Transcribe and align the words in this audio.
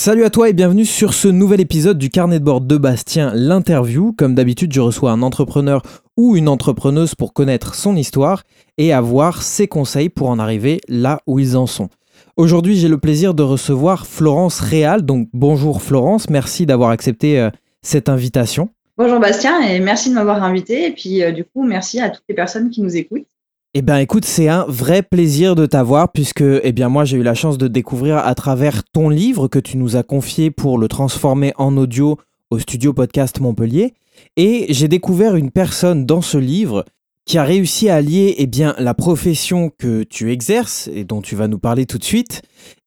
salut 0.00 0.24
à 0.24 0.30
toi 0.30 0.48
et 0.48 0.54
bienvenue 0.54 0.86
sur 0.86 1.12
ce 1.12 1.28
nouvel 1.28 1.60
épisode 1.60 1.98
du 1.98 2.08
carnet 2.08 2.38
de 2.38 2.44
bord 2.44 2.62
de 2.62 2.78
Bastien, 2.78 3.32
l'interview. 3.34 4.14
Comme 4.16 4.34
d'habitude, 4.34 4.72
je 4.72 4.80
reçois 4.80 5.10
un 5.10 5.20
entrepreneur 5.20 5.82
ou 6.16 6.38
une 6.38 6.48
entrepreneuse 6.48 7.14
pour 7.14 7.34
connaître 7.34 7.74
son 7.74 7.94
histoire 7.96 8.44
et 8.78 8.94
avoir 8.94 9.42
ses 9.42 9.68
conseils 9.68 10.08
pour 10.08 10.30
en 10.30 10.38
arriver 10.38 10.80
là 10.88 11.20
où 11.26 11.38
ils 11.38 11.54
en 11.54 11.66
sont. 11.66 11.90
Aujourd'hui, 12.38 12.76
j'ai 12.76 12.88
le 12.88 12.96
plaisir 12.96 13.34
de 13.34 13.42
recevoir 13.42 14.06
Florence 14.06 14.60
Réal. 14.60 15.02
Donc 15.02 15.28
bonjour 15.34 15.82
Florence, 15.82 16.30
merci 16.30 16.64
d'avoir 16.64 16.88
accepté 16.88 17.38
euh, 17.38 17.50
cette 17.82 18.08
invitation. 18.08 18.70
Bonjour 18.96 19.20
Bastien 19.20 19.60
et 19.60 19.80
merci 19.80 20.08
de 20.08 20.14
m'avoir 20.14 20.42
invité. 20.42 20.86
Et 20.86 20.92
puis 20.92 21.22
euh, 21.22 21.30
du 21.30 21.44
coup, 21.44 21.62
merci 21.62 22.00
à 22.00 22.08
toutes 22.08 22.24
les 22.26 22.34
personnes 22.34 22.70
qui 22.70 22.80
nous 22.80 22.96
écoutent. 22.96 23.26
Eh 23.72 23.82
bien 23.82 23.98
écoute, 23.98 24.24
c'est 24.24 24.48
un 24.48 24.64
vrai 24.66 25.00
plaisir 25.00 25.54
de 25.54 25.64
t'avoir 25.64 26.10
puisque 26.10 26.42
eh 26.42 26.72
bien 26.72 26.88
moi 26.88 27.04
j'ai 27.04 27.18
eu 27.18 27.22
la 27.22 27.34
chance 27.34 27.56
de 27.56 27.68
découvrir 27.68 28.16
à 28.18 28.34
travers 28.34 28.82
ton 28.92 29.08
livre 29.08 29.46
que 29.46 29.60
tu 29.60 29.76
nous 29.76 29.94
as 29.94 30.02
confié 30.02 30.50
pour 30.50 30.76
le 30.76 30.88
transformer 30.88 31.52
en 31.56 31.76
audio 31.76 32.18
au 32.50 32.58
studio 32.58 32.92
podcast 32.92 33.38
Montpellier. 33.38 33.94
Et 34.36 34.66
j'ai 34.70 34.88
découvert 34.88 35.36
une 35.36 35.52
personne 35.52 36.04
dans 36.04 36.20
ce 36.20 36.36
livre 36.36 36.84
qui 37.26 37.38
a 37.38 37.44
réussi 37.44 37.88
à 37.88 37.94
allier 37.94 38.34
eh 38.38 38.48
bien 38.48 38.74
la 38.80 38.92
profession 38.92 39.70
que 39.78 40.02
tu 40.02 40.32
exerces 40.32 40.90
et 40.92 41.04
dont 41.04 41.22
tu 41.22 41.36
vas 41.36 41.46
nous 41.46 41.60
parler 41.60 41.86
tout 41.86 41.98
de 41.98 42.04
suite 42.04 42.42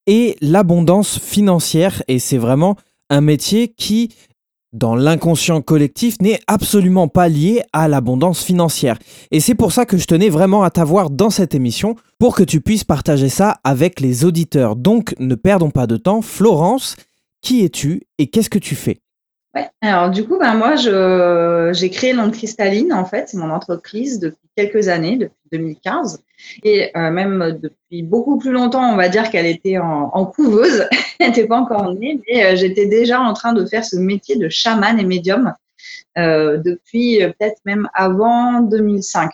et 0.06 0.36
l'abondance 0.42 1.18
financière. 1.18 2.04
Et 2.10 2.20
c'est 2.20 2.38
vraiment 2.38 2.76
un 3.10 3.22
métier 3.22 3.70
qui 3.70 4.10
dans 4.74 4.96
l'inconscient 4.96 5.62
collectif 5.62 6.20
n'est 6.20 6.40
absolument 6.48 7.08
pas 7.08 7.30
lié 7.30 7.62
à 7.72 7.88
l'abondance 7.88 8.44
financière. 8.44 8.98
Et 9.32 9.40
c'est 9.40 9.56
pour 9.56 9.72
ça 9.72 9.86
que 9.86 9.98
je 9.98 10.06
tenais 10.06 10.30
vraiment 10.30 10.64
à 10.64 10.72
t'avoir 10.72 11.10
dans 11.10 11.30
cette 11.30 11.56
émission 11.56 11.96
pour 12.20 12.36
que 12.36 12.44
tu 12.44 12.60
puisses 12.60 12.84
partager 12.84 13.30
ça 13.30 13.60
avec 13.64 14.00
les 14.00 14.26
auditeurs. 14.26 14.76
Donc 14.76 15.16
ne 15.20 15.36
perdons 15.36 15.72
pas 15.72 15.88
de 15.88 15.98
temps. 15.98 16.22
Florence, 16.22 16.96
qui 17.42 17.64
es-tu 17.64 18.02
et 18.18 18.28
qu'est-ce 18.28 18.50
que 18.50 18.60
tu 18.60 18.76
fais? 18.76 19.00
Ouais, 19.56 19.70
alors 19.82 20.10
du 20.10 20.26
coup, 20.26 20.40
ben, 20.40 20.56
moi, 20.56 20.76
j'ai 21.74 21.90
créé 21.92 22.14
L'Onde 22.14 22.32
Cristalline, 22.34 22.92
en 22.92 23.06
fait, 23.06 23.30
c'est 23.30 23.38
mon 23.38 23.52
entreprise 23.52 24.20
depuis 24.20 24.50
quelques 24.56 24.88
années, 24.88 25.18
depuis 25.18 25.50
2015. 25.52 26.24
Et 26.64 26.92
euh, 26.98 27.12
même 27.12 27.60
depuis 27.62 28.02
beaucoup 28.02 28.38
plus 28.38 28.52
longtemps, 28.52 28.92
on 28.92 28.96
va 28.96 29.10
dire 29.10 29.30
qu'elle 29.30 29.46
était 29.46 29.78
en, 29.78 30.26
couveuse, 30.26 30.88
elle 31.20 31.28
n'était 31.28 31.48
pas 31.48 31.58
encore 31.58 31.94
née, 31.94 32.20
mais 32.28 32.46
euh, 32.46 32.56
j'étais 32.56 32.88
déjà 32.88 33.22
en 33.22 33.34
train 33.34 33.54
de 33.54 33.66
faire 33.66 33.86
ce 33.86 33.96
métier 33.96 34.38
de 34.38 34.50
chaman 34.50 35.00
et 35.00 35.06
médium 35.06 35.54
euh, 36.18 36.58
depuis 36.58 37.20
peut-être 37.20 37.60
même 37.66 37.88
avant 37.94 38.62
2005. 38.62 39.32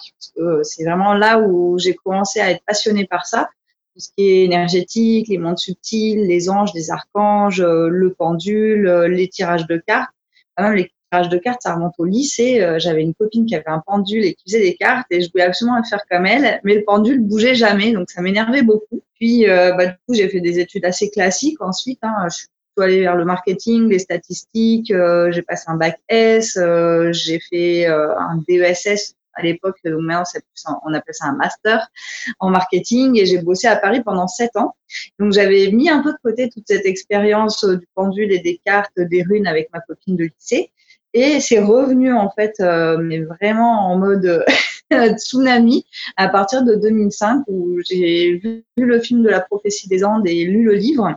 C'est 0.64 0.84
vraiment 0.84 1.14
là 1.14 1.40
où 1.40 1.80
j'ai 1.80 1.94
commencé 1.94 2.40
à 2.42 2.52
être 2.52 2.64
passionnée 2.66 3.06
par 3.06 3.26
ça, 3.26 3.50
tout 4.00 4.06
ce 4.06 4.10
qui 4.18 4.28
est 4.28 4.46
énergétique, 4.46 5.28
les 5.28 5.38
mondes 5.38 5.60
subtils, 5.60 6.26
les 6.26 6.50
anges, 6.50 6.72
les 6.74 6.90
archanges, 6.90 7.62
le 7.62 8.14
pendule, 8.18 8.90
les 9.10 9.28
tirages 9.28 9.68
de 9.68 9.78
cartes, 9.78 10.10
même 10.58 10.74
les 10.74 10.92
de 11.12 11.38
cartes, 11.38 11.62
ça 11.64 11.76
remonte 11.76 11.94
au 11.98 12.06
lycée. 12.06 12.62
Euh, 12.62 12.78
j'avais 12.80 13.02
une 13.02 13.14
copine 13.14 13.46
qui 13.46 13.56
avait 13.56 13.68
un 13.68 13.82
pendule 13.86 14.24
et 14.26 14.34
qui 14.34 14.44
faisait 14.46 14.62
des 14.62 14.76
cartes 14.76 15.08
et 15.10 15.22
je 15.22 15.32
voulais 15.32 15.46
absolument 15.46 15.82
faire 15.84 16.02
comme 16.10 16.26
elle, 16.26 16.60
mais 16.64 16.76
le 16.76 16.84
pendule 16.84 17.20
bougeait 17.22 17.56
jamais, 17.56 17.92
donc 17.92 18.10
ça 18.10 18.22
m'énervait 18.22 18.62
beaucoup. 18.62 19.02
Puis, 19.16 19.50
euh, 19.50 19.74
bah, 19.74 19.88
du 19.88 19.94
coup, 20.08 20.14
j'ai 20.14 20.30
fait 20.30 20.40
des 20.40 20.60
études 20.60 20.86
assez 20.86 21.10
classiques. 21.10 21.62
Ensuite, 21.62 22.00
hein, 22.04 22.28
je 22.30 22.36
suis 22.36 22.48
allée 22.80 23.02
vers 23.02 23.16
le 23.16 23.26
marketing, 23.26 23.90
les 23.90 24.00
statistiques. 24.00 24.92
Euh, 24.92 25.32
j'ai 25.32 25.42
passé 25.42 25.66
un 25.68 25.76
bac 25.76 26.00
S, 26.08 26.58
j'ai 27.12 27.40
fait 27.40 27.88
un 27.88 28.42
DESS 28.48 29.16
à 29.40 29.44
l'époque, 29.44 29.78
maintenant 29.84 30.24
on 30.86 30.94
appelle 30.94 31.14
ça 31.14 31.26
un 31.26 31.36
master 31.36 31.88
en 32.40 32.50
marketing 32.50 33.18
et 33.20 33.26
j'ai 33.26 33.40
bossé 33.40 33.68
à 33.68 33.76
Paris 33.76 34.02
pendant 34.04 34.28
sept 34.28 34.56
ans. 34.56 34.76
Donc 35.20 35.34
j'avais 35.34 35.72
mis 35.72 35.90
un 35.90 36.02
peu 36.02 36.12
de 36.12 36.18
côté 36.24 36.50
toute 36.50 36.66
cette 36.68 36.86
expérience 36.86 37.64
du 37.64 37.88
pendule 37.96 38.32
et 38.32 38.40
des 38.40 38.60
cartes, 38.64 38.92
des 38.98 39.24
runes 39.24 39.48
avec 39.48 39.70
ma 39.74 39.80
copine 39.82 40.16
de 40.16 40.26
lycée. 40.26 40.72
Et 41.14 41.40
c'est 41.40 41.60
revenu 41.60 42.14
en 42.14 42.30
fait, 42.30 42.56
euh, 42.60 42.98
mais 43.02 43.22
vraiment 43.22 43.92
en 43.92 43.98
mode 43.98 44.46
tsunami 45.18 45.86
à 46.18 46.28
partir 46.30 46.64
de 46.64 46.76
2005 46.76 47.44
où 47.48 47.80
j'ai 47.90 48.38
vu 48.38 48.64
le 48.78 49.00
film 49.00 49.24
de 49.24 49.30
la 49.30 49.40
prophétie 49.40 49.88
des 49.88 50.04
Andes 50.04 50.28
et 50.28 50.44
lu 50.44 50.64
le 50.64 50.74
livre. 50.74 51.16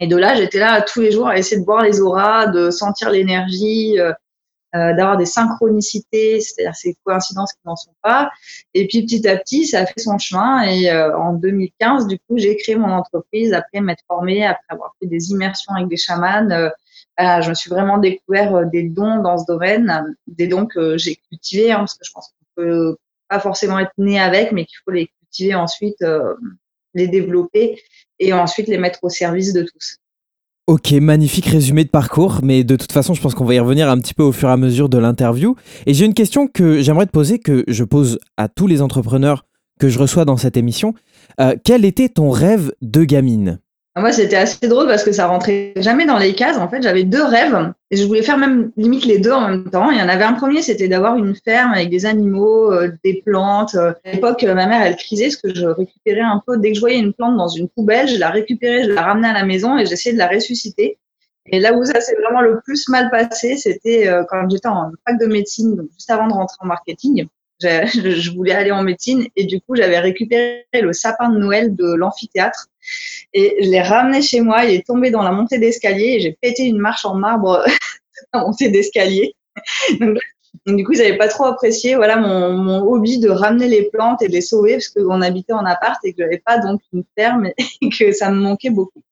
Et 0.00 0.06
de 0.06 0.16
là, 0.16 0.34
j'étais 0.34 0.58
là 0.58 0.80
tous 0.80 1.00
les 1.00 1.12
jours 1.12 1.28
à 1.28 1.38
essayer 1.38 1.60
de 1.60 1.64
voir 1.64 1.84
les 1.84 2.00
auras, 2.00 2.46
de 2.46 2.70
sentir 2.70 3.10
l'énergie, 3.10 4.00
euh, 4.00 4.12
euh 4.74 4.94
d'avoir 4.94 5.16
des 5.16 5.26
synchronicités, 5.26 6.40
c'est-à-dire 6.40 6.74
ces 6.74 6.96
coïncidences 7.04 7.52
qui 7.52 7.60
n'en 7.66 7.76
sont 7.76 7.94
pas. 8.02 8.30
Et 8.74 8.86
puis 8.86 9.02
petit 9.02 9.26
à 9.28 9.36
petit, 9.36 9.66
ça 9.66 9.80
a 9.80 9.86
fait 9.86 10.00
son 10.00 10.18
chemin. 10.18 10.62
Et 10.62 10.90
euh, 10.90 11.16
en 11.16 11.34
2015, 11.34 12.06
du 12.06 12.18
coup, 12.18 12.38
j'ai 12.38 12.56
créé 12.56 12.76
mon 12.76 12.90
entreprise 12.90 13.52
après 13.52 13.80
m'être 13.80 14.04
formée, 14.08 14.44
après 14.46 14.64
avoir 14.68 14.94
fait 15.00 15.06
des 15.06 15.30
immersions 15.30 15.74
avec 15.74 15.88
des 15.88 15.96
chamans 15.96 16.48
je 17.18 17.48
me 17.48 17.54
suis 17.54 17.70
vraiment 17.70 17.98
découvert 17.98 18.54
euh, 18.54 18.64
des 18.64 18.84
dons 18.84 19.18
dans 19.22 19.38
ce 19.38 19.44
domaine, 19.46 20.16
des 20.26 20.46
dons 20.46 20.66
que 20.66 20.96
j'ai 20.98 21.16
cultivés, 21.16 21.72
hein, 21.72 21.78
parce 21.78 21.94
que 21.94 22.04
je 22.04 22.12
pense 22.12 22.28
qu'on 22.28 22.62
peut 22.62 22.96
pas 23.28 23.40
forcément 23.40 23.78
être 23.78 23.92
né 23.98 24.20
avec, 24.20 24.52
mais 24.52 24.64
qu'il 24.64 24.78
faut 24.84 24.90
les 24.90 25.06
cultiver 25.06 25.54
ensuite, 25.54 26.02
euh, 26.02 26.34
les 26.94 27.08
développer 27.08 27.82
et 28.18 28.32
ensuite 28.32 28.68
les 28.68 28.78
mettre 28.78 29.00
au 29.02 29.08
service 29.08 29.52
de 29.52 29.62
tous. 29.62 29.96
Ok, 30.68 30.92
magnifique 30.92 31.46
résumé 31.46 31.82
de 31.82 31.90
parcours, 31.90 32.38
mais 32.44 32.62
de 32.62 32.76
toute 32.76 32.92
façon, 32.92 33.14
je 33.14 33.20
pense 33.20 33.34
qu'on 33.34 33.44
va 33.44 33.54
y 33.54 33.58
revenir 33.58 33.90
un 33.90 33.98
petit 33.98 34.14
peu 34.14 34.22
au 34.22 34.30
fur 34.30 34.48
et 34.48 34.52
à 34.52 34.56
mesure 34.56 34.88
de 34.88 34.96
l'interview. 34.96 35.56
Et 35.86 35.94
j'ai 35.94 36.04
une 36.04 36.14
question 36.14 36.46
que 36.46 36.80
j'aimerais 36.80 37.06
te 37.06 37.10
poser, 37.10 37.40
que 37.40 37.64
je 37.66 37.82
pose 37.82 38.20
à 38.36 38.48
tous 38.48 38.68
les 38.68 38.80
entrepreneurs 38.80 39.44
que 39.80 39.88
je 39.88 39.98
reçois 39.98 40.24
dans 40.24 40.36
cette 40.36 40.56
émission. 40.56 40.94
Euh, 41.40 41.56
quel 41.64 41.84
était 41.84 42.08
ton 42.08 42.30
rêve 42.30 42.72
de 42.80 43.02
gamine? 43.02 43.58
Moi, 44.00 44.10
c'était 44.10 44.36
assez 44.36 44.68
drôle 44.68 44.86
parce 44.86 45.04
que 45.04 45.12
ça 45.12 45.26
rentrait 45.26 45.74
jamais 45.76 46.06
dans 46.06 46.16
les 46.16 46.34
cases. 46.34 46.56
En 46.56 46.66
fait, 46.68 46.82
j'avais 46.82 47.04
deux 47.04 47.22
rêves 47.22 47.72
et 47.90 47.96
je 47.98 48.06
voulais 48.06 48.22
faire 48.22 48.38
même 48.38 48.72
limite 48.78 49.04
les 49.04 49.18
deux 49.18 49.32
en 49.32 49.46
même 49.48 49.68
temps. 49.68 49.90
Il 49.90 49.98
y 49.98 50.02
en 50.02 50.08
avait 50.08 50.24
un 50.24 50.32
premier, 50.32 50.62
c'était 50.62 50.88
d'avoir 50.88 51.16
une 51.16 51.34
ferme 51.34 51.74
avec 51.74 51.90
des 51.90 52.06
animaux, 52.06 52.72
euh, 52.72 52.90
des 53.04 53.22
plantes. 53.24 53.74
À 53.74 53.94
l'époque, 54.10 54.42
ma 54.44 54.66
mère, 54.66 54.80
elle 54.80 54.96
crisait 54.96 55.26
parce 55.26 55.36
que 55.36 55.54
je 55.54 55.66
récupérais 55.66 56.22
un 56.22 56.42
peu. 56.46 56.56
Dès 56.56 56.70
que 56.70 56.76
je 56.76 56.80
voyais 56.80 56.98
une 56.98 57.12
plante 57.12 57.36
dans 57.36 57.48
une 57.48 57.68
poubelle, 57.68 58.08
je 58.08 58.18
la 58.18 58.30
récupérais, 58.30 58.84
je 58.84 58.90
la 58.92 59.02
ramenais 59.02 59.28
à 59.28 59.34
la 59.34 59.44
maison 59.44 59.76
et 59.76 59.84
j'essayais 59.84 60.14
de 60.14 60.18
la 60.18 60.28
ressusciter. 60.28 60.98
Et 61.46 61.60
là 61.60 61.74
où 61.74 61.84
ça 61.84 62.00
s'est 62.00 62.14
vraiment 62.14 62.40
le 62.40 62.60
plus 62.64 62.88
mal 62.88 63.10
passé, 63.10 63.58
c'était 63.58 64.08
euh, 64.08 64.24
quand 64.26 64.48
j'étais 64.48 64.68
en 64.68 64.90
fac 65.06 65.20
de 65.20 65.26
médecine, 65.26 65.76
donc 65.76 65.88
juste 65.92 66.10
avant 66.10 66.28
de 66.28 66.32
rentrer 66.32 66.56
en 66.60 66.66
marketing. 66.66 67.26
Je 67.62 68.34
voulais 68.34 68.54
aller 68.54 68.72
en 68.72 68.82
médecine 68.82 69.26
et 69.36 69.44
du 69.44 69.60
coup, 69.60 69.76
j'avais 69.76 70.00
récupéré 70.00 70.64
le 70.74 70.92
sapin 70.92 71.28
de 71.28 71.38
Noël 71.38 71.76
de 71.76 71.94
l'amphithéâtre 71.94 72.66
et 73.32 73.56
je 73.60 73.68
l'ai 73.70 73.80
ramené 73.82 74.22
chez 74.22 74.40
moi. 74.40 74.64
Il 74.64 74.74
est 74.74 74.86
tombé 74.86 75.10
dans 75.10 75.22
la 75.22 75.32
montée 75.32 75.58
d'escalier 75.58 76.16
et 76.16 76.20
j'ai 76.20 76.36
pété 76.40 76.64
une 76.64 76.78
marche 76.78 77.04
en 77.04 77.14
marbre 77.14 77.64
la 78.34 78.40
montée 78.40 78.68
d'escalier. 78.68 79.34
Du 80.66 80.84
coup, 80.84 80.94
j'avais 80.94 81.16
pas 81.16 81.28
trop 81.28 81.44
apprécié 81.44 81.96
voilà 81.96 82.16
mon, 82.16 82.82
hobby 82.82 83.18
de 83.18 83.28
ramener 83.28 83.68
les 83.68 83.84
plantes 83.90 84.22
et 84.22 84.28
de 84.28 84.32
les 84.32 84.40
sauver 84.40 84.74
parce 84.74 84.88
qu'on 84.88 85.22
habitait 85.22 85.52
en 85.52 85.64
appart 85.64 85.98
et 86.04 86.12
que 86.12 86.22
j'avais 86.22 86.42
pas 86.44 86.58
donc 86.58 86.80
une 86.92 87.04
ferme 87.16 87.48
et 87.80 87.88
que 87.88 88.12
ça 88.12 88.30
me 88.30 88.36
manquait 88.36 88.70
beaucoup. 88.70 89.02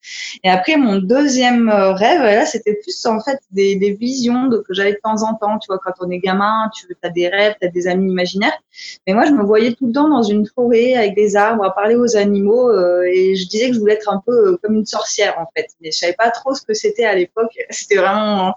Et 0.44 0.48
après, 0.48 0.76
mon 0.76 0.96
deuxième 0.96 1.68
euh, 1.68 1.92
rêve, 1.92 2.22
là, 2.22 2.46
c'était 2.46 2.74
plus 2.74 3.04
en 3.06 3.20
fait 3.20 3.38
des, 3.50 3.96
visions 3.98 4.46
de, 4.46 4.58
que 4.58 4.72
j'avais 4.74 4.92
de 4.92 5.00
temps 5.02 5.22
en 5.22 5.34
temps. 5.34 5.58
Tu 5.58 5.66
vois, 5.68 5.78
quand 5.78 5.92
on 6.00 6.10
est 6.10 6.18
gamin, 6.18 6.70
tu 6.74 6.86
as 7.02 7.10
des 7.10 7.28
rêves, 7.28 7.54
tu 7.60 7.66
as 7.66 7.70
des 7.70 7.86
amis 7.86 8.10
imaginaires. 8.10 8.58
Mais 9.06 9.14
moi, 9.14 9.24
je 9.26 9.32
me 9.32 9.42
voyais 9.42 9.72
tout 9.74 9.86
le 9.86 9.92
temps 9.92 10.08
dans 10.08 10.22
une 10.22 10.46
forêt 10.46 10.94
avec 10.94 11.14
des 11.14 11.36
arbres, 11.36 11.64
à 11.64 11.74
parler 11.74 11.96
aux 11.96 12.16
animaux 12.16 12.70
euh, 12.70 13.02
et 13.10 13.34
je 13.34 13.48
disais 13.48 13.68
que 13.68 13.74
je 13.74 13.80
voulais 13.80 13.94
être 13.94 14.12
un 14.12 14.22
peu 14.24 14.32
euh, 14.32 14.58
comme 14.62 14.74
une 14.74 14.86
sorcière 14.86 15.38
en 15.38 15.46
fait. 15.56 15.68
Mais 15.80 15.90
je 15.90 15.98
savais 15.98 16.14
pas 16.14 16.30
trop 16.30 16.54
ce 16.54 16.62
que 16.62 16.74
c'était 16.74 17.04
à 17.04 17.14
l'époque. 17.14 17.52
C'était 17.70 17.96
vraiment 17.96 18.54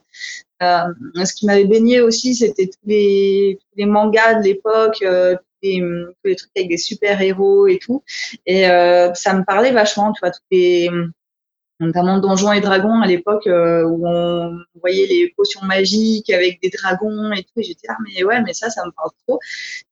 ce 0.61 1.33
qui 1.33 1.45
m'avait 1.45 1.65
baigné 1.65 2.01
aussi, 2.01 2.35
c'était 2.35 2.67
tous 2.67 2.87
les, 2.87 3.59
mangas 3.77 4.35
de 4.35 4.43
l'époque, 4.43 5.01
euh, 5.01 5.35
tous 5.61 5.69
les 6.25 6.35
trucs 6.35 6.51
avec 6.55 6.69
des 6.69 6.77
super-héros 6.77 7.67
et 7.67 7.79
tout. 7.79 8.03
Et 8.45 8.67
euh, 8.69 9.13
ça 9.13 9.33
me 9.33 9.43
parlait 9.43 9.71
vachement, 9.71 10.13
tu 10.13 10.19
vois, 10.21 10.31
notamment 11.79 12.19
Donjons 12.19 12.53
et 12.53 12.61
Dragons 12.61 13.01
à 13.01 13.07
l'époque 13.07 13.45
où 13.45 14.07
on 14.07 14.57
voyait 14.79 15.07
les 15.07 15.33
potions 15.35 15.61
magiques 15.63 16.29
avec 16.29 16.61
des 16.61 16.69
dragons 16.69 17.31
et 17.33 17.43
tout. 17.43 17.59
Et 17.59 17.63
j'étais 17.63 17.87
là, 17.87 17.97
mais 18.05 18.23
ouais, 18.23 18.41
mais 18.41 18.53
ça, 18.53 18.69
ça 18.69 18.85
me 18.85 18.91
parle 18.91 19.09
trop. 19.27 19.39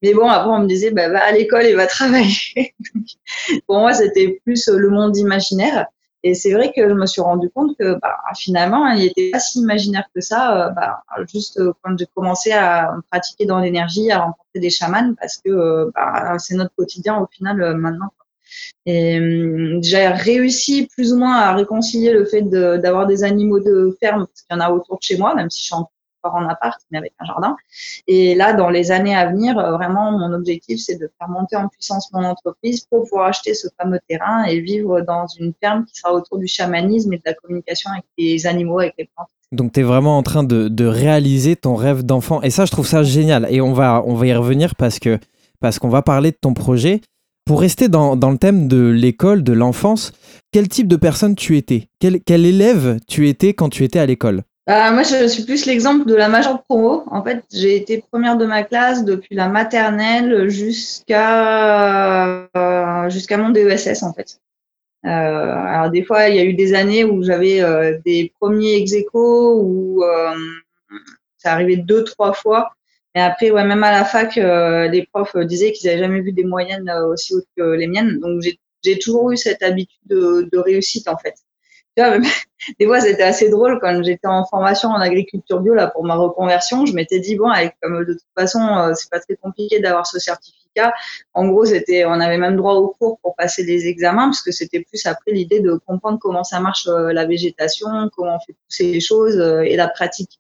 Mais 0.02 0.14
bon, 0.14 0.28
après, 0.28 0.52
on 0.52 0.60
me 0.60 0.68
disait, 0.68 0.92
bah, 0.92 1.10
va 1.10 1.24
à 1.24 1.32
l'école 1.32 1.66
et 1.66 1.74
va 1.74 1.88
travailler. 1.88 2.76
pour 3.68 3.80
moi, 3.80 3.94
c'était 3.94 4.40
plus 4.46 4.68
le 4.68 4.90
monde 4.90 5.18
imaginaire. 5.18 5.88
Et 6.24 6.36
c'est 6.36 6.54
vrai 6.54 6.72
que 6.76 6.88
je 6.88 6.94
me 6.94 7.06
suis 7.06 7.22
rendu 7.22 7.50
compte 7.50 7.76
que 7.78 7.96
bah, 8.00 8.18
finalement, 8.38 8.88
il 8.90 9.00
n'était 9.00 9.32
pas 9.32 9.40
si 9.40 9.60
imaginaire 9.60 10.06
que 10.14 10.22
ça. 10.22 10.68
Euh, 10.68 10.70
bah, 10.70 11.04
juste 11.32 11.60
euh, 11.60 11.74
quand 11.82 11.98
j'ai 11.98 12.06
commencé 12.14 12.52
à 12.52 12.94
pratiquer 13.10 13.46
dans 13.46 13.60
l'énergie, 13.60 14.12
à 14.12 14.20
rencontrer 14.20 14.60
des 14.60 14.70
chamans, 14.70 15.16
parce 15.20 15.38
que 15.38 15.50
euh, 15.50 15.92
bah, 15.96 16.38
c'est 16.38 16.56
notre 16.56 16.76
quotidien 16.76 17.18
au 17.20 17.28
final 17.28 17.76
maintenant. 17.76 18.10
Et 18.86 19.18
hum, 19.20 19.82
j'ai 19.82 20.08
réussi 20.08 20.88
plus 20.88 21.14
ou 21.14 21.18
moins 21.18 21.38
à 21.38 21.54
réconcilier 21.54 22.12
le 22.12 22.26
fait 22.26 22.44
d'avoir 22.44 23.08
des 23.08 23.24
animaux 23.24 23.60
de 23.60 23.96
ferme, 24.00 24.28
parce 24.28 24.42
qu'il 24.44 24.56
y 24.56 24.60
en 24.60 24.62
a 24.62 24.72
autour 24.72 24.98
de 24.98 25.04
chez 25.04 25.18
moi, 25.18 25.34
même 25.34 25.50
si 25.50 25.62
je 25.62 25.66
suis 25.66 25.76
en 25.76 25.90
en 26.24 26.48
appart, 26.48 26.80
mais 26.92 26.98
avec 26.98 27.14
un 27.20 27.26
jardin. 27.26 27.56
Et 28.08 28.36
là, 28.36 28.54
dans 28.54 28.70
les 28.70 28.92
années 28.92 29.16
à 29.16 29.32
venir, 29.32 29.56
vraiment, 29.56 30.12
mon 30.12 30.34
objectif, 30.34 30.80
c'est 30.80 30.96
de 30.96 31.10
faire 31.18 31.30
monter 31.30 31.56
en 31.56 31.68
puissance 31.68 32.12
mon 32.14 32.24
entreprise 32.24 32.86
pour 32.86 33.04
pouvoir 33.04 33.28
acheter 33.28 33.54
ce 33.54 33.68
fameux 33.82 34.00
terrain 34.08 34.44
et 34.44 34.60
vivre 34.60 35.02
dans 35.02 35.26
une 35.40 35.54
ferme 35.62 35.86
qui 35.86 35.96
sera 35.96 36.14
autour 36.14 36.38
du 36.38 36.48
chamanisme 36.48 37.12
et 37.14 37.18
de 37.18 37.24
la 37.26 37.34
communication 37.34 37.92
avec 37.92 38.06
les 38.18 38.46
animaux, 38.46 38.80
avec 38.80 38.94
les 38.98 39.10
plantes. 39.16 39.30
Donc 39.52 39.74
tu 39.74 39.82
es 39.82 39.84
vraiment 39.84 40.18
en 40.18 40.24
train 40.24 40.44
de, 40.44 40.68
de 40.68 40.86
réaliser 40.86 41.56
ton 41.56 41.76
rêve 41.76 42.04
d'enfant. 42.04 42.42
Et 42.42 42.50
ça, 42.50 42.66
je 42.66 42.72
trouve 42.72 42.88
ça 42.88 43.04
génial. 43.04 43.48
Et 43.50 43.60
on 43.62 43.74
va, 43.74 44.02
on 44.06 44.16
va 44.16 44.28
y 44.28 44.34
revenir 44.34 44.76
parce 44.76 45.00
que 45.00 45.20
parce 45.60 45.78
qu'on 45.80 45.90
va 45.90 46.02
parler 46.02 46.32
de 46.32 46.38
ton 46.40 46.54
projet. 46.54 47.02
Pour 47.44 47.60
rester 47.62 47.90
dans, 47.90 48.16
dans 48.16 48.30
le 48.32 48.38
thème 48.38 48.68
de 48.68 48.88
l'école, 48.88 49.44
de 49.44 49.52
l'enfance, 49.52 50.12
quel 50.52 50.68
type 50.68 50.88
de 50.88 50.96
personne 50.96 51.36
tu 51.36 51.58
étais? 51.58 51.88
Quel, 52.00 52.22
quel 52.22 52.46
élève 52.46 52.98
tu 53.08 53.28
étais 53.28 53.54
quand 53.54 53.70
tu 53.70 53.84
étais 53.84 54.00
à 54.00 54.06
l'école? 54.06 54.44
Bah, 54.68 54.92
moi, 54.92 55.04
je 55.04 55.28
suis 55.28 55.44
plus 55.44 55.66
l'exemple 55.66 56.06
de 56.06 56.16
la 56.16 56.30
majeure 56.30 56.64
promo. 56.64 57.04
En 57.08 57.24
fait, 57.24 57.44
j'ai 57.52 57.76
été 57.76 58.04
première 58.12 58.38
de 58.38 58.46
ma 58.46 58.64
classe 58.64 59.04
depuis 59.04 59.36
la 59.36 59.48
maternelle 59.50 60.50
jusqu'à 60.50 61.28
euh, 62.56 63.10
jusqu'à 63.10 63.38
mon 63.38 63.50
DESS, 63.50 64.04
en 64.04 64.14
fait. 64.14 64.40
Euh, 65.06 65.10
alors 65.10 65.90
des 65.90 66.04
fois, 66.04 66.28
il 66.30 66.36
y 66.36 66.40
a 66.40 66.44
eu 66.44 66.54
des 66.54 66.74
années 66.74 67.04
où 67.04 67.24
j'avais 67.24 67.62
euh, 67.62 67.98
des 68.06 68.34
premiers 68.40 68.76
ex 68.76 68.94
où 69.16 70.04
euh, 70.04 70.36
ça 71.38 71.54
arrivait 71.54 71.78
deux, 71.78 72.04
trois 72.04 72.34
fois. 72.34 72.72
Mais 73.16 73.22
après, 73.22 73.52
ouais, 73.52 73.66
même 73.66 73.84
à 73.84 73.92
la 73.92 74.06
fac, 74.06 74.36
les 74.36 75.08
profs 75.12 75.36
disaient 75.38 75.72
qu'ils 75.74 75.88
n'avaient 75.88 76.02
jamais 76.02 76.22
vu 76.22 76.32
des 76.32 76.44
moyennes 76.46 76.90
aussi 77.10 77.34
hautes 77.34 77.48
que 77.58 77.64
les 77.64 77.88
miennes. 77.88 78.20
Donc 78.20 78.42
j'ai 78.84 79.00
toujours 79.00 79.32
eu 79.32 79.38
cette 79.38 79.64
habitude 79.64 80.00
de, 80.06 80.48
de 80.52 80.58
réussite 80.58 81.08
en 81.08 81.18
fait. 81.18 81.36
Tu 81.98 82.04
vois, 82.04 82.18
des 82.80 82.86
fois, 82.86 83.02
c'était 83.02 83.24
assez 83.24 83.50
drôle 83.50 83.80
quand 83.82 84.02
j'étais 84.04 84.28
en 84.28 84.46
formation 84.46 84.90
en 84.90 85.00
agriculture 85.00 85.60
bio 85.60 85.74
là 85.74 85.88
pour 85.88 86.04
ma 86.04 86.16
reconversion. 86.16 86.86
Je 86.86 86.94
m'étais 86.94 87.20
dit 87.20 87.36
bon, 87.36 87.52
comme 87.82 88.06
de 88.06 88.14
toute 88.14 88.22
façon, 88.38 88.94
c'est 88.96 89.10
pas 89.10 89.20
très 89.20 89.36
compliqué 89.36 89.80
d'avoir 89.80 90.08
ce 90.08 90.20
certificat 90.20 90.62
en 91.34 91.48
gros, 91.48 91.66
c'était, 91.66 92.06
on 92.06 92.20
avait 92.20 92.38
même 92.38 92.56
droit 92.56 92.76
au 92.76 92.90
cours 92.90 93.20
pour 93.22 93.36
passer 93.36 93.64
des 93.64 93.88
examens, 93.88 94.26
parce 94.26 94.42
que 94.42 94.52
c'était 94.52 94.82
plus 94.82 95.06
après 95.06 95.32
l'idée 95.32 95.60
de 95.60 95.74
comprendre 95.86 96.20
comment 96.20 96.44
ça 96.44 96.60
marche 96.60 96.88
euh, 96.88 97.14
la 97.14 97.26
végétation, 97.26 98.10
comment 98.16 98.36
on 98.36 98.40
fait 98.40 98.56
pousser 98.68 98.92
les 98.92 99.00
choses 99.00 99.38
euh, 99.38 99.62
et 99.62 99.76
la 99.76 99.88
pratique. 99.88 100.40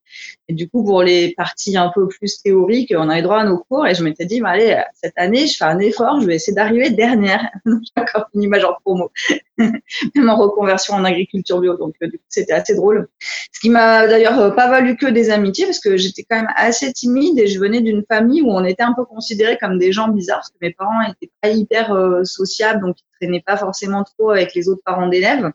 Et 0.51 0.53
du 0.53 0.68
coup, 0.68 0.83
pour 0.83 1.01
les 1.01 1.33
parties 1.33 1.77
un 1.77 1.89
peu 1.95 2.09
plus 2.09 2.42
théoriques, 2.44 2.94
on 2.94 3.07
avait 3.07 3.21
droit 3.21 3.39
à 3.39 3.45
nos 3.45 3.59
cours 3.59 3.88
et 3.88 3.95
je 3.95 4.03
m'étais 4.03 4.25
dit, 4.25 4.42
allez, 4.44 4.83
cette 4.94 5.13
année, 5.15 5.48
je 5.48 5.56
fais 5.56 5.63
un 5.63 5.80
effort, 5.80 6.19
je 6.19 6.27
vais 6.27 6.36
essayer 6.36 6.53
d'arriver 6.53 6.89
dernière. 6.89 7.50
J'ai 7.65 7.71
encore 7.95 8.25
une 8.36 8.44
image 8.44 8.65
en 8.65 8.74
promo, 8.83 9.13
même 9.57 10.30
en 10.30 10.36
reconversion 10.36 10.94
en 10.95 11.06
agriculture 11.06 11.62
bio. 11.62 11.77
Donc, 11.77 11.95
euh, 12.03 12.07
du 12.07 12.18
coup, 12.18 12.25
c'était 12.27 12.51
assez 12.51 12.75
drôle. 12.75 13.07
Ce 13.53 13.62
qui 13.62 13.69
m'a 13.69 14.07
d'ailleurs 14.07 14.53
pas 14.53 14.69
valu 14.69 14.98
que 14.98 15.06
des 15.06 15.30
amitiés 15.30 15.63
parce 15.63 15.80
que 15.80 15.95
j'étais 15.95 16.25
quand 16.30 16.36
même 16.36 16.51
assez 16.57 16.92
timide 16.92 17.39
et 17.39 17.48
je 17.48 17.57
venais 17.57 17.80
d'une 17.80 18.03
famille 18.03 18.42
où 18.42 18.51
on 18.51 18.65
était 18.65 18.83
un 18.83 18.92
peu 18.94 19.06
considérés 19.06 19.57
comme 19.57 19.80
des 19.80 19.94
gens 19.94 20.09
bizarres 20.09 20.39
parce 20.39 20.50
que 20.50 20.57
mes 20.62 20.74
parents 20.74 21.01
étaient 21.03 21.31
pas 21.42 21.48
hyper 21.48 21.94
euh, 21.94 22.25
sociables, 22.25 22.81
donc 22.81 22.98
ils 23.21 23.25
traînaient 23.25 23.44
pas 23.45 23.57
forcément 23.57 24.03
trop 24.03 24.31
avec 24.31 24.53
les 24.56 24.69
autres 24.69 24.81
parents 24.85 25.07
d'élèves. 25.07 25.51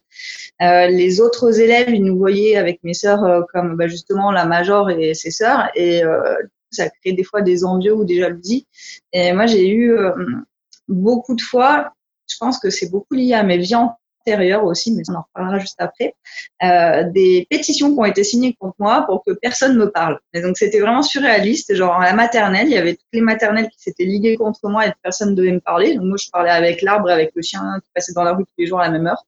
Euh, 0.62 0.86
les 0.86 1.20
autres 1.20 1.60
élèves, 1.60 1.90
ils 1.90 2.04
nous 2.04 2.16
voyaient 2.16 2.56
avec 2.56 2.82
mes 2.82 2.94
sœurs 2.94 3.24
euh, 3.24 3.42
comme 3.52 3.76
bah, 3.76 3.88
justement 3.88 4.30
la 4.30 4.46
major 4.46 4.90
et 4.90 5.14
ses 5.14 5.30
sœurs, 5.30 5.68
et 5.74 6.02
ça 6.70 6.88
crée 6.90 7.12
des 7.12 7.24
fois 7.24 7.42
des 7.42 7.64
envieux 7.64 7.94
ou 7.94 8.04
des 8.04 8.18
jalousies. 8.18 8.66
Et 9.12 9.32
moi, 9.32 9.46
j'ai 9.46 9.68
eu 9.68 9.96
beaucoup 10.88 11.34
de 11.34 11.40
fois, 11.40 11.92
je 12.28 12.36
pense 12.38 12.58
que 12.58 12.70
c'est 12.70 12.90
beaucoup 12.90 13.14
lié 13.14 13.34
à 13.34 13.42
mes 13.42 13.58
aussi, 14.62 14.92
mais 14.92 15.02
on 15.08 15.14
en 15.14 15.22
reparlera 15.22 15.58
juste 15.58 15.76
après, 15.78 16.14
euh, 16.62 17.04
des 17.10 17.46
pétitions 17.50 17.92
qui 17.92 17.98
ont 17.98 18.04
été 18.04 18.24
signées 18.24 18.56
contre 18.58 18.76
moi 18.78 19.04
pour 19.06 19.22
que 19.24 19.32
personne 19.32 19.76
me 19.76 19.90
parle. 19.90 20.18
Et 20.32 20.40
donc 20.40 20.56
c'était 20.58 20.80
vraiment 20.80 21.02
surréaliste. 21.02 21.74
Genre 21.74 21.94
à 21.94 22.04
la 22.04 22.14
maternelle, 22.14 22.66
il 22.68 22.72
y 22.72 22.78
avait 22.78 22.94
toutes 22.94 23.06
les 23.12 23.20
maternelles 23.20 23.68
qui 23.68 23.78
s'étaient 23.78 24.04
liguées 24.04 24.36
contre 24.36 24.68
moi 24.68 24.86
et 24.86 24.92
personne 25.02 25.30
ne 25.30 25.34
devait 25.34 25.52
me 25.52 25.60
parler. 25.60 25.94
Donc 25.94 26.04
moi 26.04 26.16
je 26.18 26.28
parlais 26.30 26.50
avec 26.50 26.82
l'arbre, 26.82 27.10
avec 27.10 27.32
le 27.34 27.42
chien 27.42 27.62
qui 27.82 27.90
passait 27.94 28.12
dans 28.12 28.24
la 28.24 28.32
rue 28.32 28.44
tous 28.44 28.54
les 28.58 28.66
jours 28.66 28.80
à 28.80 28.84
la 28.84 28.90
même 28.90 29.06
heure, 29.06 29.24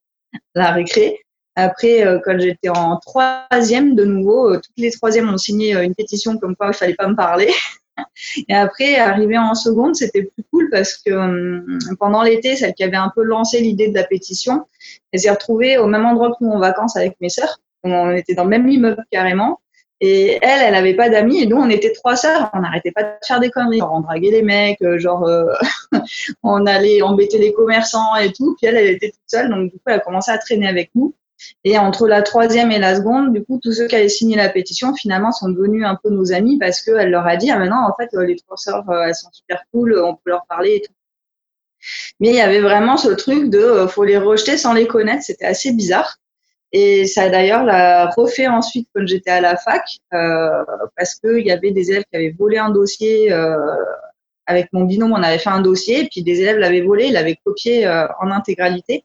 la 0.54 0.72
récré. 0.72 1.20
Après, 1.56 2.06
euh, 2.06 2.20
quand 2.24 2.38
j'étais 2.38 2.68
en 2.68 2.98
troisième, 2.98 3.96
de 3.96 4.04
nouveau, 4.04 4.50
euh, 4.50 4.60
toutes 4.60 4.76
les 4.76 4.92
troisièmes 4.92 5.28
ont 5.28 5.38
signé 5.38 5.74
une 5.74 5.94
pétition 5.94 6.38
comme 6.38 6.54
quoi 6.54 6.68
il 6.68 6.74
fallait 6.74 6.94
pas 6.94 7.08
me 7.08 7.16
parler. 7.16 7.50
Et 8.48 8.54
après, 8.54 8.96
arriver 8.96 9.38
en 9.38 9.54
seconde, 9.54 9.96
c'était 9.96 10.22
plus 10.22 10.44
cool 10.50 10.68
parce 10.70 10.96
que 10.96 11.12
hum, 11.12 11.78
pendant 11.98 12.22
l'été, 12.22 12.56
celle 12.56 12.74
qui 12.74 12.84
avait 12.84 12.96
un 12.96 13.12
peu 13.14 13.22
lancé 13.22 13.60
l'idée 13.60 13.88
de 13.88 13.94
la 13.94 14.04
pétition, 14.04 14.66
elle 15.12 15.20
s'est 15.20 15.30
retrouvée 15.30 15.78
au 15.78 15.86
même 15.86 16.04
endroit 16.04 16.30
que 16.30 16.44
nous 16.44 16.50
en 16.50 16.58
vacances 16.58 16.96
avec 16.96 17.16
mes 17.20 17.28
sœurs. 17.28 17.58
On 17.84 18.12
était 18.12 18.34
dans 18.34 18.44
le 18.44 18.50
même 18.50 18.68
immeuble 18.68 19.04
carrément. 19.10 19.60
Et 20.00 20.38
elle, 20.42 20.60
elle 20.62 20.74
avait 20.76 20.94
pas 20.94 21.08
d'amis 21.08 21.42
et 21.42 21.46
nous, 21.46 21.56
on 21.56 21.68
était 21.68 21.92
trois 21.92 22.14
sœurs. 22.14 22.50
On 22.52 22.60
n'arrêtait 22.60 22.92
pas 22.92 23.02
de 23.02 23.10
faire 23.26 23.40
des 23.40 23.50
conneries. 23.50 23.82
on 23.82 24.00
draguait 24.00 24.30
les 24.30 24.42
mecs, 24.42 24.80
euh, 24.82 24.98
genre, 24.98 25.24
euh, 25.26 25.46
on 26.44 26.66
allait 26.66 27.02
embêter 27.02 27.38
les 27.38 27.52
commerçants 27.52 28.14
et 28.16 28.32
tout. 28.32 28.54
Puis 28.56 28.68
elle, 28.68 28.76
elle 28.76 28.94
était 28.94 29.10
toute 29.10 29.20
seule. 29.26 29.50
Donc, 29.50 29.72
du 29.72 29.76
coup, 29.76 29.82
elle 29.86 29.94
a 29.94 29.98
commencé 29.98 30.30
à 30.30 30.38
traîner 30.38 30.68
avec 30.68 30.90
nous. 30.94 31.14
Et 31.64 31.78
entre 31.78 32.08
la 32.08 32.22
troisième 32.22 32.70
et 32.72 32.78
la 32.78 32.96
seconde, 32.96 33.32
du 33.32 33.44
coup, 33.44 33.60
tous 33.62 33.72
ceux 33.72 33.86
qui 33.86 33.96
avaient 33.96 34.08
signé 34.08 34.36
la 34.36 34.48
pétition, 34.48 34.94
finalement, 34.94 35.32
sont 35.32 35.48
devenus 35.48 35.84
un 35.84 35.96
peu 36.02 36.10
nos 36.10 36.32
amis 36.32 36.58
parce 36.58 36.82
qu'elle 36.82 37.10
leur 37.10 37.26
a 37.26 37.36
dit, 37.36 37.50
ah 37.50 37.58
maintenant, 37.58 37.86
en 37.88 37.94
fait, 37.94 38.10
les 38.26 38.36
trois 38.36 38.56
sœurs, 38.56 38.88
euh, 38.90 39.02
elles 39.06 39.14
sont 39.14 39.30
super 39.32 39.62
cool, 39.72 39.98
on 39.98 40.14
peut 40.14 40.30
leur 40.30 40.46
parler 40.46 40.76
et 40.76 40.80
tout. 40.82 40.92
Mais 42.20 42.28
il 42.28 42.34
y 42.34 42.40
avait 42.40 42.60
vraiment 42.60 42.96
ce 42.96 43.10
truc 43.10 43.50
de, 43.50 43.58
euh, 43.58 43.88
faut 43.88 44.04
les 44.04 44.18
rejeter 44.18 44.56
sans 44.56 44.72
les 44.74 44.86
connaître, 44.86 45.22
c'était 45.22 45.46
assez 45.46 45.72
bizarre. 45.72 46.16
Et 46.72 47.06
ça 47.06 47.30
d'ailleurs 47.30 47.64
l'a 47.64 48.10
refait 48.10 48.46
ensuite 48.46 48.88
quand 48.94 49.06
j'étais 49.06 49.30
à 49.30 49.40
la 49.40 49.56
fac, 49.56 49.84
euh, 50.12 50.64
parce 50.96 51.14
qu'il 51.14 51.46
y 51.46 51.50
avait 51.50 51.70
des 51.70 51.90
élèves 51.90 52.04
qui 52.10 52.16
avaient 52.16 52.34
volé 52.38 52.58
un 52.58 52.70
dossier. 52.70 53.32
avec 54.46 54.72
mon 54.72 54.84
binôme, 54.84 55.12
on 55.12 55.22
avait 55.22 55.38
fait 55.38 55.50
un 55.50 55.60
dossier, 55.60 56.08
puis 56.10 56.22
des 56.22 56.40
élèves 56.40 56.56
l'avaient 56.58 56.80
volé, 56.80 57.06
ils 57.08 57.12
l'avaient 57.12 57.38
copié 57.44 57.86
en 57.86 58.30
intégralité. 58.30 59.04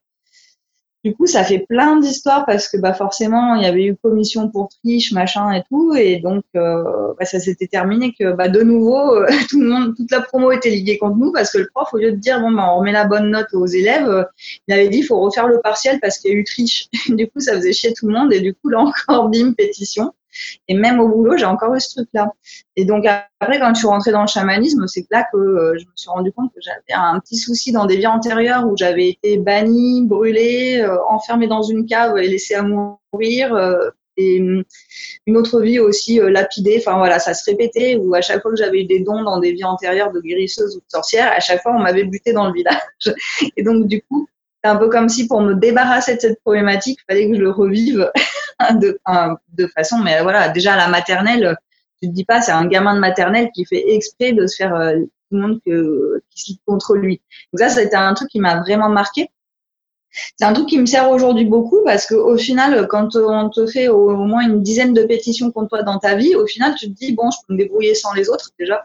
Du 1.03 1.13
coup, 1.13 1.27
ça 1.27 1.43
fait 1.43 1.59
plein 1.59 1.97
d'histoires 1.99 2.45
parce 2.45 2.69
que 2.69 2.77
bah 2.77 2.93
forcément, 2.93 3.55
il 3.55 3.63
y 3.63 3.65
avait 3.65 3.83
eu 3.83 3.95
commission 3.97 4.49
pour 4.49 4.69
triche, 4.69 5.11
machin 5.11 5.51
et 5.51 5.61
tout, 5.69 5.93
et 5.93 6.17
donc 6.17 6.45
euh, 6.55 7.13
bah, 7.19 7.25
ça 7.25 7.41
s'était 7.41 7.67
terminé 7.67 8.13
que 8.17 8.31
bah, 8.31 8.47
de 8.47 8.61
nouveau, 8.61 9.15
euh, 9.15 9.27
tout 9.49 9.59
le 9.59 9.67
monde, 9.67 9.95
toute 9.97 10.11
la 10.11 10.21
promo 10.21 10.51
était 10.51 10.69
liguée 10.69 10.97
contre 10.97 11.17
nous 11.17 11.33
parce 11.33 11.51
que 11.51 11.57
le 11.57 11.67
prof, 11.75 11.89
au 11.93 11.97
lieu 11.97 12.13
de 12.13 12.17
dire 12.17 12.39
bon 12.39 12.51
bah 12.51 12.69
on 12.73 12.79
remet 12.79 12.93
la 12.93 13.03
bonne 13.03 13.31
note 13.31 13.53
aux 13.53 13.65
élèves, 13.65 14.07
euh, 14.07 14.23
il 14.67 14.73
avait 14.73 14.87
dit 14.87 15.03
faut 15.03 15.19
refaire 15.19 15.47
le 15.47 15.59
partiel 15.59 15.99
parce 15.99 16.19
qu'il 16.19 16.31
y 16.31 16.35
a 16.35 16.37
eu 16.37 16.45
triche. 16.45 16.87
du 17.09 17.27
coup, 17.27 17.41
ça 17.41 17.53
faisait 17.55 17.73
chier 17.73 17.93
tout 17.93 18.07
le 18.07 18.13
monde 18.13 18.31
et 18.31 18.39
du 18.39 18.53
coup 18.53 18.69
là 18.69 18.79
encore 18.79 19.27
bim 19.27 19.53
pétition. 19.57 20.13
Et 20.67 20.75
même 20.75 20.99
au 20.99 21.07
boulot, 21.07 21.37
j'ai 21.37 21.45
encore 21.45 21.73
eu 21.75 21.79
ce 21.79 21.95
truc-là. 21.95 22.31
Et 22.75 22.85
donc 22.85 23.05
après, 23.05 23.59
quand 23.59 23.73
je 23.73 23.79
suis 23.79 23.87
rentrée 23.87 24.11
dans 24.11 24.21
le 24.21 24.27
chamanisme, 24.27 24.85
c'est 24.87 25.05
là 25.11 25.25
que 25.31 25.37
euh, 25.37 25.77
je 25.77 25.85
me 25.85 25.91
suis 25.95 26.09
rendu 26.09 26.31
compte 26.31 26.51
que 26.53 26.61
j'avais 26.61 26.93
un 26.93 27.19
petit 27.19 27.37
souci 27.37 27.71
dans 27.71 27.85
des 27.85 27.97
vies 27.97 28.07
antérieures 28.07 28.67
où 28.67 28.75
j'avais 28.77 29.09
été 29.09 29.37
bannie, 29.37 30.05
brûlée, 30.05 30.81
euh, 30.81 30.97
enfermée 31.07 31.47
dans 31.47 31.61
une 31.61 31.85
cave 31.85 32.17
et 32.17 32.27
laissée 32.27 32.55
à 32.55 32.63
mourir. 32.63 33.53
Euh, 33.53 33.89
et 34.15 34.39
hum, 34.39 34.63
une 35.25 35.37
autre 35.37 35.59
vie 35.59 35.79
aussi 35.79 36.19
lapidée. 36.21 36.77
Enfin 36.79 36.97
voilà, 36.97 37.17
ça 37.17 37.33
se 37.33 37.49
répétait 37.49 37.95
où 37.95 38.13
à 38.13 38.21
chaque 38.21 38.43
fois 38.43 38.51
que 38.51 38.57
j'avais 38.57 38.81
eu 38.81 38.85
des 38.85 38.99
dons 38.99 39.23
dans 39.23 39.39
des 39.39 39.53
vies 39.53 39.63
antérieures 39.63 40.11
de 40.11 40.21
guérisseuse 40.21 40.75
ou 40.75 40.79
de 40.79 40.85
sorcière, 40.87 41.31
à 41.31 41.39
chaque 41.39 41.63
fois 41.63 41.73
on 41.75 41.79
m'avait 41.79 42.03
buté 42.03 42.31
dans 42.31 42.45
le 42.45 42.53
village. 42.53 42.77
Et 43.57 43.63
donc 43.63 43.87
du 43.87 44.03
coup, 44.03 44.27
c'est 44.63 44.69
un 44.69 44.77
peu 44.77 44.87
comme 44.87 45.09
si 45.09 45.27
pour 45.27 45.41
me 45.41 45.55
débarrasser 45.55 46.15
de 46.15 46.21
cette 46.21 46.39
problématique, 46.41 46.99
il 47.01 47.11
fallait 47.11 47.29
que 47.29 47.35
je 47.35 47.41
le 47.41 47.49
revive 47.49 48.11
de, 48.79 49.67
façon, 49.67 49.99
mais 49.99 50.21
voilà, 50.21 50.49
déjà 50.49 50.73
à 50.73 50.77
la 50.77 50.87
maternelle, 50.87 51.57
tu 52.01 52.09
te 52.09 52.13
dis 52.13 52.25
pas, 52.25 52.41
c'est 52.41 52.51
un 52.51 52.65
gamin 52.65 52.95
de 52.95 52.99
maternelle 52.99 53.49
qui 53.53 53.65
fait 53.65 53.93
exprès 53.93 54.33
de 54.33 54.47
se 54.47 54.55
faire 54.55 54.75
euh, 54.75 54.95
tout 54.97 55.37
le 55.37 55.41
monde 55.41 55.59
que, 55.65 56.21
qui 56.29 56.53
se 56.53 56.57
contre 56.65 56.95
lui. 56.95 57.21
Donc 57.51 57.59
ça, 57.59 57.69
c'était 57.69 57.95
un 57.95 58.13
truc 58.13 58.29
qui 58.29 58.39
m'a 58.39 58.59
vraiment 58.59 58.89
marqué. 58.89 59.29
C'est 60.37 60.45
un 60.45 60.53
truc 60.53 60.67
qui 60.67 60.77
me 60.77 60.85
sert 60.85 61.09
aujourd'hui 61.09 61.45
beaucoup 61.45 61.81
parce 61.83 62.05
qu'au 62.05 62.37
final, 62.37 62.87
quand 62.87 63.15
on 63.15 63.49
te 63.49 63.65
fait 63.65 63.87
au, 63.87 64.15
moins 64.15 64.41
une 64.41 64.61
dizaine 64.61 64.93
de 64.93 65.03
pétitions 65.03 65.51
contre 65.51 65.69
toi 65.69 65.83
dans 65.83 65.97
ta 65.97 66.15
vie, 66.15 66.35
au 66.35 66.45
final, 66.45 66.75
tu 66.75 66.85
te 66.87 66.91
dis, 66.91 67.13
bon, 67.13 67.31
je 67.31 67.37
peux 67.47 67.53
me 67.53 67.57
débrouiller 67.57 67.95
sans 67.95 68.13
les 68.13 68.29
autres 68.29 68.51
déjà. 68.59 68.83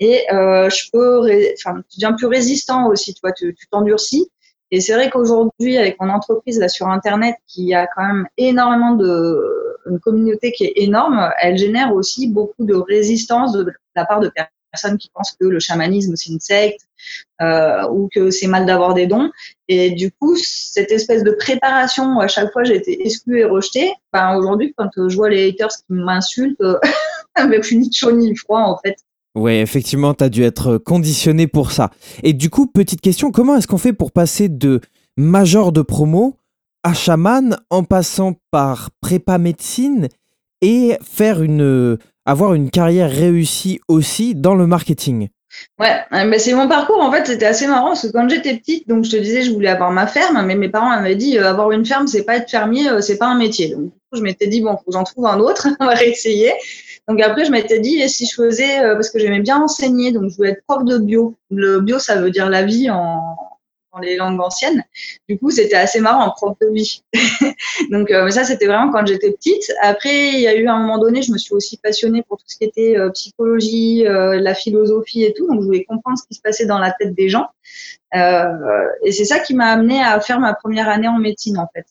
Et 0.00 0.24
euh, 0.32 0.68
je 0.68 0.90
peux, 0.92 1.20
enfin, 1.54 1.80
tu 1.88 1.98
deviens 1.98 2.14
plus 2.14 2.26
résistant 2.26 2.88
aussi, 2.88 3.14
tu 3.14 3.20
tu 3.36 3.66
t'endurcis. 3.70 4.28
Et 4.72 4.80
c'est 4.80 4.94
vrai 4.94 5.10
qu'aujourd'hui, 5.10 5.76
avec 5.76 6.00
mon 6.00 6.08
entreprise 6.08 6.58
là 6.58 6.68
sur 6.68 6.88
Internet, 6.88 7.36
qui 7.46 7.74
a 7.74 7.86
quand 7.86 8.06
même 8.06 8.26
énormément 8.38 8.94
de 8.94 9.78
une 9.88 10.00
communauté 10.00 10.52
qui 10.52 10.64
est 10.64 10.72
énorme, 10.76 11.30
elle 11.40 11.58
génère 11.58 11.92
aussi 11.92 12.28
beaucoup 12.28 12.64
de 12.64 12.74
résistance 12.74 13.52
de 13.52 13.70
la 13.94 14.06
part 14.06 14.20
de 14.20 14.32
personnes 14.70 14.96
qui 14.96 15.10
pensent 15.12 15.36
que 15.38 15.44
le 15.44 15.60
chamanisme 15.60 16.14
c'est 16.16 16.30
une 16.30 16.40
secte 16.40 16.80
euh, 17.42 17.86
ou 17.90 18.08
que 18.14 18.30
c'est 18.30 18.46
mal 18.46 18.64
d'avoir 18.64 18.94
des 18.94 19.06
dons. 19.06 19.30
Et 19.68 19.90
du 19.90 20.10
coup, 20.10 20.36
cette 20.36 20.90
espèce 20.90 21.22
de 21.22 21.32
préparation 21.32 22.16
où 22.16 22.20
à 22.22 22.28
chaque 22.28 22.50
fois 22.52 22.64
j'ai 22.64 22.76
été 22.76 23.04
exclue 23.04 23.40
et 23.40 23.44
rejetée, 23.44 23.92
ben 24.12 24.36
aujourd'hui, 24.36 24.72
quand 24.76 24.88
je 24.96 25.14
vois 25.14 25.28
les 25.28 25.50
haters 25.50 25.68
qui 25.68 25.84
m'insultent, 25.92 26.62
avec 27.34 27.62
plus 27.62 27.76
ni 27.76 27.92
chaud 27.92 28.12
ni 28.12 28.34
froid 28.34 28.60
en 28.60 28.78
fait. 28.78 28.96
Oui, 29.34 29.52
effectivement, 29.52 30.12
tu 30.14 30.24
as 30.24 30.28
dû 30.28 30.42
être 30.42 30.76
conditionné 30.76 31.46
pour 31.46 31.72
ça. 31.72 31.90
Et 32.22 32.34
du 32.34 32.50
coup, 32.50 32.66
petite 32.66 33.00
question, 33.00 33.30
comment 33.30 33.56
est-ce 33.56 33.66
qu'on 33.66 33.78
fait 33.78 33.94
pour 33.94 34.12
passer 34.12 34.48
de 34.48 34.80
major 35.16 35.72
de 35.72 35.82
promo 35.82 36.36
à 36.82 36.92
chaman 36.92 37.56
en 37.70 37.84
passant 37.84 38.34
par 38.50 38.90
prépa 39.00 39.38
médecine 39.38 40.08
et 40.60 40.96
faire 41.02 41.42
une, 41.42 41.96
avoir 42.26 42.54
une 42.54 42.70
carrière 42.70 43.10
réussie 43.10 43.80
aussi 43.88 44.34
dans 44.34 44.54
le 44.54 44.66
marketing? 44.66 45.28
Ouais, 45.78 46.00
mais 46.26 46.38
c'est 46.38 46.54
mon 46.54 46.66
parcours 46.66 47.00
en 47.00 47.12
fait, 47.12 47.26
c'était 47.26 47.46
assez 47.46 47.66
marrant 47.66 47.88
parce 47.88 48.02
que 48.02 48.12
quand 48.12 48.28
j'étais 48.28 48.56
petite, 48.56 48.88
donc 48.88 49.04
je 49.04 49.10
te 49.10 49.16
disais, 49.16 49.42
je 49.42 49.52
voulais 49.52 49.68
avoir 49.68 49.90
ma 49.90 50.06
ferme, 50.06 50.42
mais 50.46 50.54
mes 50.54 50.70
parents 50.70 50.88
m'avaient 50.88 51.14
dit 51.14 51.38
euh, 51.38 51.50
avoir 51.50 51.72
une 51.72 51.84
ferme, 51.84 52.06
c'est 52.06 52.24
pas 52.24 52.36
être 52.36 52.50
fermier, 52.50 52.88
euh, 52.88 53.00
c'est 53.00 53.18
pas 53.18 53.26
un 53.26 53.36
métier. 53.36 53.74
Donc 53.74 53.92
je 54.12 54.20
m'étais 54.22 54.46
dit 54.46 54.62
bon, 54.62 54.76
faut 54.78 54.92
j'en 54.92 55.04
trouve 55.04 55.26
un 55.26 55.38
autre, 55.40 55.68
on 55.80 55.86
va 55.86 55.92
réessayer. 55.92 56.52
Donc 57.08 57.20
après, 57.20 57.44
je 57.44 57.50
m'étais 57.50 57.80
dit, 57.80 57.96
et 58.00 58.08
si 58.08 58.26
je 58.26 58.34
faisais, 58.34 58.80
euh, 58.84 58.94
parce 58.94 59.10
que 59.10 59.18
j'aimais 59.18 59.40
bien 59.40 59.60
enseigner, 59.60 60.12
donc 60.12 60.30
je 60.30 60.36
voulais 60.36 60.50
être 60.50 60.64
prof 60.66 60.84
de 60.84 60.98
bio. 60.98 61.34
Le 61.50 61.80
bio, 61.80 61.98
ça 61.98 62.20
veut 62.20 62.30
dire 62.30 62.48
la 62.48 62.62
vie 62.62 62.90
en, 62.90 63.36
dans 63.92 64.00
les 64.00 64.16
langues 64.16 64.40
anciennes. 64.40 64.84
Du 65.28 65.38
coup, 65.38 65.50
c'était 65.50 65.76
assez 65.76 66.00
marrant, 66.00 66.30
prof 66.30 66.56
de 66.60 66.68
vie. 66.68 67.02
Donc, 67.90 68.10
euh, 68.10 68.30
ça, 68.30 68.44
c'était 68.44 68.66
vraiment 68.66 68.90
quand 68.90 69.06
j'étais 69.06 69.30
petite. 69.32 69.72
Après, 69.80 70.28
il 70.28 70.40
y 70.40 70.48
a 70.48 70.54
eu 70.54 70.66
un 70.66 70.78
moment 70.78 70.98
donné, 70.98 71.22
je 71.22 71.32
me 71.32 71.38
suis 71.38 71.54
aussi 71.54 71.76
passionnée 71.76 72.22
pour 72.22 72.38
tout 72.38 72.44
ce 72.46 72.56
qui 72.56 72.64
était 72.64 72.96
euh, 72.96 73.10
psychologie, 73.10 74.06
euh, 74.06 74.40
la 74.40 74.54
philosophie 74.54 75.24
et 75.24 75.34
tout. 75.34 75.46
Donc, 75.46 75.60
je 75.60 75.66
voulais 75.66 75.84
comprendre 75.84 76.18
ce 76.18 76.26
qui 76.26 76.34
se 76.34 76.40
passait 76.40 76.66
dans 76.66 76.78
la 76.78 76.92
tête 76.92 77.14
des 77.14 77.28
gens. 77.28 77.48
et 78.14 79.12
c'est 79.12 79.24
ça 79.24 79.38
qui 79.40 79.54
m'a 79.54 79.66
amenée 79.66 80.02
à 80.02 80.20
faire 80.20 80.40
ma 80.40 80.54
première 80.54 80.88
année 80.88 81.08
en 81.08 81.18
médecine, 81.18 81.58
en 81.58 81.68
fait. 81.74 81.86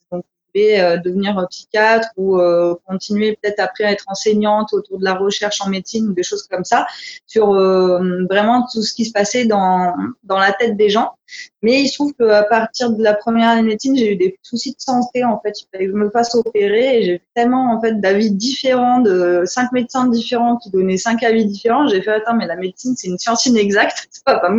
Euh, 0.55 0.97
devenir 0.97 1.45
psychiatre 1.49 2.09
ou 2.17 2.39
euh, 2.39 2.75
continuer 2.85 3.37
peut-être 3.41 3.59
après 3.59 3.85
à 3.85 3.91
être 3.91 4.05
enseignante 4.07 4.73
autour 4.73 4.99
de 4.99 5.03
la 5.03 5.13
recherche 5.13 5.61
en 5.61 5.69
médecine 5.69 6.09
ou 6.09 6.13
des 6.13 6.23
choses 6.23 6.43
comme 6.43 6.63
ça, 6.63 6.87
sur 7.25 7.53
euh, 7.53 8.25
vraiment 8.29 8.67
tout 8.71 8.81
ce 8.81 8.93
qui 8.93 9.05
se 9.05 9.11
passait 9.11 9.45
dans, 9.45 9.93
dans 10.23 10.37
la 10.37 10.51
tête 10.51 10.77
des 10.77 10.89
gens. 10.89 11.13
Mais 11.61 11.81
il 11.81 11.87
se 11.87 11.95
trouve 11.95 12.13
qu'à 12.13 12.43
partir 12.43 12.91
de 12.91 13.03
la 13.03 13.13
première 13.13 13.49
année 13.49 13.61
de 13.61 13.67
médecine, 13.67 13.95
j'ai 13.95 14.13
eu 14.13 14.15
des 14.15 14.37
soucis 14.41 14.71
de 14.71 14.79
santé. 14.79 15.23
En 15.23 15.39
fait, 15.39 15.61
il 15.61 15.67
fallait 15.71 15.85
que 15.85 15.91
je 15.91 15.97
me 15.97 16.09
fasse 16.09 16.33
opérer 16.35 16.99
et 16.99 17.03
j'ai 17.03 17.21
tellement 17.35 17.71
en 17.73 17.79
fait 17.79 17.99
d'avis 17.99 18.31
différents, 18.31 18.99
de 18.99 19.43
cinq 19.45 19.71
médecins 19.71 20.07
différents 20.07 20.57
qui 20.57 20.71
donnaient 20.71 20.97
cinq 20.97 21.23
avis 21.23 21.45
différents. 21.45 21.87
J'ai 21.87 22.01
fait 22.01 22.11
attends, 22.11 22.35
mais 22.35 22.47
la 22.47 22.55
médecine 22.55 22.95
c'est 22.97 23.07
une 23.07 23.17
science 23.17 23.45
inexacte, 23.45 24.07
ça 24.11 24.33
va 24.33 24.39
pas 24.39 24.51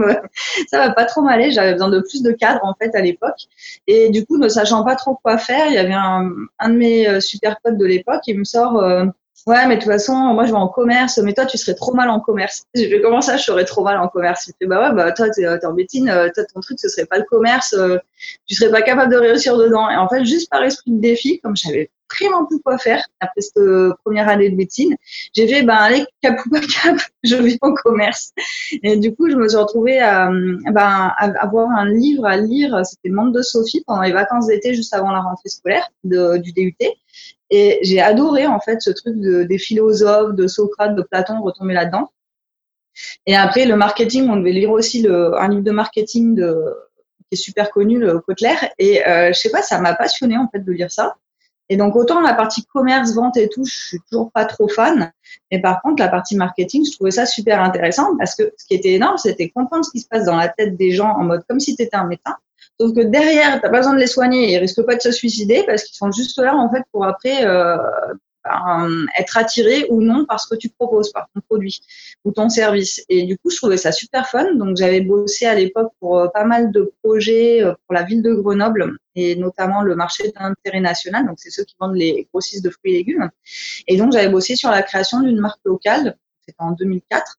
va 0.72 0.90
pas 0.90 1.04
trop 1.04 1.22
m'aller. 1.22 1.50
J'avais 1.50 1.72
besoin 1.72 1.88
de 1.90 2.00
plus 2.00 2.22
de 2.22 2.32
cadres 2.32 2.64
en 2.64 2.74
fait 2.74 2.94
à 2.94 3.00
l'époque 3.00 3.48
et 3.86 4.10
du 4.10 4.24
coup 4.24 4.38
ne 4.38 4.48
sachant 4.48 4.84
pas 4.84 4.96
trop 4.96 5.18
quoi 5.22 5.38
faire, 5.38 5.66
il 5.66 5.74
y 5.74 5.78
avait 5.78 5.92
un, 5.92 6.30
un 6.58 6.68
de 6.70 6.76
mes 6.76 7.08
euh, 7.08 7.20
super 7.20 7.60
potes 7.62 7.76
de 7.76 7.86
l'époque 7.86 8.20
qui 8.24 8.34
me 8.34 8.44
sort 8.44 8.78
euh, 8.78 9.04
Ouais, 9.46 9.66
mais 9.66 9.76
de 9.76 9.82
toute 9.82 9.90
façon, 9.90 10.14
moi, 10.14 10.46
je 10.46 10.52
vais 10.52 10.56
en 10.56 10.68
commerce, 10.68 11.18
mais 11.18 11.32
toi, 11.32 11.46
tu 11.46 11.58
serais 11.58 11.74
trop 11.74 11.92
mal 11.94 12.08
en 12.10 12.20
commerce. 12.20 12.64
Je 12.76 12.82
vais 12.82 13.00
comment 13.00 13.20
ça, 13.20 13.36
je 13.36 13.42
serais 13.42 13.64
trop 13.64 13.82
mal 13.82 13.98
en 13.98 14.06
commerce 14.06 14.46
Il 14.46 14.52
fait, 14.58 14.66
bah 14.66 14.88
ouais, 14.88 14.94
bah 14.94 15.10
toi, 15.12 15.30
t'es 15.30 15.42
es 15.42 15.66
en 15.66 15.72
médecine, 15.72 16.08
euh, 16.08 16.28
toi, 16.32 16.44
ton 16.44 16.60
truc, 16.60 16.78
ce 16.78 16.88
serait 16.88 17.06
pas 17.06 17.18
le 17.18 17.24
commerce, 17.24 17.74
tu 18.46 18.54
serais 18.54 18.70
pas 18.70 18.82
capable 18.82 19.12
de 19.12 19.18
réussir 19.18 19.56
dedans. 19.56 19.90
Et 19.90 19.96
en 19.96 20.08
fait, 20.08 20.24
juste 20.24 20.48
par 20.48 20.62
esprit 20.62 20.92
de 20.92 21.00
défi, 21.00 21.40
comme 21.40 21.56
j'avais 21.56 21.90
vraiment 22.20 22.44
plus 22.44 22.60
quoi 22.60 22.78
faire 22.78 23.02
après 23.20 23.40
cette 23.40 23.62
première 24.04 24.28
année 24.28 24.50
de 24.50 24.56
médecine. 24.56 24.94
J'ai 25.34 25.48
fait, 25.48 25.62
ben, 25.62 25.74
allez, 25.74 26.04
cap 26.20 26.38
ou 26.44 26.50
pas 26.50 26.60
cap, 26.82 26.96
je 27.24 27.36
vais 27.36 27.56
en 27.62 27.72
commerce. 27.74 28.32
Et 28.82 28.96
du 28.96 29.14
coup, 29.14 29.28
je 29.28 29.36
me 29.36 29.48
suis 29.48 29.58
retrouvée 29.58 29.98
à, 29.98 30.30
ben, 30.30 31.12
avoir 31.18 31.70
un 31.70 31.86
livre 31.86 32.26
à 32.26 32.36
lire. 32.36 32.80
C'était 32.84 33.08
Le 33.08 33.16
monde 33.16 33.34
de 33.34 33.42
Sophie 33.42 33.82
pendant 33.86 34.02
les 34.02 34.12
vacances 34.12 34.46
d'été, 34.46 34.74
juste 34.74 34.94
avant 34.94 35.10
la 35.10 35.20
rentrée 35.20 35.48
scolaire 35.48 35.88
du 36.04 36.52
DUT. 36.52 36.76
Et 37.54 37.80
j'ai 37.82 38.00
adoré, 38.00 38.46
en 38.46 38.60
fait, 38.60 38.80
ce 38.80 38.90
truc 38.90 39.20
de, 39.20 39.42
des 39.42 39.58
philosophes, 39.58 40.34
de 40.34 40.46
Socrate, 40.46 40.96
de 40.96 41.02
Platon, 41.02 41.42
retomber 41.42 41.74
là-dedans. 41.74 42.10
Et 43.26 43.36
après, 43.36 43.66
le 43.66 43.76
marketing, 43.76 44.30
on 44.30 44.36
devait 44.36 44.52
lire 44.52 44.70
aussi 44.70 45.06
un 45.06 45.48
livre 45.48 45.62
de 45.62 45.70
marketing 45.70 46.36
qui 46.36 47.26
est 47.32 47.36
super 47.36 47.70
connu, 47.70 47.98
le 47.98 48.20
Kotler. 48.20 48.54
Et 48.78 49.06
euh, 49.06 49.28
je 49.28 49.38
sais 49.38 49.50
pas, 49.50 49.60
ça 49.60 49.78
m'a 49.80 49.94
passionné 49.94 50.38
en 50.38 50.48
fait 50.48 50.60
de 50.60 50.72
lire 50.72 50.90
ça. 50.90 51.16
Et 51.68 51.76
donc, 51.76 51.94
autant 51.94 52.22
la 52.22 52.32
partie 52.32 52.64
commerce, 52.64 53.14
vente 53.14 53.36
et 53.36 53.50
tout, 53.50 53.66
je 53.66 53.74
suis 53.74 54.00
toujours 54.10 54.32
pas 54.32 54.46
trop 54.46 54.68
fan. 54.68 55.12
Mais 55.50 55.60
par 55.60 55.82
contre, 55.82 56.02
la 56.02 56.08
partie 56.08 56.36
marketing, 56.36 56.86
je 56.86 56.92
trouvais 56.92 57.10
ça 57.10 57.26
super 57.26 57.62
intéressant 57.62 58.16
parce 58.16 58.34
que 58.34 58.52
ce 58.56 58.66
qui 58.66 58.74
était 58.74 58.92
énorme, 58.92 59.18
c'était 59.18 59.50
comprendre 59.50 59.84
ce 59.84 59.90
qui 59.90 60.00
se 60.00 60.08
passe 60.08 60.24
dans 60.24 60.36
la 60.36 60.48
tête 60.48 60.76
des 60.76 60.92
gens 60.92 61.10
en 61.10 61.24
mode 61.24 61.44
comme 61.48 61.60
si 61.60 61.76
tu 61.76 61.82
étais 61.82 61.96
un 61.96 62.06
médecin. 62.06 62.34
Sauf 62.82 62.96
que 62.96 63.02
derrière, 63.02 63.60
tu 63.60 63.62
n'as 63.62 63.70
pas 63.70 63.78
besoin 63.78 63.94
de 63.94 64.00
les 64.00 64.08
soigner, 64.08 64.52
ils 64.52 64.58
risquent 64.58 64.84
pas 64.84 64.96
de 64.96 65.00
se 65.00 65.12
suicider 65.12 65.62
parce 65.64 65.84
qu'ils 65.84 65.94
sont 65.94 66.10
juste 66.10 66.36
là, 66.40 66.56
en 66.56 66.68
fait, 66.68 66.82
pour 66.90 67.04
après 67.04 67.46
euh, 67.46 67.76
euh, 68.46 69.06
être 69.16 69.38
attiré 69.38 69.86
ou 69.88 70.02
non 70.02 70.26
par 70.26 70.40
ce 70.40 70.52
que 70.52 70.58
tu 70.58 70.68
proposes, 70.68 71.12
par 71.12 71.28
ton 71.32 71.40
produit 71.42 71.80
ou 72.24 72.32
ton 72.32 72.48
service. 72.48 73.04
Et 73.08 73.22
du 73.22 73.38
coup, 73.38 73.50
je 73.50 73.56
trouvais 73.56 73.76
ça 73.76 73.92
super 73.92 74.28
fun. 74.28 74.54
Donc, 74.54 74.76
j'avais 74.76 75.00
bossé 75.00 75.46
à 75.46 75.54
l'époque 75.54 75.92
pour 76.00 76.18
euh, 76.18 76.26
pas 76.26 76.42
mal 76.42 76.72
de 76.72 76.92
projets 77.04 77.62
euh, 77.62 77.74
pour 77.86 77.94
la 77.94 78.02
ville 78.02 78.20
de 78.20 78.34
Grenoble 78.34 78.96
et 79.14 79.36
notamment 79.36 79.82
le 79.82 79.94
marché 79.94 80.32
d'intérêt 80.32 80.80
national. 80.80 81.24
Donc, 81.24 81.36
c'est 81.38 81.50
ceux 81.50 81.62
qui 81.62 81.76
vendent 81.78 81.94
les 81.94 82.26
grossistes 82.32 82.64
de 82.64 82.70
fruits 82.70 82.94
et 82.94 82.96
légumes. 82.96 83.30
Et 83.86 83.96
donc, 83.96 84.12
j'avais 84.12 84.28
bossé 84.28 84.56
sur 84.56 84.70
la 84.70 84.82
création 84.82 85.20
d'une 85.20 85.38
marque 85.38 85.60
locale. 85.64 86.16
C'était 86.44 86.56
en 86.58 86.72
2004 86.72 87.38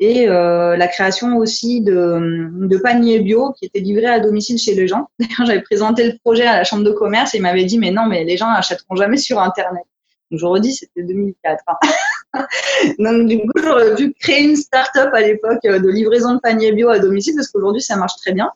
et 0.00 0.28
euh, 0.28 0.76
la 0.76 0.88
création 0.88 1.36
aussi 1.36 1.80
de, 1.80 2.50
de, 2.52 2.76
paniers 2.78 3.20
bio 3.20 3.52
qui 3.52 3.66
étaient 3.66 3.80
livrés 3.80 4.06
à 4.06 4.20
domicile 4.20 4.58
chez 4.58 4.74
les 4.74 4.88
gens. 4.88 5.08
D'ailleurs, 5.18 5.46
j'avais 5.46 5.62
présenté 5.62 6.10
le 6.10 6.18
projet 6.18 6.46
à 6.46 6.56
la 6.56 6.64
chambre 6.64 6.82
de 6.82 6.90
commerce 6.90 7.34
et 7.34 7.38
ils 7.38 7.42
m'avaient 7.42 7.64
dit 7.64 7.78
mais 7.78 7.90
non, 7.90 8.06
mais 8.06 8.24
les 8.24 8.36
gens 8.36 8.50
n'achèteront 8.50 8.96
jamais 8.96 9.16
sur 9.16 9.40
Internet. 9.40 9.84
Donc, 10.30 10.40
je 10.40 10.46
redis, 10.46 10.74
c'était 10.74 11.02
2004. 11.02 11.64
Hein. 11.66 12.46
Donc, 12.98 13.28
du 13.28 13.38
coup, 13.38 13.52
j'aurais 13.62 13.94
pu 13.94 14.12
créer 14.18 14.42
une 14.42 14.56
start-up 14.56 15.10
à 15.12 15.20
l'époque 15.20 15.64
euh, 15.66 15.78
de 15.78 15.88
livraison 15.88 16.34
de 16.34 16.40
paniers 16.40 16.72
bio 16.72 16.88
à 16.88 16.98
domicile 16.98 17.34
parce 17.36 17.48
qu'aujourd'hui, 17.48 17.82
ça 17.82 17.96
marche 17.96 18.16
très 18.16 18.32
bien. 18.32 18.50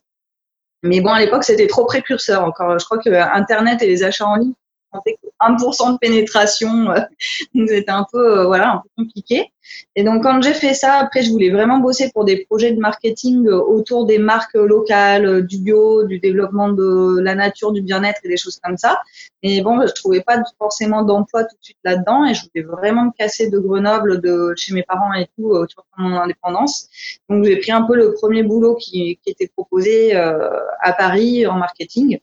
Mais 0.83 1.01
bon, 1.01 1.11
à 1.11 1.21
l'époque, 1.21 1.45
c'était 1.45 1.67
trop 1.67 1.85
précurseur 1.85 2.45
encore. 2.45 2.79
Je 2.79 2.85
crois 2.85 2.99
que 2.99 3.11
Internet 3.11 3.83
et 3.83 3.87
les 3.87 4.03
achats 4.03 4.27
en 4.27 4.37
ligne 4.37 4.55
1% 4.93 5.93
de 5.93 5.99
pénétration, 5.99 6.91
euh, 6.91 7.01
donc 7.55 7.69
c'était 7.69 7.91
un 7.91 8.07
peu, 8.11 8.41
euh, 8.41 8.47
voilà, 8.47 8.73
un 8.73 8.79
peu 8.79 9.05
compliqué. 9.05 9.53
Et 9.97 10.03
donc 10.03 10.23
quand 10.23 10.41
j'ai 10.41 10.55
fait 10.55 10.73
ça, 10.73 10.95
après 10.95 11.23
je 11.23 11.31
voulais 11.31 11.51
vraiment 11.51 11.79
bosser 11.79 12.11
pour 12.13 12.25
des 12.25 12.47
projets 12.47 12.73
de 12.73 12.81
marketing 12.81 13.47
euh, 13.47 13.59
autour 13.59 14.07
des 14.07 14.19
marques 14.19 14.55
locales, 14.55 15.47
du 15.47 15.59
bio, 15.59 16.05
du 16.05 16.19
développement 16.19 16.71
de 16.71 17.21
la 17.21 17.35
nature, 17.35 17.73
du 17.73 17.83
bien-être 17.83 18.21
et 18.25 18.29
des 18.29 18.39
choses 18.39 18.59
comme 18.63 18.79
ça. 18.79 19.03
Mais 19.43 19.61
bon, 19.61 19.87
je 19.87 19.93
trouvais 19.93 20.23
pas 20.23 20.43
forcément 20.59 21.03
d'emploi 21.03 21.45
tout 21.45 21.57
de 21.57 21.65
suite 21.65 21.79
là-dedans 21.85 22.25
et 22.25 22.35
je 22.35 22.43
voulais 22.45 22.67
vraiment 22.67 23.05
me 23.05 23.11
casser 23.17 23.51
de 23.51 23.59
Grenoble, 23.59 24.21
de 24.21 24.55
chez 24.57 24.73
mes 24.73 24.83
parents 24.83 25.13
et 25.13 25.27
tout, 25.37 25.51
autour 25.51 25.85
de 25.99 26.03
mon 26.03 26.17
indépendance. 26.17 26.89
Donc 27.29 27.45
j'ai 27.45 27.57
pris 27.59 27.73
un 27.73 27.83
peu 27.83 27.95
le 27.95 28.15
premier 28.15 28.43
boulot 28.43 28.77
qui, 28.77 29.19
qui 29.23 29.31
était 29.31 29.49
proposé 29.49 30.15
à 30.17 30.93
Paris 30.97 31.47
en 31.47 31.57
marketing. 31.57 32.19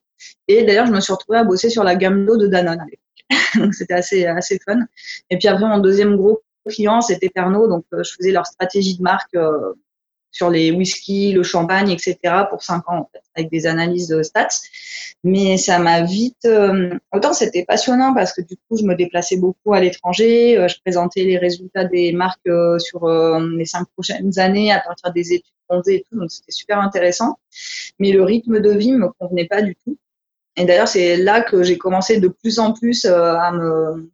Et 0.48 0.64
d'ailleurs, 0.64 0.88
je 0.88 0.92
me 0.92 1.00
suis 1.00 1.14
retrouvée 1.14 1.40
à 1.40 1.44
bosser 1.44 1.70
sur 1.70 1.84
la 1.84 1.96
gamme 1.96 2.26
d'eau 2.26 2.38
de 2.38 2.48
Danone 2.48 2.80
à 2.80 2.86
l'époque. 2.86 3.00
donc 3.56 3.74
c'était 3.74 3.94
assez, 3.94 4.26
assez 4.26 4.60
fun. 4.64 4.80
Et 5.30 5.38
puis 5.38 5.48
après, 5.48 5.66
mon 5.66 5.80
deuxième 5.80 6.16
gros 6.16 6.42
client, 6.70 7.02
c'était 7.02 7.30
Pernod. 7.30 7.70
Donc 7.70 7.86
euh, 7.94 8.04
je 8.04 8.14
faisais 8.18 8.32
leur 8.32 8.46
stratégie 8.46 8.98
de 8.98 9.04
marque 9.04 9.36
euh, 9.36 9.74
sur 10.32 10.50
les 10.50 10.72
whisky, 10.72 11.32
le 11.32 11.44
champagne, 11.44 11.90
etc. 11.90 12.18
pour 12.50 12.62
cinq 12.62 12.88
ans, 12.90 13.00
en 13.00 13.10
fait, 13.12 13.22
avec 13.36 13.50
des 13.50 13.68
analyses 13.68 14.10
de 14.10 14.22
stats. 14.22 14.48
Mais 15.24 15.58
ça 15.58 15.80
m'a 15.80 16.04
vite... 16.04 16.46
Euh, 16.46 16.94
autant 17.14 17.34
c'était 17.34 17.64
passionnant 17.64 18.14
parce 18.14 18.34
que 18.34 18.42
du 18.42 18.56
coup, 18.58 18.78
je 18.78 18.84
me 18.84 18.96
déplaçais 18.96 19.38
beaucoup 19.38 19.74
à 19.74 19.80
l'étranger. 19.80 20.68
je 20.68 20.76
présentais 20.84 21.24
les 21.24 21.38
résultats 21.38 21.86
des 21.86 22.12
marques 22.12 22.50
sur 22.80 23.08
les 23.08 23.66
cinq 23.66 23.88
prochaines 23.94 24.38
années 24.38 24.74
à 24.74 24.82
partir 24.82 25.14
des 25.14 25.34
études 25.34 25.54
qu'on 25.70 25.82
faisait 25.82 25.96
et 25.96 26.06
tout. 26.10 26.20
Donc 26.20 26.30
c'était 26.30 26.52
super 26.52 26.80
intéressant. 26.80 27.40
Mais 28.00 28.12
le 28.12 28.22
rythme 28.22 28.60
de 28.60 28.72
vie 28.72 28.92
me 28.92 29.08
convenait 29.18 29.48
pas 29.48 29.62
du 29.62 29.76
tout. 29.76 29.98
Et 30.58 30.66
d'ailleurs, 30.66 30.88
c'est 30.88 31.18
là 31.18 31.42
que 31.42 31.64
j'ai 31.64 31.78
commencé 31.78 32.20
de 32.20 32.28
plus 32.28 32.60
en 32.60 32.72
plus 32.72 33.06
euh, 33.06 33.36
à 33.36 33.52
me 33.52 34.10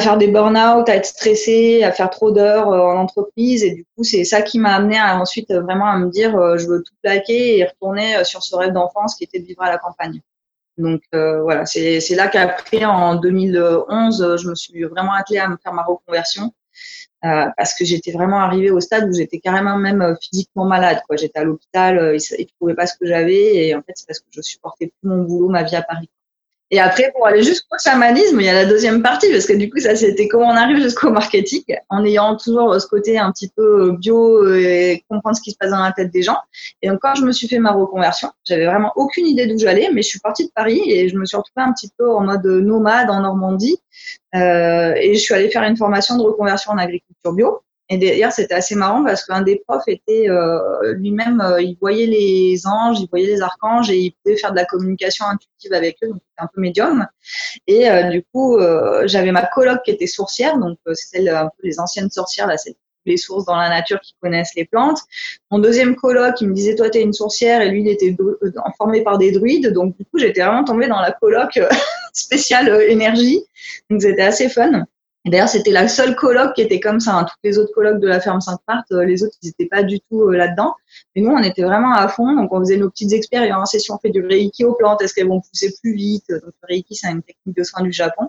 faire 0.00 0.18
des 0.18 0.28
burn-out, 0.28 0.88
à 0.88 0.96
être 0.96 1.06
stressée, 1.06 1.82
à 1.82 1.92
faire 1.92 2.10
trop 2.10 2.30
d'heures 2.30 2.70
euh, 2.70 2.80
en 2.80 2.98
entreprise. 2.98 3.62
Et 3.62 3.70
du 3.70 3.84
coup, 3.84 4.04
c'est 4.04 4.24
ça 4.24 4.42
qui 4.42 4.58
m'a 4.58 4.74
amené 4.74 4.98
à, 4.98 5.18
ensuite 5.18 5.52
vraiment 5.52 5.86
à 5.86 5.98
me 5.98 6.10
dire, 6.10 6.36
euh, 6.36 6.58
je 6.58 6.66
veux 6.66 6.82
tout 6.82 6.94
plaquer 7.02 7.58
et 7.58 7.64
retourner 7.64 8.22
sur 8.24 8.42
ce 8.42 8.54
rêve 8.56 8.72
d'enfance 8.72 9.14
qui 9.14 9.24
était 9.24 9.38
de 9.38 9.46
vivre 9.46 9.62
à 9.62 9.70
la 9.70 9.78
campagne. 9.78 10.20
Donc 10.76 11.02
voilà, 11.12 11.66
c'est 11.66 12.00
là 12.16 12.26
qu'après, 12.26 12.84
en 12.84 13.14
2011, 13.14 14.36
je 14.42 14.48
me 14.48 14.56
suis 14.56 14.82
vraiment 14.82 15.12
attelée 15.12 15.38
à 15.38 15.48
me 15.48 15.56
faire 15.56 15.72
ma 15.72 15.84
reconversion. 15.84 16.52
Euh, 17.24 17.46
parce 17.56 17.72
que 17.72 17.86
j'étais 17.86 18.12
vraiment 18.12 18.40
arrivée 18.40 18.70
au 18.70 18.80
stade 18.80 19.08
où 19.08 19.12
j'étais 19.14 19.38
carrément 19.38 19.78
même 19.78 20.02
euh, 20.02 20.14
physiquement 20.20 20.66
malade. 20.66 21.00
Quoi. 21.06 21.16
J'étais 21.16 21.38
à 21.38 21.44
l'hôpital, 21.44 21.98
euh, 21.98 22.16
ils 22.16 22.42
ne 22.42 22.48
trouvaient 22.58 22.74
pas 22.74 22.86
ce 22.86 22.98
que 22.98 23.06
j'avais 23.06 23.66
et 23.66 23.74
en 23.74 23.80
fait 23.80 23.92
c'est 23.94 24.06
parce 24.06 24.20
que 24.20 24.26
je 24.30 24.42
supportais 24.42 24.88
plus 24.88 25.08
mon 25.08 25.22
boulot, 25.22 25.48
ma 25.48 25.62
vie 25.62 25.76
à 25.76 25.82
Paris. 25.82 26.10
Et 26.70 26.80
après, 26.80 27.12
pour 27.12 27.26
aller 27.26 27.42
jusqu'au 27.42 27.76
chamanisme, 27.82 28.40
il 28.40 28.46
y 28.46 28.48
a 28.48 28.54
la 28.54 28.64
deuxième 28.64 29.02
partie, 29.02 29.30
parce 29.30 29.46
que 29.46 29.52
du 29.52 29.70
coup, 29.70 29.78
ça, 29.78 29.94
c'était 29.94 30.28
comment 30.28 30.46
on 30.46 30.56
arrive 30.56 30.82
jusqu'au 30.82 31.10
marketing, 31.10 31.62
en 31.90 32.04
ayant 32.04 32.36
toujours 32.36 32.80
ce 32.80 32.86
côté 32.86 33.18
un 33.18 33.30
petit 33.32 33.52
peu 33.54 33.92
bio 33.92 34.52
et 34.54 35.04
comprendre 35.08 35.36
ce 35.36 35.42
qui 35.42 35.50
se 35.50 35.56
passe 35.58 35.70
dans 35.70 35.82
la 35.82 35.92
tête 35.92 36.10
des 36.10 36.22
gens. 36.22 36.38
Et 36.82 36.88
donc, 36.88 37.00
quand 37.00 37.14
je 37.14 37.24
me 37.24 37.32
suis 37.32 37.48
fait 37.48 37.58
ma 37.58 37.72
reconversion, 37.72 38.30
j'avais 38.44 38.66
vraiment 38.66 38.92
aucune 38.96 39.26
idée 39.26 39.46
d'où 39.46 39.58
j'allais, 39.58 39.90
mais 39.92 40.02
je 40.02 40.08
suis 40.08 40.20
partie 40.20 40.46
de 40.46 40.52
Paris 40.54 40.80
et 40.86 41.08
je 41.08 41.16
me 41.16 41.26
suis 41.26 41.36
retrouvée 41.36 41.66
un 41.66 41.72
petit 41.72 41.90
peu 41.96 42.10
en 42.10 42.22
mode 42.22 42.44
nomade 42.44 43.10
en 43.10 43.20
Normandie. 43.20 43.78
Euh, 44.34 44.94
et 44.96 45.14
je 45.14 45.20
suis 45.20 45.34
allée 45.34 45.50
faire 45.50 45.62
une 45.62 45.76
formation 45.76 46.16
de 46.16 46.22
reconversion 46.22 46.72
en 46.72 46.78
agriculture 46.78 47.32
bio. 47.32 47.60
Et 47.90 47.98
d'ailleurs, 47.98 48.32
c'était 48.32 48.54
assez 48.54 48.74
marrant 48.74 49.04
parce 49.04 49.24
qu'un 49.24 49.42
des 49.42 49.62
profs 49.66 49.88
était 49.88 50.28
euh, 50.30 50.94
lui-même, 50.94 51.40
euh, 51.42 51.60
il 51.60 51.76
voyait 51.78 52.06
les 52.06 52.66
anges, 52.66 52.98
il 53.00 53.08
voyait 53.10 53.26
les 53.26 53.42
archanges 53.42 53.90
et 53.90 53.98
il 53.98 54.12
pouvait 54.12 54.36
faire 54.36 54.52
de 54.52 54.56
la 54.56 54.64
communication 54.64 55.26
intuitive 55.26 55.74
avec 55.74 55.98
eux, 56.02 56.08
donc 56.08 56.20
c'était 56.30 56.42
un 56.42 56.48
peu 56.52 56.60
médium. 56.62 57.06
Et 57.66 57.90
euh, 57.90 58.04
du 58.04 58.24
coup, 58.32 58.58
j'avais 59.04 59.32
ma 59.32 59.44
coloc 59.46 59.82
qui 59.84 59.90
était 59.90 60.06
sourcière, 60.06 60.58
donc 60.58 60.78
c'est 60.94 61.28
un 61.28 61.46
peu 61.46 61.62
les 61.62 61.78
anciennes 61.78 62.10
sorcières, 62.10 62.46
là, 62.46 62.56
c'est 62.56 62.74
les 63.06 63.18
sources 63.18 63.44
dans 63.44 63.56
la 63.56 63.68
nature 63.68 64.00
qui 64.00 64.14
connaissent 64.18 64.54
les 64.56 64.64
plantes. 64.64 65.00
Mon 65.50 65.58
deuxième 65.58 65.94
coloc, 65.94 66.40
il 66.40 66.48
me 66.48 66.54
disait, 66.54 66.74
toi, 66.74 66.88
tu 66.88 66.96
es 66.96 67.02
une 67.02 67.12
sourcière, 67.12 67.60
et 67.60 67.68
lui, 67.68 67.82
il 67.82 67.88
était 67.88 68.16
formé 68.78 69.02
par 69.02 69.18
des 69.18 69.30
druides, 69.30 69.74
donc 69.74 69.94
du 69.98 70.06
coup, 70.06 70.16
j'étais 70.16 70.42
vraiment 70.42 70.64
tombée 70.64 70.88
dans 70.88 71.00
la 71.00 71.12
coloc 71.12 71.60
spéciale 72.14 72.80
énergie, 72.88 73.44
donc 73.90 74.00
c'était 74.00 74.22
assez 74.22 74.48
fun. 74.48 74.86
D'ailleurs, 75.26 75.48
c'était 75.48 75.70
la 75.70 75.88
seule 75.88 76.14
coloc 76.16 76.54
qui 76.54 76.60
était 76.60 76.80
comme 76.80 77.00
ça. 77.00 77.16
Hein. 77.16 77.24
Toutes 77.24 77.38
les 77.44 77.58
autres 77.58 77.72
colocs 77.72 77.98
de 77.98 78.06
la 78.06 78.20
ferme 78.20 78.42
Sainte-Marthe, 78.42 78.92
euh, 78.92 79.04
les 79.04 79.22
autres, 79.22 79.34
ils 79.42 79.46
n'étaient 79.46 79.68
pas 79.68 79.82
du 79.82 79.98
tout 80.00 80.22
euh, 80.22 80.36
là-dedans. 80.36 80.74
Mais 81.16 81.22
nous, 81.22 81.30
on 81.30 81.42
était 81.42 81.62
vraiment 81.62 81.94
à 81.94 82.08
fond. 82.08 82.34
Donc, 82.34 82.52
on 82.52 82.60
faisait 82.60 82.76
nos 82.76 82.90
petites 82.90 83.12
expériences. 83.12 83.74
Et 83.74 83.78
si 83.78 83.90
on 83.90 83.98
fait 83.98 84.10
du 84.10 84.24
Reiki 84.24 84.64
aux 84.64 84.74
plantes, 84.74 85.00
est-ce 85.00 85.14
qu'elles 85.14 85.28
vont 85.28 85.40
pousser 85.40 85.74
plus 85.80 85.94
vite? 85.94 86.26
Donc, 86.28 86.52
le 86.62 86.68
Reiki, 86.68 86.94
c'est 86.94 87.08
une 87.08 87.22
technique 87.22 87.56
de 87.56 87.62
soin 87.62 87.82
du 87.82 87.90
Japon, 87.90 88.28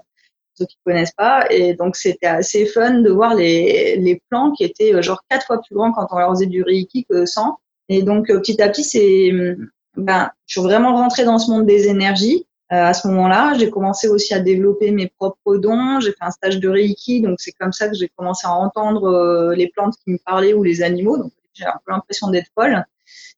ceux 0.54 0.66
qui 0.66 0.78
connaissent 0.86 1.12
pas. 1.12 1.46
Et 1.50 1.74
donc, 1.74 1.98
c'était 1.98 2.28
assez 2.28 2.66
fun 2.66 3.02
de 3.02 3.10
voir 3.10 3.36
les, 3.36 3.98
les 3.98 4.22
plants 4.30 4.54
qui 4.54 4.64
étaient 4.64 4.96
euh, 4.96 5.02
genre 5.02 5.22
quatre 5.30 5.48
fois 5.48 5.62
plus 5.62 5.76
grands 5.76 5.92
quand 5.92 6.08
on 6.12 6.18
leur 6.18 6.30
faisait 6.30 6.46
du 6.46 6.64
Reiki 6.64 7.06
que 7.10 7.26
100. 7.26 7.60
Et 7.90 8.04
donc, 8.04 8.28
petit 8.28 8.62
à 8.62 8.70
petit, 8.70 8.86
c'est, 8.86 9.32
ben, 9.98 10.30
je 10.48 10.60
suis 10.60 10.62
vraiment 10.62 10.96
rentrée 10.96 11.26
dans 11.26 11.40
ce 11.40 11.52
monde 11.52 11.66
des 11.66 11.88
énergies. 11.88 12.48
Euh, 12.74 12.86
à 12.86 12.94
ce 12.96 13.08
moment-là, 13.08 13.54
j'ai 13.60 13.70
commencé 13.70 14.08
aussi 14.08 14.34
à 14.34 14.40
développer 14.40 14.90
mes 14.92 15.08
propres 15.08 15.58
dons. 15.58 16.00
J'ai 16.00 16.12
fait 16.12 16.24
un 16.24 16.32
stage 16.32 16.60
de 16.60 16.68
Reiki, 16.68 17.22
donc 17.22 17.40
c'est 17.40 17.52
comme 17.52 17.72
ça 17.72 17.88
que 17.88 17.96
j'ai 17.96 18.10
commencé 18.16 18.48
à 18.48 18.54
entendre 18.54 19.06
euh, 19.06 19.56
les 19.56 19.68
plantes 19.68 19.94
qui 20.04 20.12
me 20.12 20.18
parlaient 20.26 20.54
ou 20.54 20.64
les 20.64 20.82
animaux. 20.82 21.18
Donc 21.18 21.32
j'ai 21.54 21.66
un 21.66 21.80
peu 21.86 21.92
l'impression 21.92 22.30
d'être 22.30 22.50
folle. 22.56 22.84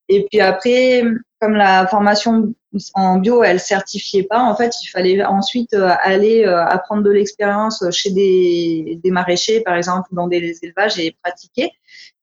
Et 0.08 0.26
puis 0.32 0.40
après, 0.40 1.04
comme 1.42 1.56
la 1.56 1.86
formation 1.88 2.54
en 2.94 3.18
bio, 3.18 3.44
elle 3.44 3.60
certifiait 3.60 4.24
pas, 4.24 4.40
en 4.40 4.56
fait, 4.56 4.74
il 4.82 4.88
fallait 4.88 5.22
ensuite 5.26 5.74
euh, 5.74 5.90
aller 6.02 6.46
apprendre 6.46 7.04
de 7.04 7.12
l'expérience 7.12 7.84
chez 7.92 8.12
des, 8.12 8.98
des 9.04 9.12
maraîchers, 9.12 9.60
par 9.60 9.76
exemple, 9.76 10.08
dans 10.14 10.28
des 10.28 10.58
élevages 10.64 10.98
et 11.00 11.14
pratiquer. 11.22 11.72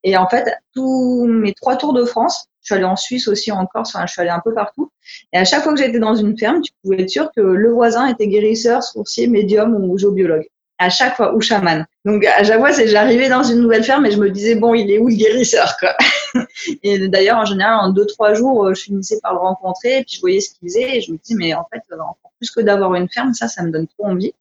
Et 0.04 0.16
en 0.18 0.28
fait, 0.28 0.54
tous 0.74 1.26
mes 1.26 1.54
trois 1.54 1.76
tours 1.76 1.94
de 1.94 2.04
France, 2.04 2.46
je 2.60 2.66
suis 2.66 2.74
allée 2.74 2.84
en 2.84 2.96
Suisse 2.96 3.26
aussi, 3.26 3.50
en 3.50 3.66
Corse, 3.66 3.94
enfin, 3.94 4.06
je 4.06 4.12
suis 4.12 4.20
allée 4.20 4.30
un 4.30 4.40
peu 4.40 4.54
partout. 4.54 4.90
Et 5.32 5.38
à 5.38 5.44
chaque 5.44 5.62
fois 5.62 5.72
que 5.72 5.78
j'étais 5.78 5.98
dans 5.98 6.14
une 6.14 6.38
ferme, 6.38 6.60
tu 6.60 6.72
pouvais 6.82 7.02
être 7.02 7.10
sûr 7.10 7.30
que 7.34 7.40
le 7.40 7.70
voisin 7.70 8.06
était 8.06 8.28
guérisseur, 8.28 8.82
sourcier, 8.82 9.26
médium 9.26 9.74
ou 9.74 9.98
géobiologue. 9.98 10.46
À 10.78 10.90
chaque 10.90 11.16
fois, 11.16 11.34
ou 11.34 11.40
chaman. 11.40 11.86
Donc, 12.04 12.24
à 12.26 12.42
chaque 12.42 12.58
fois, 12.58 12.72
c'est 12.72 12.88
j'arrivais 12.88 13.28
dans 13.28 13.44
une 13.44 13.60
nouvelle 13.60 13.84
ferme 13.84 14.04
et 14.06 14.10
je 14.10 14.18
me 14.18 14.28
disais, 14.28 14.56
bon, 14.56 14.74
il 14.74 14.90
est 14.90 14.98
où 14.98 15.08
le 15.08 15.14
guérisseur, 15.14 15.76
quoi? 15.78 15.94
et 16.82 17.08
d'ailleurs, 17.08 17.38
en 17.38 17.44
général, 17.44 17.78
en 17.80 17.90
deux, 17.90 18.06
trois 18.06 18.34
jours, 18.34 18.74
je 18.74 18.82
finissais 18.82 19.20
par 19.22 19.34
le 19.34 19.38
rencontrer, 19.38 19.98
et 19.98 20.04
puis 20.04 20.16
je 20.16 20.20
voyais 20.20 20.40
ce 20.40 20.50
qu'il 20.50 20.68
faisait, 20.68 20.96
et 20.96 21.00
je 21.00 21.12
me 21.12 21.16
disais, 21.16 21.36
mais 21.38 21.54
en 21.54 21.66
fait, 21.72 21.82
encore 21.94 22.32
plus 22.38 22.50
que 22.50 22.60
d'avoir 22.60 22.94
une 22.94 23.08
ferme, 23.08 23.32
ça, 23.32 23.48
ça 23.48 23.62
me 23.62 23.70
donne 23.70 23.86
trop 23.86 24.06
envie. 24.06 24.34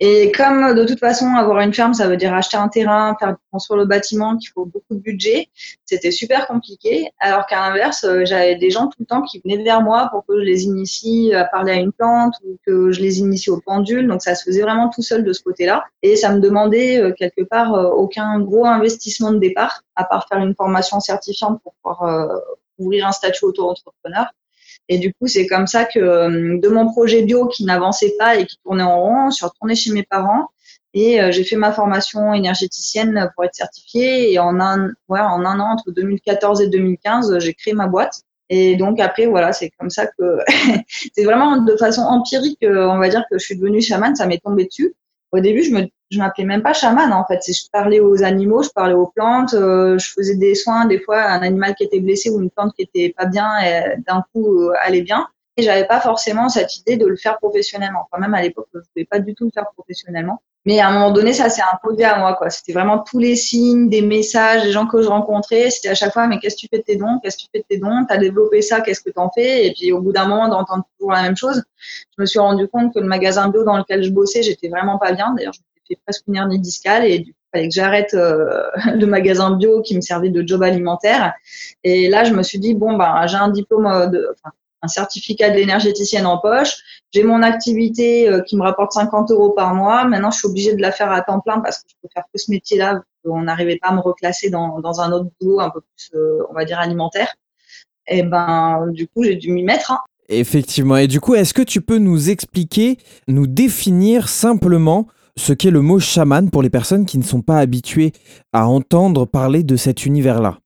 Et 0.00 0.32
comme 0.32 0.74
de 0.74 0.84
toute 0.84 0.98
façon, 0.98 1.26
avoir 1.34 1.60
une 1.60 1.72
ferme, 1.72 1.94
ça 1.94 2.08
veut 2.08 2.16
dire 2.16 2.34
acheter 2.34 2.56
un 2.56 2.68
terrain, 2.68 3.16
faire 3.18 3.36
construire 3.52 3.78
le 3.78 3.86
bâtiment, 3.86 4.36
qu'il 4.36 4.50
faut 4.50 4.64
beaucoup 4.64 4.94
de 4.94 5.00
budget, 5.00 5.48
c'était 5.84 6.10
super 6.10 6.46
compliqué. 6.46 7.10
Alors 7.20 7.46
qu'à 7.46 7.60
l'inverse, 7.68 8.04
euh, 8.04 8.24
j'avais 8.24 8.56
des 8.56 8.70
gens 8.70 8.88
tout 8.88 8.98
le 9.00 9.06
temps 9.06 9.22
qui 9.22 9.40
venaient 9.44 9.62
vers 9.62 9.82
moi 9.82 10.08
pour 10.10 10.24
que 10.26 10.38
je 10.38 10.44
les 10.44 10.64
initie 10.64 11.32
à 11.34 11.44
parler 11.44 11.72
à 11.72 11.76
une 11.76 11.92
plante 11.92 12.34
ou 12.44 12.58
que 12.66 12.90
je 12.90 13.00
les 13.00 13.20
initie 13.20 13.50
au 13.50 13.60
pendule. 13.60 14.06
Donc 14.08 14.22
ça 14.22 14.34
se 14.34 14.44
faisait 14.44 14.62
vraiment 14.62 14.90
tout 14.90 15.02
seul 15.02 15.24
de 15.24 15.32
ce 15.32 15.42
côté-là. 15.42 15.84
Et 16.02 16.16
ça 16.16 16.30
me 16.34 16.40
demandait 16.40 17.00
euh, 17.00 17.12
quelque 17.12 17.42
part 17.42 17.74
euh, 17.74 17.88
aucun 17.90 18.40
gros 18.40 18.66
investissement 18.66 19.32
de 19.32 19.38
départ, 19.38 19.82
à 19.94 20.04
part 20.04 20.26
faire 20.28 20.38
une 20.38 20.54
formation 20.54 21.00
certifiante 21.00 21.60
pour 21.62 21.74
pouvoir 21.82 22.42
ouvrir 22.78 23.06
un 23.06 23.12
statut 23.12 23.44
auto-entrepreneur. 23.44 24.26
Et 24.88 24.98
du 24.98 25.12
coup, 25.14 25.26
c'est 25.26 25.46
comme 25.46 25.66
ça 25.66 25.84
que 25.84 25.98
euh, 25.98 26.58
de 26.58 26.68
mon 26.68 26.90
projet 26.90 27.22
bio 27.22 27.48
qui 27.48 27.64
n'avançait 27.64 28.14
pas 28.18 28.36
et 28.36 28.46
qui 28.46 28.58
tournait 28.64 28.82
en 28.82 29.00
rond, 29.00 29.30
je 29.30 29.36
suis 29.36 29.46
retournée 29.46 29.74
chez 29.74 29.92
mes 29.92 30.02
parents 30.02 30.48
et 30.94 31.20
euh, 31.20 31.32
j'ai 31.32 31.44
fait 31.44 31.56
ma 31.56 31.72
formation 31.72 32.32
énergéticienne 32.32 33.30
pour 33.34 33.44
être 33.44 33.54
certifiée. 33.54 34.32
Et 34.32 34.38
en 34.38 34.60
un, 34.60 34.90
ouais, 35.08 35.20
en 35.20 35.44
un 35.44 35.58
an, 35.58 35.72
entre 35.72 35.90
2014 35.90 36.60
et 36.60 36.68
2015, 36.68 37.38
j'ai 37.40 37.54
créé 37.54 37.74
ma 37.74 37.88
boîte. 37.88 38.22
Et 38.50 38.76
donc 38.76 39.00
après, 39.00 39.26
voilà, 39.26 39.52
c'est 39.52 39.70
comme 39.70 39.90
ça 39.90 40.06
que 40.06 40.38
c'est 41.14 41.24
vraiment 41.24 41.62
de 41.62 41.76
façon 41.76 42.02
empirique, 42.02 42.62
euh, 42.62 42.86
on 42.88 42.98
va 42.98 43.08
dire 43.08 43.24
que 43.30 43.38
je 43.38 43.44
suis 43.44 43.56
devenue 43.56 43.80
chamane, 43.80 44.14
ça 44.14 44.26
m'est 44.26 44.38
tombé 44.38 44.66
dessus. 44.66 44.94
Au 45.32 45.40
début, 45.40 45.64
je 45.64 45.72
me 45.72 45.86
je 46.14 46.18
m'appelais 46.18 46.44
même 46.44 46.62
pas 46.62 46.72
chaman 46.72 47.12
en 47.12 47.24
fait. 47.24 47.40
Je 47.46 47.70
parlais 47.70 48.00
aux 48.00 48.22
animaux, 48.22 48.62
je 48.62 48.70
parlais 48.70 48.94
aux 48.94 49.06
plantes, 49.06 49.54
euh, 49.54 49.98
je 49.98 50.10
faisais 50.10 50.36
des 50.36 50.54
soins. 50.54 50.86
Des 50.86 51.00
fois, 51.00 51.22
un 51.22 51.42
animal 51.42 51.74
qui 51.74 51.84
était 51.84 52.00
blessé 52.00 52.30
ou 52.30 52.40
une 52.40 52.50
plante 52.50 52.72
qui 52.74 52.82
était 52.82 53.14
pas 53.16 53.26
bien, 53.26 53.48
d'un 54.06 54.24
coup 54.32 54.62
euh, 54.62 54.72
allait 54.82 55.02
bien. 55.02 55.26
Et 55.56 55.62
j'avais 55.62 55.86
pas 55.86 56.00
forcément 56.00 56.48
cette 56.48 56.76
idée 56.78 56.96
de 56.96 57.06
le 57.06 57.16
faire 57.16 57.38
professionnellement. 57.38 58.08
Enfin, 58.10 58.20
même 58.20 58.34
à 58.34 58.42
l'époque, 58.42 58.66
je 58.74 58.80
voulais 58.94 59.06
pas 59.08 59.20
du 59.20 59.34
tout 59.34 59.44
le 59.44 59.50
faire 59.52 59.66
professionnellement. 59.76 60.42
Mais 60.66 60.80
à 60.80 60.88
un 60.88 60.92
moment 60.92 61.10
donné, 61.10 61.32
ça 61.32 61.50
s'est 61.50 61.62
imposé 61.72 62.04
à 62.04 62.18
moi, 62.18 62.34
quoi. 62.34 62.48
C'était 62.48 62.72
vraiment 62.72 62.98
tous 62.98 63.18
les 63.18 63.36
signes, 63.36 63.88
des 63.90 64.00
messages, 64.00 64.62
des 64.62 64.72
gens 64.72 64.86
que 64.86 65.02
je 65.02 65.08
rencontrais. 65.08 65.70
C'était 65.70 65.90
à 65.90 65.94
chaque 65.94 66.12
fois, 66.12 66.26
mais 66.26 66.38
qu'est-ce 66.38 66.56
que 66.56 66.60
tu 66.60 66.68
fais 66.68 66.78
de 66.78 66.84
tes 66.84 66.96
dons? 66.96 67.20
Qu'est-ce 67.22 67.36
que 67.36 67.42
tu 67.42 67.48
fais 67.52 67.58
de 67.60 67.66
tes 67.68 67.76
dons? 67.76 68.04
T'as 68.08 68.16
développé 68.16 68.62
ça, 68.62 68.80
qu'est-ce 68.80 69.02
que 69.02 69.10
t'en 69.10 69.30
fais? 69.30 69.66
Et 69.66 69.72
puis, 69.74 69.92
au 69.92 70.00
bout 70.00 70.12
d'un 70.12 70.26
moment, 70.26 70.48
d'entendre 70.48 70.84
toujours 70.98 71.12
la 71.12 71.22
même 71.22 71.36
chose, 71.36 71.62
je 72.16 72.22
me 72.22 72.26
suis 72.26 72.38
rendu 72.38 72.66
compte 72.66 72.94
que 72.94 72.98
le 72.98 73.06
magasin 73.06 73.48
bio 73.48 73.62
dans 73.62 73.76
lequel 73.76 74.02
je 74.02 74.10
bossais, 74.10 74.42
j'étais 74.42 74.68
vraiment 74.68 74.98
pas 74.98 75.12
bien. 75.12 75.34
D'ailleurs, 75.36 75.54
fait 75.88 75.98
presque 76.04 76.24
une 76.28 76.36
hernie 76.36 76.58
discale 76.58 77.04
et 77.04 77.18
du 77.18 77.32
coup, 77.32 77.38
il 77.52 77.58
fallait 77.58 77.68
que 77.68 77.74
j'arrête 77.74 78.14
euh, 78.14 78.62
le 78.94 79.06
magasin 79.06 79.56
bio 79.56 79.82
qui 79.82 79.96
me 79.96 80.00
servait 80.00 80.30
de 80.30 80.46
job 80.46 80.62
alimentaire. 80.62 81.34
Et 81.82 82.08
là, 82.08 82.24
je 82.24 82.32
me 82.32 82.42
suis 82.42 82.58
dit, 82.58 82.74
bon, 82.74 82.96
ben, 82.96 83.26
j'ai 83.26 83.36
un 83.36 83.48
diplôme, 83.48 83.86
euh, 83.86 84.06
de, 84.06 84.34
un 84.82 84.88
certificat 84.88 85.50
d'énergéticienne 85.50 86.26
en 86.26 86.38
poche. 86.38 86.76
J'ai 87.12 87.22
mon 87.22 87.42
activité 87.42 88.28
euh, 88.28 88.40
qui 88.42 88.56
me 88.56 88.62
rapporte 88.62 88.92
50 88.92 89.30
euros 89.30 89.50
par 89.50 89.74
mois. 89.74 90.04
Maintenant, 90.04 90.30
je 90.30 90.38
suis 90.38 90.48
obligée 90.48 90.74
de 90.74 90.82
la 90.82 90.92
faire 90.92 91.10
à 91.10 91.22
temps 91.22 91.40
plein 91.40 91.60
parce 91.60 91.78
que 91.78 91.84
je 91.88 91.94
peux 92.02 92.08
faire 92.12 92.24
que 92.24 92.38
ce 92.38 92.50
métier-là. 92.50 93.02
On 93.24 93.42
n'arrivait 93.42 93.78
pas 93.80 93.88
à 93.88 93.94
me 93.94 94.00
reclasser 94.00 94.50
dans, 94.50 94.80
dans, 94.80 95.00
un 95.00 95.10
autre 95.12 95.30
boulot 95.40 95.60
un 95.60 95.70
peu 95.70 95.80
plus, 95.80 96.10
on 96.50 96.52
va 96.52 96.66
dire, 96.66 96.78
alimentaire. 96.78 97.34
Et 98.06 98.22
ben, 98.22 98.88
du 98.90 99.08
coup, 99.08 99.24
j'ai 99.24 99.36
dû 99.36 99.50
m'y 99.50 99.62
mettre. 99.62 99.92
Hein. 99.92 100.00
Effectivement. 100.28 100.96
Et 100.96 101.06
du 101.06 101.20
coup, 101.20 101.34
est-ce 101.34 101.54
que 101.54 101.62
tu 101.62 101.80
peux 101.80 101.98
nous 101.98 102.30
expliquer, 102.30 102.98
nous 103.28 103.46
définir 103.46 104.28
simplement 104.28 105.06
ce 105.36 105.52
qu'est 105.52 105.70
le 105.70 105.80
mot 105.80 105.98
chaman 105.98 106.50
pour 106.50 106.62
les 106.62 106.70
personnes 106.70 107.06
qui 107.06 107.18
ne 107.18 107.22
sont 107.22 107.42
pas 107.42 107.58
habituées 107.58 108.12
à 108.52 108.66
entendre 108.66 109.26
parler 109.26 109.62
de 109.62 109.76
cet 109.76 110.06
univers-là. 110.06 110.58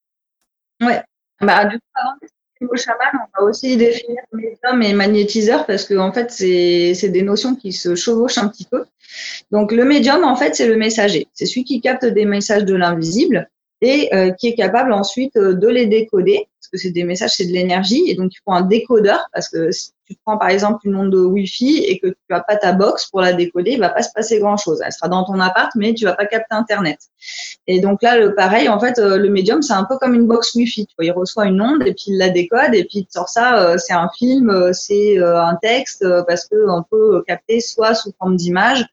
Ouais. 0.80 1.02
Bah, 1.40 1.64
du 1.64 1.78
coup, 1.78 1.84
avant 1.94 2.14
le 2.60 2.66
mot 2.66 2.76
chaman, 2.76 3.08
on 3.14 3.40
va 3.40 3.48
aussi 3.48 3.76
définir 3.76 4.18
médium 4.32 4.82
et 4.82 4.92
magnétiseur 4.92 5.66
parce 5.66 5.84
que 5.84 5.94
en 5.94 6.12
fait, 6.12 6.30
c'est 6.30 7.08
des 7.08 7.22
notions 7.22 7.54
qui 7.54 7.72
se 7.72 7.94
chevauchent 7.94 8.38
un 8.38 8.48
petit 8.48 8.66
peu. 8.70 8.84
Donc, 9.50 9.72
le 9.72 9.84
médium, 9.84 10.24
en 10.24 10.36
fait, 10.36 10.54
c'est 10.54 10.68
le 10.68 10.76
messager. 10.76 11.28
C'est 11.32 11.46
celui 11.46 11.64
qui 11.64 11.80
capte 11.80 12.04
des 12.04 12.24
messages 12.24 12.64
de 12.64 12.74
l'invisible 12.74 13.48
et 13.80 14.12
euh, 14.12 14.32
qui 14.32 14.48
est 14.48 14.54
capable 14.54 14.92
ensuite 14.92 15.36
euh, 15.36 15.54
de 15.54 15.68
les 15.68 15.86
décoder, 15.86 16.48
parce 16.58 16.68
que 16.72 16.78
c'est 16.78 16.90
des 16.90 17.04
messages, 17.04 17.30
c'est 17.36 17.46
de 17.46 17.52
l'énergie, 17.52 18.04
et 18.08 18.14
donc 18.16 18.32
il 18.34 18.38
faut 18.44 18.52
un 18.52 18.62
décodeur, 18.62 19.24
parce 19.32 19.48
que 19.48 19.70
tu 20.08 20.16
prends 20.24 20.38
par 20.38 20.48
exemple 20.48 20.80
une 20.84 20.96
onde 20.96 21.10
de 21.10 21.18
Wi-Fi 21.18 21.84
et 21.84 21.98
que 21.98 22.08
tu 22.08 22.16
n'as 22.30 22.40
pas 22.40 22.56
ta 22.56 22.72
box 22.72 23.06
pour 23.06 23.20
la 23.20 23.32
décoder, 23.32 23.72
il 23.72 23.80
va 23.80 23.90
pas 23.90 24.02
se 24.02 24.10
passer 24.14 24.38
grand-chose. 24.38 24.80
Elle 24.84 24.92
sera 24.92 25.08
dans 25.08 25.24
ton 25.24 25.38
appart, 25.40 25.70
mais 25.76 25.94
tu 25.94 26.04
vas 26.04 26.14
pas 26.14 26.26
capter 26.26 26.54
Internet. 26.54 26.98
Et 27.66 27.80
donc 27.80 28.02
là, 28.02 28.30
pareil, 28.30 28.68
en 28.68 28.80
fait, 28.80 28.98
euh, 28.98 29.18
le 29.18 29.28
médium, 29.28 29.62
c'est 29.62 29.74
un 29.74 29.84
peu 29.84 29.98
comme 29.98 30.14
une 30.14 30.26
box 30.26 30.54
Wi-Fi. 30.54 30.88
Il 31.00 31.12
reçoit 31.12 31.46
une 31.46 31.60
onde 31.60 31.82
et 31.86 31.92
puis 31.92 32.04
il 32.08 32.18
la 32.18 32.30
décode, 32.30 32.74
et 32.74 32.84
puis 32.84 33.00
il 33.00 33.06
sort 33.10 33.28
ça, 33.28 33.76
c'est 33.78 33.92
un 33.92 34.08
film, 34.16 34.72
c'est 34.72 35.18
un 35.18 35.56
texte, 35.60 36.04
parce 36.26 36.46
qu'on 36.46 36.82
peut 36.90 37.22
capter 37.26 37.60
soit 37.60 37.94
sous 37.94 38.12
forme 38.18 38.36
d'image, 38.36 38.86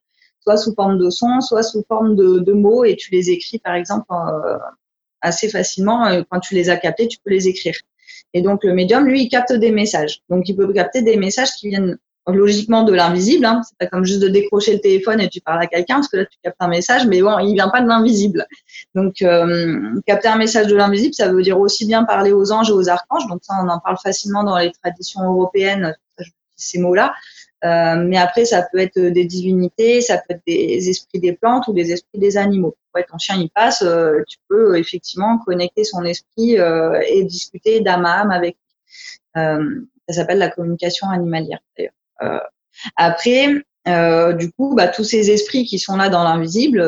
soit 0.45 0.57
sous 0.57 0.73
forme 0.75 0.97
de 0.99 1.09
son, 1.09 1.41
soit 1.41 1.63
sous 1.63 1.83
forme 1.87 2.15
de, 2.15 2.39
de 2.39 2.53
mots, 2.53 2.85
et 2.85 2.95
tu 2.95 3.11
les 3.11 3.29
écris 3.31 3.59
par 3.59 3.73
exemple 3.73 4.05
euh, 4.11 4.57
assez 5.21 5.49
facilement. 5.49 6.05
Euh, 6.05 6.21
quand 6.29 6.39
tu 6.39 6.53
les 6.53 6.69
as 6.69 6.77
captés, 6.77 7.07
tu 7.07 7.17
peux 7.23 7.31
les 7.31 7.47
écrire. 7.47 7.75
Et 8.35 8.41
donc 8.41 8.65
le 8.65 8.73
médium, 8.73 9.05
lui, 9.05 9.23
il 9.23 9.29
capte 9.29 9.53
des 9.53 9.71
messages. 9.71 10.19
Donc 10.29 10.49
il 10.49 10.57
peut 10.57 10.71
capter 10.73 11.01
des 11.01 11.15
messages 11.15 11.51
qui 11.51 11.69
viennent 11.69 11.97
logiquement 12.27 12.83
de 12.83 12.91
l'invisible. 12.91 13.45
Hein. 13.45 13.61
C'est 13.63 13.77
pas 13.77 13.85
comme 13.85 14.03
juste 14.03 14.19
de 14.19 14.27
décrocher 14.27 14.73
le 14.73 14.81
téléphone 14.81 15.21
et 15.21 15.29
tu 15.29 15.39
parles 15.39 15.61
à 15.61 15.67
quelqu'un, 15.67 15.95
parce 15.95 16.09
que 16.09 16.17
là 16.17 16.25
tu 16.25 16.37
captes 16.43 16.57
un 16.59 16.67
message, 16.67 17.07
mais 17.07 17.21
bon, 17.21 17.39
il 17.39 17.53
vient 17.53 17.69
pas 17.69 17.81
de 17.81 17.87
l'invisible. 17.87 18.45
Donc 18.93 19.21
euh, 19.21 20.01
capter 20.05 20.27
un 20.27 20.35
message 20.35 20.67
de 20.67 20.75
l'invisible, 20.75 21.13
ça 21.13 21.31
veut 21.31 21.41
dire 21.43 21.57
aussi 21.57 21.85
bien 21.85 22.03
parler 22.03 22.33
aux 22.33 22.51
anges 22.51 22.69
et 22.69 22.73
aux 22.73 22.89
archanges. 22.89 23.25
Donc 23.29 23.39
ça, 23.41 23.53
on 23.63 23.69
en 23.69 23.79
parle 23.79 23.97
facilement 24.03 24.43
dans 24.43 24.57
les 24.57 24.73
traditions 24.83 25.23
européennes, 25.23 25.95
ces 26.57 26.79
mots-là. 26.79 27.13
Euh, 27.65 27.95
mais 27.95 28.17
après, 28.17 28.45
ça 28.45 28.67
peut 28.71 28.77
être 28.77 28.99
des 28.99 29.25
divinités, 29.25 30.01
ça 30.01 30.17
peut 30.17 30.35
être 30.35 30.43
des 30.45 30.89
esprits 30.89 31.19
des 31.19 31.33
plantes 31.33 31.67
ou 31.67 31.73
des 31.73 31.91
esprits 31.91 32.19
des 32.19 32.37
animaux. 32.37 32.75
Ouais, 32.93 33.05
ton 33.09 33.17
chien 33.17 33.37
il 33.37 33.49
passe, 33.49 33.81
euh, 33.81 34.21
tu 34.27 34.37
peux 34.47 34.77
effectivement 34.77 35.39
connecter 35.39 35.83
son 35.83 36.03
esprit 36.03 36.59
euh, 36.59 37.01
et 37.09 37.23
discuter 37.23 37.81
d'âme 37.81 38.05
à 38.05 38.21
âme 38.21 38.31
avec 38.31 38.57
lui. 39.35 39.41
ça 40.07 40.13
s'appelle 40.13 40.37
la 40.37 40.49
communication 40.49 41.09
animalière 41.09 41.59
d'ailleurs. 41.77 42.49
après, 42.95 43.47
du 44.37 44.51
coup, 44.53 44.75
bah, 44.75 44.87
tous 44.87 45.03
ces 45.03 45.31
esprits 45.31 45.65
qui 45.65 45.79
sont 45.79 45.97
là 45.97 46.09
dans 46.09 46.23
l'invisible, 46.23 46.79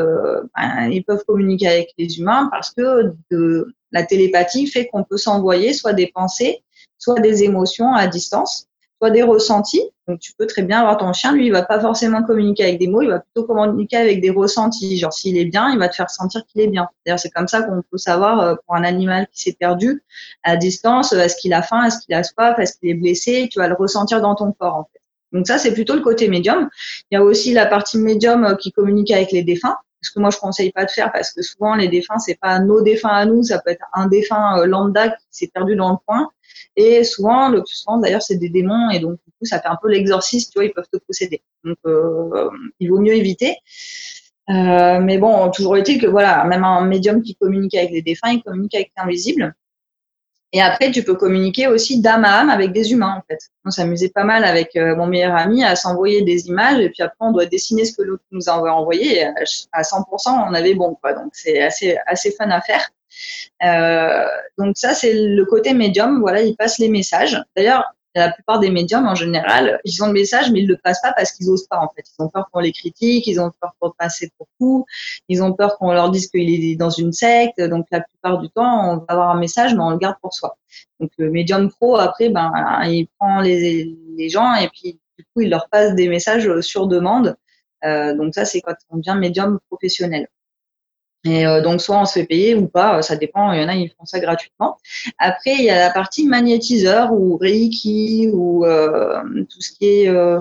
bah, 0.56 0.88
ils 0.90 1.04
peuvent 1.04 1.24
communiquer 1.28 1.68
avec 1.68 1.94
les 1.98 2.20
humains 2.20 2.50
parce 2.52 2.72
que 2.72 3.16
la 3.92 4.04
télépathie 4.04 4.68
fait 4.68 4.88
qu'on 4.88 5.04
peut 5.04 5.18
s'envoyer 5.18 5.74
soit 5.74 5.94
des 5.94 6.08
pensées, 6.08 6.64
soit 7.00 7.20
des 7.20 7.44
émotions 7.44 7.94
à 7.94 8.08
distance 8.08 8.68
soit 9.00 9.12
des 9.12 9.24
ressentis. 9.24 9.82
Donc, 10.08 10.20
tu 10.20 10.32
peux 10.38 10.48
très 10.48 10.64
bien 10.64 10.80
avoir 10.80 10.98
ton 10.98 11.12
chien, 11.12 11.34
lui, 11.34 11.48
il 11.48 11.52
va 11.52 11.64
pas 11.64 11.80
forcément 11.80 12.24
communiquer 12.24 12.64
avec 12.64 12.80
des 12.80 12.88
mots, 12.88 13.02
il 13.02 13.10
va 13.10 13.20
plutôt 13.20 13.44
communiquer 13.44 13.98
avec 13.98 14.22
des 14.22 14.30
ressentis. 14.30 14.98
Genre, 14.98 15.12
s'il 15.12 15.38
est 15.38 15.46
bien, 15.46 15.70
il 15.70 15.80
va 15.80 15.90
te 15.90 15.96
faire 15.96 16.10
sentir 16.10 16.46
qu'il 16.46 16.62
est 16.62 16.68
bien. 16.68 16.88
D'ailleurs, 17.06 17.20
c'est 17.20 17.30
comme 17.30 17.48
ça 17.48 17.62
qu'on 17.62 17.82
peut 17.82 17.98
savoir 17.98 18.40
euh, 18.40 18.56
pour 18.66 18.76
un 18.76 18.84
animal 18.84 19.28
qui 19.34 19.42
s'est 19.44 19.58
perdu 19.60 20.04
à 20.44 20.56
distance, 20.56 21.12
euh, 21.14 21.20
est-ce 21.20 21.36
qu'il 21.36 21.54
a 21.54 21.62
faim, 21.62 21.84
est-ce 21.84 22.00
qu'il 22.06 22.16
a 22.16 22.24
soif, 22.24 22.58
est-ce 22.58 22.78
qu'il 22.78 22.90
est 22.90 22.94
blessé, 22.94 23.50
tu 23.52 23.60
vas 23.60 23.68
le 23.68 23.76
ressentir 23.76 24.22
dans 24.22 24.36
ton 24.36 24.54
corps, 24.54 24.76
en 24.76 24.84
fait. 24.86 25.02
Donc 25.34 25.46
ça, 25.46 25.58
c'est 25.58 25.74
plutôt 25.74 25.94
le 25.94 26.02
côté 26.02 26.30
médium. 26.30 26.70
Il 27.12 27.16
y 27.16 27.18
a 27.18 27.24
aussi 27.24 27.54
la 27.54 27.66
partie 27.66 27.98
médium 27.98 28.46
euh, 28.46 28.56
qui 28.56 28.72
communique 28.72 29.12
avec 29.12 29.32
les 29.32 29.44
défunts 29.44 29.78
ce 30.00 30.12
que 30.12 30.20
moi 30.20 30.30
je 30.30 30.38
conseille 30.38 30.72
pas 30.72 30.86
de 30.86 30.92
faire 30.92 31.12
parce 31.12 31.34
que 31.34 31.42
souvent 31.42 31.74
les 31.74 31.88
défunts 31.88 32.20
c'est 32.20 32.40
pas 32.40 32.60
nos 32.60 32.82
défunts 32.82 33.10
à 33.10 33.26
nous, 33.26 33.42
ça 33.42 33.60
peut 33.60 33.72
être 33.72 33.86
un 33.94 34.08
défunt 34.08 34.64
lambda 34.66 35.10
qui 35.10 35.26
s'est 35.32 35.50
perdu 35.52 35.76
dans 35.76 35.90
le 35.90 35.98
coin 36.06 36.30
et 36.78 37.04
souvent, 37.04 37.50
le 37.50 37.64
d'ailleurs, 38.02 38.22
c'est 38.22 38.36
des 38.38 38.50
démons 38.50 38.92
et 38.92 39.00
donc 39.00 39.14
du 39.14 39.32
coup, 39.32 39.46
ça 39.46 39.60
fait 39.60 39.68
un 39.68 39.78
peu 39.82 39.90
l'exorciste, 39.90 40.54
tu 40.54 40.60
vois, 40.60 40.66
ils 40.66 40.74
peuvent 40.74 40.88
te 40.94 41.00
posséder. 41.00 41.42
Donc, 41.64 41.78
euh, 41.88 42.50
il 42.80 42.90
vaut 42.90 43.00
mieux 43.00 43.16
éviter. 43.16 43.58
Euh, 44.52 45.00
mais 45.00 45.18
bon, 45.18 45.50
toujours 45.50 45.76
est-il 45.76 46.00
que 46.00 46.06
voilà, 46.06 46.44
même 46.46 46.64
un 46.64 46.86
médium 46.86 47.24
qui 47.24 47.36
communique 47.36 47.74
avec 47.74 47.90
les 47.92 48.04
défunts, 48.04 48.32
il 48.32 48.44
communique 48.44 48.76
avec 48.76 48.92
l'invisible. 48.96 49.56
Et 50.54 50.62
après, 50.62 50.92
tu 50.92 51.04
peux 51.04 51.16
communiquer 51.16 51.68
aussi 51.68 52.00
d'âme 52.00 52.24
à 52.24 52.40
âme 52.42 52.50
avec 52.52 52.72
des 52.74 52.92
humains, 52.94 53.16
en 53.18 53.24
fait. 53.28 53.40
On 53.66 53.72
s'amusait 53.72 54.10
pas 54.10 54.24
mal 54.24 54.46
avec 54.46 54.76
euh, 54.76 54.96
mon 54.96 55.08
meilleur 55.08 55.36
ami 55.36 55.64
à 55.64 55.76
s'envoyer 55.76 56.22
des 56.22 56.48
images 56.48 56.80
et 56.80 56.90
puis 56.90 57.02
après, 57.02 57.18
on 57.20 57.32
doit 57.32 57.48
dessiner 57.48 57.86
ce 57.86 57.98
que 57.98 58.04
l'autre 58.04 58.24
nous 58.32 58.48
a 58.50 58.54
envoyé. 58.54 59.26
à 59.72 59.82
100%, 59.82 60.06
on 60.48 60.54
avait 60.54 60.76
bon, 60.76 60.96
quoi. 61.02 61.14
Donc, 61.14 61.32
c'est 61.34 61.60
assez, 61.62 61.98
assez 62.06 62.32
fun 62.32 62.50
à 62.52 62.62
faire. 62.62 62.88
Euh, 63.64 64.26
donc 64.58 64.78
ça, 64.78 64.94
c'est 64.94 65.14
le 65.14 65.46
côté 65.46 65.74
médium. 65.74 66.20
Voilà, 66.20 66.42
ils 66.42 66.56
passent 66.56 66.80
les 66.80 66.90
messages. 66.90 67.42
D'ailleurs, 67.56 67.94
la 68.18 68.32
plupart 68.32 68.60
des 68.60 68.72
médiums, 68.72 69.08
en 69.08 69.16
général, 69.16 69.80
ils 69.86 70.04
ont 70.04 70.08
le 70.08 70.14
message, 70.14 70.52
mais 70.52 70.62
ils 70.62 70.68
le 70.68 70.78
passent 70.78 71.02
pas 71.02 71.14
parce 71.14 71.32
qu'ils 71.32 71.50
osent 71.50 71.68
pas, 71.68 71.78
en 71.78 71.90
fait. 71.96 72.04
Ils 72.18 72.24
ont 72.24 72.30
peur 72.30 72.50
qu'on 72.52 72.60
les 72.60 72.72
critique, 72.72 73.28
ils 73.28 73.40
ont 73.40 73.52
peur 73.62 73.76
qu'on 73.80 73.92
passer 73.92 74.32
pour 74.38 74.48
fou, 74.58 74.86
ils 75.30 75.44
ont 75.44 75.54
peur 75.54 75.78
qu'on 75.78 75.92
leur 75.92 76.10
dise 76.10 76.28
qu'il 76.28 76.50
est 76.50 76.76
dans 76.76 76.90
une 76.90 77.14
secte. 77.14 77.62
Donc, 77.62 77.86
la 77.92 78.02
plupart 78.02 78.40
du 78.40 78.50
temps, 78.50 78.92
on 78.92 78.98
va 78.98 79.06
avoir 79.10 79.30
un 79.30 79.40
message, 79.40 79.76
mais 79.76 79.82
on 79.82 79.92
le 79.92 79.98
garde 79.98 80.16
pour 80.22 80.34
soi. 80.34 80.58
Donc, 81.00 81.12
le 81.18 81.30
médium 81.30 81.70
pro, 81.70 81.98
après, 81.98 82.30
ben, 82.30 82.52
il 82.86 83.08
prend 83.20 83.40
les, 83.42 83.96
les 84.18 84.30
gens 84.30 84.54
et 84.56 84.70
puis, 84.70 85.00
du 85.18 85.26
coup, 85.26 85.42
il 85.42 85.50
leur 85.50 85.70
passe 85.70 85.94
des 85.96 86.10
messages 86.10 86.60
sur 86.62 86.88
demande. 86.88 87.36
Euh, 87.86 88.16
donc, 88.16 88.34
ça, 88.34 88.46
c'est 88.46 88.62
quand 88.62 88.76
on 88.90 88.98
devient 88.98 89.16
médium 89.18 89.60
professionnel. 89.70 90.28
Et 91.28 91.46
euh, 91.46 91.62
donc, 91.62 91.82
soit 91.82 92.00
on 92.00 92.06
se 92.06 92.14
fait 92.14 92.26
payer 92.26 92.56
ou 92.56 92.68
pas, 92.68 93.02
ça 93.02 93.16
dépend. 93.16 93.52
Il 93.52 93.62
y 93.62 93.64
en 93.64 93.68
a, 93.68 93.76
ils 93.76 93.90
font 93.90 94.06
ça 94.06 94.20
gratuitement. 94.20 94.78
Après, 95.20 95.56
il 95.56 95.64
y 95.64 95.70
a 95.70 95.80
la 95.80 95.90
partie 95.92 96.26
magnétiseur 96.26 97.12
ou 97.12 97.38
Reiki 97.38 98.30
ou 98.34 98.66
euh, 98.66 99.22
tout 99.50 99.62
ce 99.62 99.72
qui 99.72 99.86
est 99.86 100.10
euh, 100.10 100.40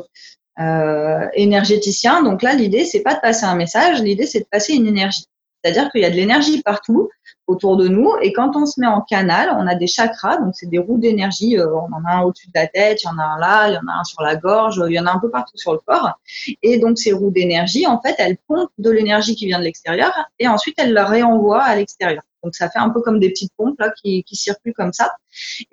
énergéticien. 1.34 2.22
Donc 2.22 2.42
là, 2.42 2.54
l'idée, 2.54 2.84
c'est 2.84 3.02
pas 3.02 3.14
de 3.14 3.20
passer 3.20 3.44
un 3.44 3.56
message, 3.56 4.02
l'idée, 4.02 4.26
c'est 4.26 4.40
de 4.40 4.46
passer 4.50 4.74
une 4.74 4.86
énergie. 4.86 5.26
C'est-à-dire 5.66 5.90
qu'il 5.90 6.02
y 6.02 6.04
a 6.04 6.10
de 6.10 6.14
l'énergie 6.14 6.62
partout 6.62 7.10
autour 7.48 7.76
de 7.76 7.88
nous. 7.88 8.08
Et 8.22 8.32
quand 8.32 8.54
on 8.54 8.66
se 8.66 8.78
met 8.80 8.86
en 8.86 9.00
canal, 9.00 9.52
on 9.58 9.66
a 9.66 9.74
des 9.74 9.88
chakras, 9.88 10.36
donc 10.36 10.54
c'est 10.54 10.68
des 10.68 10.78
roues 10.78 10.98
d'énergie. 10.98 11.58
Euh, 11.58 11.66
on 11.74 11.92
en 11.92 12.04
a 12.06 12.12
un 12.18 12.22
au-dessus 12.22 12.46
de 12.46 12.52
la 12.54 12.68
tête, 12.68 13.02
il 13.02 13.06
y 13.06 13.08
en 13.08 13.18
a 13.18 13.24
un 13.24 13.38
là, 13.40 13.68
il 13.68 13.74
y 13.74 13.76
en 13.76 13.88
a 13.88 14.00
un 14.00 14.04
sur 14.04 14.22
la 14.22 14.36
gorge, 14.36 14.80
il 14.86 14.94
y 14.94 15.00
en 15.00 15.06
a 15.06 15.12
un 15.12 15.18
peu 15.18 15.28
partout 15.28 15.56
sur 15.56 15.72
le 15.72 15.80
corps. 15.84 16.12
Et 16.62 16.78
donc 16.78 16.98
ces 16.98 17.12
roues 17.12 17.32
d'énergie, 17.32 17.84
en 17.84 18.00
fait, 18.00 18.14
elles 18.18 18.36
pompent 18.46 18.70
de 18.78 18.90
l'énergie 18.90 19.34
qui 19.34 19.46
vient 19.46 19.58
de 19.58 19.64
l'extérieur 19.64 20.12
et 20.38 20.46
ensuite 20.46 20.76
elles 20.78 20.92
la 20.92 21.04
réenvoient 21.04 21.62
à 21.62 21.74
l'extérieur. 21.74 22.22
Donc 22.44 22.54
ça 22.54 22.70
fait 22.70 22.78
un 22.78 22.90
peu 22.90 23.00
comme 23.00 23.18
des 23.18 23.30
petites 23.30 23.52
pompes 23.56 23.80
là 23.80 23.90
qui, 23.90 24.22
qui 24.22 24.36
circulent 24.36 24.74
comme 24.74 24.92
ça. 24.92 25.10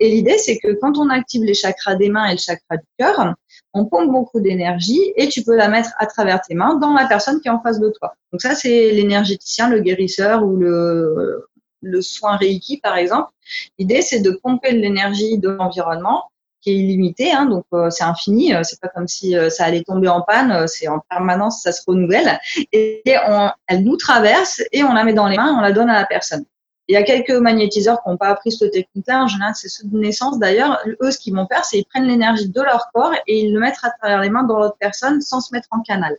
Et 0.00 0.08
l'idée 0.08 0.38
c'est 0.38 0.58
que 0.58 0.72
quand 0.80 0.98
on 0.98 1.08
active 1.08 1.44
les 1.44 1.54
chakras 1.54 1.94
des 1.94 2.08
mains 2.08 2.26
et 2.26 2.32
le 2.32 2.38
chakra 2.38 2.78
du 2.78 2.86
cœur, 2.98 3.34
on 3.74 3.84
pompe 3.86 4.10
beaucoup 4.10 4.40
d'énergie 4.40 5.12
et 5.16 5.28
tu 5.28 5.42
peux 5.42 5.56
la 5.56 5.68
mettre 5.68 5.90
à 5.98 6.06
travers 6.06 6.40
tes 6.40 6.54
mains 6.54 6.76
dans 6.76 6.94
la 6.94 7.06
personne 7.06 7.40
qui 7.40 7.48
est 7.48 7.50
en 7.50 7.60
face 7.60 7.80
de 7.80 7.90
toi. 7.90 8.14
Donc 8.32 8.40
ça 8.40 8.54
c'est 8.54 8.90
l'énergéticien, 8.92 9.68
le 9.68 9.80
guérisseur 9.80 10.44
ou 10.44 10.56
le 10.56 11.48
le 11.84 12.02
soin 12.02 12.36
Reiki, 12.36 12.78
par 12.78 12.96
exemple, 12.96 13.30
l'idée, 13.78 14.02
c'est 14.02 14.20
de 14.20 14.30
pomper 14.30 14.72
de 14.72 14.78
l'énergie 14.78 15.38
de 15.38 15.50
l'environnement 15.50 16.30
qui 16.60 16.70
est 16.70 16.76
illimité, 16.76 17.30
hein, 17.30 17.44
donc 17.44 17.66
euh, 17.74 17.90
c'est 17.90 18.04
infini. 18.04 18.54
Euh, 18.54 18.62
c'est 18.62 18.80
pas 18.80 18.88
comme 18.88 19.06
si 19.06 19.36
euh, 19.36 19.50
ça 19.50 19.64
allait 19.64 19.82
tomber 19.82 20.08
en 20.08 20.22
panne. 20.22 20.66
c'est 20.66 20.88
en 20.88 21.00
permanence, 21.10 21.62
ça 21.62 21.72
se 21.72 21.82
renouvelle. 21.86 22.40
Et, 22.72 23.02
elle 23.04 23.84
nous 23.84 23.96
traverse 23.96 24.62
et 24.72 24.82
on 24.82 24.94
la 24.94 25.04
met 25.04 25.12
dans 25.12 25.28
les 25.28 25.36
mains, 25.36 25.54
on 25.56 25.60
la 25.60 25.72
donne 25.72 25.90
à 25.90 26.00
la 26.00 26.06
personne. 26.06 26.44
Il 26.88 26.94
y 26.94 26.96
a 26.96 27.02
quelques 27.02 27.30
magnétiseurs 27.30 28.02
qui 28.02 28.10
n'ont 28.10 28.16
pas 28.16 28.28
appris 28.28 28.52
cette 28.52 28.72
technique-là. 28.72 29.24
En 29.24 29.26
général, 29.26 29.54
c'est 29.54 29.68
ceux 29.68 29.88
de 29.88 29.98
naissance. 29.98 30.38
D'ailleurs, 30.38 30.80
eux, 31.02 31.10
ce 31.10 31.18
qu'ils 31.18 31.34
vont 31.34 31.46
faire, 31.46 31.64
c'est 31.64 31.78
ils 31.78 31.84
prennent 31.84 32.06
l'énergie 32.06 32.48
de 32.48 32.60
leur 32.60 32.90
corps 32.92 33.14
et 33.26 33.40
ils 33.40 33.52
le 33.52 33.60
mettent 33.60 33.78
à 33.82 33.90
travers 33.98 34.20
les 34.20 34.30
mains 34.30 34.42
dans 34.42 34.58
l'autre 34.58 34.76
personne 34.78 35.20
sans 35.20 35.40
se 35.40 35.54
mettre 35.54 35.68
en 35.70 35.80
canal. 35.80 36.16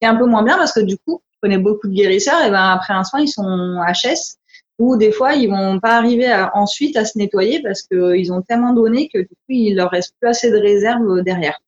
C'est 0.00 0.08
un 0.08 0.16
peu 0.16 0.26
moins 0.26 0.42
bien 0.42 0.56
parce 0.58 0.72
que 0.72 0.80
du 0.80 0.98
coup, 0.98 1.22
je 1.32 1.38
connais 1.40 1.58
beaucoup 1.58 1.88
de 1.88 1.94
guérisseurs 1.94 2.42
et 2.44 2.50
ben 2.50 2.70
après 2.72 2.92
un 2.92 3.04
soin, 3.04 3.20
ils 3.20 3.28
sont 3.28 3.78
HS 3.78 4.36
ou 4.78 4.96
des 4.96 5.12
fois 5.12 5.34
ils 5.34 5.48
vont 5.48 5.80
pas 5.80 5.96
arriver 5.96 6.30
ensuite 6.54 6.96
à 6.96 7.04
se 7.04 7.16
nettoyer 7.16 7.62
parce 7.62 7.82
qu'ils 7.82 8.32
ont 8.32 8.42
tellement 8.42 8.72
donné 8.72 9.08
que 9.12 9.18
du 9.18 9.28
coup 9.28 9.50
il 9.50 9.76
leur 9.76 9.90
reste 9.90 10.14
plus 10.20 10.28
assez 10.28 10.50
de 10.50 10.58
réserve 10.58 11.22
derrière. 11.22 11.58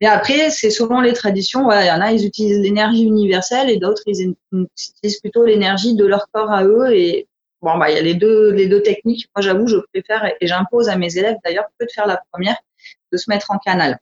Mais 0.00 0.06
après, 0.06 0.50
c'est 0.50 0.70
souvent 0.70 1.00
les 1.00 1.12
traditions. 1.12 1.64
Voilà, 1.64 1.84
il 1.84 1.88
y 1.88 1.90
en 1.90 2.00
a, 2.00 2.12
ils 2.12 2.26
utilisent 2.26 2.60
l'énergie 2.60 3.04
universelle 3.04 3.70
et 3.70 3.78
d'autres, 3.78 4.02
ils 4.06 4.34
utilisent 4.52 5.20
plutôt 5.20 5.44
l'énergie 5.44 5.94
de 5.94 6.04
leur 6.04 6.28
corps 6.32 6.50
à 6.50 6.64
eux. 6.64 6.94
Et 6.94 7.26
bon, 7.62 7.78
bah, 7.78 7.90
il 7.90 7.96
y 7.96 7.98
a 7.98 8.02
les 8.02 8.14
deux, 8.14 8.50
les 8.52 8.66
deux 8.66 8.82
techniques. 8.82 9.28
Moi, 9.34 9.42
j'avoue, 9.42 9.66
je 9.66 9.76
préfère 9.92 10.30
et 10.40 10.46
j'impose 10.46 10.88
à 10.88 10.96
mes 10.96 11.16
élèves 11.16 11.36
d'ailleurs 11.44 11.66
que 11.78 11.84
de 11.84 11.90
faire 11.90 12.06
la 12.06 12.22
première, 12.32 12.56
de 13.12 13.16
se 13.16 13.30
mettre 13.30 13.50
en 13.50 13.58
canal. 13.58 13.98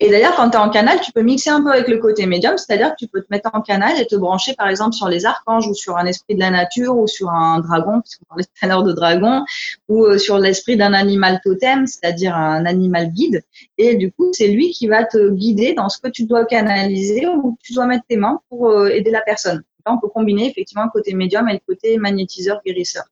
Et 0.00 0.10
d'ailleurs, 0.10 0.34
quand 0.36 0.50
tu 0.50 0.56
es 0.56 0.60
en 0.60 0.68
canal, 0.70 1.00
tu 1.00 1.12
peux 1.12 1.22
mixer 1.22 1.50
un 1.50 1.62
peu 1.62 1.70
avec 1.72 1.88
le 1.88 1.98
côté 1.98 2.26
médium, 2.26 2.58
c'est-à-dire 2.58 2.90
que 2.90 2.96
tu 2.98 3.08
peux 3.08 3.20
te 3.20 3.26
mettre 3.30 3.50
en 3.52 3.62
canal 3.62 3.98
et 4.00 4.06
te 4.06 4.14
brancher 4.14 4.54
par 4.54 4.68
exemple 4.68 4.94
sur 4.94 5.08
les 5.08 5.24
archanges 5.24 5.66
ou 5.66 5.74
sur 5.74 5.96
un 5.96 6.06
esprit 6.06 6.34
de 6.34 6.40
la 6.40 6.50
nature 6.50 6.96
ou 6.96 7.06
sur 7.06 7.30
un 7.30 7.60
dragon, 7.60 8.00
puisqu'on 8.00 8.26
parlait 8.26 8.44
tout 8.44 8.50
à 8.60 8.66
l'heure 8.66 8.82
de 8.82 8.92
dragon, 8.92 9.44
ou 9.88 10.04
euh, 10.04 10.18
sur 10.18 10.38
l'esprit 10.38 10.76
d'un 10.76 10.92
animal 10.92 11.40
totem, 11.42 11.86
c'est-à-dire 11.86 12.36
un 12.36 12.66
animal 12.66 13.10
guide. 13.12 13.42
Et 13.78 13.96
du 13.96 14.12
coup, 14.12 14.30
c'est 14.32 14.48
lui 14.48 14.70
qui 14.70 14.88
va 14.88 15.04
te 15.04 15.30
guider 15.30 15.74
dans 15.74 15.88
ce 15.88 15.98
que 15.98 16.08
tu 16.08 16.24
dois 16.24 16.44
canaliser 16.44 17.26
ou 17.26 17.56
tu 17.62 17.72
dois 17.72 17.86
mettre 17.86 18.04
tes 18.08 18.16
mains 18.16 18.40
pour 18.48 18.68
euh, 18.68 18.88
aider 18.88 19.10
la 19.10 19.22
personne. 19.22 19.62
On 19.86 19.98
peut 19.98 20.08
combiner 20.08 20.50
effectivement 20.50 20.84
le 20.84 20.90
côté 20.90 21.14
médium 21.14 21.48
et 21.48 21.54
le 21.54 21.60
côté 21.66 21.98
magnétiseur 21.98 22.60
guérisseur. 22.64 23.04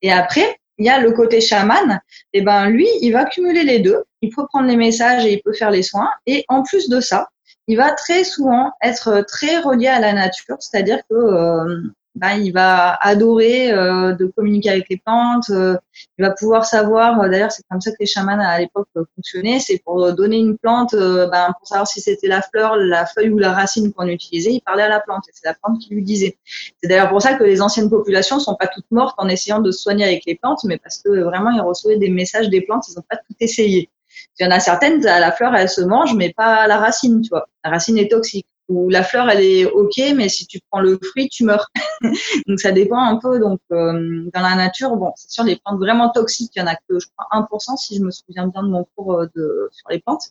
Et 0.00 0.12
après, 0.12 0.58
il 0.78 0.86
y 0.86 0.88
a 0.88 1.00
le 1.00 1.12
côté 1.12 1.40
chaman, 1.40 2.00
et 2.32 2.40
ben 2.40 2.68
lui, 2.70 2.88
il 3.02 3.12
va 3.12 3.24
cumuler 3.24 3.62
les 3.62 3.78
deux. 3.78 4.02
Il 4.20 4.30
peut 4.30 4.46
prendre 4.46 4.66
les 4.66 4.76
messages 4.76 5.24
et 5.24 5.34
il 5.34 5.42
peut 5.42 5.52
faire 5.52 5.70
les 5.70 5.82
soins. 5.82 6.10
Et 6.26 6.44
en 6.48 6.62
plus 6.62 6.88
de 6.88 7.00
ça, 7.00 7.28
il 7.68 7.76
va 7.76 7.92
très 7.92 8.24
souvent 8.24 8.72
être 8.82 9.24
très 9.28 9.58
relié 9.60 9.88
à 9.88 10.00
la 10.00 10.12
nature, 10.12 10.56
c'est-à-dire 10.60 10.98
que 11.08 11.14
euh, 11.14 11.82
ben, 12.14 12.34
il 12.34 12.52
va 12.52 12.94
adorer 13.00 13.72
euh, 13.72 14.12
de 14.12 14.26
communiquer 14.26 14.70
avec 14.70 14.88
les 14.90 14.98
plantes. 14.98 15.48
Euh, 15.50 15.76
il 16.18 16.24
va 16.24 16.30
pouvoir 16.30 16.66
savoir, 16.66 17.20
euh, 17.20 17.28
d'ailleurs 17.28 17.50
c'est 17.50 17.62
comme 17.70 17.80
ça 17.80 17.90
que 17.90 17.96
les 18.00 18.06
chamans 18.06 18.38
à 18.38 18.58
l'époque 18.58 18.88
fonctionnaient, 19.14 19.60
c'est 19.60 19.78
pour 19.78 20.12
donner 20.12 20.38
une 20.38 20.58
plante, 20.58 20.94
ben, 20.94 21.52
pour 21.58 21.66
savoir 21.66 21.86
si 21.86 22.00
c'était 22.00 22.28
la 22.28 22.42
fleur, 22.42 22.76
la 22.76 23.06
feuille 23.06 23.30
ou 23.30 23.38
la 23.38 23.52
racine 23.52 23.92
qu'on 23.92 24.06
utilisait, 24.08 24.52
il 24.52 24.60
parlait 24.60 24.82
à 24.82 24.88
la 24.88 25.00
plante 25.00 25.24
et 25.28 25.32
c'est 25.32 25.46
la 25.46 25.54
plante 25.54 25.80
qui 25.80 25.94
lui 25.94 26.02
disait. 26.02 26.36
C'est 26.82 26.88
d'ailleurs 26.88 27.08
pour 27.08 27.22
ça 27.22 27.34
que 27.34 27.44
les 27.44 27.62
anciennes 27.62 27.88
populations 27.88 28.38
sont 28.40 28.56
pas 28.56 28.66
toutes 28.66 28.90
mortes 28.90 29.14
en 29.18 29.28
essayant 29.28 29.60
de 29.60 29.70
se 29.70 29.80
soigner 29.80 30.04
avec 30.04 30.24
les 30.26 30.34
plantes, 30.34 30.60
mais 30.64 30.78
parce 30.78 30.98
que 31.02 31.20
vraiment 31.22 31.50
ils 31.50 31.62
recevaient 31.62 31.98
des 31.98 32.10
messages 32.10 32.48
des 32.50 32.60
plantes, 32.60 32.84
ils 32.88 32.96
n'ont 32.96 33.04
pas 33.08 33.16
tout 33.16 33.34
essayé. 33.40 33.90
Il 34.38 34.44
y 34.44 34.46
en 34.46 34.50
a 34.50 34.60
certaines, 34.60 35.02
la 35.02 35.32
fleur, 35.32 35.54
elle 35.54 35.68
se 35.68 35.80
mange, 35.80 36.14
mais 36.14 36.32
pas 36.34 36.66
la 36.66 36.78
racine, 36.78 37.22
tu 37.22 37.30
vois. 37.30 37.46
La 37.64 37.70
racine 37.70 37.96
est 37.96 38.10
toxique 38.10 38.46
où 38.68 38.88
la 38.88 39.02
fleur 39.02 39.28
elle 39.28 39.42
est 39.42 39.64
ok, 39.66 39.96
mais 40.16 40.28
si 40.28 40.46
tu 40.46 40.60
prends 40.70 40.80
le 40.80 40.98
fruit, 41.02 41.28
tu 41.28 41.44
meurs. 41.44 41.68
donc 42.46 42.60
ça 42.60 42.72
dépend 42.72 42.98
un 42.98 43.16
peu. 43.16 43.38
Donc 43.38 43.60
euh, 43.72 44.28
dans 44.32 44.40
la 44.40 44.54
nature, 44.54 44.96
bon, 44.96 45.12
c'est 45.16 45.30
sûr 45.30 45.44
les 45.44 45.56
plantes 45.56 45.78
vraiment 45.78 46.10
toxiques, 46.10 46.52
il 46.56 46.60
y 46.60 46.62
en 46.62 46.66
a 46.66 46.74
que 46.74 46.98
je 46.98 47.06
crois 47.16 47.26
1% 47.32 47.76
si 47.76 47.96
je 47.96 48.02
me 48.02 48.10
souviens 48.10 48.46
bien 48.46 48.62
de 48.62 48.68
mon 48.68 48.86
cours 48.96 49.14
euh, 49.14 49.26
de, 49.34 49.68
sur 49.72 49.88
les 49.90 50.00
plantes. 50.00 50.24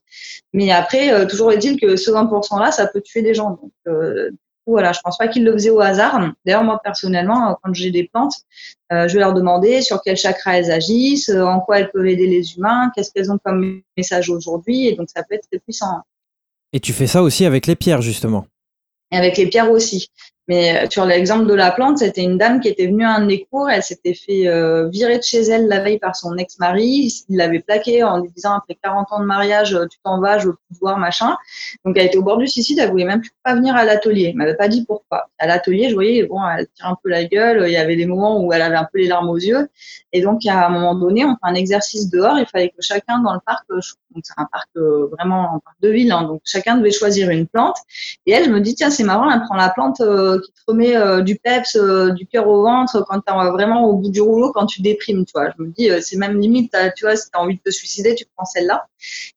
Mais 0.54 0.72
après, 0.72 1.14
euh, 1.14 1.26
toujours 1.26 1.52
est-il 1.52 1.80
que 1.80 1.96
ce 1.96 2.12
20% 2.12 2.60
là, 2.60 2.72
ça 2.72 2.88
peut 2.88 3.02
tuer 3.02 3.22
des 3.22 3.34
gens. 3.34 3.52
Donc 3.52 3.72
coup, 4.64 4.74
voilà, 4.74 4.92
je 4.92 5.00
pense 5.04 5.18
pas 5.18 5.28
qu'ils 5.28 5.44
le 5.44 5.54
faisaient 5.54 5.72
au 5.72 5.80
hasard. 5.80 6.22
D'ailleurs 6.46 6.64
moi 6.64 6.80
personnellement, 6.84 7.58
quand 7.64 7.74
j'ai 7.74 7.90
des 7.90 8.08
plantes, 8.08 8.36
je 8.92 9.12
vais 9.12 9.20
leur 9.20 9.34
demander 9.34 9.82
sur 9.82 10.04
quel 10.04 10.16
chakra 10.16 10.60
elles 10.60 10.70
agissent, 10.70 11.30
en 11.32 11.62
quoi 11.62 11.80
elles 11.80 11.90
peuvent 11.90 12.06
aider 12.06 12.28
les 12.28 12.56
humains, 12.56 12.92
qu'est-ce 12.94 13.12
qu'elles 13.12 13.32
ont 13.32 13.40
comme 13.44 13.82
message 13.98 14.30
aujourd'hui, 14.30 14.88
et 14.88 14.96
donc 14.96 15.10
ça 15.10 15.24
peut 15.24 15.34
être 15.34 15.48
très 15.50 15.60
puissant. 15.60 16.04
Et 16.74 16.80
tu 16.80 16.94
fais 16.94 17.08
ça 17.08 17.22
aussi 17.24 17.46
avec 17.46 17.68
les 17.68 17.76
pierres, 17.76 18.02
justement. 18.02 18.46
Et 19.12 19.18
avec 19.18 19.38
les 19.38 19.48
pierres 19.48 19.72
aussi. 19.72 20.10
Mais 20.48 20.90
sur 20.90 21.06
l'exemple 21.06 21.46
de 21.46 21.54
la 21.54 21.72
plante, 21.72 22.00
c'était 22.00 22.24
une 22.24 22.38
dame 22.38 22.60
qui 22.60 22.68
était 22.68 22.88
venue 22.88 23.06
à 23.06 23.12
un 23.12 23.22
de 23.22 23.26
mes 23.26 23.46
cours. 23.46 23.70
Elle 23.70 23.84
s'était 23.84 24.14
fait 24.14 24.50
virer 24.90 25.18
de 25.18 25.24
chez 25.24 25.42
elle 25.44 25.68
la 25.68 25.80
veille 25.80 26.00
par 26.00 26.16
son 26.16 26.36
ex-mari. 26.36 27.24
Il 27.30 27.38
l'avait 27.38 27.60
plaqué 27.60 28.04
en 28.04 28.20
lui 28.20 28.30
disant 28.36 28.54
après 28.54 28.76
40 28.84 29.08
ans 29.12 29.20
de 29.20 29.26
mariage, 29.26 29.78
tu 29.90 29.98
t'en 30.04 30.20
vas, 30.20 30.40
je 30.40 30.48
veux 30.48 30.54
plus 30.54 30.80
voir, 30.82 30.98
machin. 30.98 31.38
Donc 31.86 31.98
elle 31.98 32.08
était 32.08 32.18
au 32.18 32.24
bord 32.24 32.38
du 32.38 32.48
suicide. 32.48 32.80
Elle 32.80 32.90
voulait 32.90 33.06
même 33.06 33.22
plus 33.22 33.32
pas 33.44 33.56
venir 33.56 33.76
à 33.76 33.86
l'atelier. 33.86 34.30
Elle 34.30 34.36
m'avait 34.36 34.58
pas 34.58 34.68
dit 34.68 34.84
pourquoi. 34.86 35.30
À 35.38 35.48
l'atelier, 35.48 35.90
je 35.90 35.94
voyais, 35.94 36.24
bon, 36.24 36.40
elle 36.46 36.68
tire 36.76 36.88
un 36.88 36.98
peu 37.02 37.10
la 37.10 37.24
gueule. 37.24 37.64
Il 37.68 37.72
y 37.72 37.78
avait 37.78 37.96
des 37.96 38.06
moments 38.06 38.44
où 38.44 38.52
elle 38.52 38.62
avait 38.62 38.76
un 38.76 38.88
peu 38.92 39.00
les 39.00 39.08
larmes 39.08 39.30
aux 39.30 39.38
yeux. 39.38 39.70
Et 40.12 40.22
donc 40.22 40.46
à 40.46 40.68
un 40.68 40.70
moment 40.70 40.96
donné, 40.96 41.24
on 41.24 41.30
fait 41.30 41.40
un 41.44 41.56
exercice 41.56 42.10
dehors. 42.10 42.38
Il 42.38 42.46
fallait 42.46 42.70
que 42.70 42.82
chacun 42.82 43.20
dans 43.20 43.34
le 43.34 43.40
parc, 43.46 43.66
donc 43.70 44.24
c'est 44.24 44.34
un 44.38 44.48
parc 44.52 44.70
vraiment 44.76 45.56
un 45.56 45.60
parc 45.60 45.78
de 45.82 45.90
ville, 45.90 46.12
hein, 46.12 46.24
donc 46.24 46.42
chacun 46.44 46.76
devait 46.78 46.92
choisir 46.92 47.30
une 47.30 47.48
plante. 47.48 47.78
Et 48.26 48.32
elle, 48.34 48.46
je 48.46 48.50
me 48.50 48.60
dis 48.60 48.76
tiens, 48.76 48.90
c'est 48.90 49.04
marrant, 49.04 49.32
elle 49.32 49.42
prend 49.44 49.56
la 49.56 49.70
plante 49.70 50.02
qui 50.40 50.52
te 50.52 50.62
remet 50.68 50.96
euh, 50.96 51.22
du 51.22 51.38
peps, 51.38 51.76
euh, 51.76 52.12
du 52.12 52.28
cœur 52.28 52.48
au 52.48 52.64
ventre 52.64 53.04
quand 53.08 53.20
tu 53.20 53.34
es 53.34 53.52
vraiment 53.52 53.86
au 53.86 53.96
bout 53.96 54.10
du 54.10 54.22
rouleau, 54.22 54.52
quand 54.52 54.66
tu 54.66 54.82
déprimes, 54.82 55.26
tu. 55.26 55.34
Je 55.36 55.64
me 55.64 55.70
dis, 55.70 55.90
euh, 55.90 56.00
c'est 56.02 56.18
même 56.18 56.40
limite, 56.40 56.76
tu 56.96 57.06
vois, 57.06 57.16
si 57.16 57.30
tu 57.30 57.38
as 57.38 57.42
envie 57.42 57.56
de 57.56 57.62
te 57.62 57.70
suicider, 57.70 58.16
tu 58.16 58.26
prends 58.36 58.46
celle-là. 58.46 58.88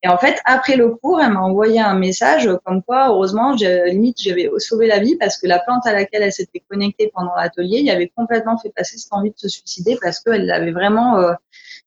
Et 0.02 0.08
en 0.08 0.18
fait, 0.18 0.40
après 0.44 0.76
le 0.76 0.90
cours, 0.90 1.20
elle 1.20 1.32
m'a 1.32 1.40
envoyé 1.40 1.80
un 1.80 1.94
message 1.94 2.48
comme 2.64 2.82
quoi, 2.82 3.08
heureusement, 3.08 3.52
limite, 3.52 4.20
j'avais 4.20 4.50
sauvé 4.58 4.86
la 4.86 4.98
vie 4.98 5.16
parce 5.16 5.38
que 5.38 5.46
la 5.46 5.58
plante 5.58 5.86
à 5.86 5.92
laquelle 5.92 6.22
elle 6.22 6.32
s'était 6.32 6.62
connectée 6.68 7.10
pendant 7.14 7.34
l'atelier, 7.34 7.78
il 7.78 7.90
avait 7.90 8.12
complètement 8.14 8.58
fait 8.58 8.70
passer 8.70 8.98
cette 8.98 9.12
envie 9.12 9.30
de 9.30 9.38
se 9.38 9.48
suicider 9.48 9.96
parce 10.00 10.20
qu'elle 10.20 10.50
avait 10.50 10.72
vraiment, 10.72 11.18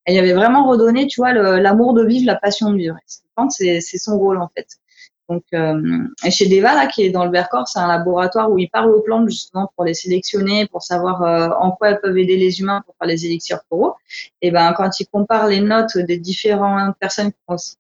elle 0.06 0.18
avait 0.18 0.34
vraiment 0.34 0.68
redonné, 0.68 1.08
tu 1.08 1.22
vois, 1.22 1.34
l'amour 1.34 1.94
de 1.94 2.06
vivre, 2.06 2.26
la 2.26 2.36
passion 2.36 2.72
de 2.72 2.78
vivre. 2.78 2.96
Cette 3.06 3.24
plante, 3.36 3.52
c'est 3.52 3.82
son 3.82 4.18
rôle, 4.18 4.38
en 4.42 4.50
fait. 4.56 4.68
Donc, 5.30 5.44
euh, 5.54 6.08
et 6.26 6.32
chez 6.32 6.48
Deva, 6.48 6.74
là, 6.74 6.88
qui 6.88 7.04
est 7.04 7.10
dans 7.10 7.26
le 7.26 7.32
Vercors, 7.32 7.68
c'est 7.68 7.80
un 7.80 7.88
laboratoire 7.88 8.50
où 8.50 8.58
ils 8.58 8.70
parlent 8.70 8.92
aux 8.92 9.02
plantes 9.02 9.30
justement 9.30 9.70
pour 9.76 9.84
les 9.84 9.94
sélectionner, 9.94 10.68
pour 10.68 10.82
savoir 10.82 11.22
euh, 11.24 11.50
en 11.60 11.72
quoi 11.72 11.90
elles 11.90 12.00
peuvent 12.00 12.18
aider 12.18 12.38
les 12.38 12.60
humains 12.62 12.82
pour 12.86 12.96
faire 12.98 13.08
les 13.08 13.26
élixirs 13.26 13.60
coraux. 13.70 13.94
Et 14.42 14.52
ben, 14.52 14.74
quand 14.78 15.00
ils 15.00 15.08
comparent 15.08 15.48
les 15.48 15.60
notes 15.60 15.98
des 15.98 16.18
différentes 16.18 16.96
personnes 17.00 17.32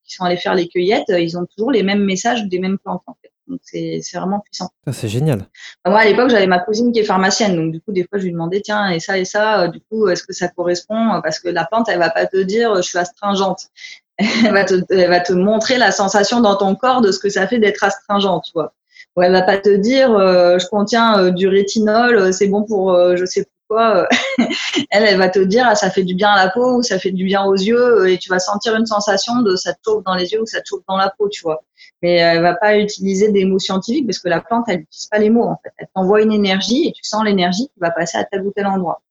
qui 0.04 0.16
sont 0.16 0.26
allées 0.26 0.38
faire 0.38 0.56
les 0.56 0.68
cueillettes, 0.68 1.10
ils 1.10 1.38
ont 1.38 1.46
toujours 1.46 1.72
les 1.72 1.84
mêmes 1.84 2.04
messages 2.04 2.46
des 2.46 2.60
mêmes 2.60 2.78
plantes 2.78 3.04
en 3.08 3.16
fait. 3.22 3.32
Donc 3.48 3.62
c'est 3.64 4.02
vraiment 4.14 4.42
puissant. 4.42 4.70
c'est 4.92 5.08
génial. 5.08 5.48
Moi 5.86 6.00
à 6.00 6.06
l'époque 6.06 6.30
j'avais 6.30 6.48
ma 6.48 6.60
cousine 6.60 6.92
qui 6.92 7.00
est 7.00 7.06
pharmacienne, 7.06 7.56
donc 7.56 7.72
du 7.72 7.80
coup 7.80 7.94
des 7.94 8.04
fois 8.04 8.20
je 8.20 8.26
lui 8.26 8.34
demandais 8.34 8.62
tiens 8.62 8.90
et 8.90 9.00
ça 9.00 9.18
et 9.18 9.24
ça, 9.24 9.62
euh, 9.62 9.68
du 9.70 9.80
coup 9.80 10.10
est-ce 10.10 10.24
que 10.24 10.34
ça 10.34 10.50
correspond? 10.50 11.22
Parce 11.24 11.40
que 11.40 11.48
la 11.48 11.66
plante 11.66 11.88
elle 11.88 12.00
va 12.00 12.10
pas 12.10 12.26
te 12.26 12.38
dire 12.38 12.76
je 12.76 12.82
suis 12.82 12.98
astringente 12.98 13.70
elle 14.18 14.54
va, 14.54 14.64
te, 14.64 14.76
elle 14.90 15.10
va 15.10 15.20
te 15.20 15.34
montrer 15.34 15.78
la 15.78 15.92
sensation 15.92 16.42
dans 16.42 16.56
ton 16.56 16.76
corps 16.76 17.02
de 17.02 17.12
ce 17.12 17.20
que 17.20 17.30
ça 17.30 17.48
fait 17.48 17.60
d'être 17.60 17.84
astringent, 17.84 18.42
tu 18.44 18.52
vois. 18.54 18.74
Ou 19.16 19.22
elle 19.22 19.32
va 19.32 19.42
pas 19.42 19.58
te 19.58 19.76
dire 19.76 20.12
euh, 20.12 20.60
je 20.60 20.68
contiens 20.68 21.20
euh, 21.20 21.32
du 21.32 21.48
rétinol, 21.48 22.16
euh, 22.16 22.32
c'est 22.32 22.48
bon 22.48 22.64
pour 22.64 22.96
je 23.16 23.26
sais 23.26 23.48
pourquoi. 23.68 24.08
elle, 24.92 25.04
elle 25.04 25.18
va 25.18 25.30
te 25.30 25.40
dire 25.40 25.66
ah, 25.68 25.76
ça 25.76 25.90
fait 25.90 26.04
du 26.04 26.16
bien 26.16 26.30
à 26.30 26.46
la 26.46 26.52
peau 26.52 26.78
ou 26.78 26.84
ça 26.84 27.00
fait 27.00 27.12
du 27.12 27.26
bien 27.26 27.44
aux 27.46 27.56
yeux 27.56 28.10
et 28.10 28.18
tu 28.18 28.30
vas 28.30 28.40
sentir 28.40 28.76
une 28.76 28.86
sensation 28.86 29.42
de 29.42 29.56
ça 29.56 29.74
te 29.74 29.80
chauffe 29.86 30.04
dans 30.04 30.16
les 30.16 30.32
yeux 30.32 30.42
ou 30.42 30.46
ça 30.46 30.62
te 30.62 30.68
chauffe 30.68 30.84
dans 30.88 30.98
la 30.98 31.12
peau, 31.18 31.30
tu 31.30 31.42
vois. 31.42 31.64
Mais 32.02 32.16
elle 32.16 32.42
va 32.42 32.56
pas 32.56 32.78
utiliser 32.78 33.32
des 33.32 33.46
mots 33.46 33.60
scientifiques 33.60 34.08
parce 34.08 34.20
que 34.20 34.30
la 34.30 34.42
plante 34.42 34.66
elle 34.68 34.80
n'utilise 34.80 35.08
pas 35.08 35.20
les 35.20 35.30
mots 35.30 35.46
en 35.46 35.60
fait. 35.64 35.72
Elle 35.78 35.88
t'envoie 35.94 36.22
une 36.22 36.32
énergie 36.32 36.88
et 36.88 36.92
tu 36.92 37.04
sens 37.04 37.24
l'énergie 37.24 37.68
qui 37.68 37.80
va 37.80 37.92
passer 37.92 38.18
à 38.18 38.24
tel 38.24 38.42
ou 38.44 38.52
tel 38.56 38.68
endroit. 38.68 39.02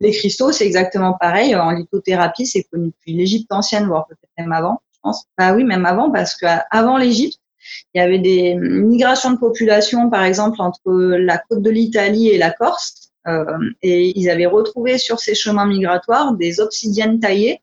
Les 0.00 0.12
cristaux, 0.12 0.52
c'est 0.52 0.66
exactement 0.66 1.14
pareil. 1.18 1.54
En 1.54 1.70
lithothérapie, 1.70 2.46
c'est 2.46 2.64
connu 2.64 2.88
depuis 2.88 3.14
l'Égypte 3.14 3.52
ancienne, 3.52 3.86
voire 3.86 4.06
peut-être 4.06 4.30
même 4.38 4.52
avant, 4.52 4.80
je 4.92 4.98
pense. 5.02 5.24
Bah 5.38 5.54
oui, 5.54 5.64
même 5.64 5.86
avant, 5.86 6.10
parce 6.10 6.36
qu'avant 6.36 6.98
l'Égypte, 6.98 7.38
il 7.94 7.98
y 7.98 8.00
avait 8.00 8.18
des 8.18 8.54
migrations 8.54 9.30
de 9.30 9.38
population, 9.38 10.10
par 10.10 10.24
exemple, 10.24 10.60
entre 10.60 10.92
la 10.92 11.38
côte 11.38 11.62
de 11.62 11.70
l'Italie 11.70 12.28
et 12.28 12.38
la 12.38 12.50
Corse. 12.50 13.12
Euh, 13.28 13.44
et 13.82 14.18
ils 14.18 14.28
avaient 14.30 14.46
retrouvé 14.46 14.98
sur 14.98 15.20
ces 15.20 15.34
chemins 15.34 15.66
migratoires 15.66 16.34
des 16.34 16.60
obsidiennes 16.60 17.20
taillées. 17.20 17.60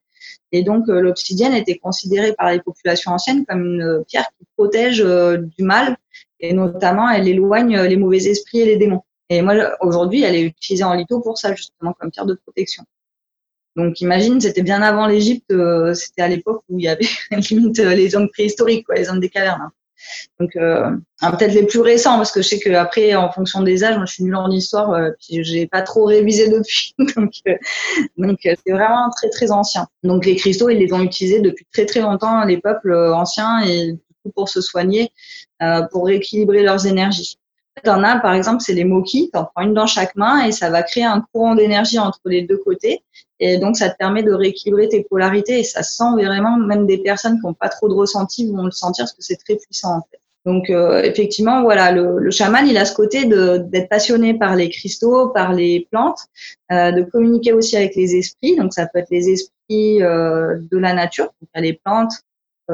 Et 0.51 0.63
donc, 0.63 0.89
euh, 0.89 1.01
l'obsidienne 1.01 1.53
était 1.53 1.77
considérée 1.77 2.33
par 2.33 2.51
les 2.51 2.61
populations 2.61 3.11
anciennes 3.11 3.45
comme 3.45 3.65
une 3.65 4.03
pierre 4.07 4.27
qui 4.37 4.45
protège 4.55 5.01
euh, 5.01 5.37
du 5.37 5.63
mal. 5.63 5.97
Et 6.39 6.53
notamment, 6.53 7.09
elle 7.09 7.27
éloigne 7.27 7.81
les 7.81 7.97
mauvais 7.97 8.25
esprits 8.25 8.61
et 8.61 8.65
les 8.65 8.77
démons. 8.77 9.03
Et 9.29 9.41
moi, 9.41 9.53
aujourd'hui, 9.81 10.23
elle 10.23 10.35
est 10.35 10.41
utilisée 10.41 10.83
en 10.83 10.93
litho 10.93 11.19
pour 11.21 11.37
ça, 11.37 11.53
justement, 11.53 11.93
comme 11.93 12.09
pierre 12.11 12.25
de 12.25 12.33
protection. 12.33 12.83
Donc, 13.75 14.01
imagine, 14.01 14.41
c'était 14.41 14.63
bien 14.63 14.81
avant 14.81 15.05
l'Égypte, 15.05 15.51
euh, 15.51 15.93
c'était 15.93 16.23
à 16.23 16.27
l'époque 16.27 16.63
où 16.69 16.79
il 16.79 16.85
y 16.85 16.87
avait 16.87 17.07
limite 17.49 17.79
euh, 17.79 17.93
les 17.93 18.15
hommes 18.15 18.29
préhistoriques, 18.29 18.85
quoi, 18.85 18.95
les 18.95 19.09
hommes 19.09 19.19
des 19.19 19.29
cavernes. 19.29 19.61
Hein. 19.61 19.71
Donc, 20.39 20.55
euh, 20.55 20.89
peut-être 21.21 21.53
les 21.53 21.65
plus 21.65 21.81
récents, 21.81 22.17
parce 22.17 22.31
que 22.31 22.41
je 22.41 22.47
sais 22.47 22.59
qu'après, 22.59 23.13
en 23.15 23.31
fonction 23.31 23.61
des 23.61 23.83
âges, 23.83 23.97
moi, 23.97 24.05
je 24.05 24.13
suis 24.13 24.23
nulle 24.23 24.35
en 24.35 24.49
histoire, 24.49 24.91
euh, 24.93 25.11
puis 25.19 25.43
j'ai 25.43 25.67
pas 25.67 25.83
trop 25.83 26.05
révisé 26.05 26.49
depuis. 26.49 26.95
donc, 27.15 27.33
donc 28.17 28.39
c'est 28.41 28.71
vraiment 28.71 29.09
très, 29.15 29.29
très 29.29 29.51
ancien. 29.51 29.87
Donc, 30.03 30.25
les 30.25 30.35
cristaux, 30.35 30.69
ils 30.69 30.79
les 30.79 30.91
ont 30.93 31.01
utilisés 31.01 31.41
depuis 31.41 31.67
très, 31.71 31.85
très 31.85 31.99
longtemps, 31.99 32.43
les 32.45 32.57
peuples 32.57 32.93
anciens, 33.13 33.59
et 33.59 33.91
du 33.91 33.99
coup, 34.23 34.31
pour 34.33 34.49
se 34.49 34.61
soigner, 34.61 35.11
pour 35.91 36.07
rééquilibrer 36.07 36.63
leurs 36.63 36.87
énergies. 36.87 37.37
T'en 37.83 38.03
as, 38.03 38.19
par 38.19 38.33
exemple, 38.33 38.61
c'est 38.61 38.73
les 38.73 38.85
moquis. 38.85 39.29
T'en 39.31 39.45
prends 39.45 39.63
une 39.63 39.73
dans 39.73 39.87
chaque 39.87 40.15
main 40.15 40.45
et 40.45 40.51
ça 40.51 40.69
va 40.69 40.83
créer 40.83 41.03
un 41.05 41.23
courant 41.33 41.55
d'énergie 41.55 41.99
entre 41.99 42.21
les 42.25 42.41
deux 42.43 42.57
côtés. 42.57 43.03
Et 43.39 43.57
donc, 43.57 43.77
ça 43.77 43.89
te 43.89 43.97
permet 43.97 44.23
de 44.23 44.33
rééquilibrer 44.33 44.89
tes 44.89 45.03
polarités 45.03 45.59
et 45.59 45.63
ça 45.63 45.83
sent 45.83 46.11
vraiment, 46.13 46.57
même 46.57 46.85
des 46.85 46.97
personnes 46.97 47.39
qui 47.39 47.45
n'ont 47.45 47.53
pas 47.53 47.69
trop 47.69 47.87
de 47.87 47.93
ressenti 47.93 48.51
vont 48.51 48.65
le 48.65 48.71
sentir 48.71 49.03
parce 49.03 49.13
que 49.13 49.23
c'est 49.23 49.37
très 49.37 49.55
puissant, 49.55 49.97
en 49.97 50.01
fait. 50.11 50.19
Donc, 50.45 50.69
euh, 50.69 51.01
effectivement, 51.03 51.61
voilà, 51.63 51.91
le, 51.91 52.17
le, 52.17 52.31
chaman, 52.31 52.65
il 52.65 52.77
a 52.77 52.85
ce 52.85 52.93
côté 52.93 53.25
d'être 53.25 53.89
passionné 53.89 54.33
par 54.33 54.55
les 54.55 54.69
cristaux, 54.69 55.29
par 55.29 55.53
les 55.53 55.87
plantes, 55.91 56.19
euh, 56.71 56.91
de 56.91 57.03
communiquer 57.03 57.53
aussi 57.53 57.75
avec 57.75 57.95
les 57.95 58.15
esprits. 58.15 58.55
Donc, 58.55 58.73
ça 58.73 58.87
peut 58.87 58.99
être 58.99 59.11
les 59.11 59.29
esprits 59.29 60.01
euh, 60.01 60.57
de 60.71 60.77
la 60.77 60.93
nature, 60.93 61.25
donc 61.25 61.49
les 61.55 61.73
plantes, 61.73 62.13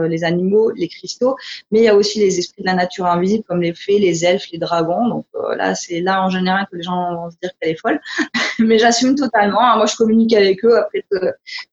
les 0.04 0.24
animaux, 0.24 0.72
les 0.72 0.88
cristaux, 0.88 1.36
mais 1.72 1.80
il 1.80 1.84
y 1.86 1.88
a 1.88 1.96
aussi 1.96 2.20
les 2.20 2.40
esprits 2.40 2.62
de 2.62 2.68
la 2.68 2.74
nature 2.74 3.06
invisible 3.06 3.44
comme 3.48 3.62
les 3.62 3.74
fées, 3.74 4.00
les 4.00 4.26
elfes, 4.26 4.48
les 4.52 4.60
dragons. 4.60 5.08
Donc 5.08 5.26
euh, 5.36 5.56
là, 5.56 5.76
c'est 5.76 6.02
là 6.02 6.24
en 6.24 6.30
général 6.30 6.68
que 6.72 6.78
les 6.78 6.84
gens 6.84 7.16
vont 7.16 7.32
se 7.32 7.36
dire 7.42 7.52
qu'elle 7.60 7.72
est 7.72 7.80
folle, 7.80 8.00
mais 8.60 8.80
j'assume 8.80 9.16
totalement. 9.16 9.62
Hein. 9.62 9.78
Moi, 9.78 9.86
je 9.86 9.96
communique 9.96 10.34
avec 10.34 10.64
eux. 10.66 10.78
Après, 10.78 11.04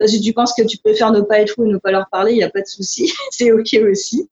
si 0.07 0.21
tu 0.21 0.33
penses 0.33 0.55
que 0.55 0.63
tu 0.63 0.79
préfères 0.79 1.13
ne 1.13 1.21
pas 1.21 1.41
être 1.41 1.55
fou 1.55 1.65
et 1.65 1.69
ne 1.69 1.79
pas 1.79 1.91
leur 1.91 2.09
parler, 2.11 2.33
il 2.33 2.37
n'y 2.37 2.45
a 2.45 2.51
pas 2.51 2.61
de 2.61 2.67
souci, 2.67 3.13
c'est 3.31 3.53
ok 3.53 3.77
aussi. 3.91 4.29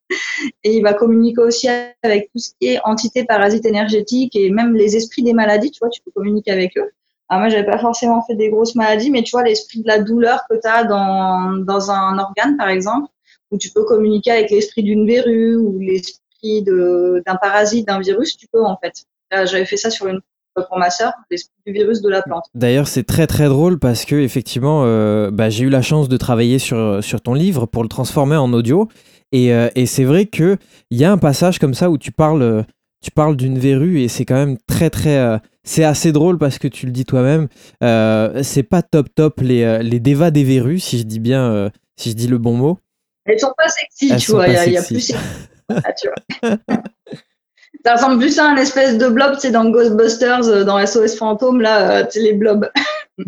Et 0.64 0.76
il 0.76 0.82
va 0.82 0.94
communiquer 0.94 1.40
aussi 1.40 1.68
avec 2.02 2.30
tout 2.32 2.38
ce 2.38 2.50
qui 2.60 2.68
est 2.68 2.80
entité 2.84 3.24
parasite 3.24 3.66
énergétique 3.66 4.34
et 4.36 4.50
même 4.50 4.74
les 4.74 4.96
esprits 4.96 5.22
des 5.22 5.32
maladies. 5.32 5.70
Tu 5.70 5.78
vois, 5.80 5.88
tu 5.90 6.00
peux 6.02 6.10
communiquer 6.10 6.52
avec 6.52 6.76
eux. 6.76 6.90
Alors 7.30 7.42
moi, 7.42 7.48
j'avais 7.48 7.64
pas 7.64 7.78
forcément 7.78 8.22
fait 8.22 8.34
des 8.34 8.50
grosses 8.50 8.74
maladies, 8.74 9.10
mais 9.10 9.22
tu 9.22 9.30
vois, 9.30 9.44
l'esprit 9.44 9.82
de 9.82 9.86
la 9.86 10.00
douleur 10.00 10.40
que 10.50 10.56
tu 10.56 10.66
as 10.66 10.82
dans, 10.82 11.52
dans 11.58 11.90
un 11.92 12.18
organe, 12.18 12.56
par 12.56 12.68
exemple, 12.68 13.08
où 13.50 13.58
tu 13.58 13.70
peux 13.70 13.84
communiquer 13.84 14.30
avec 14.30 14.50
l'esprit 14.50 14.82
d'une 14.82 15.06
verrue 15.06 15.56
ou 15.56 15.78
l'esprit 15.78 16.62
d'un 16.62 17.36
parasite, 17.40 17.86
d'un 17.86 18.00
virus, 18.00 18.36
tu 18.36 18.46
peux 18.52 18.64
en 18.64 18.76
fait. 18.76 19.04
J'avais 19.46 19.64
fait 19.64 19.76
ça 19.76 19.90
sur 19.90 20.06
une 20.08 20.20
pour 20.68 20.78
ma 20.78 20.90
sœur, 20.90 21.12
l'esprit 21.30 21.54
du 21.66 21.72
virus 21.72 22.02
de 22.02 22.08
la 22.08 22.22
plante. 22.22 22.44
D'ailleurs, 22.54 22.88
c'est 22.88 23.04
très 23.04 23.26
très 23.26 23.48
drôle 23.48 23.78
parce 23.78 24.04
que 24.04 24.16
effectivement, 24.16 24.82
euh, 24.84 25.30
bah, 25.30 25.50
j'ai 25.50 25.64
eu 25.64 25.68
la 25.68 25.82
chance 25.82 26.08
de 26.08 26.16
travailler 26.16 26.58
sur, 26.58 27.02
sur 27.02 27.20
ton 27.20 27.34
livre 27.34 27.66
pour 27.66 27.82
le 27.82 27.88
transformer 27.88 28.36
en 28.36 28.52
audio. 28.52 28.88
Et, 29.32 29.52
euh, 29.54 29.68
et 29.74 29.86
c'est 29.86 30.04
vrai 30.04 30.26
qu'il 30.26 30.58
y 30.90 31.04
a 31.04 31.12
un 31.12 31.18
passage 31.18 31.58
comme 31.58 31.74
ça 31.74 31.90
où 31.90 31.98
tu 31.98 32.10
parles, 32.10 32.64
tu 33.02 33.10
parles 33.10 33.36
d'une 33.36 33.58
verrue 33.58 34.00
et 34.00 34.08
c'est 34.08 34.24
quand 34.24 34.34
même 34.34 34.56
très 34.66 34.90
très. 34.90 35.18
Euh, 35.18 35.38
c'est 35.62 35.84
assez 35.84 36.10
drôle 36.10 36.38
parce 36.38 36.58
que 36.58 36.68
tu 36.68 36.86
le 36.86 36.92
dis 36.92 37.04
toi-même. 37.04 37.48
c'est 38.42 38.62
pas 38.62 38.82
top 38.82 39.08
top 39.14 39.40
les, 39.40 39.82
les 39.82 40.00
dévas 40.00 40.30
des 40.30 40.42
verrues, 40.42 40.78
si 40.78 40.98
je 40.98 41.04
dis 41.04 41.20
bien, 41.20 41.70
si 41.96 42.10
je 42.10 42.16
dis 42.16 42.26
le 42.28 42.38
bon 42.38 42.54
mot. 42.54 42.78
Elles 43.24 43.38
sont 43.38 43.52
pas 43.56 43.68
sexy, 43.68 44.16
tu 44.16 44.32
vois. 44.32 44.48
Il 44.48 44.72
y, 44.72 44.76
a 44.78 44.82
plus. 44.82 45.12
Ah, 45.68 45.92
tu 45.92 46.08
vois. 46.08 46.56
ça 47.84 47.94
ressemble 47.94 48.18
plus 48.18 48.38
à 48.38 48.46
un 48.46 48.56
espèce 48.56 48.98
de 48.98 49.08
blob, 49.08 49.36
c'est 49.38 49.50
dans 49.50 49.68
Ghostbusters, 49.70 50.46
euh, 50.48 50.64
dans 50.64 50.84
SOS 50.84 51.16
Fantôme, 51.16 51.60
là, 51.60 52.08
c'est 52.10 52.20
euh, 52.20 52.24
les 52.24 52.32
blobs. 52.32 52.70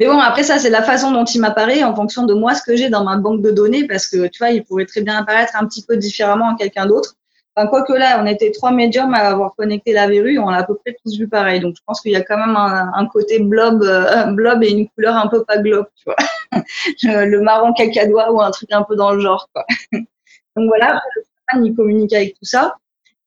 Mais 0.00 0.06
bon, 0.06 0.18
après 0.18 0.42
ça, 0.42 0.58
c'est 0.58 0.70
la 0.70 0.82
façon 0.82 1.12
dont 1.12 1.24
il 1.24 1.40
m'apparaît 1.40 1.84
en 1.84 1.94
fonction 1.94 2.24
de 2.24 2.34
moi, 2.34 2.54
ce 2.54 2.62
que 2.62 2.76
j'ai 2.76 2.88
dans 2.88 3.04
ma 3.04 3.16
banque 3.16 3.42
de 3.42 3.50
données, 3.50 3.86
parce 3.86 4.08
que 4.08 4.26
tu 4.26 4.38
vois, 4.38 4.50
il 4.50 4.64
pourrait 4.64 4.86
très 4.86 5.02
bien 5.02 5.16
apparaître 5.16 5.54
un 5.56 5.66
petit 5.66 5.84
peu 5.84 5.96
différemment 5.96 6.50
à 6.50 6.56
quelqu'un 6.56 6.86
d'autre. 6.86 7.14
Enfin, 7.58 7.66
quoique 7.66 7.92
là, 7.92 8.22
on 8.22 8.26
était 8.26 8.52
trois 8.52 8.70
médiums 8.70 9.14
à 9.14 9.30
avoir 9.30 9.56
connecté 9.56 9.92
la 9.92 10.06
verrue, 10.06 10.38
on 10.38 10.48
l'a 10.48 10.58
à 10.58 10.62
peu 10.62 10.76
près 10.76 10.96
tous 11.02 11.18
vu 11.18 11.26
pareil. 11.26 11.58
Donc, 11.58 11.74
je 11.76 11.82
pense 11.84 12.00
qu'il 12.00 12.12
y 12.12 12.16
a 12.16 12.20
quand 12.20 12.38
même 12.38 12.54
un, 12.54 13.06
côté 13.06 13.40
blob, 13.40 13.82
euh, 13.82 14.26
blob 14.26 14.62
et 14.62 14.70
une 14.70 14.88
couleur 14.90 15.16
un 15.16 15.26
peu 15.26 15.42
pas 15.42 15.58
globe, 15.58 15.86
tu 15.96 16.04
vois. 16.04 16.16
le 17.02 17.40
marron 17.40 17.72
cacadois 17.72 18.30
ou 18.30 18.40
un 18.40 18.52
truc 18.52 18.70
un 18.70 18.84
peu 18.84 18.94
dans 18.94 19.12
le 19.12 19.18
genre, 19.18 19.48
quoi. 19.52 19.66
Donc 19.92 20.68
voilà, 20.68 21.02
le 21.16 21.22
chaman, 21.50 21.66
il 21.66 21.74
communique 21.74 22.12
avec 22.12 22.34
tout 22.34 22.44
ça. 22.44 22.76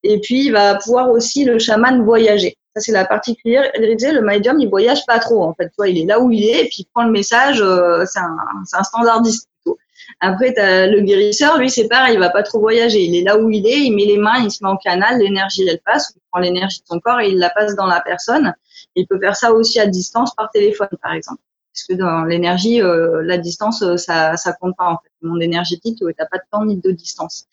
Et 0.03 0.21
puis, 0.21 0.45
il 0.45 0.53
va 0.53 0.75
pouvoir 0.75 1.09
aussi, 1.09 1.43
le 1.43 1.59
chaman, 1.59 2.01
voyager. 2.05 2.55
Ça, 2.73 2.81
c'est 2.81 2.93
la 2.93 3.03
particulière. 3.03 3.69
Le 3.75 4.21
médium, 4.21 4.61
il 4.61 4.69
voyage 4.69 5.05
pas 5.05 5.19
trop, 5.19 5.43
en 5.43 5.53
fait. 5.55 5.65
Tu 5.65 5.75
vois, 5.77 5.89
il 5.89 6.01
est 6.01 6.05
là 6.05 6.21
où 6.21 6.31
il 6.31 6.45
est, 6.45 6.61
et 6.61 6.69
puis 6.69 6.77
il 6.79 6.85
prend 6.93 7.03
le 7.03 7.11
message, 7.11 7.61
euh, 7.61 8.05
c'est 8.05 8.19
un, 8.19 8.83
standardiste. 8.83 9.49
Après, 10.23 10.53
le 10.55 11.01
guérisseur, 11.01 11.57
lui, 11.57 11.71
c'est 11.71 11.87
pareil, 11.87 12.13
il 12.13 12.19
va 12.19 12.29
pas 12.29 12.43
trop 12.43 12.59
voyager. 12.59 13.03
Il 13.03 13.15
est 13.15 13.23
là 13.23 13.39
où 13.39 13.49
il 13.49 13.65
est, 13.65 13.79
il 13.79 13.95
met 13.95 14.05
les 14.05 14.17
mains, 14.17 14.37
il 14.43 14.51
se 14.51 14.63
met 14.63 14.69
en 14.69 14.77
canal, 14.77 15.19
l'énergie, 15.19 15.67
elle 15.67 15.79
passe, 15.79 16.13
il 16.15 16.21
prend 16.31 16.39
l'énergie 16.39 16.79
de 16.81 16.85
son 16.87 16.99
corps 16.99 17.19
et 17.21 17.29
il 17.29 17.39
la 17.39 17.49
passe 17.49 17.75
dans 17.75 17.87
la 17.87 18.01
personne. 18.01 18.53
Il 18.95 19.07
peut 19.07 19.19
faire 19.19 19.35
ça 19.35 19.51
aussi 19.51 19.79
à 19.79 19.87
distance 19.87 20.35
par 20.35 20.51
téléphone, 20.51 20.89
par 21.01 21.13
exemple. 21.13 21.41
Parce 21.73 21.85
que 21.85 21.93
dans 21.93 22.25
l'énergie, 22.25 22.81
euh, 22.81 23.23
la 23.23 23.37
distance, 23.37 23.81
euh, 23.81 23.95
ça, 23.95 24.35
ça 24.35 24.53
compte 24.53 24.75
pas 24.77 24.89
en 24.89 24.97
fait. 24.97 25.09
Le 25.21 25.29
monde 25.29 25.41
énergétique, 25.41 25.97
tu 25.97 26.03
n'as 26.03 26.25
pas 26.25 26.37
de 26.37 26.43
temps 26.51 26.65
ni 26.65 26.77
de 26.77 26.91
distance. 26.91 27.45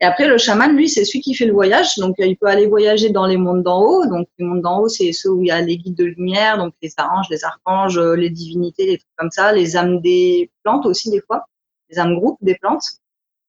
Et 0.00 0.04
après, 0.04 0.26
le 0.26 0.38
chaman, 0.38 0.74
lui, 0.74 0.88
c'est 0.88 1.04
celui 1.04 1.20
qui 1.20 1.34
fait 1.34 1.44
le 1.44 1.52
voyage. 1.52 1.96
Donc, 1.98 2.16
il 2.18 2.36
peut 2.38 2.46
aller 2.46 2.66
voyager 2.66 3.10
dans 3.10 3.26
les 3.26 3.36
mondes 3.36 3.62
d'en 3.62 3.82
haut. 3.82 4.06
Donc, 4.06 4.28
les 4.38 4.46
mondes 4.46 4.62
d'en 4.62 4.80
haut, 4.80 4.88
c'est 4.88 5.12
ceux 5.12 5.30
où 5.30 5.42
il 5.42 5.48
y 5.48 5.50
a 5.50 5.60
les 5.60 5.76
guides 5.76 5.96
de 5.96 6.04
lumière, 6.04 6.56
donc 6.56 6.72
les 6.82 6.90
anges, 6.98 7.26
les 7.30 7.44
archanges, 7.44 7.98
les 7.98 8.30
divinités, 8.30 8.86
les 8.86 8.98
trucs 8.98 9.16
comme 9.16 9.30
ça, 9.30 9.52
les 9.52 9.76
âmes 9.76 10.00
des 10.00 10.50
plantes 10.62 10.86
aussi 10.86 11.10
des 11.10 11.20
fois, 11.20 11.46
les 11.90 11.98
âmes 11.98 12.14
groupes 12.14 12.38
des 12.40 12.56
plantes. 12.56 12.84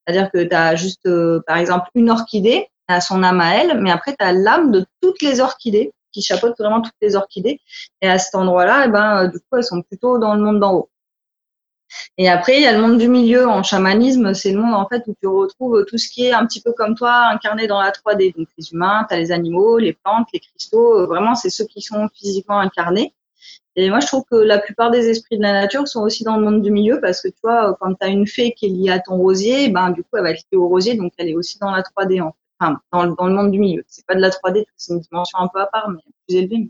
C'est-à-dire 0.05 0.31
que 0.31 0.43
tu 0.43 0.55
as 0.55 0.75
juste, 0.75 1.05
euh, 1.05 1.41
par 1.45 1.57
exemple, 1.57 1.89
une 1.95 2.09
orchidée, 2.09 2.69
à 2.87 3.01
son 3.01 3.21
âme 3.23 3.41
à 3.41 3.55
elle, 3.55 3.81
mais 3.81 3.91
après, 3.91 4.15
tu 4.17 4.25
as 4.25 4.31
l'âme 4.31 4.71
de 4.71 4.85
toutes 5.01 5.21
les 5.21 5.41
orchidées 5.41 5.91
qui 6.13 6.21
chapeautent 6.21 6.57
vraiment 6.57 6.81
toutes 6.81 6.95
les 7.01 7.15
orchidées. 7.15 7.59
Et 8.01 8.09
à 8.09 8.17
cet 8.17 8.35
endroit-là, 8.35 8.83
eh 8.85 8.89
ben, 8.89 9.23
euh, 9.23 9.27
du 9.27 9.39
coup, 9.39 9.57
elles 9.57 9.63
sont 9.63 9.81
plutôt 9.81 10.17
dans 10.17 10.35
le 10.35 10.41
monde 10.41 10.59
d'en 10.59 10.73
haut. 10.73 10.89
Et 12.17 12.29
après, 12.29 12.57
il 12.57 12.63
y 12.63 12.65
a 12.65 12.73
le 12.73 12.81
monde 12.81 12.97
du 12.97 13.07
milieu. 13.07 13.47
En 13.47 13.63
chamanisme, 13.63 14.33
c'est 14.33 14.51
le 14.51 14.59
monde 14.59 14.73
en 14.73 14.87
fait 14.87 15.03
où 15.07 15.15
tu 15.21 15.27
retrouves 15.27 15.85
tout 15.85 15.97
ce 15.97 16.09
qui 16.09 16.25
est 16.25 16.33
un 16.33 16.45
petit 16.45 16.61
peu 16.61 16.73
comme 16.73 16.95
toi, 16.95 17.27
incarné 17.31 17.67
dans 17.67 17.81
la 17.81 17.91
3D. 17.91 18.35
Donc 18.37 18.47
les 18.57 18.71
humains, 18.71 19.05
tu 19.07 19.15
as 19.15 19.19
les 19.19 19.31
animaux, 19.31 19.77
les 19.77 19.93
plantes, 19.93 20.27
les 20.33 20.39
cristaux. 20.39 20.99
Euh, 20.99 21.05
vraiment, 21.05 21.35
c'est 21.35 21.49
ceux 21.49 21.65
qui 21.65 21.81
sont 21.81 22.09
physiquement 22.13 22.59
incarnés. 22.59 23.13
Et 23.77 23.89
moi, 23.89 23.99
je 24.01 24.07
trouve 24.07 24.23
que 24.29 24.35
la 24.35 24.59
plupart 24.59 24.91
des 24.91 25.07
esprits 25.07 25.37
de 25.37 25.43
la 25.43 25.53
nature 25.53 25.87
sont 25.87 26.01
aussi 26.01 26.23
dans 26.25 26.35
le 26.37 26.43
monde 26.43 26.61
du 26.61 26.71
milieu 26.71 26.99
parce 26.99 27.21
que 27.21 27.29
tu 27.29 27.39
vois, 27.43 27.77
quand 27.79 27.93
tu 27.93 28.05
as 28.05 28.09
une 28.09 28.27
fée 28.27 28.51
qui 28.51 28.65
est 28.65 28.69
liée 28.69 28.89
à 28.89 28.99
ton 28.99 29.15
rosier, 29.15 29.69
ben 29.69 29.91
du 29.91 30.03
coup, 30.03 30.17
elle 30.17 30.23
va 30.23 30.31
être 30.31 30.43
liée 30.51 30.57
au 30.57 30.67
rosier, 30.67 30.95
donc 30.95 31.13
elle 31.17 31.29
est 31.29 31.35
aussi 31.35 31.59
dans 31.59 31.71
la 31.71 31.83
3D 31.83 32.21
en 32.21 32.31
fait 32.31 32.37
enfin, 32.59 32.79
dans, 32.91 33.27
le, 33.27 33.33
monde 33.33 33.51
du 33.51 33.59
milieu. 33.59 33.83
C'est 33.87 34.05
pas 34.05 34.15
de 34.15 34.19
la 34.19 34.29
3D, 34.29 34.65
c'est 34.75 34.93
une 34.93 34.99
dimension 34.99 35.39
un 35.39 35.47
peu 35.47 35.59
à 35.59 35.67
part, 35.67 35.89
mais 35.89 36.01
plus 36.27 36.37
élevée. 36.37 36.69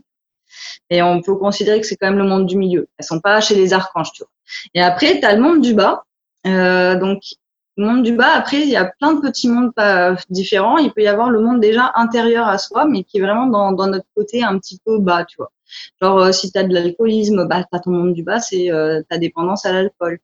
Et 0.90 1.02
on 1.02 1.20
peut 1.20 1.36
considérer 1.36 1.80
que 1.80 1.86
c'est 1.86 1.96
quand 1.96 2.08
même 2.08 2.18
le 2.18 2.24
monde 2.24 2.46
du 2.46 2.56
milieu. 2.56 2.88
Elles 2.98 3.04
sont 3.04 3.20
pas 3.20 3.40
chez 3.40 3.54
les 3.54 3.72
archanges, 3.72 4.12
tu 4.12 4.22
vois. 4.22 4.30
Et 4.74 4.82
après, 4.82 5.20
tu 5.20 5.26
le 5.26 5.40
monde 5.40 5.60
du 5.60 5.74
bas. 5.74 6.04
Euh, 6.46 6.98
donc, 6.98 7.20
le 7.76 7.86
monde 7.86 8.02
du 8.02 8.12
bas, 8.12 8.32
après, 8.34 8.60
il 8.60 8.68
y 8.68 8.76
a 8.76 8.86
plein 8.98 9.12
de 9.12 9.20
petits 9.20 9.48
mondes 9.48 9.74
pas 9.74 10.16
différents. 10.30 10.78
Il 10.78 10.92
peut 10.92 11.02
y 11.02 11.06
avoir 11.06 11.30
le 11.30 11.40
monde 11.40 11.60
déjà 11.60 11.92
intérieur 11.94 12.48
à 12.48 12.58
soi, 12.58 12.86
mais 12.86 13.04
qui 13.04 13.18
est 13.18 13.20
vraiment 13.20 13.46
dans, 13.46 13.72
dans 13.72 13.86
notre 13.86 14.06
côté 14.16 14.42
un 14.42 14.58
petit 14.58 14.80
peu 14.84 14.98
bas, 14.98 15.24
tu 15.24 15.36
vois. 15.36 15.52
Genre, 16.00 16.18
euh, 16.18 16.32
si 16.32 16.50
tu 16.52 16.58
as 16.58 16.64
de 16.64 16.72
l'alcoolisme, 16.72 17.46
bah, 17.46 17.64
as 17.70 17.78
ton 17.80 17.90
monde 17.90 18.14
du 18.14 18.22
bas, 18.22 18.40
c'est 18.40 18.70
euh, 18.70 19.02
ta 19.08 19.18
dépendance 19.18 19.66
à 19.66 19.72
l'alcool. 19.72 20.18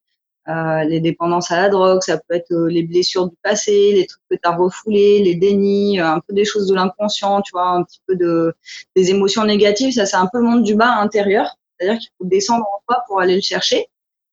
Euh, 0.47 0.85
les 0.85 1.01
dépendances 1.01 1.51
à 1.51 1.57
la 1.63 1.69
drogue, 1.71 2.03
ça 2.03 2.19
peut 2.19 2.35
être 2.35 2.55
les 2.69 2.83
blessures 2.83 3.29
du 3.31 3.37
passé, 3.43 3.93
les 3.93 4.07
trucs 4.07 4.23
que 4.31 4.37
tu 4.37 4.43
as 4.45 4.55
refoulés, 4.55 5.23
les 5.23 5.37
dénis, 5.37 5.99
un 5.99 6.21
peu 6.21 6.35
des 6.35 6.45
choses 6.45 6.67
de 6.67 6.75
l'inconscient, 6.75 7.41
tu 7.41 7.53
vois, 7.53 7.69
un 7.69 7.83
petit 7.83 8.01
peu 8.07 8.15
de 8.15 8.55
des 8.95 9.11
émotions 9.11 9.45
négatives, 9.47 9.95
ça 9.95 10.05
c'est 10.05 10.19
un 10.19 10.29
peu 10.31 10.39
le 10.39 10.45
monde 10.45 10.63
du 10.63 10.75
bas 10.75 10.97
intérieur, 11.01 11.57
c'est-à-dire 11.79 11.99
qu'il 11.99 12.11
faut 12.19 12.27
descendre 12.27 12.67
en 12.67 12.83
toi 12.87 13.05
pour 13.07 13.21
aller 13.23 13.37
le 13.37 13.41
chercher. 13.41 13.87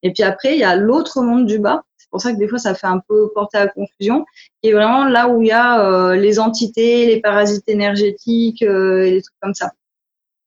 Et 0.04 0.12
puis 0.12 0.24
après, 0.24 0.54
il 0.56 0.60
y 0.60 0.66
a 0.66 0.76
l'autre 0.76 1.22
monde 1.22 1.46
du 1.46 1.60
bas. 1.60 1.84
C'est 1.98 2.10
pour 2.10 2.20
ça 2.20 2.34
que 2.34 2.38
des 2.38 2.48
fois, 2.50 2.60
ça 2.60 2.76
fait 2.76 2.88
un 2.88 3.00
peu 3.08 3.32
porter 3.34 3.60
à 3.60 3.68
confusion. 3.68 4.26
Qui 4.62 4.72
est 4.72 4.74
vraiment 4.74 5.06
là 5.06 5.30
où 5.30 5.42
il 5.42 5.48
y 5.48 5.52
a 5.52 6.14
les 6.16 6.40
entités, 6.40 7.06
les 7.06 7.22
parasites 7.22 7.70
énergétiques 7.70 8.64
et 8.64 9.12
des 9.12 9.22
trucs 9.22 9.40
comme 9.42 9.54
ça. 9.54 9.72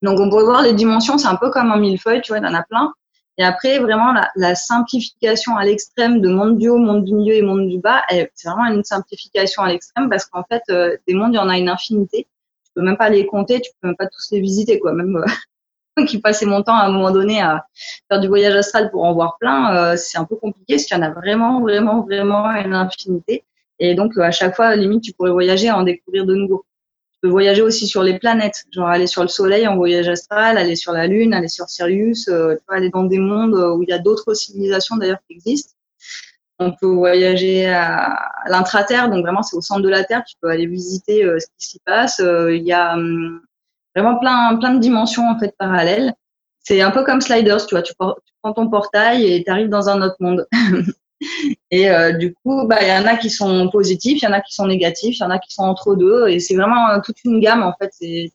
Donc, 0.05 0.21
on 0.21 0.29
pourrait 0.29 0.45
voir 0.45 0.63
les 0.63 0.75
dimensions, 0.75 1.17
c'est 1.17 1.29
un 1.29 1.37
peu 1.37 1.51
comme 1.51 1.73
un 1.73 1.79
millefeuille, 1.79 2.21
tu 2.21 2.33
vois, 2.33 2.39
il 2.39 2.45
y 2.45 2.47
en 2.47 2.55
a 2.55 2.63
plein. 2.63 2.93
Et 3.39 3.43
après, 3.43 3.79
vraiment, 3.79 4.15
la, 4.37 4.55
simplification 4.55 5.57
à 5.57 5.65
l'extrême 5.65 6.21
de 6.21 6.29
monde 6.29 6.59
du 6.59 6.69
haut, 6.69 6.77
monde 6.77 7.05
du 7.05 7.15
milieu 7.15 7.35
et 7.35 7.43
monde 7.43 7.69
du 7.69 7.79
bas, 7.79 8.03
c'est 8.11 8.49
vraiment 8.49 8.67
une 8.67 8.85
simplification 8.85 9.63
à 9.63 9.69
l'extrême 9.69 10.09
parce 10.11 10.27
qu'en 10.27 10.45
fait, 10.45 10.63
euh, 10.71 10.97
des 11.09 11.15
mondes, 11.15 11.33
il 11.33 11.37
y 11.37 11.39
en 11.39 11.49
a 11.49 11.59
une 11.59 11.71
infinité. 11.71 12.29
Tu 12.65 12.73
peux 12.77 12.83
même 12.83 12.99
pas 12.99 13.09
les 13.09 13.27
compter, 13.27 13.61
tu 13.61 13.71
peux 13.81 13.89
même 13.89 13.97
pas 13.97 14.07
tous 14.07 14.29
les 14.31 14.41
visiter, 14.41 14.79
quoi. 14.79 14.93
Même 14.93 15.17
euh, 15.17 16.05
qui 16.07 16.21
passait 16.21 16.47
mon 16.47 16.63
temps 16.63 16.77
à 16.77 16.85
un 16.85 16.93
moment 16.93 17.11
donné 17.11 17.41
à 17.41 17.67
faire 18.09 18.21
du 18.21 18.29
voyage 18.29 18.55
astral 18.55 18.91
pour 18.91 19.05
en 19.05 19.15
voir 19.15 19.37
plein, 19.41 19.75
euh, 19.75 19.97
c'est 19.97 20.19
un 20.19 20.25
peu 20.25 20.37
compliqué 20.37 20.75
parce 20.75 20.85
qu'il 20.85 20.97
y 20.97 21.01
en 21.01 21.03
a 21.03 21.11
vraiment, 21.11 21.61
vraiment, 21.61 22.03
vraiment 22.03 22.51
une 22.51 22.75
infinité. 22.75 23.45
Et 23.81 23.95
donc, 23.95 24.17
à 24.19 24.31
chaque 24.31 24.55
fois, 24.55 24.77
limite, 24.77 25.03
tu 25.03 25.13
pourrais 25.13 25.33
voyager 25.33 25.71
à 25.71 25.79
en 25.79 25.83
découvrir 25.83 26.27
de 26.27 26.35
nouveaux 27.25 27.35
voyager 27.35 27.63
aussi 27.63 27.87
sur 27.87 28.03
les 28.03 28.19
planètes, 28.19 28.65
genre 28.71 28.89
aller 28.89 29.07
sur 29.07 29.23
le 29.23 29.29
Soleil 29.29 29.67
en 29.67 29.77
voyage 29.77 30.09
astral, 30.09 30.59
aller 30.59 30.77
sur 30.77 30.93
la 30.93 31.07
Lune, 31.07 31.35
aller 31.35 31.49
sur 31.49 31.69
Sirius, 31.69 32.29
euh, 32.29 32.57
aller 32.69 32.91
dans 32.91 33.05
des 33.05 33.19
mondes 33.19 33.55
où 33.55 33.83
il 33.83 33.89
y 33.89 33.93
a 33.93 33.99
d'autres 33.99 34.35
civilisations 34.35 34.97
d'ailleurs 34.97 35.21
qui 35.29 35.37
existent. 35.37 35.73
On 36.59 36.73
peut 36.73 36.87
voyager 36.87 37.67
à, 37.67 38.31
l'intraterre, 38.47 39.11
donc 39.11 39.25
vraiment 39.25 39.43
c'est 39.43 39.57
au 39.57 39.61
centre 39.61 39.81
de 39.81 39.89
la 39.89 40.05
Terre, 40.05 40.23
tu 40.25 40.37
peux 40.41 40.49
aller 40.49 40.67
visiter 40.67 41.25
euh, 41.25 41.39
ce 41.41 41.47
qui 41.59 41.67
s'y 41.67 41.81
passe. 41.81 42.21
Euh, 42.21 42.55
il 42.55 42.65
y 42.65 42.73
a 42.73 42.95
hum, 42.95 43.41
vraiment 43.97 44.19
plein, 44.19 44.57
plein 44.57 44.75
de 44.75 44.81
dimensions 44.81 45.29
en 45.29 45.39
fait 45.39 45.55
parallèles. 45.59 46.13
C'est 46.61 46.81
un 46.81 46.91
peu 46.91 47.05
comme 47.05 47.21
Sliders, 47.21 47.67
tu 47.67 47.75
vois, 47.75 47.83
tu, 47.83 47.93
tu 47.93 48.33
prends 48.43 48.53
ton 48.53 48.71
portail 48.71 49.27
et 49.27 49.45
tu 49.45 49.51
arrives 49.51 49.69
dans 49.69 49.89
un 49.89 50.01
autre 50.03 50.17
monde. 50.21 50.47
Et 51.71 51.91
euh, 51.91 52.13
du 52.13 52.35
coup, 52.35 52.67
bah, 52.67 52.79
il 52.83 52.89
y 52.89 52.93
en 52.93 53.07
a 53.07 53.17
qui 53.17 53.31
sont 53.31 53.69
positifs, 53.71 54.23
il 54.23 54.25
y 54.25 54.29
en 54.29 54.33
a 54.33 54.41
qui 54.41 54.55
sont 54.55 54.67
négatifs, 54.67 55.17
il 55.19 55.23
y 55.23 55.25
en 55.25 55.31
a 55.31 55.39
qui 55.39 55.53
sont 55.53 55.65
entre 55.65 55.95
deux. 55.95 56.29
Et 56.29 56.41
c'est 56.41 56.55
vraiment 56.55 57.01
toute 57.01 57.17
une 57.25 57.41
gamme, 57.41 57.63
en 57.63 57.75
fait. 57.81 57.91
C'est 57.93 58.33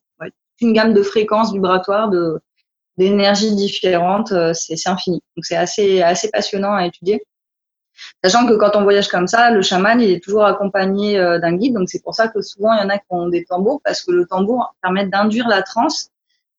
une 0.62 0.74
gamme 0.74 0.94
de 0.94 1.02
fréquences 1.02 1.54
vibratoires, 1.54 2.10
de 2.10 2.42
d'énergies 2.98 3.56
différentes. 3.56 4.32
Euh, 4.34 4.54
c'est 4.54 4.76
infini. 4.88 5.24
Donc, 5.36 5.46
c'est 5.46 5.56
assez, 5.56 6.02
assez 6.02 6.30
passionnant 6.30 6.74
à 6.74 6.86
étudier. 6.86 7.24
Sachant 8.24 8.46
que 8.48 8.54
quand 8.54 8.76
on 8.76 8.84
voyage 8.84 9.08
comme 9.08 9.28
ça, 9.28 9.52
le 9.52 9.62
chaman, 9.62 10.00
il 10.00 10.12
est 10.12 10.24
toujours 10.24 10.46
accompagné 10.46 11.18
euh, 11.18 11.40
d'un 11.40 11.56
guide. 11.56 11.74
Donc, 11.74 11.90
c'est 11.90 12.04
pour 12.04 12.14
ça 12.14 12.28
que 12.28 12.42
souvent, 12.42 12.74
il 12.74 12.82
y 12.82 12.86
en 12.86 12.90
a 12.90 12.98
qui 12.98 13.06
ont 13.10 13.28
des 13.28 13.46
tambours, 13.46 13.82
parce 13.84 14.02
que 14.04 14.12
le 14.12 14.26
tambour 14.26 14.76
permet 14.82 15.08
d'induire 15.08 15.48
la 15.48 15.64
transe. 15.64 16.10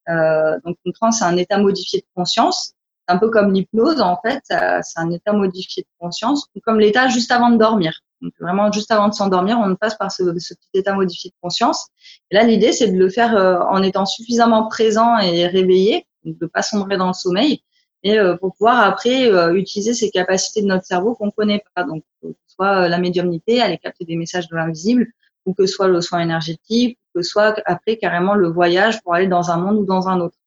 Euh, 0.09 0.59
donc, 0.65 0.77
une 0.85 0.93
transe, 0.93 1.19
c'est 1.19 1.25
un 1.25 1.37
état 1.37 1.57
modifié 1.59 1.99
de 1.99 2.05
conscience 2.15 2.73
un 3.07 3.17
peu 3.17 3.29
comme 3.29 3.53
l'hypnose, 3.53 4.01
en 4.01 4.17
fait, 4.23 4.41
c'est 4.47 4.99
un 4.99 5.11
état 5.11 5.33
modifié 5.33 5.83
de 5.83 5.87
conscience, 5.99 6.47
comme 6.63 6.79
l'état 6.79 7.07
juste 7.07 7.31
avant 7.31 7.49
de 7.49 7.57
dormir. 7.57 7.93
Donc, 8.21 8.33
vraiment, 8.39 8.71
juste 8.71 8.91
avant 8.91 9.07
de 9.07 9.13
s'endormir, 9.13 9.59
on 9.59 9.75
passe 9.75 9.95
par 9.95 10.11
ce, 10.11 10.23
petit 10.23 10.57
état 10.75 10.93
modifié 10.93 11.31
de 11.31 11.35
conscience. 11.41 11.87
Et 12.29 12.35
là, 12.35 12.43
l'idée, 12.43 12.71
c'est 12.71 12.91
de 12.91 12.97
le 12.97 13.09
faire 13.09 13.35
euh, 13.35 13.59
en 13.59 13.81
étant 13.81 14.05
suffisamment 14.05 14.67
présent 14.67 15.17
et 15.17 15.47
réveillé, 15.47 16.05
de 16.23 16.45
pas 16.45 16.61
sombrer 16.61 16.97
dans 16.97 17.07
le 17.07 17.13
sommeil, 17.13 17.63
et 18.03 18.19
euh, 18.19 18.35
pour 18.37 18.53
pouvoir 18.53 18.81
après 18.81 19.31
euh, 19.31 19.53
utiliser 19.55 19.93
ces 19.93 20.11
capacités 20.11 20.61
de 20.61 20.67
notre 20.67 20.85
cerveau 20.85 21.15
qu'on 21.15 21.31
connaît 21.31 21.63
pas. 21.75 21.83
Donc, 21.83 22.03
que 22.21 22.29
ce 22.47 22.55
soit 22.55 22.87
la 22.87 22.99
médiumnité, 22.99 23.61
aller 23.61 23.79
capter 23.79 24.05
des 24.05 24.15
messages 24.15 24.47
de 24.47 24.55
l'invisible, 24.55 25.07
ou 25.45 25.53
que 25.55 25.65
ce 25.65 25.73
soit 25.73 25.87
le 25.87 26.01
soin 26.01 26.19
énergétique, 26.19 26.99
ou 27.15 27.19
que 27.19 27.23
ce 27.23 27.31
soit 27.31 27.59
après 27.65 27.97
carrément 27.97 28.35
le 28.35 28.49
voyage 28.49 29.01
pour 29.01 29.15
aller 29.15 29.27
dans 29.27 29.49
un 29.49 29.57
monde 29.57 29.77
ou 29.77 29.85
dans 29.85 30.07
un 30.07 30.19
autre. 30.19 30.37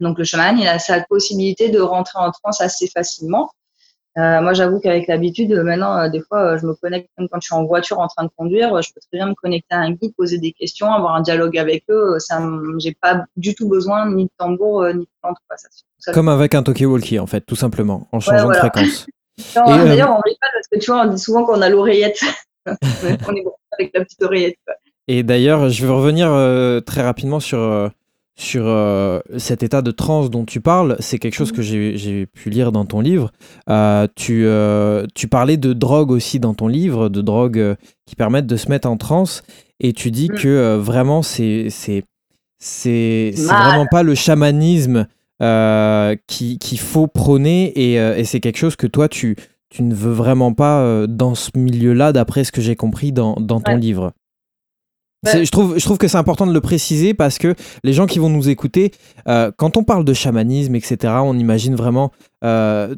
Donc 0.00 0.18
le 0.18 0.24
chaman, 0.24 0.58
il 0.58 0.66
a 0.66 0.78
sa 0.78 1.00
possibilité 1.02 1.70
de 1.70 1.80
rentrer 1.80 2.18
en 2.18 2.30
transe 2.30 2.60
assez 2.60 2.88
facilement. 2.88 3.50
Euh, 4.18 4.40
moi, 4.40 4.52
j'avoue 4.52 4.80
qu'avec 4.80 5.06
l'habitude, 5.06 5.52
maintenant, 5.52 5.96
euh, 5.96 6.08
des 6.08 6.20
fois, 6.20 6.54
euh, 6.54 6.58
je 6.58 6.66
me 6.66 6.74
connecte 6.74 7.08
même 7.18 7.28
quand 7.30 7.40
je 7.40 7.46
suis 7.46 7.54
en 7.54 7.64
voiture 7.64 8.00
en 8.00 8.08
train 8.08 8.24
de 8.24 8.30
conduire. 8.36 8.82
Je 8.82 8.92
peux 8.92 9.00
très 9.00 9.18
bien 9.18 9.28
me 9.28 9.34
connecter 9.34 9.76
à 9.76 9.78
un 9.78 9.92
guide, 9.92 10.12
poser 10.16 10.38
des 10.38 10.52
questions, 10.52 10.92
avoir 10.92 11.14
un 11.14 11.20
dialogue 11.20 11.56
avec 11.56 11.84
eux. 11.88 12.16
Ça, 12.18 12.42
j'ai 12.78 12.96
pas 13.00 13.24
du 13.36 13.54
tout 13.54 13.68
besoin 13.68 14.10
ni 14.10 14.24
de 14.24 14.30
tambour 14.36 14.86
ni 14.86 15.04
de 15.04 15.08
plante. 15.22 15.36
Comme 16.12 16.28
avec 16.28 16.54
un 16.54 16.62
talkie-walkie, 16.62 17.20
en 17.20 17.28
fait, 17.28 17.42
tout 17.42 17.54
simplement, 17.54 18.08
en 18.10 18.18
changeant 18.18 18.48
de 18.48 18.54
fréquence. 18.54 19.06
D'ailleurs, 19.54 20.10
on 20.10 20.20
rigole 20.20 20.50
parce 20.52 20.66
que 20.72 20.78
tu 20.80 20.90
vois, 20.90 21.02
on 21.02 21.12
dit 21.12 21.18
souvent 21.22 21.44
qu'on 21.44 21.62
a 21.62 21.68
l'oreillette. 21.68 22.20
on 22.66 23.34
est 23.34 23.42
bon 23.44 23.52
avec 23.78 23.92
la 23.94 24.04
petite 24.04 24.22
oreillette. 24.22 24.56
Et 25.06 25.22
d'ailleurs, 25.22 25.70
je 25.70 25.86
vais 25.86 25.92
revenir 25.92 26.28
très 26.84 27.02
rapidement 27.02 27.40
sur 27.40 27.90
sur 28.38 28.62
euh, 28.66 29.18
cet 29.36 29.64
état 29.64 29.82
de 29.82 29.90
transe 29.90 30.30
dont 30.30 30.44
tu 30.44 30.60
parles, 30.60 30.96
c'est 31.00 31.18
quelque 31.18 31.34
chose 31.34 31.50
que 31.50 31.60
j'ai 31.60 32.26
pu 32.26 32.50
lire 32.50 32.70
dans 32.70 32.84
ton 32.84 33.00
livre. 33.00 33.32
Euh, 33.68 34.06
tu, 34.14 34.44
euh, 34.46 35.06
tu, 35.14 35.26
parlais 35.26 35.56
de 35.56 35.72
drogue 35.72 36.12
aussi 36.12 36.38
dans 36.38 36.54
ton 36.54 36.68
livre, 36.68 37.08
de 37.08 37.20
drogues 37.20 37.76
qui 38.06 38.14
permettent 38.14 38.46
de 38.46 38.56
se 38.56 38.68
mettre 38.68 38.88
en 38.88 38.96
transe, 38.96 39.42
et 39.80 39.92
tu 39.92 40.12
dis 40.12 40.30
mm. 40.30 40.34
que 40.36 40.76
vraiment 40.76 41.22
c'est 41.22 41.68
vraiment 42.60 43.86
pas 43.90 44.04
le 44.04 44.14
chamanisme 44.14 45.08
qu'il 45.40 46.58
qui 46.58 46.76
faut 46.76 47.08
prôner, 47.08 47.72
et, 47.74 47.94
et 47.94 48.24
c'est 48.24 48.38
quelque 48.38 48.58
chose 48.58 48.76
que 48.76 48.86
toi 48.86 49.08
tu, 49.08 49.34
tu 49.68 49.82
ne 49.82 49.94
veux 49.94 50.12
vraiment 50.12 50.52
pas 50.52 51.08
dans 51.08 51.34
ce 51.34 51.50
milieu-là, 51.56 52.12
d'après 52.12 52.44
ce 52.44 52.52
que 52.52 52.60
j'ai 52.60 52.76
compris 52.76 53.10
dans, 53.10 53.34
dans 53.34 53.60
ton 53.60 53.74
livre. 53.74 54.12
Je, 55.24 55.50
trouve, 55.50 55.78
je 55.78 55.84
trouve 55.84 55.98
que 55.98 56.08
c'est 56.08 56.18
important 56.18 56.46
de 56.46 56.52
le 56.52 56.60
préciser 56.60 57.12
parce 57.14 57.38
que 57.38 57.54
les 57.82 57.92
gens 57.92 58.06
qui 58.06 58.18
vont 58.18 58.30
nous 58.30 58.48
écouter, 58.48 58.92
euh, 59.26 59.50
quand 59.56 59.76
on 59.76 59.82
parle 59.84 60.04
de 60.04 60.14
chamanisme, 60.14 60.74
etc., 60.74 61.14
on 61.22 61.36
imagine 61.38 61.74
vraiment 61.74 62.12
euh, 62.44 62.94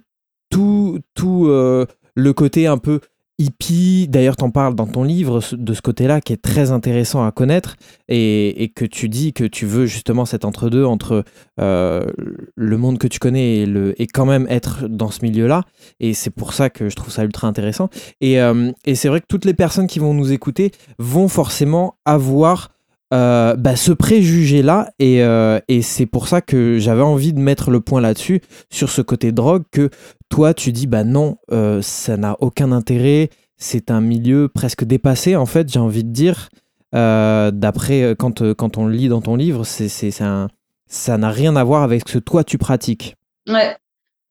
tout, 0.50 0.98
tout 1.14 1.46
euh, 1.46 1.86
le 2.14 2.32
côté 2.32 2.66
un 2.66 2.78
peu 2.78 3.00
hippie. 3.40 4.06
D'ailleurs, 4.08 4.36
tu 4.36 4.44
en 4.44 4.50
parles 4.50 4.74
dans 4.74 4.86
ton 4.86 5.02
livre 5.02 5.40
de 5.52 5.74
ce 5.74 5.80
côté-là 5.82 6.20
qui 6.20 6.32
est 6.32 6.42
très 6.42 6.70
intéressant 6.70 7.24
à 7.24 7.32
connaître 7.32 7.76
et, 8.08 8.72
que 8.76 8.84
tu 8.84 9.08
dis 9.08 9.32
que 9.32 9.44
tu 9.44 9.66
veux 9.66 9.86
justement 9.86 10.24
cet 10.24 10.44
entre-deux 10.44 10.84
entre 10.84 11.24
le 11.58 12.76
monde 12.76 12.98
que 12.98 13.08
tu 13.08 13.18
connais 13.18 13.64
et, 13.98 14.06
quand 14.06 14.26
même 14.26 14.46
être 14.48 14.86
dans 14.88 15.10
ce 15.10 15.22
milieu-là. 15.22 15.64
Et 15.98 16.14
c'est 16.14 16.30
pour 16.30 16.52
ça 16.52 16.70
que 16.70 16.88
je 16.88 16.96
trouve 16.96 17.12
ça 17.12 17.24
ultra 17.24 17.48
intéressant. 17.48 17.88
Et, 18.20 18.36
et 18.84 18.94
c'est 18.94 19.08
vrai 19.08 19.20
que 19.20 19.26
toutes 19.28 19.44
les 19.44 19.54
personnes 19.54 19.86
qui 19.86 19.98
vont 19.98 20.14
nous 20.14 20.32
écouter 20.32 20.70
vont 20.98 21.28
forcément 21.28 21.96
avoir 22.04 22.68
euh, 23.12 23.56
bah, 23.56 23.76
ce 23.76 23.92
préjugé-là, 23.92 24.92
et, 24.98 25.22
euh, 25.22 25.58
et 25.68 25.82
c'est 25.82 26.06
pour 26.06 26.28
ça 26.28 26.40
que 26.40 26.78
j'avais 26.78 27.02
envie 27.02 27.32
de 27.32 27.40
mettre 27.40 27.70
le 27.70 27.80
point 27.80 28.00
là-dessus, 28.00 28.40
sur 28.70 28.90
ce 28.90 29.02
côté 29.02 29.32
drogue, 29.32 29.64
que 29.70 29.90
toi, 30.28 30.54
tu 30.54 30.72
dis, 30.72 30.86
bah 30.86 31.04
non, 31.04 31.38
euh, 31.50 31.82
ça 31.82 32.16
n'a 32.16 32.36
aucun 32.40 32.72
intérêt, 32.72 33.30
c'est 33.56 33.90
un 33.90 34.00
milieu 34.00 34.48
presque 34.48 34.84
dépassé, 34.84 35.36
en 35.36 35.46
fait, 35.46 35.72
j'ai 35.72 35.80
envie 35.80 36.04
de 36.04 36.12
dire, 36.12 36.48
d'après, 36.92 38.14
quand, 38.18 38.54
quand 38.54 38.78
on 38.78 38.86
lit 38.86 39.08
dans 39.08 39.20
ton 39.20 39.36
livre, 39.36 39.64
c'est, 39.64 39.88
c'est, 39.88 40.10
ça 40.10 41.18
n'a 41.18 41.30
rien 41.30 41.56
à 41.56 41.64
voir 41.64 41.82
avec 41.82 42.08
ce 42.08 42.14
que 42.14 42.18
toi, 42.18 42.44
tu 42.44 42.58
pratiques. 42.58 43.16
Ouais. 43.48 43.76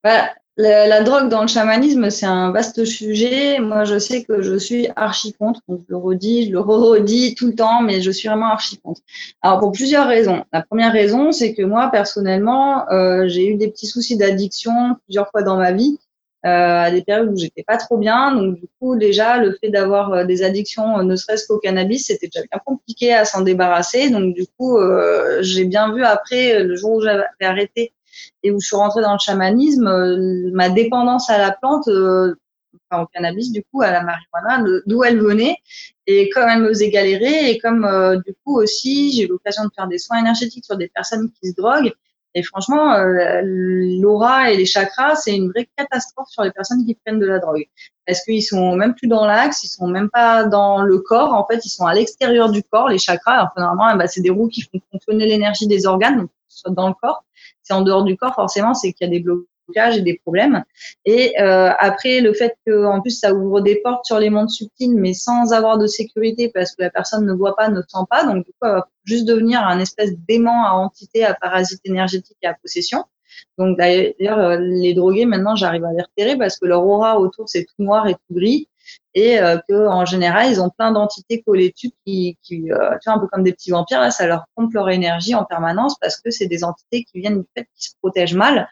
Bah, 0.03 0.29
la, 0.59 1.01
drogue 1.03 1.29
dans 1.29 1.41
le 1.41 1.47
chamanisme, 1.47 2.09
c'est 2.09 2.25
un 2.25 2.51
vaste 2.51 2.83
sujet. 2.83 3.59
Moi, 3.59 3.85
je 3.85 3.97
sais 3.97 4.23
que 4.23 4.41
je 4.41 4.57
suis 4.57 4.89
archi 4.95 5.33
contre. 5.33 5.61
je 5.69 5.75
le 5.87 5.97
redis, 5.97 6.47
je 6.47 6.51
le 6.51 6.59
redis 6.59 7.35
tout 7.35 7.47
le 7.47 7.55
temps, 7.55 7.81
mais 7.81 8.01
je 8.01 8.11
suis 8.11 8.27
vraiment 8.27 8.47
archi 8.47 8.77
contre. 8.77 9.01
Alors, 9.41 9.59
pour 9.59 9.71
plusieurs 9.71 10.07
raisons. 10.07 10.43
La 10.51 10.61
première 10.61 10.91
raison, 10.91 11.31
c'est 11.31 11.53
que 11.53 11.63
moi, 11.63 11.89
personnellement, 11.91 12.89
euh, 12.91 13.27
j'ai 13.27 13.47
eu 13.47 13.55
des 13.55 13.69
petits 13.69 13.87
soucis 13.87 14.17
d'addiction 14.17 14.97
plusieurs 15.05 15.29
fois 15.29 15.43
dans 15.43 15.55
ma 15.55 15.71
vie, 15.71 15.97
euh, 16.45 16.49
à 16.49 16.91
des 16.91 17.03
périodes 17.03 17.29
où 17.29 17.37
j'étais 17.37 17.63
pas 17.63 17.77
trop 17.77 17.97
bien. 17.97 18.35
Donc, 18.35 18.59
du 18.59 18.67
coup, 18.79 18.97
déjà, 18.97 19.37
le 19.37 19.57
fait 19.61 19.69
d'avoir 19.69 20.11
euh, 20.11 20.23
des 20.25 20.43
addictions, 20.43 21.03
ne 21.03 21.15
serait-ce 21.15 21.47
qu'au 21.47 21.59
cannabis, 21.59 22.07
c'était 22.07 22.27
déjà 22.27 22.45
bien 22.51 22.59
compliqué 22.65 23.13
à 23.13 23.23
s'en 23.23 23.41
débarrasser. 23.41 24.09
Donc, 24.09 24.35
du 24.35 24.45
coup, 24.57 24.77
j'ai 25.39 25.63
bien 25.63 25.93
vu 25.93 26.03
après, 26.03 26.63
le 26.63 26.75
jour 26.75 26.95
où 26.95 27.01
j'avais 27.01 27.23
arrêté 27.39 27.93
et 28.43 28.51
où 28.51 28.59
je 28.59 28.67
suis 28.67 28.75
rentrée 28.75 29.01
dans 29.01 29.13
le 29.13 29.19
chamanisme, 29.19 29.87
euh, 29.87 30.51
ma 30.53 30.69
dépendance 30.69 31.29
à 31.29 31.37
la 31.37 31.51
plante, 31.51 31.87
euh, 31.87 32.35
enfin 32.89 33.03
au 33.03 33.07
cannabis 33.07 33.51
du 33.51 33.63
coup, 33.63 33.81
à 33.81 33.91
la 33.91 34.03
marijuana, 34.03 34.63
d'où 34.85 35.03
elle 35.03 35.19
venait, 35.19 35.57
et 36.07 36.29
comme 36.29 36.47
elle 36.49 36.61
me 36.61 36.69
faisait 36.69 36.89
galérer, 36.89 37.51
et 37.51 37.59
comme 37.59 37.85
euh, 37.85 38.17
du 38.25 38.33
coup 38.43 38.57
aussi 38.59 39.11
j'ai 39.11 39.23
eu 39.23 39.27
l'occasion 39.27 39.65
de 39.65 39.69
faire 39.75 39.87
des 39.87 39.97
soins 39.97 40.19
énergétiques 40.19 40.65
sur 40.65 40.77
des 40.77 40.87
personnes 40.87 41.31
qui 41.31 41.49
se 41.49 41.55
droguent, 41.55 41.93
et 42.35 42.43
franchement, 42.43 42.95
l'aura 43.43 44.51
et 44.51 44.57
les 44.57 44.67
chakras, 44.67 45.15
c'est 45.15 45.35
une 45.35 45.49
vraie 45.49 45.67
catastrophe 45.75 46.29
sur 46.29 46.43
les 46.43 46.51
personnes 46.51 46.85
qui 46.85 46.93
prennent 46.93 47.19
de 47.19 47.25
la 47.25 47.39
drogue. 47.39 47.65
Parce 48.05 48.23
qu'ils 48.23 48.43
sont 48.43 48.75
même 48.75 48.93
plus 48.93 49.07
dans 49.07 49.25
l'axe, 49.25 49.63
ils 49.63 49.67
sont 49.67 49.87
même 49.87 50.11
pas 50.11 50.43
dans 50.43 50.83
le 50.83 50.99
corps. 50.99 51.33
En 51.33 51.45
fait, 51.47 51.65
ils 51.65 51.69
sont 51.69 51.87
à 51.87 51.93
l'extérieur 51.95 52.51
du 52.51 52.61
corps, 52.61 52.87
les 52.89 52.99
chakras. 52.99 53.33
Alors, 53.33 53.49
normalement, 53.57 53.97
bah, 53.97 54.07
c'est 54.07 54.21
des 54.21 54.29
roues 54.29 54.47
qui 54.47 54.61
font 54.61 54.79
fonctionner 54.91 55.25
l'énergie 55.25 55.65
des 55.65 55.87
organes, 55.87 56.17
donc 56.17 56.29
soit 56.47 56.71
dans 56.71 56.87
le 56.87 56.93
corps 56.93 57.23
c'est 57.69 57.75
en 57.75 57.81
dehors 57.81 58.03
du 58.03 58.17
corps, 58.17 58.33
forcément, 58.33 58.73
c'est 58.73 58.93
qu'il 58.93 59.07
y 59.07 59.09
a 59.09 59.11
des 59.11 59.23
blocages 59.23 59.97
et 59.97 60.01
des 60.01 60.17
problèmes. 60.17 60.63
Et 61.05 61.39
euh, 61.39 61.69
après, 61.77 62.19
le 62.21 62.33
fait 62.33 62.55
que 62.65 62.85
en 62.85 63.01
plus 63.01 63.11
ça 63.11 63.33
ouvre 63.33 63.61
des 63.61 63.75
portes 63.75 64.05
sur 64.05 64.19
les 64.19 64.31
mondes 64.31 64.49
subtils, 64.49 64.95
mais 64.95 65.13
sans 65.13 65.53
avoir 65.53 65.77
de 65.77 65.85
sécurité 65.85 66.49
parce 66.49 66.71
que 66.75 66.81
la 66.81 66.89
personne 66.89 67.25
ne 67.25 67.33
voit 67.33 67.55
pas, 67.55 67.69
ne 67.69 67.81
sent 67.81 68.05
pas, 68.09 68.23
donc 68.25 68.45
du 68.45 68.51
coup, 68.51 68.63
elle 68.63 68.71
va 68.71 68.87
juste 69.05 69.25
devenir 69.25 69.61
un 69.61 69.79
espèce 69.79 70.11
d'aimant 70.27 70.65
à 70.65 70.71
entité, 70.71 71.23
à 71.23 71.35
parasite 71.35 71.81
énergétique 71.85 72.37
et 72.41 72.47
à 72.47 72.55
possession. 72.55 73.03
Donc 73.59 73.77
d'ailleurs, 73.77 74.39
euh, 74.39 74.57
les 74.59 74.95
drogués, 74.95 75.25
maintenant, 75.25 75.55
j'arrive 75.55 75.85
à 75.85 75.93
les 75.93 76.01
repérer 76.01 76.37
parce 76.37 76.57
que 76.57 76.65
leur 76.65 76.85
aura 76.85 77.19
autour, 77.19 77.47
c'est 77.47 77.65
tout 77.65 77.83
noir 77.83 78.07
et 78.07 78.13
tout 78.13 78.33
gris 78.33 78.67
et 79.13 79.39
euh, 79.39 79.57
que 79.67 79.87
en 79.87 80.05
général 80.05 80.51
ils 80.51 80.61
ont 80.61 80.69
plein 80.69 80.91
d'entités 80.91 81.41
collées 81.41 81.71
dessus 81.71 81.91
qui, 82.05 82.37
euh, 82.71 82.91
tu 83.01 83.09
vois 83.09 83.13
un 83.13 83.19
peu 83.19 83.27
comme 83.27 83.43
des 83.43 83.53
petits 83.53 83.71
vampires 83.71 84.11
ça 84.11 84.27
leur 84.27 84.45
pompe 84.55 84.73
leur 84.73 84.89
énergie 84.89 85.35
en 85.35 85.45
permanence 85.45 85.95
parce 85.99 86.19
que 86.19 86.31
c'est 86.31 86.47
des 86.47 86.63
entités 86.63 87.03
qui 87.03 87.19
viennent 87.19 87.41
du 87.41 87.47
fait 87.55 87.67
qu'ils 87.75 87.89
se 87.89 87.95
protègent 88.01 88.35
mal. 88.35 88.69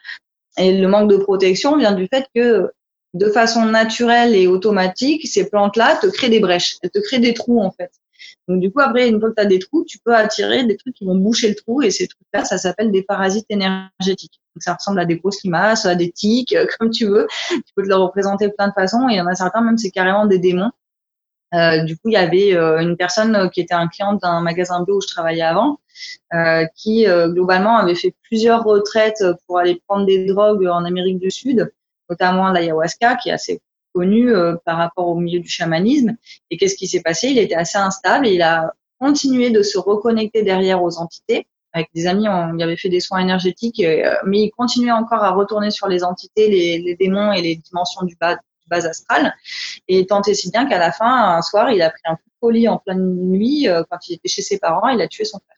Et 0.56 0.76
le 0.76 0.88
manque 0.88 1.10
de 1.10 1.16
protection 1.16 1.76
vient 1.76 1.92
du 1.92 2.08
fait 2.08 2.26
que 2.34 2.72
de 3.14 3.30
façon 3.30 3.64
naturelle 3.64 4.34
et 4.34 4.46
automatique 4.46 5.26
ces 5.26 5.48
plantes 5.48 5.76
là 5.76 5.96
te 5.96 6.06
créent 6.06 6.28
des 6.28 6.40
brèches 6.40 6.76
elles 6.82 6.90
te 6.90 6.98
créent 6.98 7.20
des 7.20 7.34
trous 7.34 7.60
en 7.60 7.70
fait 7.70 7.90
donc 8.48 8.60
du 8.60 8.70
coup 8.70 8.80
après 8.80 9.08
une 9.08 9.20
fois 9.20 9.30
que 9.30 9.34
tu 9.36 9.42
as 9.42 9.46
des 9.46 9.58
trous 9.58 9.84
tu 9.86 9.98
peux 9.98 10.14
attirer 10.14 10.64
des 10.64 10.76
trucs 10.76 10.94
qui 10.94 11.04
vont 11.04 11.16
boucher 11.16 11.48
le 11.48 11.54
trou 11.54 11.82
et 11.82 11.90
ces 11.90 12.08
trucs 12.08 12.26
là 12.32 12.44
ça 12.44 12.58
s'appelle 12.58 12.90
des 12.90 13.02
parasites 13.02 13.46
énergétiques 13.50 14.40
ça 14.60 14.74
ressemble 14.74 15.00
à 15.00 15.04
des 15.04 15.16
grosses 15.16 15.42
limaces, 15.42 15.86
à 15.86 15.94
des 15.94 16.10
tiques, 16.10 16.54
euh, 16.54 16.66
comme 16.78 16.90
tu 16.90 17.06
veux. 17.06 17.26
Tu 17.48 17.72
peux 17.74 17.82
te 17.82 17.88
le 17.88 17.96
représenter 17.96 18.48
de 18.48 18.52
plein 18.52 18.68
de 18.68 18.72
façons. 18.72 19.08
Et 19.08 19.14
il 19.14 19.16
y 19.16 19.20
en 19.20 19.26
a 19.26 19.34
certains, 19.34 19.60
même, 19.60 19.78
c'est 19.78 19.90
carrément 19.90 20.26
des 20.26 20.38
démons. 20.38 20.70
Euh, 21.54 21.82
du 21.84 21.96
coup, 21.96 22.10
il 22.10 22.12
y 22.12 22.16
avait 22.16 22.54
euh, 22.54 22.80
une 22.80 22.96
personne 22.96 23.50
qui 23.50 23.60
était 23.60 23.74
un 23.74 23.88
client 23.88 24.14
d'un 24.14 24.40
magasin 24.42 24.82
bio 24.82 24.98
où 24.98 25.00
je 25.00 25.06
travaillais 25.06 25.42
avant, 25.42 25.80
qui 26.76 27.06
globalement 27.06 27.76
avait 27.76 27.96
fait 27.96 28.14
plusieurs 28.22 28.62
retraites 28.62 29.24
pour 29.46 29.58
aller 29.58 29.82
prendre 29.88 30.06
des 30.06 30.26
drogues 30.26 30.66
en 30.66 30.84
Amérique 30.84 31.18
du 31.18 31.30
Sud, 31.30 31.72
notamment 32.08 32.52
l'ayahuasca, 32.52 33.16
qui 33.16 33.30
est 33.30 33.32
assez 33.32 33.60
connu 33.94 34.32
par 34.64 34.76
rapport 34.76 35.08
au 35.08 35.16
milieu 35.16 35.40
du 35.40 35.48
chamanisme. 35.48 36.16
Et 36.50 36.56
qu'est-ce 36.56 36.76
qui 36.76 36.86
s'est 36.86 37.02
passé? 37.02 37.28
Il 37.28 37.38
était 37.38 37.54
assez 37.54 37.78
instable 37.78 38.26
et 38.26 38.34
il 38.34 38.42
a 38.42 38.72
continué 38.98 39.50
de 39.50 39.62
se 39.62 39.78
reconnecter 39.78 40.42
derrière 40.42 40.82
aux 40.82 40.98
entités 40.98 41.46
avec 41.72 41.90
des 41.94 42.06
amis, 42.06 42.28
on 42.28 42.56
y 42.56 42.62
avait 42.62 42.76
fait 42.76 42.88
des 42.88 43.00
soins 43.00 43.20
énergétiques, 43.20 43.80
euh, 43.80 44.14
mais 44.24 44.40
il 44.42 44.50
continuait 44.50 44.92
encore 44.92 45.22
à 45.22 45.30
retourner 45.30 45.70
sur 45.70 45.86
les 45.88 46.02
entités, 46.02 46.48
les, 46.48 46.96
démons 46.96 47.32
et 47.32 47.42
les 47.42 47.56
dimensions 47.56 48.04
du 48.04 48.16
bas, 48.16 48.38
bas 48.68 48.86
astral. 48.86 49.34
Et 49.86 50.06
tant 50.06 50.22
et 50.22 50.34
si 50.34 50.50
bien 50.50 50.66
qu'à 50.66 50.78
la 50.78 50.92
fin, 50.92 51.36
un 51.36 51.42
soir, 51.42 51.70
il 51.70 51.82
a 51.82 51.90
pris 51.90 52.02
un 52.04 52.16
coup 52.16 52.22
de 52.26 52.38
folie 52.40 52.68
en 52.68 52.78
pleine 52.78 53.14
nuit, 53.14 53.68
euh, 53.68 53.82
quand 53.90 54.08
il 54.08 54.14
était 54.14 54.28
chez 54.28 54.42
ses 54.42 54.58
parents, 54.58 54.88
il 54.88 55.00
a 55.00 55.08
tué 55.08 55.24
son 55.24 55.38
frère 55.38 55.56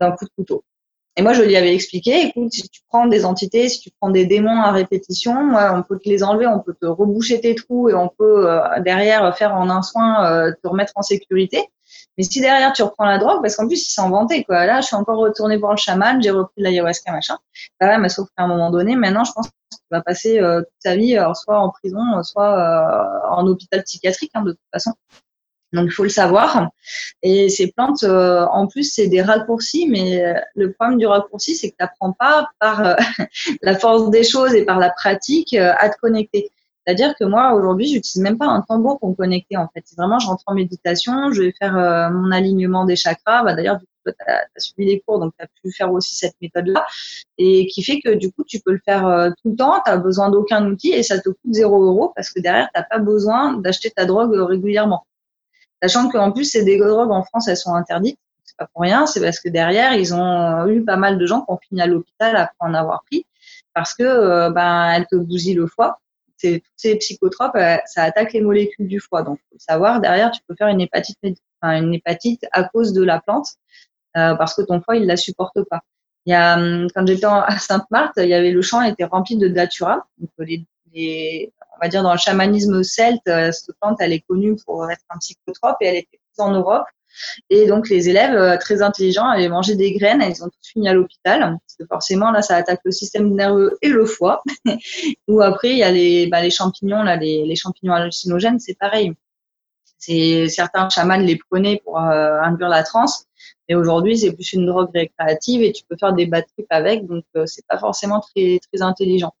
d'un 0.00 0.16
coup 0.16 0.24
de 0.24 0.30
couteau. 0.36 0.64
Et 1.16 1.22
moi, 1.22 1.32
je 1.32 1.42
lui 1.42 1.56
avais 1.56 1.72
expliqué, 1.74 2.26
écoute, 2.26 2.52
si 2.52 2.68
tu 2.68 2.80
prends 2.88 3.06
des 3.06 3.24
entités, 3.24 3.68
si 3.68 3.80
tu 3.80 3.90
prends 4.00 4.10
des 4.10 4.26
démons 4.26 4.60
à 4.60 4.72
répétition, 4.72 5.54
on 5.54 5.82
peut 5.82 5.98
te 5.98 6.08
les 6.08 6.24
enlever, 6.24 6.46
on 6.46 6.58
peut 6.58 6.74
te 6.74 6.86
reboucher 6.86 7.40
tes 7.40 7.54
trous 7.54 7.88
et 7.88 7.94
on 7.94 8.08
peut 8.08 8.50
euh, 8.50 8.80
derrière 8.80 9.36
faire 9.36 9.54
en 9.54 9.70
un 9.70 9.82
soin 9.82 10.52
te 10.62 10.68
remettre 10.68 10.92
en 10.96 11.02
sécurité. 11.02 11.68
Mais 12.16 12.24
si 12.24 12.40
derrière 12.40 12.72
tu 12.72 12.82
reprends 12.82 13.04
la 13.04 13.18
drogue, 13.18 13.42
parce 13.42 13.56
qu'en 13.56 13.66
plus 13.66 13.88
ils 13.88 13.92
s'en 13.92 14.10
vantaient 14.10 14.44
quoi. 14.44 14.66
Là, 14.66 14.80
je 14.80 14.86
suis 14.86 14.96
encore 14.96 15.18
retournée 15.18 15.56
voir 15.56 15.72
le 15.72 15.76
chaman, 15.76 16.22
j'ai 16.22 16.30
repris 16.30 16.62
l'ayahuasca 16.62 17.12
machin. 17.12 17.38
Bah 17.80 17.98
mais 17.98 18.08
sauf 18.08 18.28
qu'à 18.36 18.44
un 18.44 18.46
moment 18.46 18.70
donné, 18.70 18.96
maintenant 18.96 19.24
je 19.24 19.32
pense 19.32 19.48
qu'il 19.48 19.78
va 19.90 20.00
passer 20.00 20.40
euh, 20.40 20.60
toute 20.60 20.70
sa 20.78 20.96
vie, 20.96 21.16
alors, 21.16 21.36
soit 21.36 21.58
en 21.58 21.70
prison, 21.70 22.00
soit 22.22 22.58
euh, 22.58 23.28
en 23.30 23.46
hôpital 23.46 23.82
psychiatrique 23.82 24.30
hein, 24.34 24.42
de 24.42 24.52
toute 24.52 24.60
façon. 24.72 24.92
Donc 25.74 25.86
il 25.86 25.90
faut 25.92 26.04
le 26.04 26.08
savoir. 26.08 26.70
Et 27.22 27.48
ces 27.48 27.72
plantes, 27.72 28.04
euh, 28.04 28.46
en 28.52 28.66
plus, 28.66 28.84
c'est 28.84 29.08
des 29.08 29.22
raccourcis, 29.22 29.88
mais 29.88 30.22
le 30.54 30.72
problème 30.72 30.98
du 30.98 31.06
raccourci, 31.06 31.56
c'est 31.56 31.70
que 31.70 31.76
tu 31.78 31.84
n'apprends 31.84 32.12
pas 32.12 32.48
par 32.60 32.96
la 33.62 33.78
force 33.78 34.10
des 34.10 34.24
choses 34.24 34.54
et 34.54 34.64
par 34.64 34.78
la 34.78 34.90
pratique 34.90 35.54
à 35.54 35.88
te 35.88 35.98
connecter. 36.00 36.50
C'est-à-dire 36.86 37.14
que 37.18 37.24
moi, 37.24 37.54
aujourd'hui, 37.54 37.86
j'utilise 37.86 38.22
même 38.22 38.36
pas 38.36 38.46
un 38.46 38.60
tambour 38.60 38.98
pour 38.98 39.08
me 39.08 39.14
connecter, 39.14 39.56
en 39.56 39.68
fait. 39.68 39.82
C'est 39.86 39.96
vraiment, 39.96 40.18
je 40.18 40.26
rentre 40.26 40.42
en 40.46 40.54
méditation, 40.54 41.32
je 41.32 41.42
vais 41.42 41.54
faire 41.58 41.76
euh, 41.76 42.10
mon 42.10 42.30
alignement 42.30 42.84
des 42.84 42.96
chakras. 42.96 43.42
Bah, 43.42 43.54
D'ailleurs, 43.54 43.80
tu 44.06 44.12
as, 44.26 44.44
suivi 44.58 44.90
les 44.90 45.00
cours, 45.00 45.18
donc 45.18 45.32
tu 45.38 45.44
as 45.44 45.48
pu 45.62 45.72
faire 45.72 45.90
aussi 45.92 46.14
cette 46.14 46.34
méthode-là. 46.42 46.84
Et 47.38 47.66
qui 47.68 47.82
fait 47.82 48.00
que, 48.00 48.14
du 48.14 48.30
coup, 48.30 48.44
tu 48.44 48.60
peux 48.60 48.72
le 48.72 48.80
faire 48.84 49.06
euh, 49.06 49.30
tout 49.42 49.50
le 49.50 49.56
temps, 49.56 49.80
tu 49.84 49.90
n'as 49.90 49.96
besoin 49.96 50.28
d'aucun 50.30 50.66
outil 50.66 50.92
et 50.92 51.02
ça 51.02 51.18
te 51.18 51.30
coûte 51.30 51.38
zéro 51.50 51.82
euro 51.82 52.12
parce 52.14 52.30
que 52.30 52.40
derrière, 52.40 52.68
tu 52.74 52.78
n'as 52.78 52.86
pas 52.86 52.98
besoin 52.98 53.54
d'acheter 53.54 53.90
ta 53.90 54.04
drogue 54.04 54.34
régulièrement. 54.34 55.06
Sachant 55.84 56.08
qu'en 56.08 56.32
plus, 56.32 56.44
ces 56.44 56.64
drogues 56.64 57.10
en 57.10 57.22
France, 57.24 57.48
elles 57.48 57.56
sont 57.56 57.74
interdites. 57.74 58.18
C'est 58.44 58.56
pas 58.56 58.68
pour 58.72 58.82
rien, 58.82 59.06
c'est 59.06 59.20
parce 59.20 59.40
que 59.40 59.48
derrière, 59.48 59.94
ils 59.94 60.14
ont 60.14 60.66
eu 60.66 60.84
pas 60.84 60.96
mal 60.96 61.18
de 61.18 61.26
gens 61.26 61.40
qui 61.40 61.52
ont 61.52 61.58
fini 61.58 61.80
à 61.82 61.86
l'hôpital 61.86 62.36
après 62.36 62.56
en 62.60 62.74
avoir 62.74 63.02
pris 63.04 63.26
parce 63.74 63.94
que 63.94 64.04
euh, 64.04 64.50
ben, 64.50 64.92
elles 64.92 65.06
te 65.06 65.16
bousillent 65.16 65.54
le 65.54 65.66
foie 65.66 65.98
toutes 66.52 66.62
ces 66.76 66.96
psychotropes, 66.96 67.56
euh, 67.56 67.76
ça 67.86 68.02
attaque 68.02 68.32
les 68.32 68.40
molécules 68.40 68.88
du 68.88 69.00
foie. 69.00 69.22
Donc, 69.22 69.38
faut 69.50 69.58
savoir, 69.58 70.00
derrière, 70.00 70.30
tu 70.30 70.40
peux 70.46 70.54
faire 70.54 70.68
une 70.68 70.80
hépatite, 70.80 71.18
une 71.62 71.94
hépatite 71.94 72.44
à 72.52 72.64
cause 72.64 72.92
de 72.92 73.02
la 73.02 73.20
plante, 73.20 73.48
euh, 74.16 74.34
parce 74.34 74.54
que 74.54 74.62
ton 74.62 74.80
foie, 74.80 74.96
il 74.96 75.06
la 75.06 75.16
supporte 75.16 75.62
pas. 75.68 75.80
Il 76.26 76.30
y 76.30 76.34
a, 76.34 76.56
hum, 76.56 76.88
quand 76.94 77.06
j'étais 77.06 77.26
à 77.26 77.58
Sainte-Marthe, 77.58 78.14
il 78.18 78.28
y 78.28 78.34
avait 78.34 78.50
le 78.50 78.62
champ 78.62 78.82
était 78.82 79.04
rempli 79.04 79.36
de 79.36 79.48
datura. 79.48 80.06
Donc, 80.18 80.30
on 81.76 81.84
va 81.84 81.88
dire 81.88 82.02
dans 82.02 82.12
le 82.12 82.18
chamanisme 82.18 82.82
celte, 82.82 83.20
euh, 83.28 83.52
cette 83.52 83.74
plante, 83.80 83.96
elle 84.00 84.12
est 84.12 84.20
connue 84.20 84.56
pour 84.64 84.90
être 84.90 85.02
un 85.10 85.18
psychotrope 85.18 85.76
et 85.80 85.86
elle 85.86 85.96
était 85.96 86.18
en 86.38 86.52
Europe. 86.52 86.84
Et 87.50 87.66
donc, 87.66 87.88
les 87.88 88.08
élèves 88.08 88.34
euh, 88.34 88.56
très 88.58 88.82
intelligents 88.82 89.28
avaient 89.28 89.48
mangé 89.48 89.76
des 89.76 89.92
graines, 89.92 90.22
ils 90.22 90.42
ont 90.42 90.48
tous 90.48 90.70
fini 90.72 90.88
à 90.88 90.94
l'hôpital, 90.94 91.40
parce 91.40 91.76
que 91.78 91.86
forcément, 91.86 92.30
là, 92.30 92.42
ça 92.42 92.56
attaque 92.56 92.80
le 92.84 92.90
système 92.90 93.32
nerveux 93.34 93.78
et 93.82 93.88
le 93.88 94.04
foie. 94.04 94.42
Ou 95.28 95.40
après, 95.40 95.70
il 95.70 95.78
y 95.78 95.82
a 95.82 95.90
les, 95.90 96.26
bah, 96.26 96.48
champignons, 96.50 97.02
là, 97.02 97.16
les, 97.16 97.56
champignons 97.56 97.92
hallucinogènes, 97.92 98.58
c'est 98.58 98.78
pareil. 98.78 99.12
C'est 99.98 100.48
certains 100.48 100.88
chamans 100.90 101.16
les 101.16 101.36
prenaient 101.36 101.80
pour 101.84 101.98
euh, 101.98 102.40
induire 102.40 102.68
la 102.68 102.82
transe, 102.82 103.26
mais 103.68 103.74
aujourd'hui, 103.74 104.18
c'est 104.18 104.32
plus 104.32 104.52
une 104.52 104.66
drogue 104.66 104.90
récréative 104.92 105.62
et 105.62 105.72
tu 105.72 105.84
peux 105.88 105.96
faire 105.98 106.12
des 106.12 106.26
bad 106.26 106.44
trips 106.54 106.66
avec, 106.68 107.06
donc 107.06 107.24
euh, 107.36 107.46
c'est 107.46 107.64
pas 107.66 107.78
forcément 107.78 108.20
très 108.20 108.60
intelligent. 108.80 109.32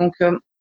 Donc 0.00 0.14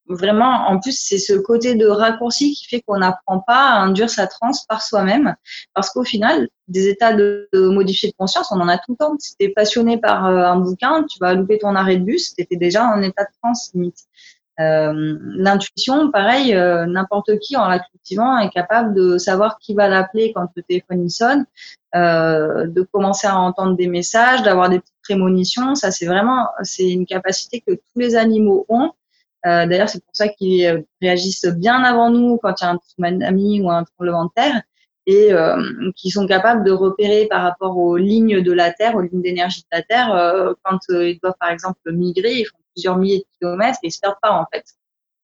vraiment, 0.07 0.67
en 0.69 0.79
plus, 0.79 0.97
c'est 0.97 1.17
ce 1.17 1.33
côté 1.33 1.75
de 1.75 1.87
raccourci 1.87 2.53
qui 2.53 2.67
fait 2.67 2.81
qu'on 2.81 2.97
n'apprend 2.97 3.39
pas 3.39 3.69
à 3.69 3.79
induire 3.79 4.09
sa 4.09 4.27
transe 4.27 4.65
par 4.65 4.81
soi-même. 4.81 5.35
Parce 5.73 5.89
qu'au 5.89 6.03
final, 6.03 6.47
des 6.67 6.87
états 6.87 7.13
de, 7.13 7.49
modifier 7.53 8.09
de 8.09 8.15
conscience, 8.17 8.51
on 8.51 8.59
en 8.59 8.67
a 8.67 8.77
tout 8.77 8.91
le 8.91 8.97
temps. 8.97 9.15
Si 9.19 9.35
tu 9.37 9.45
es 9.45 9.49
passionné 9.49 9.97
par 9.97 10.25
euh, 10.25 10.43
un 10.43 10.57
bouquin, 10.57 11.03
tu 11.03 11.19
vas 11.19 11.33
louper 11.33 11.57
ton 11.59 11.75
arrêt 11.75 11.97
de 11.97 12.03
bus, 12.03 12.35
tu 12.35 12.41
étais 12.41 12.57
déjà 12.57 12.85
en 12.85 13.01
état 13.01 13.23
de 13.23 13.29
transe 13.41 13.71
limite. 13.73 14.05
Euh, 14.59 15.17
L'intuition, 15.21 16.11
pareil, 16.11 16.55
euh, 16.55 16.85
n'importe 16.85 17.39
qui 17.39 17.57
en 17.57 17.67
la 17.67 17.79
cultivant 17.79 18.37
est 18.37 18.49
capable 18.49 18.93
de 18.93 19.17
savoir 19.17 19.57
qui 19.59 19.73
va 19.73 19.89
l'appeler 19.89 20.31
quand 20.33 20.47
le 20.55 20.63
téléphone 20.63 21.09
sonne, 21.09 21.45
euh, 21.95 22.65
de 22.67 22.81
commencer 22.81 23.27
à 23.27 23.37
entendre 23.37 23.75
des 23.75 23.87
messages, 23.87 24.43
d'avoir 24.43 24.69
des 24.69 24.79
petites 24.79 24.95
prémonitions. 25.03 25.75
Ça, 25.75 25.91
c'est 25.91 26.05
vraiment, 26.05 26.47
c'est 26.63 26.89
une 26.89 27.05
capacité 27.05 27.61
que 27.65 27.73
tous 27.73 27.99
les 27.99 28.15
animaux 28.15 28.65
ont. 28.69 28.91
Euh, 29.45 29.65
D'ailleurs, 29.67 29.89
c'est 29.89 30.03
pour 30.03 30.15
ça 30.15 30.27
qu'ils 30.27 30.85
réagissent 31.01 31.45
bien 31.45 31.83
avant 31.83 32.09
nous 32.09 32.37
quand 32.41 32.61
il 32.61 32.63
y 32.63 32.67
a 32.67 32.71
un 32.71 32.77
tsunami 32.77 33.61
ou 33.61 33.69
un 33.69 33.83
tremblement 33.83 34.25
de 34.25 34.31
terre 34.35 34.61
et 35.07 35.31
euh, 35.31 35.91
qui 35.95 36.09
sont 36.09 36.25
capables 36.25 36.63
de 36.63 36.71
repérer 36.71 37.27
par 37.27 37.43
rapport 37.43 37.77
aux 37.77 37.95
lignes 37.97 38.41
de 38.41 38.51
la 38.51 38.71
Terre, 38.71 38.95
aux 38.95 39.01
lignes 39.01 39.21
d'énergie 39.21 39.61
de 39.61 39.77
la 39.77 39.83
Terre, 39.83 40.11
euh, 40.15 40.53
quand 40.63 40.79
ils 40.89 41.19
doivent 41.21 41.35
par 41.39 41.51
exemple 41.51 41.79
migrer, 41.91 42.39
ils 42.39 42.45
font 42.45 42.57
plusieurs 42.73 42.97
milliers 42.97 43.19
de 43.19 43.25
kilomètres 43.39 43.77
et 43.83 43.87
ils 43.87 43.91
se 43.91 43.99
perdent 43.99 44.19
pas 44.21 44.31
en 44.31 44.45
fait. 44.51 44.65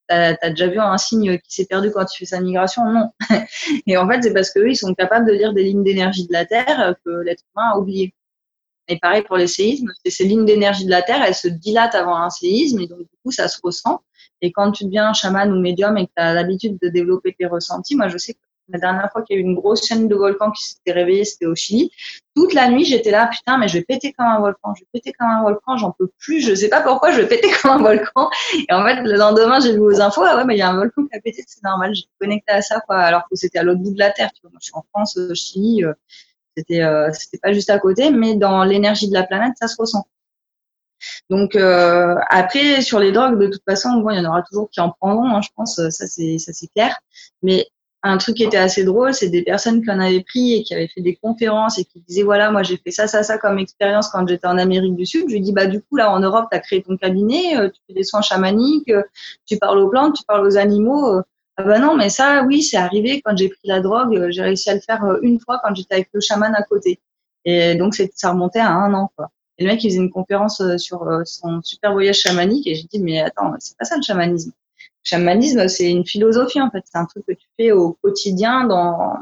T'as 0.07 0.35
as 0.41 0.49
déjà 0.49 0.67
vu 0.67 0.79
un 0.79 0.97
signe 0.97 1.39
qui 1.39 1.55
s'est 1.55 1.65
perdu 1.65 1.89
quand 1.91 2.05
tu 2.05 2.19
fais 2.19 2.25
sa 2.25 2.41
migration? 2.41 2.85
Non. 2.85 3.11
et 3.87 3.97
en 3.97 4.07
fait, 4.07 4.21
c'est 4.21 4.33
parce 4.33 4.51
qu'eux, 4.51 4.69
ils 4.69 4.75
sont 4.75 4.93
capables 4.93 5.25
de 5.25 5.31
lire 5.31 5.53
des 5.53 5.63
lignes 5.63 5.83
d'énergie 5.83 6.27
de 6.27 6.33
la 6.33 6.45
Terre 6.45 6.95
que 7.03 7.09
l'être 7.21 7.43
humain 7.55 7.71
a 7.73 7.77
oublié. 7.79 8.13
Et 8.87 8.99
pareil 8.99 9.23
pour 9.23 9.37
les 9.37 9.47
séismes, 9.47 9.89
ces 10.05 10.25
lignes 10.25 10.45
d'énergie 10.45 10.85
de 10.85 10.89
la 10.89 11.01
Terre, 11.01 11.23
elles 11.25 11.35
se 11.35 11.47
dilatent 11.47 11.95
avant 11.95 12.17
un 12.17 12.29
séisme 12.29 12.79
et 12.81 12.87
donc 12.87 12.99
du 12.99 13.17
coup, 13.23 13.31
ça 13.31 13.47
se 13.47 13.57
ressent. 13.63 14.01
Et 14.41 14.51
quand 14.51 14.71
tu 14.71 14.85
deviens 14.85 15.13
chaman 15.13 15.51
ou 15.51 15.59
médium 15.59 15.97
et 15.97 16.07
que 16.07 16.11
tu 16.15 16.21
as 16.21 16.33
l'habitude 16.33 16.77
de 16.81 16.89
développer 16.89 17.35
tes 17.37 17.45
ressentis, 17.45 17.95
moi 17.95 18.07
je 18.07 18.17
sais 18.17 18.33
que 18.33 18.39
la 18.71 18.79
dernière 18.79 19.11
fois 19.11 19.21
qu'il 19.21 19.35
y 19.35 19.39
a 19.39 19.41
eu 19.41 19.45
une 19.45 19.55
grosse 19.55 19.85
chaîne 19.85 20.07
de 20.07 20.15
volcans 20.15 20.51
qui 20.51 20.63
s'était 20.63 20.91
réveillée, 20.93 21.25
c'était 21.25 21.45
au 21.45 21.55
Chili. 21.55 21.91
Toute 22.35 22.53
la 22.53 22.69
nuit, 22.69 22.85
j'étais 22.85 23.11
là, 23.11 23.27
putain, 23.27 23.57
mais 23.57 23.67
je 23.67 23.77
vais 23.77 23.83
péter 23.83 24.13
comme 24.13 24.27
un 24.27 24.39
volcan, 24.39 24.73
je 24.75 24.81
vais 24.81 24.87
péter 24.93 25.11
comme 25.13 25.27
un 25.27 25.41
volcan, 25.41 25.77
j'en 25.77 25.91
peux 25.91 26.09
plus, 26.19 26.41
je 26.41 26.55
sais 26.55 26.69
pas 26.69 26.81
pourquoi, 26.81 27.11
je 27.11 27.21
vais 27.21 27.27
péter 27.27 27.49
comme 27.61 27.71
un 27.71 27.77
volcan. 27.77 28.29
Et 28.69 28.73
en 28.73 28.85
fait, 28.85 29.01
le 29.01 29.17
lendemain, 29.17 29.59
j'ai 29.59 29.73
vu 29.73 29.79
aux 29.79 29.99
infos, 29.99 30.23
ah 30.25 30.37
ouais, 30.37 30.45
mais 30.45 30.55
il 30.55 30.59
y 30.59 30.61
a 30.61 30.69
un 30.69 30.75
volcan 30.75 31.05
qui 31.05 31.17
a 31.17 31.21
pété, 31.21 31.43
c'est 31.45 31.63
normal, 31.63 31.93
j'ai 31.93 32.05
connecté 32.19 32.53
à 32.53 32.61
ça, 32.61 32.79
quoi, 32.81 32.97
alors 32.97 33.23
que 33.29 33.35
c'était 33.35 33.59
à 33.59 33.63
l'autre 33.63 33.81
bout 33.81 33.93
de 33.93 33.99
la 33.99 34.11
Terre, 34.11 34.31
tu 34.33 34.41
vois. 34.43 34.51
Je 34.59 34.65
suis 34.65 34.75
en 34.75 34.85
France, 34.93 35.17
au 35.17 35.35
Chili, 35.35 35.83
euh, 35.83 35.93
c'était, 36.55 36.83
euh, 36.83 37.11
c'était 37.13 37.39
pas 37.39 37.53
juste 37.53 37.69
à 37.69 37.79
côté, 37.79 38.11
mais 38.11 38.35
dans 38.35 38.63
l'énergie 38.63 39.09
de 39.09 39.13
la 39.13 39.23
planète, 39.23 39.53
ça 39.59 39.67
se 39.67 39.75
ressent. 39.77 40.07
Donc 41.29 41.55
euh, 41.55 42.15
après 42.29 42.81
sur 42.81 42.99
les 42.99 43.11
drogues, 43.11 43.39
de 43.39 43.47
toute 43.47 43.63
façon, 43.67 44.01
bon, 44.01 44.09
il 44.11 44.17
y 44.17 44.25
en 44.25 44.29
aura 44.29 44.41
toujours 44.43 44.69
qui 44.69 44.79
en 44.81 44.91
prendront, 44.91 45.29
hein, 45.29 45.41
je 45.41 45.49
pense, 45.55 45.75
ça 45.75 46.07
c'est 46.07 46.37
ça 46.37 46.53
c'est 46.53 46.67
clair. 46.67 46.97
Mais 47.43 47.67
un 48.03 48.17
truc 48.17 48.37
qui 48.37 48.43
était 48.43 48.57
assez 48.57 48.83
drôle, 48.83 49.13
c'est 49.13 49.29
des 49.29 49.43
personnes 49.43 49.83
qui 49.83 49.91
en 49.91 49.99
avaient 49.99 50.23
pris 50.23 50.53
et 50.53 50.63
qui 50.63 50.73
avaient 50.73 50.87
fait 50.87 51.01
des 51.01 51.15
conférences 51.15 51.77
et 51.77 51.85
qui 51.85 51.99
disaient 52.01 52.23
voilà, 52.23 52.51
moi 52.51 52.63
j'ai 52.63 52.77
fait 52.77 52.91
ça, 52.91 53.07
ça, 53.07 53.23
ça 53.23 53.37
comme 53.37 53.59
expérience 53.59 54.09
quand 54.09 54.27
j'étais 54.27 54.47
en 54.47 54.57
Amérique 54.57 54.95
du 54.95 55.05
Sud. 55.05 55.25
Je 55.27 55.33
lui 55.33 55.41
dis 55.41 55.51
bah 55.53 55.67
du 55.67 55.81
coup 55.81 55.97
là 55.97 56.11
en 56.11 56.19
Europe, 56.19 56.47
tu 56.51 56.57
as 56.57 56.59
créé 56.61 56.81
ton 56.81 56.97
cabinet, 56.97 57.57
euh, 57.57 57.69
tu 57.69 57.79
fais 57.87 57.93
des 57.93 58.03
soins 58.03 58.21
chamaniques, 58.21 58.89
euh, 58.89 59.03
tu 59.45 59.57
parles 59.57 59.79
aux 59.79 59.89
plantes, 59.89 60.15
tu 60.15 60.23
parles 60.25 60.45
aux 60.45 60.57
animaux. 60.57 61.17
Euh. 61.17 61.21
Ah 61.57 61.63
bah 61.63 61.79
non, 61.79 61.95
mais 61.95 62.09
ça, 62.09 62.43
oui, 62.47 62.63
c'est 62.63 62.77
arrivé 62.77 63.21
quand 63.23 63.35
j'ai 63.37 63.49
pris 63.49 63.59
la 63.65 63.81
drogue. 63.81 64.29
J'ai 64.29 64.41
réussi 64.41 64.69
à 64.69 64.73
le 64.73 64.79
faire 64.79 65.03
une 65.21 65.39
fois 65.39 65.59
quand 65.63 65.75
j'étais 65.75 65.95
avec 65.95 66.09
le 66.13 66.21
chaman 66.21 66.53
à 66.55 66.63
côté. 66.63 66.99
Et 67.45 67.75
donc 67.75 67.95
ça 67.95 68.31
remontait 68.31 68.59
à 68.59 68.71
un 68.71 68.93
an 68.93 69.11
quoi. 69.15 69.29
Et 69.57 69.63
le 69.63 69.69
mec 69.69 69.83
il 69.83 69.89
faisait 69.89 70.01
une 70.01 70.11
conférence 70.11 70.61
sur 70.77 71.07
son 71.25 71.61
super 71.61 71.93
voyage 71.93 72.17
chamanique 72.19 72.67
et 72.67 72.75
j'ai 72.75 72.87
dit 72.91 72.99
mais 72.99 73.21
attends, 73.21 73.53
c'est 73.59 73.77
pas 73.77 73.85
ça 73.85 73.95
le 73.95 74.01
chamanisme 74.01 74.51
chamanisme, 75.03 75.67
c'est 75.67 75.89
une 75.89 76.05
philosophie 76.05 76.61
en 76.61 76.69
fait. 76.69 76.83
C'est 76.85 76.97
un 76.97 77.05
truc 77.05 77.25
que 77.25 77.33
tu 77.33 77.47
fais 77.57 77.71
au 77.71 77.93
quotidien 78.01 78.65
dans 78.65 79.15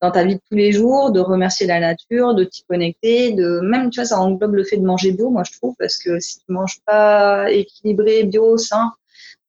dans 0.00 0.10
ta 0.10 0.24
vie 0.24 0.34
de 0.34 0.40
tous 0.50 0.56
les 0.56 0.72
jours, 0.72 1.12
de 1.12 1.20
remercier 1.20 1.66
la 1.66 1.80
nature, 1.80 2.34
de 2.34 2.44
t'y 2.44 2.62
connecter, 2.64 3.32
de 3.32 3.60
même 3.60 3.88
tu 3.90 4.00
vois 4.00 4.04
ça 4.06 4.20
englobe 4.20 4.54
le 4.54 4.64
fait 4.64 4.76
de 4.76 4.84
manger 4.84 5.12
bio, 5.12 5.30
moi 5.30 5.44
je 5.44 5.52
trouve, 5.56 5.74
parce 5.78 5.96
que 5.96 6.20
si 6.20 6.40
tu 6.40 6.44
manges 6.48 6.80
pas 6.84 7.50
équilibré, 7.50 8.24
bio, 8.24 8.58
sain, 8.58 8.92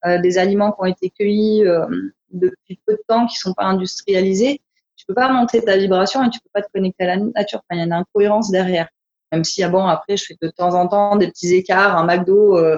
euh, 0.05 0.17
des 0.21 0.37
aliments 0.37 0.71
qui 0.71 0.77
ont 0.79 0.85
été 0.85 1.09
cueillis 1.09 1.65
euh, 1.65 1.85
depuis 2.31 2.79
peu 2.85 2.93
de 2.93 3.01
temps, 3.07 3.27
qui 3.27 3.37
sont 3.37 3.53
pas 3.53 3.65
industrialisés, 3.65 4.61
tu 4.95 5.05
peux 5.05 5.13
pas 5.13 5.29
monter 5.29 5.61
ta 5.61 5.77
vibration 5.77 6.23
et 6.23 6.29
tu 6.29 6.39
peux 6.39 6.49
pas 6.53 6.61
te 6.61 6.71
connecter 6.73 7.03
à 7.03 7.07
la 7.07 7.17
nature. 7.17 7.61
Il 7.71 7.77
y 7.77 7.81
a 7.81 7.83
une 7.83 7.91
incohérence 7.91 8.49
derrière. 8.49 8.87
Même 9.35 9.43
si 9.43 9.63
ah 9.63 9.69
bon 9.69 9.85
après 9.85 10.15
je 10.17 10.25
fais 10.25 10.37
de 10.41 10.49
temps 10.49 10.73
en 10.73 10.87
temps 10.87 11.17
des 11.17 11.27
petits 11.27 11.53
écarts, 11.53 11.97
un 11.97 12.05
McDo. 12.05 12.57
Euh, 12.57 12.77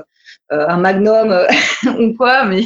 euh, 0.54 0.66
un 0.70 0.78
magnum 0.78 1.32
euh, 1.32 1.46
ou 2.00 2.14
quoi, 2.14 2.46
mais, 2.46 2.64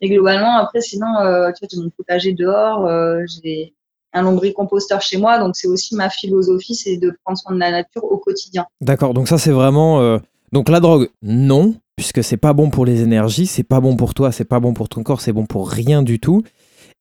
mais, 0.00 0.08
globalement, 0.08 0.56
après, 0.56 0.80
sinon, 0.80 1.06
tu 1.16 1.60
vois, 1.60 1.68
j'ai 1.70 1.78
mon 1.78 1.90
potager 1.90 2.32
dehors, 2.32 2.88
j'ai 3.26 3.74
un 4.12 4.22
lombricomposteur 4.22 5.02
chez 5.02 5.18
moi, 5.18 5.38
donc 5.38 5.54
c'est 5.54 5.68
aussi 5.68 5.94
ma 5.94 6.08
philosophie, 6.08 6.74
c'est 6.74 6.96
de 6.96 7.14
prendre 7.24 7.38
soin 7.38 7.54
de 7.54 7.60
la 7.60 7.70
nature 7.70 8.04
au 8.04 8.16
quotidien. 8.16 8.66
D'accord, 8.80 9.14
donc 9.14 9.28
ça 9.28 9.38
c'est 9.38 9.50
vraiment... 9.50 10.18
Donc 10.52 10.68
la 10.68 10.80
drogue, 10.80 11.10
non, 11.22 11.74
puisque 11.94 12.24
c'est 12.24 12.38
pas 12.38 12.54
bon 12.54 12.70
pour 12.70 12.86
les 12.86 13.02
énergies, 13.02 13.46
c'est 13.46 13.62
pas 13.62 13.80
bon 13.80 13.96
pour 13.96 14.14
toi, 14.14 14.32
c'est 14.32 14.44
pas 14.44 14.58
bon 14.58 14.72
pour 14.72 14.88
ton 14.88 15.02
corps, 15.02 15.20
c'est 15.20 15.32
bon 15.32 15.46
pour 15.46 15.70
rien 15.70 16.02
du 16.02 16.18
tout. 16.20 16.42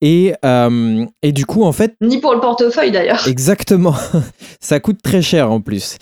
Et, 0.02 0.34
et 1.22 1.32
du 1.32 1.46
coup, 1.46 1.64
en 1.64 1.72
fait... 1.72 1.96
Ni 2.02 2.20
pour 2.20 2.34
le 2.34 2.42
portefeuille 2.42 2.92
d'ailleurs. 2.92 3.26
Exactement, 3.28 3.96
ça 4.60 4.80
coûte 4.80 5.02
très 5.02 5.22
cher 5.22 5.50
en 5.52 5.62
plus. 5.62 5.98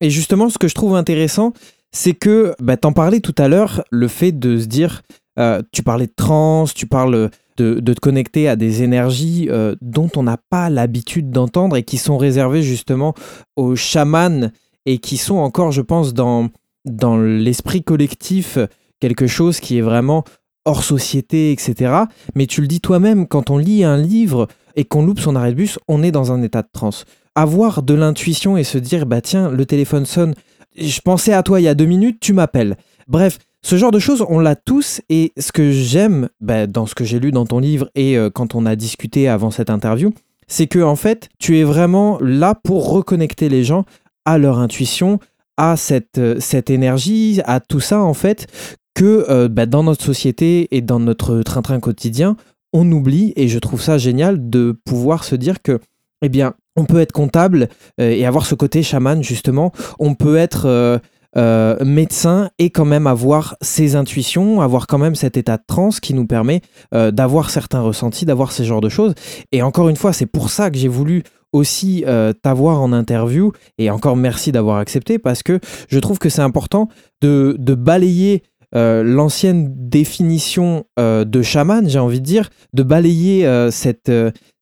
Et 0.00 0.10
justement, 0.10 0.48
ce 0.48 0.58
que 0.58 0.68
je 0.68 0.74
trouve 0.74 0.94
intéressant, 0.94 1.52
c'est 1.92 2.14
que, 2.14 2.54
bah, 2.60 2.76
t'en 2.76 2.92
parlais 2.92 3.20
tout 3.20 3.34
à 3.38 3.48
l'heure, 3.48 3.84
le 3.90 4.08
fait 4.08 4.32
de 4.32 4.58
se 4.58 4.66
dire, 4.66 5.02
euh, 5.38 5.62
tu 5.72 5.82
parlais 5.82 6.06
de 6.06 6.14
trans, 6.14 6.64
tu 6.66 6.86
parles 6.86 7.30
de, 7.56 7.80
te 7.80 8.00
connecter 8.00 8.48
à 8.48 8.56
des 8.56 8.82
énergies 8.82 9.48
euh, 9.50 9.74
dont 9.82 10.10
on 10.16 10.22
n'a 10.22 10.38
pas 10.48 10.70
l'habitude 10.70 11.30
d'entendre 11.30 11.76
et 11.76 11.82
qui 11.82 11.98
sont 11.98 12.16
réservées 12.16 12.62
justement 12.62 13.14
aux 13.56 13.76
chamans 13.76 14.50
et 14.86 14.96
qui 14.96 15.18
sont 15.18 15.36
encore, 15.36 15.70
je 15.70 15.82
pense, 15.82 16.14
dans, 16.14 16.48
l'esprit 17.18 17.82
collectif, 17.82 18.58
quelque 18.98 19.26
chose 19.26 19.60
qui 19.60 19.76
est 19.76 19.82
vraiment 19.82 20.24
hors 20.64 20.82
société, 20.82 21.52
etc. 21.52 22.04
Mais 22.34 22.46
tu 22.46 22.62
le 22.62 22.66
dis 22.66 22.80
toi-même, 22.80 23.26
quand 23.26 23.50
on 23.50 23.58
lit 23.58 23.84
un 23.84 23.98
livre 23.98 24.48
et 24.76 24.84
qu'on 24.84 25.04
loupe 25.04 25.20
son 25.20 25.36
arrêt 25.36 25.50
de 25.50 25.56
bus, 25.56 25.78
on 25.88 26.02
est 26.02 26.12
dans 26.12 26.32
un 26.32 26.42
état 26.42 26.62
de 26.62 26.68
transe. 26.72 27.04
Avoir 27.34 27.82
de 27.82 27.94
l'intuition 27.94 28.56
et 28.56 28.64
se 28.64 28.78
dire, 28.78 29.06
bah 29.06 29.20
tiens, 29.20 29.50
le 29.50 29.64
téléphone 29.66 30.04
sonne, 30.04 30.34
je 30.76 31.00
pensais 31.00 31.32
à 31.32 31.42
toi 31.42 31.60
il 31.60 31.64
y 31.64 31.68
a 31.68 31.74
deux 31.74 31.86
minutes, 31.86 32.18
tu 32.20 32.32
m'appelles. 32.32 32.76
Bref, 33.06 33.38
ce 33.62 33.76
genre 33.76 33.90
de 33.90 33.98
choses, 33.98 34.24
on 34.28 34.38
l'a 34.38 34.56
tous. 34.56 35.00
Et 35.08 35.32
ce 35.38 35.52
que 35.52 35.70
j'aime 35.70 36.28
bah, 36.40 36.66
dans 36.66 36.86
ce 36.86 36.94
que 36.94 37.04
j'ai 37.04 37.20
lu 37.20 37.30
dans 37.30 37.46
ton 37.46 37.58
livre 37.58 37.90
et 37.94 38.16
euh, 38.16 38.30
quand 38.30 38.54
on 38.54 38.66
a 38.66 38.76
discuté 38.76 39.28
avant 39.28 39.50
cette 39.50 39.70
interview, 39.70 40.12
c'est 40.48 40.66
que 40.66 40.80
en 40.80 40.96
fait, 40.96 41.28
tu 41.38 41.58
es 41.58 41.64
vraiment 41.64 42.18
là 42.20 42.54
pour 42.54 42.90
reconnecter 42.90 43.48
les 43.48 43.64
gens 43.64 43.84
à 44.24 44.38
leur 44.38 44.58
intuition, 44.58 45.18
à 45.56 45.76
cette, 45.76 46.18
euh, 46.18 46.36
cette 46.40 46.70
énergie, 46.70 47.40
à 47.44 47.60
tout 47.60 47.80
ça 47.80 48.00
en 48.00 48.14
fait, 48.14 48.46
que 48.94 49.26
euh, 49.28 49.48
bah, 49.48 49.66
dans 49.66 49.84
notre 49.84 50.04
société 50.04 50.68
et 50.74 50.80
dans 50.80 50.98
notre 50.98 51.42
train-train 51.42 51.80
quotidien, 51.80 52.36
on 52.72 52.90
oublie. 52.90 53.32
Et 53.36 53.48
je 53.48 53.58
trouve 53.58 53.82
ça 53.82 53.98
génial 53.98 54.50
de 54.50 54.72
pouvoir 54.84 55.24
se 55.24 55.36
dire 55.36 55.62
que, 55.62 55.78
eh 56.22 56.28
bien, 56.28 56.54
on 56.76 56.84
peut 56.84 57.00
être 57.00 57.12
comptable 57.12 57.68
euh, 58.00 58.10
et 58.10 58.26
avoir 58.26 58.46
ce 58.46 58.54
côté 58.54 58.82
chaman 58.82 59.22
justement. 59.22 59.72
On 59.98 60.14
peut 60.14 60.36
être 60.36 60.66
euh, 60.66 60.98
euh, 61.36 61.76
médecin 61.84 62.50
et 62.58 62.70
quand 62.70 62.84
même 62.84 63.06
avoir 63.06 63.56
ses 63.60 63.96
intuitions, 63.96 64.60
avoir 64.60 64.86
quand 64.86 64.98
même 64.98 65.14
cet 65.14 65.36
état 65.36 65.56
de 65.56 65.64
transe 65.66 66.00
qui 66.00 66.14
nous 66.14 66.26
permet 66.26 66.60
d'avoir 66.92 67.50
certains 67.50 67.80
ressentis, 67.80 68.24
d'avoir 68.24 68.52
ce 68.52 68.62
genre 68.62 68.80
de 68.80 68.88
choses. 68.88 69.14
Et 69.52 69.62
encore 69.62 69.88
une 69.88 69.96
fois, 69.96 70.12
c'est 70.12 70.26
pour 70.26 70.50
ça 70.50 70.70
que 70.70 70.76
j'ai 70.76 70.88
voulu 70.88 71.22
aussi 71.52 72.04
t'avoir 72.42 72.80
en 72.80 72.92
interview. 72.92 73.52
Et 73.78 73.90
encore 73.90 74.16
merci 74.16 74.50
d'avoir 74.50 74.78
accepté 74.78 75.20
parce 75.20 75.44
que 75.44 75.60
je 75.88 75.98
trouve 76.00 76.18
que 76.18 76.28
c'est 76.28 76.42
important 76.42 76.88
de, 77.20 77.56
balayer 77.74 78.42
l'ancienne 78.72 79.72
définition 79.88 80.84
de 80.98 81.42
chaman, 81.42 81.88
j'ai 81.88 82.00
envie 82.00 82.20
de 82.20 82.26
dire, 82.26 82.50
de 82.72 82.82
balayer 82.82 83.68
cette, 83.70 84.10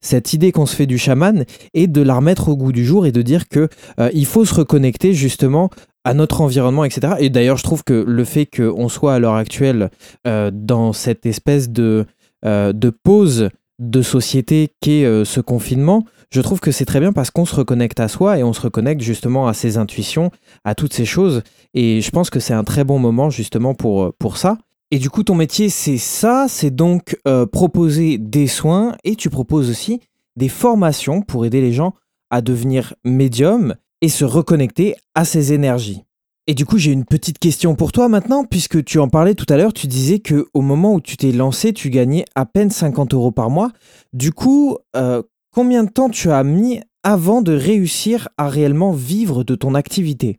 cette 0.01 0.33
idée 0.33 0.53
qu'on 0.53 0.67
se 0.67 0.77
fait 0.77 0.87
du 0.87 0.99
chaman 0.99 1.45
et 1.75 1.87
de 1.87 2.03
la 2.03 2.15
remettre 2.15 2.49
au 2.49 2.57
goût 2.57 2.73
du 2.73 2.85
jour 2.85 3.07
et 3.07 3.13
de 3.13 3.23
dire 3.23 3.49
que 3.49 3.69
il 4.13 4.27
faut 4.27 4.45
se 4.45 4.55
reconnecter 4.55 5.13
justement 5.13 5.71
à 6.05 6.15
notre 6.15 6.41
environnement, 6.41 6.85
etc. 6.85 7.15
Et 7.19 7.31
d'ailleurs, 7.31 7.57
je 7.57 7.65
trouve 7.65 7.83
que 7.85 8.05
le 8.07 8.25
fait 8.25 8.47
qu'on 8.47 8.89
soit 8.89 9.15
à 9.15 9.19
l'heure 9.19 9.35
actuelle 9.35 9.91
dans 10.25 10.93
cette 10.93 11.27
espèce 11.27 11.69
de, 11.71 12.07
de 12.45 12.91
pause 12.91 13.49
de 13.81 14.03
société 14.03 14.71
qu'est 14.81 15.25
ce 15.25 15.41
confinement, 15.41 16.05
je 16.31 16.43
trouve 16.43 16.61
que 16.61 16.71
c'est 16.71 16.85
très 16.85 17.01
bien 17.01 17.13
parce 17.13 17.31
qu'on 17.31 17.47
se 17.47 17.55
reconnecte 17.55 18.01
à 18.01 18.09
soi 18.09 18.39
et 18.39 18.43
on 18.43 18.53
se 18.53 18.61
reconnecte 18.61 19.01
justement 19.01 19.49
à 19.49 19.55
ses 19.55 19.79
intuitions, 19.79 20.31
à 20.65 20.75
toutes 20.75 20.93
ces 20.93 21.07
choses. 21.07 21.43
Et 21.75 22.01
je 22.03 22.11
pense 22.11 22.29
que 22.29 22.41
c'est 22.41 22.55
un 22.55 22.65
très 22.65 22.85
bon 22.85 22.99
moment 22.99 23.31
justement 23.31 23.75
pour, 23.75 24.05
euh, 24.05 24.15
pour 24.19 24.37
ça. 24.37 24.59
Et 24.91 24.99
du 24.99 25.11
coup, 25.11 25.23
ton 25.23 25.35
métier, 25.35 25.69
c'est 25.69 25.99
ça, 25.99 26.47
c'est 26.49 26.71
donc 26.71 27.19
euh, 27.27 27.45
proposer 27.45 28.17
des 28.17 28.47
soins 28.47 28.97
et 29.05 29.17
tu 29.17 29.29
proposes 29.29 29.69
aussi 29.69 30.01
des 30.37 30.49
formations 30.49 31.21
pour 31.21 31.45
aider 31.45 31.61
les 31.61 31.73
gens 31.73 31.95
à 32.31 32.41
devenir 32.41 32.95
médium 33.05 33.75
et 34.01 34.09
se 34.09 34.25
reconnecter 34.25 34.95
à 35.15 35.25
ces 35.25 35.53
énergies. 35.53 36.05
Et 36.47 36.55
du 36.55 36.65
coup, 36.65 36.79
j'ai 36.79 36.93
une 36.93 37.05
petite 37.05 37.39
question 37.39 37.75
pour 37.75 37.93
toi 37.93 38.09
maintenant, 38.09 38.45
puisque 38.45 38.83
tu 38.83 38.99
en 38.99 39.09
parlais 39.09 39.35
tout 39.35 39.45
à 39.51 39.59
l'heure, 39.59 39.75
tu 39.75 39.87
disais 39.87 40.21
que 40.21 40.47
au 40.55 40.63
moment 40.63 40.95
où 40.95 41.01
tu 41.03 41.19
t'es 41.19 41.33
lancé, 41.33 41.75
tu 41.75 41.91
gagnais 41.91 42.25
à 42.35 42.47
peine 42.47 42.71
50 42.71 43.13
euros 43.13 43.33
par 43.33 43.51
mois. 43.51 43.71
Du 44.15 44.33
coup, 44.33 44.79
euh, 44.97 45.23
combien 45.53 45.85
de 45.85 45.91
temps 45.91 46.09
tu 46.09 46.31
as 46.31 46.45
mis 46.45 46.81
avant 47.03 47.43
de 47.43 47.53
réussir 47.53 48.29
à 48.39 48.49
réellement 48.49 48.93
vivre 48.93 49.45
de 49.45 49.55
ton 49.55 49.75
activité? 49.75 50.39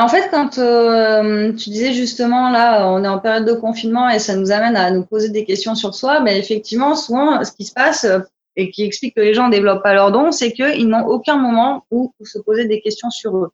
En 0.00 0.08
fait, 0.08 0.28
quand 0.30 0.58
euh, 0.58 1.52
tu 1.52 1.70
disais 1.70 1.92
justement 1.92 2.50
là, 2.50 2.88
on 2.88 3.02
est 3.04 3.08
en 3.08 3.18
période 3.18 3.44
de 3.44 3.52
confinement 3.52 4.08
et 4.08 4.18
ça 4.18 4.36
nous 4.36 4.52
amène 4.52 4.76
à 4.76 4.90
nous 4.90 5.04
poser 5.04 5.30
des 5.30 5.44
questions 5.44 5.74
sur 5.74 5.94
soi, 5.94 6.20
mais 6.20 6.38
effectivement, 6.38 6.94
souvent, 6.94 7.42
ce 7.44 7.52
qui 7.52 7.64
se 7.64 7.72
passe 7.72 8.04
euh, 8.04 8.20
et 8.54 8.70
qui 8.70 8.84
explique 8.84 9.16
que 9.16 9.20
les 9.20 9.34
gens 9.34 9.46
ne 9.46 9.52
développent 9.52 9.82
pas 9.82 9.94
leurs 9.94 10.12
dons, 10.12 10.30
c'est 10.30 10.52
qu'ils 10.52 10.88
n'ont 10.88 11.06
aucun 11.06 11.36
moment 11.36 11.84
où 11.90 12.12
se 12.22 12.38
poser 12.38 12.66
des 12.66 12.80
questions 12.80 13.10
sur 13.10 13.36
eux. 13.36 13.50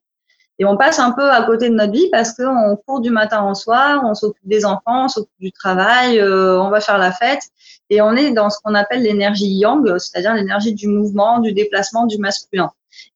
Et 0.58 0.64
on 0.64 0.76
passe 0.76 0.98
un 0.98 1.12
peu 1.12 1.30
à 1.30 1.42
côté 1.44 1.68
de 1.68 1.74
notre 1.74 1.92
vie 1.92 2.08
parce 2.10 2.32
qu'on 2.32 2.76
court 2.84 3.00
du 3.00 3.10
matin 3.10 3.48
au 3.48 3.54
soir, 3.54 4.02
on 4.04 4.14
s'occupe 4.14 4.46
des 4.46 4.64
enfants, 4.64 5.04
on 5.04 5.08
s'occupe 5.08 5.40
du 5.40 5.52
travail, 5.52 6.18
euh, 6.18 6.60
on 6.60 6.68
va 6.68 6.80
faire 6.80 6.98
la 6.98 7.12
fête. 7.12 7.42
Et 7.90 8.02
on 8.02 8.16
est 8.16 8.32
dans 8.32 8.50
ce 8.50 8.58
qu'on 8.62 8.74
appelle 8.74 9.02
l'énergie 9.02 9.46
yang, 9.46 9.86
c'est-à-dire 9.98 10.34
l'énergie 10.34 10.74
du 10.74 10.88
mouvement, 10.88 11.38
du 11.38 11.52
déplacement, 11.52 12.06
du 12.06 12.18
masculin. 12.18 12.70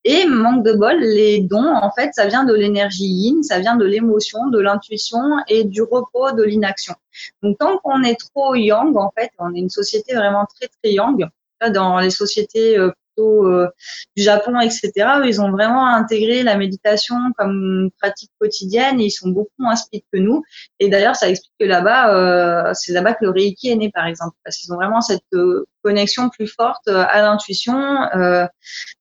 Et 0.04 0.26
manque 0.26 0.64
de 0.64 0.72
bol, 0.72 0.98
les 1.00 1.40
dons, 1.40 1.74
en 1.74 1.90
fait, 1.92 2.12
ça 2.14 2.26
vient 2.26 2.44
de 2.44 2.54
l'énergie 2.54 3.06
yin, 3.06 3.42
ça 3.42 3.58
vient 3.58 3.76
de 3.76 3.84
l'émotion, 3.84 4.48
de 4.48 4.58
l'intuition 4.60 5.22
et 5.48 5.64
du 5.64 5.82
repos, 5.82 6.32
de 6.32 6.42
l'inaction. 6.42 6.94
Donc, 7.42 7.58
tant 7.58 7.78
qu'on 7.78 8.02
est 8.02 8.18
trop 8.18 8.54
yang, 8.54 8.96
en 8.96 9.12
fait, 9.16 9.30
on 9.38 9.54
est 9.54 9.58
une 9.58 9.70
société 9.70 10.14
vraiment 10.14 10.46
très, 10.46 10.68
très 10.68 10.92
yang. 10.92 11.28
Dans 11.72 12.00
les 12.00 12.10
sociétés 12.10 12.76
euh, 13.18 13.68
du 14.16 14.22
Japon, 14.22 14.58
etc. 14.60 14.90
ils 15.24 15.40
ont 15.40 15.50
vraiment 15.50 15.86
intégré 15.86 16.42
la 16.42 16.56
méditation 16.56 17.16
comme 17.36 17.90
pratique 18.00 18.30
quotidienne 18.38 19.00
et 19.00 19.06
ils 19.06 19.10
sont 19.10 19.28
beaucoup 19.28 19.50
moins 19.58 19.76
speed 19.76 20.02
que 20.12 20.18
nous. 20.18 20.42
Et 20.78 20.88
d'ailleurs, 20.88 21.16
ça 21.16 21.28
explique 21.28 21.52
que 21.60 21.66
là-bas, 21.66 22.14
euh, 22.14 22.72
c'est 22.74 22.92
là-bas 22.92 23.14
que 23.14 23.24
le 23.24 23.30
Reiki 23.30 23.70
est 23.70 23.76
né, 23.76 23.90
par 23.90 24.06
exemple, 24.06 24.36
parce 24.44 24.56
qu'ils 24.56 24.72
ont 24.72 24.76
vraiment 24.76 25.00
cette 25.00 25.20
euh, 25.34 25.66
connexion 25.82 26.28
plus 26.30 26.46
forte 26.46 26.86
à 26.88 27.22
l'intuition. 27.22 27.74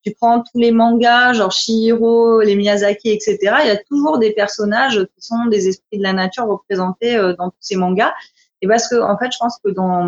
tu 0.04 0.14
prends 0.20 0.40
tous 0.40 0.60
les 0.60 0.72
mangas, 0.72 1.34
genre 1.34 1.52
Shihiro, 1.52 2.42
les 2.42 2.56
Miyazaki, 2.56 3.12
etc. 3.12 3.38
Il 3.62 3.68
y 3.68 3.72
a 3.72 3.78
toujours 3.78 4.18
des 4.18 4.32
personnages 4.34 5.00
qui 5.16 5.22
sont 5.26 5.46
des 5.46 5.68
esprits 5.68 6.00
de 6.00 6.04
la 6.04 6.14
nature 6.14 6.48
représentés 6.48 7.16
dans 7.38 7.50
tous 7.50 7.58
ces 7.60 7.76
mangas. 7.76 8.14
Et 8.62 8.68
parce 8.68 8.88
que 8.88 9.02
en 9.02 9.18
fait, 9.18 9.32
je 9.34 9.38
pense 9.40 9.58
que 9.64 9.72
dans 9.72 10.08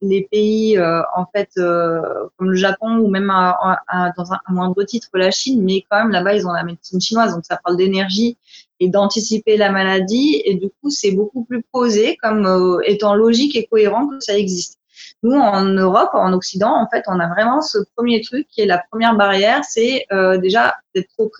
les 0.00 0.26
pays 0.30 0.78
euh, 0.78 1.02
en 1.14 1.26
fait 1.26 1.50
euh, 1.58 2.00
comme 2.36 2.50
le 2.50 2.56
Japon 2.56 2.96
ou 2.96 3.08
même 3.08 3.30
à, 3.30 4.12
dans 4.16 4.32
un, 4.32 4.38
moindre 4.48 4.82
titre 4.84 5.10
la 5.14 5.30
Chine, 5.30 5.62
mais 5.62 5.84
quand 5.90 5.98
même 5.98 6.10
là-bas 6.10 6.34
ils 6.34 6.46
ont 6.46 6.52
la 6.52 6.64
médecine 6.64 7.00
chinoise, 7.00 7.34
donc 7.34 7.44
ça 7.44 7.58
parle 7.62 7.76
d'énergie 7.76 8.38
et 8.80 8.88
d'anticiper 8.88 9.58
la 9.58 9.70
maladie. 9.70 10.40
Et 10.46 10.54
du 10.54 10.70
coup, 10.80 10.88
c'est 10.90 11.12
beaucoup 11.12 11.44
plus 11.44 11.62
posé 11.72 12.16
comme 12.16 12.46
euh, 12.46 12.80
étant 12.84 13.14
logique 13.14 13.54
et 13.54 13.66
cohérent 13.66 14.08
que 14.08 14.18
ça 14.20 14.36
existe. 14.36 14.78
Nous, 15.22 15.36
en 15.36 15.64
Europe, 15.64 16.10
en 16.14 16.32
Occident, 16.32 16.74
en 16.74 16.88
fait, 16.88 17.04
on 17.06 17.20
a 17.20 17.28
vraiment 17.28 17.60
ce 17.60 17.78
premier 17.96 18.22
truc 18.22 18.46
qui 18.48 18.62
est 18.62 18.66
la 18.66 18.82
première 18.90 19.16
barrière, 19.16 19.62
c'est 19.64 20.06
déjà 20.40 20.76
d'être 20.94 21.08
trop 21.18 21.30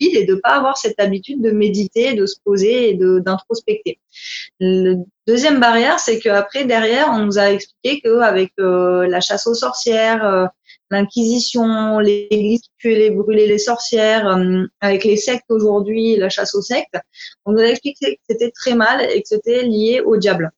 et 0.00 0.24
de 0.24 0.34
pas 0.34 0.56
avoir 0.56 0.76
cette 0.76 1.00
habitude 1.00 1.42
de 1.42 1.50
méditer, 1.50 2.14
de 2.14 2.26
se 2.26 2.36
poser 2.44 2.90
et 2.90 2.94
d'introspecter. 2.94 3.98
Le 4.60 4.96
deuxième 5.26 5.60
barrière, 5.60 5.98
c'est 5.98 6.18
qu'après 6.18 6.64
derrière, 6.64 7.08
on 7.10 7.24
nous 7.24 7.38
a 7.38 7.52
expliqué 7.52 8.00
qu'avec 8.00 8.52
euh, 8.58 9.06
la 9.06 9.20
chasse 9.20 9.46
aux 9.46 9.54
sorcières, 9.54 10.24
euh, 10.24 10.46
l'inquisition, 10.90 11.98
l'église 11.98 12.62
qui 12.62 12.70
tuait 12.78 12.94
les 12.94 13.10
brûlait 13.10 13.46
les 13.46 13.58
sorcières, 13.58 14.28
euh, 14.28 14.64
avec 14.80 15.04
les 15.04 15.16
sectes 15.16 15.50
aujourd'hui, 15.50 16.16
la 16.16 16.28
chasse 16.28 16.54
aux 16.54 16.62
sectes, 16.62 16.96
on 17.44 17.52
nous 17.52 17.60
a 17.60 17.66
expliqué 17.66 18.16
que 18.16 18.22
c'était 18.28 18.50
très 18.50 18.74
mal 18.74 19.02
et 19.10 19.22
que 19.22 19.28
c'était 19.28 19.62
lié 19.62 20.00
au 20.04 20.16
diable. 20.16 20.50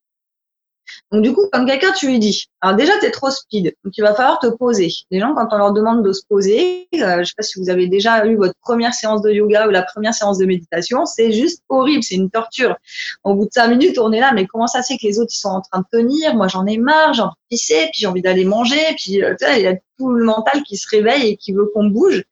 Donc 1.13 1.23
du 1.23 1.33
coup, 1.33 1.49
comme 1.53 1.67
quelqu'un, 1.67 1.93
tu 1.93 2.09
lui 2.09 2.19
dis, 2.19 2.47
alors 2.61 2.77
déjà, 2.77 2.93
tu 2.99 3.07
es 3.07 3.11
trop 3.11 3.31
speed, 3.31 3.75
donc 3.85 3.97
il 3.97 4.03
va 4.03 4.15
falloir 4.15 4.39
te 4.39 4.47
poser. 4.47 4.91
Les 5.11 5.21
gens, 5.21 5.35
quand 5.35 5.49
on 5.53 5.59
leur 5.59 5.73
demande 5.73 6.05
de 6.05 6.13
se 6.13 6.23
poser, 6.29 6.89
euh, 6.95 7.19
je 7.21 7.25
sais 7.25 7.35
pas 7.37 7.43
si 7.43 7.61
vous 7.61 7.71
avez 7.71 7.87
déjà 7.87 8.27
eu 8.27 8.37
votre 8.37 8.55
première 8.63 8.95
séance 8.95 9.23
de 9.23 9.31
yoga 9.31 9.67
ou 9.69 9.71
la 9.71 9.83
première 9.83 10.15
séance 10.15 10.39
de 10.39 10.47
méditation, 10.47 11.07
c'est 11.07 11.33
juste 11.33 11.63
horrible, 11.69 12.03
c'est 12.03 12.17
une 12.17 12.31
torture. 12.31 12.77
Au 13.25 13.35
bout 13.35 13.47
de 13.47 13.53
cinq 13.53 13.69
minutes, 13.69 13.99
on 13.99 14.13
est 14.13 14.21
là, 14.21 14.33
mais 14.33 14.47
comment 14.47 14.67
ça 14.67 14.83
c'est 14.83 14.97
que 14.97 15.07
les 15.07 15.19
autres 15.19 15.33
ils 15.33 15.41
sont 15.41 15.49
en 15.49 15.61
train 15.61 15.81
de 15.81 15.99
tenir? 15.99 16.35
Moi, 16.35 16.49
j'en 16.49 16.67
ai 16.67 16.79
marre, 16.79 17.15
j'ai 17.15 17.23
envie 17.23 17.31
de 17.31 17.57
pisser, 17.57 17.89
puis 17.93 18.01
j'ai 18.01 18.07
envie 18.07 18.23
d'aller 18.23 18.45
manger, 18.45 18.81
puis 18.97 19.23
euh, 19.23 19.35
il 19.57 19.63
y 19.63 19.67
a 19.67 19.75
tout 19.99 20.11
le 20.11 20.25
mental 20.25 20.63
qui 20.63 20.77
se 20.77 20.89
réveille 20.89 21.31
et 21.31 21.37
qui 21.37 21.53
veut 21.53 21.71
qu'on 21.75 21.87
bouge. 21.87 22.25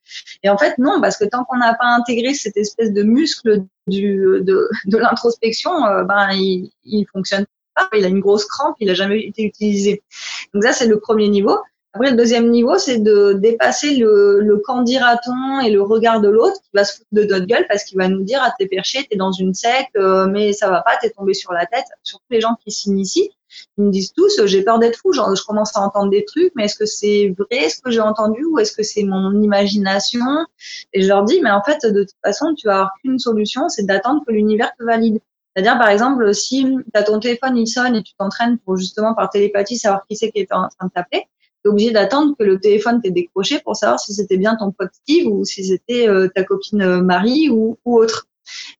Et 0.43 0.51
en 0.51 0.59
fait, 0.59 0.77
non, 0.79 1.01
parce 1.01 1.17
que 1.17 1.25
tant 1.25 1.45
qu'on 1.45 1.57
n'a 1.57 1.75
pas 1.75 1.87
intégré 1.87 2.35
cette 2.35 2.57
espèce 2.57 2.93
de 2.93 3.03
muscle 3.03 3.63
du, 3.87 4.17
de, 4.43 4.69
de 4.87 4.99
l'introspection, 4.99 5.85
euh, 5.87 6.05
ben 6.05 6.31
il, 6.33 6.71
il 6.85 7.07
fonctionne 7.13 7.47
il 7.97 8.05
a 8.05 8.09
une 8.09 8.21
grosse 8.21 8.47
crampe, 8.47 8.77
il 8.81 8.89
n'a 8.89 8.95
jamais 8.95 9.21
été 9.21 9.43
utilisé. 9.43 10.03
Donc 10.53 10.65
ça, 10.65 10.73
c'est 10.73 10.87
le 10.87 10.99
premier 11.01 11.29
niveau. 11.29 11.57
Après, 11.95 12.11
le 12.11 12.17
deuxième 12.17 12.51
niveau, 12.51 12.77
c'est 12.77 12.99
de 12.99 13.35
dépasser 13.35 13.95
le, 13.95 14.41
le 14.41 14.61
et 15.65 15.71
le 15.71 15.83
regard 15.83 16.21
de 16.21 16.29
l'autre 16.29 16.57
qui 16.61 16.71
va 16.75 16.85
se 16.85 16.97
foutre 16.97 17.09
de 17.13 17.23
notre 17.23 17.47
gueule 17.47 17.67
parce 17.69 17.85
qu'il 17.85 17.99
va 17.99 18.09
nous 18.09 18.25
dire, 18.25 18.41
ah, 18.43 18.53
t'es 18.59 18.67
perché, 18.67 19.07
t'es 19.09 19.17
dans 19.17 19.31
une 19.31 19.55
secte, 19.55 19.95
euh, 19.97 20.27
mais 20.27 20.53
ça 20.53 20.71
va 20.71 20.83
pas, 20.83 20.97
t'es 21.01 21.11
tombé 21.11 21.35
sur 21.35 21.53
la 21.53 21.67
tête. 21.67 21.85
Surtout 22.03 22.25
les 22.31 22.41
gens 22.41 22.57
qui 22.65 22.73
s'initient, 22.73 23.31
ils 23.79 23.85
me 23.85 23.91
disent 23.93 24.13
tous, 24.13 24.45
j'ai 24.45 24.63
peur 24.63 24.81
d'être 24.81 24.97
fou, 24.97 25.13
genre, 25.13 25.37
je 25.37 25.45
commence 25.45 25.77
à 25.77 25.83
entendre 25.83 26.11
des 26.11 26.25
trucs, 26.25 26.53
mais 26.57 26.65
est-ce 26.65 26.77
que 26.77 26.87
c'est 26.87 27.33
vrai 27.39 27.69
ce 27.69 27.81
que 27.81 27.93
j'ai 27.93 28.01
entendu 28.01 28.45
ou 28.45 28.59
est-ce 28.59 28.73
que 28.73 28.83
c'est 28.83 29.05
mon 29.05 29.41
imagination? 29.41 30.27
Et 30.93 31.03
je 31.03 31.07
leur 31.07 31.23
dis, 31.23 31.41
mais 31.43 31.53
en 31.53 31.63
fait, 31.63 31.87
de 31.87 32.03
toute 32.03 32.17
façon, 32.25 32.55
tu 32.57 32.69
avoir 32.69 32.91
qu'une 33.03 33.21
solution, 33.21 33.69
c'est 33.69 33.87
d'attendre 33.87 34.25
que 34.27 34.33
l'univers 34.33 34.73
te 34.77 34.83
valide. 34.83 35.21
C'est-à-dire, 35.55 35.79
par 35.79 35.89
exemple, 35.89 36.35
si 36.35 36.65
tu 36.65 37.05
ton 37.05 37.21
téléphone, 37.21 37.57
il 37.57 37.69
sonne 37.69 37.95
et 37.95 38.03
tu 38.03 38.15
t'entraînes 38.19 38.59
pour 38.59 38.77
justement 38.77 39.15
par 39.15 39.31
télépathie 39.31 39.79
savoir 39.79 40.05
qui 40.09 40.17
c'est 40.17 40.31
qui 40.31 40.41
est 40.41 40.53
en 40.53 40.69
train 40.69 40.87
de 40.87 40.93
t'appeler, 40.93 41.29
tu 41.63 41.69
es 41.69 41.71
obligé 41.71 41.91
d'attendre 41.93 42.35
que 42.37 42.45
le 42.45 42.59
téléphone 42.59 43.01
t'ait 43.01 43.13
décroché 43.13 43.61
pour 43.61 43.77
savoir 43.77 44.01
si 44.01 44.13
c'était 44.13 44.37
bien 44.37 44.57
ton 44.57 44.73
pote 44.73 44.91
Steve 44.93 45.29
ou 45.29 45.45
si 45.45 45.65
c'était 45.65 46.09
euh, 46.09 46.29
ta 46.35 46.43
copine 46.43 46.83
euh, 46.83 47.01
Marie 47.01 47.51
ou, 47.51 47.79
autre. 47.85 48.27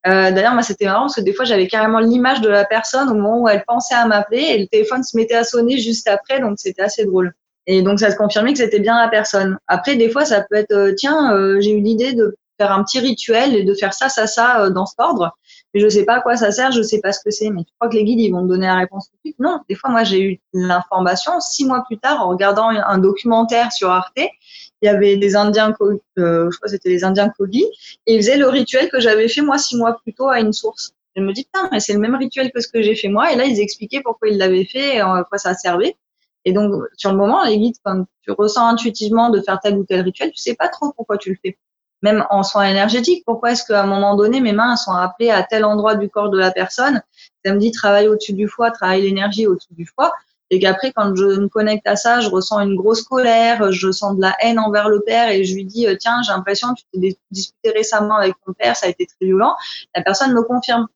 Euh, 0.07 0.33
D'ailleurs, 0.33 0.53
moi, 0.53 0.63
c'était 0.63 0.87
marrant 0.87 1.03
parce 1.03 1.15
que 1.15 1.21
des 1.21 1.33
fois, 1.33 1.45
j'avais 1.45 1.69
carrément 1.69 2.01
l'image 2.01 2.41
de 2.41 2.49
la 2.49 2.65
personne 2.65 3.09
au 3.09 3.15
moment 3.15 3.43
où 3.43 3.49
elle 3.49 3.65
pensait 3.65 3.95
à 3.95 4.07
m'appeler 4.07 4.43
et 4.43 4.59
le 4.59 4.67
téléphone 4.67 5.05
se 5.05 5.17
mettait 5.17 5.37
à 5.37 5.45
sonner 5.45 5.79
juste 5.79 6.09
après, 6.09 6.41
donc 6.41 6.59
c'était 6.59 6.83
assez 6.83 7.05
drôle. 7.05 7.35
Et 7.67 7.83
donc, 7.83 8.01
ça 8.01 8.11
se 8.11 8.17
confirmait 8.17 8.53
que 8.53 8.59
c'était 8.59 8.81
bien 8.81 9.01
la 9.01 9.09
personne. 9.09 9.59
Après, 9.69 9.97
des 9.97 10.11
fois, 10.11 10.25
ça 10.25 10.43
peut 10.43 10.57
être, 10.57 10.91
tiens, 10.99 11.35
j'ai 11.61 11.71
eu 11.71 11.81
l'idée 11.81 12.13
de 12.13 12.37
faire 12.61 12.73
un 12.73 12.85
petit 12.85 13.01
rituel 13.01 13.57
et 13.57 13.65
de 13.65 13.73
faire 13.73 13.95
ça, 13.95 14.11
ça, 14.11 14.27
ça 14.27 14.69
dans 14.69 14.85
cet 14.85 15.01
ordre 15.01 15.35
mais 15.75 15.81
je 15.81 15.89
sais 15.89 16.05
pas 16.05 16.15
à 16.17 16.21
quoi 16.21 16.37
ça 16.37 16.53
sert, 16.53 16.71
je 16.71 16.83
sais 16.83 17.01
pas 17.01 17.13
ce 17.13 17.19
que 17.23 17.31
c'est. 17.31 17.51
Mais 17.51 17.65
tu 17.65 17.73
crois 17.79 17.91
que 17.91 17.97
les 17.97 18.05
guides, 18.05 18.21
ils 18.21 18.31
vont 18.31 18.43
te 18.43 18.49
donner 18.49 18.67
la 18.67 18.77
réponse 18.77 19.09
tout 19.09 19.17
de 19.17 19.21
suite? 19.31 19.39
Non. 19.41 19.61
Des 19.69 19.75
fois, 19.75 19.91
moi, 19.91 20.05
j'ai 20.05 20.23
eu 20.23 20.41
l'information 20.53 21.41
six 21.41 21.67
mois 21.67 21.83
plus 21.85 21.99
tard 21.99 22.25
en 22.25 22.29
regardant 22.29 22.69
un 22.69 22.99
documentaire 22.99 23.73
sur 23.73 23.91
Arte. 23.91 24.13
Il 24.17 24.87
y 24.87 24.89
avait 24.89 25.17
des 25.17 25.35
Indiens, 25.35 25.75
euh, 26.19 26.51
je 26.51 26.57
crois 26.57 26.67
que 26.67 26.71
c'était 26.71 26.91
les 26.91 27.05
Indiens 27.05 27.29
Kogi, 27.29 27.65
et 28.07 28.15
ils 28.15 28.19
faisaient 28.19 28.37
le 28.37 28.49
rituel 28.49 28.89
que 28.89 29.01
j'avais 29.01 29.29
fait 29.29 29.41
moi 29.41 29.59
six 29.59 29.77
mois 29.77 29.97
plus 30.03 30.15
tôt 30.15 30.29
à 30.29 30.41
une 30.41 30.53
source. 30.53 30.93
Je 31.17 31.23
me 31.23 31.33
dis, 31.33 31.45
putain, 31.45 31.69
mais 31.73 31.81
c'est 31.81 31.93
le 31.93 32.01
même 32.01 32.15
rituel 32.17 32.53
que 32.53 32.61
ce 32.61 32.69
que 32.69 32.83
j'ai 32.83 32.95
fait 32.95 33.09
moi. 33.09 33.33
Et 33.33 33.37
là, 33.37 33.45
ils 33.45 33.61
expliquaient 33.61 34.03
pourquoi 34.03 34.29
ils 34.29 34.39
l'avaient 34.39 34.65
fait 34.65 34.97
et 34.97 35.01
à 35.01 35.25
quoi 35.29 35.39
ça 35.39 35.55
servait. 35.55 35.97
Et 36.45 36.53
donc, 36.53 36.73
sur 36.97 37.11
le 37.11 37.17
moment, 37.17 37.43
les 37.45 37.59
guides, 37.59 37.77
quand 37.83 38.05
tu 38.23 38.31
ressens 38.33 38.67
intuitivement 38.67 39.31
de 39.31 39.41
faire 39.41 39.59
tel 39.61 39.77
ou 39.77 39.85
tel 39.85 40.03
rituel, 40.03 40.31
tu 40.31 40.39
sais 40.39 40.55
pas 40.55 40.69
trop 40.69 40.93
pourquoi 40.93 41.17
tu 41.19 41.31
le 41.31 41.37
fais 41.43 41.57
même 42.05 42.27
en 42.29 42.43
soins 42.43 42.67
énergétiques. 42.67 43.25
Pourquoi 43.25 43.53
est-ce 43.53 43.65
qu'à 43.65 43.83
un 43.83 43.87
moment 43.87 44.15
donné, 44.15 44.41
mes 44.41 44.53
mains 44.53 44.77
sont 44.77 44.93
appelées 44.93 45.31
à 45.31 45.43
tel 45.43 45.65
endroit 45.65 45.95
du 45.95 46.11
corps 46.11 46.29
de 46.29 46.39
la 46.39 46.51
personne? 46.51 47.01
Ça 47.45 47.55
me 47.55 47.59
dit 47.59 47.73
travaille 47.73 48.09
au-dessus 48.09 48.35
du 48.35 48.47
foie, 48.47 48.71
travaille 48.71 49.03
l'énergie 49.03 49.47
au-dessus 49.47 49.73
du 49.73 49.87
foie. 49.87 50.13
Et 50.51 50.59
qu'après, 50.59 50.93
quand 50.93 51.17
je 51.17 51.25
me 51.25 51.49
connecte 51.49 51.87
à 51.87 51.97
ça, 51.97 52.21
je 52.21 52.29
ressens 52.29 52.61
une 52.61 52.77
grosse 52.77 53.03
colère, 53.03 53.73
je 53.73 53.91
sens 53.91 54.17
de 54.17 54.21
la 54.21 54.37
haine 54.41 54.59
envers 54.59 54.91
le 54.91 55.01
père 55.01 55.31
et 55.31 55.45
je 55.45 55.55
lui 55.55 55.65
dis, 55.65 55.89
euh, 55.89 55.97
tiens, 55.99 56.21
j'ai 56.23 56.33
l'impression 56.33 56.75
que 56.75 56.81
tu 56.81 57.01
t'es 57.01 57.19
disputé 57.31 57.71
récemment 57.71 58.17
avec 58.17 58.35
ton 58.45 58.53
père, 58.53 58.77
ça 58.77 58.85
a 58.85 58.91
été 58.91 59.07
très 59.07 59.25
violent. 59.25 59.57
La 59.97 60.03
personne 60.03 60.35
me 60.35 60.43
confirme. 60.43 60.87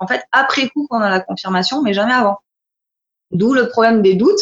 En 0.00 0.08
fait, 0.08 0.24
après 0.32 0.68
coup 0.68 0.88
qu'on 0.90 1.00
a 1.00 1.08
la 1.08 1.20
confirmation, 1.20 1.80
mais 1.80 1.94
jamais 1.94 2.12
avant. 2.12 2.40
D'où 3.30 3.54
le 3.54 3.68
problème 3.68 4.02
des 4.02 4.16
doutes. 4.16 4.40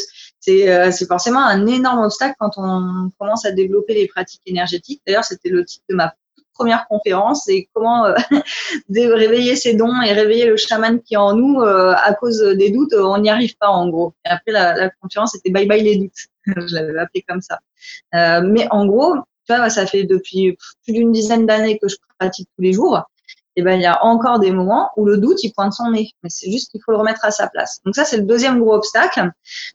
Euh, 0.48 0.90
c'est 0.90 1.06
forcément 1.06 1.44
un 1.44 1.66
énorme 1.66 2.00
obstacle 2.04 2.34
quand 2.38 2.52
on 2.56 3.10
commence 3.18 3.44
à 3.44 3.52
développer 3.52 3.94
les 3.94 4.06
pratiques 4.06 4.42
énergétiques. 4.46 5.02
D'ailleurs, 5.06 5.24
c'était 5.24 5.48
le 5.48 5.64
titre 5.64 5.84
de 5.88 5.94
ma 5.94 6.14
première 6.54 6.88
conférence, 6.88 7.44
c'est 7.46 7.68
comment 7.72 8.06
euh, 8.06 8.14
réveiller 8.90 9.54
ses 9.54 9.74
dons 9.74 10.02
et 10.02 10.12
réveiller 10.12 10.44
le 10.46 10.56
chaman 10.56 11.00
qui 11.00 11.14
est 11.14 11.18
en 11.18 11.34
nous 11.34 11.60
euh, 11.60 11.94
à 11.96 12.14
cause 12.14 12.40
des 12.40 12.70
doutes, 12.70 12.94
on 12.94 13.18
n'y 13.18 13.30
arrive 13.30 13.56
pas 13.58 13.68
en 13.68 13.88
gros. 13.88 14.12
Après, 14.24 14.50
la, 14.50 14.90
conférence 15.00 15.36
était 15.36 15.50
Bye 15.50 15.66
bye 15.66 15.82
les 15.82 15.96
doutes. 15.96 16.26
Je 16.46 16.74
l'avais 16.74 16.98
appelé 16.98 17.24
comme 17.28 17.40
ça. 17.40 17.60
mais 18.12 18.66
en 18.70 18.86
gros, 18.86 19.14
ça 19.46 19.86
fait 19.86 20.04
depuis 20.04 20.56
plus 20.82 20.94
d'une 20.94 21.12
dizaine 21.12 21.46
d'années 21.46 21.78
que 21.78 21.88
je 21.88 21.96
pratique 22.18 22.48
tous 22.56 22.62
les 22.62 22.72
jours 22.72 23.02
eh 23.60 23.62
ben, 23.62 23.72
il 23.72 23.82
y 23.82 23.86
a 23.86 24.04
encore 24.04 24.38
des 24.38 24.52
moments 24.52 24.90
où 24.96 25.04
le 25.04 25.16
doute, 25.16 25.42
il 25.42 25.52
pointe 25.52 25.72
son 25.72 25.90
nez. 25.90 26.12
Mais 26.22 26.30
c'est 26.30 26.48
juste 26.48 26.70
qu'il 26.70 26.80
faut 26.80 26.92
le 26.92 26.98
remettre 26.98 27.24
à 27.24 27.32
sa 27.32 27.48
place. 27.48 27.80
Donc 27.84 27.96
ça, 27.96 28.04
c'est 28.04 28.18
le 28.18 28.22
deuxième 28.22 28.60
gros 28.60 28.74
obstacle. 28.74 29.32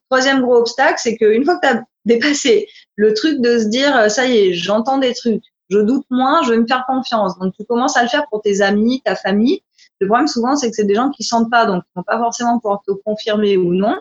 Troisième 0.10 0.42
gros 0.42 0.56
obstacle, 0.56 1.00
c'est 1.04 1.18
qu'une 1.18 1.44
fois 1.44 1.58
que 1.58 1.68
tu 1.68 1.74
as 1.74 1.84
dépassé 2.06 2.68
le 2.96 3.14
truc 3.14 3.42
de 3.42 3.60
se 3.60 3.66
dire, 3.66 4.10
ça 4.10 4.26
y 4.26 4.38
est, 4.38 4.54
j'entends 4.54 5.00
des 5.00 5.14
trucs, 5.14 5.44
je 5.70 5.80
doute 5.80 6.06
moins, 6.10 6.44
je 6.44 6.52
vais 6.52 6.60
me 6.60 6.66
faire 6.66 6.86
confiance. 6.88 7.38
Donc 7.40 7.54
tu 7.58 7.66
commences 7.66 7.98
à 7.98 8.04
le 8.04 8.08
faire 8.08 8.26
pour 8.30 8.42
tes 8.42 8.62
amis, 8.62 9.02
ta 9.04 9.16
famille. 9.16 9.62
Le 10.00 10.08
problème 10.08 10.30
souvent, 10.30 10.56
c'est 10.56 10.70
que 10.70 10.76
c'est 10.78 10.86
des 10.86 10.96
gens 10.96 11.10
qui 11.10 11.24
sentent 11.24 11.52
pas, 11.52 11.66
donc 11.66 11.84
ils 11.86 12.00
vont 12.00 12.04
pas 12.04 12.18
forcément 12.18 12.60
pouvoir 12.60 12.84
te 12.88 12.94
confirmer 12.94 13.58
ou 13.58 13.74
non. 13.74 14.00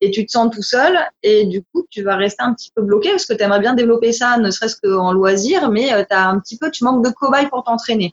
Et 0.00 0.10
tu 0.10 0.26
te 0.26 0.32
sens 0.32 0.52
tout 0.52 0.62
seul 0.62 0.98
et 1.22 1.46
du 1.46 1.62
coup, 1.62 1.86
tu 1.88 2.02
vas 2.02 2.16
rester 2.16 2.42
un 2.42 2.52
petit 2.52 2.72
peu 2.74 2.82
bloqué 2.82 3.10
parce 3.10 3.26
que 3.26 3.34
tu 3.34 3.44
aimerais 3.44 3.60
bien 3.60 3.74
développer 3.74 4.12
ça, 4.12 4.38
ne 4.38 4.50
serait-ce 4.50 4.76
qu'en 4.82 5.12
loisir, 5.12 5.70
mais 5.70 5.92
euh, 5.94 6.04
un 6.10 6.40
petit 6.40 6.58
peu, 6.58 6.70
tu 6.72 6.82
manques 6.82 7.04
de 7.04 7.10
cobayes 7.10 7.48
pour 7.48 7.62
t'entraîner. 7.62 8.12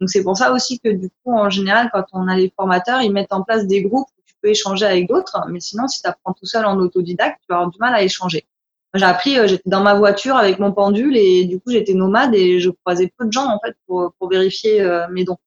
Donc 0.00 0.10
c'est 0.10 0.22
pour 0.22 0.36
ça 0.36 0.52
aussi 0.52 0.78
que 0.78 0.90
du 0.90 1.08
coup, 1.08 1.32
en 1.32 1.48
général, 1.50 1.90
quand 1.92 2.04
on 2.12 2.28
a 2.28 2.36
les 2.36 2.52
formateurs, 2.54 3.00
ils 3.02 3.12
mettent 3.12 3.32
en 3.32 3.42
place 3.42 3.66
des 3.66 3.82
groupes 3.82 4.08
où 4.18 4.22
tu 4.26 4.34
peux 4.42 4.48
échanger 4.48 4.84
avec 4.86 5.08
d'autres. 5.08 5.38
Mais 5.48 5.60
sinon, 5.60 5.88
si 5.88 6.02
tu 6.02 6.08
apprends 6.08 6.32
tout 6.32 6.46
seul 6.46 6.66
en 6.66 6.76
autodidacte, 6.78 7.38
tu 7.40 7.46
vas 7.48 7.56
avoir 7.56 7.70
du 7.70 7.78
mal 7.78 7.94
à 7.94 8.02
échanger. 8.02 8.46
J'ai 8.94 9.04
appris, 9.04 9.38
euh, 9.38 9.46
j'étais 9.46 9.68
dans 9.68 9.82
ma 9.82 9.94
voiture 9.94 10.36
avec 10.36 10.58
mon 10.58 10.72
pendule 10.72 11.16
et 11.16 11.44
du 11.44 11.60
coup, 11.60 11.70
j'étais 11.70 11.94
nomade 11.94 12.34
et 12.34 12.60
je 12.60 12.70
croisais 12.70 13.12
peu 13.16 13.26
de 13.26 13.32
gens 13.32 13.46
en 13.46 13.60
fait 13.60 13.76
pour, 13.86 14.12
pour 14.18 14.28
vérifier 14.28 14.80
euh, 14.80 15.06
mes 15.10 15.24
dons. 15.24 15.38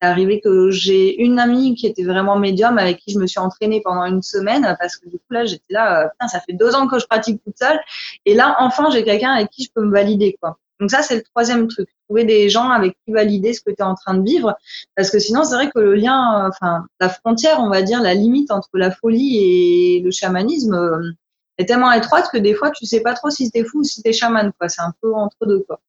C'est 0.00 0.08
arrivé 0.08 0.40
que 0.40 0.70
j'ai 0.70 1.22
une 1.22 1.38
amie 1.38 1.74
qui 1.74 1.86
était 1.86 2.02
vraiment 2.02 2.38
médium 2.38 2.78
avec 2.78 2.98
qui 2.98 3.12
je 3.12 3.18
me 3.18 3.26
suis 3.26 3.40
entraînée 3.40 3.80
pendant 3.82 4.04
une 4.04 4.22
semaine 4.22 4.76
parce 4.78 4.96
que 4.96 5.08
du 5.08 5.16
coup 5.16 5.30
là 5.30 5.44
j'étais 5.44 5.62
là, 5.70 6.02
euh, 6.02 6.08
putain, 6.08 6.28
ça 6.28 6.40
fait 6.40 6.52
deux 6.52 6.74
ans 6.74 6.86
que 6.88 6.98
je 6.98 7.06
pratique 7.06 7.42
toute 7.44 7.58
seule 7.58 7.80
et 8.26 8.34
là 8.34 8.56
enfin 8.58 8.90
j'ai 8.90 9.04
quelqu'un 9.04 9.32
avec 9.32 9.50
qui 9.50 9.64
je 9.64 9.70
peux 9.74 9.82
me 9.82 9.92
valider 9.92 10.36
quoi. 10.40 10.58
Donc 10.80 10.90
ça, 10.90 11.02
c'est 11.02 11.16
le 11.16 11.22
troisième 11.22 11.68
truc. 11.68 11.88
Trouver 12.08 12.24
des 12.24 12.48
gens 12.50 12.68
avec 12.68 12.96
qui 13.04 13.12
valider 13.12 13.52
ce 13.52 13.60
que 13.60 13.70
tu 13.70 13.76
es 13.78 13.82
en 13.82 13.94
train 13.94 14.14
de 14.14 14.24
vivre. 14.24 14.56
Parce 14.96 15.10
que 15.10 15.18
sinon, 15.18 15.44
c'est 15.44 15.54
vrai 15.54 15.70
que 15.70 15.78
le 15.78 15.94
lien, 15.94 16.48
enfin, 16.48 16.86
la 17.00 17.08
frontière, 17.08 17.60
on 17.60 17.68
va 17.68 17.82
dire, 17.82 18.02
la 18.02 18.14
limite 18.14 18.50
entre 18.50 18.70
la 18.74 18.90
folie 18.90 19.38
et 19.38 20.00
le 20.00 20.10
chamanisme 20.10 20.74
euh, 20.74 21.12
est 21.58 21.66
tellement 21.66 21.92
étroite 21.92 22.28
que 22.32 22.38
des 22.38 22.54
fois, 22.54 22.70
tu 22.70 22.86
sais 22.86 23.00
pas 23.00 23.14
trop 23.14 23.30
si 23.30 23.50
t'es 23.50 23.64
fou 23.64 23.80
ou 23.80 23.84
si 23.84 24.02
t'es 24.02 24.12
chaman, 24.12 24.52
quoi. 24.58 24.68
C'est 24.68 24.82
un 24.82 24.92
peu 25.00 25.14
entre 25.14 25.46
deux, 25.46 25.60
quoi. 25.60 25.80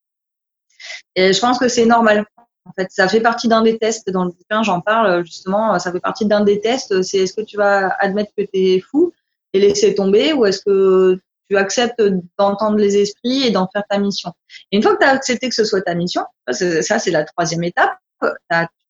Et 1.16 1.34
je 1.34 1.40
pense 1.40 1.58
que 1.58 1.68
c'est 1.68 1.86
normal. 1.86 2.26
En 2.66 2.72
fait, 2.74 2.88
ça 2.92 3.08
fait 3.08 3.22
partie 3.22 3.48
d'un 3.48 3.62
des 3.62 3.78
tests. 3.78 4.10
Dans 4.10 4.26
le 4.26 4.32
bouquin, 4.32 4.64
j'en 4.64 4.82
parle, 4.82 5.26
justement, 5.26 5.78
ça 5.80 5.92
fait 5.92 6.00
partie 6.00 6.26
d'un 6.26 6.42
des 6.42 6.62
tests. 6.62 7.02
C'est 7.02 7.20
est-ce 7.20 7.34
que 7.34 7.42
tu 7.42 7.58
vas 7.58 7.96
admettre 8.00 8.32
que 8.38 8.44
tu 8.44 8.50
es 8.54 8.80
fou 8.80 9.14
et 9.54 9.60
laisser 9.60 9.96
tomber 9.96 10.34
ou 10.34 10.46
est-ce 10.46 10.62
que 10.66 11.20
tu 11.50 11.58
acceptes 11.58 12.02
d'entendre 12.38 12.78
les 12.78 12.98
esprits 12.98 13.44
et 13.44 13.52
d'en 13.52 13.68
faire 13.72 13.84
ta 13.90 13.98
mission. 13.98 14.32
Et 14.72 14.78
une 14.78 14.84
fois 14.84 14.94
que 14.96 15.00
tu 15.00 15.06
as 15.06 15.12
accepté 15.12 15.50
que 15.50 15.56
ce 15.56 15.64
soit 15.64 15.82
ta 15.82 15.96
mission, 15.96 16.24
ça 16.50 17.00
c'est 17.00 17.12
la 17.12 17.24
troisième 17.24 17.64
étape, 17.64 17.94
tu 18.22 18.30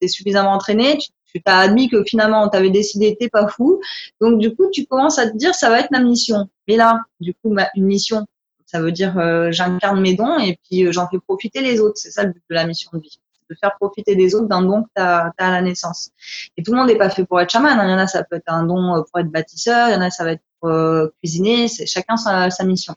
t'es 0.02 0.08
suffisamment 0.08 0.52
entraîné, 0.52 0.98
tu 0.98 1.42
t'as 1.42 1.58
admis 1.58 1.90
que 1.90 2.04
finalement 2.04 2.50
tu 2.50 2.58
avais 2.58 2.70
décidé 2.70 3.18
t'es 3.20 3.30
pas 3.30 3.48
fou, 3.48 3.82
donc 4.22 4.40
du 4.40 4.56
coup 4.56 4.70
tu 4.72 4.86
commences 4.86 5.20
à 5.20 5.30
te 5.30 5.36
dire 5.36 5.54
ça 5.54 5.70
va 5.70 5.80
être 5.80 5.92
ma 5.92 6.00
mission. 6.00 6.50
Mais 6.68 6.78
là, 6.78 7.02
du 7.20 7.34
coup, 7.34 7.52
ma, 7.52 7.70
une 7.76 7.86
mission, 7.86 8.26
ça 8.66 8.82
veut 8.82 8.92
dire 8.92 9.18
euh, 9.20 9.52
j'incarne 9.52 10.02
mes 10.02 10.16
dons 10.16 10.40
et 10.40 10.58
puis 10.64 10.86
euh, 10.86 10.92
j'en 10.92 11.08
fais 11.10 11.20
profiter 11.20 11.62
les 11.62 11.80
autres. 11.80 11.98
C'est 11.98 12.12
ça 12.12 12.24
le 12.24 12.32
but 12.32 12.44
de 12.50 12.56
la 12.56 12.66
mission 12.66 12.90
de 12.94 13.00
vie 13.00 13.20
de 13.50 13.56
faire 13.60 13.76
profiter 13.80 14.16
des 14.16 14.36
autres 14.36 14.48
d'un 14.48 14.62
don 14.62 14.84
que 14.84 14.90
tu 14.96 15.02
as, 15.02 15.34
à 15.38 15.52
la 15.52 15.62
naissance. 15.62 16.10
Et 16.58 16.64
tout 16.64 16.72
le 16.72 16.78
monde 16.78 16.88
n'est 16.88 16.98
pas 16.98 17.10
fait 17.10 17.26
pour 17.26 17.40
être 17.42 17.50
chaman. 17.50 17.80
Hein. 17.80 17.88
Il 17.88 17.92
y 17.92 17.94
en 17.94 17.98
a, 17.98 18.08
ça 18.08 18.24
peut 18.24 18.38
être 18.38 18.48
un 18.48 18.64
don 18.64 18.96
euh, 18.96 19.02
pour 19.02 19.20
être 19.20 19.30
bâtisseur, 19.30 19.90
il 19.90 19.94
y 19.94 19.96
en 19.96 20.02
a, 20.02 20.10
ça 20.10 20.24
va 20.24 20.34
être 20.34 20.44
pour 20.60 20.70
euh, 20.70 21.08
cuisiner. 21.22 21.68
Chacun 21.68 22.18
sa, 22.18 22.50
sa 22.50 22.64
mission. 22.64 22.96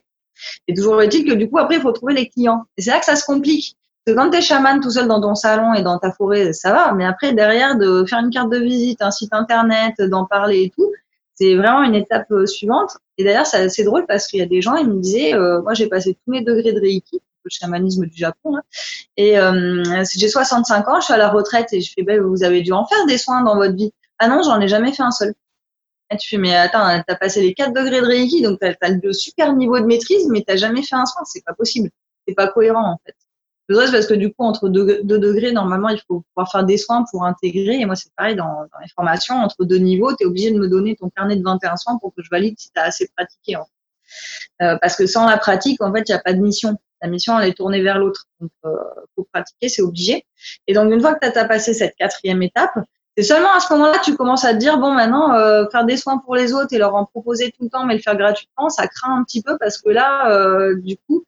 Et 0.66 0.74
toujours 0.74 1.00
est-il 1.02 1.24
que 1.24 1.34
du 1.34 1.50
coup, 1.50 1.58
après, 1.58 1.76
il 1.76 1.80
faut 1.80 1.92
trouver 1.92 2.14
les 2.14 2.28
clients. 2.28 2.64
Et 2.76 2.82
c'est 2.82 2.90
là 2.90 2.98
que 2.98 3.04
ça 3.04 3.16
se 3.16 3.24
complique. 3.24 3.76
Parce 4.04 4.16
que 4.16 4.22
quand 4.22 4.30
tu 4.30 4.38
es 4.38 4.40
chaman 4.40 4.80
tout 4.80 4.90
seul 4.90 5.08
dans 5.08 5.20
ton 5.20 5.34
salon 5.34 5.74
et 5.74 5.82
dans 5.82 5.98
ta 5.98 6.12
forêt, 6.12 6.52
ça 6.52 6.72
va. 6.72 6.92
Mais 6.92 7.04
après, 7.04 7.32
derrière, 7.32 7.76
de 7.76 8.04
faire 8.08 8.20
une 8.20 8.30
carte 8.30 8.50
de 8.50 8.58
visite, 8.58 9.02
un 9.02 9.10
site 9.10 9.32
internet, 9.32 10.00
d'en 10.00 10.24
parler 10.24 10.62
et 10.62 10.70
tout, 10.70 10.90
c'est 11.34 11.56
vraiment 11.56 11.82
une 11.82 11.94
étape 11.94 12.30
euh, 12.30 12.46
suivante. 12.46 12.96
Et 13.16 13.24
d'ailleurs, 13.24 13.46
c'est 13.46 13.84
drôle 13.84 14.06
parce 14.06 14.26
qu'il 14.26 14.38
y 14.38 14.42
a 14.42 14.46
des 14.46 14.62
gens, 14.62 14.76
ils 14.76 14.88
me 14.88 15.00
disaient, 15.00 15.34
moi, 15.34 15.74
j'ai 15.74 15.88
passé 15.88 16.16
tous 16.24 16.30
mes 16.30 16.42
degrés 16.42 16.72
de 16.72 16.80
Reiki 16.80 17.20
le 17.44 17.50
chamanisme 17.50 18.06
du 18.06 18.16
Japon. 18.16 18.56
Hein. 18.56 18.62
Et 19.16 19.38
euh, 19.38 19.82
j'ai 20.16 20.28
65 20.28 20.88
ans, 20.88 21.00
je 21.00 21.06
suis 21.06 21.14
à 21.14 21.16
la 21.16 21.28
retraite 21.28 21.72
et 21.72 21.80
je 21.80 21.92
fais, 21.92 22.02
ben, 22.02 22.20
vous 22.20 22.42
avez 22.42 22.62
dû 22.62 22.72
en 22.72 22.86
faire 22.86 23.06
des 23.06 23.18
soins 23.18 23.42
dans 23.42 23.56
votre 23.56 23.74
vie. 23.74 23.92
Ah 24.18 24.28
non, 24.28 24.42
j'en 24.42 24.60
ai 24.60 24.68
jamais 24.68 24.92
fait 24.92 25.02
un 25.02 25.10
seul. 25.10 25.34
Tu 26.18 26.28
fais, 26.28 26.38
mais 26.38 26.54
attends, 26.56 27.02
t'as 27.06 27.16
passé 27.16 27.42
les 27.42 27.52
4 27.52 27.72
degrés 27.72 28.00
de 28.00 28.06
Reiki, 28.06 28.40
donc 28.40 28.58
t'as 28.60 28.72
as 28.80 28.90
le 28.90 29.12
super 29.12 29.52
niveau 29.54 29.78
de 29.78 29.84
maîtrise, 29.84 30.26
mais 30.28 30.42
t'as 30.46 30.56
jamais 30.56 30.82
fait 30.82 30.96
un 30.96 31.04
soin. 31.04 31.22
C'est 31.26 31.44
pas 31.44 31.52
possible. 31.52 31.90
C'est 32.26 32.34
pas 32.34 32.48
cohérent, 32.48 32.92
en 32.92 33.00
fait. 33.04 33.14
C'est 33.70 33.92
parce 33.92 34.06
que 34.06 34.14
du 34.14 34.32
coup, 34.32 34.44
entre 34.44 34.70
2 34.70 35.02
degrés, 35.02 35.52
normalement, 35.52 35.90
il 35.90 36.00
faut 36.08 36.24
pouvoir 36.32 36.50
faire 36.50 36.64
des 36.64 36.78
soins 36.78 37.04
pour 37.10 37.24
intégrer. 37.24 37.78
Et 37.80 37.84
moi, 37.84 37.96
c'est 37.96 38.10
pareil 38.16 38.34
dans, 38.34 38.46
dans, 38.46 38.78
les 38.80 38.88
formations, 38.94 39.34
entre 39.36 39.66
deux 39.66 39.76
niveaux, 39.76 40.14
tu 40.16 40.24
es 40.24 40.26
obligé 40.26 40.50
de 40.50 40.58
me 40.58 40.68
donner 40.68 40.96
ton 40.96 41.10
carnet 41.10 41.36
de 41.36 41.42
21 41.42 41.76
soins 41.76 41.98
pour 41.98 42.14
que 42.14 42.22
je 42.22 42.30
valide 42.30 42.58
si 42.58 42.70
tu 42.70 42.80
as 42.80 42.84
assez 42.84 43.10
pratiqué. 43.14 43.56
Euh, 44.62 44.76
parce 44.80 44.96
que 44.96 45.06
sans 45.06 45.26
la 45.26 45.36
pratique, 45.36 45.82
en 45.82 45.92
fait, 45.92 46.08
il 46.08 46.12
n'y 46.12 46.16
a 46.16 46.20
pas 46.20 46.32
de 46.32 46.40
mission. 46.40 46.78
La 47.02 47.08
mission, 47.08 47.38
elle 47.38 47.48
est 47.48 47.54
tournée 47.54 47.82
vers 47.82 47.98
l'autre. 47.98 48.26
Donc, 48.40 48.50
euh, 48.64 48.76
faut 49.14 49.26
pratiquer, 49.32 49.68
c'est 49.68 49.82
obligé. 49.82 50.24
Et 50.66 50.74
donc, 50.74 50.92
une 50.92 51.00
fois 51.00 51.14
que 51.14 51.30
tu 51.30 51.38
as 51.38 51.44
passé 51.44 51.74
cette 51.74 51.94
quatrième 51.96 52.42
étape, 52.42 52.78
c'est 53.18 53.24
seulement 53.24 53.52
à 53.52 53.58
ce 53.58 53.72
moment-là 53.72 53.98
tu 54.04 54.14
commences 54.14 54.44
à 54.44 54.52
te 54.54 54.58
dire, 54.58 54.78
bon, 54.78 54.92
maintenant, 54.92 55.34
euh, 55.34 55.64
faire 55.72 55.84
des 55.84 55.96
soins 55.96 56.18
pour 56.18 56.36
les 56.36 56.52
autres 56.52 56.72
et 56.72 56.78
leur 56.78 56.94
en 56.94 57.04
proposer 57.04 57.50
tout 57.50 57.64
le 57.64 57.68
temps, 57.68 57.84
mais 57.84 57.94
le 57.94 58.00
faire 58.00 58.16
gratuitement, 58.16 58.68
ça 58.68 58.86
craint 58.86 59.12
un 59.18 59.24
petit 59.24 59.42
peu 59.42 59.58
parce 59.58 59.78
que 59.78 59.90
là, 59.90 60.30
euh, 60.30 60.76
du 60.76 60.96
coup, 60.98 61.24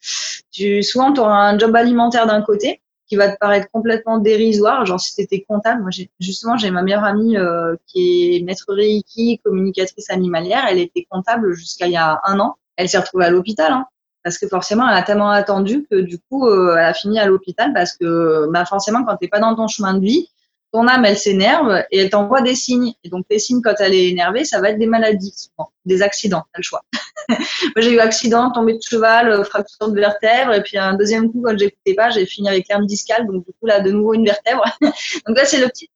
tu, 0.53 0.85
souvent, 0.85 1.13
tu 1.13 1.19
auras 1.19 1.51
un 1.51 1.59
job 1.59 1.75
alimentaire 1.75 2.29
d'un 2.29 2.43
côté 2.43 2.81
qui 3.09 3.17
va 3.17 3.29
te 3.29 3.37
paraître 3.39 3.67
complètement 3.73 4.19
dérisoire. 4.19 4.87
Genre, 4.87 5.01
si 5.01 5.17
tu 5.17 5.23
étais 5.23 5.45
comptable, 5.49 5.83
moi, 5.83 5.91
justement, 6.21 6.57
j'ai 6.57 6.71
ma 6.71 6.83
meilleure 6.83 7.03
amie 7.03 7.37
euh, 7.37 7.75
qui 7.89 8.37
est 8.37 8.43
maître 8.45 8.67
Reiki, 8.69 9.41
communicatrice 9.45 10.11
animalière. 10.11 10.65
Elle 10.69 10.79
était 10.79 11.09
comptable 11.11 11.55
jusqu'à 11.55 11.87
il 11.87 11.93
y 11.93 11.97
a 11.97 12.21
un 12.23 12.39
an. 12.39 12.55
Elle 12.77 12.89
s'est 12.89 12.99
retrouvée 12.99 13.25
à 13.25 13.31
l'hôpital. 13.31 13.73
Hein 13.73 13.87
parce 14.23 14.39
que 14.39 14.47
forcément, 14.49 14.89
elle 14.89 14.97
a 14.97 15.03
tellement 15.03 15.31
attendu 15.31 15.87
que 15.91 15.97
du 15.97 16.19
coup, 16.19 16.47
euh, 16.47 16.77
elle 16.77 16.85
a 16.85 16.95
fini 16.95 17.19
à 17.19 17.27
l'hôpital 17.27 17.73
parce 17.73 17.97
que 17.97 18.49
bah, 18.51 18.65
forcément, 18.65 19.05
quand 19.05 19.17
tu 19.17 19.25
n'es 19.25 19.29
pas 19.29 19.41
dans 19.41 19.55
ton 19.55 19.67
chemin 19.67 19.95
de 19.95 20.01
vie, 20.01 20.29
ton 20.73 20.87
âme, 20.87 21.05
elle 21.05 21.19
s'énerve 21.19 21.85
et 21.91 21.99
elle 21.99 22.11
t'envoie 22.11 22.43
des 22.43 22.55
signes. 22.55 22.93
Et 23.03 23.09
donc, 23.09 23.27
les 23.31 23.39
signes, 23.39 23.61
quand 23.63 23.75
elle 23.79 23.95
est 23.95 24.09
énervée, 24.09 24.45
ça 24.45 24.61
va 24.61 24.71
être 24.71 24.79
des 24.79 24.87
maladies, 24.87 25.35
souvent, 25.37 25.73
des 25.85 26.03
accidents, 26.03 26.45
t'as 26.53 26.59
le 26.59 26.63
choix. 26.63 26.83
Moi, 27.29 27.39
j'ai 27.79 27.93
eu 27.93 27.99
accident, 27.99 28.51
tombé 28.53 28.75
de 28.75 28.83
cheval, 28.83 29.31
euh, 29.31 29.45
fracture 29.45 29.91
de 29.91 29.99
vertèbre, 29.99 30.53
et 30.53 30.63
puis 30.63 30.79
un 30.79 30.95
deuxième 30.95 31.31
coup, 31.33 31.43
quand 31.45 31.59
j'écoutais 31.59 31.95
pas, 31.95 32.11
j'ai 32.11 32.25
fini 32.27 32.49
avec 32.49 32.69
l'herbe 32.69 32.87
discale, 32.87 33.27
donc 33.27 33.45
du 33.45 33.53
coup, 33.53 33.67
là, 33.67 33.81
de 33.81 33.91
nouveau 33.91 34.15
une 34.15 34.25
vertèbre. 34.25 34.65
donc 34.81 35.37
là, 35.37 35.45
c'est 35.45 35.61
le 35.61 35.69
petit, 35.69 35.91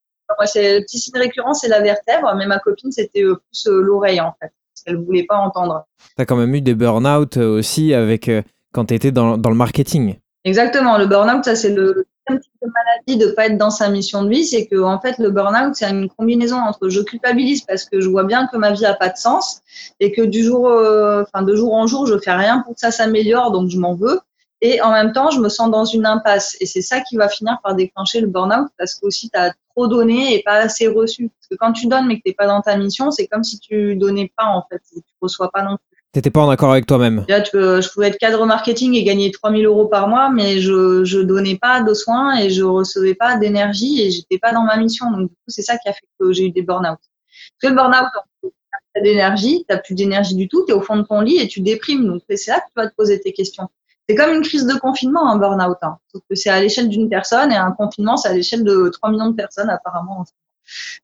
c'est 0.46 0.78
le 0.78 0.84
petit 0.84 0.98
signe 0.98 1.18
récurrent, 1.18 1.54
c'est 1.54 1.68
la 1.68 1.80
vertèbre, 1.80 2.34
mais 2.36 2.46
ma 2.46 2.58
copine, 2.58 2.90
c'était 2.90 3.22
euh, 3.22 3.36
plus 3.36 3.66
l'oreille, 3.66 4.20
en 4.20 4.34
fait 4.40 4.50
qu'elle 4.84 4.96
voulait 4.96 5.24
pas 5.24 5.36
entendre. 5.36 5.84
Tu 6.16 6.22
as 6.22 6.26
quand 6.26 6.36
même 6.36 6.54
eu 6.54 6.60
des 6.60 6.74
burn-out 6.74 7.36
euh, 7.36 7.58
aussi 7.58 7.94
avec, 7.94 8.28
euh, 8.28 8.42
quand 8.72 8.86
tu 8.86 8.94
étais 8.94 9.12
dans, 9.12 9.36
dans, 9.36 9.50
le 9.50 9.56
marketing. 9.56 10.16
Exactement. 10.44 10.98
Le 10.98 11.06
burn-out, 11.06 11.44
ça, 11.44 11.56
c'est 11.56 11.70
le 11.70 12.06
même 12.28 12.40
type 12.40 12.52
de 12.62 12.68
maladie 12.68 13.24
de 13.24 13.32
pas 13.32 13.46
être 13.46 13.58
dans 13.58 13.70
sa 13.70 13.88
mission 13.88 14.24
de 14.24 14.30
vie. 14.30 14.44
C'est 14.44 14.66
que, 14.66 14.80
en 14.80 15.00
fait, 15.00 15.18
le 15.18 15.30
burn-out, 15.30 15.74
c'est 15.74 15.88
une 15.88 16.08
combinaison 16.08 16.56
entre 16.56 16.88
je 16.88 17.00
culpabilise 17.00 17.62
parce 17.62 17.84
que 17.84 18.00
je 18.00 18.08
vois 18.08 18.24
bien 18.24 18.46
que 18.46 18.56
ma 18.56 18.72
vie 18.72 18.86
a 18.86 18.94
pas 18.94 19.08
de 19.08 19.16
sens 19.16 19.60
et 20.00 20.12
que 20.12 20.22
du 20.22 20.42
jour, 20.42 20.68
euh, 20.68 21.22
enfin, 21.22 21.44
de 21.44 21.54
jour 21.54 21.74
en 21.74 21.86
jour, 21.86 22.06
je 22.06 22.18
fais 22.18 22.32
rien 22.32 22.60
pour 22.60 22.74
que 22.74 22.80
ça 22.80 22.90
s'améliore, 22.90 23.52
donc 23.52 23.70
je 23.70 23.78
m'en 23.78 23.94
veux. 23.94 24.20
Et 24.60 24.80
en 24.80 24.92
même 24.92 25.12
temps, 25.12 25.30
je 25.30 25.40
me 25.40 25.48
sens 25.48 25.70
dans 25.70 25.84
une 25.84 26.06
impasse. 26.06 26.56
Et 26.60 26.66
c'est 26.66 26.82
ça 26.82 27.00
qui 27.00 27.16
va 27.16 27.28
finir 27.28 27.58
par 27.62 27.74
déclencher 27.74 28.20
le 28.20 28.28
burn-out 28.28 28.68
parce 28.78 28.94
que 28.94 29.06
aussi, 29.06 29.30
tu 29.30 29.38
as 29.38 29.52
trop 29.74 29.88
donné 29.88 30.34
et 30.34 30.42
pas 30.42 30.56
assez 30.56 30.86
reçu. 30.88 31.28
Parce 31.28 31.48
que 31.50 31.56
quand 31.56 31.72
tu 31.72 31.86
donnes 31.86 32.06
mais 32.06 32.16
que 32.16 32.22
tu 32.24 32.30
n'es 32.30 32.34
pas 32.34 32.46
dans 32.46 32.60
ta 32.60 32.76
mission, 32.76 33.10
c'est 33.10 33.26
comme 33.26 33.44
si 33.44 33.58
tu 33.58 33.96
donnais 33.96 34.32
pas 34.36 34.46
en 34.46 34.64
fait. 34.70 34.80
Tu 34.92 35.00
reçois 35.20 35.50
pas 35.50 35.62
non 35.62 35.76
plus. 35.76 35.94
T'étais 36.14 36.30
pas 36.30 36.42
en 36.42 36.48
accord 36.48 36.70
avec 36.70 36.86
toi-même. 36.86 37.24
je 37.28 37.92
pouvais 37.92 38.06
être 38.06 38.18
cadre 38.18 38.46
marketing 38.46 38.94
et 38.94 39.02
gagner 39.02 39.32
3000 39.32 39.66
euros 39.66 39.86
par 39.86 40.06
mois, 40.06 40.30
mais 40.30 40.60
je, 40.60 41.04
je 41.04 41.18
donnais 41.18 41.56
pas 41.56 41.82
de 41.82 41.92
soins 41.92 42.38
et 42.38 42.50
je 42.50 42.62
recevais 42.62 43.16
pas 43.16 43.36
d'énergie 43.36 44.00
et 44.00 44.12
j'étais 44.12 44.38
pas 44.38 44.52
dans 44.52 44.62
ma 44.62 44.76
mission. 44.76 45.10
Donc, 45.10 45.22
du 45.22 45.34
coup, 45.34 45.42
c'est 45.48 45.62
ça 45.62 45.76
qui 45.76 45.88
a 45.88 45.92
fait 45.92 46.06
que 46.20 46.32
j'ai 46.32 46.44
eu 46.44 46.50
des 46.52 46.62
burn-out. 46.62 46.98
Parce 46.98 47.60
que 47.60 47.66
le 47.66 47.74
burn-out, 47.74 48.06
tu 48.44 49.02
d'énergie, 49.02 49.66
tu 49.68 49.76
plus 49.84 49.96
d'énergie 49.96 50.36
du 50.36 50.46
tout, 50.46 50.64
tu 50.64 50.70
es 50.70 50.74
au 50.74 50.80
fond 50.80 50.96
de 50.96 51.02
ton 51.02 51.20
lit 51.20 51.38
et 51.38 51.48
tu 51.48 51.60
déprimes. 51.60 52.06
Donc, 52.06 52.22
c'est 52.28 52.46
là 52.46 52.60
que 52.60 52.66
tu 52.66 52.72
vas 52.76 52.88
te 52.88 52.94
poser 52.94 53.20
tes 53.20 53.32
questions. 53.32 53.68
C'est 54.08 54.16
comme 54.16 54.32
une 54.34 54.42
crise 54.42 54.66
de 54.66 54.74
confinement, 54.74 55.30
un 55.30 55.38
burn-out. 55.38 55.78
Hein. 55.82 55.96
Sauf 56.12 56.22
que 56.28 56.34
c'est 56.34 56.50
à 56.50 56.60
l'échelle 56.60 56.88
d'une 56.88 57.08
personne 57.08 57.50
et 57.52 57.56
un 57.56 57.72
confinement, 57.72 58.16
c'est 58.16 58.28
à 58.28 58.32
l'échelle 58.32 58.64
de 58.64 58.88
3 58.88 59.10
millions 59.10 59.30
de 59.30 59.36
personnes 59.36 59.70
apparemment. 59.70 60.24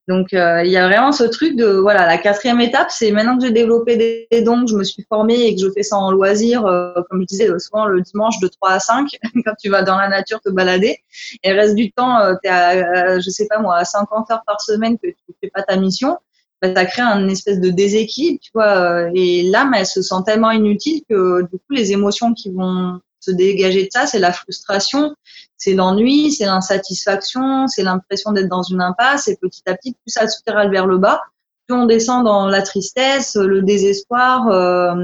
Donc, 0.08 0.32
euh, 0.32 0.62
il 0.64 0.70
y 0.70 0.76
a 0.76 0.88
vraiment 0.88 1.12
ce 1.12 1.24
truc 1.24 1.56
de, 1.56 1.66
voilà, 1.66 2.06
la 2.06 2.18
quatrième 2.18 2.60
étape, 2.60 2.90
c'est 2.90 3.10
maintenant 3.12 3.38
que 3.38 3.44
j'ai 3.44 3.52
développé 3.52 4.26
des 4.30 4.42
dons, 4.42 4.64
que 4.64 4.70
je 4.70 4.76
me 4.76 4.84
suis 4.84 5.04
formée 5.08 5.46
et 5.46 5.54
que 5.54 5.60
je 5.60 5.70
fais 5.70 5.82
ça 5.82 5.96
en 5.96 6.10
loisir, 6.10 6.66
euh, 6.66 6.92
comme 7.08 7.20
je 7.20 7.26
disais, 7.26 7.50
euh, 7.50 7.58
souvent 7.58 7.86
le 7.86 8.00
dimanche 8.00 8.40
de 8.40 8.48
3 8.48 8.70
à 8.70 8.80
5, 8.80 9.08
quand 9.44 9.54
tu 9.58 9.70
vas 9.70 9.82
dans 9.82 9.96
la 9.96 10.08
nature 10.08 10.40
te 10.40 10.50
balader. 10.50 10.98
Et 11.44 11.52
reste 11.52 11.74
du 11.74 11.92
temps, 11.92 12.18
tu 12.42 12.48
es 12.48 12.52
à, 12.52 13.18
je 13.20 13.30
sais 13.30 13.46
pas 13.46 13.58
moi, 13.58 13.76
à 13.76 13.84
50 13.84 14.30
heures 14.30 14.42
par 14.46 14.60
semaine 14.60 14.98
que 14.98 15.08
tu 15.08 15.34
fais 15.42 15.50
pas 15.50 15.62
ta 15.62 15.76
mission. 15.76 16.18
Bah, 16.62 16.74
ça 16.74 16.84
crée 16.84 17.02
un 17.02 17.28
espèce 17.28 17.60
de 17.60 17.70
déséquilibre, 17.70 18.38
tu 18.42 18.50
vois. 18.52 18.76
Euh, 18.76 19.10
et 19.14 19.44
l'âme, 19.44 19.72
elle 19.74 19.86
se 19.86 20.02
sent 20.02 20.22
tellement 20.26 20.50
inutile 20.50 21.02
que 21.08 21.42
du 21.42 21.58
coup, 21.58 21.72
les 21.72 21.92
émotions 21.92 22.34
qui 22.34 22.50
vont 22.50 23.00
se 23.20 23.30
dégager 23.30 23.84
de 23.84 23.88
ça, 23.90 24.06
c'est 24.06 24.18
la 24.18 24.32
frustration, 24.32 25.14
c'est 25.56 25.74
l'ennui, 25.74 26.32
c'est 26.32 26.46
l'insatisfaction, 26.46 27.66
c'est 27.66 27.82
l'impression 27.82 28.32
d'être 28.32 28.48
dans 28.48 28.62
une 28.62 28.80
impasse. 28.80 29.28
Et 29.28 29.36
petit 29.36 29.62
à 29.66 29.74
petit, 29.74 29.92
plus 29.92 30.10
ça 30.10 30.26
spirale 30.26 30.70
vers 30.70 30.86
le 30.86 30.98
bas, 30.98 31.20
on 31.72 31.86
descend 31.86 32.24
dans 32.24 32.46
la 32.46 32.62
tristesse, 32.62 33.36
le 33.36 33.62
désespoir 33.62 34.48
euh, 34.48 34.94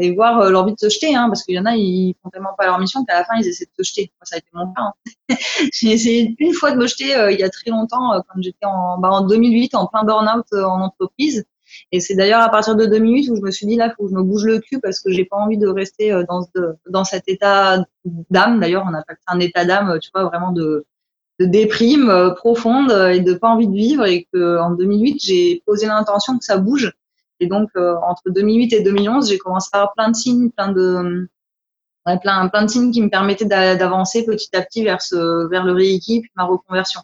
et 0.00 0.14
voir 0.14 0.40
euh, 0.40 0.50
l'envie 0.50 0.74
de 0.74 0.78
se 0.78 0.88
jeter, 0.88 1.14
hein, 1.14 1.28
parce 1.28 1.42
qu'il 1.44 1.54
y 1.54 1.58
en 1.58 1.66
a, 1.66 1.76
ils 1.76 2.14
font 2.22 2.30
tellement 2.30 2.54
pas 2.56 2.66
leur 2.66 2.78
mission 2.78 3.04
qu'à 3.04 3.14
la 3.14 3.24
fin, 3.24 3.34
ils 3.38 3.46
essaient 3.46 3.66
de 3.66 3.84
se 3.84 3.88
jeter. 3.88 4.12
Moi, 4.18 4.24
ça 4.24 4.36
a 4.36 4.38
été 4.38 4.48
mon 4.52 4.72
cas. 4.72 4.82
Hein. 4.82 4.92
J'ai 5.72 5.90
essayé 5.92 6.34
une 6.38 6.52
fois 6.52 6.72
de 6.72 6.76
me 6.76 6.86
jeter 6.86 7.14
il 7.30 7.38
y 7.38 7.42
a 7.42 7.50
très 7.50 7.70
longtemps, 7.70 8.22
quand 8.28 8.40
j'étais 8.40 8.66
en, 8.66 8.98
bah, 8.98 9.10
en 9.10 9.26
2008, 9.26 9.74
en 9.74 9.86
plein 9.86 10.04
burn-out 10.04 10.46
en 10.52 10.80
entreprise. 10.80 11.44
Et 11.90 12.00
c'est 12.00 12.14
d'ailleurs 12.14 12.42
à 12.42 12.48
partir 12.48 12.76
de 12.76 12.86
2008 12.86 13.30
où 13.30 13.36
je 13.36 13.40
me 13.40 13.50
suis 13.50 13.66
dit 13.66 13.76
là, 13.76 13.92
faut 13.96 14.04
que 14.04 14.10
je 14.10 14.14
me 14.14 14.22
bouge 14.22 14.44
le 14.44 14.60
cul 14.60 14.80
parce 14.80 15.00
que 15.00 15.10
j'ai 15.10 15.24
pas 15.24 15.36
envie 15.36 15.58
de 15.58 15.66
rester 15.66 16.10
dans, 16.28 16.46
dans 16.88 17.04
cet 17.04 17.28
état 17.28 17.84
d'âme. 18.30 18.60
D'ailleurs, 18.60 18.84
on 18.88 18.94
appelle 18.94 19.16
ça 19.26 19.34
un 19.34 19.40
état 19.40 19.64
d'âme, 19.64 19.98
tu 20.00 20.10
vois, 20.14 20.24
vraiment 20.24 20.52
de 20.52 20.86
de 21.38 21.46
déprime 21.46 22.08
euh, 22.08 22.30
profonde 22.30 22.90
et 23.12 23.20
de 23.20 23.34
pas 23.34 23.48
envie 23.48 23.68
de 23.68 23.74
vivre 23.74 24.06
et 24.06 24.26
que 24.32 24.58
en 24.58 24.70
2008 24.70 25.20
j'ai 25.22 25.62
posé 25.66 25.86
l'intention 25.86 26.38
que 26.38 26.44
ça 26.44 26.58
bouge. 26.58 26.92
Et 27.40 27.46
donc 27.46 27.68
euh, 27.76 27.94
entre 28.06 28.30
2008 28.30 28.72
et 28.72 28.82
2011 28.82 29.28
j'ai 29.28 29.38
commencé 29.38 29.68
à 29.72 29.78
avoir 29.78 29.94
plein 29.94 30.10
de 30.10 30.16
signes 30.16 30.50
plein 30.50 30.72
de 30.72 31.28
plein 32.22 32.48
plein 32.48 32.62
de 32.64 32.70
signes 32.70 32.92
qui 32.92 33.02
me 33.02 33.10
permettaient 33.10 33.44
d'avancer 33.44 34.24
petit 34.24 34.54
à 34.56 34.62
petit 34.62 34.84
vers 34.84 35.02
ce 35.02 35.48
vers 35.48 35.64
le 35.64 35.72
rééquipe 35.72 36.24
ma 36.36 36.44
reconversion 36.44 37.02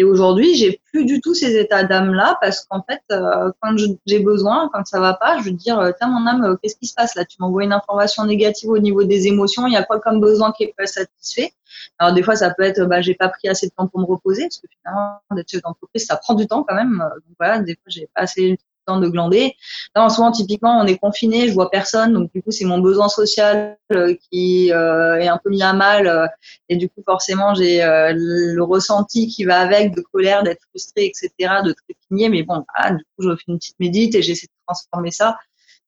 et 0.00 0.04
aujourd'hui 0.04 0.54
j'ai 0.54 0.80
plus 0.90 1.04
du 1.04 1.20
tout 1.20 1.34
ces 1.34 1.56
états 1.58 1.84
d'âme 1.84 2.12
là 2.14 2.38
parce 2.40 2.64
qu'en 2.64 2.82
fait 2.82 3.02
euh, 3.12 3.52
quand 3.60 3.76
j'ai 4.06 4.18
besoin 4.20 4.70
quand 4.72 4.84
ça 4.86 4.98
va 5.00 5.14
pas 5.14 5.38
je 5.38 5.44
veux 5.44 5.50
dire 5.52 5.92
tiens 5.98 6.08
mon 6.08 6.26
âme 6.26 6.56
qu'est-ce 6.60 6.76
qui 6.76 6.86
se 6.86 6.94
passe 6.94 7.14
là? 7.14 7.24
Tu 7.24 7.36
m'envoies 7.40 7.64
une 7.64 7.72
information 7.72 8.24
négative 8.24 8.70
au 8.70 8.78
niveau 8.78 9.04
des 9.04 9.26
émotions 9.26 9.66
il 9.66 9.72
y 9.72 9.76
a 9.76 9.82
quoi 9.82 10.00
comme 10.00 10.20
besoin 10.20 10.52
qui 10.52 10.64
est 10.64 10.74
pas 10.76 10.86
satisfait? 10.86 11.52
Alors 11.98 12.14
des 12.14 12.22
fois, 12.22 12.36
ça 12.36 12.52
peut 12.52 12.62
être, 12.62 12.84
bah, 12.86 13.00
j'ai 13.00 13.14
pas 13.14 13.28
pris 13.28 13.48
assez 13.48 13.66
de 13.68 13.72
temps 13.76 13.86
pour 13.86 14.00
me 14.00 14.06
reposer, 14.06 14.42
parce 14.44 14.58
que 14.58 14.66
finalement, 14.68 15.20
d'être 15.32 15.50
chef 15.50 15.62
d'entreprise, 15.62 16.06
ça 16.06 16.16
prend 16.16 16.34
du 16.34 16.46
temps 16.46 16.64
quand 16.66 16.74
même. 16.74 16.98
Donc 16.98 17.36
voilà, 17.38 17.60
des 17.60 17.74
fois, 17.74 17.84
j'ai 17.88 18.08
pas 18.14 18.22
assez 18.22 18.58
de 18.88 19.08
glander. 19.08 19.54
Là, 19.94 20.04
en 20.04 20.08
ce 20.08 20.20
moment, 20.20 20.32
typiquement, 20.32 20.80
on 20.80 20.86
est 20.86 20.98
confiné, 20.98 21.48
je 21.48 21.52
vois 21.52 21.70
personne, 21.70 22.12
donc 22.12 22.32
du 22.32 22.42
coup, 22.42 22.50
c'est 22.50 22.64
mon 22.64 22.78
besoin 22.78 23.08
social 23.08 23.78
euh, 23.92 24.14
qui 24.30 24.72
euh, 24.72 25.18
est 25.18 25.28
un 25.28 25.38
peu 25.38 25.50
mis 25.50 25.62
à 25.62 25.72
mal, 25.72 26.06
euh, 26.06 26.26
et 26.68 26.76
du 26.76 26.88
coup, 26.88 27.02
forcément, 27.04 27.54
j'ai 27.54 27.80
le 27.80 28.62
ressenti 28.62 29.28
qui 29.28 29.44
va 29.44 29.60
avec 29.60 29.94
de 29.94 30.00
colère, 30.12 30.42
d'être 30.42 30.62
frustré, 30.70 31.06
etc., 31.06 31.30
de 31.64 31.72
trépigner. 31.72 32.28
Mais 32.28 32.42
bon, 32.42 32.64
du 32.90 33.04
coup, 33.16 33.22
je 33.22 33.36
fais 33.36 33.44
une 33.48 33.58
petite 33.58 33.78
médite 33.78 34.14
et 34.14 34.22
j'essaie 34.22 34.46
de 34.46 34.52
transformer 34.66 35.10
ça 35.10 35.36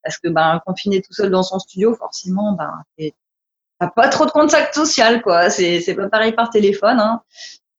parce 0.05 0.18
que 0.18 0.28
ben 0.28 0.61
confiné 0.66 1.01
tout 1.01 1.12
seul 1.12 1.30
dans 1.30 1.45
son 1.45 1.61
studio 1.61 1.95
forcément 1.95 2.55
ben 2.55 2.72
pas 3.90 4.09
trop 4.09 4.26
de 4.26 4.30
contact 4.30 4.74
social, 4.74 5.22
quoi. 5.22 5.51
C'est, 5.51 5.80
c'est 5.80 5.95
pas 5.95 6.09
pareil 6.09 6.32
par 6.32 6.51
téléphone. 6.51 6.99
Hein. 7.01 7.22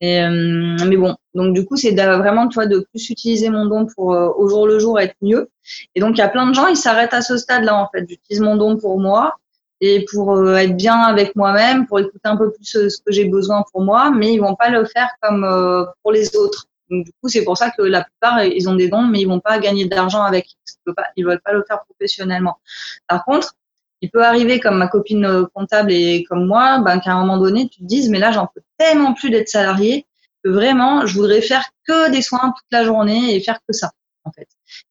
Euh, 0.04 0.78
mais 0.86 0.98
bon, 0.98 1.16
donc 1.34 1.54
du 1.54 1.66
coup, 1.66 1.78
c'est 1.78 1.92
vraiment 1.92 2.50
toi 2.50 2.66
de 2.66 2.80
plus 2.80 3.10
utiliser 3.10 3.50
mon 3.50 3.66
don 3.68 3.86
pour 3.86 4.14
euh, 4.14 4.30
au 4.36 4.50
jour 4.50 4.68
le 4.68 4.78
jour 4.78 5.00
être 5.00 5.16
mieux. 5.22 5.50
Et 5.96 6.02
donc 6.02 6.16
il 6.16 6.20
y 6.20 6.22
a 6.22 6.28
plein 6.28 6.48
de 6.48 6.54
gens, 6.54 6.68
ils 6.68 6.76
s'arrêtent 6.76 7.14
à 7.14 7.22
ce 7.22 7.38
stade-là 7.38 7.76
en 7.76 7.88
fait. 7.90 8.06
J'utilise 8.08 8.42
mon 8.42 8.58
don 8.58 8.78
pour 8.78 9.00
moi 9.00 9.38
et 9.80 10.06
pour 10.12 10.36
euh, 10.36 10.56
être 10.56 10.76
bien 10.76 11.00
avec 11.00 11.36
moi-même, 11.38 11.88
pour 11.88 12.00
écouter 12.00 12.20
un 12.26 12.36
peu 12.36 12.52
plus 12.52 12.66
ce 12.66 12.98
que 13.06 13.12
j'ai 13.12 13.26
besoin 13.26 13.64
pour 13.72 13.82
moi, 13.82 14.12
mais 14.12 14.34
ils 14.34 14.40
vont 14.40 14.56
pas 14.56 14.70
le 14.70 14.84
faire 14.86 15.10
comme 15.22 15.48
pour 16.02 16.12
les 16.12 16.36
autres. 16.36 16.66
Donc 16.90 17.06
du 17.06 17.12
coup, 17.14 17.30
c'est 17.30 17.46
pour 17.46 17.58
ça 17.58 17.72
que 17.72 17.82
la 17.82 18.04
plupart 18.04 18.44
ils 18.44 18.68
ont 18.68 18.76
des 18.76 18.90
dons, 18.90 19.04
mais 19.04 19.22
ils 19.22 19.28
vont 19.28 19.40
pas 19.40 19.58
gagner 19.60 19.86
d'argent 19.86 20.22
avec. 20.22 20.50
Ils 21.16 21.26
veulent 21.26 21.42
pas 21.42 21.54
le 21.54 21.64
faire 21.66 21.80
professionnellement. 21.86 22.58
Par 23.08 23.24
contre, 23.24 23.56
il 24.04 24.12
peut 24.12 24.26
arriver 24.26 24.60
comme 24.60 24.78
ma 24.78 24.90
copine 24.90 25.46
comptable 25.54 25.94
et 25.94 26.26
comme 26.26 26.46
moi, 26.46 26.80
ben, 26.80 27.00
qu'à 27.00 27.14
un 27.14 27.22
moment 27.22 27.38
donné, 27.38 27.70
tu 27.70 27.80
te 27.80 27.86
dises, 27.86 28.10
mais 28.10 28.20
là, 28.20 28.34
j'en 28.34 28.48
peux 28.54 28.60
tellement 28.78 29.14
plus 29.14 29.30
d'être 29.30 29.48
salarié 29.48 30.06
que 30.44 30.50
vraiment, 30.50 31.06
je 31.06 31.18
voudrais 31.18 31.40
faire 31.40 31.64
que 31.88 32.12
des 32.12 32.22
soins 32.22 32.54
toute 32.54 32.68
la 32.70 32.84
journée 32.84 33.34
et 33.34 33.40
faire 33.40 33.60
que 33.66 33.74
ça, 33.74 33.92
en 34.26 34.32
fait. 34.34 34.50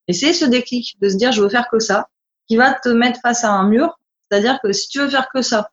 Et 0.08 0.14
c'est 0.14 0.32
ce 0.32 0.46
déclic 0.46 0.98
de 0.98 1.10
se 1.10 1.16
dire, 1.16 1.30
je 1.30 1.42
veux 1.42 1.50
faire 1.50 1.68
que 1.70 1.78
ça, 1.78 2.08
qui 2.48 2.56
va 2.56 2.72
te 2.72 2.88
mettre 2.88 3.20
face 3.20 3.44
à 3.44 3.50
un 3.50 3.68
mur. 3.68 3.98
C'est-à-dire 4.30 4.58
que 4.62 4.72
si 4.72 4.88
tu 4.88 5.00
veux 5.00 5.10
faire 5.10 5.28
que 5.28 5.42
ça, 5.42 5.68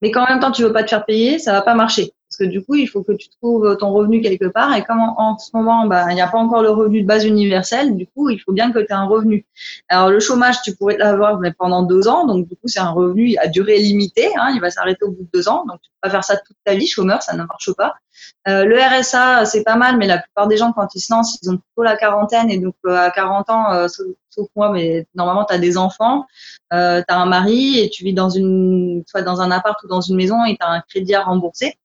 mais 0.00 0.12
qu'en 0.12 0.24
même 0.28 0.38
temps, 0.38 0.52
tu 0.52 0.62
veux 0.62 0.72
pas 0.72 0.84
te 0.84 0.90
faire 0.90 1.04
payer, 1.04 1.40
ça 1.40 1.50
va 1.50 1.62
pas 1.62 1.74
marcher. 1.74 2.12
Parce 2.36 2.48
que 2.48 2.52
du 2.52 2.64
coup, 2.64 2.74
il 2.74 2.88
faut 2.88 3.04
que 3.04 3.12
tu 3.12 3.28
trouves 3.28 3.76
ton 3.76 3.92
revenu 3.92 4.20
quelque 4.20 4.46
part. 4.46 4.74
Et 4.74 4.82
comme 4.82 4.98
en, 4.98 5.38
ce 5.38 5.50
moment, 5.54 5.86
bah, 5.86 6.06
il 6.10 6.14
n'y 6.16 6.20
a 6.20 6.26
pas 6.26 6.38
encore 6.38 6.62
le 6.62 6.70
revenu 6.70 7.02
de 7.02 7.06
base 7.06 7.24
universel, 7.24 7.96
du 7.96 8.08
coup, 8.08 8.28
il 8.28 8.38
faut 8.38 8.52
bien 8.52 8.72
que 8.72 8.80
tu 8.80 8.86
aies 8.86 8.92
un 8.92 9.06
revenu. 9.06 9.46
Alors, 9.88 10.10
le 10.10 10.18
chômage, 10.18 10.60
tu 10.62 10.74
pourrais 10.74 10.96
l'avoir 10.96 11.38
mais 11.38 11.52
pendant 11.52 11.82
deux 11.84 12.08
ans. 12.08 12.26
Donc, 12.26 12.48
du 12.48 12.56
coup, 12.56 12.66
c'est 12.66 12.80
un 12.80 12.90
revenu 12.90 13.36
à 13.38 13.46
durée 13.46 13.78
limitée. 13.78 14.30
Hein, 14.36 14.50
il 14.52 14.60
va 14.60 14.70
s'arrêter 14.70 15.04
au 15.04 15.12
bout 15.12 15.22
de 15.22 15.28
deux 15.32 15.48
ans. 15.48 15.64
Donc, 15.68 15.80
tu 15.80 15.90
peux 15.90 16.08
pas 16.08 16.10
faire 16.10 16.24
ça 16.24 16.36
toute 16.36 16.56
ta 16.64 16.74
vie, 16.74 16.88
chômeur, 16.88 17.22
ça 17.22 17.36
ne 17.36 17.44
marche 17.44 17.72
pas. 17.74 17.94
Euh, 18.48 18.64
le 18.64 18.78
RSA, 18.80 19.44
c'est 19.44 19.62
pas 19.62 19.76
mal, 19.76 19.96
mais 19.96 20.08
la 20.08 20.18
plupart 20.18 20.48
des 20.48 20.56
gens, 20.56 20.72
quand 20.72 20.92
ils 20.96 21.00
se 21.00 21.12
lancent, 21.12 21.38
ils 21.40 21.50
ont 21.50 21.56
plutôt 21.56 21.82
la 21.84 21.96
quarantaine. 21.96 22.50
Et 22.50 22.58
donc, 22.58 22.74
euh, 22.86 22.96
à 22.96 23.12
40 23.12 23.48
ans, 23.50 23.72
euh, 23.72 23.86
sauf, 23.88 24.48
moi, 24.56 24.72
mais 24.72 25.06
normalement, 25.14 25.44
tu 25.44 25.54
as 25.54 25.58
des 25.58 25.78
enfants, 25.78 26.26
tu 26.72 26.76
as 26.76 27.04
un 27.08 27.26
mari 27.26 27.78
et 27.78 27.90
tu 27.90 28.02
vis 28.02 28.12
dans 28.12 28.30
une, 28.30 29.04
soit 29.06 29.22
dans 29.22 29.40
un 29.40 29.52
appart 29.52 29.80
ou 29.84 29.86
dans 29.86 30.00
une 30.00 30.16
maison 30.16 30.44
et 30.44 30.56
tu 30.56 30.66
as 30.66 30.70
un 30.70 30.80
crédit 30.80 31.14
à 31.14 31.22
rembourser. 31.22 31.78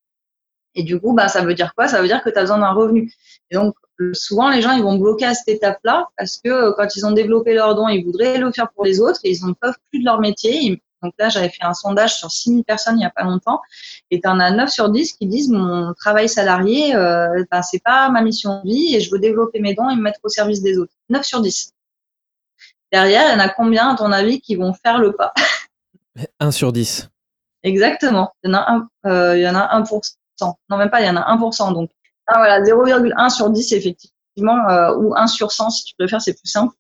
Et 0.75 0.83
du 0.83 0.99
coup, 0.99 1.13
bah, 1.13 1.27
ça 1.27 1.41
veut 1.41 1.53
dire 1.53 1.73
quoi? 1.75 1.87
Ça 1.87 2.01
veut 2.01 2.07
dire 2.07 2.23
que 2.23 2.29
tu 2.29 2.37
as 2.37 2.41
besoin 2.41 2.59
d'un 2.59 2.71
revenu. 2.71 3.11
Et 3.49 3.55
donc, 3.55 3.75
souvent, 4.13 4.49
les 4.49 4.61
gens, 4.61 4.71
ils 4.71 4.83
vont 4.83 4.97
bloquer 4.97 5.25
à 5.25 5.33
cette 5.33 5.49
étape-là 5.49 6.07
parce 6.17 6.37
que 6.37 6.49
euh, 6.49 6.73
quand 6.77 6.95
ils 6.95 7.05
ont 7.05 7.11
développé 7.11 7.53
leur 7.53 7.75
don, 7.75 7.87
ils 7.87 8.03
voudraient 8.03 8.37
le 8.37 8.51
faire 8.51 8.69
pour 8.71 8.85
les 8.85 8.99
autres 8.99 9.19
et 9.23 9.31
ils 9.31 9.45
n'en 9.45 9.53
peuvent 9.53 9.77
plus 9.89 9.99
de 9.99 10.05
leur 10.05 10.19
métier. 10.19 10.81
Donc 11.01 11.13
là, 11.17 11.29
j'avais 11.29 11.49
fait 11.49 11.63
un 11.63 11.73
sondage 11.73 12.15
sur 12.15 12.29
6000 12.29 12.63
personnes 12.65 12.95
il 12.95 12.99
n'y 12.99 13.05
a 13.05 13.09
pas 13.09 13.23
longtemps 13.23 13.61
et 14.11 14.19
tu 14.19 14.27
en 14.27 14.39
as 14.39 14.51
9 14.51 14.69
sur 14.69 14.89
10 14.89 15.13
qui 15.13 15.27
disent 15.27 15.49
mon 15.49 15.93
travail 15.93 16.27
salarié, 16.27 16.93
euh, 16.95 17.43
ben, 17.49 17.61
c'est 17.61 17.81
pas 17.81 18.09
ma 18.09 18.21
mission 18.21 18.61
de 18.63 18.69
vie 18.69 18.95
et 18.95 18.99
je 18.99 19.09
veux 19.11 19.19
développer 19.19 19.59
mes 19.59 19.73
dons 19.73 19.89
et 19.89 19.95
me 19.95 20.01
mettre 20.01 20.19
au 20.23 20.29
service 20.29 20.61
des 20.61 20.77
autres. 20.77 20.93
9 21.09 21.23
sur 21.25 21.41
10. 21.41 21.73
Derrière, 22.91 23.29
il 23.29 23.33
y 23.33 23.35
en 23.35 23.39
a 23.39 23.49
combien, 23.49 23.89
à 23.89 23.95
ton 23.95 24.11
avis, 24.11 24.41
qui 24.41 24.55
vont 24.55 24.73
faire 24.73 24.97
le 24.97 25.13
pas? 25.13 25.33
1 26.39 26.51
sur 26.51 26.73
10. 26.73 27.09
Exactement. 27.63 28.31
Il 28.43 28.49
y 28.49 28.53
en 28.53 28.57
a 28.57 28.71
un, 28.71 28.89
euh, 29.05 29.37
il 29.37 29.41
y 29.41 29.49
en 29.49 29.55
a 29.55 29.79
1%. 29.79 30.18
Non, 30.69 30.77
même 30.77 30.89
pas, 30.89 31.01
il 31.01 31.07
y 31.07 31.09
en 31.09 31.15
a 31.15 31.35
1%. 31.35 31.73
Donc, 31.73 31.89
ah, 32.27 32.37
voilà, 32.37 32.61
0,1 32.61 33.29
sur 33.29 33.49
10, 33.49 33.73
effectivement, 33.73 34.69
euh, 34.69 34.95
ou 34.95 35.15
1 35.15 35.27
sur 35.27 35.51
100, 35.51 35.69
si 35.71 35.83
tu 35.85 35.95
préfères, 35.95 36.21
c'est 36.21 36.33
plus 36.33 36.49
simple 36.49 36.73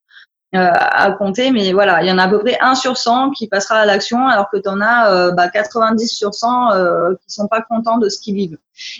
euh, 0.55 0.71
à 0.73 1.11
compter. 1.11 1.51
Mais 1.51 1.73
voilà, 1.73 2.01
il 2.03 2.07
y 2.07 2.11
en 2.11 2.17
a 2.17 2.23
à 2.23 2.29
peu 2.29 2.39
près 2.39 2.57
1 2.61 2.75
sur 2.75 2.97
100 2.97 3.31
qui 3.31 3.47
passera 3.47 3.79
à 3.79 3.85
l'action, 3.85 4.27
alors 4.27 4.49
que 4.49 4.57
tu 4.57 4.69
en 4.69 4.81
as 4.81 5.11
euh, 5.13 5.31
bah, 5.31 5.49
90 5.49 6.07
sur 6.07 6.33
100 6.33 6.71
euh, 6.71 7.13
qui 7.15 7.33
sont 7.33 7.47
pas 7.47 7.61
contents 7.61 7.97
de 7.97 8.09
ce 8.09 8.19
qu'ils 8.19 8.35
vivent. 8.35 8.57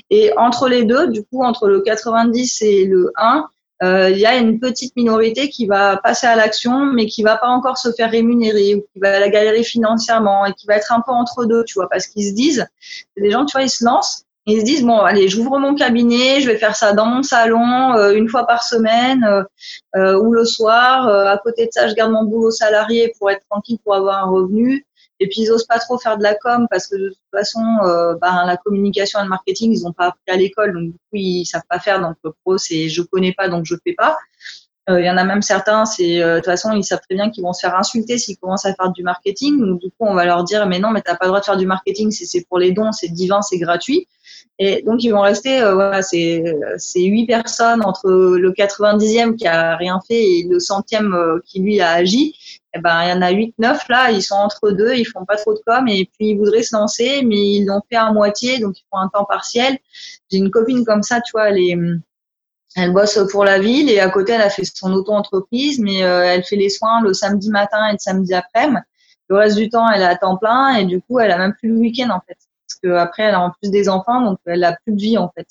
Et 0.10 0.32
entre 0.38 0.68
les 0.68 0.84
deux, 0.84 1.08
du 1.08 1.24
coup, 1.24 1.44
entre 1.44 1.68
le 1.68 1.82
90 1.82 2.62
et 2.62 2.86
le 2.86 3.12
1, 3.18 3.48
euh, 3.82 4.10
il 4.10 4.18
y 4.18 4.26
a 4.26 4.36
une 4.36 4.60
petite 4.60 4.96
minorité 4.98 5.50
qui 5.50 5.66
va 5.66 5.98
passer 5.98 6.28
à 6.28 6.36
l'action, 6.36 6.86
mais 6.88 7.06
qui 7.06 7.24
va 7.24 7.38
pas 7.38 7.48
encore 7.48 7.78
se 7.78 7.92
faire 7.94 8.12
rémunérer 8.12 8.76
ou 8.76 8.82
qui 8.94 9.00
va 9.00 9.20
la 9.20 9.30
galérer 9.30 9.64
financièrement 9.64 10.46
et 10.46 10.54
qui 10.54 10.68
va 10.68 10.76
être 10.76 10.92
un 10.92 11.02
peu 11.02 11.14
entre 11.14 11.46
deux, 11.46 11.64
tu 11.64 11.76
vois, 11.76 11.88
parce 11.90 12.08
qu'ils 12.08 12.30
se 12.30 12.34
disent, 12.34 12.68
des 13.16 13.32
gens, 13.32 13.46
tu 13.46 13.54
vois, 13.54 13.64
ils 13.64 13.70
se 13.70 13.86
lancent 13.86 14.26
ils 14.50 14.60
se 14.62 14.66
disent 14.66 14.84
bon 14.84 15.00
allez 15.00 15.28
j'ouvre 15.28 15.60
mon 15.60 15.76
cabinet 15.76 16.42
je 16.42 16.48
vais 16.48 16.58
faire 16.58 16.76
ça 16.76 16.94
dans 16.94 17.06
mon 17.06 17.24
salon 17.24 17.94
euh, 17.94 18.14
une 18.14 18.28
fois 18.28 18.46
par 18.46 18.64
semaine 18.64 19.24
euh, 19.24 19.44
euh, 19.96 20.20
ou 20.20 20.32
le 20.34 20.46
soir 20.46 21.08
à 21.08 21.38
côté 21.38 21.66
de 21.66 21.72
ça 21.72 21.88
je 21.88 21.96
garde 21.96 22.12
mon 22.12 22.24
boulot 22.24 22.52
salarié 22.52 23.14
pour 23.18 23.30
être 23.32 23.46
tranquille 23.50 23.78
pour 23.84 23.96
avoir 23.96 24.24
un 24.24 24.30
revenu. 24.30 24.86
Et 25.22 25.28
puis 25.28 25.42
ils 25.42 25.52
osent 25.52 25.66
pas 25.66 25.80
trop 25.80 25.98
faire 26.00 26.18
de 26.18 26.24
la 26.24 26.34
com 26.34 26.66
parce 26.70 26.88
que 26.88 26.96
de 26.96 27.10
toute 27.10 27.18
façon 27.34 27.60
ben, 28.22 28.46
la 28.46 28.56
communication 28.56 29.20
et 29.20 29.24
le 29.24 29.30
marketing 29.30 29.74
ils 29.74 29.86
ont 29.86 29.92
pas 29.92 30.08
appris 30.08 30.30
à 30.30 30.38
l'école. 30.38 30.74
Donc 30.74 30.84
du 30.84 30.94
coup 30.94 31.16
ils 31.16 31.46
savent 31.46 31.68
pas 31.70 31.80
faire. 31.80 32.00
Donc 32.00 32.16
pro 32.46 32.58
c'est 32.58 32.88
je 32.88 33.02
connais 33.02 33.34
pas 33.34 33.50
donc 33.50 33.66
je 33.66 33.76
fais 33.84 33.94
pas 33.94 34.18
il 34.90 35.06
y 35.06 35.10
en 35.10 35.18
a 35.18 35.24
même 35.24 35.42
certains, 35.42 35.86
c'est 35.86 36.20
de 36.20 36.36
toute 36.38 36.46
façon, 36.46 36.72
ils 36.72 36.84
savent 36.84 37.02
très 37.08 37.16
bien 37.16 37.30
qu'ils 37.30 37.44
vont 37.44 37.54
se 37.54 37.62
faire 37.62 37.76
insulter 37.76 38.18
s'ils 38.18 38.38
commencent 38.38 38.66
à 38.66 38.74
faire 38.74 38.92
du 38.92 39.04
marketing. 39.04 39.60
Donc, 39.60 39.82
du 39.82 39.90
coup, 39.90 39.96
on 40.02 40.14
va 40.14 40.26
leur 40.26 40.44
dire, 40.44 40.68
mais 40.68 40.80
non, 40.80 40.92
mais 40.92 41.02
t'as 41.02 41.16
pas 41.16 41.26
le 41.26 41.30
droit 41.30 41.40
de 41.40 41.46
faire 41.46 41.58
du 41.58 41.68
marketing, 41.68 42.12
c'est 42.12 42.46
pour 42.48 42.60
les 42.60 42.72
dons, 42.72 42.92
c'est 42.92 43.10
divin, 43.10 43.42
c'est 43.42 43.60
gratuit. 43.60 44.08
Et 44.62 44.82
donc, 44.82 45.04
ils 45.04 45.12
vont 45.12 45.22
rester, 45.22 45.62
euh, 45.62 45.74
voilà, 45.74 46.02
c'est 46.02 46.44
huit 46.96 47.26
personnes 47.26 47.82
entre 47.82 48.10
le 48.10 48.52
90e 48.52 49.38
qui 49.38 49.48
a 49.48 49.78
rien 49.78 50.02
fait 50.06 50.22
et 50.22 50.48
le 50.50 50.60
centième 50.60 51.14
euh, 51.14 51.40
qui, 51.46 51.62
lui, 51.62 51.80
a 51.80 51.92
agi. 51.92 52.36
Eh 52.76 52.80
ben, 52.80 53.04
il 53.04 53.10
y 53.10 53.14
en 53.14 53.22
a 53.22 53.32
8, 53.32 53.56
9 53.58 53.90
là, 53.90 54.12
ils 54.12 54.22
sont 54.22 54.36
entre 54.36 54.70
deux, 54.70 54.94
ils 54.94 55.06
font 55.06 55.26
pas 55.26 55.38
trop 55.38 55.54
de 55.54 55.60
com 55.66 55.88
et 55.88 56.06
puis 56.06 56.30
ils 56.30 56.38
voudraient 56.38 56.62
se 56.62 56.76
lancer, 56.76 57.24
mais 57.24 57.38
ils 57.38 57.66
l'ont 57.66 57.82
fait 57.90 57.96
à 57.96 58.12
moitié, 58.12 58.60
donc 58.60 58.78
ils 58.78 58.86
font 58.92 59.00
un 59.00 59.08
temps 59.08 59.26
partiel. 59.26 59.80
J'ai 60.32 60.38
une 60.38 60.52
copine 60.52 60.86
comme 60.86 61.02
ça, 61.02 61.20
tu 61.22 61.32
vois, 61.32 61.50
elle 61.50 61.58
est, 61.58 61.76
elle 62.76 62.94
bosse 62.94 63.20
pour 63.32 63.46
la 63.46 63.60
ville 63.60 63.90
et 63.90 64.00
à 64.00 64.10
côté, 64.10 64.34
elle 64.34 64.42
a 64.42 64.50
fait 64.50 64.64
son 64.64 64.94
auto-entreprise, 64.94 65.80
mais 65.80 66.04
euh, 66.04 66.24
elle 66.24 66.44
fait 66.44 66.56
les 66.56 66.70
soins 66.70 67.02
le 67.02 67.14
samedi 67.14 67.50
matin 67.50 67.88
et 67.88 67.94
le 67.94 67.98
samedi 67.98 68.34
après-midi. 68.34 68.82
Le 69.28 69.36
reste 69.36 69.58
du 69.58 69.70
temps, 69.70 69.90
elle 69.90 70.02
est 70.02 70.06
à 70.06 70.16
temps 70.16 70.38
plein 70.38 70.76
et 70.76 70.86
du 70.86 71.02
coup, 71.02 71.20
elle 71.20 71.32
a 71.32 71.38
même 71.38 71.54
plus 71.54 71.70
le 71.70 71.78
week-end 71.78 72.10
en 72.10 72.22
fait 72.28 72.38
qu'après, 72.76 73.24
elle 73.24 73.36
a 73.36 73.42
en 73.42 73.52
plus 73.52 73.70
des 73.70 73.90
enfants, 73.90 74.22
donc 74.22 74.40
elle 74.46 74.64
a 74.64 74.76
plus 74.84 74.94
de 74.94 75.02
vie, 75.02 75.18
en 75.18 75.32
fait. 75.36 75.48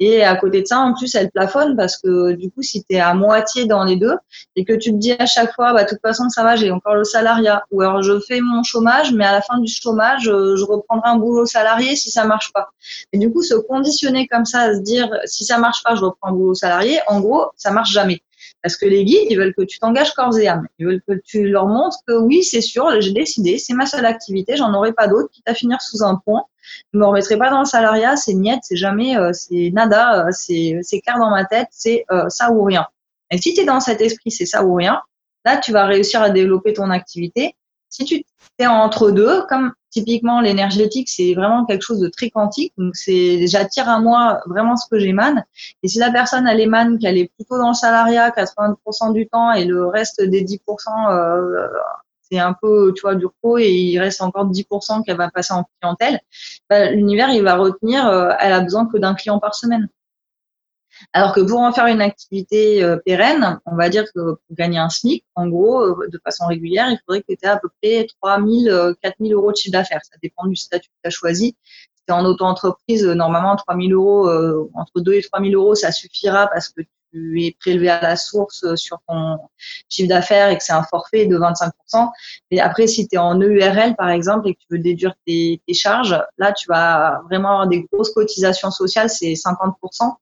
Et 0.00 0.22
à 0.22 0.36
côté 0.36 0.62
de 0.62 0.66
ça, 0.66 0.78
en 0.78 0.94
plus, 0.94 1.14
elle 1.14 1.30
plafonne 1.30 1.76
parce 1.76 1.96
que 1.96 2.32
du 2.32 2.50
coup, 2.50 2.62
si 2.62 2.84
tu 2.84 2.96
es 2.96 3.00
à 3.00 3.14
moitié 3.14 3.66
dans 3.66 3.84
les 3.84 3.96
deux 3.96 4.16
et 4.54 4.64
que 4.64 4.72
tu 4.72 4.92
te 4.92 4.96
dis 4.96 5.12
à 5.12 5.26
chaque 5.26 5.52
fois, 5.54 5.72
bah, 5.72 5.84
de 5.84 5.88
toute 5.88 6.00
façon, 6.00 6.28
ça 6.28 6.44
va, 6.44 6.54
j'ai 6.56 6.70
encore 6.70 6.94
le 6.94 7.04
salariat, 7.04 7.64
ou 7.72 7.82
alors 7.82 8.02
je 8.02 8.20
fais 8.20 8.40
mon 8.40 8.62
chômage, 8.62 9.12
mais 9.12 9.24
à 9.24 9.32
la 9.32 9.42
fin 9.42 9.58
du 9.58 9.72
chômage, 9.72 10.24
je 10.24 10.64
reprendrai 10.64 11.10
un 11.10 11.16
boulot 11.16 11.46
salarié 11.46 11.96
si 11.96 12.10
ça 12.10 12.24
marche 12.24 12.52
pas. 12.52 12.68
Et 13.12 13.18
du 13.18 13.32
coup, 13.32 13.42
se 13.42 13.54
conditionner 13.54 14.28
comme 14.28 14.44
ça, 14.44 14.60
à 14.60 14.74
se 14.74 14.80
dire, 14.80 15.10
si 15.24 15.44
ça 15.44 15.58
marche 15.58 15.82
pas, 15.82 15.94
je 15.94 16.04
reprends 16.04 16.28
un 16.28 16.32
boulot 16.32 16.54
salarié, 16.54 17.00
en 17.08 17.20
gros, 17.20 17.46
ça 17.56 17.70
marche 17.70 17.90
jamais. 17.90 18.22
Parce 18.62 18.76
que 18.76 18.86
les 18.86 19.04
guides, 19.04 19.26
ils 19.30 19.38
veulent 19.38 19.54
que 19.54 19.62
tu 19.62 19.78
t'engages 19.78 20.12
corps 20.14 20.36
et 20.38 20.48
âme. 20.48 20.66
Ils 20.78 20.86
veulent 20.86 21.02
que 21.06 21.14
tu 21.24 21.48
leur 21.48 21.66
montres 21.66 21.98
que 22.06 22.14
oui, 22.14 22.42
c'est 22.42 22.60
sûr, 22.60 23.00
j'ai 23.00 23.12
décidé, 23.12 23.58
c'est 23.58 23.74
ma 23.74 23.86
seule 23.86 24.04
activité, 24.04 24.56
j'en 24.56 24.74
aurai 24.74 24.92
pas 24.92 25.06
d'autre, 25.06 25.30
quitte 25.30 25.48
à 25.48 25.54
finir 25.54 25.80
sous 25.80 26.02
un 26.02 26.20
pont. 26.24 26.42
Je 26.92 26.98
me 26.98 27.06
remettrai 27.06 27.36
pas 27.38 27.50
dans 27.50 27.60
le 27.60 27.66
salariat, 27.66 28.16
c'est 28.16 28.34
niette, 28.34 28.60
c'est 28.62 28.76
jamais, 28.76 29.16
euh, 29.16 29.32
c'est 29.32 29.70
nada, 29.72 30.26
euh, 30.26 30.30
c'est, 30.32 30.78
c'est 30.82 31.00
clair 31.00 31.18
dans 31.18 31.30
ma 31.30 31.44
tête, 31.44 31.68
c'est 31.70 32.04
euh, 32.10 32.28
ça 32.28 32.50
ou 32.50 32.64
rien. 32.64 32.86
Et 33.30 33.38
si 33.38 33.54
tu 33.54 33.60
es 33.60 33.64
dans 33.64 33.80
cet 33.80 34.00
esprit, 34.00 34.30
c'est 34.30 34.46
ça 34.46 34.64
ou 34.64 34.74
rien, 34.74 35.00
là, 35.44 35.58
tu 35.58 35.72
vas 35.72 35.86
réussir 35.86 36.20
à 36.20 36.30
développer 36.30 36.72
ton 36.72 36.90
activité. 36.90 37.54
Si 37.90 38.04
tu 38.04 38.22
es 38.58 38.66
entre 38.66 39.10
deux, 39.10 39.42
comme 39.48 39.72
typiquement 39.90 40.40
l'énergétique, 40.40 41.08
c'est 41.08 41.34
vraiment 41.34 41.64
quelque 41.64 41.82
chose 41.82 42.00
de 42.00 42.08
très 42.08 42.30
quantique. 42.30 42.72
Donc 42.76 42.94
c'est 42.96 43.46
j'attire 43.46 43.88
à 43.88 44.00
moi 44.00 44.40
vraiment 44.46 44.76
ce 44.76 44.86
que 44.90 44.98
j'émane. 44.98 45.44
Et 45.82 45.88
si 45.88 45.98
la 45.98 46.10
personne 46.10 46.46
elle 46.46 46.60
émane 46.60 46.98
qu'elle 46.98 47.18
est 47.18 47.30
plutôt 47.36 47.58
dans 47.58 47.68
le 47.68 47.74
salariat 47.74 48.30
80% 48.30 49.12
du 49.12 49.28
temps 49.28 49.52
et 49.52 49.64
le 49.64 49.86
reste 49.86 50.22
des 50.22 50.44
10% 50.44 50.58
euh, 51.10 51.66
c'est 52.30 52.38
un 52.38 52.54
peu 52.60 52.92
tu 52.94 53.02
vois 53.02 53.14
du 53.14 53.26
repos 53.26 53.58
et 53.58 53.70
il 53.70 53.98
reste 53.98 54.20
encore 54.20 54.50
10% 54.50 55.02
qu'elle 55.04 55.16
va 55.16 55.30
passer 55.30 55.54
en 55.54 55.64
clientèle, 55.80 56.20
bah, 56.68 56.90
l'univers 56.90 57.30
il 57.30 57.42
va 57.42 57.56
retenir 57.56 58.06
euh, 58.06 58.32
elle 58.38 58.52
a 58.52 58.60
besoin 58.60 58.86
que 58.86 58.98
d'un 58.98 59.14
client 59.14 59.38
par 59.38 59.54
semaine. 59.54 59.88
Alors 61.14 61.32
que 61.32 61.40
pour 61.40 61.60
en 61.60 61.72
faire 61.72 61.86
une 61.86 62.02
activité 62.02 62.82
euh, 62.84 62.96
pérenne, 63.04 63.58
on 63.64 63.76
va 63.76 63.88
dire 63.88 64.04
que 64.04 64.32
pour 64.32 64.56
gagner 64.56 64.78
un 64.78 64.90
SMIC, 64.90 65.24
en 65.34 65.48
gros, 65.48 65.80
euh, 65.80 66.08
de 66.12 66.20
façon 66.22 66.46
régulière, 66.46 66.88
il 66.90 66.98
faudrait 67.06 67.22
que 67.22 67.32
tu 67.32 67.38
aies 67.42 67.48
à 67.48 67.56
peu 67.56 67.68
près 67.82 68.06
3 68.20 68.38
000, 68.44 68.94
4 69.02 69.14
000 69.18 69.32
euros 69.32 69.50
de 69.50 69.56
chiffre 69.56 69.72
d'affaires. 69.72 70.00
Ça 70.04 70.16
dépend 70.22 70.46
du 70.46 70.56
statut 70.56 70.88
que 70.88 70.94
tu 71.02 71.08
as 71.08 71.10
choisi. 71.10 71.56
Si 71.96 72.04
tu 72.06 72.12
es 72.12 72.16
en 72.16 72.24
auto-entreprise, 72.26 73.06
euh, 73.06 73.14
normalement, 73.14 73.56
3 73.56 73.76
000 73.76 73.90
euros, 73.92 74.28
entre 74.74 75.00
2 75.00 75.14
et 75.14 75.22
3 75.22 75.40
000 75.40 75.52
euros, 75.54 75.74
ça 75.74 75.92
suffira 75.92 76.46
parce 76.48 76.68
que 76.68 76.82
tu 77.10 77.42
es 77.42 77.56
prélevé 77.58 77.88
à 77.88 78.02
la 78.02 78.16
source 78.16 78.74
sur 78.74 78.98
ton 79.08 79.38
chiffre 79.88 80.10
d'affaires 80.10 80.50
et 80.50 80.58
que 80.58 80.62
c'est 80.62 80.74
un 80.74 80.82
forfait 80.82 81.24
de 81.24 81.38
25%. 81.38 82.10
Mais 82.50 82.60
après, 82.60 82.86
si 82.86 83.08
tu 83.08 83.16
es 83.16 83.18
en 83.18 83.40
EURL, 83.40 83.96
par 83.96 84.10
exemple, 84.10 84.46
et 84.48 84.54
que 84.54 84.60
tu 84.60 84.66
veux 84.72 84.78
déduire 84.78 85.14
tes, 85.26 85.62
tes 85.66 85.72
charges, 85.72 86.20
là, 86.36 86.52
tu 86.52 86.66
vas 86.68 87.22
vraiment 87.30 87.52
avoir 87.52 87.66
des 87.66 87.88
grosses 87.90 88.12
cotisations 88.12 88.70
sociales, 88.70 89.08
c'est 89.08 89.32
50%. 89.32 90.12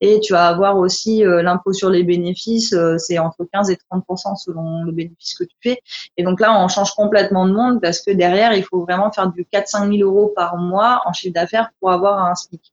Et 0.00 0.18
tu 0.20 0.32
vas 0.32 0.48
avoir 0.48 0.78
aussi 0.78 1.24
euh, 1.24 1.42
l'impôt 1.42 1.72
sur 1.72 1.90
les 1.90 2.02
bénéfices, 2.02 2.72
euh, 2.72 2.96
c'est 2.96 3.18
entre 3.18 3.46
15 3.52 3.70
et 3.70 3.76
30 3.90 4.04
selon 4.36 4.82
le 4.82 4.92
bénéfice 4.92 5.34
que 5.34 5.44
tu 5.44 5.56
fais. 5.62 5.82
Et 6.16 6.24
donc 6.24 6.40
là, 6.40 6.58
on 6.58 6.68
change 6.68 6.92
complètement 6.92 7.46
de 7.46 7.52
monde 7.52 7.80
parce 7.82 8.00
que 8.00 8.10
derrière, 8.10 8.54
il 8.54 8.64
faut 8.64 8.80
vraiment 8.80 9.12
faire 9.12 9.30
du 9.30 9.46
4-5 9.52 9.94
000 9.98 10.08
euros 10.08 10.32
par 10.34 10.56
mois 10.56 11.02
en 11.04 11.12
chiffre 11.12 11.34
d'affaires 11.34 11.70
pour 11.80 11.90
avoir 11.90 12.24
un 12.24 12.34
SMIC, 12.34 12.72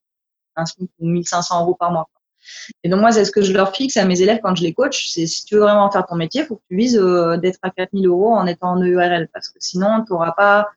un 0.56 0.66
SMIC 0.66 0.90
ou 1.00 1.08
1500 1.08 1.62
euros 1.64 1.76
par 1.76 1.92
mois. 1.92 2.08
Et 2.84 2.90
donc 2.90 3.02
moi, 3.02 3.12
c'est 3.12 3.26
ce 3.26 3.32
que 3.32 3.42
je 3.42 3.52
leur 3.52 3.76
fixe 3.76 3.98
à 3.98 4.06
mes 4.06 4.22
élèves 4.22 4.40
quand 4.42 4.56
je 4.56 4.64
les 4.64 4.74
coach, 4.74 5.10
c'est 5.10 5.28
si 5.28 5.44
tu 5.44 5.56
veux 5.56 5.62
vraiment 5.62 5.92
faire 5.92 6.06
ton 6.06 6.16
métier, 6.16 6.44
il 6.44 6.48
faut 6.48 6.56
que 6.56 6.64
tu 6.70 6.78
vises 6.78 6.98
euh, 6.98 7.36
d'être 7.36 7.60
à 7.62 7.72
4 7.72 7.90
000 7.94 8.06
euros 8.06 8.34
en 8.34 8.48
étant 8.48 8.72
en 8.72 8.82
EURL 8.82 9.28
parce 9.34 9.50
que 9.50 9.58
sinon, 9.60 10.06
tu 10.06 10.14
n'auras 10.14 10.32
pas, 10.32 10.68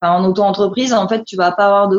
enfin, 0.00 0.14
en 0.14 0.24
auto-entreprise, 0.24 0.94
en 0.94 1.06
fait, 1.06 1.24
tu 1.24 1.36
vas 1.36 1.52
pas 1.52 1.66
avoir 1.66 1.88
de 1.88 1.98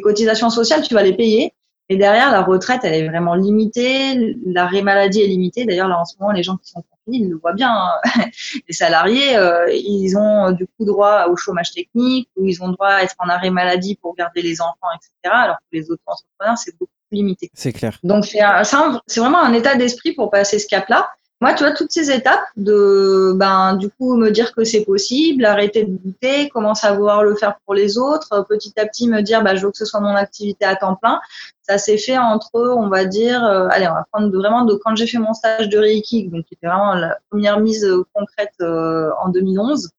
cotisations 0.00 0.50
sociales, 0.50 0.82
tu 0.82 0.94
vas 0.94 1.02
les 1.02 1.16
payer, 1.16 1.52
et 1.88 1.96
derrière, 1.96 2.32
la 2.32 2.42
retraite, 2.42 2.80
elle 2.82 2.94
est 2.94 3.08
vraiment 3.08 3.34
limitée. 3.34 4.36
L'arrêt 4.44 4.82
maladie 4.82 5.22
est 5.22 5.28
limité. 5.28 5.64
D'ailleurs, 5.64 5.86
là, 5.88 6.00
en 6.00 6.04
ce 6.04 6.14
moment, 6.18 6.32
les 6.32 6.42
gens 6.42 6.56
qui 6.56 6.68
sont 6.70 6.82
confinés, 6.82 7.24
ils 7.24 7.30
le 7.30 7.36
voient 7.36 7.52
bien. 7.52 7.72
Hein. 7.72 8.24
Les 8.68 8.74
salariés, 8.74 9.36
euh, 9.36 9.70
ils 9.72 10.16
ont 10.16 10.50
du 10.50 10.66
coup 10.66 10.84
droit 10.84 11.26
au 11.28 11.36
chômage 11.36 11.70
technique 11.72 12.28
ou 12.36 12.44
ils 12.46 12.60
ont 12.60 12.70
droit 12.70 12.88
à 12.88 13.02
être 13.04 13.14
en 13.20 13.28
arrêt 13.28 13.50
maladie 13.50 13.94
pour 13.94 14.16
garder 14.16 14.42
les 14.42 14.60
enfants, 14.60 14.88
etc. 14.96 15.12
Alors 15.32 15.56
que 15.58 15.76
les 15.76 15.88
autres 15.90 16.02
entrepreneurs, 16.06 16.58
c'est 16.58 16.76
beaucoup 16.76 16.90
plus 17.08 17.16
limité. 17.16 17.50
C'est 17.54 17.72
clair. 17.72 17.98
Donc, 18.02 18.24
c'est 18.24 19.20
vraiment 19.20 19.42
un 19.42 19.52
état 19.52 19.76
d'esprit 19.76 20.12
pour 20.12 20.30
passer 20.30 20.58
ce 20.58 20.66
cap-là. 20.66 21.08
Moi, 21.42 21.52
tu 21.52 21.64
vois, 21.64 21.72
toutes 21.72 21.92
ces 21.92 22.10
étapes 22.10 22.46
de, 22.56 23.34
ben, 23.36 23.76
du 23.76 23.90
coup, 23.90 24.16
me 24.16 24.30
dire 24.30 24.54
que 24.54 24.64
c'est 24.64 24.84
possible, 24.84 25.44
arrêter 25.44 25.84
de 25.84 25.98
douter, 25.98 26.48
commencer 26.48 26.86
à 26.86 26.94
vouloir 26.94 27.22
le 27.24 27.34
faire 27.34 27.58
pour 27.66 27.74
les 27.74 27.98
autres, 27.98 28.46
petit 28.48 28.72
à 28.80 28.86
petit 28.86 29.06
me 29.06 29.20
dire, 29.20 29.42
bah, 29.42 29.54
je 29.54 29.66
veux 29.66 29.70
que 29.70 29.76
ce 29.76 29.84
soit 29.84 30.00
mon 30.00 30.16
activité 30.16 30.64
à 30.64 30.76
temps 30.76 30.96
plein. 30.96 31.20
Ça 31.60 31.76
s'est 31.76 31.98
fait 31.98 32.16
entre, 32.16 32.54
on 32.54 32.88
va 32.88 33.04
dire, 33.04 33.44
euh, 33.44 33.68
allez, 33.70 33.86
on 33.86 33.92
va 33.92 34.06
prendre 34.10 34.34
vraiment 34.34 34.64
de 34.64 34.74
quand 34.82 34.96
j'ai 34.96 35.06
fait 35.06 35.18
mon 35.18 35.34
stage 35.34 35.68
de 35.68 35.78
Reiki, 35.78 36.28
donc 36.28 36.46
qui 36.46 36.54
était 36.54 36.68
vraiment 36.68 36.94
la 36.94 37.18
première 37.28 37.60
mise 37.60 37.86
concrète 38.14 38.54
euh, 38.62 39.10
en 39.22 39.28
2011, 39.28 39.90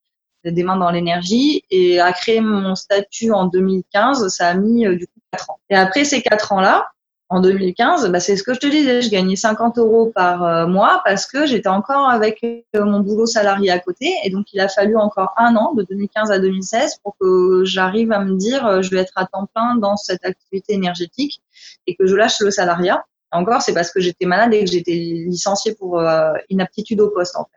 des 0.43 0.63
mains 0.63 0.77
dans 0.77 0.89
l'énergie, 0.89 1.63
et 1.69 1.99
à 1.99 2.13
créer 2.13 2.41
mon 2.41 2.73
statut 2.73 3.31
en 3.31 3.45
2015, 3.45 4.27
ça 4.29 4.47
a 4.47 4.53
mis 4.55 4.87
euh, 4.87 4.95
du 4.95 5.05
coup 5.05 5.19
quatre 5.31 5.51
ans. 5.51 5.59
Et 5.69 5.75
après 5.75 6.03
ces 6.03 6.21
quatre 6.21 6.51
ans-là, 6.51 6.87
en 7.29 7.41
2015, 7.41 8.09
bah, 8.09 8.19
c'est 8.21 8.37
ce 8.37 8.43
que 8.43 8.53
je 8.53 8.59
te 8.59 8.67
disais, 8.67 9.01
je 9.01 9.09
gagnais 9.09 9.35
50 9.35 9.77
euros 9.77 10.11
par 10.15 10.43
euh, 10.43 10.65
mois 10.65 11.01
parce 11.03 11.25
que 11.25 11.45
j'étais 11.45 11.67
encore 11.67 12.09
avec 12.09 12.41
euh, 12.43 12.85
mon 12.85 13.01
boulot 13.01 13.25
salarié 13.25 13.69
à 13.69 13.79
côté. 13.79 14.13
Et 14.23 14.29
donc, 14.29 14.53
il 14.53 14.59
a 14.61 14.69
fallu 14.69 14.95
encore 14.95 15.33
un 15.37 15.55
an, 15.57 15.73
de 15.73 15.83
2015 15.83 16.31
à 16.31 16.39
2016, 16.39 16.99
pour 17.03 17.17
que 17.19 17.63
j'arrive 17.65 18.13
à 18.13 18.19
me 18.23 18.37
dire, 18.37 18.65
euh, 18.65 18.81
je 18.81 18.91
vais 18.91 19.01
être 19.01 19.13
à 19.17 19.25
temps 19.25 19.47
plein 19.53 19.75
dans 19.75 19.97
cette 19.97 20.23
activité 20.23 20.73
énergétique 20.73 21.41
et 21.85 21.95
que 21.95 22.05
je 22.05 22.15
lâche 22.15 22.39
le 22.39 22.49
salariat. 22.49 23.03
Encore, 23.31 23.61
c'est 23.61 23.73
parce 23.73 23.91
que 23.91 23.99
j'étais 23.99 24.25
malade 24.25 24.53
et 24.53 24.63
que 24.63 24.71
j'étais 24.71 24.93
licenciée 24.93 25.75
pour 25.75 26.01
inaptitude 26.49 27.01
au 27.01 27.09
poste, 27.09 27.35
en 27.35 27.43
fait 27.43 27.56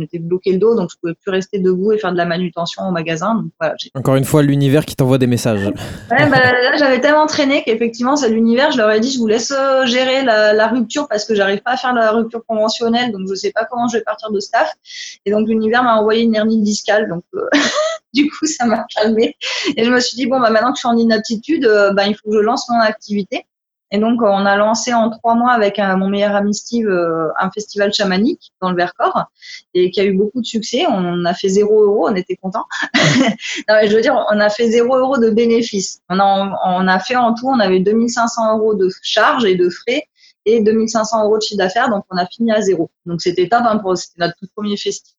m'étais 0.00 0.18
bloqué 0.18 0.52
le 0.52 0.58
dos, 0.58 0.74
donc 0.74 0.90
je 0.92 0.96
pouvais 1.00 1.14
plus 1.14 1.30
rester 1.30 1.58
debout 1.58 1.92
et 1.92 1.98
faire 1.98 2.12
de 2.12 2.16
la 2.16 2.24
manutention 2.24 2.82
au 2.88 2.90
magasin. 2.90 3.44
Encore 3.94 4.16
une 4.16 4.24
fois, 4.24 4.42
l'univers 4.42 4.84
qui 4.84 4.96
t'envoie 4.96 5.18
des 5.18 5.26
messages. 5.26 5.66
ouais, 5.66 6.30
bah, 6.30 6.52
là, 6.52 6.76
j'avais 6.76 7.00
tellement 7.00 7.26
traîné 7.26 7.62
qu'effectivement, 7.64 8.16
c'est 8.16 8.28
l'univers. 8.28 8.72
Je 8.72 8.78
leur 8.78 8.90
ai 8.90 9.00
dit, 9.00 9.10
je 9.10 9.18
vous 9.18 9.26
laisse 9.26 9.52
euh, 9.52 9.86
gérer 9.86 10.24
la, 10.24 10.68
rupture 10.68 11.08
parce 11.08 11.24
que 11.24 11.34
j'arrive 11.34 11.60
pas 11.62 11.72
à 11.72 11.76
faire 11.76 11.94
la 11.94 12.10
rupture 12.12 12.44
conventionnelle, 12.46 13.10
donc 13.10 13.22
je 13.28 13.34
sais 13.34 13.52
pas 13.52 13.64
comment 13.64 13.88
je 13.88 13.96
vais 13.96 14.04
partir 14.04 14.30
de 14.30 14.40
staff. 14.40 14.72
Et 15.24 15.30
donc 15.30 15.48
l'univers 15.48 15.82
m'a 15.82 15.96
envoyé 15.96 16.22
une 16.22 16.34
hernie 16.34 16.60
discale, 16.62 17.08
donc 17.08 17.24
euh, 17.34 17.48
du 18.14 18.28
coup, 18.28 18.46
ça 18.46 18.66
m'a 18.66 18.84
calmé. 18.94 19.36
Et 19.76 19.84
je 19.84 19.90
me 19.90 20.00
suis 20.00 20.16
dit, 20.16 20.26
bon, 20.26 20.40
bah, 20.40 20.50
maintenant 20.50 20.72
que 20.72 20.76
je 20.76 20.80
suis 20.80 20.88
en 20.88 20.96
inaptitude, 20.96 21.64
euh, 21.64 21.92
bah, 21.92 22.06
il 22.06 22.14
faut 22.14 22.30
que 22.30 22.36
je 22.36 22.40
lance 22.40 22.68
mon 22.68 22.80
activité. 22.80 23.46
Et 23.90 23.98
donc, 23.98 24.20
on 24.22 24.44
a 24.46 24.56
lancé 24.56 24.92
en 24.92 25.10
trois 25.10 25.34
mois 25.34 25.52
avec 25.52 25.78
mon 25.78 26.08
meilleur 26.08 26.34
ami 26.34 26.54
Steve 26.54 26.88
euh, 26.88 27.28
un 27.38 27.50
festival 27.50 27.92
chamanique 27.92 28.52
dans 28.60 28.70
le 28.70 28.76
Vercors 28.76 29.24
et 29.74 29.90
qui 29.90 30.00
a 30.00 30.04
eu 30.04 30.12
beaucoup 30.12 30.40
de 30.40 30.46
succès. 30.46 30.84
On 30.88 31.24
a 31.24 31.34
fait 31.34 31.48
zéro 31.48 31.82
euro, 31.84 32.08
on 32.08 32.14
était 32.14 32.36
contents. 32.36 32.66
je 32.94 33.94
veux 33.94 34.02
dire, 34.02 34.14
on 34.30 34.40
a 34.40 34.50
fait 34.50 34.68
zéro 34.68 34.96
euro 34.96 35.18
de 35.18 35.30
bénéfices. 35.30 36.00
On 36.08 36.18
a, 36.18 36.58
on 36.66 36.86
a 36.86 36.98
fait 36.98 37.16
en 37.16 37.34
tout, 37.34 37.48
on 37.48 37.60
avait 37.60 37.80
2500 37.80 38.58
euros 38.58 38.74
de 38.74 38.90
charges 39.02 39.44
et 39.44 39.54
de 39.54 39.68
frais 39.70 40.04
et 40.48 40.60
2500 40.62 41.24
euros 41.24 41.38
de 41.38 41.42
chiffre 41.42 41.58
d'affaires, 41.58 41.90
donc 41.90 42.04
on 42.10 42.16
a 42.16 42.26
fini 42.26 42.52
à 42.52 42.60
zéro. 42.60 42.90
Donc 43.06 43.20
c'était 43.20 43.48
top, 43.48 43.62
hein, 43.64 43.80
c'était 43.94 44.24
notre 44.24 44.34
tout 44.38 44.46
premier 44.54 44.76
festival. 44.76 45.14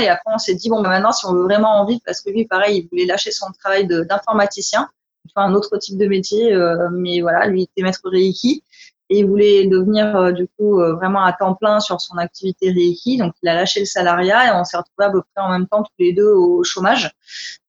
Et 0.00 0.08
après, 0.08 0.32
on 0.32 0.38
s'est 0.38 0.54
dit, 0.54 0.68
bon, 0.68 0.82
bah, 0.82 0.88
maintenant, 0.90 1.12
si 1.12 1.26
on 1.26 1.32
veut 1.32 1.42
vraiment 1.42 1.80
en 1.80 1.86
vivre, 1.86 2.00
parce 2.04 2.20
que 2.20 2.30
lui, 2.30 2.44
pareil, 2.44 2.78
il 2.78 2.88
voulait 2.88 3.06
lâcher 3.06 3.32
son 3.32 3.46
travail 3.58 3.86
d'informaticien 3.86 4.88
un 5.36 5.54
autre 5.54 5.76
type 5.78 5.98
de 5.98 6.06
métier, 6.06 6.52
euh, 6.52 6.88
mais 6.92 7.20
voilà, 7.20 7.46
lui 7.46 7.62
était 7.62 7.82
maître 7.82 8.00
Reiki 8.04 8.62
et 9.10 9.18
il 9.18 9.26
voulait 9.26 9.66
devenir 9.66 10.16
euh, 10.16 10.32
du 10.32 10.48
coup 10.48 10.80
euh, 10.80 10.94
vraiment 10.94 11.22
à 11.22 11.32
temps 11.32 11.54
plein 11.54 11.78
sur 11.80 12.00
son 12.00 12.16
activité 12.16 12.70
Reiki. 12.70 13.18
Donc 13.18 13.34
il 13.42 13.48
a 13.48 13.54
lâché 13.54 13.80
le 13.80 13.86
salariat 13.86 14.48
et 14.48 14.56
on 14.58 14.64
s'est 14.64 14.76
retrouvés 14.76 15.04
à 15.04 15.10
peu 15.10 15.22
près 15.22 15.44
en 15.44 15.50
même 15.50 15.66
temps 15.66 15.82
tous 15.82 15.92
les 15.98 16.12
deux 16.12 16.30
au 16.30 16.62
chômage, 16.64 17.10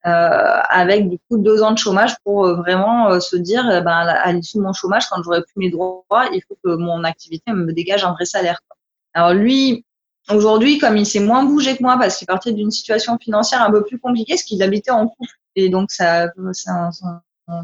avec 0.04 1.10
du 1.10 1.18
coup 1.28 1.38
deux 1.38 1.64
ans 1.64 1.72
de 1.72 1.78
chômage 1.78 2.16
pour 2.24 2.48
vraiment 2.56 3.20
se 3.20 3.36
dire, 3.36 3.64
ben, 3.84 3.92
à 3.92 4.32
l'issue 4.34 4.58
de 4.58 4.64
mon 4.64 4.74
chômage, 4.74 5.08
quand 5.10 5.22
j'aurai 5.24 5.42
plus 5.42 5.58
mes 5.58 5.72
droits, 5.72 6.04
il 6.32 6.42
faut 6.48 6.58
que 6.64 6.76
mon 6.76 7.04
activité 7.04 7.52
me 7.52 7.74
dégage 7.74 8.04
un 8.06 8.14
vrai 8.14 8.26
salaire. 8.26 8.60
Alors 9.14 9.34
lui, 9.34 9.84
aujourd'hui, 10.30 10.78
comme 10.78 10.98
il 10.98 11.06
s'est 11.06 11.20
moins 11.20 11.44
bougé 11.44 11.76
que 11.76 11.82
moi 11.82 11.98
parce 11.98 12.18
qu'il 12.18 12.28
partait 12.28 12.52
d'une 12.52 12.72
situation 12.72 13.18
financière 13.18 13.64
un 13.64 13.72
peu 13.72 13.84
plus 13.84 14.00
compliquée, 14.00 14.34
parce 14.34 14.44
qu'il 14.44 14.62
habitait 14.62 14.92
en 14.92 15.08
couple 15.08 15.34
et 15.56 15.70
donc 15.70 15.92
ça, 15.92 16.28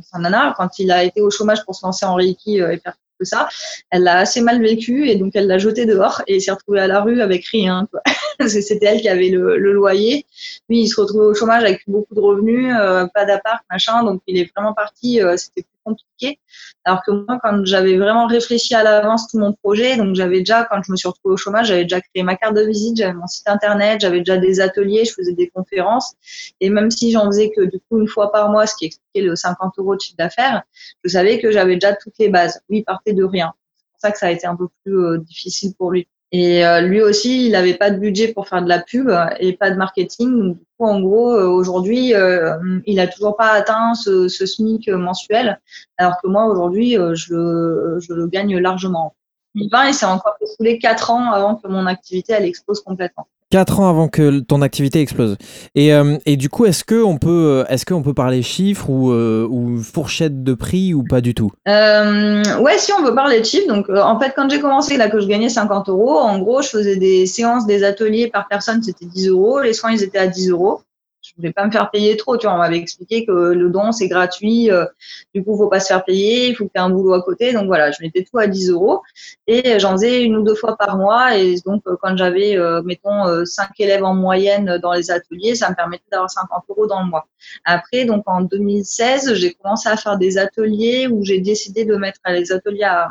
sa 0.04 0.20
nana, 0.20 0.54
quand 0.58 0.80
il 0.80 0.92
a 0.92 1.04
été 1.04 1.22
au 1.22 1.30
chômage 1.30 1.64
pour 1.66 1.76
se 1.76 1.86
lancer 1.86 2.06
en 2.06 2.16
Reiki 2.16 2.62
euh, 2.62 2.72
et 2.72 2.78
faire 2.78 2.94
tout 3.20 3.26
ça, 3.26 3.50
elle 3.90 4.04
l'a 4.04 4.18
assez 4.18 4.42
mal 4.42 4.62
vécu 4.62 5.08
et 5.08 5.16
donc 5.16 5.36
elle 5.36 5.48
l'a 5.48 5.58
jeté 5.58 5.86
dehors 5.86 6.22
et 6.28 6.40
s'est 6.40 6.52
retrouvée 6.52 6.80
à 6.80 6.88
la 6.88 7.02
rue 7.02 7.22
avec 7.22 7.46
rien. 7.48 7.88
C'était 8.48 8.86
elle 8.86 9.02
qui 9.02 9.10
avait 9.10 9.30
le, 9.30 9.58
loyer. 9.58 10.26
Lui, 10.70 10.82
il 10.82 10.88
se 10.88 11.00
retrouvait 11.00 11.26
au 11.26 11.34
chômage 11.34 11.64
avec 11.64 11.82
beaucoup 11.88 12.16
de 12.16 12.20
revenus, 12.20 12.74
euh, 12.80 13.08
pas 13.14 13.26
d'appart, 13.26 13.64
machin. 13.70 14.04
Donc 14.04 14.22
il 14.28 14.38
est 14.38 14.52
vraiment 14.56 14.74
parti. 14.74 15.22
Euh, 15.22 15.38
c'était 15.38 15.66
compliqué. 15.84 16.39
Alors 16.86 17.02
que 17.06 17.12
moi, 17.12 17.39
quand 17.42 17.66
j'avais 17.66 17.98
vraiment 17.98 18.28
réfléchi 18.28 18.74
à 18.74 18.84
l'avance 18.84 19.28
tout 19.28 19.39
mon 19.39 19.54
projet, 19.54 19.98
donc 19.98 20.16
j'avais 20.16 20.39
déjà, 20.39 20.66
quand 20.66 20.82
je 20.84 20.92
me 20.92 20.98
suis 20.98 21.08
retrouvée 21.08 21.34
au 21.34 21.38
chômage, 21.38 21.68
j'avais 21.68 21.84
déjà 21.84 22.02
créé 22.02 22.24
ma 22.24 22.36
carte 22.36 22.56
de 22.56 22.62
visite, 22.62 22.98
j'avais 22.98 23.14
mon 23.14 23.28
site 23.28 23.48
internet, 23.48 24.02
j'avais 24.02 24.20
déjà 24.20 24.38
des 24.38 24.60
ateliers, 24.60 25.06
je 25.06 25.14
faisais 25.14 25.34
des 25.34 25.48
conférences. 25.48 26.14
Et 26.60 26.70
même 26.70 26.92
si 26.92 27.12
j'en 27.12 27.26
faisais 27.28 27.52
que 27.56 27.62
du 27.62 27.80
coup 27.80 28.00
une 28.00 28.08
fois 28.08 28.32
par 28.32 28.50
mois, 28.50 28.68
ce 28.68 28.76
qui 28.76 28.86
expliquait 28.86 29.28
le 29.28 29.36
50 29.36 29.74
euros 29.78 29.96
de 29.96 30.02
chiffre 30.02 30.18
d'affaires, 30.18 30.64
je 31.04 31.10
savais 31.10 31.39
que 31.39 31.52
j'avais 31.52 31.76
déjà 31.76 31.96
toutes 31.96 32.18
les 32.20 32.30
bases. 32.30 32.62
Lui, 32.70 32.80
il 32.80 32.84
partait 32.84 33.14
de 33.14 33.24
rien. 33.24 33.54
C'est 33.78 33.92
pour 33.92 34.02
ça 34.02 34.12
que 34.12 34.18
ça 34.18 34.28
a 34.28 34.32
été 34.32 34.48
un 34.48 34.56
peu 34.56 34.68
plus 34.84 34.98
euh, 35.00 35.18
difficile 35.20 35.74
pour 35.78 35.92
lui. 35.92 36.08
Et 36.34 36.66
euh, 36.66 36.80
lui 36.80 37.02
aussi, 37.02 37.48
il 37.48 37.52
n'avait 37.52 37.74
pas 37.74 37.92
de 37.92 37.98
budget 37.98 38.30
pour 38.30 38.48
faire 38.48 38.64
de 38.64 38.70
la 38.70 38.80
pub 38.80 39.12
et 39.40 39.54
pas 39.54 39.70
de 39.70 39.76
marketing. 39.76 40.54
du 40.54 40.60
coup, 40.78 40.86
en 40.86 41.02
gros, 41.02 41.34
euh, 41.34 41.48
aujourd'hui, 41.48 42.14
euh, 42.16 42.58
il 42.86 43.02
a 43.02 43.08
toujours 43.08 43.36
pas 43.36 43.50
atteint 43.50 43.94
ce, 43.96 44.30
ce 44.30 44.46
SMIC 44.46 44.88
mensuel, 44.90 45.60
alors 45.98 46.22
que 46.22 46.28
moi, 46.28 46.46
aujourd'hui, 46.46 46.94
je, 46.94 47.98
je, 48.00 48.14
le 48.14 48.28
gagne 48.28 48.58
largement. 48.58 49.14
2020 49.56 49.88
et 49.90 49.94
c'est 49.94 50.06
encore 50.06 50.38
les 50.62 50.80
4 50.80 51.12
ans 51.12 51.32
avant 51.34 51.56
que 51.56 51.68
mon 51.68 51.86
activité 51.86 52.32
elle 52.32 52.46
explose 52.46 52.82
complètement. 52.82 53.28
4 53.52 53.80
ans 53.82 53.89
avant 53.89 54.08
que 54.08 54.39
ton 54.39 54.62
activité 54.62 55.02
explose. 55.02 55.38
Et, 55.76 55.93
euh, 55.93 56.18
et 56.26 56.38
du 56.38 56.49
coup, 56.49 56.66
est-ce 56.66 56.84
qu'on 56.84 57.18
peut, 57.18 57.66
est 57.70 57.86
peut 57.86 58.14
parler 58.14 58.41
chiffres 58.41 58.89
ou, 58.89 59.12
euh, 59.12 59.45
ou 59.49 59.78
fourchette 59.78 60.43
de 60.43 60.54
prix 60.54 60.93
ou 60.93 61.04
pas 61.04 61.22
du 61.22 61.36
tout? 61.36 61.52
Euh, 61.68 62.41
Ouais, 62.62 62.78
si 62.78 62.91
on 62.93 63.04
veut 63.04 63.14
parler 63.14 63.39
de 63.39 63.45
chiffres. 63.45 63.68
Donc, 63.68 63.89
en 63.89 64.20
fait, 64.20 64.34
quand 64.36 64.49
j'ai 64.49 64.60
commencé 64.60 64.97
là, 64.97 65.10
que 65.10 65.20
je 65.20 65.28
gagnais 65.28 65.49
50 65.49 65.89
euros, 65.89 66.18
en 66.18 66.39
gros, 66.39 66.62
je 66.62 66.70
faisais 66.70 66.95
des 66.95 67.26
séances, 67.26 67.66
des 67.66 67.84
ateliers 67.84 68.28
par 68.28 68.47
personne, 68.47 68.82
c'était 68.82 69.06
10 69.06 69.28
euros. 69.28 69.60
Les 69.60 69.74
soins, 69.74 69.91
ils 69.91 70.04
étaient 70.04 70.18
à 70.18 70.28
10 70.28 70.49
euros 70.49 70.82
je 71.32 71.42
voulais 71.42 71.54
pas 71.54 71.66
me 71.66 71.72
faire 71.72 71.90
payer 71.90 72.18
trop. 72.18 72.38
Tu 72.38 72.46
vois, 72.46 72.56
on 72.56 72.60
m'avait 72.60 72.78
expliqué 72.78 73.26
que 73.26 73.32
le 73.32 73.70
don 73.70 73.92
c'est 73.92 74.08
gratuit, 74.08 74.70
euh, 74.70 74.86
du 75.34 75.44
coup 75.44 75.58
faut 75.58 75.70
pas 75.70 75.80
se 75.80 75.88
faire 75.88 76.04
payer, 76.04 76.50
il 76.50 76.56
faut 76.56 76.66
aies 76.66 76.80
un 76.80 76.90
boulot 76.90 77.14
à 77.14 77.22
côté. 77.22 77.54
Donc 77.54 77.68
voilà, 77.68 77.92
je 77.92 77.98
mettais 78.02 78.24
tout 78.24 78.38
à 78.38 78.48
10 78.48 78.72
euros 78.72 79.02
et 79.48 79.80
j'en 79.80 79.94
faisais 79.94 80.24
une 80.24 80.36
ou 80.36 80.44
deux 80.44 80.56
fois 80.56 80.76
par 80.78 80.98
mois. 80.98 81.38
Et 81.38 81.56
donc 81.66 81.84
euh, 81.88 81.96
quand 82.02 82.18
j'avais, 82.18 82.58
euh, 82.58 82.82
mettons, 82.84 83.46
5 83.46 83.70
élèves 83.80 84.04
en 84.04 84.14
moyenne 84.14 84.78
dans 84.82 84.94
les 84.94 85.12
ateliers, 85.12 85.56
ça 85.56 85.70
me 85.70 85.76
permettait 85.76 86.04
d'avoir 86.12 86.30
50 86.30 86.64
euros 86.70 86.88
dans 86.88 87.02
le 87.02 87.10
mois. 87.10 87.28
Après, 87.66 88.06
donc 88.06 88.24
en 88.28 88.42
2016, 88.42 89.34
j'ai 89.36 89.54
commencé 89.54 89.90
à 89.90 89.98
faire 89.98 90.18
des 90.18 90.38
ateliers 90.38 91.08
où 91.08 91.24
j'ai 91.24 91.40
décidé 91.40 91.86
de 91.86 91.96
mettre 91.96 92.20
les 92.28 92.52
ateliers 92.52 92.84
à 92.84 93.08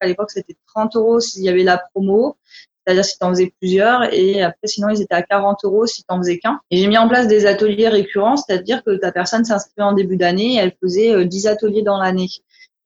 à 0.00 0.06
l'époque, 0.06 0.30
c'était 0.30 0.56
30 0.74 0.96
euros 0.96 1.20
s'il 1.20 1.44
y 1.44 1.48
avait 1.48 1.62
la 1.62 1.78
promo 1.78 2.36
c'est-à-dire 2.84 3.04
si 3.04 3.18
tu 3.18 3.24
en 3.24 3.30
faisais 3.30 3.52
plusieurs, 3.60 4.12
et 4.12 4.42
après 4.42 4.66
sinon 4.66 4.88
ils 4.88 5.02
étaient 5.02 5.14
à 5.14 5.22
40 5.22 5.64
euros 5.64 5.86
si 5.86 6.02
tu 6.02 6.06
en 6.08 6.18
faisais 6.18 6.38
qu'un. 6.38 6.60
Et 6.70 6.78
j'ai 6.78 6.86
mis 6.86 6.98
en 6.98 7.08
place 7.08 7.28
des 7.28 7.46
ateliers 7.46 7.88
récurrents, 7.88 8.36
c'est-à-dire 8.36 8.82
que 8.84 8.96
ta 8.96 9.12
personne 9.12 9.44
s'inscrivait 9.44 9.82
en 9.82 9.92
début 9.92 10.16
d'année, 10.16 10.56
elle 10.56 10.72
faisait 10.82 11.24
10 11.24 11.46
euh, 11.46 11.50
ateliers 11.50 11.82
dans 11.82 11.98
l'année. 11.98 12.28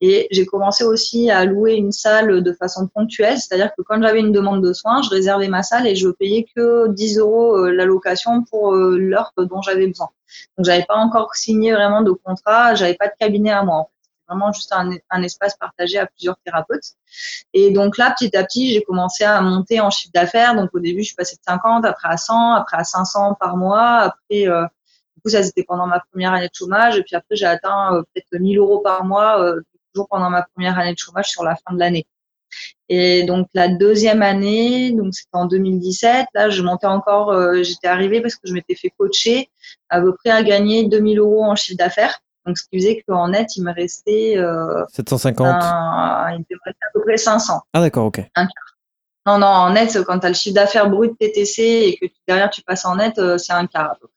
Et 0.01 0.27
j'ai 0.29 0.45
commencé 0.45 0.83
aussi 0.83 1.31
à 1.31 1.45
louer 1.45 1.75
une 1.75 1.93
salle 1.93 2.43
de 2.43 2.53
façon 2.53 2.87
ponctuelle, 2.87 3.37
c'est-à-dire 3.37 3.71
que 3.77 3.81
quand 3.81 4.01
j'avais 4.01 4.19
une 4.19 4.33
demande 4.33 4.61
de 4.61 4.73
soins, 4.73 5.01
je 5.01 5.09
réservais 5.09 5.47
ma 5.47 5.63
salle 5.63 5.87
et 5.87 5.95
je 5.95 6.09
payais 6.09 6.45
que 6.55 6.89
10 6.89 7.19
euros 7.19 7.57
euh, 7.57 7.71
la 7.71 7.85
location 7.85 8.43
pour 8.43 8.73
euh, 8.73 8.97
l'heure 8.97 9.31
dont 9.37 9.61
j'avais 9.61 9.87
besoin. 9.87 10.09
Donc 10.57 10.65
j'avais 10.65 10.85
pas 10.85 10.97
encore 10.97 11.33
signé 11.35 11.71
vraiment 11.71 12.01
de 12.01 12.11
contrat, 12.11 12.75
j'avais 12.75 12.95
pas 12.95 13.07
de 13.07 13.13
cabinet 13.17 13.51
à 13.51 13.63
moi 13.63 13.89
vraiment 14.27 14.51
juste 14.51 14.71
un, 14.73 14.91
un, 15.09 15.23
espace 15.23 15.55
partagé 15.57 15.97
à 15.97 16.07
plusieurs 16.07 16.37
thérapeutes. 16.45 16.93
Et 17.53 17.71
donc 17.71 17.97
là, 17.97 18.13
petit 18.17 18.35
à 18.35 18.43
petit, 18.43 18.73
j'ai 18.73 18.83
commencé 18.83 19.23
à 19.23 19.41
monter 19.41 19.79
en 19.79 19.89
chiffre 19.89 20.11
d'affaires. 20.13 20.55
Donc 20.55 20.69
au 20.73 20.79
début, 20.79 21.01
je 21.01 21.07
suis 21.07 21.15
passée 21.15 21.35
de 21.35 21.41
50, 21.47 21.85
après 21.85 22.09
à 22.09 22.17
100, 22.17 22.53
après 22.53 22.77
à 22.77 22.83
500 22.83 23.35
par 23.39 23.57
mois. 23.57 23.99
Après, 23.99 24.47
euh, 24.47 24.63
du 25.15 25.21
coup, 25.21 25.29
ça 25.29 25.43
c'était 25.43 25.63
pendant 25.63 25.87
ma 25.87 25.99
première 26.11 26.33
année 26.33 26.47
de 26.47 26.55
chômage. 26.55 26.97
Et 26.97 27.03
puis 27.03 27.15
après, 27.15 27.35
j'ai 27.35 27.45
atteint 27.45 27.95
euh, 27.95 28.03
peut-être 28.13 28.39
1000 28.39 28.57
euros 28.57 28.79
par 28.79 29.05
mois, 29.05 29.41
euh, 29.41 29.61
toujours 29.93 30.07
pendant 30.09 30.29
ma 30.29 30.43
première 30.43 30.77
année 30.77 30.93
de 30.93 30.99
chômage 30.99 31.29
sur 31.29 31.43
la 31.43 31.55
fin 31.55 31.73
de 31.73 31.79
l'année. 31.79 32.07
Et 32.89 33.23
donc 33.23 33.47
la 33.53 33.67
deuxième 33.67 34.21
année, 34.21 34.91
donc 34.91 35.13
c'était 35.13 35.29
en 35.33 35.45
2017, 35.45 36.27
là 36.33 36.49
je 36.49 36.61
montais 36.61 36.87
encore, 36.87 37.31
euh, 37.31 37.63
j'étais 37.63 37.87
arrivée 37.87 38.21
parce 38.21 38.35
que 38.35 38.47
je 38.47 38.53
m'étais 38.53 38.75
fait 38.75 38.91
coacher 38.97 39.49
à 39.89 40.01
peu 40.01 40.13
près 40.15 40.29
à 40.29 40.43
gagner 40.43 40.87
2000 40.87 41.19
euros 41.19 41.43
en 41.43 41.55
chiffre 41.55 41.77
d'affaires. 41.77 42.19
Donc, 42.45 42.57
ce 42.57 42.63
qui 42.69 42.77
faisait 42.77 43.03
qu'en 43.07 43.29
net, 43.29 43.55
il 43.55 43.63
me 43.63 43.73
restait. 43.73 44.35
750 44.93 45.47
euh, 45.47 45.51
Il 45.51 46.39
me 46.39 46.59
restait 46.65 46.85
à 46.87 46.91
peu 46.93 47.01
près 47.01 47.17
500. 47.17 47.61
Ah, 47.73 47.81
d'accord, 47.81 48.05
ok. 48.05 48.19
Un 48.35 48.45
quart. 48.45 48.75
Non, 49.27 49.39
non, 49.39 49.47
en 49.47 49.73
net, 49.73 49.97
quand 50.05 50.19
tu 50.19 50.25
as 50.27 50.29
le 50.29 50.35
chiffre 50.35 50.53
d'affaires 50.53 50.89
brut 50.89 51.17
TTC 51.17 51.61
et 51.63 51.97
que 51.97 52.13
derrière 52.27 52.51
tu 52.51 52.61
passes 52.61 52.85
en 52.85 52.97
net, 52.97 53.17
euh, 53.17 53.39
c'est 53.39 53.53
un 53.53 53.65
quart 53.65 53.91
à 53.91 53.95
peu 53.99 54.07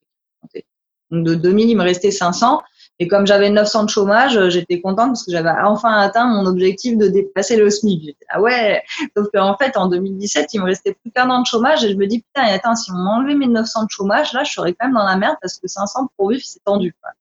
près. 0.50 0.66
Donc, 1.10 1.24
de 1.24 1.34
2000, 1.34 1.70
il 1.70 1.76
me 1.76 1.82
restait 1.82 2.10
500. 2.10 2.60
Et 3.00 3.06
comme 3.06 3.26
j'avais 3.26 3.48
900 3.48 3.84
de 3.84 3.90
chômage, 3.90 4.36
euh, 4.36 4.50
j'étais 4.50 4.80
contente 4.80 5.10
parce 5.10 5.24
que 5.24 5.30
j'avais 5.30 5.50
enfin 5.62 5.92
atteint 5.92 6.26
mon 6.26 6.46
objectif 6.46 6.98
de 6.98 7.06
dépasser 7.06 7.56
le 7.56 7.70
SMIC. 7.70 8.16
Ah 8.28 8.40
ouais. 8.40 8.82
Sauf 9.16 9.28
qu'en 9.32 9.56
fait, 9.56 9.76
en 9.76 9.86
2017, 9.86 10.52
il 10.54 10.60
me 10.60 10.66
restait 10.66 10.94
plus 10.94 11.12
qu'un 11.12 11.30
an 11.30 11.40
de 11.42 11.46
chômage 11.46 11.84
et 11.84 11.90
je 11.90 11.96
me 11.96 12.06
dis 12.06 12.22
putain, 12.22 12.48
attends, 12.48 12.74
si 12.74 12.90
on 12.90 12.96
m'enlevait 12.96 13.36
mes 13.36 13.46
900 13.46 13.84
de 13.84 13.90
chômage, 13.90 14.32
là, 14.32 14.42
je 14.42 14.52
serais 14.52 14.72
quand 14.74 14.86
même 14.86 14.96
dans 14.96 15.06
la 15.06 15.16
merde 15.16 15.36
parce 15.40 15.58
que 15.58 15.68
500 15.68 16.08
pour 16.16 16.30
vivre, 16.30 16.42
c'est 16.44 16.62
tendu. 16.64 16.92
Quoi. 17.00 17.12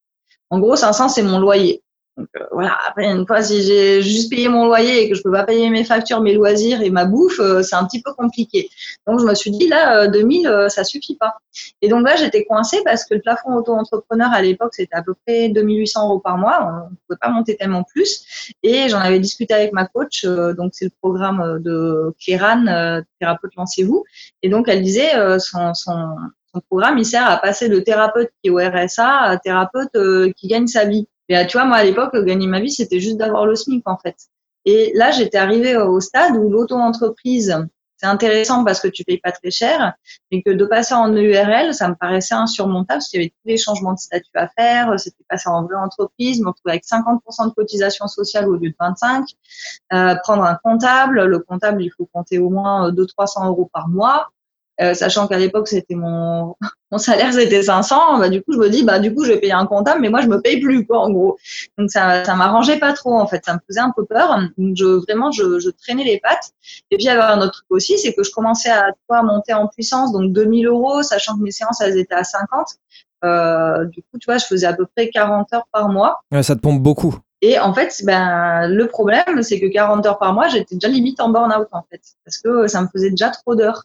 En 0.49 0.59
gros, 0.59 0.75
500, 0.75 1.09
c'est 1.09 1.23
mon 1.23 1.39
loyer. 1.39 1.83
Donc 2.17 2.27
euh, 2.35 2.45
voilà, 2.51 2.75
après 2.87 3.05
une 3.05 3.27
fois 3.27 3.43
si 3.43 3.61
j'ai 3.61 4.01
juste 4.01 4.31
payé 4.31 4.49
mon 4.49 4.65
loyer 4.65 5.03
et 5.03 5.09
que 5.09 5.15
je 5.15 5.21
peux 5.21 5.31
pas 5.31 5.43
payer 5.43 5.69
mes 5.69 5.83
factures, 5.83 6.19
mes 6.19 6.33
loisirs 6.33 6.81
et 6.81 6.89
ma 6.89 7.05
bouffe, 7.05 7.39
euh, 7.39 7.61
c'est 7.61 7.75
un 7.75 7.85
petit 7.85 8.01
peu 8.01 8.11
compliqué. 8.13 8.69
Donc 9.05 9.19
je 9.19 9.25
me 9.25 9.35
suis 9.35 9.51
dit 9.51 9.67
là 9.67 10.07
2000 10.07 10.47
euh, 10.47 10.67
ça 10.67 10.83
suffit 10.83 11.15
pas. 11.15 11.35
Et 11.83 11.89
donc 11.89 12.03
là 12.03 12.15
j'étais 12.15 12.43
coincée 12.45 12.81
parce 12.83 13.05
que 13.05 13.13
le 13.13 13.21
plafond 13.21 13.53
auto-entrepreneur 13.53 14.31
à 14.33 14.41
l'époque 14.41 14.73
c'était 14.73 14.95
à 14.95 15.03
peu 15.03 15.13
près 15.25 15.49
2800 15.49 16.05
euros 16.07 16.19
par 16.19 16.39
mois, 16.39 16.59
on 16.63 16.89
ne 16.89 16.95
pouvait 17.07 17.19
pas 17.21 17.29
monter 17.29 17.55
tellement 17.55 17.83
plus. 17.83 18.51
Et 18.63 18.89
j'en 18.89 18.99
avais 18.99 19.19
discuté 19.19 19.53
avec 19.53 19.71
ma 19.71 19.85
coach, 19.85 20.25
donc 20.25 20.71
c'est 20.73 20.85
le 20.85 20.91
programme 20.99 21.61
de 21.61 22.15
Kéran, 22.19 23.03
thérapeute 23.19 23.51
lancez-vous. 23.55 24.03
Et 24.41 24.49
donc 24.49 24.67
elle 24.67 24.81
disait 24.81 25.11
son, 25.39 25.75
son 25.75 26.15
programme, 26.61 26.97
il 26.97 27.05
sert 27.05 27.25
à 27.29 27.37
passer 27.37 27.69
de 27.69 27.79
thérapeute 27.79 28.29
qui 28.41 28.49
est 28.49 28.51
au 28.51 28.57
RSA 28.57 29.07
à 29.07 29.37
thérapeute 29.37 29.95
euh, 29.95 30.31
qui 30.35 30.47
gagne 30.47 30.67
sa 30.67 30.85
vie. 30.85 31.07
Et 31.29 31.37
euh, 31.37 31.45
tu 31.45 31.57
vois, 31.57 31.65
moi, 31.65 31.77
à 31.77 31.83
l'époque, 31.83 32.15
gagner 32.25 32.47
ma 32.47 32.59
vie, 32.59 32.71
c'était 32.71 32.99
juste 32.99 33.17
d'avoir 33.17 33.45
le 33.45 33.55
SMIC, 33.55 33.87
en 33.87 33.97
fait. 33.97 34.15
Et 34.65 34.91
là, 34.95 35.11
j'étais 35.11 35.37
arrivée 35.37 35.77
au 35.77 35.99
stade 35.99 36.35
où 36.35 36.49
l'auto-entreprise, 36.49 37.57
c'est 37.97 38.05
intéressant 38.05 38.63
parce 38.63 38.79
que 38.79 38.87
tu 38.87 39.03
payes 39.03 39.19
pas 39.19 39.31
très 39.31 39.49
cher, 39.49 39.93
mais 40.31 40.41
que 40.43 40.51
de 40.51 40.65
passer 40.65 40.93
en 40.93 41.15
URL, 41.15 41.73
ça 41.73 41.89
me 41.89 41.95
paraissait 41.95 42.35
insurmontable 42.35 42.99
parce 42.99 43.09
qu'il 43.09 43.21
y 43.21 43.23
avait 43.23 43.29
tous 43.29 43.47
les 43.47 43.57
changements 43.57 43.93
de 43.93 43.97
statut 43.99 44.29
à 44.35 44.47
faire, 44.49 44.99
c'était 44.99 45.23
passer 45.27 45.49
en 45.49 45.63
vraie 45.63 45.77
entreprise, 45.77 46.39
me 46.41 46.47
retrouver 46.47 46.73
avec 46.73 46.83
50% 46.83 47.49
de 47.49 47.53
cotisation 47.53 48.07
sociale 48.07 48.47
au 48.47 48.53
lieu 48.53 48.69
de 48.69 48.75
25, 48.79 49.25
euh, 49.93 50.15
prendre 50.21 50.43
un 50.43 50.55
comptable, 50.63 51.25
le 51.25 51.39
comptable, 51.39 51.81
il 51.81 51.89
faut 51.89 52.07
compter 52.13 52.37
au 52.37 52.49
moins 52.49 52.91
200-300 52.91 53.47
euros 53.47 53.69
par 53.73 53.87
mois, 53.87 54.27
euh, 54.81 54.93
sachant 54.93 55.27
qu'à 55.27 55.37
l'époque 55.37 55.67
c'était 55.67 55.95
mon 55.95 56.55
mon 56.91 56.97
salaire 56.97 57.33
c'était 57.33 57.63
500 57.63 58.19
bah 58.19 58.29
du 58.29 58.41
coup 58.41 58.53
je 58.53 58.57
me 58.57 58.69
dis 58.69 58.83
bah 58.83 58.99
du 58.99 59.13
coup 59.13 59.23
je 59.25 59.33
vais 59.33 59.39
payer 59.39 59.53
un 59.53 59.65
comptable 59.65 60.01
mais 60.01 60.09
moi 60.09 60.21
je 60.21 60.27
me 60.27 60.41
paye 60.41 60.59
plus 60.59 60.85
quoi 60.85 60.99
en 60.99 61.09
gros. 61.09 61.37
Donc 61.77 61.91
ça 61.91 62.23
ça 62.23 62.35
m'arrangeait 62.35 62.79
pas 62.79 62.93
trop 62.93 63.13
en 63.13 63.27
fait. 63.27 63.43
Ça 63.45 63.53
me 63.53 63.59
faisait 63.67 63.79
un 63.79 63.91
peu 63.95 64.05
peur. 64.05 64.39
Donc 64.57 64.75
je 64.75 64.85
vraiment 64.85 65.31
je, 65.31 65.59
je 65.59 65.69
traînais 65.69 66.03
les 66.03 66.19
pattes. 66.19 66.51
Et 66.91 66.97
puis 66.97 67.05
il 67.05 67.07
y 67.07 67.09
avait 67.09 67.21
un 67.21 67.41
autre 67.41 67.53
truc 67.53 67.65
aussi 67.69 67.97
c'est 67.97 68.13
que 68.13 68.23
je 68.23 68.31
commençais 68.31 68.69
à 68.69 68.91
toi 69.07 69.23
monter 69.23 69.53
en 69.53 69.67
puissance 69.67 70.11
donc 70.11 70.31
2000 70.31 70.67
euros 70.67 71.03
sachant 71.03 71.37
que 71.37 71.43
mes 71.43 71.51
séances 71.51 71.81
elles 71.81 71.97
étaient 71.97 72.15
à 72.15 72.23
50 72.23 72.67
euh, 73.25 73.85
du 73.85 74.01
coup 74.03 74.19
tu 74.19 74.25
vois 74.25 74.37
je 74.37 74.45
faisais 74.45 74.67
à 74.67 74.73
peu 74.73 74.85
près 74.85 75.09
40 75.09 75.53
heures 75.53 75.67
par 75.71 75.89
mois. 75.89 76.21
Ouais, 76.31 76.43
ça 76.43 76.55
te 76.55 76.61
pompe 76.61 76.81
beaucoup. 76.81 77.17
Et 77.41 77.59
en 77.59 77.73
fait, 77.73 78.01
ben, 78.03 78.67
le 78.67 78.87
problème, 78.87 79.43
c'est 79.43 79.59
que 79.59 79.67
40 79.67 80.05
heures 80.05 80.17
par 80.17 80.33
mois, 80.33 80.47
j'étais 80.47 80.75
déjà 80.75 80.87
limite 80.87 81.19
en 81.19 81.29
burn-out, 81.29 81.67
en 81.71 81.83
fait, 81.89 82.01
parce 82.25 82.39
que 82.39 82.67
ça 82.67 82.81
me 82.81 82.87
faisait 82.87 83.11
déjà 83.11 83.29
trop 83.29 83.55
d'heures. 83.55 83.83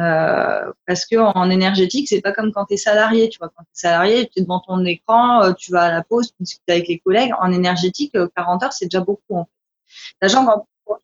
Euh, 0.00 0.72
parce 0.86 1.06
que 1.06 1.16
en 1.16 1.50
énergétique, 1.50 2.08
c'est 2.08 2.20
pas 2.20 2.32
comme 2.32 2.52
quand 2.52 2.66
tu 2.66 2.74
es 2.74 2.76
salarié. 2.76 3.28
Tu 3.28 3.38
vois, 3.38 3.48
quand 3.48 3.64
tu 3.64 3.70
es 3.74 3.80
salarié, 3.88 4.28
tu 4.28 4.40
es 4.40 4.42
devant 4.42 4.60
ton 4.60 4.84
écran, 4.84 5.42
euh, 5.42 5.52
tu 5.52 5.72
vas 5.72 5.84
à 5.84 5.90
la 5.90 6.02
pause, 6.02 6.28
tu 6.28 6.34
discutes 6.40 6.68
avec 6.68 6.88
les 6.88 6.98
collègues. 7.00 7.32
En 7.40 7.52
énergétique, 7.52 8.12
40 8.12 8.62
euh, 8.62 8.66
heures, 8.66 8.72
c'est 8.72 8.86
déjà 8.86 9.00
beaucoup. 9.00 9.36
En 9.36 9.48
fait. 10.22 10.34
Pour 10.84 10.98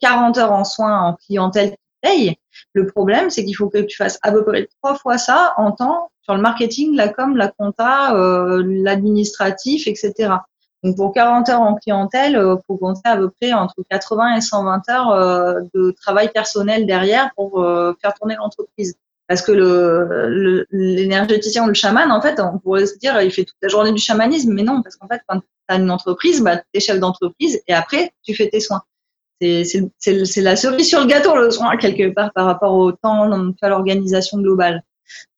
40 0.00 0.38
heures 0.38 0.52
en 0.52 0.64
soins 0.64 1.00
en 1.00 1.14
clientèle 1.14 1.70
qui 1.70 1.76
paye, 2.02 2.36
le 2.72 2.86
problème, 2.86 3.30
c'est 3.30 3.44
qu'il 3.44 3.56
faut 3.56 3.70
que 3.70 3.78
tu 3.78 3.96
fasses 3.96 4.18
à 4.22 4.32
peu 4.32 4.44
près 4.44 4.68
trois 4.82 4.96
fois 4.96 5.18
ça 5.18 5.54
en 5.56 5.72
temps 5.72 6.10
sur 6.22 6.34
le 6.34 6.40
marketing, 6.40 6.94
la 6.94 7.08
com, 7.08 7.36
la 7.36 7.48
compta, 7.48 8.14
euh, 8.14 8.62
l'administratif, 8.64 9.86
etc. 9.86 10.34
Donc 10.82 10.96
pour 10.96 11.12
40 11.12 11.48
heures 11.48 11.60
en 11.60 11.74
clientèle, 11.76 12.32
il 12.32 12.36
euh, 12.36 12.56
faut 12.66 12.76
compter 12.76 13.00
à 13.04 13.16
peu 13.16 13.30
près 13.30 13.52
entre 13.52 13.76
80 13.88 14.36
et 14.36 14.40
120 14.40 14.88
heures 14.90 15.10
euh, 15.10 15.60
de 15.74 15.92
travail 15.92 16.30
personnel 16.32 16.86
derrière 16.86 17.30
pour 17.36 17.62
euh, 17.62 17.92
faire 18.00 18.14
tourner 18.14 18.34
l'entreprise. 18.34 18.96
Parce 19.28 19.42
que 19.42 19.52
le 19.52 20.66
l'énergéticien 20.72 21.64
ou 21.64 21.68
le 21.68 21.74
chaman, 21.74 22.10
en 22.10 22.20
fait, 22.20 22.40
on 22.40 22.58
pourrait 22.58 22.86
se 22.86 22.98
dire, 22.98 23.20
il 23.22 23.30
fait 23.30 23.44
toute 23.44 23.56
la 23.62 23.68
journée 23.68 23.92
du 23.92 24.02
chamanisme, 24.02 24.52
mais 24.52 24.64
non, 24.64 24.82
parce 24.82 24.96
qu'en 24.96 25.06
fait, 25.06 25.20
quand 25.28 25.38
tu 25.38 25.46
as 25.68 25.76
une 25.76 25.90
entreprise, 25.90 26.42
bah, 26.42 26.56
tu 26.56 26.64
es 26.74 26.80
chef 26.80 26.98
d'entreprise 26.98 27.62
et 27.68 27.72
après, 27.72 28.12
tu 28.24 28.34
fais 28.34 28.48
tes 28.48 28.60
soins. 28.60 28.82
C'est 29.40 30.42
la 30.42 30.56
cerise 30.56 30.88
sur 30.88 31.00
le 31.00 31.06
gâteau, 31.06 31.36
le 31.36 31.50
soin, 31.50 31.76
quelque 31.76 32.12
part, 32.12 32.32
par 32.32 32.46
rapport 32.46 32.74
au 32.74 32.92
temps, 32.92 33.30
à 33.62 33.68
l'organisation 33.68 34.38
globale. 34.38 34.82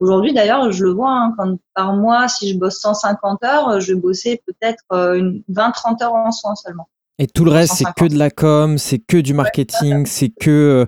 Aujourd'hui, 0.01 0.33
d'ailleurs, 0.33 0.71
je 0.73 0.85
le 0.85 0.93
vois, 0.93 1.11
hein, 1.11 1.35
quand 1.37 1.57
par 1.75 1.95
mois, 1.95 2.29
si 2.29 2.53
je 2.53 2.59
bosse 2.59 2.81
150 2.81 3.43
heures, 3.45 3.81
je 3.81 3.93
vais 3.93 4.01
bosser 4.01 4.43
peut-être 4.47 4.83
20-30 4.91 4.93
euh, 4.93 6.05
heures 6.05 6.15
en 6.15 6.31
soins 6.31 6.55
seulement. 6.55 6.89
Et 7.19 7.27
tout 7.27 7.45
le 7.45 7.53
reste, 7.53 7.75
c'est 7.75 7.85
que 7.97 8.07
de 8.07 8.19
la 8.19 8.31
com, 8.31 8.77
c'est 8.79 8.99
que 8.99 9.19
du 9.19 9.35
marketing, 9.35 10.07
c'est 10.07 10.31
que 10.31 10.51
euh, 10.51 10.87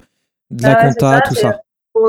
de 0.50 0.62
la 0.64 0.74
compta, 0.74 1.20
tout 1.20 1.34
ça. 1.34 1.60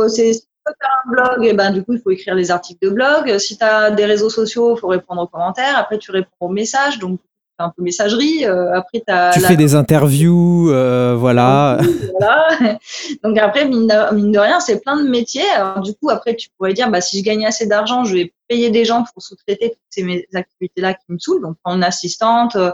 Si 0.10 0.42
tu 0.42 0.48
veux 0.66 0.74
faire 0.82 1.04
un 1.06 1.12
blog, 1.12 1.46
et 1.46 1.50
eh 1.50 1.54
ben, 1.54 1.72
du 1.72 1.84
coup, 1.84 1.94
il 1.94 2.02
faut 2.02 2.10
écrire 2.10 2.34
les 2.34 2.50
articles 2.50 2.86
de 2.86 2.90
blog. 2.90 3.38
Si 3.38 3.58
tu 3.58 3.64
as 3.64 3.92
des 3.92 4.06
réseaux 4.06 4.30
sociaux, 4.30 4.76
il 4.76 4.80
faut 4.80 4.88
répondre 4.88 5.22
aux 5.22 5.28
commentaires. 5.28 5.78
Après, 5.78 5.98
tu 5.98 6.12
réponds 6.12 6.32
aux 6.40 6.50
messages. 6.50 7.00
Donc, 7.00 7.20
un 7.60 7.70
peu 7.76 7.84
messagerie. 7.84 8.46
Euh, 8.46 8.74
après, 8.74 9.04
as 9.08 9.32
tu 9.34 9.40
fais 9.40 9.56
des 9.56 9.76
interviews, 9.76 10.70
euh, 10.72 11.16
voilà. 11.18 11.80
Donc 13.24 13.38
après, 13.38 13.68
mine 13.68 13.88
de, 13.88 14.40
rien, 14.40 14.60
c'est 14.60 14.82
plein 14.82 15.02
de 15.02 15.10
métiers. 15.10 15.48
Alors, 15.56 15.82
du 15.82 15.94
coup, 15.94 16.10
après, 16.10 16.36
tu 16.36 16.50
pourrais 16.58 16.74
dire, 16.74 16.90
bah, 16.90 17.02
si 17.02 17.20
je 17.20 17.24
gagne 17.24 17.46
assez 17.46 17.68
d'argent, 17.68 18.04
je 18.04 18.16
vais 18.16 18.34
payer 18.48 18.70
des 18.70 18.86
gens 18.86 19.04
pour 19.14 19.22
sous-traiter 19.22 19.72
toutes 19.72 19.80
ces 19.90 20.28
activités-là 20.34 20.94
qui 20.94 21.06
me 21.10 21.18
saoulent. 21.20 21.42
Donc, 21.42 21.58
prendre 21.64 21.78
une 21.78 21.84
assistante, 21.84 22.56
euh, 22.56 22.72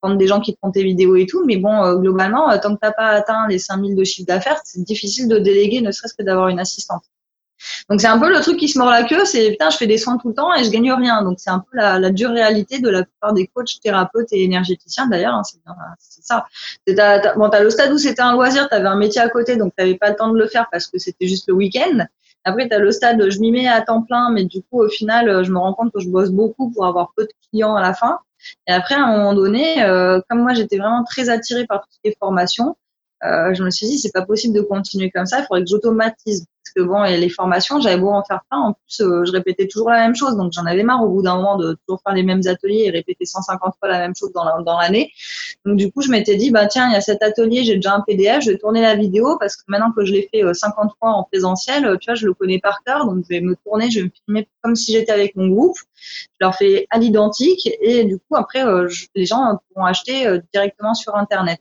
prendre 0.00 0.16
des 0.16 0.26
gens 0.26 0.40
qui 0.40 0.56
font 0.60 0.70
tes 0.70 0.84
vidéos 0.84 1.16
et 1.16 1.26
tout. 1.26 1.44
Mais 1.44 1.56
bon, 1.56 1.82
euh, 1.82 1.96
globalement, 1.96 2.56
tant 2.58 2.74
que 2.74 2.80
t'as 2.80 2.92
pas 2.92 3.08
atteint 3.08 3.46
les 3.48 3.58
5000 3.58 3.96
de 3.96 4.04
chiffre 4.04 4.26
d'affaires, 4.26 4.60
c'est 4.64 4.82
difficile 4.82 5.28
de 5.28 5.38
déléguer, 5.38 5.80
ne 5.80 5.90
serait-ce 5.90 6.14
que 6.14 6.22
d'avoir 6.22 6.48
une 6.48 6.60
assistante. 6.60 7.02
Donc 7.88 8.00
c'est 8.00 8.06
un 8.06 8.18
peu 8.18 8.30
le 8.30 8.40
truc 8.40 8.56
qui 8.56 8.68
se 8.68 8.78
mord 8.78 8.90
la 8.90 9.04
queue, 9.04 9.24
c'est 9.24 9.50
putain, 9.50 9.70
je 9.70 9.76
fais 9.76 9.86
des 9.86 9.98
soins 9.98 10.18
tout 10.18 10.28
le 10.28 10.34
temps 10.34 10.54
et 10.54 10.64
je 10.64 10.70
gagne 10.70 10.92
rien. 10.92 11.22
Donc 11.22 11.38
c'est 11.38 11.50
un 11.50 11.60
peu 11.60 11.76
la, 11.76 12.10
dure 12.10 12.30
réalité 12.30 12.78
de 12.78 12.88
la 12.88 13.04
plupart 13.04 13.32
des 13.32 13.46
coachs, 13.46 13.80
thérapeutes 13.82 14.32
et 14.32 14.42
énergéticiens 14.42 15.06
d'ailleurs. 15.06 15.34
Hein, 15.34 15.42
c'est 15.98 16.24
ça. 16.24 16.46
T'as, 16.86 17.34
bon, 17.34 17.48
t'as 17.48 17.62
le 17.62 17.70
stade 17.70 17.92
où 17.92 17.98
c'était 17.98 18.22
un 18.22 18.32
loisir, 18.32 18.68
t'avais 18.68 18.88
un 18.88 18.96
métier 18.96 19.20
à 19.20 19.28
côté, 19.28 19.56
donc 19.56 19.74
t'avais 19.76 19.96
pas 19.96 20.10
le 20.10 20.16
temps 20.16 20.32
de 20.32 20.38
le 20.38 20.46
faire 20.46 20.66
parce 20.70 20.86
que 20.86 20.98
c'était 20.98 21.26
juste 21.26 21.48
le 21.48 21.54
week-end. 21.54 22.06
Après, 22.44 22.68
tu 22.68 22.74
as 22.74 22.78
le 22.78 22.90
stade, 22.92 23.28
je 23.28 23.40
m'y 23.40 23.50
mets 23.50 23.68
à 23.68 23.82
temps 23.82 24.02
plein, 24.02 24.30
mais 24.30 24.44
du 24.44 24.62
coup, 24.62 24.82
au 24.82 24.88
final, 24.88 25.44
je 25.44 25.50
me 25.50 25.58
rends 25.58 25.74
compte 25.74 25.92
que 25.92 26.00
je 26.00 26.08
bosse 26.08 26.30
beaucoup 26.30 26.70
pour 26.70 26.86
avoir 26.86 27.12
peu 27.16 27.24
de 27.24 27.32
clients 27.50 27.74
à 27.74 27.82
la 27.82 27.92
fin. 27.92 28.20
Et 28.66 28.72
après, 28.72 28.94
à 28.94 29.02
un 29.02 29.16
moment 29.16 29.34
donné, 29.34 29.82
euh, 29.82 30.20
comme 30.28 30.42
moi, 30.42 30.54
j'étais 30.54 30.78
vraiment 30.78 31.04
très 31.04 31.28
attirée 31.28 31.66
par 31.66 31.82
toutes 31.82 32.00
les 32.04 32.16
formations, 32.18 32.76
euh, 33.24 33.52
je 33.52 33.62
me 33.62 33.70
suis 33.70 33.86
dit, 33.86 33.98
c'est 33.98 34.12
pas 34.12 34.24
possible 34.24 34.54
de 34.54 34.60
continuer 34.60 35.10
comme 35.10 35.26
ça, 35.26 35.40
il 35.40 35.46
faudrait 35.46 35.62
que 35.62 35.70
j'automatise. 35.70 36.46
Parce 36.74 36.86
que 36.86 36.92
bon, 36.92 37.02
et 37.04 37.16
les 37.16 37.30
formations, 37.30 37.80
j'avais 37.80 37.96
beau 37.96 38.10
en 38.10 38.22
faire 38.22 38.42
plein, 38.50 38.60
en 38.60 38.72
plus, 38.74 39.00
euh, 39.00 39.24
je 39.24 39.32
répétais 39.32 39.66
toujours 39.68 39.88
la 39.88 40.00
même 40.00 40.14
chose, 40.14 40.36
donc 40.36 40.52
j'en 40.52 40.66
avais 40.66 40.82
marre 40.82 41.02
au 41.02 41.08
bout 41.08 41.22
d'un 41.22 41.36
moment 41.36 41.56
de 41.56 41.78
toujours 41.86 42.00
faire 42.04 42.14
les 42.14 42.22
mêmes 42.22 42.42
ateliers 42.46 42.84
et 42.84 42.90
répéter 42.90 43.24
150 43.24 43.74
fois 43.78 43.88
la 43.88 43.98
même 43.98 44.14
chose 44.14 44.32
dans 44.32 44.78
l'année. 44.78 45.10
donc 45.64 45.76
du 45.76 45.90
coup, 45.90 46.02
je 46.02 46.10
m'étais 46.10 46.36
dit, 46.36 46.50
bah 46.50 46.66
tiens, 46.66 46.88
il 46.88 46.92
y 46.92 46.96
a 46.96 47.00
cet 47.00 47.22
atelier, 47.22 47.64
j'ai 47.64 47.76
déjà 47.76 47.94
un 47.94 48.02
PDF, 48.02 48.44
je 48.44 48.50
vais 48.50 48.58
tourner 48.58 48.82
la 48.82 48.96
vidéo 48.96 49.38
parce 49.40 49.56
que 49.56 49.62
maintenant 49.68 49.92
que 49.92 50.04
je 50.04 50.12
l'ai 50.12 50.28
fait 50.30 50.42
50 50.52 50.84
euh, 50.84 50.88
fois 50.98 51.10
en 51.12 51.24
présentiel, 51.24 51.96
tu 52.00 52.10
vois, 52.10 52.14
je 52.14 52.26
le 52.26 52.34
connais 52.34 52.58
par 52.58 52.82
cœur, 52.84 53.06
donc 53.06 53.24
je 53.24 53.28
vais 53.34 53.40
me 53.40 53.56
tourner, 53.64 53.90
je 53.90 54.00
vais 54.00 54.04
me 54.06 54.10
filmer 54.26 54.48
comme 54.62 54.76
si 54.76 54.92
j'étais 54.92 55.12
avec 55.12 55.36
mon 55.36 55.48
groupe. 55.48 55.76
Je 55.96 56.44
leur 56.46 56.54
fais 56.54 56.86
à 56.90 56.98
l'identique 56.98 57.68
et 57.80 58.04
du 58.04 58.18
coup, 58.18 58.36
après, 58.36 58.62
les 59.14 59.26
gens 59.26 59.58
pourront 59.68 59.86
acheter 59.86 60.38
directement 60.52 60.94
sur 60.94 61.16
Internet. 61.16 61.60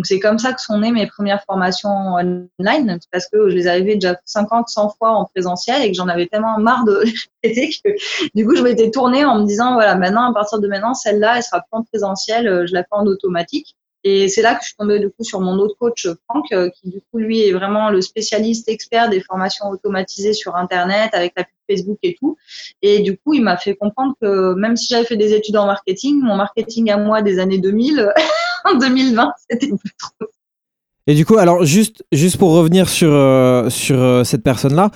Donc 0.00 0.06
c'est 0.06 0.18
comme 0.18 0.38
ça 0.38 0.54
que 0.54 0.62
sont 0.62 0.78
nées 0.78 0.92
mes 0.92 1.06
premières 1.06 1.44
formations 1.44 2.14
online, 2.14 2.98
parce 3.12 3.28
que 3.28 3.50
je 3.50 3.54
les 3.54 3.66
avais 3.66 3.96
déjà 3.96 4.18
50, 4.24 4.70
100 4.70 4.94
fois 4.96 5.10
en 5.10 5.26
présentiel 5.26 5.82
et 5.82 5.90
que 5.90 5.94
j'en 5.94 6.08
avais 6.08 6.26
tellement 6.26 6.58
marre 6.58 6.86
de 6.86 7.04
répéter 7.44 7.68
que 7.84 7.90
du 8.34 8.46
coup 8.46 8.56
je 8.56 8.62
m'étais 8.62 8.90
tournée 8.90 9.26
en 9.26 9.40
me 9.40 9.46
disant 9.46 9.74
voilà 9.74 9.96
maintenant 9.96 10.30
à 10.30 10.32
partir 10.32 10.58
de 10.58 10.66
maintenant 10.68 10.94
celle-là 10.94 11.34
elle 11.36 11.42
sera 11.42 11.60
plus 11.60 11.78
en 11.78 11.82
présentiel, 11.82 12.48
euh, 12.48 12.66
je 12.66 12.72
la 12.72 12.80
fais 12.80 12.88
en 12.92 13.04
automatique. 13.04 13.76
Et 14.02 14.28
c'est 14.28 14.40
là 14.40 14.54
que 14.54 14.62
je 14.62 14.68
suis 14.68 14.76
tombée 14.76 15.00
du 15.00 15.10
coup 15.10 15.22
sur 15.22 15.40
mon 15.40 15.58
autre 15.58 15.76
coach 15.78 16.08
Franck, 16.26 16.50
euh, 16.52 16.70
qui 16.70 16.88
du 16.88 17.02
coup 17.02 17.18
lui 17.18 17.46
est 17.46 17.52
vraiment 17.52 17.90
le 17.90 18.00
spécialiste 18.00 18.70
expert 18.70 19.10
des 19.10 19.20
formations 19.20 19.68
automatisées 19.68 20.32
sur 20.32 20.56
Internet 20.56 21.10
avec 21.12 21.34
la 21.36 21.44
Facebook 21.68 21.98
et 22.02 22.16
tout. 22.18 22.38
Et 22.80 23.00
du 23.00 23.18
coup, 23.18 23.34
il 23.34 23.42
m'a 23.42 23.58
fait 23.58 23.74
comprendre 23.74 24.14
que 24.18 24.54
même 24.54 24.78
si 24.78 24.86
j'avais 24.88 25.04
fait 25.04 25.18
des 25.18 25.34
études 25.34 25.58
en 25.58 25.66
marketing, 25.66 26.18
mon 26.22 26.36
marketing 26.36 26.90
à 26.90 26.96
moi 26.96 27.20
des 27.20 27.38
années 27.38 27.58
2000, 27.58 28.10
en 28.64 28.78
2020, 28.78 29.32
c'était 29.48 29.68
plus 29.68 29.92
trop. 29.98 30.26
Et 31.06 31.14
du 31.14 31.24
coup, 31.24 31.38
alors 31.38 31.64
juste, 31.64 32.04
juste 32.12 32.36
pour 32.36 32.52
revenir 32.52 32.88
sur, 32.88 33.10
euh, 33.12 33.68
sur 33.70 34.00
euh, 34.00 34.22
cette 34.24 34.42
personne-là, 34.42 34.90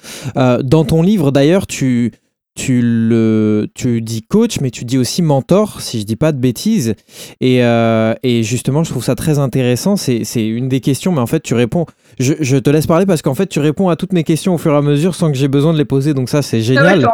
dans 0.62 0.84
ton 0.84 1.02
livre 1.02 1.32
d'ailleurs, 1.32 1.66
tu, 1.66 2.12
tu, 2.54 2.80
le, 2.82 3.68
tu 3.74 4.00
dis 4.00 4.22
coach, 4.22 4.60
mais 4.60 4.70
tu 4.70 4.84
dis 4.84 4.96
aussi 4.96 5.22
mentor, 5.22 5.80
si 5.80 6.00
je 6.00 6.06
dis 6.06 6.16
pas 6.16 6.30
de 6.30 6.38
bêtises. 6.38 6.94
Et, 7.40 7.64
euh, 7.64 8.14
et 8.22 8.42
justement, 8.42 8.84
je 8.84 8.90
trouve 8.90 9.04
ça 9.04 9.16
très 9.16 9.38
intéressant. 9.38 9.96
C'est 9.96 10.22
une 10.36 10.68
des 10.68 10.80
questions, 10.80 11.12
mais 11.12 11.20
en 11.20 11.26
fait, 11.26 11.40
tu 11.40 11.54
réponds. 11.54 11.86
Je, 12.20 12.34
je 12.40 12.56
te 12.56 12.70
laisse 12.70 12.86
parler 12.86 13.06
parce 13.06 13.22
qu'en 13.22 13.34
fait, 13.34 13.48
tu 13.48 13.58
réponds 13.58 13.88
à 13.88 13.96
toutes 13.96 14.12
mes 14.12 14.24
questions 14.24 14.54
au 14.54 14.58
fur 14.58 14.72
et 14.72 14.76
à 14.76 14.82
mesure 14.82 15.14
sans 15.14 15.32
que 15.32 15.36
j'ai 15.36 15.48
besoin 15.48 15.72
de 15.72 15.78
les 15.78 15.84
poser. 15.84 16.14
Donc 16.14 16.28
ça, 16.28 16.42
c'est 16.42 16.60
génial. 16.60 17.08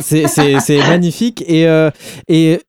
c'est 0.00 0.78
magnifique. 0.88 1.44
Et, 1.46 1.68
euh, 1.68 1.90
et 2.26 2.60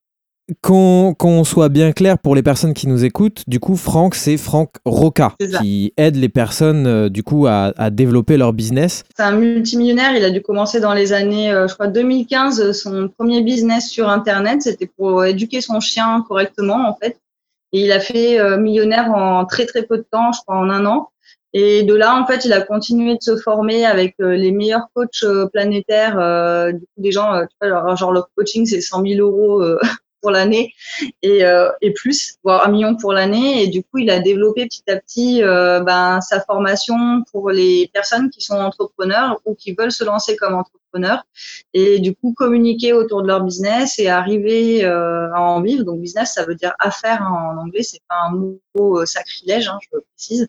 qu'on 0.61 1.43
soit 1.43 1.69
bien 1.69 1.91
clair 1.91 2.17
pour 2.17 2.35
les 2.35 2.43
personnes 2.43 2.73
qui 2.73 2.87
nous 2.87 3.05
écoutent, 3.05 3.43
du 3.47 3.59
coup, 3.59 3.75
Franck, 3.75 4.15
c'est 4.15 4.37
Franck 4.37 4.75
Roca 4.85 5.33
qui 5.59 5.93
aide 5.97 6.15
les 6.15 6.29
personnes 6.29 6.87
euh, 6.87 7.09
du 7.09 7.23
coup 7.23 7.47
à, 7.47 7.71
développer 7.89 8.37
leur 8.37 8.53
business. 8.53 9.03
C'est 9.15 9.23
un 9.23 9.31
multimillionnaire. 9.31 10.15
Il 10.15 10.23
a 10.23 10.29
dû 10.29 10.41
commencer 10.41 10.79
dans 10.79 10.93
les 10.93 11.13
années, 11.13 11.51
euh, 11.51 11.67
je 11.67 11.73
crois, 11.73 11.87
2015. 11.87 12.71
Son 12.71 13.09
premier 13.09 13.41
business 13.41 13.89
sur 13.89 14.09
Internet, 14.09 14.61
c'était 14.61 14.89
pour 14.97 15.25
éduquer 15.25 15.61
son 15.61 15.79
chien 15.79 16.23
correctement, 16.27 16.87
en 16.87 16.95
fait. 16.95 17.19
Et 17.71 17.83
il 17.83 17.91
a 17.91 17.99
fait 17.99 18.39
euh, 18.39 18.57
millionnaire 18.57 19.11
en 19.11 19.45
très 19.45 19.65
très 19.65 19.83
peu 19.83 19.97
de 19.97 20.05
temps, 20.09 20.31
je 20.31 20.41
crois 20.41 20.57
en 20.57 20.69
un 20.69 20.85
an. 20.85 21.09
Et 21.53 21.83
de 21.83 21.95
là, 21.95 22.15
en 22.15 22.27
fait, 22.27 22.45
il 22.45 22.53
a 22.53 22.61
continué 22.61 23.15
de 23.15 23.21
se 23.21 23.35
former 23.35 23.83
avec 23.85 24.13
les 24.19 24.51
meilleurs 24.51 24.87
coachs 24.93 25.25
planétaires. 25.51 26.13
du 26.71 26.79
coup, 26.81 27.01
des 27.01 27.11
gens, 27.11 27.41
tu 27.41 27.67
vois, 27.67 27.95
genre, 27.95 28.11
leur 28.11 28.29
coaching, 28.35 28.67
c'est 28.67 28.81
100 28.81 29.01
000 29.01 29.19
euros 29.19 29.63
pour 30.21 30.31
l'année 30.31 30.73
et, 31.21 31.45
euh, 31.45 31.69
et 31.81 31.91
plus, 31.91 32.37
voire 32.43 32.65
un 32.65 32.71
million 32.71 32.95
pour 32.95 33.13
l'année. 33.13 33.63
Et 33.63 33.67
du 33.67 33.83
coup, 33.83 33.99
il 33.99 34.09
a 34.09 34.19
développé 34.19 34.65
petit 34.65 34.83
à 34.89 34.97
petit 34.97 35.43
euh, 35.43 35.81
ben, 35.81 36.21
sa 36.21 36.41
formation 36.41 37.23
pour 37.31 37.49
les 37.51 37.89
personnes 37.93 38.29
qui 38.29 38.41
sont 38.41 38.55
entrepreneurs 38.55 39.39
ou 39.45 39.55
qui 39.55 39.73
veulent 39.73 39.91
se 39.91 40.03
lancer 40.03 40.35
comme 40.35 40.55
entrepreneurs 40.55 41.23
et 41.75 41.99
du 41.99 42.15
coup 42.15 42.33
communiquer 42.35 42.93
autour 42.93 43.21
de 43.21 43.27
leur 43.27 43.43
business 43.43 43.99
et 43.99 44.09
arriver 44.09 44.83
euh, 44.83 45.31
à 45.33 45.41
en 45.41 45.61
vivre. 45.61 45.83
Donc 45.83 46.01
business, 46.01 46.33
ça 46.33 46.45
veut 46.45 46.55
dire 46.55 46.73
affaire 46.79 47.21
en 47.21 47.57
anglais, 47.57 47.83
c'est 47.83 48.01
pas 48.09 48.15
un 48.27 48.31
mot 48.31 49.05
sacrilège, 49.05 49.67
hein, 49.67 49.77
je 49.81 49.97
le 49.97 50.01
précise. 50.01 50.47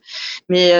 Mais 0.49 0.73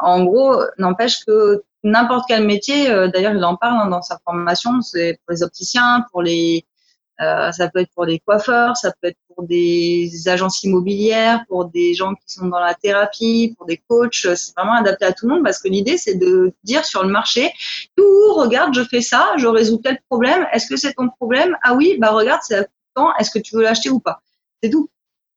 en 0.00 0.24
gros, 0.24 0.62
n'empêche 0.78 1.24
que 1.24 1.62
n'importe 1.84 2.24
quel 2.26 2.44
métier, 2.44 2.86
d'ailleurs 2.86 3.34
il 3.34 3.44
en 3.44 3.54
parle 3.54 3.78
hein, 3.78 3.86
dans 3.88 4.02
sa 4.02 4.18
formation, 4.24 4.80
c'est 4.80 5.20
pour 5.24 5.32
les 5.32 5.42
opticiens, 5.44 6.04
pour 6.10 6.20
les 6.20 6.66
euh, 7.20 7.52
ça 7.52 7.68
peut 7.68 7.80
être 7.80 7.92
pour 7.94 8.06
des 8.06 8.18
coiffeurs, 8.18 8.76
ça 8.76 8.92
peut 9.00 9.08
être 9.08 9.18
pour 9.28 9.44
des 9.44 10.10
agences 10.26 10.62
immobilières, 10.64 11.44
pour 11.48 11.66
des 11.66 11.94
gens 11.94 12.14
qui 12.14 12.34
sont 12.34 12.46
dans 12.46 12.58
la 12.58 12.74
thérapie, 12.74 13.54
pour 13.56 13.66
des 13.66 13.80
coachs. 13.88 14.26
C'est 14.34 14.52
vraiment 14.56 14.74
adapté 14.74 15.04
à 15.04 15.12
tout 15.12 15.28
le 15.28 15.34
monde 15.34 15.44
parce 15.44 15.60
que 15.62 15.68
l'idée, 15.68 15.96
c'est 15.96 16.16
de 16.16 16.52
dire 16.64 16.84
sur 16.84 17.04
le 17.04 17.10
marché, 17.10 17.52
tout, 17.96 18.34
regarde, 18.34 18.74
je 18.74 18.82
fais 18.82 19.00
ça, 19.00 19.32
je 19.36 19.46
résous 19.46 19.78
tel 19.78 19.98
problème. 20.08 20.46
Est-ce 20.52 20.66
que 20.68 20.76
c'est 20.76 20.94
ton 20.94 21.08
problème? 21.08 21.56
Ah 21.62 21.74
oui, 21.74 21.96
bah 22.00 22.10
regarde, 22.10 22.40
c'est 22.42 22.68
temps. 22.94 23.14
Est-ce 23.18 23.30
que 23.30 23.38
tu 23.38 23.56
veux 23.56 23.62
l'acheter 23.62 23.90
ou 23.90 24.00
pas? 24.00 24.20
C'est 24.62 24.70
tout. 24.70 24.88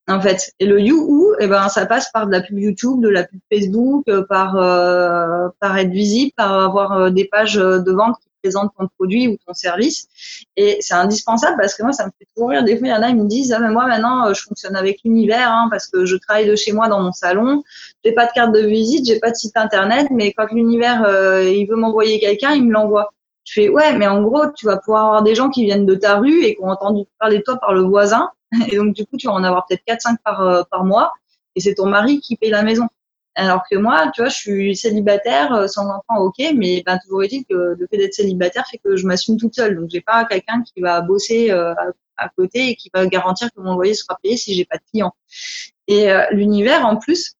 En 0.09 0.21
fait, 0.21 0.53
et 0.59 0.65
le 0.65 0.79
you 0.79 1.35
eh 1.39 1.47
ben, 1.47 1.67
ça 1.67 1.85
passe 1.85 2.09
par 2.11 2.27
de 2.27 2.31
la 2.31 2.41
pub 2.41 2.57
YouTube, 2.57 3.01
de 3.01 3.09
la 3.09 3.25
pub 3.25 3.41
Facebook, 3.51 4.07
euh, 4.07 4.23
par 4.23 4.55
euh, 4.55 5.49
par 5.59 5.77
être 5.77 5.91
visible, 5.91 6.31
par 6.37 6.53
avoir 6.53 7.11
des 7.11 7.25
pages 7.25 7.55
de 7.55 7.91
vente 7.91 8.15
présente 8.47 8.71
ton 8.77 8.87
produit 8.97 9.27
ou 9.27 9.37
ton 9.45 9.53
service. 9.53 10.07
Et 10.55 10.77
c'est 10.79 10.93
indispensable 10.93 11.57
parce 11.59 11.75
que 11.75 11.83
moi, 11.83 11.91
ça 11.91 12.05
me 12.05 12.11
fait 12.17 12.25
toujours 12.33 12.49
rire. 12.49 12.63
Des 12.63 12.77
fois, 12.77 12.87
il 12.87 12.91
y 12.91 12.93
en 12.93 13.01
a, 13.01 13.09
ils 13.09 13.15
me 13.15 13.27
disent, 13.27 13.51
ah, 13.51 13.59
mais 13.59 13.69
moi, 13.69 13.87
maintenant, 13.87 14.27
euh, 14.27 14.33
je 14.33 14.41
fonctionne 14.41 14.75
avec 14.75 14.99
l'univers 15.03 15.51
hein, 15.51 15.67
parce 15.69 15.87
que 15.87 16.05
je 16.05 16.15
travaille 16.15 16.47
de 16.47 16.55
chez 16.55 16.71
moi 16.71 16.87
dans 16.87 17.01
mon 17.01 17.11
salon. 17.11 17.63
J'ai 18.05 18.13
pas 18.13 18.25
de 18.25 18.31
carte 18.31 18.53
de 18.53 18.61
visite, 18.61 19.05
j'ai 19.05 19.19
pas 19.19 19.31
de 19.31 19.35
site 19.35 19.57
internet, 19.57 20.07
mais 20.11 20.31
quand 20.31 20.47
l'univers, 20.51 21.03
euh, 21.03 21.43
il 21.43 21.67
veut 21.67 21.75
m'envoyer 21.75 22.19
quelqu'un, 22.19 22.53
il 22.53 22.65
me 22.65 22.71
l'envoie. 22.71 23.13
Je 23.43 23.53
fais, 23.53 23.69
ouais, 23.69 23.97
mais 23.97 24.07
en 24.07 24.21
gros, 24.21 24.45
tu 24.55 24.65
vas 24.65 24.77
pouvoir 24.77 25.05
avoir 25.05 25.23
des 25.23 25.35
gens 25.35 25.49
qui 25.49 25.65
viennent 25.65 25.85
de 25.85 25.95
ta 25.95 26.17
rue 26.17 26.43
et 26.43 26.55
qui 26.55 26.61
ont 26.61 26.69
entendu 26.69 27.03
parler 27.19 27.39
de 27.39 27.43
toi 27.43 27.57
par 27.57 27.73
le 27.73 27.81
voisin. 27.81 28.29
Et 28.71 28.77
donc, 28.77 28.93
du 28.93 29.05
coup, 29.05 29.17
tu 29.17 29.27
vas 29.27 29.33
en 29.33 29.43
avoir 29.43 29.65
peut-être 29.67 29.83
4-5 29.87 30.17
par, 30.23 30.41
euh, 30.41 30.63
par 30.71 30.85
mois. 30.85 31.11
Et 31.55 31.59
c'est 31.59 31.75
ton 31.75 31.87
mari 31.87 32.19
qui 32.21 32.37
paye 32.37 32.49
la 32.49 32.63
maison. 32.63 32.87
Alors 33.37 33.61
que 33.69 33.77
moi, 33.77 34.09
tu 34.15 34.21
vois, 34.21 34.29
je 34.29 34.35
suis 34.35 34.75
célibataire, 34.75 35.53
euh, 35.53 35.67
sans 35.67 35.85
enfant, 35.85 36.17
ok, 36.17 36.37
mais 36.55 36.81
ben, 36.83 36.97
toujours 36.97 37.23
est-il 37.23 37.45
que 37.45 37.75
le 37.77 37.87
fait 37.87 37.97
d'être 37.97 38.15
célibataire 38.15 38.65
fait 38.67 38.79
que 38.79 38.95
je 38.95 39.05
m'assume 39.05 39.37
toute 39.37 39.53
seule. 39.53 39.75
Donc, 39.75 39.91
j'ai 39.91 40.01
pas 40.01 40.25
quelqu'un 40.25 40.63
qui 40.63 40.81
va 40.81 41.01
bosser 41.01 41.51
euh, 41.51 41.75
à 42.17 42.29
côté 42.29 42.69
et 42.69 42.75
qui 42.75 42.89
va 42.91 43.05
garantir 43.05 43.49
que 43.55 43.61
mon 43.61 43.75
loyer 43.75 43.93
sera 43.93 44.17
payé 44.23 44.37
si 44.37 44.55
j'ai 44.55 44.65
pas 44.65 44.77
de 44.77 44.83
clients. 44.89 45.13
Et 45.87 46.11
euh, 46.11 46.25
l'univers, 46.31 46.83
en 46.83 46.95
plus, 46.95 47.35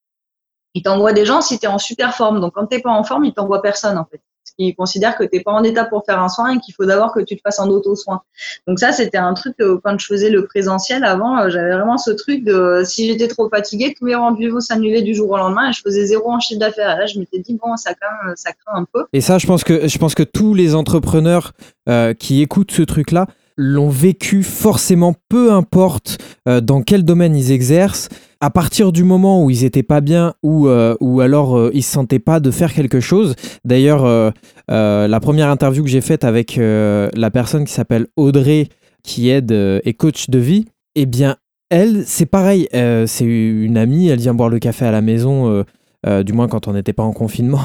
il 0.76 0.84
t'envoie 0.84 1.14
des 1.14 1.26
gens 1.26 1.42
si 1.42 1.58
tu 1.58 1.66
en 1.66 1.80
super 1.80 2.14
forme. 2.16 2.42
Donc, 2.42 2.54
quand 2.54 2.68
tu 2.68 2.80
pas 2.80 2.92
en 2.92 3.04
forme, 3.04 3.26
il 3.26 3.34
t'envoie 3.34 3.64
personne, 3.64 3.98
en 3.98 4.06
fait 4.06 4.22
qui 4.58 4.76
considère 4.76 5.18
que 5.18 5.24
tu 5.24 5.38
n'es 5.38 5.44
pas 5.44 5.52
en 5.52 5.64
état 5.64 5.86
pour 5.86 6.04
faire 6.06 6.22
un 6.22 6.30
soin 6.30 6.56
et 6.56 6.60
qu'il 6.60 6.74
faut 6.74 6.86
d'abord 6.86 7.14
que 7.14 7.20
tu 7.20 7.36
te 7.36 7.42
fasses 7.42 7.60
un 7.60 7.68
auto-soin. 7.68 8.22
Donc 8.68 8.80
ça, 8.80 8.92
c'était 8.92 9.18
un 9.18 9.34
truc 9.34 9.56
que 9.58 9.76
quand 9.78 9.98
je 10.00 10.06
faisais 10.06 10.30
le 10.30 10.46
présentiel 10.46 11.04
avant, 11.04 11.40
euh, 11.40 11.50
j'avais 11.50 11.74
vraiment 11.74 11.98
ce 11.98 12.12
truc 12.12 12.44
de 12.44 12.82
si 12.86 13.08
j'étais 13.08 13.28
trop 13.28 13.50
fatiguée, 13.50 13.94
tous 13.98 14.06
mes 14.06 14.16
rendez-vous 14.16 14.60
s'annulaient 14.60 15.02
du 15.02 15.14
jour 15.14 15.30
au 15.30 15.38
lendemain 15.38 15.70
et 15.70 15.74
je 15.74 15.82
faisais 15.82 16.06
zéro 16.06 16.32
en 16.32 16.40
chiffre 16.40 16.60
d'affaires. 16.60 16.98
Là, 16.98 17.06
je 17.06 17.20
m'étais 17.20 17.40
dit, 17.40 17.58
bon, 17.62 17.76
ça 17.78 17.94
craint, 17.94 18.36
ça 18.36 18.52
craint 18.52 18.80
un 18.82 18.86
peu. 18.92 19.06
Et 19.14 19.22
ça, 19.22 19.38
je 19.38 19.48
pense 19.48 19.64
que, 19.64 19.88
je 19.88 19.98
pense 19.98 20.16
que 20.16 20.24
tous 20.24 20.54
les 20.54 20.76
entrepreneurs 20.76 21.54
euh, 21.90 22.14
qui 22.14 22.42
écoutent 22.42 22.72
ce 22.72 22.82
truc-là, 22.82 23.28
l'ont 23.58 23.90
vécu 23.90 24.44
forcément, 24.44 25.16
peu 25.30 25.52
importe 25.52 26.20
euh, 26.48 26.62
dans 26.62 26.82
quel 26.82 27.04
domaine 27.04 27.36
ils 27.36 27.52
exercent. 27.52 28.08
À 28.40 28.52
partir 28.52 28.92
du 28.92 29.04
moment 29.04 29.44
où 29.44 29.50
ils 29.50 29.64
étaient 29.64 29.82
pas 29.82 30.00
bien 30.00 30.36
ou, 30.44 30.68
euh, 30.68 30.96
ou 31.02 31.22
alors 31.22 31.58
euh, 31.58 31.72
ils 31.74 31.82
se 31.82 31.92
sentaient 31.92 32.20
pas 32.20 32.40
de 32.40 32.52
faire 32.52 32.72
quelque 32.72 33.00
chose. 33.00 33.36
D'ailleurs, 33.66 34.34
la 34.68 35.20
première 35.20 35.50
interview 35.50 35.84
que 35.84 35.90
j'ai 35.90 36.02
faite 36.02 36.24
avec 36.24 36.58
la 36.58 37.32
personne 37.32 37.66
qui 37.66 37.74
s'appelle 37.74 38.08
Audrey, 38.16 38.70
qui 39.04 39.30
aide 39.30 39.52
et 39.52 39.94
coach 39.94 40.30
de 40.30 40.38
vie, 40.38 40.66
eh 40.96 41.08
bien, 41.08 41.38
elle, 41.70 42.04
c'est 42.06 42.28
pareil. 42.28 42.68
c'est 42.72 43.26
une 43.26 43.78
amie, 43.78 44.10
elle 44.10 44.20
vient 44.20 44.36
boire 44.36 44.50
le 44.50 44.60
café 44.60 44.86
à 44.86 44.92
la 44.92 45.02
maison, 45.02 45.64
du 46.06 46.34
moins 46.34 46.48
quand 46.48 46.68
on 46.68 46.74
n'était 46.74 46.94
pas 46.94 47.04
en 47.04 47.14
confinement. 47.14 47.62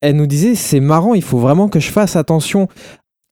Elle 0.00 0.16
nous 0.16 0.26
disait, 0.26 0.54
c'est 0.54 0.80
marrant, 0.80 1.14
il 1.14 1.22
faut 1.22 1.38
vraiment 1.38 1.68
que 1.68 1.78
je 1.78 1.90
fasse 1.90 2.16
attention 2.16 2.68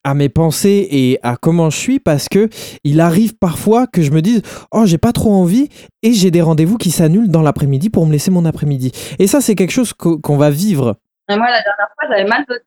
à 0.09 0.15
mes 0.15 0.31
pensées 0.31 0.89
et 0.91 1.19
à 1.23 1.37
comment 1.37 1.69
je 1.69 1.77
suis 1.77 2.01
parce 2.01 2.29
que 2.29 2.49
il 2.83 3.01
arrive 3.01 3.37
parfois 3.37 3.87
que 3.87 4.01
je 4.01 4.11
me 4.11 4.23
dise 4.23 4.43
oh 4.73 4.87
j'ai 4.87 4.97
pas 4.97 5.13
trop 5.13 5.33
envie 5.33 5.69
et 6.03 6.15
j'ai 6.15 6.31
des 6.31 6.41
rendez-vous 6.41 6.79
qui 6.79 6.91
s'annulent 6.91 7.29
dans 7.29 7.43
l'après-midi 7.43 7.91
pour 7.91 8.07
me 8.07 8.13
laisser 8.13 8.31
mon 8.31 8.47
après-midi. 8.47 8.93
Et 9.19 9.27
ça 9.27 9.41
c'est 9.41 9.55
quelque 9.55 9.73
chose 9.73 9.93
qu'on 9.93 10.37
va 10.39 10.51
vivre. 10.51 10.97
Et 11.29 11.37
moi 11.37 11.47
la 11.51 11.63
dernière 11.63 11.89
fois 11.95 12.09
j'avais 12.09 12.29
mal 12.29 12.45
de 12.49 12.63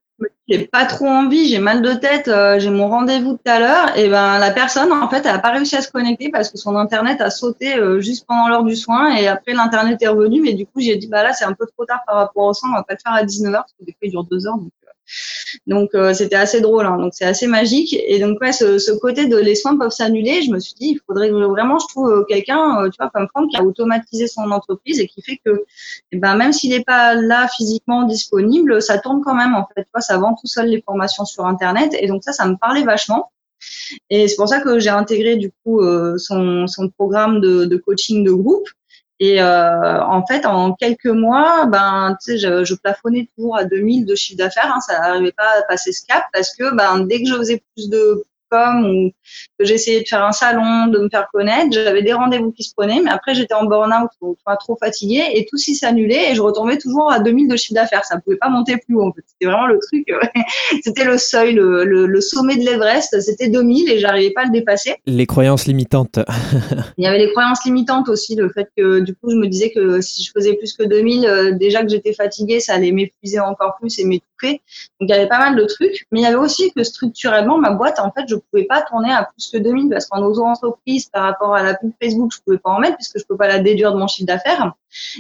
j'ai 0.48 0.68
pas 0.68 0.86
trop 0.86 1.08
envie, 1.08 1.50
j'ai 1.50 1.58
mal 1.58 1.82
de 1.82 1.94
tête, 1.94 2.28
euh, 2.28 2.60
j'ai 2.60 2.70
mon 2.70 2.88
rendez-vous 2.88 3.34
tout 3.34 3.52
à 3.52 3.60
l'heure, 3.60 3.98
et 3.98 4.08
ben 4.08 4.38
la 4.38 4.52
personne 4.52 4.92
en 4.92 5.10
fait 5.10 5.26
elle 5.26 5.34
a 5.34 5.40
pas 5.40 5.50
réussi 5.50 5.76
à 5.76 5.82
se 5.82 5.90
connecter 5.90 6.30
parce 6.30 6.52
que 6.52 6.60
son 6.60 6.76
internet 6.76 7.22
a 7.22 7.32
sauté 7.32 7.76
euh, 7.76 8.00
juste 8.02 8.28
pendant 8.28 8.48
l'heure 8.48 8.64
du 8.64 8.76
soin 8.76 9.16
et 9.16 9.28
après 9.28 9.54
l'internet 9.54 10.00
est 10.04 10.08
revenu, 10.08 10.42
mais 10.42 10.54
du 10.54 10.68
coup 10.68 10.80
j'ai 10.80 10.96
dit 10.98 11.08
bah 11.08 11.24
là 11.24 11.34
c'est 11.34 11.46
un 11.46 11.54
peu 11.54 11.66
trop 11.76 11.86
tard 11.86 12.02
par 12.06 12.18
rapport 12.18 12.44
au 12.44 12.54
soin, 12.54 12.70
on 12.70 12.76
va 12.76 12.84
pas 12.84 12.94
le 12.94 13.00
faire 13.04 13.14
à 13.14 13.24
19h 13.24 13.52
parce 13.54 13.74
que 13.80 13.86
des 13.86 13.94
fois 13.94 14.00
il 14.04 14.12
dure 14.12 14.26
deux 14.26 14.46
heures. 14.46 14.58
Donc, 14.58 14.70
donc 15.68 15.90
euh, 15.96 16.14
c'était 16.14 16.36
assez 16.36 16.62
drôle, 16.62 16.86
hein. 16.86 16.98
donc 16.98 17.14
c'est 17.14 17.26
assez 17.26 17.48
magique. 17.48 17.96
Et 18.06 18.20
donc 18.20 18.40
ouais, 18.42 18.52
ce, 18.52 18.78
ce, 18.80 18.92
côté 18.92 19.28
de 19.28 19.38
les 19.38 19.56
soins 19.56 19.78
peuvent 19.78 19.92
s'annuler, 19.92 20.42
je 20.42 20.52
me 20.52 20.60
suis 20.60 20.74
dit 20.76 20.90
il 20.92 21.00
faudrait 21.08 21.30
vraiment, 21.30 21.80
je 21.80 21.88
trouve 21.88 22.10
euh, 22.10 22.24
quelqu'un, 22.24 22.82
euh, 22.82 22.90
tu 22.90 22.98
vois, 23.00 23.10
comme 23.14 23.28
Franck 23.28 23.50
qui 23.50 23.58
a 23.58 23.64
automatisé 23.64 24.28
son 24.28 24.50
entreprise 24.52 25.00
et 25.00 25.08
qui 25.08 25.22
fait 25.22 25.40
que, 25.46 25.64
eh 26.12 26.18
ben 26.18 26.36
même 26.36 26.54
s'il 26.54 26.72
n'est 26.72 26.84
pas 26.84 27.16
là 27.16 27.48
physiquement 27.56 28.04
disponible, 28.04 28.82
ça 28.82 28.98
tourne 28.98 29.22
quand 29.24 29.36
même 29.36 29.56
en 29.56 29.68
fait. 29.68 29.84
Tu 29.84 29.90
vois, 29.94 30.02
ça 30.02 30.18
vend 30.18 30.36
tout 30.36 30.48
seul 30.48 30.68
les 30.68 30.82
formations 30.82 31.26
sur 31.26 31.46
internet 31.46 31.96
et 32.00 32.08
donc 32.08 32.24
ça, 32.24 32.34
ça 32.34 32.46
me 32.48 32.56
parlait 32.56 32.84
vachement. 32.84 33.32
Et 34.10 34.28
c'est 34.28 34.36
pour 34.38 34.48
ça 34.48 34.60
que 34.60 34.80
j'ai 34.80 34.90
intégré 34.90 35.36
du 35.36 35.52
coup 35.64 35.82
son, 36.18 36.66
son 36.66 36.90
programme 36.90 37.42
de, 37.42 37.66
de 37.66 37.78
coaching 37.78 38.24
de 38.24 38.32
groupe. 38.32 38.68
Et 39.24 39.40
euh, 39.40 40.04
en 40.04 40.26
fait, 40.26 40.48
en 40.48 40.74
quelques 40.74 41.06
mois, 41.06 41.68
ben, 41.68 42.18
tu 42.20 42.32
sais, 42.32 42.38
je, 42.40 42.64
je, 42.66 42.74
plafonnais 42.74 43.30
toujours 43.36 43.56
à 43.56 43.66
2000 43.66 44.08
de 44.08 44.16
chiffre 44.16 44.40
d'affaires. 44.40 44.74
Hein, 44.76 44.80
ça 44.80 45.00
n'arrivait 45.00 45.32
pas 45.32 45.60
à 45.60 45.62
passer 45.62 45.92
ce 45.92 46.04
cap 46.08 46.24
parce 46.34 46.56
que 46.56 46.74
ben, 46.76 47.02
dès 47.02 47.22
que 47.22 47.30
je 47.30 47.36
faisais 47.36 47.64
plus 47.76 47.88
de 47.88 48.26
ou 48.52 49.12
que 49.60 49.66
j'essayais 49.66 50.02
de 50.02 50.08
faire 50.08 50.24
un 50.24 50.32
salon, 50.32 50.88
de 50.88 51.00
me 51.00 51.10
faire 51.10 51.28
connaître. 51.32 51.70
J'avais 51.72 52.04
des 52.04 52.14
rendez-vous 52.14 52.52
qui 52.52 52.64
se 52.64 52.74
prenaient, 52.74 53.02
mais 53.04 53.12
après 53.12 53.34
j'étais 53.34 53.54
en 53.54 53.66
burn-out 53.66 54.10
ou 54.22 54.36
trop 54.60 54.78
fatiguée 54.78 55.24
et 55.34 55.46
tout 55.50 55.58
s'y 55.58 55.76
s'annulait 55.76 56.32
et 56.32 56.36
je 56.36 56.42
retombais 56.42 56.78
toujours 56.78 57.12
à 57.12 57.20
2000 57.20 57.48
de 57.48 57.56
chiffre 57.56 57.74
d'affaires. 57.74 58.06
Ça 58.06 58.20
pouvait 58.20 58.38
pas 58.38 58.50
monter 58.50 58.78
plus 58.78 58.96
haut. 58.96 59.08
En 59.08 59.14
fait. 59.14 59.22
C'était 59.26 59.46
vraiment 59.46 59.68
le 59.68 59.80
truc. 59.80 60.08
c'était 60.84 61.06
le 61.06 61.18
seuil, 61.18 61.54
le, 61.54 61.86
le, 61.86 62.22
sommet 62.22 62.58
de 62.58 62.66
l'Everest. 62.66 63.20
C'était 63.22 63.50
2000 63.50 63.90
et 63.90 64.00
j'arrivais 64.00 64.32
pas 64.32 64.42
à 64.42 64.46
le 64.46 64.52
dépasser. 64.52 64.96
Les 65.06 65.26
croyances 65.26 65.66
limitantes. 65.66 66.20
Il 66.98 67.04
y 67.04 67.08
avait 67.08 67.20
les 67.20 67.32
croyances 67.32 67.64
limitantes 67.66 68.10
aussi, 68.10 68.36
le 68.36 68.50
fait 68.50 68.70
que 68.76 69.00
du 69.00 69.16
coup 69.16 69.32
je 69.32 69.36
me 69.36 69.48
disais 69.48 69.72
que 69.72 70.02
si 70.02 70.24
je 70.24 70.32
faisais 70.32 70.54
plus 70.54 70.74
que 70.74 70.84
2000, 70.84 71.26
euh, 71.26 71.52
déjà 71.54 71.84
que 71.84 71.90
j'étais 71.90 72.14
fatiguée, 72.14 72.60
ça 72.60 72.74
allait 72.74 72.92
m'épuiser 72.92 73.40
encore 73.40 73.78
plus 73.80 73.98
et 74.00 74.06
m'étouffer. 74.06 74.62
Donc 75.00 75.10
il 75.10 75.10
y 75.10 75.14
avait 75.14 75.28
pas 75.28 75.40
mal 75.40 75.56
de 75.56 75.66
trucs, 75.66 76.06
mais 76.12 76.20
il 76.20 76.24
y 76.24 76.26
avait 76.26 76.36
aussi 76.36 76.72
que 76.74 76.84
structurellement 76.84 77.58
ma 77.58 77.72
boîte, 77.72 78.00
en 78.00 78.12
fait, 78.12 78.26
je 78.28 78.36
pouvais 78.50 78.66
pas 78.66 78.82
tourner 78.82 79.12
à 79.12 79.24
plus 79.26 79.50
que 79.50 79.58
2000 79.58 79.90
parce 79.90 80.08
qu'en 80.08 80.22
auto-entreprise, 80.22 81.10
par 81.10 81.24
rapport 81.24 81.56
à 81.56 81.64
la 81.64 81.76
pub 81.76 81.92
Facebook, 82.02 82.32
je 82.34 82.42
pouvais 82.44 82.58
pas 82.58 82.72
en 82.72 82.80
mettre 82.80 82.98
puisque 82.98 83.20
je 83.20 83.26
peux 83.26 83.38
pas 83.38 83.48
la 83.48 83.60
déduire 83.60 83.94
de 83.94 84.00
mon 84.00 84.08
chiffre 84.08 84.28
d'affaires. 84.28 84.74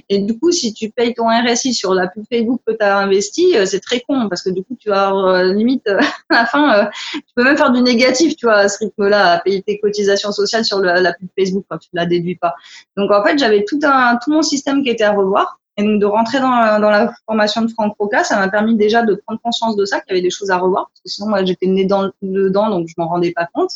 Et 0.10 0.20
du 0.20 0.38
coup, 0.38 0.52
si 0.52 0.74
tu 0.74 0.90
payes 0.90 1.14
ton 1.14 1.28
RSI 1.28 1.74
sur 1.74 1.94
la 1.94 2.08
pub 2.08 2.24
Facebook 2.32 2.62
que 2.66 2.74
tu 2.74 2.84
as 2.84 2.98
investi, 2.98 3.58
euh, 3.58 3.66
c'est 3.66 3.80
très 3.80 4.02
con 4.02 4.28
parce 4.30 4.42
que 4.44 4.50
du 4.50 4.64
coup, 4.64 4.76
tu 4.80 4.90
vas 4.90 5.14
euh, 5.14 5.54
limite 5.54 5.88
euh, 5.88 6.00
à 6.30 6.36
la 6.36 6.46
fin, 6.46 6.90
tu 7.14 7.22
peux 7.36 7.44
même 7.44 7.58
faire 7.58 7.72
du 7.72 7.82
négatif, 7.82 8.36
tu 8.36 8.46
vois, 8.46 8.58
à 8.58 8.70
ce 8.70 8.80
rythme-là, 8.80 9.34
à 9.34 9.40
payer 9.40 9.62
tes 9.62 9.80
cotisations 9.80 10.32
sociales 10.32 10.66
sur 10.66 10.80
la, 10.80 11.14
pub 11.14 11.30
Facebook 11.38 11.66
quand 11.70 11.78
tu 11.78 11.90
la 11.94 12.06
déduis 12.06 12.36
pas. 12.36 12.56
Donc 12.98 13.12
en 13.12 13.24
fait, 13.24 13.38
j'avais 13.38 13.64
tout 13.64 13.80
un 13.84 14.18
tout 14.18 14.32
mon 14.32 14.42
système 14.42 14.84
qui 14.84 14.90
était 14.90 15.04
à 15.04 15.12
revoir. 15.12 15.61
Et 15.82 15.84
donc 15.84 16.00
de 16.00 16.06
rentrer 16.06 16.40
dans 16.40 16.52
la, 16.52 16.80
dans 16.80 16.92
la 16.92 17.12
formation 17.26 17.64
de 17.64 17.68
Franck 17.72 17.96
Roca, 17.98 18.24
ça 18.24 18.38
m'a 18.38 18.50
permis 18.50 18.76
déjà 18.76 19.02
de 19.02 19.16
prendre 19.16 19.42
conscience 19.42 19.76
de 19.76 19.84
ça, 19.84 20.00
qu'il 20.00 20.10
y 20.10 20.12
avait 20.12 20.22
des 20.22 20.30
choses 20.30 20.52
à 20.52 20.58
revoir, 20.58 20.90
parce 20.90 21.02
que 21.02 21.10
sinon 21.10 21.30
moi 21.30 21.44
j'étais 21.44 21.66
née 21.66 21.86
dans, 21.86 22.12
dedans, 22.22 22.70
donc 22.70 22.88
je 22.88 22.94
m'en 22.98 23.08
rendais 23.08 23.32
pas 23.32 23.48
compte. 23.52 23.72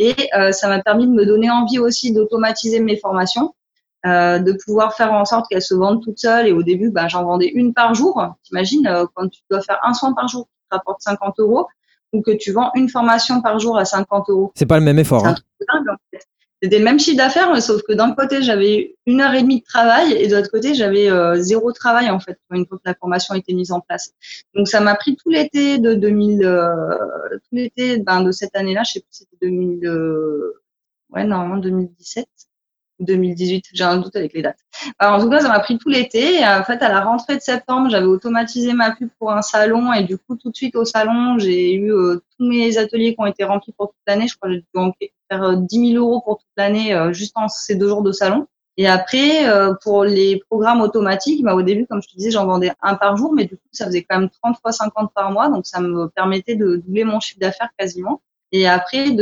Et 0.00 0.14
euh, 0.36 0.50
ça 0.50 0.68
m'a 0.68 0.82
permis 0.82 1.06
de 1.06 1.12
me 1.12 1.24
donner 1.24 1.48
envie 1.48 1.78
aussi 1.78 2.12
d'automatiser 2.12 2.80
mes 2.80 2.96
formations, 2.96 3.54
euh, 4.06 4.40
de 4.40 4.56
pouvoir 4.64 4.94
faire 4.94 5.12
en 5.12 5.24
sorte 5.24 5.46
qu'elles 5.48 5.62
se 5.62 5.74
vendent 5.74 6.02
toutes 6.02 6.18
seules. 6.18 6.48
Et 6.48 6.52
au 6.52 6.64
début, 6.64 6.90
ben, 6.90 7.06
j'en 7.06 7.24
vendais 7.24 7.48
une 7.54 7.72
par 7.72 7.94
jour. 7.94 8.20
T'imagines 8.42 8.86
euh, 8.88 9.06
quand 9.14 9.28
tu 9.28 9.40
dois 9.48 9.60
faire 9.60 9.78
un 9.84 9.94
soin 9.94 10.14
par 10.14 10.26
jour 10.26 10.46
qui 10.46 10.68
te 10.68 10.74
rapporte 10.74 11.00
50 11.02 11.38
euros, 11.38 11.68
ou 12.12 12.22
que 12.22 12.32
tu 12.32 12.50
vends 12.50 12.72
une 12.74 12.88
formation 12.88 13.40
par 13.40 13.60
jour 13.60 13.78
à 13.78 13.84
50 13.84 14.30
euros. 14.30 14.52
C'est 14.56 14.66
pas 14.66 14.78
le 14.78 14.84
même 14.84 14.98
effort. 14.98 15.24
Hein. 15.24 15.36
Dingue, 15.60 15.90
en 15.90 15.96
fait. 16.10 16.26
C'était 16.62 16.78
le 16.78 16.84
même 16.84 16.98
chiffre 16.98 17.18
d'affaires, 17.18 17.60
sauf 17.62 17.82
que 17.82 17.92
d'un 17.92 18.14
côté, 18.14 18.42
j'avais 18.42 18.96
une 19.04 19.20
heure 19.20 19.34
et 19.34 19.42
demie 19.42 19.60
de 19.60 19.64
travail 19.64 20.12
et 20.14 20.26
de 20.26 20.34
l'autre 20.34 20.50
côté, 20.50 20.74
j'avais 20.74 21.10
euh, 21.10 21.36
zéro 21.36 21.70
travail, 21.72 22.08
en 22.08 22.18
fait, 22.18 22.38
une 22.50 22.66
fois 22.66 22.78
que 22.78 22.82
la 22.86 22.94
formation 22.94 23.34
a 23.34 23.38
été 23.38 23.52
mise 23.52 23.72
en 23.72 23.80
place. 23.80 24.12
Donc, 24.54 24.66
ça 24.66 24.80
m'a 24.80 24.94
pris 24.94 25.16
tout 25.16 25.28
l'été 25.28 25.78
de 25.78 25.94
2000, 25.94 26.44
euh, 26.44 26.70
tout 27.30 27.54
l'été 27.56 27.98
ben, 27.98 28.22
de 28.22 28.32
cette 28.32 28.56
année-là, 28.56 28.84
je 28.84 28.92
sais 28.92 29.00
plus, 29.00 29.08
c'était 29.10 29.36
2000, 29.42 29.86
euh, 29.86 30.62
ouais, 31.10 31.24
normalement 31.24 31.58
2017. 31.58 32.26
2018, 33.00 33.66
j'ai 33.72 33.84
un 33.84 33.98
doute 33.98 34.16
avec 34.16 34.32
les 34.32 34.42
dates. 34.42 34.58
Alors, 34.98 35.18
en 35.18 35.22
tout 35.22 35.30
cas, 35.30 35.40
ça 35.40 35.48
m'a 35.48 35.60
pris 35.60 35.78
tout 35.78 35.88
l'été. 35.88 36.38
En 36.46 36.64
fait, 36.64 36.82
à 36.82 36.88
la 36.88 37.00
rentrée 37.00 37.36
de 37.36 37.40
septembre, 37.40 37.90
j'avais 37.90 38.06
automatisé 38.06 38.72
ma 38.72 38.92
pub 38.92 39.08
pour 39.18 39.32
un 39.32 39.42
salon 39.42 39.92
et 39.92 40.04
du 40.04 40.18
coup, 40.18 40.36
tout 40.36 40.50
de 40.50 40.56
suite 40.56 40.76
au 40.76 40.84
salon, 40.84 41.38
j'ai 41.38 41.74
eu 41.74 41.92
euh, 41.92 42.22
tous 42.36 42.46
mes 42.46 42.78
ateliers 42.78 43.14
qui 43.14 43.20
ont 43.20 43.26
été 43.26 43.44
remplis 43.44 43.72
pour 43.72 43.88
toute 43.88 43.98
l'année. 44.06 44.28
Je 44.28 44.36
crois 44.36 44.48
que 44.48 44.54
j'ai 44.54 44.60
dû 44.60 44.66
faire 45.30 45.56
10 45.56 45.78
euh, 45.78 45.92
000 45.92 46.04
euros 46.04 46.20
pour 46.20 46.38
toute 46.38 46.48
l'année 46.56 46.94
euh, 46.94 47.12
juste 47.12 47.36
en 47.36 47.48
ces 47.48 47.74
deux 47.74 47.88
jours 47.88 48.02
de 48.02 48.12
salon. 48.12 48.46
Et 48.78 48.86
après, 48.86 49.46
pour 49.82 50.04
les 50.04 50.38
programmes 50.50 50.82
automatiques, 50.82 51.42
bah, 51.42 51.54
au 51.54 51.62
début, 51.62 51.86
comme 51.86 52.02
je 52.02 52.08
te 52.08 52.14
disais, 52.14 52.30
j'en 52.30 52.44
vendais 52.44 52.72
un 52.82 52.94
par 52.94 53.16
jour, 53.16 53.32
mais 53.32 53.46
du 53.46 53.56
coup, 53.56 53.62
ça 53.72 53.86
faisait 53.86 54.02
quand 54.02 54.18
même 54.18 54.28
30 54.28 54.58
fois 54.60 54.70
50 54.70 55.14
par 55.14 55.30
mois, 55.30 55.48
donc 55.48 55.66
ça 55.66 55.80
me 55.80 56.08
permettait 56.10 56.56
de 56.56 56.76
doubler 56.76 57.04
mon 57.04 57.18
chiffre 57.18 57.40
d'affaires 57.40 57.70
quasiment. 57.78 58.20
Et 58.58 58.66
après, 58.66 59.14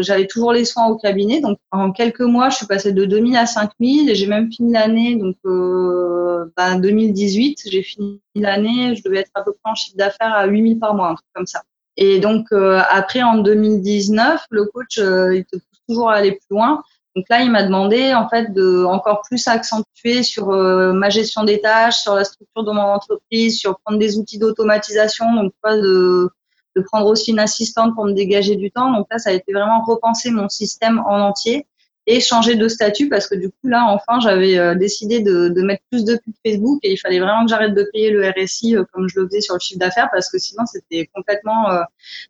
j'avais 0.00 0.26
toujours 0.26 0.52
les 0.52 0.64
soins 0.64 0.86
au 0.88 0.96
cabinet. 0.96 1.40
Donc, 1.40 1.58
en 1.70 1.92
quelques 1.92 2.22
mois, 2.22 2.48
je 2.48 2.56
suis 2.56 2.66
passée 2.66 2.92
de 2.92 3.04
2000 3.04 3.36
à 3.36 3.46
5000 3.46 4.10
et 4.10 4.16
j'ai 4.16 4.26
même 4.26 4.50
fini 4.50 4.72
l'année. 4.72 5.14
Donc, 5.14 5.36
euh, 5.46 6.46
ben, 6.56 6.80
2018, 6.80 7.62
j'ai 7.70 7.84
fini 7.84 8.20
l'année. 8.34 8.96
Je 8.96 9.02
devais 9.04 9.18
être 9.18 9.30
à 9.34 9.42
peu 9.42 9.52
près 9.52 9.70
en 9.70 9.76
chiffre 9.76 9.96
d'affaires 9.96 10.34
à 10.34 10.46
8000 10.46 10.80
par 10.80 10.96
mois, 10.96 11.10
un 11.10 11.14
truc 11.14 11.28
comme 11.32 11.46
ça. 11.46 11.62
Et 11.96 12.18
donc, 12.18 12.46
euh, 12.50 12.80
après, 12.90 13.22
en 13.22 13.38
2019, 13.38 14.46
le 14.50 14.64
coach, 14.64 14.98
euh, 14.98 15.36
il 15.36 15.44
te 15.44 15.58
pousse 15.58 15.80
toujours 15.88 16.10
à 16.10 16.14
aller 16.14 16.32
plus 16.32 16.56
loin. 16.56 16.82
Donc 17.14 17.26
là, 17.30 17.42
il 17.42 17.52
m'a 17.52 17.62
demandé 17.62 18.14
en 18.14 18.28
fait 18.28 18.52
de 18.52 18.84
encore 18.84 19.22
plus 19.22 19.46
accentuer 19.46 20.24
sur 20.24 20.48
ma 20.48 21.10
gestion 21.10 21.44
des 21.44 21.60
tâches, 21.60 21.98
sur 21.98 22.14
la 22.14 22.24
structure 22.24 22.64
de 22.64 22.72
mon 22.72 22.80
entreprise, 22.80 23.58
sur 23.58 23.78
prendre 23.80 24.00
des 24.00 24.16
outils 24.16 24.38
d'automatisation, 24.38 25.34
donc 25.34 25.52
pas 25.60 25.76
de 25.76 26.30
de 26.76 26.82
prendre 26.82 27.06
aussi 27.06 27.32
une 27.32 27.38
assistante 27.38 27.94
pour 27.94 28.04
me 28.04 28.12
dégager 28.12 28.56
du 28.56 28.70
temps. 28.70 28.92
Donc 28.92 29.06
là, 29.10 29.18
ça 29.18 29.30
a 29.30 29.32
été 29.32 29.52
vraiment 29.52 29.82
repenser 29.84 30.30
mon 30.30 30.48
système 30.48 31.02
en 31.06 31.20
entier 31.20 31.66
et 32.06 32.20
changer 32.20 32.56
de 32.56 32.66
statut 32.68 33.08
parce 33.08 33.28
que 33.28 33.34
du 33.34 33.48
coup 33.48 33.68
là 33.68 33.84
enfin 33.86 34.18
j'avais 34.18 34.58
euh, 34.58 34.74
décidé 34.74 35.20
de, 35.20 35.62
mettre 35.62 35.82
plus 35.90 36.04
de 36.04 36.16
pubs 36.16 36.34
Facebook 36.44 36.80
et 36.82 36.92
il 36.92 36.96
fallait 36.96 37.20
vraiment 37.20 37.44
que 37.44 37.50
j'arrête 37.50 37.74
de 37.74 37.88
payer 37.92 38.10
le 38.10 38.28
RSI 38.28 38.76
euh, 38.76 38.84
comme 38.92 39.08
je 39.08 39.20
le 39.20 39.26
faisais 39.28 39.40
sur 39.40 39.54
le 39.54 39.60
chiffre 39.60 39.78
d'affaires 39.78 40.08
parce 40.12 40.30
que 40.30 40.38
sinon 40.38 40.66
c'était 40.66 41.08
complètement 41.14 41.70
euh, 41.70 41.82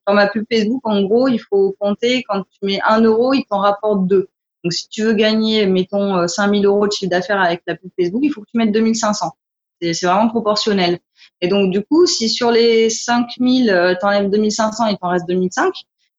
dans 0.06 0.14
ma 0.14 0.26
pub 0.26 0.44
Facebook 0.50 0.82
en 0.84 1.02
gros 1.02 1.28
il 1.28 1.38
faut 1.38 1.74
compter 1.80 2.22
quand 2.28 2.42
tu 2.42 2.58
mets 2.66 2.80
un 2.86 3.00
euro 3.00 3.32
il 3.32 3.44
t'en 3.44 3.60
rapporte 3.60 4.06
deux 4.06 4.28
donc 4.62 4.74
si 4.74 4.88
tu 4.88 5.04
veux 5.04 5.14
gagner 5.14 5.66
mettons 5.66 6.28
5000 6.28 6.66
euros 6.66 6.86
de 6.86 6.92
chiffre 6.92 7.10
d'affaires 7.10 7.40
avec 7.40 7.62
la 7.66 7.74
pub 7.74 7.90
Facebook 7.98 8.22
il 8.24 8.30
faut 8.30 8.42
que 8.42 8.50
tu 8.50 8.58
mettes 8.58 8.72
2500 8.72 9.30
c'est 9.82 10.06
vraiment 10.06 10.28
proportionnel 10.28 10.98
et 11.42 11.48
donc, 11.48 11.70
du 11.70 11.82
coup, 11.84 12.06
si 12.06 12.28
sur 12.28 12.52
les 12.52 12.88
5000, 12.88 13.68
euh, 13.68 13.94
tu 13.98 14.06
enlèves 14.06 14.30
2500, 14.30 14.86
il 14.86 14.96
t'en 14.96 15.08
reste 15.08 15.26
2005. 15.28 15.74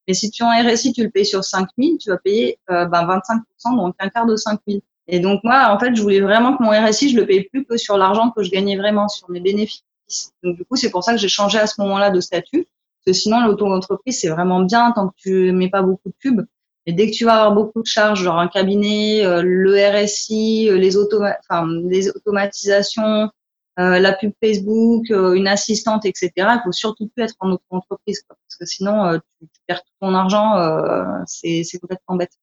Mais 0.08 0.14
si 0.14 0.30
tu 0.30 0.44
en 0.44 0.50
RSI, 0.50 0.92
tu 0.92 1.02
le 1.02 1.10
payes 1.10 1.26
sur 1.26 1.46
5000, 1.46 1.98
tu 1.98 2.10
vas 2.10 2.18
payer 2.18 2.60
euh, 2.70 2.86
ben 2.86 3.08
25%, 3.08 3.78
donc 3.78 3.96
un 4.00 4.10
quart 4.10 4.26
de 4.26 4.36
5000. 4.36 4.82
Et 5.08 5.20
donc, 5.22 5.40
moi, 5.46 5.70
en 5.70 5.80
fait, 5.80 5.96
je 5.96 6.02
voulais 6.02 6.20
vraiment 6.20 6.58
que 6.58 6.64
mon 6.64 6.72
RSI, 6.72 7.10
je 7.10 7.16
le 7.16 7.26
paye 7.26 7.44
plus 7.44 7.66
que 7.66 7.78
sur 7.78 7.98
l'argent 7.98 8.32
que 8.32 8.44
je 8.44 8.52
gagnais 8.52 8.76
vraiment, 8.76 9.08
sur 9.08 9.30
mes 9.30 9.40
bénéfices. 9.40 9.84
Donc, 10.44 10.58
du 10.58 10.66
coup, 10.66 10.76
c'est 10.76 10.90
pour 10.90 11.06
ça 11.06 11.14
que 11.14 11.20
j'ai 11.20 11.30
changé 11.30 11.58
à 11.58 11.68
ce 11.68 11.80
moment-là 11.82 12.12
de 12.12 12.20
statut. 12.20 12.68
Parce 13.06 13.06
que 13.06 13.14
sinon, 13.14 13.46
l'auto-entreprise, 13.46 14.20
c'est 14.20 14.30
vraiment 14.30 14.60
bien 14.62 14.92
tant 14.92 15.08
que 15.08 15.14
tu 15.18 15.52
mets 15.54 15.70
pas 15.70 15.82
beaucoup 15.82 16.10
de 16.10 16.16
pubs. 16.20 16.46
Et 16.86 16.92
dès 16.92 17.10
que 17.10 17.16
tu 17.16 17.24
vas 17.24 17.36
avoir 17.36 17.54
beaucoup 17.54 17.82
de 17.82 17.88
charges, 17.88 18.24
genre 18.24 18.40
un 18.40 18.50
cabinet, 18.50 19.26
euh, 19.26 19.42
le 19.42 19.74
RSI, 19.74 20.68
euh, 20.70 20.76
les, 20.76 20.98
automa 20.98 21.38
les 21.86 22.10
automatisations, 22.10 23.30
euh, 23.80 24.00
la 24.00 24.14
pub 24.14 24.32
Facebook, 24.44 25.10
euh, 25.10 25.34
une 25.34 25.48
assistante, 25.48 26.06
etc. 26.06 26.32
Il 26.38 26.62
faut 26.64 26.72
surtout 26.72 27.08
plus 27.08 27.24
être 27.24 27.34
en 27.40 27.52
auto-entreprise, 27.52 28.24
parce 28.28 28.56
que 28.60 28.66
sinon 28.66 29.06
euh, 29.06 29.18
tu, 29.42 29.48
perds 29.66 29.82
tout 29.82 29.94
ton 30.00 30.14
argent, 30.14 30.56
c'est 31.26 31.64
complètement 31.82 32.16
bête. 32.16 32.34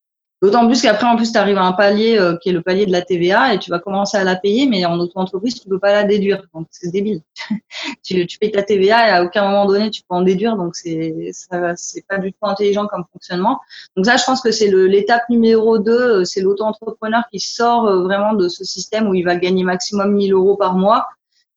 D'autant 0.43 0.67
plus 0.67 0.81
qu'après, 0.81 1.07
en 1.07 1.17
plus, 1.17 1.33
tu 1.33 1.39
arrives 1.39 1.59
à 1.59 1.65
un 1.65 1.73
palier 1.73 2.19
qui 2.41 2.49
est 2.49 2.53
le 2.53 2.63
palier 2.63 2.87
de 2.87 2.93
la 2.93 3.03
TVA 3.03 3.53
et 3.53 3.59
tu 3.59 3.71
vas 3.71 3.79
commencer 3.79 4.17
à 4.17 4.25
la 4.25 4.37
payer, 4.37 4.67
mais 4.67 4.87
en 4.87 4.99
auto-entreprise, 4.99 5.61
tu 5.61 5.69
peux 5.69 5.79
pas 5.79 5.93
la 5.93 6.05
déduire. 6.05 6.43
Donc, 6.55 6.67
c'est 6.71 6.91
débile. 6.91 7.21
tu, 8.03 8.27
tu 8.27 8.39
payes 8.39 8.51
ta 8.51 8.63
TVA 8.63 9.09
et 9.09 9.11
à 9.11 9.23
aucun 9.23 9.45
moment 9.45 9.67
donné, 9.67 9.91
tu 9.91 10.01
peux 10.01 10.15
en 10.15 10.23
déduire. 10.23 10.57
Donc, 10.57 10.77
c'est 10.77 11.31
c'est 11.33 12.07
pas 12.09 12.19
du 12.19 12.33
tout 12.33 12.39
intelligent 12.41 12.87
comme 12.87 13.05
fonctionnement. 13.13 13.61
Donc, 13.97 14.07
ça, 14.07 14.17
je 14.17 14.25
pense 14.25 14.41
que 14.41 14.51
c'est 14.51 14.71
l'étape 14.71 15.29
numéro 15.29 15.79
2. 15.79 16.25
C'est 16.25 16.41
l'auto-entrepreneur 16.41 17.23
qui 17.31 17.39
sort 17.39 17.85
vraiment 18.03 18.33
de 18.33 18.49
ce 18.49 18.65
système 18.65 19.09
où 19.09 19.15
il 19.15 19.25
va 19.25 19.37
gagner 19.37 19.63
maximum 19.63 20.15
1000 20.15 20.33
euros 20.33 20.57
par 20.57 20.75
mois 20.75 21.07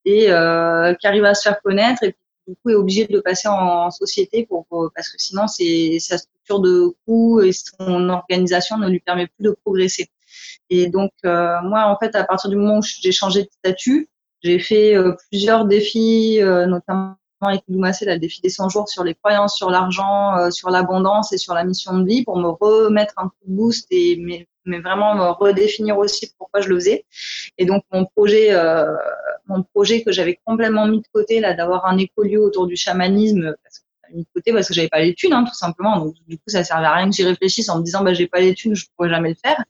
et 0.04 0.30
euh, 0.30 0.94
qui 0.94 1.06
arrive 1.06 1.24
à 1.24 1.34
se 1.34 1.42
faire 1.42 1.60
connaître 1.62 2.02
et 2.02 2.14
du 2.46 2.54
coup 2.56 2.70
est 2.70 2.74
obligé 2.74 3.06
de 3.06 3.20
passer 3.20 3.48
en, 3.48 3.90
société 3.90 4.46
pour, 4.46 4.66
parce 4.94 5.08
que 5.08 5.16
sinon 5.18 5.46
c'est 5.46 5.98
sa 5.98 6.18
structure 6.18 6.60
de 6.60 6.94
coût 7.06 7.40
et 7.40 7.52
son 7.52 8.08
organisation 8.10 8.76
ne 8.78 8.88
lui 8.88 9.00
permet 9.00 9.26
plus 9.26 9.44
de 9.44 9.56
progresser. 9.64 10.10
Et 10.68 10.88
donc 10.88 11.12
moi 11.24 11.86
en 11.86 11.96
fait 11.98 12.14
à 12.14 12.24
partir 12.24 12.50
du 12.50 12.56
moment 12.56 12.78
où 12.78 12.82
j'ai 12.82 13.12
changé 13.12 13.44
de 13.44 13.48
statut, 13.50 14.10
j'ai 14.42 14.58
fait 14.58 14.94
plusieurs 15.30 15.64
défis, 15.64 16.38
notamment 16.42 17.16
avec 17.40 17.62
Doumassé, 17.66 18.04
le 18.04 18.18
défi 18.18 18.42
des 18.42 18.50
100 18.50 18.68
jours 18.68 18.90
sur 18.90 19.04
les 19.04 19.14
croyances, 19.14 19.56
sur 19.56 19.70
l'argent, 19.70 20.50
sur 20.50 20.68
l'abondance 20.68 21.32
et 21.32 21.38
sur 21.38 21.54
la 21.54 21.64
mission 21.64 21.98
de 21.98 22.06
vie 22.06 22.24
pour 22.24 22.38
me 22.38 22.48
remettre 22.48 23.14
un 23.16 23.28
coup 23.28 23.46
de 23.46 23.56
boost 23.56 23.86
et 23.90 24.18
mais, 24.20 24.46
mais 24.64 24.80
vraiment 24.80 25.14
me 25.14 25.30
redéfinir 25.30 25.98
aussi 25.98 26.32
pourquoi 26.38 26.60
je 26.60 26.68
le 26.68 26.76
faisais. 26.76 27.04
Et 27.58 27.66
donc 27.66 27.84
mon 27.92 28.04
projet, 28.06 28.52
euh, 28.52 28.86
mon 29.46 29.62
projet 29.62 30.02
que 30.02 30.12
j'avais 30.12 30.38
complètement 30.44 30.86
mis 30.86 31.00
de 31.00 31.06
côté 31.12 31.40
là, 31.40 31.54
d'avoir 31.54 31.86
un 31.86 31.98
écolieu 31.98 32.40
autour 32.40 32.66
du 32.66 32.76
chamanisme, 32.76 33.54
parce 33.62 33.78
que 33.78 33.84
mis 34.14 34.22
de 34.22 34.28
côté 34.34 34.52
parce 34.52 34.68
que 34.68 34.74
j'avais 34.74 34.88
pas 34.88 35.00
les 35.00 35.14
thunes, 35.14 35.32
hein, 35.32 35.44
tout 35.44 35.54
simplement. 35.54 35.98
Donc 35.98 36.14
du 36.28 36.36
coup, 36.36 36.44
ça 36.48 36.64
servait 36.64 36.86
à 36.86 36.94
rien 36.94 37.08
que 37.08 37.16
j'y 37.16 37.24
réfléchisse 37.24 37.68
en 37.68 37.78
me 37.78 37.84
disant 37.84 38.02
bah 38.02 38.14
j'ai 38.14 38.26
pas 38.26 38.40
les 38.40 38.54
thunes, 38.54 38.74
je 38.74 38.86
pourrais 38.96 39.10
jamais 39.10 39.30
le 39.30 39.36
faire. 39.42 39.62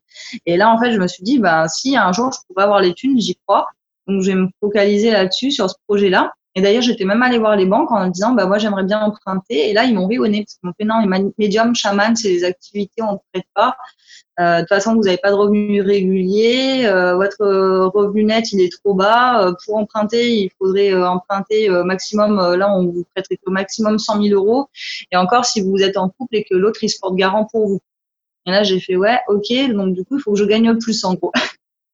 Et 0.47 0.57
là 0.57 0.71
en 0.71 0.79
fait, 0.79 0.93
je 0.93 0.99
me 0.99 1.07
suis 1.07 1.23
dit 1.23 1.39
bah 1.39 1.69
si 1.69 1.97
un 1.97 2.13
jour 2.13 2.33
je 2.33 2.39
pourrais 2.47 2.65
avoir 2.65 2.81
les 2.81 2.95
thunes, 2.95 3.21
j'y 3.21 3.37
crois. 3.47 3.67
Donc 4.07 4.23
je 4.23 4.31
vais 4.31 4.37
me 4.37 4.49
focaliser 4.61 5.11
là-dessus 5.11 5.51
sur 5.51 5.71
ce 5.71 5.77
projet-là. 5.87 6.33
Et 6.57 6.63
d'ailleurs, 6.63 6.83
j'étais 6.83 7.05
même 7.05 7.23
allée 7.23 7.39
voir 7.39 7.57
les 7.57 7.67
banques 7.67 7.91
en 7.91 8.07
disant, 8.07 8.33
bah, 8.33 8.47
moi, 8.47 8.59
j'aimerais 8.59 8.85
bien 8.85 9.01
emprunter. 9.01 9.71
Et 9.71 9.73
là, 9.73 9.85
ils 9.85 9.95
m'ont 9.95 10.07
nez 10.07 10.45
parce 10.45 10.55
qu'ils 10.55 10.69
m'ont 10.69 10.73
fait, 10.79 10.85
non, 10.85 11.33
médium, 11.37 11.75
chaman, 11.75 12.15
c'est 12.15 12.29
des 12.29 12.45
activités, 12.45 13.03
on 13.03 13.15
ne 13.15 13.19
prête 13.33 13.47
pas. 13.55 13.77
Euh, 14.40 14.56
de 14.56 14.61
toute 14.61 14.69
façon, 14.69 14.94
vous 14.94 15.02
n'avez 15.02 15.19
pas 15.19 15.31
de 15.31 15.36
revenus 15.36 15.82
réguliers. 15.82 16.86
Euh, 16.86 17.15
votre 17.15 17.44
revenu 17.94 18.24
net, 18.24 18.52
il 18.52 18.61
est 18.61 18.73
trop 18.73 18.94
bas. 18.94 19.47
Euh, 19.47 19.52
pour 19.65 19.77
emprunter, 19.77 20.36
il 20.36 20.51
faudrait 20.59 20.94
emprunter 20.94 21.69
maximum, 21.85 22.36
là, 22.56 22.74
on 22.74 22.86
vous 22.86 23.05
prêterait 23.15 23.39
au 23.47 23.51
maximum 23.51 23.98
100 23.98 24.23
000 24.23 24.35
euros. 24.35 24.69
Et 25.12 25.16
encore, 25.16 25.44
si 25.44 25.62
vous 25.62 25.82
êtes 25.82 25.97
en 25.97 26.09
couple 26.09 26.36
et 26.36 26.44
que 26.44 26.55
l'autre, 26.55 26.82
il 26.82 26.89
se 26.89 26.98
porte 27.01 27.15
garant 27.16 27.47
pour 27.51 27.69
vous. 27.69 27.81
Et 28.47 28.51
là, 28.51 28.62
j'ai 28.62 28.81
fait, 28.81 28.97
ouais, 28.97 29.19
ok. 29.28 29.73
Donc, 29.73 29.94
du 29.94 30.05
coup, 30.05 30.16
il 30.19 30.20
faut 30.20 30.32
que 30.32 30.39
je 30.39 30.44
gagne 30.44 30.77
plus, 30.78 31.05
en 31.05 31.15
gros. 31.15 31.32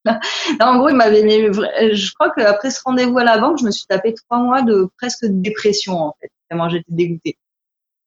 en 0.60 0.78
gros, 0.78 0.88
il 0.88 0.96
m'avait 0.96 1.52
Je 1.52 2.14
crois 2.14 2.30
qu'après 2.30 2.70
ce 2.70 2.80
rendez-vous 2.84 3.18
à 3.18 3.24
la 3.24 3.38
banque, 3.38 3.58
je 3.60 3.66
me 3.66 3.70
suis 3.70 3.86
tapé 3.86 4.14
trois 4.14 4.38
mois 4.38 4.62
de 4.62 4.88
presque 4.98 5.26
dépression, 5.26 5.94
en 5.98 6.14
fait. 6.20 6.30
Tellement 6.48 6.68
j'étais 6.68 6.84
dégoûtée. 6.88 7.36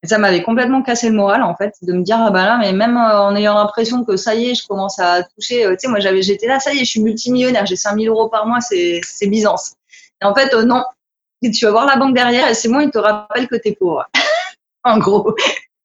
Et 0.04 0.08
ça 0.08 0.18
m'avait 0.18 0.44
complètement 0.44 0.82
cassé 0.82 1.08
le 1.10 1.16
moral, 1.16 1.44
en 1.44 1.56
fait, 1.56 1.76
de 1.82 1.94
me 1.94 2.04
dire, 2.04 2.18
ah 2.20 2.30
bah 2.30 2.46
là, 2.46 2.58
mais 2.60 2.74
même 2.74 2.98
euh, 2.98 3.22
en 3.22 3.36
ayant 3.38 3.56
l'impression 3.56 4.04
que 4.04 4.18
ça 4.18 4.36
y 4.36 4.50
est, 4.50 4.56
je 4.56 4.68
commence 4.68 5.00
à 5.00 5.24
toucher, 5.24 5.66
euh, 5.66 5.72
tu 5.72 5.80
sais, 5.80 5.88
moi, 5.88 6.02
j'avais, 6.02 6.22
j'étais 6.22 6.48
là, 6.48 6.60
ça 6.60 6.74
y 6.74 6.80
est, 6.80 6.86
je 6.86 6.90
suis 6.90 7.02
multimillionnaire, 7.02 7.66
j'ai 7.66 7.78
5000 7.78 8.10
euros 8.10 8.28
par 8.28 8.46
mois, 8.46 8.60
c'est, 8.60 9.00
c'est 9.06 9.28
Byzance. 9.28 9.76
Et 10.22 10.26
en 10.26 10.36
fait, 10.36 10.54
euh, 10.54 10.64
non. 10.64 10.84
Tu 11.42 11.66
vas 11.66 11.72
voir 11.72 11.86
la 11.86 11.98
banque 11.98 12.16
derrière 12.16 12.48
et 12.50 12.54
c'est 12.54 12.70
moi, 12.70 12.84
il 12.84 12.90
te 12.90 12.98
rappelle 12.98 13.48
que 13.50 13.56
t'es 13.56 13.74
pauvre. 13.74 14.06
en 14.84 14.98
gros. 14.98 15.36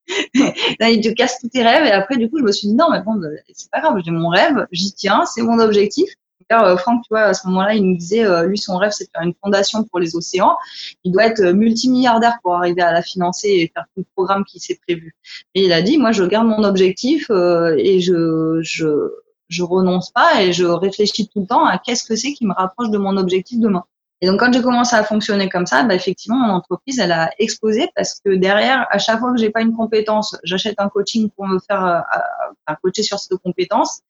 Là, 0.79 0.89
il 0.89 1.01
te 1.01 1.09
casse 1.09 1.39
tous 1.39 1.49
tes 1.49 1.63
rêves. 1.63 1.85
Et 1.85 1.91
après, 1.91 2.17
du 2.17 2.29
coup, 2.29 2.39
je 2.39 2.43
me 2.43 2.51
suis 2.51 2.69
dit, 2.69 2.75
non, 2.75 2.89
mais 2.91 3.01
bon, 3.01 3.21
c'est 3.53 3.69
pas 3.69 3.81
grave, 3.81 4.01
j'ai 4.03 4.11
mon 4.11 4.29
rêve, 4.29 4.65
j'y 4.71 4.93
tiens, 4.93 5.25
c'est 5.25 5.41
mon 5.41 5.59
objectif. 5.59 6.09
Euh, 6.51 6.77
Franck, 6.77 7.03
tu 7.03 7.09
vois, 7.11 7.21
à 7.21 7.33
ce 7.33 7.47
moment-là, 7.47 7.75
il 7.75 7.83
nous 7.83 7.97
disait, 7.97 8.25
euh, 8.25 8.43
lui, 8.43 8.57
son 8.57 8.77
rêve, 8.77 8.91
c'est 8.91 9.05
de 9.05 9.09
faire 9.11 9.21
une 9.21 9.33
fondation 9.43 9.83
pour 9.83 9.99
les 9.99 10.15
océans. 10.15 10.57
Il 11.03 11.11
doit 11.11 11.25
être 11.25 11.43
multimilliardaire 11.51 12.39
pour 12.41 12.55
arriver 12.55 12.81
à 12.81 12.91
la 12.91 13.01
financer 13.01 13.49
et 13.49 13.71
faire 13.73 13.85
tout 13.95 14.01
le 14.01 14.05
programme 14.15 14.43
qui 14.45 14.59
s'est 14.59 14.79
prévu. 14.87 15.15
Et 15.53 15.65
il 15.65 15.73
a 15.73 15.81
dit, 15.81 15.97
moi, 15.97 16.11
je 16.11 16.23
garde 16.23 16.47
mon 16.47 16.63
objectif 16.63 17.29
euh, 17.29 17.75
et 17.77 18.01
je, 18.01 18.59
je, 18.61 19.11
je 19.47 19.63
renonce 19.63 20.11
pas 20.11 20.43
et 20.43 20.53
je 20.53 20.65
réfléchis 20.65 21.27
tout 21.27 21.41
le 21.41 21.47
temps 21.47 21.65
à 21.65 21.77
qu'est-ce 21.77 22.03
que 22.03 22.15
c'est 22.15 22.33
qui 22.33 22.45
me 22.45 22.53
rapproche 22.53 22.89
de 22.89 22.97
mon 22.97 23.17
objectif 23.17 23.59
demain. 23.59 23.85
Et 24.21 24.27
donc, 24.27 24.39
quand 24.39 24.51
j'ai 24.51 24.61
commencé 24.61 24.95
à 24.95 25.03
fonctionner 25.03 25.47
comme 25.47 25.65
ça, 25.65 25.83
bah, 25.83 25.95
effectivement, 25.95 26.37
mon 26.37 26.53
entreprise, 26.53 26.99
elle 26.99 27.11
a 27.11 27.29
explosé 27.39 27.89
parce 27.95 28.19
que 28.19 28.35
derrière, 28.35 28.85
à 28.91 28.97
chaque 28.97 29.19
fois 29.19 29.31
que 29.31 29.37
j'ai 29.37 29.49
pas 29.49 29.61
une 29.61 29.73
compétence, 29.73 30.37
j'achète 30.43 30.75
un 30.79 30.89
coaching 30.89 31.29
pour 31.29 31.47
me 31.47 31.59
faire 31.59 31.85
euh, 31.85 32.73
coacher 32.83 33.03
sur 33.03 33.19
cette 33.19 33.37
compétence, 33.39 34.01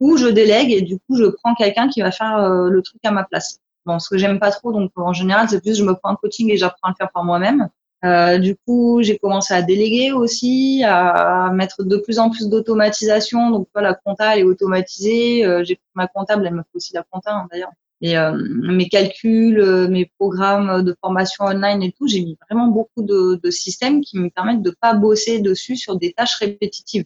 ou 0.00 0.16
je 0.16 0.28
délègue 0.28 0.72
et 0.72 0.82
du 0.82 0.98
coup, 0.98 1.16
je 1.16 1.26
prends 1.26 1.54
quelqu'un 1.54 1.88
qui 1.88 2.00
va 2.00 2.10
faire 2.10 2.36
euh, 2.36 2.68
le 2.68 2.82
truc 2.82 3.00
à 3.04 3.10
ma 3.10 3.24
place. 3.24 3.58
Bon, 3.84 3.98
ce 3.98 4.08
que 4.08 4.18
j'aime 4.18 4.40
pas 4.40 4.50
trop, 4.50 4.72
donc 4.72 4.90
en 4.96 5.12
général, 5.12 5.48
c'est 5.48 5.60
plus 5.60 5.76
je 5.78 5.84
me 5.84 5.94
prends 5.94 6.10
un 6.10 6.16
coaching 6.16 6.50
et 6.50 6.56
j'apprends 6.56 6.88
à 6.88 6.90
le 6.90 6.96
faire 6.96 7.10
par 7.12 7.24
moi-même. 7.24 7.68
Euh, 8.04 8.38
du 8.38 8.56
coup, 8.56 9.00
j'ai 9.02 9.18
commencé 9.18 9.54
à 9.54 9.62
déléguer 9.62 10.12
aussi, 10.12 10.82
à 10.84 11.50
mettre 11.52 11.82
de 11.82 11.96
plus 11.96 12.18
en 12.18 12.30
plus 12.30 12.48
d'automatisation. 12.48 13.50
Donc, 13.50 13.68
la 13.74 13.94
compta, 13.94 14.34
elle 14.34 14.40
est 14.40 14.44
automatisée. 14.44 15.44
Euh, 15.44 15.64
j'ai 15.64 15.80
ma 15.94 16.06
comptable, 16.06 16.46
elle 16.46 16.54
me 16.54 16.62
fait 16.62 16.76
aussi 16.76 16.94
la 16.94 17.04
compta, 17.10 17.32
hein, 17.32 17.48
d'ailleurs. 17.50 17.70
Euh, 18.04 18.32
mes 18.50 18.88
calculs, 18.88 19.58
euh, 19.58 19.88
mes 19.88 20.10
programmes 20.18 20.82
de 20.82 20.94
formation 21.00 21.44
online 21.44 21.82
et 21.82 21.92
tout, 21.92 22.06
j'ai 22.06 22.20
mis 22.20 22.36
vraiment 22.48 22.66
beaucoup 22.68 23.02
de, 23.02 23.40
systèmes 23.50 24.02
qui 24.02 24.18
me 24.18 24.28
permettent 24.28 24.62
de 24.62 24.70
pas 24.70 24.92
bosser 24.92 25.40
dessus 25.40 25.76
sur 25.76 25.96
des 25.96 26.12
tâches 26.12 26.36
répétitives. 26.36 27.04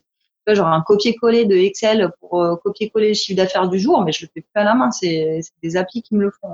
Genre 0.48 0.66
un 0.66 0.80
copier-coller 0.80 1.44
de 1.44 1.54
Excel 1.54 2.10
pour 2.18 2.42
euh, 2.42 2.56
copier-coller 2.56 3.08
le 3.08 3.14
chiffre 3.14 3.36
d'affaires 3.36 3.68
du 3.68 3.78
jour, 3.78 4.04
mais 4.04 4.10
je 4.10 4.22
le 4.22 4.30
fais 4.34 4.40
plus 4.40 4.50
à 4.54 4.64
la 4.64 4.74
main. 4.74 4.90
C'est 4.90 5.42
des 5.62 5.76
applis 5.76 6.02
qui 6.02 6.16
me 6.16 6.22
le 6.22 6.32
font. 6.32 6.48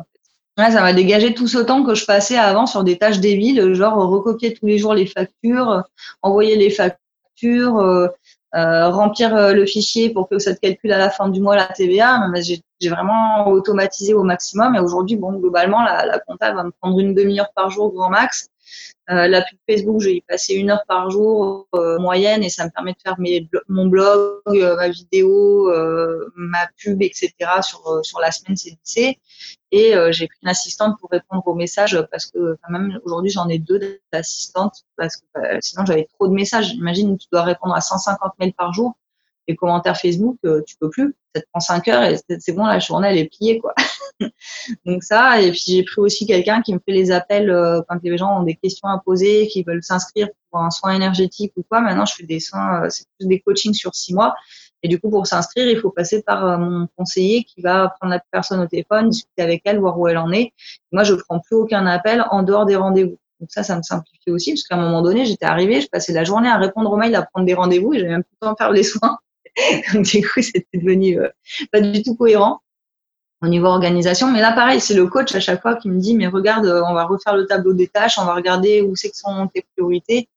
Ça 0.59 0.83
m'a 0.83 0.93
dégagé 0.93 1.33
tout 1.33 1.49
ce 1.49 1.59
temps 1.59 1.83
que 1.83 1.95
je 1.95 2.05
passais 2.05 2.37
avant 2.37 2.67
sur 2.67 2.85
des 2.85 2.99
tâches 2.99 3.21
débiles, 3.21 3.73
genre 3.73 3.97
recopier 4.09 4.53
tous 4.53 4.67
les 4.67 4.77
jours 4.77 4.93
les 4.93 5.07
factures, 5.07 5.85
envoyer 6.21 6.57
les 6.57 6.71
factures, 6.71 8.11
remplir 8.53 9.35
euh, 9.35 9.53
le 9.53 9.67
fichier 9.67 10.11
pour 10.11 10.29
que 10.29 10.39
ça 10.39 10.55
te 10.55 10.61
calcule 10.61 10.93
à 10.93 10.99
la 10.99 11.11
fin 11.11 11.29
du 11.29 11.41
mois 11.41 11.57
la 11.57 11.67
TVA. 11.67 12.21
J'ai 12.43 12.89
vraiment 12.89 13.49
automatisé 13.49 14.15
au 14.15 14.23
maximum 14.23 14.75
et 14.75 14.81
aujourd'hui, 14.81 15.17
bon, 15.17 15.33
globalement, 15.35 15.83
la, 15.83 16.07
la 16.07 16.19
compta 16.19 16.53
va 16.53 16.65
me 16.65 16.71
prendre 16.71 16.99
une 17.01 17.15
demi-heure 17.15 17.51
par 17.55 17.71
jour 17.71 17.93
grand 17.93 18.11
max. 18.11 18.49
Euh, 19.11 19.29
la 19.29 19.43
pub 19.43 19.59
Facebook, 19.69 20.01
je 20.01 20.09
vais 20.09 20.17
y 20.17 20.21
passer 20.21 20.55
une 20.55 20.71
heure 20.71 20.85
par 20.89 21.11
jour 21.11 21.69
euh, 21.75 21.99
moyenne 21.99 22.43
et 22.43 22.49
ça 22.49 22.65
me 22.65 22.71
permet 22.71 22.93
de 22.93 22.99
faire 23.03 23.17
mon 23.69 23.87
blog, 23.87 24.41
euh, 24.49 24.77
ma 24.77 24.89
vidéo, 24.89 25.73
ma 26.35 26.67
pub, 26.77 27.03
etc. 27.03 27.33
sur, 27.63 28.01
sur 28.05 28.21
la 28.21 28.33
semaine 28.33 28.57
CDC. 28.57 29.19
Et 29.73 29.95
j'ai 30.11 30.27
pris 30.29 30.39
une 30.43 30.49
assistante 30.49 30.99
pour 31.01 31.11
répondre 31.11 31.43
aux 31.47 31.55
messages 31.55 32.01
parce 32.11 32.27
que 32.27 32.57
même 32.71 32.99
aujourd'hui 33.05 33.31
j'en 33.31 33.49
ai 33.49 33.59
deux 33.59 34.01
d'assistantes 34.13 34.85
parce 34.97 35.17
que 35.17 35.23
sinon 35.61 35.85
j'avais 35.85 36.09
trop 36.15 36.29
de 36.29 36.33
messages. 36.33 36.73
Imagine, 36.75 37.19
tu 37.19 37.27
dois 37.33 37.43
répondre 37.43 37.75
à 37.75 37.81
150 37.81 38.33
mails 38.39 38.55
par 38.55 38.73
jour. 38.73 38.97
Les 39.49 39.57
commentaires 39.57 39.97
Facebook, 39.97 40.39
tu 40.67 40.77
peux 40.81 40.91
plus. 40.91 41.15
Ça 41.35 41.43
te 41.43 41.47
prend 41.53 41.61
5 41.61 41.89
heures 41.89 42.03
et 42.05 42.17
c'est 42.39 42.53
bon, 42.53 42.65
la 42.65 42.79
journée 42.79 43.09
elle 43.09 43.19
est 43.19 43.31
pliée 43.31 43.59
quoi. 43.59 43.75
Donc 44.87 45.03
ça, 45.03 45.41
et 45.41 45.51
puis 45.51 45.63
j'ai 45.67 45.83
pris 45.83 46.01
aussi 46.01 46.27
quelqu'un 46.27 46.63
qui 46.63 46.73
me 46.75 46.79
fait 46.79 46.93
les 46.93 47.11
appels 47.11 47.51
euh, 47.51 47.81
quand 47.89 47.99
les 48.03 48.17
gens 48.17 48.41
ont 48.41 48.43
des 48.43 48.55
questions 48.55 48.89
à 48.89 48.99
poser, 48.99 49.47
qui 49.49 49.63
veulent 49.63 49.83
s'inscrire 49.83 50.29
pour 50.51 50.61
un 50.61 50.71
soin 50.71 50.93
énergétique 50.93 51.53
ou 51.57 51.63
quoi. 51.63 51.81
Maintenant, 51.81 52.07
je 52.07 52.15
fais 52.15 52.25
des 52.25 52.41
soins, 52.41 52.85
euh, 52.85 52.91
c'est 52.91 53.05
plus 53.19 53.29
des 53.29 53.41
coachings 53.41 53.75
sur 53.75 53.95
six 53.95 54.15
mois. 54.15 54.35
Et 54.83 54.89
du 54.89 55.01
coup, 55.01 55.11
pour 55.11 55.27
s'inscrire, 55.27 55.67
il 55.69 55.79
faut 55.79 55.91
passer 55.91 56.23
par 56.23 56.47
euh, 56.47 56.59
mon 56.59 56.89
conseiller 56.97 57.45
qui 57.45 57.61
va 57.61 57.95
prendre 57.99 58.13
la 58.13 58.21
personne 58.31 58.61
au 58.61 58.67
téléphone, 58.67 59.11
discuter 59.11 59.43
avec 59.43 59.63
elle, 59.65 59.79
voir 59.79 59.99
où 59.99 60.07
elle 60.09 60.19
en 60.19 60.31
est. 60.33 60.53
Moi, 60.93 61.05
je 61.05 61.15
prends 61.15 61.41
plus 61.41 61.57
aucun 61.57 61.87
appel 61.87 62.25
en 62.31 62.43
dehors 62.43 62.67
des 62.67 62.77
rendez-vous. 62.77 63.19
Donc 63.41 63.51
ça, 63.51 63.63
ça 63.63 63.77
me 63.77 63.83
simplifie 63.83 64.31
aussi, 64.31 64.53
parce 64.53 64.63
qu'à 64.63 64.77
un 64.77 64.81
moment 64.81 65.03
donné, 65.03 65.27
j'étais 65.27 65.45
arrivée, 65.45 65.83
je 65.83 65.89
passais 65.89 66.15
la 66.15 66.25
journée 66.25 66.49
à 66.49 66.57
répondre 66.57 66.91
aux 66.91 66.97
mails, 66.97 67.15
à 67.15 67.23
prendre 67.23 67.45
des 67.45 67.53
rendez-vous, 67.53 67.93
et 67.93 67.99
j'avais 67.99 68.13
même 68.13 68.23
plus 68.23 68.35
le 68.41 68.47
temps 68.47 68.53
de 68.53 68.57
faire 68.57 68.71
les 68.71 68.83
soins. 68.83 69.19
Du 69.95 70.29
coup, 70.29 70.43
c'était 70.43 70.67
devenu 70.75 71.19
pas 71.73 71.81
du 71.81 72.03
tout 72.03 72.15
cohérent 72.15 72.61
au 73.43 73.49
niveau 73.49 73.67
organisation. 73.67 74.31
Mais 74.31 74.41
là, 74.41 74.53
pareil, 74.53 74.81
c'est 74.81 74.95
le 74.95 75.07
coach 75.07 75.35
à 75.35 75.41
chaque 75.41 75.63
fois 75.63 75.77
qui 75.77 75.89
me 75.89 75.99
dit, 75.99 76.15
mais 76.15 76.27
regarde, 76.27 76.67
on 76.67 76.95
va 76.95 77.05
refaire 77.05 77.37
le 77.37 77.47
tableau 77.47 77.73
des 77.73 77.89
tâches, 77.89 78.19
on 78.19 78.25
va 78.25 78.35
regarder 78.35 78.83
où 78.83 78.97
c'est 78.97 79.11
que 79.11 79.17
sont 79.17 79.49
tes 79.53 79.65
priorités. 79.75 80.29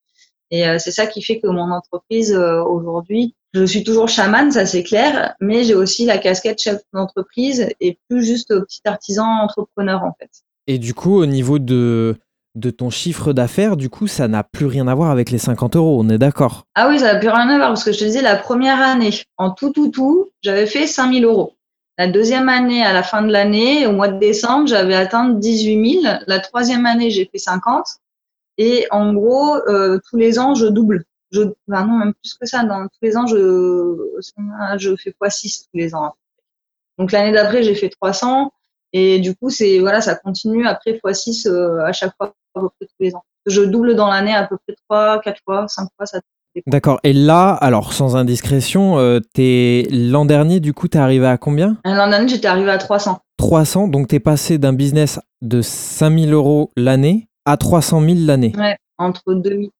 Et 0.51 0.67
euh, 0.67 0.77
c'est 0.79 0.91
ça 0.91 1.05
qui 1.05 1.21
fait 1.21 1.39
que 1.39 1.47
mon 1.47 1.71
entreprise 1.71 2.33
euh, 2.33 2.63
aujourd'hui, 2.63 3.35
je 3.53 3.63
suis 3.65 3.83
toujours 3.83 4.07
chamane, 4.07 4.51
ça 4.51 4.65
c'est 4.65 4.83
clair, 4.83 5.35
mais 5.39 5.63
j'ai 5.63 5.75
aussi 5.75 6.05
la 6.05 6.17
casquette 6.17 6.61
chef 6.61 6.81
d'entreprise 6.93 7.67
et 7.79 7.99
plus 8.07 8.23
juste 8.23 8.49
petit 8.49 8.81
artisan 8.85 9.25
entrepreneur 9.25 10.03
en 10.03 10.15
fait. 10.19 10.29
Et 10.67 10.77
du 10.77 10.93
coup, 10.93 11.15
au 11.15 11.25
niveau 11.25 11.59
de, 11.59 12.15
de 12.59 12.69
ton 12.69 12.89
chiffre 12.89 13.33
d'affaires, 13.33 13.77
du 13.77 13.89
coup, 13.89 14.07
ça 14.07 14.27
n'a 14.27 14.43
plus 14.43 14.65
rien 14.65 14.87
à 14.87 14.95
voir 14.95 15.11
avec 15.11 15.31
les 15.31 15.37
50 15.37 15.75
euros, 15.75 15.99
on 15.99 16.09
est 16.09 16.17
d'accord 16.17 16.65
Ah 16.75 16.89
oui, 16.89 16.99
ça 16.99 17.13
n'a 17.13 17.19
plus 17.19 17.29
rien 17.29 17.49
à 17.49 17.57
voir 17.57 17.69
parce 17.69 17.83
que 17.83 17.91
je 17.91 17.99
te 17.99 18.03
disais, 18.03 18.21
la 18.21 18.35
première 18.35 18.81
année, 18.81 19.11
en 19.37 19.51
tout, 19.51 19.71
tout, 19.71 19.89
tout, 19.89 20.29
j'avais 20.41 20.65
fait 20.65 20.85
5000 20.85 21.25
euros. 21.25 21.55
La 21.97 22.07
deuxième 22.07 22.47
année, 22.47 22.81
à 22.81 22.93
la 22.93 23.03
fin 23.03 23.21
de 23.21 23.31
l'année, 23.31 23.85
au 23.85 23.91
mois 23.91 24.07
de 24.07 24.19
décembre, 24.19 24.67
j'avais 24.67 24.95
atteint 24.95 25.29
18 25.29 26.01
000. 26.01 26.13
La 26.27 26.39
troisième 26.39 26.85
année, 26.85 27.09
j'ai 27.11 27.29
fait 27.29 27.37
50. 27.37 27.85
Et 28.57 28.87
en 28.91 29.13
gros, 29.13 29.55
euh, 29.67 29.99
tous 30.09 30.15
les 30.15 30.39
ans, 30.39 30.55
je 30.55 30.65
double. 30.65 31.03
Je, 31.31 31.41
non, 31.67 31.97
même 31.97 32.13
plus 32.13 32.35
que 32.35 32.45
ça. 32.45 32.63
Dans, 32.63 32.83
tous 32.83 32.99
les 33.01 33.17
ans, 33.17 33.27
je, 33.27 33.97
je 34.77 34.95
fais 34.95 35.13
x6 35.21 35.63
tous 35.63 35.77
les 35.77 35.93
ans. 35.93 36.13
Donc 36.97 37.11
l'année 37.11 37.33
d'après, 37.33 37.63
j'ai 37.63 37.75
fait 37.75 37.89
300. 37.89 38.51
Et 38.93 39.19
du 39.19 39.35
coup, 39.35 39.49
c'est 39.49 39.79
voilà, 39.79 40.01
ça 40.01 40.15
continue 40.15 40.65
après 40.65 40.93
x6 40.93 41.47
euh, 41.47 41.85
à 41.85 41.91
chaque 41.91 42.13
fois, 42.17 42.33
à 42.55 42.59
peu 42.59 42.69
près 42.69 42.87
tous 42.87 42.95
les 42.99 43.15
ans. 43.15 43.23
Je 43.45 43.61
double 43.61 43.95
dans 43.95 44.07
l'année 44.07 44.33
à 44.33 44.47
peu 44.47 44.57
près 44.65 44.75
3, 44.89 45.21
4 45.21 45.41
fois, 45.45 45.67
5 45.67 45.87
fois, 45.97 46.05
ça 46.05 46.19
D'accord. 46.67 46.99
Et 47.03 47.13
là, 47.13 47.51
alors 47.51 47.93
sans 47.93 48.15
indiscrétion, 48.15 48.97
euh, 48.97 49.19
l'an 49.37 50.25
dernier, 50.25 50.59
du 50.59 50.73
coup, 50.73 50.87
t'es 50.87 50.99
arrivé 50.99 51.27
à 51.27 51.37
combien? 51.37 51.77
L'an 51.85 52.09
dernier, 52.09 52.27
j'étais 52.27 52.47
arrivé 52.47 52.69
à 52.69 52.77
300. 52.77 53.19
300, 53.37 53.87
donc 53.87 54.07
t'es 54.07 54.19
passé 54.19 54.57
d'un 54.57 54.73
business 54.73 55.19
de 55.41 55.61
5000 55.61 56.33
euros 56.33 56.71
l'année 56.75 57.29
à 57.45 57.57
300 57.57 58.01
000 58.01 58.15
l'année. 58.25 58.53
Ouais, 58.57 58.77
entre 58.97 59.33
2005 59.33 59.71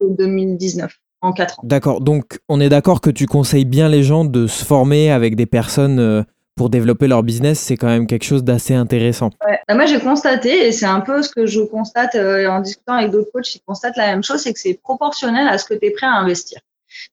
et 0.00 0.10
2019, 0.18 0.92
en 1.20 1.32
4 1.32 1.60
ans. 1.60 1.62
D'accord, 1.64 2.00
donc 2.00 2.38
on 2.48 2.60
est 2.60 2.68
d'accord 2.68 3.00
que 3.00 3.10
tu 3.10 3.26
conseilles 3.26 3.64
bien 3.64 3.88
les 3.88 4.02
gens 4.02 4.24
de 4.24 4.46
se 4.46 4.64
former 4.64 5.10
avec 5.10 5.36
des 5.36 5.46
personnes 5.46 6.00
euh, 6.00 6.22
pour 6.56 6.70
développer 6.70 7.08
leur 7.08 7.22
business, 7.22 7.58
c'est 7.58 7.76
quand 7.76 7.88
même 7.88 8.06
quelque 8.06 8.24
chose 8.24 8.44
d'assez 8.44 8.74
intéressant. 8.74 9.30
Bah, 9.40 9.74
moi, 9.74 9.86
j'ai 9.86 9.98
constaté, 9.98 10.66
et 10.66 10.72
c'est 10.72 10.86
un 10.86 11.00
peu 11.00 11.22
ce 11.22 11.30
que 11.30 11.46
je 11.46 11.60
constate 11.60 12.14
euh, 12.14 12.46
en 12.48 12.60
discutant 12.60 12.94
avec 12.94 13.10
d'autres 13.10 13.30
coachs, 13.32 13.54
ils 13.54 13.62
constatent 13.66 13.96
la 13.96 14.06
même 14.06 14.22
chose, 14.22 14.40
c'est 14.40 14.52
que 14.52 14.60
c'est 14.60 14.74
proportionnel 14.74 15.48
à 15.48 15.58
ce 15.58 15.64
que 15.64 15.74
tu 15.74 15.86
es 15.86 15.90
prêt 15.90 16.06
à 16.06 16.14
investir. 16.14 16.60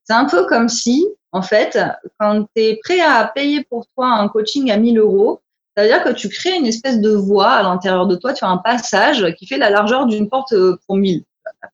C'est 0.04 0.14
un 0.14 0.26
peu 0.26 0.46
comme 0.46 0.70
si, 0.70 1.08
en 1.32 1.42
fait, 1.42 1.80
quand 2.20 2.46
tu 2.56 2.62
es 2.62 2.80
prêt 2.84 3.00
à 3.00 3.32
payer 3.34 3.66
pour 3.70 3.88
toi 3.96 4.08
un 4.08 4.28
coaching 4.28 4.70
à 4.70 4.78
1000 4.78 5.00
euros, 5.00 5.42
ça 5.76 5.84
veut 5.84 5.90
dire 5.90 6.04
que 6.04 6.12
tu 6.12 6.30
crées 6.30 6.56
une 6.58 6.68
espèce 6.68 7.00
de 7.00 7.12
voie 7.12 7.52
à 7.52 7.64
l'intérieur 7.64 8.06
de 8.06 8.16
toi, 8.16 8.34
tu 8.34 8.46
as 8.46 8.50
un 8.50 8.58
passage 8.58 9.34
qui 9.38 9.48
fait 9.48 9.58
la 9.58 9.70
largeur 9.70 10.06
d'une 10.06 10.30
porte 10.30 10.54
euh, 10.54 10.78
pour 10.86 10.98
1000. 10.98 11.24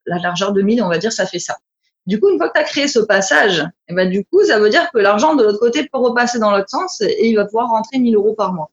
La 0.06 0.20
largeur 0.20 0.54
de 0.54 0.62
1000, 0.62 0.82
on 0.84 0.88
va 0.88 0.98
dire, 0.98 1.12
ça 1.12 1.26
fait 1.26 1.40
ça. 1.40 1.58
Du 2.08 2.22
coup, 2.22 2.30
une 2.30 2.38
fois 2.38 2.48
que 2.48 2.54
tu 2.54 2.62
as 2.62 2.64
créé 2.64 2.88
ce 2.88 3.00
passage, 3.00 3.60
et 3.60 3.92
eh 3.92 3.94
ben, 3.94 4.10
du 4.10 4.24
coup, 4.26 4.42
ça 4.46 4.60
veut 4.60 4.70
dire 4.70 4.90
que 4.92 4.98
l'argent 4.98 5.36
de 5.36 5.44
l'autre 5.44 5.60
côté 5.60 5.84
peut 5.92 6.00
repasser 6.00 6.40
dans 6.40 6.52
l'autre 6.52 6.70
sens 6.70 7.02
et 7.02 7.28
il 7.28 7.36
va 7.36 7.46
pouvoir 7.46 7.70
rentrer 7.70 8.00
1000 8.00 8.16
euros 8.16 8.34
par 8.34 8.54
mois. 8.54 8.72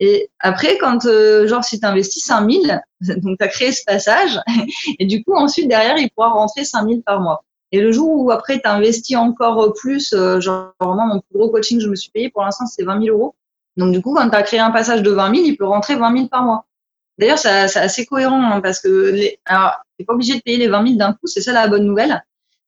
Et 0.00 0.30
après, 0.40 0.78
quand, 0.78 1.06
euh, 1.06 1.46
genre, 1.46 1.62
si 1.62 1.78
tu 1.78 1.86
investis 1.86 2.24
5000, 2.24 2.82
donc 3.18 3.38
tu 3.38 3.44
as 3.44 3.48
créé 3.48 3.70
ce 3.70 3.84
passage, 3.86 4.40
et 4.98 5.06
du 5.06 5.22
coup, 5.22 5.34
ensuite, 5.34 5.68
derrière, 5.68 5.96
il 5.96 6.10
pourra 6.10 6.30
rentrer 6.30 6.64
5000 6.64 7.02
par 7.02 7.20
mois. 7.20 7.44
Et 7.70 7.80
le 7.80 7.92
jour 7.92 8.10
où 8.10 8.30
après, 8.32 8.60
tu 8.60 8.68
investis 8.68 9.16
encore 9.16 9.72
plus, 9.74 10.12
euh, 10.12 10.40
genre, 10.40 10.74
vraiment, 10.80 11.06
mon 11.06 11.20
plus 11.20 11.38
gros 11.38 11.50
coaching 11.50 11.80
je 11.80 11.88
me 11.88 11.94
suis 11.94 12.10
payé, 12.10 12.30
pour 12.30 12.42
l'instant, 12.42 12.66
c'est 12.66 12.82
20 12.82 13.00
000 13.04 13.16
euros. 13.16 13.36
Donc, 13.76 13.92
du 13.92 14.02
coup, 14.02 14.12
quand 14.12 14.28
tu 14.28 14.36
as 14.36 14.42
créé 14.42 14.58
un 14.58 14.72
passage 14.72 15.02
de 15.02 15.10
20 15.10 15.34
000, 15.34 15.46
il 15.46 15.56
peut 15.56 15.64
rentrer 15.66 15.94
20 15.94 16.16
000 16.16 16.28
par 16.28 16.42
mois. 16.42 16.66
D'ailleurs, 17.18 17.38
c'est 17.38 17.48
assez 17.48 18.06
cohérent 18.06 18.42
hein, 18.42 18.60
parce 18.60 18.80
que 18.80 18.88
les, 18.88 19.38
alors, 19.44 19.76
t'es 19.96 20.04
pas 20.04 20.14
obligé 20.14 20.34
de 20.34 20.40
payer 20.40 20.56
les 20.56 20.68
20 20.68 20.84
000 20.84 20.96
d'un 20.96 21.12
coup, 21.12 21.26
c'est 21.26 21.40
ça 21.40 21.52
la 21.52 21.68
bonne 21.68 21.84
nouvelle. 21.84 22.24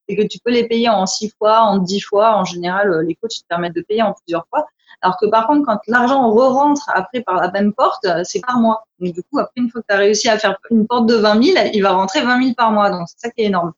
C'est 0.08 0.16
que 0.16 0.22
tu 0.22 0.38
peux 0.44 0.50
les 0.50 0.66
payer 0.68 0.88
en 0.88 1.06
6 1.06 1.34
fois, 1.38 1.60
en 1.60 1.78
10 1.78 2.00
fois. 2.00 2.36
En 2.36 2.44
général, 2.44 2.92
euh, 2.92 3.02
les 3.02 3.14
coachs 3.14 3.30
te 3.30 3.46
permettent 3.48 3.74
de 3.74 3.82
payer 3.82 4.02
en 4.02 4.12
plusieurs 4.12 4.46
fois. 4.48 4.66
Alors 5.04 5.18
que 5.18 5.26
par 5.26 5.46
contre, 5.46 5.66
quand 5.66 5.78
l'argent 5.86 6.30
re-rentre 6.30 6.90
après 6.94 7.20
par 7.20 7.36
la 7.36 7.50
même 7.50 7.72
porte, 7.74 8.04
euh, 8.06 8.22
c'est 8.24 8.40
par 8.40 8.58
mois. 8.58 8.86
Donc 9.00 9.12
du 9.12 9.22
coup, 9.22 9.38
après, 9.38 9.52
une 9.56 9.70
fois 9.70 9.82
que 9.82 9.86
tu 9.88 9.94
as 9.94 9.98
réussi 9.98 10.28
à 10.28 10.38
faire 10.38 10.56
une 10.70 10.86
porte 10.86 11.06
de 11.06 11.14
20 11.14 11.42
000, 11.42 11.66
il 11.74 11.82
va 11.82 11.92
rentrer 11.92 12.22
20 12.22 12.42
000 12.42 12.54
par 12.54 12.72
mois. 12.72 12.90
Donc 12.90 13.06
c'est 13.08 13.28
ça 13.28 13.30
qui 13.30 13.42
est 13.42 13.46
énorme. 13.46 13.72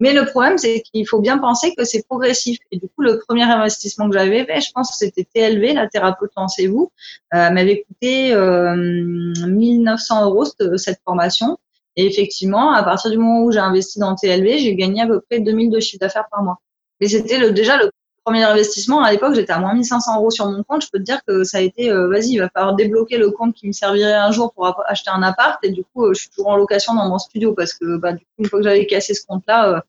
Mais 0.00 0.12
le 0.12 0.24
problème, 0.24 0.58
c'est 0.58 0.80
qu'il 0.80 1.06
faut 1.06 1.20
bien 1.20 1.38
penser 1.38 1.74
que 1.76 1.84
c'est 1.84 2.04
progressif. 2.06 2.58
Et 2.70 2.78
du 2.78 2.88
coup, 2.88 3.02
le 3.02 3.18
premier 3.18 3.42
investissement 3.42 4.08
que 4.08 4.16
j'avais 4.16 4.44
fait, 4.46 4.60
je 4.60 4.70
pense 4.72 4.90
que 4.90 4.96
c'était 4.96 5.26
TLV, 5.34 5.74
la 5.74 5.86
thérapeute 5.86 6.30
Lancez-vous, 6.36 6.90
euh, 7.34 7.50
m'avait 7.50 7.84
coûté 7.86 8.32
euh, 8.32 8.74
1900 8.74 10.24
euros 10.24 10.46
cette 10.76 11.00
formation. 11.04 11.58
Et 11.96 12.06
effectivement, 12.06 12.72
à 12.72 12.82
partir 12.82 13.10
du 13.10 13.18
moment 13.18 13.42
où 13.42 13.52
j'ai 13.52 13.58
investi 13.58 13.98
dans 13.98 14.14
TLV, 14.14 14.58
j'ai 14.58 14.74
gagné 14.76 15.02
à 15.02 15.06
peu 15.06 15.20
près 15.20 15.40
2000 15.40 15.70
de 15.70 15.80
chiffre 15.80 16.00
d'affaires 16.00 16.28
par 16.30 16.42
mois. 16.42 16.58
Et 17.00 17.08
c'était 17.08 17.38
le, 17.38 17.52
déjà 17.52 17.76
le 17.76 17.90
premier 18.24 18.44
investissement, 18.44 19.02
à 19.02 19.10
l'époque, 19.10 19.34
j'étais 19.34 19.52
à 19.52 19.58
moins 19.58 19.74
1500 19.74 20.18
euros 20.18 20.30
sur 20.30 20.46
mon 20.46 20.62
compte. 20.62 20.84
Je 20.84 20.88
peux 20.92 20.98
te 20.98 21.04
dire 21.04 21.20
que 21.26 21.42
ça 21.42 21.58
a 21.58 21.60
été, 21.60 21.90
euh, 21.90 22.08
vas-y, 22.08 22.32
il 22.32 22.38
va 22.38 22.48
falloir 22.48 22.74
débloquer 22.76 23.18
le 23.18 23.30
compte 23.30 23.54
qui 23.54 23.66
me 23.66 23.72
servirait 23.72 24.12
un 24.12 24.30
jour 24.30 24.52
pour 24.52 24.72
acheter 24.86 25.10
un 25.10 25.22
appart. 25.22 25.58
Et 25.64 25.70
du 25.70 25.82
coup, 25.84 26.04
euh, 26.04 26.14
je 26.14 26.20
suis 26.20 26.30
toujours 26.30 26.50
en 26.50 26.56
location 26.56 26.94
dans 26.94 27.08
mon 27.08 27.18
studio 27.18 27.54
parce 27.54 27.74
que, 27.74 27.96
bah, 27.96 28.12
du 28.12 28.18
coup, 28.18 28.30
une 28.38 28.46
fois 28.46 28.60
que 28.60 28.64
j'avais 28.64 28.86
cassé 28.86 29.14
ce 29.14 29.24
compte-là, 29.26 29.82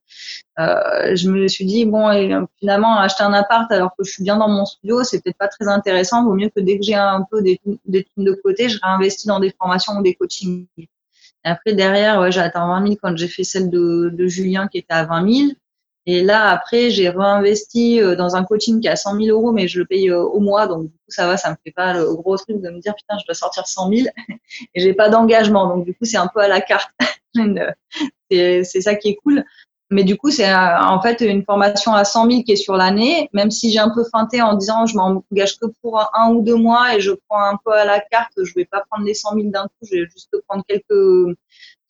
euh, 0.59 1.15
je 1.15 1.29
me 1.29 1.47
suis 1.47 1.65
dit, 1.65 1.85
bon, 1.85 2.47
finalement, 2.59 2.97
acheter 2.97 3.23
un 3.23 3.33
appart 3.33 3.71
alors 3.71 3.91
que 3.97 4.03
je 4.03 4.11
suis 4.11 4.23
bien 4.23 4.37
dans 4.37 4.49
mon 4.49 4.65
studio, 4.65 5.03
c'est 5.03 5.21
peut-être 5.21 5.37
pas 5.37 5.49
très 5.49 5.67
intéressant. 5.67 6.23
Vaut 6.23 6.35
mieux 6.35 6.49
que 6.49 6.61
dès 6.61 6.77
que 6.77 6.83
j'ai 6.83 6.95
un 6.95 7.25
peu 7.29 7.41
des, 7.41 7.59
des 7.85 8.03
thunes 8.03 8.25
de 8.25 8.33
côté, 8.33 8.69
je 8.69 8.79
réinvestis 8.81 9.27
dans 9.27 9.39
des 9.39 9.53
formations 9.59 9.93
ou 9.97 10.01
des 10.01 10.15
coachings. 10.15 10.65
Et 11.45 11.49
après, 11.49 11.73
derrière, 11.73 12.19
ouais, 12.19 12.31
j'ai 12.31 12.41
atteint 12.41 12.67
20 12.67 12.83
000 12.83 12.97
quand 13.01 13.15
j'ai 13.17 13.27
fait 13.27 13.43
celle 13.43 13.69
de, 13.69 14.09
de 14.13 14.27
Julien 14.27 14.67
qui 14.67 14.77
était 14.77 14.93
à 14.93 15.05
20 15.05 15.31
000. 15.31 15.51
Et 16.07 16.23
là, 16.23 16.49
après, 16.49 16.89
j'ai 16.89 17.09
réinvesti 17.09 18.01
euh, 18.01 18.15
dans 18.15 18.35
un 18.35 18.43
coaching 18.43 18.81
qui 18.81 18.87
a 18.87 18.95
100 18.95 19.17
000 19.17 19.37
euros, 19.37 19.51
mais 19.51 19.67
je 19.67 19.79
le 19.79 19.85
paye 19.85 20.09
euh, 20.09 20.21
au 20.21 20.39
mois. 20.39 20.67
Donc, 20.67 20.83
du 20.83 20.89
coup, 20.89 21.09
ça 21.09 21.27
va, 21.27 21.37
ça 21.37 21.51
me 21.51 21.55
fait 21.63 21.71
pas 21.71 21.93
le 21.93 22.15
gros 22.15 22.37
truc 22.37 22.59
de 22.59 22.69
me 22.69 22.79
dire, 22.79 22.95
putain, 22.95 23.17
je 23.19 23.25
dois 23.25 23.35
sortir 23.35 23.67
100 23.67 23.89
000 23.89 24.07
et 24.73 24.81
j'ai 24.81 24.93
pas 24.93 25.09
d'engagement. 25.09 25.67
Donc, 25.67 25.85
du 25.85 25.93
coup, 25.93 26.05
c'est 26.05 26.17
un 26.17 26.27
peu 26.27 26.39
à 26.39 26.47
la 26.47 26.61
carte. 26.61 26.89
c'est 28.31 28.63
ça 28.63 28.95
qui 28.95 29.09
est 29.09 29.15
cool. 29.17 29.43
Mais 29.91 30.03
du 30.05 30.17
coup, 30.17 30.31
c'est 30.31 30.49
euh, 30.49 30.79
en 30.79 31.01
fait 31.01 31.19
une 31.21 31.43
formation 31.43 31.93
à 31.93 32.05
100 32.05 32.29
000 32.31 32.43
qui 32.43 32.53
est 32.53 32.55
sur 32.55 32.75
l'année. 32.77 33.29
Même 33.33 33.51
si 33.51 33.71
j'ai 33.71 33.79
un 33.79 33.89
peu 33.89 34.03
feinté 34.11 34.41
en 34.41 34.55
disant, 34.55 34.85
je 34.85 34.95
m'engage 34.95 35.59
que 35.59 35.67
pour 35.81 35.99
un 36.13 36.31
ou 36.31 36.41
deux 36.41 36.55
mois 36.55 36.95
et 36.95 37.01
je 37.01 37.11
prends 37.27 37.43
un 37.43 37.57
peu 37.63 37.73
à 37.73 37.85
la 37.85 37.99
carte, 37.99 38.31
je 38.41 38.53
vais 38.55 38.65
pas 38.65 38.83
prendre 38.89 39.05
les 39.05 39.13
100 39.13 39.35
000 39.35 39.49
d'un 39.49 39.63
coup, 39.63 39.85
je 39.89 39.97
vais 39.97 40.05
juste 40.09 40.33
prendre 40.47 40.63
quelques 40.65 41.35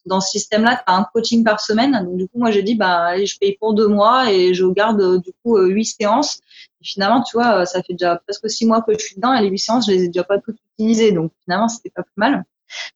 dans 0.06 0.20
ce 0.20 0.32
système-là, 0.32 0.78
tu 0.78 0.84
as 0.92 0.96
un 0.96 1.06
coaching 1.14 1.44
par 1.44 1.60
semaine. 1.60 1.92
Donc, 2.04 2.18
du 2.18 2.28
coup, 2.28 2.40
moi, 2.40 2.52
j'ai 2.52 2.64
dit, 2.64 2.76
bah, 2.76 3.24
je 3.24 3.38
paye 3.40 3.56
pour 3.60 3.74
deux 3.74 3.88
mois 3.88 4.32
et 4.32 4.54
je 4.54 4.66
garde, 4.66 5.00
euh, 5.02 5.20
du 5.20 5.32
coup, 5.44 5.58
euh, 5.58 5.68
huit 5.68 5.86
séances. 5.86 6.40
Finalement, 6.84 7.22
tu 7.22 7.38
vois, 7.38 7.66
ça 7.66 7.84
fait 7.84 7.94
déjà 7.94 8.16
presque 8.16 8.50
six 8.50 8.66
mois 8.66 8.82
que 8.82 8.94
je 8.94 9.00
suis 9.00 9.16
dedans 9.16 9.34
et 9.34 9.42
les 9.42 9.50
huit 9.50 9.60
séances, 9.60 9.86
je 9.86 9.92
les 9.92 10.04
ai 10.06 10.08
déjà 10.08 10.24
pas 10.24 10.40
toutes 10.40 10.58
utilisées. 10.74 11.12
Donc, 11.12 11.32
finalement, 11.44 11.68
c'était 11.68 11.92
pas 11.92 12.04
plus 12.04 12.18
mal. 12.18 12.44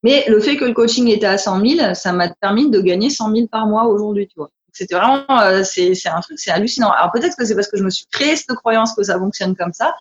Mais 0.03 0.25
le 0.27 0.39
fait 0.39 0.55
que 0.55 0.65
le 0.65 0.73
coaching 0.73 1.07
était 1.09 1.25
à 1.25 1.37
100 1.37 1.65
000, 1.65 1.93
ça 1.95 2.13
m'a 2.13 2.29
permis 2.29 2.69
de 2.69 2.79
gagner 2.79 3.09
100 3.09 3.35
000 3.35 3.47
par 3.47 3.67
mois 3.67 3.85
aujourd'hui, 3.85 4.27
tu 4.27 4.35
vois. 4.37 4.49
C'était 4.75 4.95
vraiment, 4.95 5.23
c'est 5.63 5.93
un 6.07 6.19
truc, 6.19 6.37
c'est 6.37 6.51
hallucinant. 6.51 6.91
Alors 6.91 7.11
peut-être 7.11 7.37
que 7.37 7.45
c'est 7.45 7.55
parce 7.55 7.69
que 7.69 7.77
je 7.77 7.83
me 7.83 7.89
suis 7.89 8.05
créé 8.11 8.35
cette 8.35 8.55
croyance 8.57 8.93
que 8.93 9.03
ça 9.03 9.17
fonctionne 9.17 9.55
comme 9.55 9.71
ça, 9.71 9.95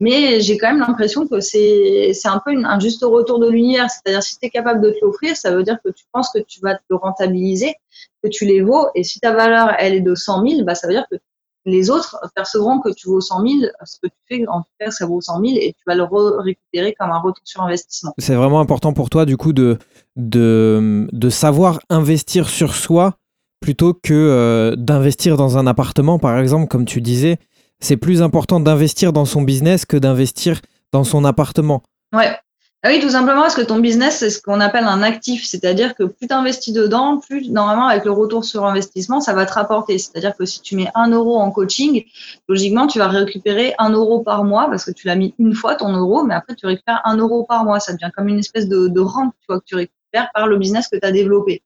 mais 0.00 0.40
j'ai 0.40 0.58
quand 0.58 0.68
même 0.68 0.80
l'impression 0.80 1.26
que 1.26 1.40
c'est 1.40 2.12
un 2.26 2.40
peu 2.44 2.52
un 2.54 2.78
juste 2.78 3.02
retour 3.02 3.38
de 3.38 3.48
l'univers. 3.48 3.88
C'est-à-dire, 3.90 4.22
si 4.22 4.38
tu 4.38 4.46
es 4.46 4.50
capable 4.50 4.82
de 4.82 4.90
te 4.90 5.02
l'offrir, 5.02 5.34
ça 5.36 5.50
veut 5.50 5.62
dire 5.62 5.78
que 5.82 5.90
tu 5.90 6.04
penses 6.12 6.30
que 6.32 6.40
tu 6.40 6.60
vas 6.60 6.74
te 6.74 6.94
rentabiliser, 6.94 7.74
que 8.22 8.28
tu 8.28 8.44
les 8.44 8.60
vaux. 8.60 8.88
Et 8.94 9.02
si 9.02 9.18
ta 9.18 9.32
valeur, 9.32 9.74
elle 9.78 9.94
est 9.94 10.00
de 10.00 10.14
100 10.14 10.46
000, 10.46 10.64
bah, 10.64 10.74
ça 10.74 10.86
veut 10.86 10.92
dire 10.92 11.06
que 11.10 11.16
les 11.64 11.90
autres 11.90 12.18
percevront 12.34 12.80
que 12.80 12.90
tu 12.90 13.08
vaux 13.08 13.20
100 13.20 13.46
000, 13.46 13.52
ce 13.84 13.96
que 14.02 14.06
tu 14.08 14.16
fais, 14.28 14.44
en 14.48 14.62
fait, 14.80 14.90
ça 14.90 15.06
vaut 15.06 15.20
100 15.20 15.40
000 15.40 15.58
et 15.60 15.72
tu 15.72 15.82
vas 15.86 15.94
le 15.94 16.04
récupérer 16.40 16.94
comme 16.98 17.10
un 17.10 17.18
retour 17.18 17.42
sur 17.44 17.62
investissement. 17.62 18.14
C'est 18.18 18.34
vraiment 18.34 18.60
important 18.60 18.92
pour 18.92 19.10
toi, 19.10 19.24
du 19.24 19.36
coup, 19.36 19.52
de, 19.52 19.78
de, 20.16 21.08
de 21.12 21.30
savoir 21.30 21.80
investir 21.90 22.48
sur 22.48 22.74
soi 22.74 23.14
plutôt 23.60 23.94
que 23.94 24.12
euh, 24.12 24.76
d'investir 24.76 25.36
dans 25.36 25.58
un 25.58 25.66
appartement, 25.66 26.18
par 26.18 26.38
exemple, 26.38 26.68
comme 26.68 26.84
tu 26.84 27.00
disais 27.00 27.38
c'est 27.80 27.96
plus 27.96 28.22
important 28.22 28.60
d'investir 28.60 29.12
dans 29.12 29.24
son 29.24 29.42
business 29.42 29.84
que 29.84 29.96
d'investir 29.96 30.60
dans 30.92 31.04
son 31.04 31.24
appartement. 31.24 31.82
Ouais. 32.12 32.36
Ah 32.84 32.90
oui, 32.90 33.00
tout 33.00 33.10
simplement 33.10 33.40
parce 33.42 33.56
que 33.56 33.62
ton 33.62 33.80
business, 33.80 34.18
c'est 34.18 34.30
ce 34.30 34.40
qu'on 34.40 34.60
appelle 34.60 34.84
un 34.84 35.02
actif. 35.02 35.44
C'est-à-dire 35.44 35.96
que 35.96 36.04
plus 36.04 36.28
tu 36.28 36.32
investis 36.32 36.72
dedans, 36.72 37.18
plus 37.18 37.50
normalement, 37.50 37.88
avec 37.88 38.04
le 38.04 38.12
retour 38.12 38.44
sur 38.44 38.64
investissement, 38.64 39.20
ça 39.20 39.32
va 39.32 39.46
te 39.46 39.52
rapporter. 39.52 39.98
C'est-à-dire 39.98 40.36
que 40.36 40.44
si 40.44 40.62
tu 40.62 40.76
mets 40.76 40.88
un 40.94 41.10
euro 41.10 41.38
en 41.38 41.50
coaching, 41.50 42.04
logiquement, 42.48 42.86
tu 42.86 43.00
vas 43.00 43.08
récupérer 43.08 43.74
un 43.78 43.90
euro 43.90 44.20
par 44.20 44.44
mois 44.44 44.68
parce 44.70 44.84
que 44.84 44.92
tu 44.92 45.08
l'as 45.08 45.16
mis 45.16 45.34
une 45.40 45.54
fois 45.54 45.74
ton 45.74 45.92
euro, 45.92 46.22
mais 46.22 46.34
après, 46.34 46.54
tu 46.54 46.66
récupères 46.66 47.00
un 47.04 47.16
euro 47.16 47.42
par 47.42 47.64
mois. 47.64 47.80
Ça 47.80 47.92
devient 47.92 48.10
comme 48.16 48.28
une 48.28 48.38
espèce 48.38 48.68
de, 48.68 48.86
de 48.86 49.00
rente 49.00 49.34
tu 49.40 49.46
vois, 49.48 49.58
que 49.58 49.64
tu 49.66 49.74
récupères 49.74 49.97
par 50.12 50.46
le 50.46 50.56
business 50.58 50.88
que 50.88 50.96
tu 50.96 51.06
as 51.06 51.12
développé. 51.12 51.62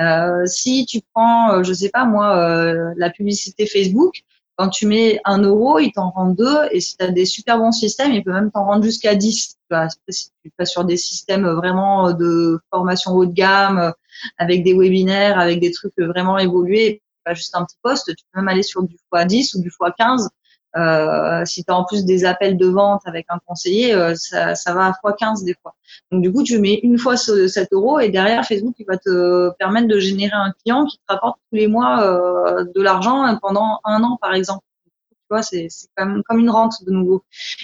Euh, 0.00 0.44
si 0.46 0.86
tu 0.86 1.00
prends, 1.12 1.52
euh, 1.52 1.62
je 1.62 1.72
sais 1.72 1.90
pas 1.90 2.04
moi, 2.04 2.36
euh, 2.36 2.92
la 2.96 3.10
publicité 3.10 3.66
Facebook, 3.66 4.22
quand 4.56 4.68
tu 4.68 4.86
mets 4.86 5.20
un 5.24 5.42
euro, 5.42 5.78
il 5.78 5.92
t'en 5.92 6.10
rend 6.10 6.30
deux. 6.30 6.58
Et 6.72 6.80
si 6.80 6.96
tu 6.96 7.04
as 7.04 7.10
des 7.10 7.26
super 7.26 7.58
bons 7.58 7.70
systèmes, 7.70 8.12
il 8.12 8.24
peut 8.24 8.32
même 8.32 8.50
t'en 8.50 8.64
rendre 8.64 8.82
jusqu'à 8.82 9.14
10. 9.14 9.56
Tu 9.70 9.76
si 10.08 10.30
tu 10.42 10.50
passes 10.56 10.70
sur 10.70 10.84
des 10.84 10.96
systèmes 10.96 11.46
vraiment 11.48 12.12
de 12.12 12.58
formation 12.70 13.12
haut 13.12 13.26
de 13.26 13.32
gamme, 13.32 13.92
avec 14.36 14.64
des 14.64 14.74
webinaires, 14.74 15.38
avec 15.38 15.60
des 15.60 15.70
trucs 15.70 15.96
vraiment 15.96 16.38
évolués, 16.38 17.02
pas 17.24 17.34
juste 17.34 17.54
un 17.54 17.64
petit 17.64 17.76
poste, 17.82 18.06
tu 18.16 18.24
peux 18.32 18.40
même 18.40 18.48
aller 18.48 18.62
sur 18.62 18.82
du 18.82 18.96
x10 19.12 19.56
ou 19.56 19.62
du 19.62 19.70
x15 19.70 20.28
euh, 20.76 21.44
si 21.44 21.64
tu 21.64 21.72
as 21.72 21.76
en 21.76 21.84
plus 21.84 22.04
des 22.04 22.24
appels 22.24 22.56
de 22.56 22.66
vente 22.66 23.02
avec 23.06 23.26
un 23.30 23.38
conseiller, 23.46 23.94
euh, 23.94 24.14
ça, 24.14 24.54
ça, 24.54 24.74
va 24.74 24.86
à 24.86 24.92
x15 24.92 25.44
des 25.44 25.54
fois. 25.62 25.74
Donc 26.12 26.22
du 26.22 26.32
coup, 26.32 26.42
tu 26.42 26.58
mets 26.58 26.80
une 26.82 26.98
fois 26.98 27.16
ce, 27.16 27.48
7 27.48 27.72
euros 27.72 28.00
et 28.00 28.10
derrière, 28.10 28.44
Facebook 28.44 28.74
il 28.78 28.86
va 28.86 28.98
te 28.98 29.50
permettre 29.58 29.88
de 29.88 29.98
générer 29.98 30.34
un 30.34 30.52
client 30.62 30.84
qui 30.84 30.98
te 30.98 31.02
rapporte 31.08 31.38
tous 31.50 31.56
les 31.56 31.66
mois 31.66 32.02
euh, 32.04 32.64
de 32.74 32.82
l'argent 32.82 33.36
pendant 33.40 33.80
un 33.84 34.02
an, 34.02 34.18
par 34.20 34.34
exemple. 34.34 34.64
Tu 34.82 35.34
vois, 35.34 35.42
c'est 35.42 35.68
comme, 35.96 36.22
comme 36.24 36.38
une 36.38 36.50
rente 36.50 36.84
de 36.86 36.90
nouveau. 36.90 37.22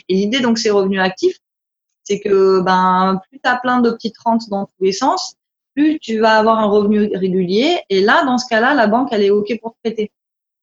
Et 0.08 0.14
l'idée, 0.14 0.40
donc, 0.40 0.58
c'est 0.58 0.70
revenus 0.70 1.00
actifs. 1.00 1.38
C'est 2.02 2.20
que 2.20 2.60
ben, 2.60 3.20
plus 3.30 3.40
tu 3.42 3.48
as 3.48 3.56
plein 3.56 3.80
de 3.80 3.90
petites 3.90 4.18
rentes 4.18 4.50
dans 4.50 4.66
tous 4.66 4.84
les 4.84 4.92
sens, 4.92 5.36
plus 5.74 5.98
tu 5.98 6.18
vas 6.18 6.36
avoir 6.36 6.58
un 6.58 6.66
revenu 6.66 7.10
régulier. 7.14 7.80
Et 7.88 8.02
là, 8.02 8.24
dans 8.24 8.36
ce 8.36 8.46
cas-là, 8.48 8.74
la 8.74 8.86
banque, 8.86 9.08
elle 9.12 9.22
est 9.22 9.30
OK 9.30 9.58
pour 9.62 9.72
te 9.72 9.76
prêter. 9.82 10.12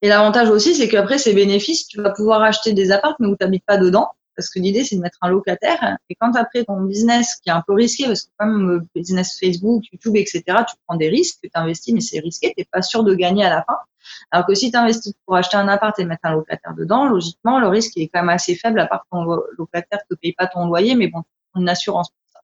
Et 0.01 0.09
l'avantage 0.09 0.49
aussi, 0.49 0.75
c'est 0.75 0.87
qu'après 0.87 1.17
ces 1.17 1.33
bénéfices, 1.33 1.87
tu 1.87 2.01
vas 2.01 2.11
pouvoir 2.11 2.41
acheter 2.41 2.73
des 2.73 2.91
appartements 2.91 3.27
mais 3.27 3.33
où 3.33 3.37
tu 3.37 3.45
n'habites 3.45 3.65
pas 3.65 3.77
dedans. 3.77 4.09
Parce 4.35 4.49
que 4.49 4.59
l'idée, 4.59 4.83
c'est 4.83 4.95
de 4.95 5.01
mettre 5.01 5.17
un 5.21 5.29
locataire. 5.29 5.97
Et 6.09 6.15
quand 6.15 6.35
après 6.35 6.63
ton 6.63 6.81
business, 6.81 7.35
qui 7.43 7.49
est 7.49 7.53
un 7.53 7.61
peu 7.65 7.73
risqué, 7.73 8.05
parce 8.05 8.23
que 8.23 8.29
comme 8.37 8.67
le 8.67 8.87
business 8.95 9.37
Facebook, 9.37 9.83
YouTube, 9.91 10.15
etc., 10.15 10.43
tu 10.47 10.75
prends 10.87 10.95
des 10.95 11.09
risques, 11.09 11.39
tu 11.43 11.49
investis, 11.53 11.93
mais 11.93 11.99
c'est 11.99 12.19
risqué, 12.19 12.47
tu 12.47 12.61
n'es 12.61 12.67
pas 12.71 12.81
sûr 12.81 13.03
de 13.03 13.13
gagner 13.13 13.43
à 13.43 13.49
la 13.49 13.63
fin. 13.63 13.75
Alors 14.31 14.47
que 14.47 14.55
si 14.55 14.71
tu 14.71 14.77
investis 14.77 15.13
pour 15.25 15.35
acheter 15.35 15.57
un 15.57 15.67
appart 15.67 15.97
et 15.99 16.05
mettre 16.05 16.21
un 16.23 16.31
locataire 16.31 16.73
dedans, 16.75 17.05
logiquement, 17.05 17.59
le 17.59 17.67
risque 17.67 17.97
est 17.97 18.07
quand 18.07 18.21
même 18.21 18.29
assez 18.29 18.55
faible, 18.55 18.79
à 18.79 18.87
part 18.87 19.01
que 19.01 19.07
ton 19.11 19.23
locataire 19.57 19.99
ne 20.09 20.15
te 20.15 20.19
paye 20.19 20.33
pas 20.33 20.47
ton 20.47 20.65
loyer, 20.65 20.95
mais 20.95 21.07
bon, 21.07 21.23
une 21.55 21.69
assurance 21.69 22.09
pour 22.09 22.19
ça. 22.33 22.39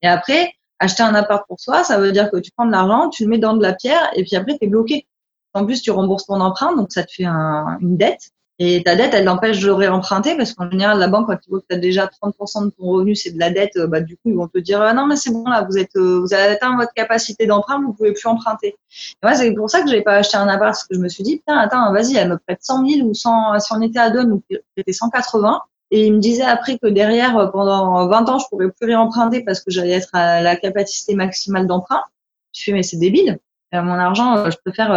Et 0.00 0.06
après, 0.06 0.54
Acheter 0.80 1.04
un 1.04 1.14
appart 1.14 1.46
pour 1.46 1.60
soi, 1.60 1.84
ça 1.84 1.98
veut 1.98 2.10
dire 2.10 2.30
que 2.30 2.36
tu 2.36 2.50
prends 2.50 2.66
de 2.66 2.72
l'argent, 2.72 3.08
tu 3.08 3.24
le 3.24 3.30
mets 3.30 3.38
dans 3.38 3.56
de 3.56 3.62
la 3.62 3.74
pierre 3.74 4.10
et 4.14 4.24
puis 4.24 4.34
après, 4.36 4.58
tu 4.58 4.64
es 4.64 4.68
bloqué. 4.68 5.06
En 5.54 5.64
plus, 5.64 5.82
tu 5.82 5.90
rembourses 5.90 6.26
ton 6.26 6.40
emprunt, 6.40 6.74
donc 6.76 6.92
ça 6.92 7.04
te 7.04 7.12
fait 7.12 7.24
une 7.24 7.96
dette. 7.96 8.30
Et 8.60 8.84
ta 8.84 8.94
dette, 8.94 9.14
elle 9.14 9.24
t'empêche 9.24 9.60
de 9.60 9.70
réemprunter 9.70 10.36
parce 10.36 10.52
qu'en 10.52 10.70
général, 10.70 11.00
la 11.00 11.08
banque, 11.08 11.26
quand 11.26 11.36
ils 11.44 11.50
voient 11.50 11.60
que 11.60 11.66
tu 11.68 11.74
as 11.74 11.78
déjà 11.78 12.06
30% 12.06 12.66
de 12.66 12.70
ton 12.70 12.86
revenu, 12.86 13.16
c'est 13.16 13.32
de 13.32 13.38
la 13.40 13.50
dette, 13.50 13.76
bah, 13.88 14.00
du 14.00 14.14
coup, 14.14 14.30
ils 14.30 14.36
vont 14.36 14.46
te 14.46 14.58
dire 14.58 14.80
ah 14.80 14.94
non, 14.94 15.06
mais 15.06 15.16
c'est 15.16 15.32
bon, 15.32 15.42
là, 15.44 15.66
vous, 15.68 15.76
êtes, 15.76 15.96
euh, 15.96 16.20
vous 16.20 16.32
avez 16.32 16.52
atteint 16.52 16.76
votre 16.76 16.92
capacité 16.94 17.46
d'emprunt, 17.46 17.80
vous 17.84 17.92
pouvez 17.92 18.12
plus 18.12 18.26
emprunter. 18.26 18.68
Et 18.68 18.76
moi, 19.24 19.34
c'est 19.34 19.52
pour 19.54 19.68
ça 19.68 19.82
que 19.82 19.90
je 19.90 19.96
n'ai 19.96 20.02
pas 20.02 20.14
acheté 20.14 20.36
un 20.36 20.46
appart 20.46 20.70
parce 20.70 20.84
que 20.84 20.94
je 20.94 21.00
me 21.00 21.08
suis 21.08 21.24
dit 21.24 21.38
putain, 21.38 21.58
attends, 21.58 21.92
vas-y, 21.92 22.14
elle 22.16 22.28
me 22.28 22.38
prête 22.38 22.58
100 22.62 22.88
000 22.88 23.08
ou 23.08 23.14
100, 23.14 23.58
si 23.58 23.72
on 23.72 23.82
était 23.82 23.98
à 23.98 24.10
deux, 24.10 24.22
nous 24.22 24.40
prêtait 24.76 24.92
180. 24.92 25.60
Et 25.90 26.06
il 26.06 26.14
me 26.14 26.20
disait 26.20 26.42
après 26.42 26.78
que 26.78 26.86
derrière, 26.86 27.36
euh, 27.36 27.46
pendant 27.48 28.06
20 28.06 28.28
ans, 28.28 28.38
je 28.38 28.46
pourrais 28.48 28.70
plus 28.70 28.86
réemprunter 28.86 29.42
parce 29.42 29.60
que 29.60 29.72
j'allais 29.72 29.92
être 29.92 30.10
à 30.12 30.40
la 30.40 30.54
capacité 30.54 31.16
maximale 31.16 31.66
d'emprunt. 31.66 32.02
Je 32.52 32.62
fais, 32.62 32.72
mais 32.72 32.84
c'est 32.84 32.98
débile. 32.98 33.40
Mon 33.82 33.94
argent, 33.94 34.36
euh, 34.36 34.50
je 34.50 34.56
peux 34.64 34.72
faire, 34.72 34.90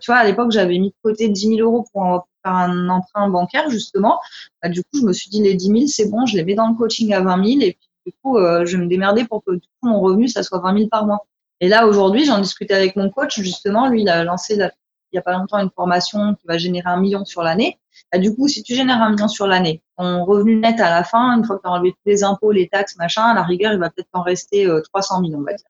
tu 0.00 0.10
vois, 0.10 0.20
à 0.20 0.24
l'époque, 0.24 0.52
j'avais 0.52 0.78
mis 0.78 0.90
de 0.90 0.94
côté 1.02 1.28
10 1.28 1.56
000 1.56 1.60
euros 1.60 1.86
pour, 1.92 2.26
faire 2.44 2.54
un 2.54 2.88
emprunt 2.88 3.28
bancaire, 3.28 3.70
justement. 3.70 4.20
Bah, 4.62 4.68
du 4.68 4.82
coup, 4.82 4.98
je 5.00 5.02
me 5.02 5.12
suis 5.12 5.30
dit, 5.30 5.42
les 5.42 5.54
10 5.54 5.66
000, 5.66 5.80
c'est 5.86 6.10
bon, 6.10 6.26
je 6.26 6.36
les 6.36 6.44
mets 6.44 6.54
dans 6.54 6.68
le 6.68 6.74
coaching 6.74 7.12
à 7.12 7.20
20 7.20 7.44
000. 7.44 7.60
Et 7.62 7.72
puis, 7.72 7.90
du 8.06 8.12
coup, 8.22 8.38
euh, 8.38 8.66
je 8.66 8.76
vais 8.76 8.82
me 8.82 8.88
démerder 8.88 9.24
pour 9.24 9.44
que 9.44 9.52
du 9.52 9.68
mon 9.82 10.00
revenu, 10.00 10.28
ça 10.28 10.42
soit 10.42 10.60
20 10.60 10.76
000 10.76 10.88
par 10.88 11.06
mois. 11.06 11.26
Et 11.60 11.68
là, 11.68 11.86
aujourd'hui, 11.86 12.24
j'en 12.24 12.40
discutais 12.40 12.74
avec 12.74 12.96
mon 12.96 13.10
coach, 13.10 13.40
justement. 13.40 13.88
Lui, 13.88 14.02
il 14.02 14.08
a 14.08 14.24
lancé 14.24 14.54
il 14.54 15.16
n'y 15.16 15.18
a 15.18 15.22
pas 15.22 15.32
longtemps 15.32 15.58
une 15.58 15.70
formation 15.70 16.34
qui 16.36 16.46
va 16.46 16.56
générer 16.56 16.88
un 16.88 16.98
million 16.98 17.24
sur 17.24 17.42
l'année. 17.42 17.78
Bah, 18.10 18.18
du 18.18 18.34
coup, 18.34 18.48
si 18.48 18.62
tu 18.62 18.74
génères 18.74 19.02
un 19.02 19.10
million 19.10 19.28
sur 19.28 19.46
l'année, 19.46 19.82
ton 19.98 20.24
revenu 20.24 20.56
net 20.56 20.80
à 20.80 20.90
la 20.90 21.04
fin, 21.04 21.36
une 21.36 21.44
fois 21.44 21.56
que 21.56 21.62
tu 21.62 21.68
as 21.68 21.72
enlevé 21.72 21.92
tous 21.92 22.06
les 22.06 22.24
impôts, 22.24 22.50
les 22.50 22.68
taxes, 22.68 22.96
machin, 22.96 23.22
à 23.22 23.34
la 23.34 23.42
rigueur, 23.42 23.72
il 23.74 23.78
va 23.78 23.90
peut-être 23.90 24.08
en 24.14 24.22
rester 24.22 24.66
300 24.84 25.20
000, 25.20 25.38
on 25.38 25.44
va 25.44 25.52
dire. 25.52 25.66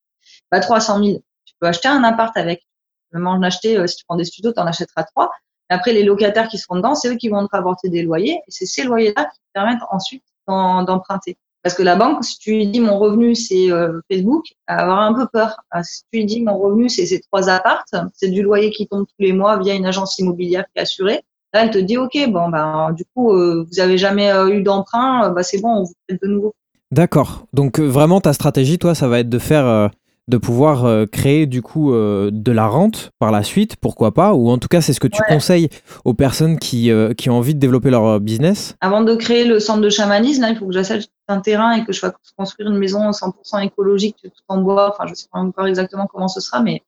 Bah, 0.51 0.61
300 0.61 1.03
000, 1.03 1.19
tu 1.19 1.23
peux 1.63 1.69
acheter 1.69 1.89
un 1.89 2.03
appart 2.05 2.37
avec. 2.37 2.67
En 3.15 3.43
acheter, 3.43 3.79
euh, 3.79 3.87
si 3.87 3.97
tu 3.97 4.05
prends 4.07 4.17
des 4.17 4.25
studios, 4.25 4.53
tu 4.53 4.61
en 4.61 4.67
achèteras 4.67 5.05
trois. 5.05 5.31
Après, 5.69 5.93
les 5.93 6.03
locataires 6.03 6.49
qui 6.49 6.59
seront 6.59 6.77
dedans, 6.77 6.95
c'est 6.95 7.09
eux 7.09 7.17
qui 7.17 7.29
vont 7.29 7.47
te 7.47 7.51
rapporter 7.53 7.89
des 7.89 8.03
loyers. 8.03 8.35
Et 8.35 8.51
c'est 8.51 8.67
ces 8.67 8.85
loyers-là 8.85 9.25
qui 9.27 9.39
te 9.39 9.53
permettent 9.55 9.83
ensuite 9.91 10.25
d'emprunter. 10.47 11.37
Parce 11.63 11.77
que 11.77 11.83
la 11.83 11.95
banque, 11.95 12.25
si 12.25 12.39
tu 12.39 12.51
lui 12.51 12.67
dis 12.67 12.81
mon 12.81 12.99
revenu 12.99 13.37
c'est 13.37 13.71
euh, 13.71 14.01
Facebook, 14.11 14.47
elle 14.67 14.77
va 14.77 14.83
avoir 14.83 15.01
un 15.01 15.15
peu 15.15 15.29
peur. 15.33 15.61
Ah, 15.71 15.85
si 15.85 16.03
tu 16.11 16.19
lui 16.19 16.25
dis 16.25 16.43
mon 16.43 16.59
revenu 16.59 16.89
c'est 16.89 17.07
ces 17.07 17.21
trois 17.21 17.49
appartes, 17.49 17.95
c'est 18.15 18.31
du 18.31 18.43
loyer 18.43 18.71
qui 18.71 18.89
tombe 18.89 19.07
tous 19.07 19.23
les 19.23 19.33
mois 19.33 19.59
via 19.59 19.75
une 19.75 19.87
agence 19.87 20.19
immobilière 20.19 20.65
qui 20.65 20.81
est 20.81 20.83
assurée. 20.83 21.23
Là, 21.55 21.63
elle 21.63 21.71
te 21.71 21.79
dit 21.79 21.97
ok, 21.97 22.19
bon 22.31 22.49
ben 22.49 22.91
du 22.93 23.05
coup 23.15 23.33
euh, 23.33 23.65
vous 23.71 23.79
avez 23.79 23.97
jamais 23.97 24.33
euh, 24.33 24.49
eu 24.49 24.63
d'emprunt, 24.63 25.31
bah, 25.31 25.45
c'est 25.45 25.61
bon, 25.61 25.69
on 25.69 25.83
vous 25.85 25.95
fait 26.11 26.19
de 26.21 26.27
nouveau. 26.27 26.53
D'accord. 26.91 27.47
Donc 27.53 27.79
vraiment 27.79 28.21
ta 28.21 28.33
stratégie, 28.33 28.79
toi, 28.79 28.97
ça 28.97 29.07
va 29.07 29.21
être 29.21 29.29
de 29.29 29.39
faire 29.39 29.91
de 30.29 30.37
pouvoir 30.37 30.85
euh, 30.85 31.07
créer 31.07 31.47
du 31.47 31.63
coup 31.63 31.93
euh, 31.93 32.31
de 32.33 32.53
la 32.53 32.67
rente 32.67 33.11
par 33.19 33.33
la 33.33 33.43
suite, 33.43 33.77
pourquoi 33.77 34.15
pas 34.15 34.35
Ou 34.35 34.51
en 34.51 34.59
tout 34.59 34.69
cas, 34.69 34.81
c'est 34.81 34.93
ce 34.93 35.01
que 35.01 35.09
tu 35.09 35.21
conseilles 35.29 35.69
aux 36.05 36.15
personnes 36.15 36.59
qui, 36.59 36.91
euh, 36.91 37.13
qui 37.13 37.31
ont 37.31 37.39
envie 37.39 37.55
de 37.55 37.61
développer 37.61 37.91
leur 37.91 38.21
business? 38.21 38.77
Avant 38.81 39.03
de 39.03 39.15
créer 39.15 39.45
le 39.45 39.59
centre 39.59 39.81
de 39.81 39.91
chamanisme, 39.91 40.43
là, 40.43 40.51
il 40.51 40.57
faut 40.57 40.67
que 40.67 40.73
j'achète 40.73 41.09
un 41.29 41.41
terrain 41.41 41.73
et 41.73 41.85
que 41.85 41.93
je 41.93 42.01
fasse 42.01 42.13
construire 42.37 42.71
une 42.71 42.79
maison 42.79 43.11
100% 43.11 43.65
écologique, 43.65 44.17
tout 44.23 44.31
en 44.49 44.59
bois. 44.59 44.91
Enfin, 44.93 45.07
je 45.07 45.13
ne 45.13 45.15
sais 45.15 45.29
pas 45.33 45.39
encore 45.39 45.67
exactement 45.67 46.07
comment 46.07 46.29
ce 46.29 46.41
sera, 46.41 46.61
mais 46.61 46.83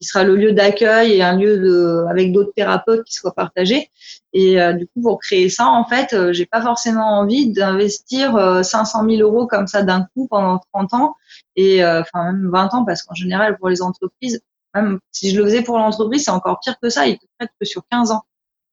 qui 0.00 0.06
sera 0.06 0.24
le 0.24 0.36
lieu 0.36 0.52
d'accueil 0.52 1.12
et 1.12 1.22
un 1.22 1.36
lieu 1.36 1.58
de, 1.58 2.04
avec 2.10 2.32
d'autres 2.32 2.52
thérapeutes 2.54 3.04
qui 3.04 3.14
soient 3.14 3.34
partagés. 3.34 3.90
Et 4.32 4.58
du 4.74 4.86
coup, 4.88 5.00
pour 5.00 5.18
créer 5.18 5.48
ça, 5.48 5.68
en 5.68 5.84
fait, 5.86 6.14
j'ai 6.32 6.44
pas 6.44 6.60
forcément 6.60 7.18
envie 7.18 7.50
d'investir 7.50 8.62
500 8.62 9.08
000 9.08 9.22
euros 9.22 9.46
comme 9.46 9.66
ça 9.66 9.82
d'un 9.82 10.06
coup 10.14 10.26
pendant 10.28 10.60
30 10.74 10.92
ans 10.92 11.14
et 11.56 11.82
euh, 11.82 12.02
enfin 12.02 12.32
même 12.32 12.50
20 12.50 12.74
ans 12.74 12.84
parce 12.84 13.02
qu'en 13.02 13.14
général 13.14 13.56
pour 13.58 13.68
les 13.68 13.82
entreprises, 13.82 14.42
même 14.74 14.98
si 15.10 15.30
je 15.30 15.38
le 15.38 15.44
faisais 15.44 15.62
pour 15.62 15.78
l'entreprise, 15.78 16.24
c'est 16.24 16.30
encore 16.30 16.60
pire 16.62 16.76
que 16.80 16.90
ça, 16.90 17.06
ils 17.06 17.18
te 17.18 17.24
traitent 17.38 17.52
que 17.58 17.66
sur 17.66 17.82
15 17.90 18.12
ans. 18.12 18.24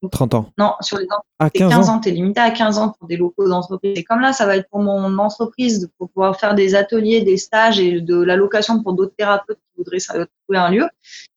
30 0.10 0.34
ans. 0.36 0.50
Non, 0.58 0.74
sur 0.82 0.98
les 0.98 1.06
ans. 1.06 1.50
15, 1.54 1.90
ans, 1.90 2.00
tu 2.00 2.10
es 2.10 2.12
limité 2.12 2.40
à 2.40 2.52
15 2.52 2.78
ans 2.78 2.96
pour 2.98 3.08
des 3.08 3.18
locaux 3.18 3.48
d'entreprise. 3.48 3.98
Et 3.98 4.04
comme 4.04 4.20
là, 4.20 4.34
ça 4.34 4.46
va 4.46 4.56
être 4.58 4.70
pour 4.70 4.80
mon 4.80 5.18
entreprise, 5.18 5.90
pour 5.98 6.10
pouvoir 6.10 6.40
faire 6.40 6.56
des 6.56 6.76
ateliers, 6.76 7.22
des 7.22 7.38
stages 7.38 7.80
et 7.80 8.02
de 8.02 8.22
l'allocation 8.22 8.82
pour 8.82 8.94
d'autres 8.94 9.16
thérapeutes 9.18 9.58
qui 9.58 9.78
voudraient 9.78 9.98
trouver 10.00 10.60
un 10.60 10.70
lieu. 10.70 10.88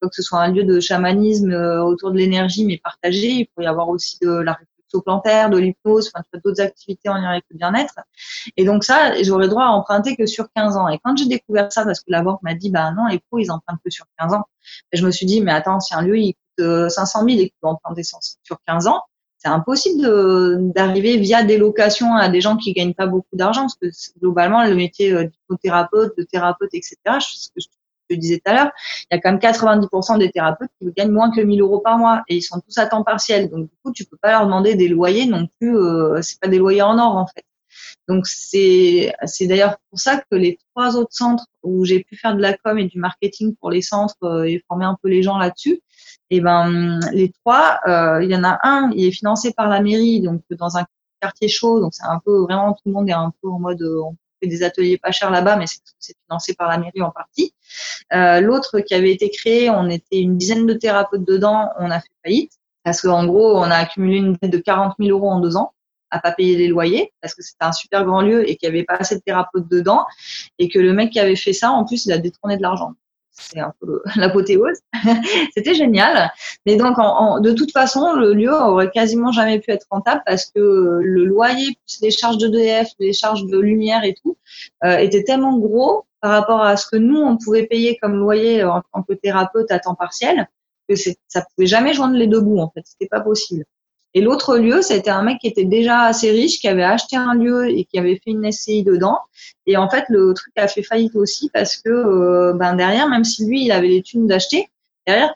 Faut 0.02 0.08
que 0.08 0.14
ce 0.14 0.22
soit 0.22 0.40
un 0.40 0.52
lieu 0.52 0.64
de 0.64 0.80
chamanisme 0.80 1.52
euh, 1.52 1.82
autour 1.82 2.12
de 2.12 2.16
l'énergie, 2.16 2.64
mais 2.64 2.78
partagé. 2.78 3.28
Il 3.28 3.48
faut 3.54 3.62
y 3.62 3.66
avoir 3.66 3.88
aussi 3.88 4.18
de 4.22 4.30
la 4.30 4.56
plantaire, 5.00 5.50
de 5.50 5.58
l'hypnose, 5.58 6.10
enfin 6.14 6.24
d'autres 6.44 6.60
activités 6.60 7.08
en 7.08 7.14
lien 7.14 7.30
avec 7.30 7.44
le 7.50 7.56
bien-être. 7.56 7.94
Et 8.56 8.64
donc 8.64 8.84
ça, 8.84 9.20
j'aurais 9.22 9.48
droit 9.48 9.64
à 9.64 9.68
emprunter 9.68 10.16
que 10.16 10.26
sur 10.26 10.46
15 10.54 10.76
ans. 10.76 10.88
Et 10.88 10.98
quand 11.02 11.16
j'ai 11.16 11.26
découvert 11.26 11.72
ça, 11.72 11.84
parce 11.84 12.00
que 12.00 12.06
la 12.08 12.22
banque 12.22 12.42
m'a 12.42 12.54
dit, 12.54 12.70
bah 12.70 12.92
non, 12.92 13.06
les 13.06 13.18
pros, 13.18 13.38
ils 13.38 13.50
empruntent 13.50 13.80
que 13.84 13.90
sur 13.90 14.06
15 14.18 14.34
ans. 14.34 14.44
Et 14.92 14.96
je 14.96 15.06
me 15.06 15.10
suis 15.10 15.26
dit, 15.26 15.40
mais 15.40 15.52
attends, 15.52 15.80
si 15.80 15.94
un 15.94 16.02
lieu, 16.02 16.18
il 16.18 16.34
coûte 16.56 16.90
500 16.90 17.24
000 17.24 17.30
et 17.30 17.36
qu'il 17.48 17.52
peut 17.60 17.68
emprunter 17.68 18.02
sur 18.02 18.58
15 18.66 18.86
ans, 18.86 19.02
c'est 19.38 19.48
impossible 19.48 20.72
d'arriver 20.72 21.18
via 21.18 21.44
des 21.44 21.58
locations 21.58 22.14
à 22.14 22.28
des 22.28 22.40
gens 22.40 22.56
qui 22.56 22.72
gagnent 22.72 22.94
pas 22.94 23.06
beaucoup 23.06 23.36
d'argent, 23.36 23.66
parce 23.80 24.08
que 24.08 24.18
globalement, 24.18 24.64
le 24.64 24.74
métier 24.74 25.12
euh, 25.12 25.24
d'hypnothérapeute, 25.24 26.16
de 26.16 26.22
thérapeute, 26.24 26.70
etc., 26.72 26.96
ce 27.20 27.48
que 27.48 27.60
je 27.60 27.66
je 28.10 28.16
disais 28.16 28.36
tout 28.36 28.50
à 28.50 28.54
l'heure, 28.54 28.70
il 29.10 29.16
y 29.16 29.18
a 29.18 29.20
quand 29.20 29.32
même 29.32 29.40
90% 29.40 30.18
des 30.18 30.30
thérapeutes 30.30 30.70
qui 30.80 30.88
gagnent 30.96 31.10
moins 31.10 31.30
que 31.30 31.40
1000 31.40 31.60
euros 31.60 31.80
par 31.80 31.98
mois 31.98 32.22
et 32.28 32.36
ils 32.36 32.42
sont 32.42 32.60
tous 32.60 32.78
à 32.78 32.86
temps 32.86 33.02
partiel. 33.02 33.50
Donc, 33.50 33.68
du 33.68 33.76
coup, 33.82 33.92
tu 33.92 34.04
peux 34.04 34.16
pas 34.16 34.30
leur 34.30 34.44
demander 34.44 34.74
des 34.74 34.88
loyers 34.88 35.26
non 35.26 35.48
plus, 35.58 35.76
euh, 35.76 36.20
c'est 36.22 36.40
pas 36.40 36.48
des 36.48 36.58
loyers 36.58 36.82
en 36.82 36.98
or, 36.98 37.16
en 37.16 37.26
fait. 37.26 37.44
Donc, 38.08 38.26
c'est, 38.26 39.12
c'est 39.24 39.46
d'ailleurs 39.46 39.76
pour 39.90 39.98
ça 39.98 40.18
que 40.18 40.36
les 40.36 40.58
trois 40.74 40.96
autres 40.96 41.12
centres 41.12 41.46
où 41.62 41.84
j'ai 41.84 42.04
pu 42.04 42.16
faire 42.16 42.36
de 42.36 42.42
la 42.42 42.56
com 42.56 42.78
et 42.78 42.84
du 42.84 42.98
marketing 42.98 43.56
pour 43.56 43.70
les 43.70 43.82
centres 43.82 44.16
euh, 44.22 44.44
et 44.44 44.62
former 44.68 44.84
un 44.84 44.96
peu 45.02 45.08
les 45.08 45.22
gens 45.22 45.38
là-dessus, 45.38 45.80
et 46.28 46.38
eh 46.38 46.40
ben, 46.40 46.98
les 47.12 47.30
trois, 47.30 47.78
euh, 47.86 48.22
il 48.22 48.30
y 48.30 48.36
en 48.36 48.42
a 48.42 48.58
un, 48.64 48.90
il 48.94 49.06
est 49.06 49.12
financé 49.12 49.52
par 49.52 49.68
la 49.68 49.80
mairie, 49.80 50.20
donc 50.20 50.42
dans 50.50 50.76
un 50.76 50.84
quartier 51.20 51.48
chaud, 51.48 51.80
donc 51.80 51.94
c'est 51.94 52.04
un 52.04 52.20
peu 52.24 52.42
vraiment 52.42 52.72
tout 52.72 52.82
le 52.86 52.92
monde 52.92 53.08
est 53.08 53.12
un 53.12 53.32
peu 53.40 53.48
en 53.48 53.60
mode 53.60 53.80
fait 54.40 54.48
des 54.48 54.62
ateliers 54.62 54.98
pas 54.98 55.12
chers 55.12 55.30
là-bas, 55.30 55.56
mais 55.56 55.66
c'est 55.66 56.14
financé 56.26 56.54
par 56.54 56.68
la 56.68 56.78
mairie 56.78 57.02
en 57.02 57.10
partie. 57.10 57.54
Euh, 58.12 58.40
L'autre 58.40 58.80
qui 58.80 58.94
avait 58.94 59.12
été 59.12 59.30
créé, 59.30 59.70
on 59.70 59.88
était 59.88 60.20
une 60.20 60.36
dizaine 60.36 60.66
de 60.66 60.74
thérapeutes 60.74 61.24
dedans, 61.24 61.70
on 61.78 61.90
a 61.90 62.00
fait 62.00 62.10
faillite 62.24 62.52
parce 62.84 63.00
qu'en 63.00 63.26
gros, 63.26 63.56
on 63.56 63.64
a 63.64 63.76
accumulé 63.76 64.18
une 64.18 64.34
dette 64.34 64.52
de 64.52 64.58
40 64.58 64.94
000 64.98 65.10
euros 65.10 65.30
en 65.30 65.40
deux 65.40 65.56
ans 65.56 65.72
à 66.10 66.20
pas 66.20 66.32
payer 66.32 66.56
les 66.56 66.68
loyers 66.68 67.12
parce 67.20 67.34
que 67.34 67.42
c'était 67.42 67.64
un 67.64 67.72
super 67.72 68.04
grand 68.04 68.22
lieu 68.22 68.48
et 68.48 68.56
qu'il 68.56 68.70
n'y 68.70 68.76
avait 68.76 68.84
pas 68.84 68.96
assez 68.96 69.16
de 69.16 69.20
thérapeutes 69.20 69.68
dedans 69.68 70.06
et 70.58 70.68
que 70.68 70.78
le 70.78 70.92
mec 70.92 71.10
qui 71.10 71.20
avait 71.20 71.36
fait 71.36 71.52
ça, 71.52 71.70
en 71.70 71.84
plus, 71.84 72.06
il 72.06 72.12
a 72.12 72.18
détourné 72.18 72.56
de 72.56 72.62
l'argent 72.62 72.94
c'est 73.38 73.60
un 73.60 73.72
peu 73.80 74.02
l'apothéose. 74.16 74.78
C'était 75.54 75.74
génial. 75.74 76.30
Mais 76.64 76.76
donc, 76.76 76.96
de 76.96 77.52
toute 77.52 77.72
façon, 77.72 78.14
le 78.14 78.32
lieu 78.32 78.52
aurait 78.52 78.90
quasiment 78.90 79.32
jamais 79.32 79.60
pu 79.60 79.70
être 79.70 79.86
rentable 79.90 80.22
parce 80.26 80.46
que 80.46 80.60
le 81.02 81.24
loyer, 81.24 81.76
plus 81.86 82.00
les 82.02 82.10
charges 82.10 82.38
de 82.38 82.48
DF, 82.48 82.88
les 82.98 83.12
charges 83.12 83.46
de 83.46 83.58
lumière 83.58 84.04
et 84.04 84.14
tout, 84.14 84.36
euh, 84.84 84.98
était 84.98 85.24
tellement 85.24 85.58
gros 85.58 86.06
par 86.20 86.30
rapport 86.32 86.62
à 86.62 86.76
ce 86.76 86.86
que 86.86 86.96
nous, 86.96 87.18
on 87.18 87.36
pouvait 87.36 87.66
payer 87.66 87.98
comme 88.00 88.16
loyer 88.16 88.64
en 88.64 88.82
tant 88.92 89.02
que 89.02 89.12
thérapeute 89.12 89.70
à 89.70 89.78
temps 89.78 89.94
partiel 89.94 90.48
que 90.88 90.94
ça 90.94 91.44
pouvait 91.54 91.66
jamais 91.66 91.92
joindre 91.94 92.16
les 92.16 92.28
deux 92.28 92.40
bouts, 92.40 92.60
en 92.60 92.70
fait. 92.70 92.82
C'était 92.84 93.08
pas 93.08 93.20
possible. 93.20 93.64
Et 94.16 94.22
l'autre 94.22 94.56
lieu, 94.56 94.80
c'était 94.80 95.10
un 95.10 95.22
mec 95.22 95.40
qui 95.40 95.46
était 95.46 95.66
déjà 95.66 96.04
assez 96.04 96.30
riche, 96.30 96.58
qui 96.58 96.68
avait 96.68 96.82
acheté 96.82 97.16
un 97.16 97.34
lieu 97.34 97.68
et 97.68 97.84
qui 97.84 97.98
avait 97.98 98.14
fait 98.14 98.30
une 98.30 98.50
SCI 98.50 98.82
dedans. 98.82 99.18
Et 99.66 99.76
en 99.76 99.90
fait, 99.90 100.06
le 100.08 100.32
truc 100.32 100.54
a 100.56 100.66
fait 100.68 100.82
faillite 100.82 101.14
aussi 101.16 101.50
parce 101.52 101.76
que 101.76 101.90
euh, 101.90 102.54
ben 102.54 102.74
derrière, 102.76 103.10
même 103.10 103.24
si 103.24 103.44
lui, 103.46 103.66
il 103.66 103.72
avait 103.72 103.88
les 103.88 104.00
thunes 104.00 104.26
d'acheter, 104.26 104.70
derrière, 105.06 105.34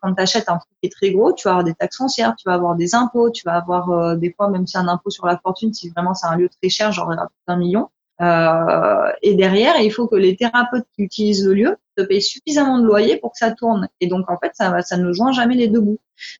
quand 0.00 0.14
tu 0.14 0.22
achètes 0.22 0.48
un 0.48 0.56
truc 0.56 0.72
qui 0.80 0.86
est 0.86 0.90
très 0.90 1.10
gros, 1.10 1.34
tu 1.34 1.46
vas 1.46 1.50
avoir 1.50 1.64
des 1.64 1.74
taxes 1.74 1.98
foncières, 1.98 2.34
tu 2.38 2.48
vas 2.48 2.54
avoir 2.54 2.74
des 2.74 2.94
impôts, 2.94 3.30
tu 3.30 3.42
vas 3.44 3.56
avoir 3.56 3.90
euh, 3.90 4.16
des 4.16 4.32
fois 4.32 4.48
même 4.48 4.66
si 4.66 4.78
un 4.78 4.88
impôt 4.88 5.10
sur 5.10 5.26
la 5.26 5.36
fortune, 5.36 5.74
si 5.74 5.90
vraiment 5.90 6.14
c'est 6.14 6.26
un 6.26 6.36
lieu 6.36 6.48
très 6.48 6.70
cher, 6.70 6.90
genre 6.90 7.14
un 7.48 7.56
million. 7.58 7.90
Euh, 8.20 9.10
et 9.22 9.34
derrière, 9.34 9.80
il 9.80 9.90
faut 9.90 10.06
que 10.06 10.16
les 10.16 10.36
thérapeutes 10.36 10.86
qui 10.94 11.02
utilisent 11.02 11.44
le 11.44 11.54
lieu 11.54 11.76
te 11.96 12.02
payent 12.02 12.22
suffisamment 12.22 12.78
de 12.78 12.86
loyer 12.86 13.16
pour 13.16 13.32
que 13.32 13.38
ça 13.38 13.50
tourne. 13.50 13.88
Et 14.00 14.06
donc, 14.06 14.30
en 14.30 14.38
fait, 14.38 14.52
ça, 14.54 14.80
ça 14.82 14.96
ne 14.96 15.12
joint 15.12 15.32
jamais 15.32 15.54
les 15.54 15.68
deux 15.68 15.80
bouts. 15.80 15.98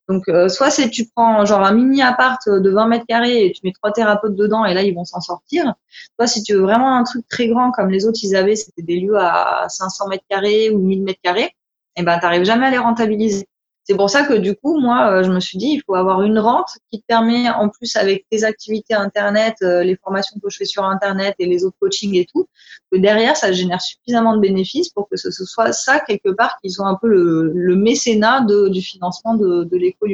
Donc, 0.09 0.29
euh, 0.29 0.49
soit 0.49 0.71
c'est 0.71 0.91
tu 0.91 1.09
prends 1.15 1.45
genre 1.45 1.63
un 1.63 1.73
mini 1.73 2.03
appart 2.03 2.41
de 2.49 2.71
20 2.71 2.87
mètres 2.87 3.07
carrés 3.07 3.47
et 3.47 3.53
tu 3.53 3.61
mets 3.65 3.73
trois 3.73 3.93
thérapeutes 3.93 4.37
dedans 4.37 4.65
et 4.65 4.75
là, 4.75 4.83
ils 4.83 4.95
vont 4.95 5.05
s'en 5.05 5.21
sortir. 5.21 5.75
Soit 6.17 6.27
si 6.27 6.43
tu 6.43 6.55
veux 6.55 6.61
vraiment 6.61 6.97
un 6.97 7.05
truc 7.05 7.27
très 7.29 7.49
grand 7.49 7.73
comme 7.73 7.91
les 7.91 8.07
autres, 8.07 8.21
ils 8.23 8.37
avaient, 8.37 8.57
c'était 8.57 8.83
des 8.83 9.01
lieux 9.01 9.19
à 9.19 9.67
500 9.69 10.09
mètres 10.09 10.25
carrés 10.29 10.71
ou 10.71 10.79
1000 10.79 11.03
mètres 11.03 11.21
carrés, 11.23 11.55
et 11.95 12.01
eh 12.01 12.03
ben, 12.05 12.19
t'arrives 12.19 12.45
jamais 12.45 12.67
à 12.67 12.71
les 12.71 12.79
rentabiliser. 12.79 13.47
C'est 13.85 13.97
pour 13.97 14.11
ça 14.11 14.25
que 14.25 14.35
du 14.35 14.55
coup, 14.55 14.81
moi, 14.81 15.11
euh, 15.11 15.23
je 15.25 15.31
me 15.31 15.41
suis 15.41 15.59
dit, 15.59 15.73
il 15.75 15.83
faut 15.85 15.95
avoir 15.95 16.23
une 16.23 16.39
rente 16.39 16.71
qui 16.91 17.01
te 17.01 17.07
permet, 17.07 17.51
en 17.51 17.69
plus 17.69 17.97
avec 17.97 18.27
tes 18.31 18.45
activités 18.45 18.95
Internet, 18.95 19.57
euh, 19.63 19.83
les 19.83 19.97
formations 19.97 20.39
que 20.41 20.49
je 20.51 20.57
fais 20.57 20.65
sur 20.65 20.85
Internet 20.85 21.35
et 21.41 21.47
les 21.47 21.65
autres 21.65 21.77
coachings 21.81 22.15
et 22.15 22.27
tout, 22.33 22.47
que 22.93 22.99
derrière, 22.99 23.37
ça 23.37 23.51
génère 23.51 23.81
suffisamment 23.81 24.37
de 24.37 24.41
bénéfices 24.41 24.91
pour 24.91 25.09
que 25.09 25.17
ce 25.17 25.31
soit 25.31 25.73
ça, 25.73 25.99
quelque 25.99 26.31
part, 26.31 26.57
qui 26.63 26.71
soit 26.71 26.87
un 26.87 26.95
peu 26.95 27.09
le, 27.09 27.75
mécénat 27.75 28.47
du 28.71 28.83
financement 28.83 29.35
de, 29.35 29.65
de 29.65 29.77
léco 29.77 30.07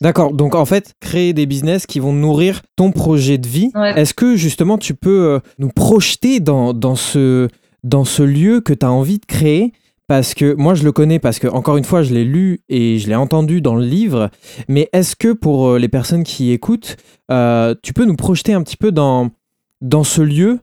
D'accord. 0.00 0.32
Donc, 0.32 0.54
en 0.54 0.64
fait, 0.64 0.94
créer 1.00 1.32
des 1.32 1.46
business 1.46 1.86
qui 1.86 2.00
vont 2.00 2.12
nourrir 2.12 2.62
ton 2.74 2.90
projet 2.90 3.38
de 3.38 3.46
vie. 3.46 3.70
Est-ce 3.96 4.14
que, 4.14 4.34
justement, 4.34 4.78
tu 4.78 4.94
peux 4.94 5.26
euh, 5.26 5.38
nous 5.58 5.68
projeter 5.68 6.40
dans, 6.40 6.72
dans 6.72 6.96
ce 6.96 7.48
dans 7.84 8.04
ce 8.04 8.22
lieu 8.22 8.60
que 8.60 8.72
tu 8.72 8.86
as 8.86 8.92
envie 8.92 9.18
de 9.18 9.26
créer? 9.26 9.72
Parce 10.08 10.34
que 10.34 10.54
moi 10.54 10.74
je 10.74 10.84
le 10.84 10.92
connais 10.92 11.18
parce 11.18 11.38
que 11.38 11.46
encore 11.48 11.76
une 11.76 11.84
fois 11.84 12.02
je 12.02 12.12
l'ai 12.12 12.24
lu 12.24 12.60
et 12.68 12.98
je 12.98 13.08
l'ai 13.08 13.14
entendu 13.14 13.60
dans 13.60 13.74
le 13.74 13.84
livre 13.84 14.30
mais 14.68 14.88
est-ce 14.92 15.16
que 15.16 15.32
pour 15.32 15.68
euh, 15.68 15.78
les 15.78 15.88
personnes 15.88 16.24
qui 16.24 16.52
écoutent 16.52 16.96
euh, 17.30 17.74
tu 17.82 17.92
peux 17.92 18.04
nous 18.04 18.16
projeter 18.16 18.52
un 18.52 18.62
petit 18.62 18.76
peu 18.76 18.92
dans 18.92 19.30
dans 19.80 20.04
ce 20.04 20.22
lieu 20.22 20.60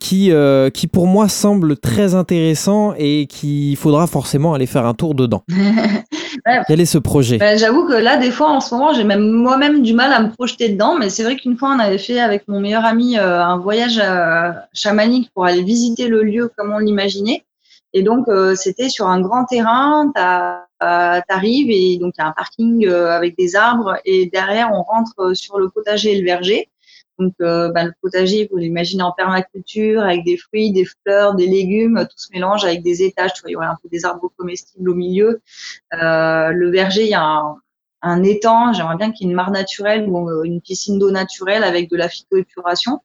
qui, 0.00 0.32
euh, 0.32 0.70
qui 0.70 0.86
pour 0.86 1.06
moi 1.06 1.28
semble 1.28 1.76
très 1.76 2.14
intéressant 2.14 2.94
et 2.98 3.26
qu'il 3.26 3.76
faudra 3.76 4.06
forcément 4.06 4.54
aller 4.54 4.66
faire 4.66 4.86
un 4.86 4.94
tour 4.94 5.14
dedans? 5.14 5.44
Quel 6.66 6.80
est 6.80 6.86
ce 6.86 6.98
projet? 6.98 7.38
Ben, 7.38 7.58
J'avoue 7.58 7.86
que 7.86 7.94
là, 7.94 8.16
des 8.16 8.30
fois, 8.30 8.50
en 8.50 8.60
ce 8.60 8.74
moment, 8.74 8.92
j'ai 8.92 9.04
même 9.04 9.30
moi-même 9.30 9.82
du 9.82 9.94
mal 9.94 10.12
à 10.12 10.20
me 10.20 10.30
projeter 10.30 10.68
dedans, 10.68 10.96
mais 10.98 11.08
c'est 11.08 11.22
vrai 11.22 11.36
qu'une 11.36 11.56
fois, 11.56 11.74
on 11.74 11.78
avait 11.78 11.98
fait 11.98 12.20
avec 12.20 12.48
mon 12.48 12.60
meilleur 12.60 12.84
ami 12.84 13.16
euh, 13.16 13.42
un 13.42 13.56
voyage 13.58 14.02
chamanique 14.72 15.30
pour 15.34 15.44
aller 15.44 15.62
visiter 15.62 16.08
le 16.08 16.22
lieu 16.22 16.50
comme 16.56 16.72
on 16.72 16.78
l'imaginait. 16.78 17.44
Et 17.94 18.02
donc, 18.02 18.28
euh, 18.28 18.54
c'était 18.54 18.90
sur 18.90 19.06
un 19.06 19.20
grand 19.20 19.46
terrain, 19.46 20.12
tu 20.14 20.20
arrives 20.20 21.70
et 21.70 21.96
donc 21.96 22.14
il 22.18 22.20
y 22.20 22.24
a 22.24 22.28
un 22.28 22.32
parking 22.32 22.86
avec 22.86 23.38
des 23.38 23.56
arbres 23.56 23.96
et 24.04 24.26
derrière, 24.26 24.70
on 24.74 24.82
rentre 24.82 25.34
sur 25.34 25.58
le 25.58 25.70
potager 25.70 26.12
et 26.12 26.20
le 26.20 26.26
verger. 26.26 26.68
Donc, 27.18 27.34
euh, 27.40 27.70
bah, 27.70 27.84
le 27.84 27.92
potager, 28.00 28.48
vous 28.50 28.56
l'imaginez 28.58 29.02
en 29.02 29.12
permaculture, 29.12 30.02
avec 30.02 30.24
des 30.24 30.36
fruits, 30.36 30.72
des 30.72 30.84
fleurs, 30.84 31.34
des 31.34 31.46
légumes, 31.46 32.06
tout 32.10 32.18
se 32.18 32.28
mélange 32.32 32.64
avec 32.64 32.82
des 32.82 33.02
étages. 33.02 33.32
Tu 33.34 33.42
vois, 33.42 33.50
il 33.50 33.52
y 33.52 33.56
aurait 33.56 33.66
un 33.66 33.78
peu 33.80 33.88
des 33.88 34.04
arbres 34.04 34.32
comestibles 34.36 34.88
au 34.90 34.94
milieu. 34.94 35.40
Euh, 35.92 36.48
le 36.50 36.70
verger, 36.70 37.04
il 37.04 37.10
y 37.10 37.14
a 37.14 37.22
un, 37.22 37.56
un 38.02 38.22
étang. 38.24 38.72
J'aimerais 38.72 38.96
bien 38.96 39.12
qu'il 39.12 39.26
y 39.26 39.28
ait 39.28 39.30
une 39.30 39.36
mare 39.36 39.52
naturelle 39.52 40.08
ou 40.08 40.28
euh, 40.28 40.42
une 40.42 40.60
piscine 40.60 40.98
d'eau 40.98 41.12
naturelle 41.12 41.62
avec 41.62 41.88
de 41.88 41.96
la 41.96 42.08
phytoépuration 42.08 43.00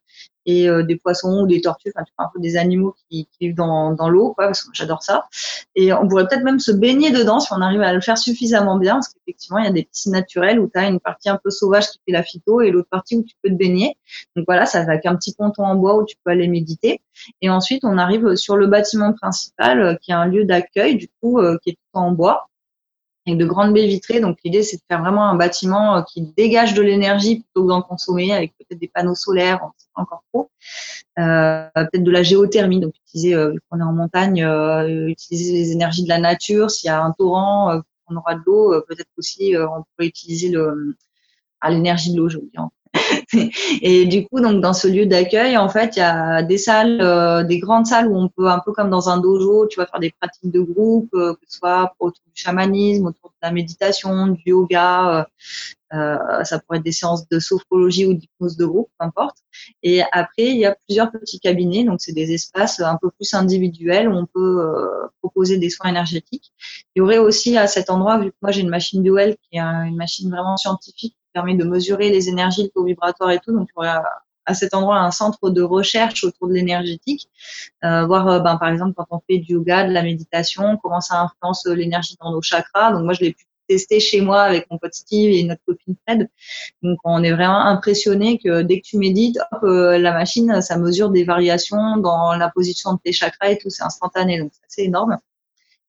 euh, 0.68 0.82
des 0.82 0.96
poissons 0.96 1.42
ou 1.42 1.46
des 1.46 1.60
tortues, 1.60 1.92
enfin, 1.96 2.30
des 2.38 2.56
animaux 2.56 2.94
qui, 3.08 3.26
qui 3.26 3.46
vivent 3.46 3.56
dans, 3.56 3.92
dans 3.92 4.08
l'eau, 4.08 4.32
quoi, 4.34 4.46
parce 4.46 4.62
que 4.62 4.70
j'adore 4.72 5.02
ça. 5.02 5.26
Et 5.74 5.92
on 5.92 6.06
pourrait 6.08 6.26
peut-être 6.26 6.44
même 6.44 6.58
se 6.58 6.72
baigner 6.72 7.10
dedans 7.10 7.40
si 7.40 7.52
on 7.52 7.60
arrive 7.60 7.82
à 7.82 7.92
le 7.92 8.00
faire 8.00 8.18
suffisamment 8.18 8.78
bien, 8.78 8.94
parce 8.94 9.08
qu'effectivement, 9.08 9.58
il 9.58 9.64
y 9.64 9.68
a 9.68 9.72
des 9.72 9.84
piscines 9.84 10.12
naturelles 10.12 10.60
où 10.60 10.68
tu 10.72 10.78
as 10.78 10.88
une 10.88 11.00
partie 11.00 11.28
un 11.28 11.38
peu 11.42 11.50
sauvage 11.50 11.88
qui 11.88 11.98
fait 12.06 12.12
la 12.12 12.22
phyto 12.22 12.60
et 12.60 12.70
l'autre 12.70 12.88
partie 12.90 13.16
où 13.16 13.22
tu 13.22 13.34
peux 13.42 13.50
te 13.50 13.54
baigner. 13.54 13.96
Donc 14.36 14.44
voilà, 14.46 14.66
ça 14.66 14.84
va 14.84 14.92
avec 14.92 15.06
un 15.06 15.16
petit 15.16 15.34
ponton 15.34 15.64
en 15.64 15.76
bois 15.76 15.96
où 15.96 16.04
tu 16.04 16.16
peux 16.24 16.30
aller 16.30 16.48
méditer. 16.48 17.00
Et 17.40 17.50
ensuite, 17.50 17.84
on 17.84 17.98
arrive 17.98 18.34
sur 18.36 18.56
le 18.56 18.66
bâtiment 18.66 19.12
principal, 19.12 19.80
euh, 19.80 19.94
qui 19.94 20.10
est 20.10 20.14
un 20.14 20.26
lieu 20.26 20.44
d'accueil, 20.44 20.96
du 20.96 21.08
coup, 21.20 21.38
euh, 21.38 21.58
qui 21.62 21.70
est 21.70 21.74
tout 21.74 21.98
en 21.98 22.12
bois 22.12 22.49
avec 23.26 23.38
de 23.38 23.44
grandes 23.44 23.72
baies 23.72 23.86
vitrées. 23.86 24.20
Donc 24.20 24.38
l'idée, 24.44 24.62
c'est 24.62 24.76
de 24.76 24.82
faire 24.88 25.00
vraiment 25.00 25.24
un 25.24 25.34
bâtiment 25.34 25.96
euh, 25.96 26.02
qui 26.02 26.22
dégage 26.22 26.74
de 26.74 26.82
l'énergie 26.82 27.40
plutôt 27.40 27.64
que 27.64 27.68
d'en 27.68 27.82
consommer, 27.82 28.32
avec 28.32 28.54
peut-être 28.58 28.80
des 28.80 28.88
panneaux 28.88 29.14
solaires, 29.14 29.60
encore 29.94 30.24
trop. 30.32 30.50
Euh, 31.18 31.68
peut-être 31.74 32.02
de 32.02 32.10
la 32.10 32.22
géothermie, 32.22 32.80
donc 32.80 32.94
utiliser, 33.06 33.34
euh, 33.34 33.54
qu'on 33.68 33.80
est 33.80 33.84
en 33.84 33.92
montagne, 33.92 34.42
euh, 34.42 35.08
utiliser 35.08 35.52
les 35.52 35.72
énergies 35.72 36.04
de 36.04 36.08
la 36.08 36.18
nature. 36.18 36.70
S'il 36.70 36.88
y 36.88 36.90
a 36.90 37.02
un 37.02 37.12
torrent, 37.12 37.72
euh, 37.72 37.80
on 38.08 38.16
aura 38.16 38.34
de 38.34 38.42
l'eau. 38.46 38.82
peut-être 38.88 39.10
aussi, 39.18 39.54
on 39.56 39.84
pourrait 39.84 40.08
utiliser 40.08 40.52
à 41.60 41.70
l'énergie 41.70 42.12
de 42.12 42.16
l'eau, 42.16 42.28
je 42.28 42.38
dire, 42.38 42.68
et 43.82 44.06
du 44.06 44.26
coup, 44.26 44.40
donc 44.40 44.60
dans 44.60 44.72
ce 44.72 44.88
lieu 44.88 45.06
d'accueil, 45.06 45.56
en 45.56 45.68
fait, 45.68 45.96
il 45.96 46.00
y 46.00 46.02
a 46.02 46.42
des 46.42 46.58
salles, 46.58 47.00
euh, 47.00 47.44
des 47.44 47.58
grandes 47.58 47.86
salles 47.86 48.08
où 48.08 48.16
on 48.16 48.28
peut, 48.28 48.48
un 48.48 48.58
peu 48.58 48.72
comme 48.72 48.90
dans 48.90 49.08
un 49.08 49.18
dojo, 49.18 49.66
tu 49.68 49.78
vas 49.78 49.86
faire 49.86 50.00
des 50.00 50.12
pratiques 50.20 50.50
de 50.50 50.60
groupe, 50.60 51.10
euh, 51.14 51.34
que 51.34 51.40
ce 51.46 51.58
soit 51.58 51.94
autour 52.00 52.22
du 52.34 52.42
chamanisme, 52.42 53.06
autour 53.06 53.30
de 53.30 53.36
la 53.42 53.52
méditation, 53.52 54.28
du 54.28 54.42
yoga. 54.46 55.26
Euh, 55.92 56.44
ça 56.44 56.60
pourrait 56.60 56.78
être 56.78 56.84
des 56.84 56.92
séances 56.92 57.28
de 57.28 57.40
sophrologie 57.40 58.06
ou 58.06 58.14
d'hypnose 58.14 58.56
de 58.56 58.64
groupe, 58.64 58.90
peu 58.98 59.06
importe. 59.06 59.38
Et 59.82 60.02
après, 60.12 60.46
il 60.46 60.58
y 60.58 60.64
a 60.64 60.76
plusieurs 60.86 61.10
petits 61.10 61.40
cabinets, 61.40 61.84
donc 61.84 62.00
c'est 62.00 62.12
des 62.12 62.32
espaces 62.32 62.80
un 62.80 62.96
peu 63.00 63.10
plus 63.10 63.34
individuels 63.34 64.08
où 64.08 64.12
on 64.12 64.26
peut 64.26 64.70
proposer 65.20 65.58
des 65.58 65.68
soins 65.68 65.90
énergétiques. 65.90 66.52
Il 66.94 67.00
y 67.00 67.02
aurait 67.02 67.18
aussi 67.18 67.56
à 67.56 67.66
cet 67.66 67.90
endroit, 67.90 68.18
vu 68.18 68.30
que 68.30 68.36
moi 68.40 68.52
j'ai 68.52 68.60
une 68.60 68.68
machine 68.68 69.02
Duel 69.02 69.36
qui 69.42 69.58
est 69.58 69.60
une 69.60 69.96
machine 69.96 70.30
vraiment 70.30 70.56
scientifique 70.56 71.16
permet 71.32 71.54
de 71.54 71.64
mesurer 71.64 72.10
les 72.10 72.28
énergies, 72.28 72.64
le 72.64 72.68
taux 72.68 72.84
vibratoire 72.84 73.30
et 73.30 73.38
tout. 73.38 73.52
Donc, 73.52 73.68
y 73.68 73.78
aurait 73.78 74.00
à 74.46 74.54
cet 74.54 74.74
endroit 74.74 74.98
un 74.98 75.10
centre 75.10 75.50
de 75.50 75.62
recherche 75.62 76.24
autour 76.24 76.48
de 76.48 76.54
l'énergétique, 76.54 77.30
euh, 77.84 78.06
voir 78.06 78.28
euh, 78.28 78.40
ben, 78.40 78.56
par 78.56 78.68
exemple 78.68 78.94
quand 78.96 79.06
on 79.10 79.20
fait 79.28 79.38
du 79.38 79.54
yoga, 79.54 79.86
de 79.86 79.92
la 79.92 80.02
méditation, 80.02 80.76
comment 80.82 81.00
ça 81.00 81.20
influence 81.22 81.66
l'énergie 81.66 82.16
dans 82.20 82.32
nos 82.32 82.42
chakras. 82.42 82.92
Donc 82.92 83.04
moi 83.04 83.12
je 83.12 83.20
l'ai 83.20 83.32
pu 83.32 83.44
tester 83.68 84.00
chez 84.00 84.20
moi 84.20 84.42
avec 84.42 84.68
mon 84.70 84.78
pote 84.78 84.94
Steve 84.94 85.30
et 85.30 85.44
notre 85.44 85.62
copine 85.64 85.94
Fred. 86.06 86.28
Donc 86.82 86.98
on 87.04 87.22
est 87.22 87.32
vraiment 87.32 87.60
impressionné 87.60 88.38
que 88.38 88.62
dès 88.62 88.80
que 88.80 88.86
tu 88.86 88.98
médites, 88.98 89.38
hop, 89.52 89.62
euh, 89.62 89.98
la 89.98 90.12
machine 90.12 90.60
ça 90.60 90.76
mesure 90.76 91.10
des 91.10 91.24
variations 91.24 91.96
dans 91.98 92.34
la 92.34 92.50
position 92.50 92.94
de 92.94 92.98
tes 93.04 93.12
chakras 93.12 93.50
et 93.50 93.58
tout, 93.58 93.70
c'est 93.70 93.84
instantané. 93.84 94.40
Donc 94.40 94.52
c'est 94.66 94.84
énorme. 94.84 95.18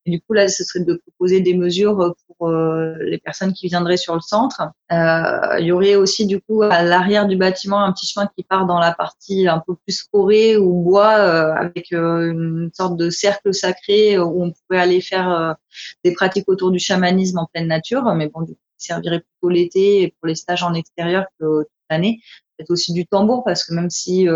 Et 0.05 0.11
du 0.11 0.21
coup, 0.21 0.33
là, 0.33 0.47
ce 0.47 0.63
serait 0.63 0.83
de 0.83 0.95
proposer 0.95 1.41
des 1.41 1.53
mesures 1.53 2.15
pour 2.25 2.49
euh, 2.49 2.95
les 3.01 3.19
personnes 3.19 3.53
qui 3.53 3.67
viendraient 3.67 3.97
sur 3.97 4.15
le 4.15 4.21
centre. 4.21 4.63
Euh, 4.91 5.59
il 5.59 5.67
y 5.67 5.71
aurait 5.71 5.95
aussi, 5.95 6.25
du 6.25 6.41
coup, 6.41 6.63
à 6.63 6.81
l'arrière 6.81 7.27
du 7.27 7.37
bâtiment, 7.37 7.83
un 7.83 7.91
petit 7.91 8.07
chemin 8.07 8.27
qui 8.35 8.43
part 8.43 8.65
dans 8.65 8.79
la 8.79 8.93
partie 8.93 9.47
un 9.47 9.59
peu 9.59 9.75
plus 9.75 10.07
forêt 10.09 10.57
ou 10.57 10.81
bois, 10.81 11.19
euh, 11.19 11.53
avec 11.53 11.91
une 11.91 12.71
sorte 12.73 12.97
de 12.97 13.11
cercle 13.11 13.53
sacré 13.53 14.17
où 14.17 14.43
on 14.43 14.51
pourrait 14.51 14.81
aller 14.81 15.01
faire 15.01 15.55
des 16.03 16.13
pratiques 16.13 16.49
autour 16.49 16.71
du 16.71 16.79
chamanisme 16.79 17.37
en 17.37 17.45
pleine 17.45 17.67
nature. 17.67 18.03
Mais 18.15 18.27
bon, 18.27 18.41
du 18.41 18.53
coup, 18.53 18.59
il 18.79 18.85
servirait 18.85 19.19
plutôt 19.19 19.49
l'été 19.49 20.15
pour 20.19 20.27
les 20.27 20.35
stages 20.35 20.63
en 20.63 20.73
extérieur 20.73 21.25
que 21.39 21.61
toute 21.61 21.69
l'année. 21.91 22.19
Peut-être 22.57 22.71
aussi 22.71 22.93
du 22.93 23.05
tambour, 23.05 23.43
parce 23.43 23.63
que 23.63 23.73
même 23.75 23.91
si, 23.91 24.27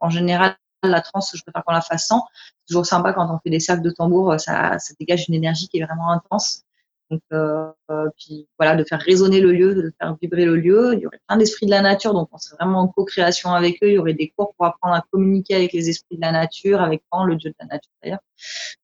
en 0.00 0.10
général, 0.10 0.56
la 0.88 1.00
transe, 1.00 1.32
je 1.34 1.42
préfère 1.42 1.64
qu'on 1.64 1.72
la 1.72 1.80
fasse 1.80 2.06
sans. 2.06 2.26
C'est 2.36 2.72
toujours 2.72 2.86
sympa 2.86 3.12
quand 3.12 3.32
on 3.32 3.38
fait 3.40 3.50
des 3.50 3.60
cercles 3.60 3.82
de 3.82 3.90
tambour, 3.90 4.32
euh, 4.32 4.38
ça, 4.38 4.76
dégage 4.98 5.28
une 5.28 5.34
énergie 5.34 5.68
qui 5.68 5.78
est 5.78 5.84
vraiment 5.84 6.10
intense. 6.10 6.62
Donc, 7.10 7.20
euh, 7.32 7.70
euh, 7.90 8.08
puis 8.16 8.48
voilà, 8.58 8.76
de 8.76 8.84
faire 8.84 8.98
résonner 8.98 9.40
le 9.40 9.52
lieu, 9.52 9.74
de 9.74 9.92
faire 10.00 10.16
vibrer 10.20 10.46
le 10.46 10.56
lieu. 10.56 10.94
Il 10.94 11.00
y 11.00 11.06
aurait 11.06 11.20
plein 11.28 11.36
d'esprits 11.36 11.66
de 11.66 11.70
la 11.70 11.82
nature, 11.82 12.14
donc 12.14 12.28
on 12.32 12.38
serait 12.38 12.56
vraiment 12.56 12.80
en 12.80 12.88
co-création 12.88 13.52
avec 13.52 13.82
eux. 13.82 13.88
Il 13.88 13.94
y 13.94 13.98
aurait 13.98 14.14
des 14.14 14.32
cours 14.36 14.54
pour 14.56 14.66
apprendre 14.66 14.94
à 14.94 15.04
communiquer 15.10 15.54
avec 15.54 15.72
les 15.72 15.90
esprits 15.90 16.16
de 16.16 16.22
la 16.22 16.32
nature, 16.32 16.80
avec 16.80 17.02
Pan, 17.10 17.24
le 17.24 17.36
dieu 17.36 17.50
de 17.50 17.56
la 17.60 17.66
nature 17.66 17.92
d'ailleurs, 18.02 18.22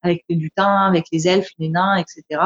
avec 0.03 0.25
les 0.29 0.37
lutins, 0.37 0.87
avec 0.87 1.07
les 1.13 1.29
elfes, 1.29 1.51
les 1.59 1.71
nains, 1.71 1.97
etc. 1.97 2.41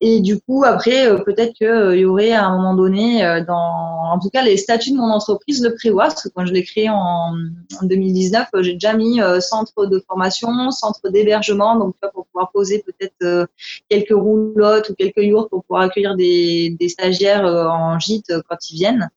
et 0.00 0.20
du 0.20 0.40
coup, 0.40 0.62
après, 0.64 1.08
euh, 1.08 1.18
peut-être 1.18 1.54
qu'il 1.54 1.66
euh, 1.66 1.96
y 1.96 2.04
aurait 2.04 2.30
à 2.30 2.46
un 2.46 2.56
moment 2.56 2.74
donné, 2.74 3.24
euh, 3.24 3.44
dans, 3.44 4.12
en 4.12 4.18
tout 4.20 4.30
cas, 4.30 4.44
les 4.44 4.56
statuts 4.56 4.92
de 4.92 4.96
mon 4.96 5.10
entreprise 5.10 5.60
le 5.62 5.74
prévoient, 5.74 6.04
parce 6.04 6.22
que 6.22 6.28
quand 6.28 6.46
je 6.46 6.52
l'ai 6.52 6.62
créé 6.62 6.88
en, 6.88 7.34
en 7.80 7.86
2019, 7.86 8.48
j'ai 8.60 8.74
déjà 8.74 8.94
mis 8.94 9.20
centre 9.40 9.86
de 9.86 9.98
formation, 10.06 10.70
centre 10.70 11.08
d'hébergement, 11.08 11.76
donc 11.76 11.96
pour 12.12 12.26
pouvoir 12.26 12.50
poser 12.52 12.84
peut-être 12.86 13.48
quelques 13.88 14.10
roulottes 14.10 14.90
ou 14.90 14.94
quelques 14.94 15.18
yurts 15.18 15.48
pour 15.48 15.64
pouvoir 15.64 15.82
accueillir 15.82 16.14
des, 16.14 16.76
des 16.78 16.88
stagiaires 16.88 17.44
en 17.44 17.98
gîte 17.98 18.32
quand 18.48 18.70
ils 18.70 18.76
viennent. 18.76 19.10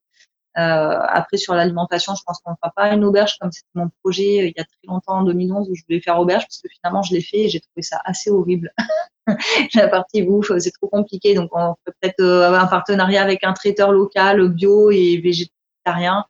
Euh, 0.58 1.00
après, 1.08 1.38
sur 1.38 1.54
l'alimentation, 1.54 2.14
je 2.16 2.24
pense 2.26 2.40
qu'on 2.40 2.52
ne 2.52 2.56
fera 2.58 2.72
pas 2.76 2.94
une 2.94 3.06
auberge 3.06 3.38
comme 3.40 3.52
c'était 3.52 3.70
mon 3.74 3.90
projet 4.04 4.50
il 4.50 4.54
y 4.58 4.60
a 4.60 4.66
très 4.66 4.88
longtemps, 4.88 5.20
en 5.20 5.24
2011, 5.24 5.70
où 5.70 5.76
je 5.76 5.84
voulais 5.88 6.02
faire 6.02 6.20
auberge, 6.20 6.44
parce 6.44 6.62
que 6.62 6.68
finalement, 6.70 7.04
je 7.04 7.14
l'ai 7.14 7.22
fait 7.22 7.42
et 7.42 7.50
j'ai 7.50 7.62
trouvé 7.62 7.82
ça 7.82 8.02
assez 8.04 8.30
horrible. 8.30 8.74
la 9.76 9.88
partie 9.88 10.24
bouffe, 10.24 10.52
c'est 10.60 10.72
trop 10.72 10.88
compliqué. 10.88 11.34
Donc, 11.34 11.50
on 11.54 11.76
peut 11.86 11.94
peut-être 12.00 12.22
euh, 12.22 12.48
avoir 12.48 12.64
un 12.64 12.68
partenariat 12.68 13.22
avec 13.22 13.44
un 13.44 13.54
traiteur 13.54 13.92
local, 13.92 14.50
bio 14.50 14.92
et 14.92 15.18
végétarien, 15.18 16.26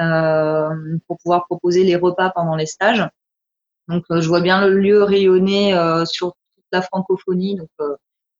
euh, 0.00 0.70
pour 1.06 1.18
pouvoir 1.18 1.46
proposer 1.46 1.84
les 1.84 1.96
repas 1.96 2.30
pendant 2.30 2.56
les 2.56 2.66
stages. 2.66 3.06
Donc, 3.88 4.04
euh, 4.10 4.20
je 4.20 4.28
vois 4.28 4.40
bien 4.40 4.66
le 4.66 4.78
lieu 4.78 5.02
rayonner 5.02 5.72
sur 6.04 6.32
toute 6.32 6.64
la 6.72 6.82
francophonie. 6.82 7.56
Donc, 7.56 7.68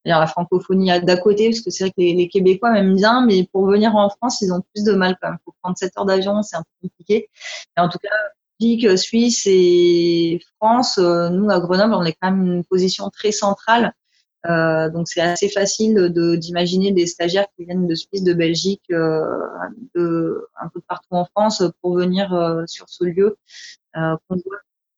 la 0.04 0.26
francophonie 0.26 0.88
d'à 1.02 1.16
côté, 1.16 1.50
parce 1.50 1.60
que 1.60 1.70
c'est 1.70 1.84
vrai 1.84 1.90
que 1.90 2.00
les, 2.00 2.28
Québécois 2.28 2.70
m'aiment 2.70 2.96
bien, 2.96 3.24
mais 3.26 3.46
pour 3.52 3.66
venir 3.66 3.94
en 3.94 4.08
France, 4.08 4.40
ils 4.40 4.52
ont 4.52 4.62
plus 4.74 4.84
de 4.84 4.92
mal 4.92 5.18
quand 5.20 5.28
même. 5.28 5.38
Faut 5.44 5.54
prendre 5.62 5.76
7 5.76 5.92
heures 5.98 6.06
d'avion, 6.06 6.42
c'est 6.42 6.56
un 6.56 6.62
peu 6.62 6.88
compliqué. 6.88 7.28
Mais 7.76 7.82
en 7.82 7.88
tout 7.88 7.98
cas, 7.98 8.08
Suisse 8.96 9.46
et 9.46 10.40
France, 10.56 10.98
euh, 10.98 11.28
nous 11.28 11.50
à 11.50 11.60
Grenoble, 11.60 11.94
on 11.94 12.04
est 12.04 12.16
quand 12.20 12.30
même 12.30 12.46
une 12.46 12.64
position 12.64 13.10
très 13.10 13.32
centrale. 13.32 13.92
Euh, 14.46 14.88
donc 14.90 15.08
c'est 15.08 15.20
assez 15.20 15.48
facile 15.48 16.12
d'imaginer 16.38 16.92
des 16.92 17.06
stagiaires 17.06 17.46
qui 17.56 17.64
viennent 17.64 17.86
de 17.86 17.94
Suisse, 17.94 18.22
de 18.22 18.32
Belgique, 18.32 18.84
euh, 18.90 19.20
de 19.94 20.48
un 20.60 20.68
peu 20.68 20.80
partout 20.80 21.14
en 21.14 21.24
France 21.24 21.62
pour 21.82 21.96
venir 21.96 22.32
euh, 22.32 22.62
sur 22.66 22.88
ce 22.88 23.04
lieu 23.04 23.36
euh, 23.96 24.16
qu'on 24.28 24.36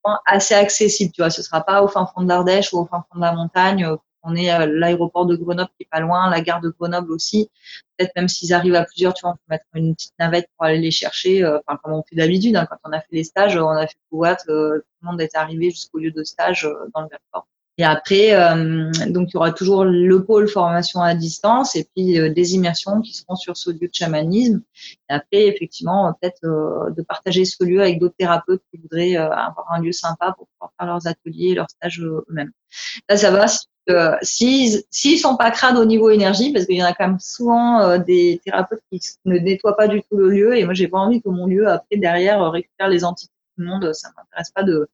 voit 0.04 0.20
assez 0.26 0.54
accessible. 0.54 1.12
Tu 1.12 1.22
vois, 1.22 1.30
ce 1.30 1.42
sera 1.42 1.62
pas 1.62 1.82
au 1.82 1.88
fin 1.88 2.06
fond 2.06 2.22
de 2.22 2.28
l'Ardèche 2.28 2.72
ou 2.72 2.78
au 2.78 2.86
fin 2.86 3.04
fond 3.10 3.18
de 3.18 3.24
la 3.24 3.32
montagne 3.32 3.88
on 4.22 4.36
est 4.36 4.50
à 4.50 4.66
l'aéroport 4.66 5.26
de 5.26 5.36
Grenoble 5.36 5.70
qui 5.76 5.84
est 5.84 5.88
pas 5.90 6.00
loin, 6.00 6.30
la 6.30 6.40
gare 6.40 6.60
de 6.60 6.68
Grenoble 6.70 7.12
aussi. 7.12 7.50
Peut-être 7.96 8.12
même 8.16 8.28
s'ils 8.28 8.52
arrivent 8.52 8.74
à 8.74 8.84
plusieurs, 8.84 9.14
tu 9.14 9.22
vois, 9.22 9.32
on 9.32 9.34
peut 9.34 9.42
mettre 9.48 9.64
une 9.74 9.94
petite 9.94 10.14
navette 10.18 10.48
pour 10.56 10.66
aller 10.66 10.78
les 10.78 10.90
chercher. 10.90 11.42
Euh, 11.44 11.58
enfin, 11.66 11.78
comme 11.82 11.92
on 11.94 12.02
fait 12.02 12.16
d'habitude, 12.16 12.56
hein, 12.56 12.66
quand 12.68 12.78
on 12.84 12.92
a 12.92 13.00
fait 13.00 13.08
les 13.12 13.24
stages, 13.24 13.56
on 13.56 13.68
a 13.70 13.86
fait 13.86 13.96
Pouat, 14.10 14.36
euh, 14.48 14.78
tout 14.78 14.84
le 15.02 15.10
monde 15.10 15.20
est 15.20 15.34
arrivé 15.34 15.70
jusqu'au 15.70 15.98
lieu 15.98 16.10
de 16.10 16.24
stage 16.24 16.64
euh, 16.64 16.74
dans 16.94 17.02
le 17.02 17.08
Verfort. 17.08 17.46
Et 17.80 17.84
après, 17.84 18.30
donc 19.08 19.30
il 19.30 19.34
y 19.34 19.36
aura 19.36 19.52
toujours 19.52 19.84
le 19.84 20.22
pôle 20.22 20.48
formation 20.48 21.00
à 21.00 21.14
distance 21.14 21.76
et 21.76 21.88
puis 21.94 22.18
des 22.30 22.54
immersions 22.54 23.00
qui 23.00 23.14
seront 23.14 23.36
sur 23.36 23.56
ce 23.56 23.70
lieu 23.70 23.88
de 23.88 23.94
chamanisme. 23.94 24.60
Et 25.08 25.14
après, 25.14 25.46
effectivement, 25.46 26.12
peut-être 26.20 26.42
de 26.42 27.02
partager 27.02 27.46
ce 27.46 27.64
lieu 27.64 27.80
avec 27.80 27.98
d'autres 27.98 28.16
thérapeutes 28.18 28.62
qui 28.70 28.78
voudraient 28.78 29.16
avoir 29.16 29.72
un 29.72 29.80
lieu 29.80 29.92
sympa 29.92 30.34
pour 30.36 30.46
pouvoir 30.48 30.72
faire 30.78 30.88
leurs 30.88 31.06
ateliers, 31.06 31.54
leurs 31.54 31.70
stages 31.70 32.00
eux-mêmes. 32.00 32.52
Là, 33.08 33.16
ça 33.16 33.30
va 33.30 33.46
euh, 33.88 34.16
s'ils 34.22 34.82
s'ils 34.90 35.18
sont 35.18 35.36
pas 35.36 35.50
crades 35.50 35.76
au 35.76 35.84
niveau 35.84 36.10
énergie, 36.10 36.52
parce 36.52 36.66
qu'il 36.66 36.76
y 36.76 36.82
en 36.82 36.86
a 36.86 36.92
quand 36.92 37.08
même 37.08 37.18
souvent 37.18 37.80
euh, 37.80 37.98
des 37.98 38.40
thérapeutes 38.44 38.82
qui 38.90 39.00
ne 39.24 39.38
nettoient 39.38 39.76
pas 39.76 39.88
du 39.88 40.02
tout 40.02 40.16
le 40.16 40.28
lieu, 40.28 40.56
et 40.56 40.64
moi 40.64 40.74
j'ai 40.74 40.86
pas 40.86 40.98
envie 40.98 41.20
que 41.22 41.28
mon 41.28 41.46
lieu 41.46 41.66
après 41.68 41.96
derrière 41.96 42.42
euh, 42.42 42.50
récupère 42.50 42.88
les 42.88 43.04
entités 43.04 43.32
du 43.58 43.64
monde, 43.64 43.92
ça 43.94 44.10
m'intéresse 44.16 44.50
pas 44.50 44.62
de, 44.62 44.88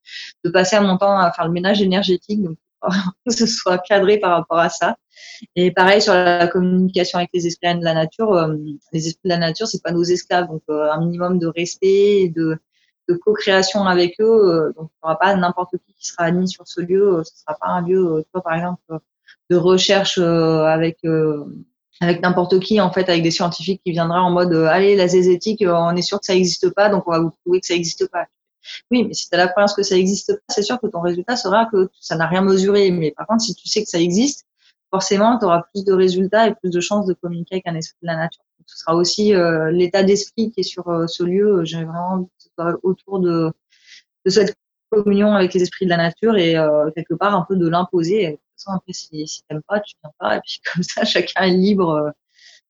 de 0.45 0.51
passer 0.51 0.79
mon 0.81 0.97
temps 0.97 1.19
à 1.19 1.31
faire 1.33 1.47
le 1.47 1.53
ménage 1.53 1.83
énergétique, 1.83 2.41
que 3.27 3.33
ce 3.33 3.47
soit 3.47 3.79
cadré 3.79 4.19
par 4.19 4.33
rapport 4.33 4.59
à 4.59 4.69
ça. 4.69 4.97
Et 5.55 5.71
pareil 5.71 6.01
sur 6.01 6.15
la 6.15 6.47
communication 6.47 7.19
avec 7.19 7.31
les 7.35 7.47
esprits 7.47 7.79
de 7.79 7.85
la 7.85 7.95
nature, 7.95 8.49
les 8.93 9.07
esprits 9.07 9.29
de 9.29 9.35
la 9.35 9.39
nature 9.39 9.67
c'est 9.67 9.83
pas 9.83 9.93
nos 9.93 10.03
esclaves, 10.03 10.49
donc 10.49 10.63
un 10.69 10.99
minimum 11.01 11.39
de 11.39 11.47
respect 11.47 12.33
de 13.09 13.15
co-création 13.15 13.85
avec 13.85 14.21
eux. 14.21 14.25
Euh, 14.25 14.73
donc, 14.77 14.91
il 14.91 14.97
n'y 14.97 15.11
aura 15.11 15.19
pas 15.19 15.35
n'importe 15.37 15.77
qui 15.79 15.95
qui 15.95 16.07
sera 16.07 16.25
admis 16.25 16.49
sur 16.49 16.67
ce 16.67 16.81
lieu. 16.81 17.19
Euh, 17.19 17.25
ce 17.25 17.39
sera 17.39 17.57
pas 17.61 17.69
un 17.69 17.83
lieu, 17.83 17.99
euh, 17.99 18.23
toi, 18.33 18.43
par 18.43 18.55
exemple, 18.55 18.81
de 19.51 19.57
recherche 19.57 20.19
avec 20.19 20.99
avec 22.01 22.23
n'importe 22.23 22.61
qui, 22.61 22.81
en 22.81 22.93
fait, 22.93 23.09
avec 23.09 23.23
des 23.23 23.31
scientifiques 23.31 23.81
qui 23.85 23.93
viendraient 23.93 24.19
en 24.19 24.31
mode 24.31 24.53
allez, 24.53 24.97
la 24.97 25.09
zézétique, 25.09 25.65
on 25.67 25.97
est 25.97 26.03
sûr 26.03 26.21
que 26.21 26.27
ça 26.27 26.35
n'existe 26.35 26.71
pas, 26.75 26.91
donc 26.91 27.05
on 27.07 27.13
va 27.13 27.21
vous 27.21 27.31
prouver 27.43 27.61
que 27.61 27.67
ça 27.67 27.75
n'existe 27.75 28.11
pas. 28.11 28.27
Oui, 28.91 29.05
mais 29.05 29.15
si 29.15 29.29
tu 29.29 29.35
as 29.35 29.39
la 29.39 29.49
croyance 29.49 29.75
que 29.75 29.83
ça 29.83 29.95
n'existe 29.95 30.35
pas, 30.35 30.55
c'est 30.55 30.63
sûr 30.63 30.81
que 30.81 30.87
ton 30.87 31.01
résultat 31.01 31.37
sera 31.37 31.67
que 31.67 31.91
ça 32.01 32.17
n'a 32.17 32.27
rien 32.27 32.43
mesuré. 32.43 32.91
Mais 32.91 33.13
par 33.13 33.27
contre, 33.27 33.43
si 33.43 33.55
tu 33.55 33.69
sais 33.69 33.83
que 33.83 33.89
ça 33.89 34.01
existe, 34.01 34.47
forcément, 34.91 35.39
tu 35.39 35.45
auras 35.45 35.63
plus 35.73 35.85
de 35.85 35.93
résultats 35.93 36.49
et 36.49 36.55
plus 36.55 36.71
de 36.71 36.81
chances 36.81 37.07
de 37.07 37.15
communiquer 37.15 37.57
avec 37.57 37.67
un 37.67 37.75
esprit 37.75 37.99
de 38.03 38.07
la 38.07 38.17
nature. 38.17 38.43
ce 38.67 38.79
sera 38.79 38.95
aussi 38.95 39.33
l'état 39.73 40.03
d'esprit 40.03 40.51
qui 40.51 40.61
est 40.61 40.63
sur 40.63 40.85
ce 41.09 41.23
lieu. 41.23 41.65
J'ai 41.65 41.85
vraiment 41.85 42.29
autour 42.83 43.21
de, 43.21 43.53
de 44.25 44.31
cette 44.31 44.57
communion 44.91 45.35
avec 45.35 45.55
les 45.55 45.63
esprits 45.63 45.87
de 45.87 45.91
la 45.91 45.97
nature 45.97 46.37
et 46.37 46.57
euh, 46.57 46.91
quelque 46.95 47.15
part 47.15 47.35
un 47.35 47.45
peu 47.49 47.57
de 47.57 47.69
l'imposer. 47.69 48.27
De 48.27 48.31
toute 48.33 48.41
façon, 48.57 48.77
après, 48.77 48.93
si, 48.93 49.27
si 49.27 49.43
t'aimes 49.45 49.63
pas, 49.67 49.81
tu 49.81 49.95
viens 50.03 50.13
pas. 50.19 50.37
Et 50.37 50.41
puis 50.41 50.61
comme 50.73 50.83
ça, 50.83 51.05
chacun 51.05 51.43
est 51.43 51.51
libre. 51.51 51.91
Euh, 51.91 52.11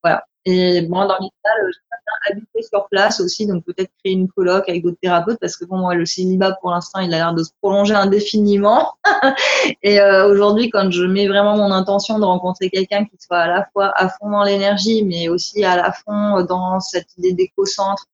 voilà. 0.02 0.26
Et 0.48 0.86
moi, 0.86 1.06
dans 1.06 1.16
l'idéal, 1.16 1.58
euh, 1.60 1.70
j'aimerais 1.72 2.00
bien 2.06 2.36
habiter 2.36 2.62
sur 2.62 2.86
place 2.88 3.20
aussi, 3.20 3.48
donc 3.48 3.64
peut-être 3.64 3.90
créer 3.98 4.12
une 4.12 4.28
coloc 4.28 4.68
avec 4.68 4.84
d'autres 4.84 4.98
thérapeutes, 5.02 5.38
parce 5.40 5.56
que 5.56 5.64
bon, 5.64 5.90
le 5.90 6.06
célibat, 6.06 6.56
pour 6.60 6.70
l'instant, 6.70 7.00
il 7.00 7.12
a 7.14 7.16
l'air 7.16 7.34
de 7.34 7.42
se 7.42 7.50
prolonger 7.60 7.94
indéfiniment. 7.94 8.92
et 9.82 10.00
euh, 10.00 10.28
aujourd'hui, 10.30 10.70
quand 10.70 10.88
je 10.92 11.04
mets 11.04 11.26
vraiment 11.26 11.56
mon 11.56 11.72
intention 11.72 12.20
de 12.20 12.24
rencontrer 12.24 12.70
quelqu'un 12.70 13.04
qui 13.04 13.16
soit 13.18 13.38
à 13.38 13.48
la 13.48 13.66
fois 13.72 13.92
à 13.96 14.08
fond 14.08 14.30
dans 14.30 14.44
l'énergie, 14.44 15.02
mais 15.02 15.28
aussi 15.28 15.64
à 15.64 15.74
la 15.74 15.90
fond 15.90 16.44
dans 16.44 16.78
cette 16.78 17.08
idée 17.18 17.32
d'éco-centre, 17.32 18.06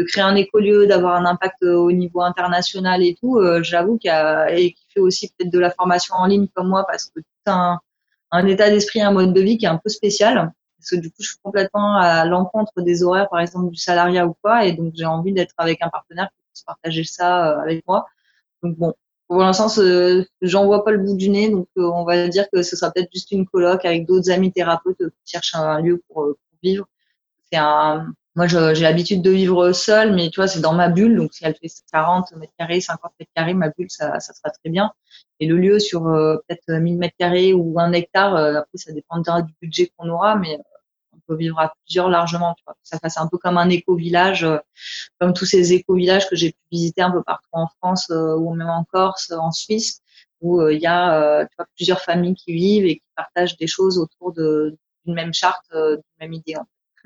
de 0.00 0.04
créer 0.04 0.24
un 0.24 0.34
écolieu, 0.34 0.88
d'avoir 0.88 1.14
un 1.14 1.24
impact 1.24 1.62
au 1.62 1.92
niveau 1.92 2.20
international 2.20 3.00
et 3.04 3.14
tout, 3.14 3.38
euh, 3.38 3.62
j'avoue 3.62 3.96
qu'il 3.96 4.10
a, 4.10 4.50
et 4.52 4.72
qui 4.72 4.86
fait 4.92 5.00
aussi 5.00 5.28
peut-être 5.38 5.52
de 5.52 5.58
la 5.60 5.70
formation 5.70 6.16
en 6.16 6.26
ligne 6.26 6.48
comme 6.52 6.68
moi 6.68 6.84
parce 6.88 7.06
que 7.06 7.20
tout 7.20 7.52
un 8.32 8.46
état 8.48 8.70
d'esprit, 8.70 9.00
un 9.00 9.12
mode 9.12 9.32
de 9.32 9.40
vie 9.40 9.56
qui 9.56 9.66
est 9.66 9.68
un 9.68 9.78
peu 9.78 9.88
spécial. 9.88 10.52
Parce 10.86 11.00
que 11.00 11.06
du 11.06 11.10
coup, 11.10 11.22
je 11.22 11.30
suis 11.30 11.38
complètement 11.42 11.96
à 11.96 12.24
l'encontre 12.24 12.80
des 12.80 13.02
horaires, 13.02 13.28
par 13.28 13.40
exemple, 13.40 13.70
du 13.70 13.76
salariat 13.76 14.26
ou 14.26 14.36
quoi. 14.40 14.64
Et 14.64 14.72
donc, 14.72 14.92
j'ai 14.94 15.04
envie 15.04 15.32
d'être 15.32 15.54
avec 15.58 15.82
un 15.82 15.88
partenaire 15.88 16.28
qui 16.28 16.44
puisse 16.52 16.62
partager 16.62 17.02
ça 17.02 17.58
euh, 17.58 17.60
avec 17.60 17.84
moi. 17.88 18.06
Donc, 18.62 18.76
bon, 18.76 18.94
pour 19.26 19.38
l'instant, 19.38 19.66
j'en 20.42 20.66
vois 20.66 20.84
pas 20.84 20.92
le 20.92 20.98
bout 20.98 21.16
du 21.16 21.28
nez. 21.28 21.50
Donc, 21.50 21.66
on 21.76 22.04
va 22.04 22.28
dire 22.28 22.46
que 22.52 22.62
ce 22.62 22.76
sera 22.76 22.92
peut-être 22.92 23.10
juste 23.12 23.32
une 23.32 23.46
coloc 23.46 23.84
avec 23.84 24.06
d'autres 24.06 24.30
amis 24.30 24.52
thérapeutes 24.52 24.98
qui 24.98 25.32
cherchent 25.32 25.56
un 25.56 25.80
lieu 25.80 26.02
pour, 26.08 26.24
pour 26.24 26.58
vivre. 26.62 26.86
C'est 27.50 27.58
un, 27.58 28.06
moi, 28.36 28.46
j'ai 28.46 28.82
l'habitude 28.82 29.22
de 29.22 29.30
vivre 29.30 29.72
seule, 29.72 30.14
mais 30.14 30.28
tu 30.28 30.36
vois, 30.36 30.46
c'est 30.46 30.60
dans 30.60 30.74
ma 30.74 30.90
bulle. 30.90 31.16
Donc, 31.16 31.32
si 31.32 31.42
elle 31.46 31.54
fait 31.54 31.68
40 31.90 32.32
mètres 32.36 32.52
carrés, 32.58 32.82
50 32.82 33.12
mètres 33.18 33.32
carrés, 33.34 33.54
ma 33.54 33.70
bulle, 33.70 33.90
ça, 33.90 34.20
ça 34.20 34.34
sera 34.34 34.50
très 34.50 34.68
bien. 34.68 34.92
Et 35.40 35.46
le 35.46 35.56
lieu 35.56 35.78
sur 35.78 36.06
euh, 36.06 36.36
peut-être 36.46 36.68
1000 36.68 36.98
mètres 36.98 37.16
carrés 37.18 37.54
ou 37.54 37.80
un 37.80 37.92
hectare, 37.92 38.36
euh, 38.36 38.58
après, 38.58 38.76
ça 38.76 38.92
dépendra 38.92 39.40
du 39.40 39.54
budget 39.62 39.90
qu'on 39.96 40.10
aura, 40.10 40.36
mais 40.36 40.54
euh, 40.54 40.62
peut 41.26 41.36
vivre 41.36 41.58
à 41.58 41.72
plusieurs 41.84 42.08
largement. 42.08 42.54
Ça 42.82 42.98
fasse 42.98 43.18
un 43.18 43.26
peu 43.26 43.38
comme 43.38 43.58
un 43.58 43.68
éco-village, 43.68 44.46
comme 45.20 45.32
tous 45.32 45.46
ces 45.46 45.72
éco-villages 45.72 46.28
que 46.28 46.36
j'ai 46.36 46.50
pu 46.50 46.58
visiter 46.70 47.02
un 47.02 47.10
peu 47.10 47.22
partout 47.22 47.48
en 47.52 47.68
France 47.78 48.10
ou 48.10 48.54
même 48.54 48.68
en 48.68 48.84
Corse, 48.84 49.32
en 49.32 49.52
Suisse, 49.52 50.00
où 50.40 50.66
il 50.68 50.80
y 50.80 50.86
a 50.86 51.46
plusieurs 51.76 52.00
familles 52.00 52.34
qui 52.34 52.52
vivent 52.52 52.86
et 52.86 52.96
qui 52.96 53.06
partagent 53.14 53.56
des 53.56 53.66
choses 53.66 53.98
autour 53.98 54.32
d'une 54.32 54.76
même 55.06 55.34
charte, 55.34 55.66
d'une 55.72 56.02
même 56.20 56.32
idée. 56.32 56.54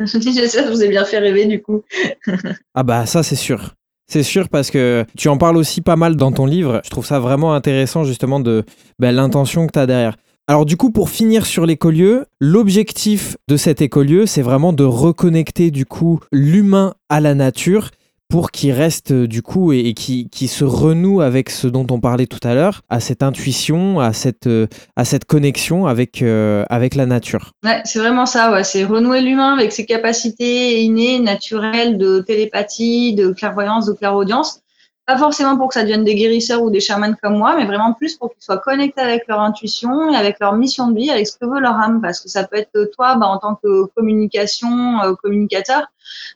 J'espère 0.04 0.64
que 0.64 0.70
je 0.70 0.74
vous 0.74 0.82
ai 0.82 0.88
bien 0.88 1.04
fait 1.04 1.18
rêver 1.18 1.46
du 1.46 1.60
coup. 1.60 1.82
ah 2.74 2.82
bah 2.82 3.04
ça 3.06 3.22
c'est 3.22 3.36
sûr. 3.36 3.74
C'est 4.10 4.22
sûr 4.24 4.48
parce 4.48 4.70
que 4.72 5.04
tu 5.16 5.28
en 5.28 5.38
parles 5.38 5.56
aussi 5.56 5.82
pas 5.82 5.94
mal 5.94 6.16
dans 6.16 6.32
ton 6.32 6.46
livre. 6.46 6.80
Je 6.84 6.90
trouve 6.90 7.06
ça 7.06 7.20
vraiment 7.20 7.54
intéressant 7.54 8.02
justement 8.02 8.40
de 8.40 8.64
bah, 8.98 9.12
l'intention 9.12 9.66
que 9.66 9.72
tu 9.72 9.78
as 9.78 9.86
derrière. 9.86 10.16
Alors 10.50 10.66
du 10.66 10.76
coup, 10.76 10.90
pour 10.90 11.10
finir 11.10 11.46
sur 11.46 11.64
l'écolieu, 11.64 12.26
l'objectif 12.40 13.36
de 13.46 13.56
cet 13.56 13.82
écolieu, 13.82 14.26
c'est 14.26 14.42
vraiment 14.42 14.72
de 14.72 14.82
reconnecter 14.82 15.70
du 15.70 15.86
coup 15.86 16.18
l'humain 16.32 16.94
à 17.08 17.20
la 17.20 17.36
nature 17.36 17.90
pour 18.28 18.50
qu'il 18.50 18.72
reste 18.72 19.12
euh, 19.12 19.28
du 19.28 19.42
coup 19.42 19.72
et, 19.72 19.94
qui, 19.94 20.28
qui, 20.28 20.48
se 20.48 20.64
renoue 20.64 21.20
avec 21.20 21.50
ce 21.50 21.68
dont 21.68 21.86
on 21.92 22.00
parlait 22.00 22.26
tout 22.26 22.40
à 22.42 22.54
l'heure, 22.54 22.82
à 22.88 22.98
cette 22.98 23.22
intuition, 23.22 24.00
à 24.00 24.12
cette, 24.12 24.48
euh, 24.48 24.66
à 24.96 25.04
cette 25.04 25.24
connexion 25.24 25.86
avec, 25.86 26.20
euh, 26.20 26.64
avec 26.68 26.96
la 26.96 27.06
nature. 27.06 27.52
Ouais, 27.64 27.80
c'est 27.84 28.00
vraiment 28.00 28.26
ça, 28.26 28.50
ouais. 28.50 28.64
c'est 28.64 28.82
renouer 28.82 29.20
l'humain 29.20 29.54
avec 29.54 29.70
ses 29.70 29.86
capacités 29.86 30.82
innées, 30.82 31.20
naturelles 31.20 31.96
de 31.96 32.24
télépathie, 32.26 33.14
de 33.14 33.30
clairvoyance, 33.30 33.86
de 33.86 33.92
clairaudience 33.92 34.62
pas 35.10 35.18
forcément 35.18 35.56
pour 35.56 35.66
que 35.68 35.74
ça 35.74 35.82
devienne 35.82 36.04
des 36.04 36.14
guérisseurs 36.14 36.62
ou 36.62 36.70
des 36.70 36.78
chamans 36.78 37.14
comme 37.20 37.36
moi, 37.36 37.56
mais 37.56 37.64
vraiment 37.64 37.94
plus 37.94 38.14
pour 38.16 38.32
qu'ils 38.32 38.44
soient 38.44 38.58
connectés 38.58 39.00
avec 39.00 39.26
leur 39.26 39.40
intuition 39.40 40.12
et 40.12 40.14
avec 40.14 40.38
leur 40.38 40.54
mission 40.54 40.86
de 40.86 40.96
vie, 40.96 41.10
avec 41.10 41.26
ce 41.26 41.36
que 41.36 41.46
veut 41.46 41.58
leur 41.58 41.74
âme. 41.74 42.00
Parce 42.00 42.20
que 42.20 42.28
ça 42.28 42.44
peut 42.44 42.56
être 42.56 42.84
toi, 42.94 43.16
bah, 43.16 43.26
en 43.26 43.38
tant 43.38 43.56
que 43.56 43.86
communication, 43.96 45.02
euh, 45.02 45.14
communicateur, 45.20 45.88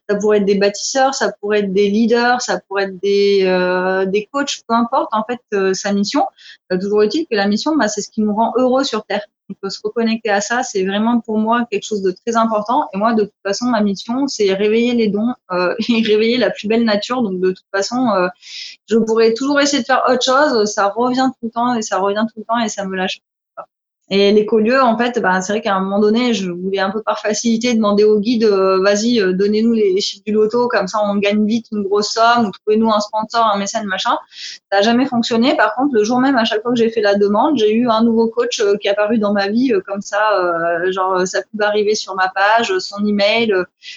ça 0.09 0.17
pourrait 0.17 0.39
être 0.39 0.45
des 0.45 0.57
bâtisseurs, 0.57 1.15
ça 1.15 1.31
pourrait 1.41 1.61
être 1.61 1.73
des 1.73 1.89
leaders, 1.89 2.43
ça 2.43 2.59
pourrait 2.67 2.85
être 2.85 2.99
des, 3.01 3.43
euh, 3.45 4.07
des 4.07 4.29
coachs, 4.33 4.63
peu 4.67 4.75
importe 4.75 5.09
en 5.13 5.23
fait 5.23 5.41
euh, 5.53 5.73
sa 5.73 5.93
mission. 5.93 6.27
toujours 6.81 7.03
utile 7.03 7.27
que 7.31 7.37
la 7.37 7.47
mission, 7.47 7.77
bah, 7.77 7.87
c'est 7.87 8.01
ce 8.01 8.11
qui 8.11 8.23
nous 8.23 8.35
rend 8.35 8.55
heureux 8.57 8.83
sur 8.83 9.05
Terre 9.05 9.25
on 9.51 9.55
peut 9.55 9.71
se 9.71 9.81
reconnecter 9.83 10.31
à 10.31 10.41
ça. 10.41 10.63
C'est 10.63 10.85
vraiment 10.85 11.21
pour 11.21 11.39
moi 11.39 11.67
quelque 11.71 11.85
chose 11.85 12.03
de 12.03 12.11
très 12.11 12.37
important. 12.37 12.89
Et 12.93 12.99
moi, 12.99 13.15
de 13.15 13.25
toute 13.25 13.43
façon, 13.45 13.67
ma 13.67 13.81
mission, 13.81 14.27
c'est 14.27 14.53
réveiller 14.53 14.95
les 14.95 15.09
dons 15.09 15.35
euh, 15.53 15.75
et 15.89 16.03
réveiller 16.03 16.39
la 16.39 16.51
plus 16.51 16.69
belle 16.69 16.85
nature. 16.85 17.23
Donc, 17.23 17.41
de 17.41 17.51
toute 17.51 17.67
façon, 17.73 18.09
euh, 18.11 18.29
je 18.89 18.97
pourrais 18.97 19.35
toujours 19.35 19.61
essayer 19.61 19.83
de 19.83 19.87
faire 19.87 20.03
autre 20.09 20.25
chose. 20.25 20.71
Ça 20.73 20.89
revient 20.89 21.31
tout 21.41 21.47
le 21.47 21.51
temps 21.51 21.75
et 21.75 21.83
ça 21.83 21.99
revient 21.99 22.27
tout 22.33 22.41
le 22.41 22.45
temps 22.45 22.61
et 22.61 22.69
ça 22.69 22.85
me 22.85 22.97
lâche 22.97 23.21
et 24.11 24.33
l'écolieu, 24.33 24.83
en 24.83 24.99
fait, 24.99 25.19
ben, 25.19 25.41
c'est 25.41 25.55
vrai 25.55 25.63
qu'à 25.63 25.75
un 25.75 25.81
moment 25.81 25.99
donné, 25.99 26.35
je 26.35 26.51
voulais 26.51 26.79
un 26.79 26.91
peu 26.91 27.03
par 27.03 27.21
facilité 27.21 27.73
demander 27.73 28.05
au 28.05 28.21
guide, 28.21 28.45
euh, 28.45 28.79
vas-y, 28.83 29.19
euh, 29.19 29.33
donnez-nous 29.33 29.73
les, 29.73 29.99
chiffres 30.03 30.23
du 30.27 30.33
loto, 30.33 30.69
comme 30.69 30.89
ça 30.89 30.99
on 31.03 31.17
gagne 31.17 31.47
vite 31.47 31.69
une 31.73 31.85
grosse 31.85 32.11
somme, 32.13 32.47
ou 32.47 32.51
trouvez-nous 32.51 32.93
un 32.93 33.01
sponsor, 33.01 33.47
un 33.47 33.57
mécène, 33.57 33.87
machin. 33.87 34.15
Ça 34.71 34.79
n'a 34.79 34.83
jamais 34.83 35.07
fonctionné. 35.07 35.57
Par 35.57 35.75
contre, 35.75 35.95
le 35.95 36.05
jour 36.05 36.21
même, 36.21 36.37
à 36.37 36.45
chaque 36.45 36.61
fois 36.61 36.73
que 36.73 36.77
j'ai 36.77 36.91
fait 36.91 37.01
la 37.01 37.15
demande, 37.15 37.57
j'ai 37.57 37.73
eu 37.73 37.89
un 37.89 38.03
nouveau 38.03 38.29
coach 38.29 38.61
euh, 38.61 38.77
qui 38.77 38.89
est 38.89 38.91
apparu 38.91 39.17
dans 39.17 39.33
ma 39.33 39.49
vie, 39.49 39.73
comme 39.87 40.03
ça, 40.03 40.21
genre 40.91 41.27
ça 41.27 41.41
pouvait 41.51 41.65
arriver 41.65 41.95
sur 41.95 42.15
ma 42.15 42.29
page, 42.29 42.77
son 42.79 43.05
email, 43.07 43.55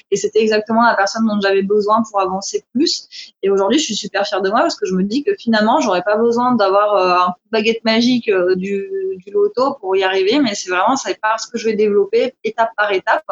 et 0.10 0.16
c'était 0.16 0.40
exactement 0.40 0.84
la 0.84 0.96
personne 0.96 1.26
dont 1.28 1.40
j'avais 1.42 1.64
besoin 1.64 2.02
pour 2.10 2.22
avancer 2.22 2.64
plus. 2.74 3.34
Et 3.44 3.50
aujourd'hui, 3.50 3.78
je 3.78 3.86
suis 3.86 3.96
super 3.96 4.26
fière 4.26 4.42
de 4.42 4.50
moi 4.50 4.62
parce 4.62 4.76
que 4.76 4.86
je 4.86 4.94
me 4.94 5.04
dis 5.04 5.24
que 5.24 5.32
finalement, 5.38 5.82
j'aurais 5.82 6.04
pas 6.04 6.16
besoin 6.16 6.56
d'avoir 6.56 7.28
un 7.28 7.34
baguette 7.52 7.84
magique 7.84 8.32
du, 8.56 8.90
du 9.18 9.32
loto 9.32 9.76
pour 9.80 9.97
y 9.98 10.04
arriver, 10.04 10.40
mais 10.40 10.56
c'est 10.56 10.70
vraiment 10.70 10.96
ça 10.96 11.10
parce 11.22 11.46
que 11.46 11.58
je 11.58 11.66
vais 11.66 11.76
développer 11.76 12.36
étape 12.44 12.70
par 12.78 12.92
étape. 12.92 13.26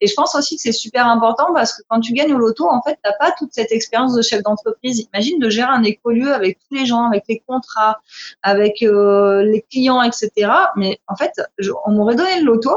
Et 0.00 0.06
je 0.06 0.14
pense 0.14 0.34
aussi 0.34 0.56
que 0.56 0.62
c'est 0.62 0.72
super 0.72 1.06
important 1.06 1.52
parce 1.52 1.72
que 1.72 1.82
quand 1.88 2.00
tu 2.00 2.12
gagnes 2.12 2.34
au 2.34 2.38
loto, 2.38 2.68
en 2.68 2.82
fait, 2.82 2.94
tu 2.94 3.00
n'as 3.04 3.16
pas 3.18 3.32
toute 3.32 3.52
cette 3.52 3.72
expérience 3.72 4.14
de 4.14 4.22
chef 4.22 4.42
d'entreprise. 4.42 5.08
Imagine 5.12 5.38
de 5.38 5.50
gérer 5.50 5.70
un 5.70 5.82
écolieu 5.82 6.32
avec 6.32 6.58
tous 6.58 6.74
les 6.74 6.86
gens, 6.86 7.04
avec 7.04 7.24
les 7.28 7.42
contrats, 7.46 8.00
avec 8.42 8.82
euh, 8.82 9.42
les 9.42 9.62
clients, 9.62 10.02
etc. 10.02 10.50
Mais 10.76 11.00
en 11.06 11.16
fait, 11.16 11.32
on 11.86 11.92
m'aurait 11.92 12.16
donné 12.16 12.40
le 12.40 12.46
loto, 12.46 12.70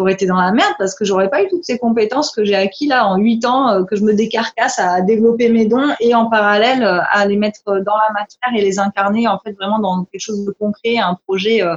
j'aurais 0.00 0.14
été 0.14 0.24
dans 0.24 0.40
la 0.40 0.50
merde 0.50 0.72
parce 0.78 0.94
que 0.94 1.04
j'aurais 1.04 1.28
pas 1.28 1.42
eu 1.42 1.48
toutes 1.48 1.64
ces 1.64 1.78
compétences 1.78 2.30
que 2.30 2.42
j'ai 2.42 2.54
acquis 2.54 2.86
là 2.86 3.06
en 3.06 3.18
huit 3.18 3.44
ans, 3.44 3.68
euh, 3.68 3.84
que 3.84 3.96
je 3.96 4.02
me 4.02 4.14
décarcasse 4.14 4.78
à 4.78 5.02
développer 5.02 5.50
mes 5.50 5.66
dons 5.66 5.90
et 6.00 6.14
en 6.14 6.30
parallèle 6.30 6.82
euh, 6.82 7.00
à 7.10 7.26
les 7.26 7.36
mettre 7.36 7.64
dans 7.66 7.96
la 7.96 8.10
matière 8.14 8.50
et 8.56 8.62
les 8.62 8.78
incarner 8.78 9.28
en 9.28 9.38
fait 9.38 9.52
vraiment 9.52 9.78
dans 9.78 10.04
quelque 10.06 10.22
chose 10.22 10.42
de 10.46 10.52
concret, 10.52 10.96
un 10.96 11.18
projet 11.26 11.62
euh, 11.62 11.76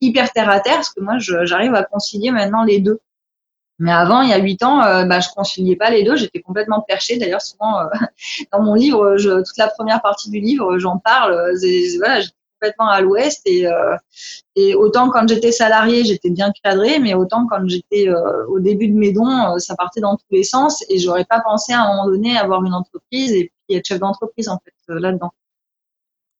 hyper 0.00 0.32
terre 0.32 0.50
à 0.50 0.58
terre, 0.58 0.76
parce 0.76 0.90
que 0.90 1.00
moi 1.00 1.18
j'arrive 1.18 1.76
à 1.76 1.84
concilier 1.84 2.32
maintenant 2.32 2.64
les 2.64 2.80
deux. 2.80 2.98
Mais 3.78 3.92
avant, 3.92 4.22
il 4.22 4.30
y 4.30 4.32
a 4.34 4.38
huit 4.38 4.62
ans, 4.62 4.80
bah, 5.06 5.20
je 5.20 5.28
conciliais 5.34 5.76
pas 5.76 5.88
les 5.88 6.02
deux. 6.02 6.14
J'étais 6.14 6.42
complètement 6.42 6.82
perchée. 6.82 7.16
D'ailleurs, 7.16 7.40
souvent 7.40 7.78
dans 8.52 8.60
mon 8.60 8.74
livre, 8.74 9.16
toute 9.16 9.56
la 9.56 9.68
première 9.68 10.02
partie 10.02 10.28
du 10.28 10.38
livre, 10.38 10.76
j'en 10.76 10.98
parle. 10.98 11.54
Complètement 12.60 12.88
à 12.88 13.00
l'ouest 13.00 13.40
et, 13.46 13.66
et 14.56 14.74
autant 14.74 15.10
quand 15.10 15.26
j'étais 15.28 15.52
salarié, 15.52 16.04
j'étais 16.04 16.30
bien 16.30 16.52
cadré, 16.62 16.98
mais 16.98 17.14
autant 17.14 17.46
quand 17.46 17.66
j'étais 17.66 18.08
au 18.48 18.60
début 18.60 18.88
de 18.88 18.96
mes 18.96 19.12
dons, 19.12 19.58
ça 19.58 19.74
partait 19.76 20.00
dans 20.00 20.16
tous 20.16 20.26
les 20.30 20.44
sens 20.44 20.84
et 20.90 20.98
j'aurais 20.98 21.24
pas 21.24 21.40
pensé 21.40 21.72
à 21.72 21.82
un 21.82 21.88
moment 21.88 22.06
donné 22.06 22.36
avoir 22.36 22.62
une 22.64 22.74
entreprise 22.74 23.32
et 23.32 23.50
puis 23.66 23.76
être 23.78 23.86
chef 23.86 23.98
d'entreprise 23.98 24.48
en 24.48 24.58
fait 24.58 24.74
là-dedans. 24.88 25.32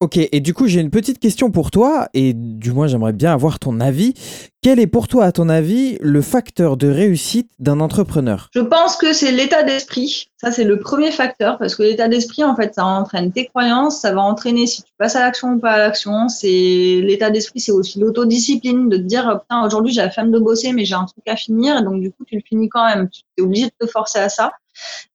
Ok, 0.02 0.16
et 0.16 0.40
du 0.40 0.54
coup, 0.54 0.66
j'ai 0.66 0.80
une 0.80 0.88
petite 0.88 1.18
question 1.18 1.50
pour 1.50 1.70
toi, 1.70 2.08
et 2.14 2.32
du 2.32 2.72
moins, 2.72 2.86
j'aimerais 2.86 3.12
bien 3.12 3.34
avoir 3.34 3.58
ton 3.58 3.80
avis. 3.80 4.14
Quel 4.62 4.80
est 4.80 4.86
pour 4.86 5.08
toi, 5.08 5.26
à 5.26 5.32
ton 5.32 5.50
avis, 5.50 5.98
le 6.00 6.22
facteur 6.22 6.78
de 6.78 6.88
réussite 6.88 7.50
d'un 7.58 7.80
entrepreneur? 7.80 8.48
Je 8.54 8.60
pense 8.60 8.96
que 8.96 9.12
c'est 9.12 9.30
l'état 9.30 9.62
d'esprit. 9.62 10.30
Ça, 10.38 10.52
c'est 10.52 10.64
le 10.64 10.78
premier 10.78 11.10
facteur, 11.10 11.58
parce 11.58 11.74
que 11.74 11.82
l'état 11.82 12.08
d'esprit, 12.08 12.42
en 12.44 12.56
fait, 12.56 12.74
ça 12.74 12.86
entraîne 12.86 13.30
tes 13.30 13.44
croyances, 13.44 14.00
ça 14.00 14.14
va 14.14 14.22
entraîner 14.22 14.66
si 14.66 14.82
tu 14.82 14.90
passes 14.96 15.16
à 15.16 15.20
l'action 15.20 15.52
ou 15.52 15.58
pas 15.58 15.72
à 15.72 15.78
l'action. 15.78 16.30
C'est 16.30 17.02
l'état 17.02 17.28
d'esprit, 17.28 17.60
c'est 17.60 17.72
aussi 17.72 18.00
l'autodiscipline, 18.00 18.88
de 18.88 18.96
te 18.96 19.02
dire, 19.02 19.40
putain, 19.42 19.66
aujourd'hui, 19.66 19.92
j'ai 19.92 20.00
la 20.00 20.08
flemme 20.08 20.30
de 20.30 20.38
bosser, 20.38 20.72
mais 20.72 20.86
j'ai 20.86 20.94
un 20.94 21.04
truc 21.04 21.28
à 21.28 21.36
finir, 21.36 21.84
donc, 21.84 22.00
du 22.00 22.10
coup, 22.10 22.24
tu 22.26 22.36
le 22.36 22.42
finis 22.48 22.70
quand 22.70 22.86
même. 22.86 23.10
Tu 23.10 23.20
es 23.36 23.42
obligé 23.42 23.66
de 23.66 23.72
te 23.78 23.86
forcer 23.86 24.20
à 24.20 24.30
ça. 24.30 24.52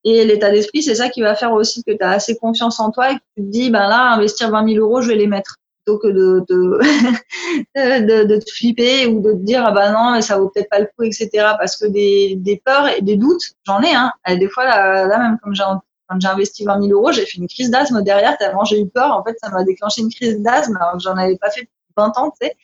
Et 0.03 0.25
l'état 0.25 0.51
d'esprit, 0.51 0.83
c'est 0.83 0.95
ça 0.95 1.09
qui 1.09 1.21
va 1.21 1.35
faire 1.35 1.53
aussi 1.53 1.83
que 1.83 1.91
tu 1.91 2.03
as 2.03 2.11
assez 2.11 2.35
confiance 2.35 2.79
en 2.79 2.91
toi 2.91 3.11
et 3.11 3.15
que 3.15 3.21
tu 3.37 3.43
te 3.43 3.49
dis, 3.49 3.69
ben 3.69 3.87
là, 3.87 4.13
investir 4.13 4.49
20 4.51 4.73
000 4.73 4.85
euros, 4.85 5.01
je 5.01 5.09
vais 5.09 5.15
les 5.15 5.27
mettre. 5.27 5.57
Plutôt 5.85 5.99
que 5.99 6.07
de, 6.07 6.43
de, 6.47 8.23
de, 8.23 8.39
te 8.39 8.51
flipper 8.51 9.05
ou 9.05 9.21
de 9.21 9.33
te 9.33 9.43
dire, 9.43 9.63
ah 9.63 9.71
ben 9.71 9.91
non, 9.91 10.13
mais 10.13 10.23
ça 10.23 10.39
vaut 10.39 10.49
peut-être 10.49 10.69
pas 10.69 10.79
le 10.79 10.87
coup, 10.87 11.03
etc. 11.03 11.29
Parce 11.59 11.77
que 11.77 11.85
des, 11.85 12.61
peurs 12.65 12.87
et 12.87 13.01
des 13.01 13.17
doutes, 13.17 13.53
j'en 13.65 13.83
ai. 13.83 13.93
Hein. 13.93 14.11
des 14.35 14.49
fois, 14.49 14.65
là, 14.65 15.17
même 15.19 15.37
comme 15.43 15.53
j'ai 15.53 15.63
quand 16.07 16.19
j'ai 16.19 16.27
investi 16.27 16.65
20 16.65 16.81
000 16.81 16.93
euros, 16.93 17.11
j'ai 17.11 17.25
fait 17.25 17.37
une 17.37 17.47
crise 17.47 17.69
d'asthme 17.71 18.01
derrière, 18.03 18.37
tellement 18.37 18.63
j'ai 18.63 18.79
eu 18.79 18.87
peur. 18.87 19.11
En 19.11 19.23
fait, 19.23 19.35
ça 19.41 19.49
m'a 19.49 19.63
déclenché 19.63 20.01
une 20.01 20.11
crise 20.11 20.39
d'asthme 20.39 20.77
alors 20.77 20.93
que 20.93 20.99
j'en 20.99 21.17
avais 21.17 21.37
pas 21.37 21.49
fait 21.49 21.67
20 21.95 22.17
ans, 22.17 22.31
tu 22.31 22.47
sais. 22.47 22.55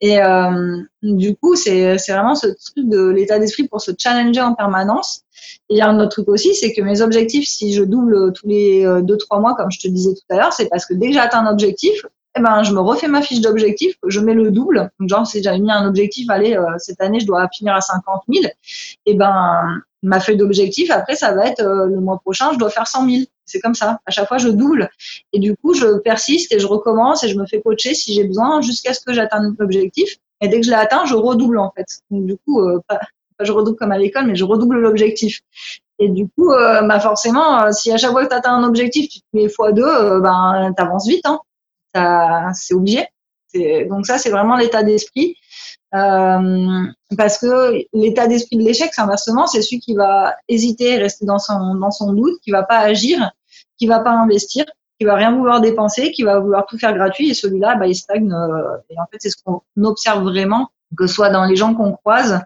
Et 0.00 0.22
euh, 0.22 0.78
du 1.02 1.36
coup, 1.36 1.56
c'est 1.56 1.96
vraiment 2.08 2.34
ce 2.34 2.46
truc 2.46 2.88
de 2.88 3.08
l'état 3.08 3.38
d'esprit 3.38 3.68
pour 3.68 3.80
se 3.80 3.92
challenger 3.96 4.40
en 4.40 4.54
permanence. 4.54 5.22
Et 5.68 5.74
il 5.74 5.76
y 5.78 5.80
a 5.80 5.88
un 5.88 5.98
autre 5.98 6.10
truc 6.10 6.28
aussi, 6.28 6.54
c'est 6.54 6.72
que 6.72 6.82
mes 6.82 7.00
objectifs, 7.00 7.48
si 7.48 7.72
je 7.72 7.82
double 7.82 8.32
tous 8.32 8.46
les 8.46 8.84
2-3 8.84 8.86
euh, 8.86 9.40
mois, 9.40 9.54
comme 9.54 9.70
je 9.70 9.80
te 9.80 9.88
disais 9.88 10.14
tout 10.14 10.34
à 10.34 10.36
l'heure, 10.36 10.52
c'est 10.52 10.68
parce 10.68 10.86
que 10.86 10.94
dès 10.94 11.08
que 11.08 11.14
j'atteins 11.14 11.46
un 11.46 11.50
objectif, 11.50 12.04
eh 12.36 12.40
ben, 12.40 12.62
je 12.62 12.72
me 12.72 12.80
refais 12.80 13.08
ma 13.08 13.20
fiche 13.20 13.40
d'objectif, 13.40 13.94
je 14.06 14.20
mets 14.20 14.34
le 14.34 14.50
double. 14.50 14.90
Donc, 14.98 15.08
genre, 15.08 15.26
si 15.26 15.42
j'avais 15.42 15.58
mis 15.58 15.70
un 15.70 15.86
objectif, 15.86 16.30
allez, 16.30 16.56
euh, 16.56 16.64
cette 16.78 17.00
année, 17.00 17.20
je 17.20 17.26
dois 17.26 17.48
finir 17.52 17.74
à 17.74 17.80
50 17.80 18.22
000, 18.32 18.46
et 19.04 19.14
ben, 19.14 19.82
ma 20.02 20.18
feuille 20.18 20.36
d'objectif, 20.36 20.90
après, 20.90 21.14
ça 21.14 21.32
va 21.32 21.46
être 21.46 21.62
le 21.62 22.00
mois 22.00 22.18
prochain, 22.18 22.52
je 22.52 22.58
dois 22.58 22.70
faire 22.70 22.86
100 22.86 23.08
000. 23.08 23.22
C'est 23.52 23.60
comme 23.60 23.74
ça. 23.74 24.00
À 24.06 24.10
chaque 24.10 24.28
fois, 24.28 24.38
je 24.38 24.48
double. 24.48 24.90
Et 25.32 25.38
du 25.38 25.56
coup, 25.56 25.74
je 25.74 25.98
persiste 25.98 26.52
et 26.52 26.58
je 26.58 26.66
recommence 26.66 27.22
et 27.22 27.28
je 27.28 27.38
me 27.38 27.46
fais 27.46 27.60
coacher 27.60 27.94
si 27.94 28.14
j'ai 28.14 28.24
besoin 28.24 28.60
jusqu'à 28.62 28.94
ce 28.94 29.00
que 29.04 29.12
j'atteigne 29.12 29.54
l'objectif. 29.58 30.16
Et 30.40 30.48
dès 30.48 30.60
que 30.60 30.66
je 30.66 30.70
l'ai 30.70 30.76
atteint, 30.76 31.04
je 31.04 31.14
redouble, 31.14 31.58
en 31.58 31.70
fait. 31.76 31.86
Donc, 32.10 32.26
du 32.26 32.36
coup, 32.36 32.60
pas, 32.88 32.98
je 33.44 33.52
redouble 33.52 33.76
comme 33.76 33.92
à 33.92 33.98
l'école, 33.98 34.26
mais 34.26 34.34
je 34.34 34.44
redouble 34.44 34.78
l'objectif. 34.78 35.40
Et 35.98 36.08
du 36.08 36.28
coup, 36.28 36.50
euh, 36.50 36.82
bah 36.82 37.00
forcément, 37.00 37.64
euh, 37.64 37.72
si 37.72 37.92
à 37.92 37.96
chaque 37.96 38.10
fois 38.10 38.24
que 38.24 38.28
tu 38.28 38.34
atteins 38.34 38.54
un 38.54 38.64
objectif, 38.64 39.08
tu 39.08 39.20
te 39.20 39.26
mets 39.34 39.46
x2, 39.46 39.80
euh, 39.80 40.20
ben, 40.20 40.72
tu 40.76 40.82
avances 40.82 41.06
vite. 41.06 41.24
Hein. 41.24 41.40
C'est 42.54 42.74
obligé. 42.74 43.06
Donc 43.88 44.06
ça, 44.06 44.18
c'est 44.18 44.30
vraiment 44.30 44.56
l'état 44.56 44.82
d'esprit. 44.82 45.36
parce 45.90 47.38
que 47.38 47.84
l'état 47.92 48.26
d'esprit 48.26 48.56
de 48.56 48.62
l'échec, 48.62 48.90
c'est 48.92 49.02
inversement, 49.02 49.46
c'est 49.46 49.62
celui 49.62 49.80
qui 49.80 49.94
va 49.94 50.34
hésiter, 50.48 50.96
rester 50.96 51.26
dans 51.26 51.38
son, 51.38 51.74
dans 51.74 51.90
son 51.90 52.14
doute, 52.14 52.40
qui 52.42 52.50
va 52.50 52.62
pas 52.62 52.78
agir, 52.78 53.30
qui 53.82 53.88
va 53.88 53.98
pas 53.98 54.12
investir, 54.12 54.64
qui 55.00 55.04
va 55.04 55.16
rien 55.16 55.36
vouloir 55.36 55.60
dépenser, 55.60 56.12
qui 56.12 56.22
va 56.22 56.38
vouloir 56.38 56.66
tout 56.66 56.78
faire 56.78 56.94
gratuit. 56.94 57.30
Et 57.30 57.34
celui-là, 57.34 57.74
bah, 57.74 57.88
il 57.88 57.96
stagne. 57.96 58.32
et 58.88 59.00
en 59.00 59.06
fait, 59.10 59.16
c'est 59.18 59.30
ce 59.30 59.36
qu'on 59.44 59.60
observe 59.82 60.22
vraiment 60.22 60.70
que 60.96 61.06
ce 61.06 61.14
soit 61.14 61.30
dans 61.30 61.46
les 61.46 61.56
gens 61.56 61.74
qu'on 61.74 61.92
croise, 61.92 62.38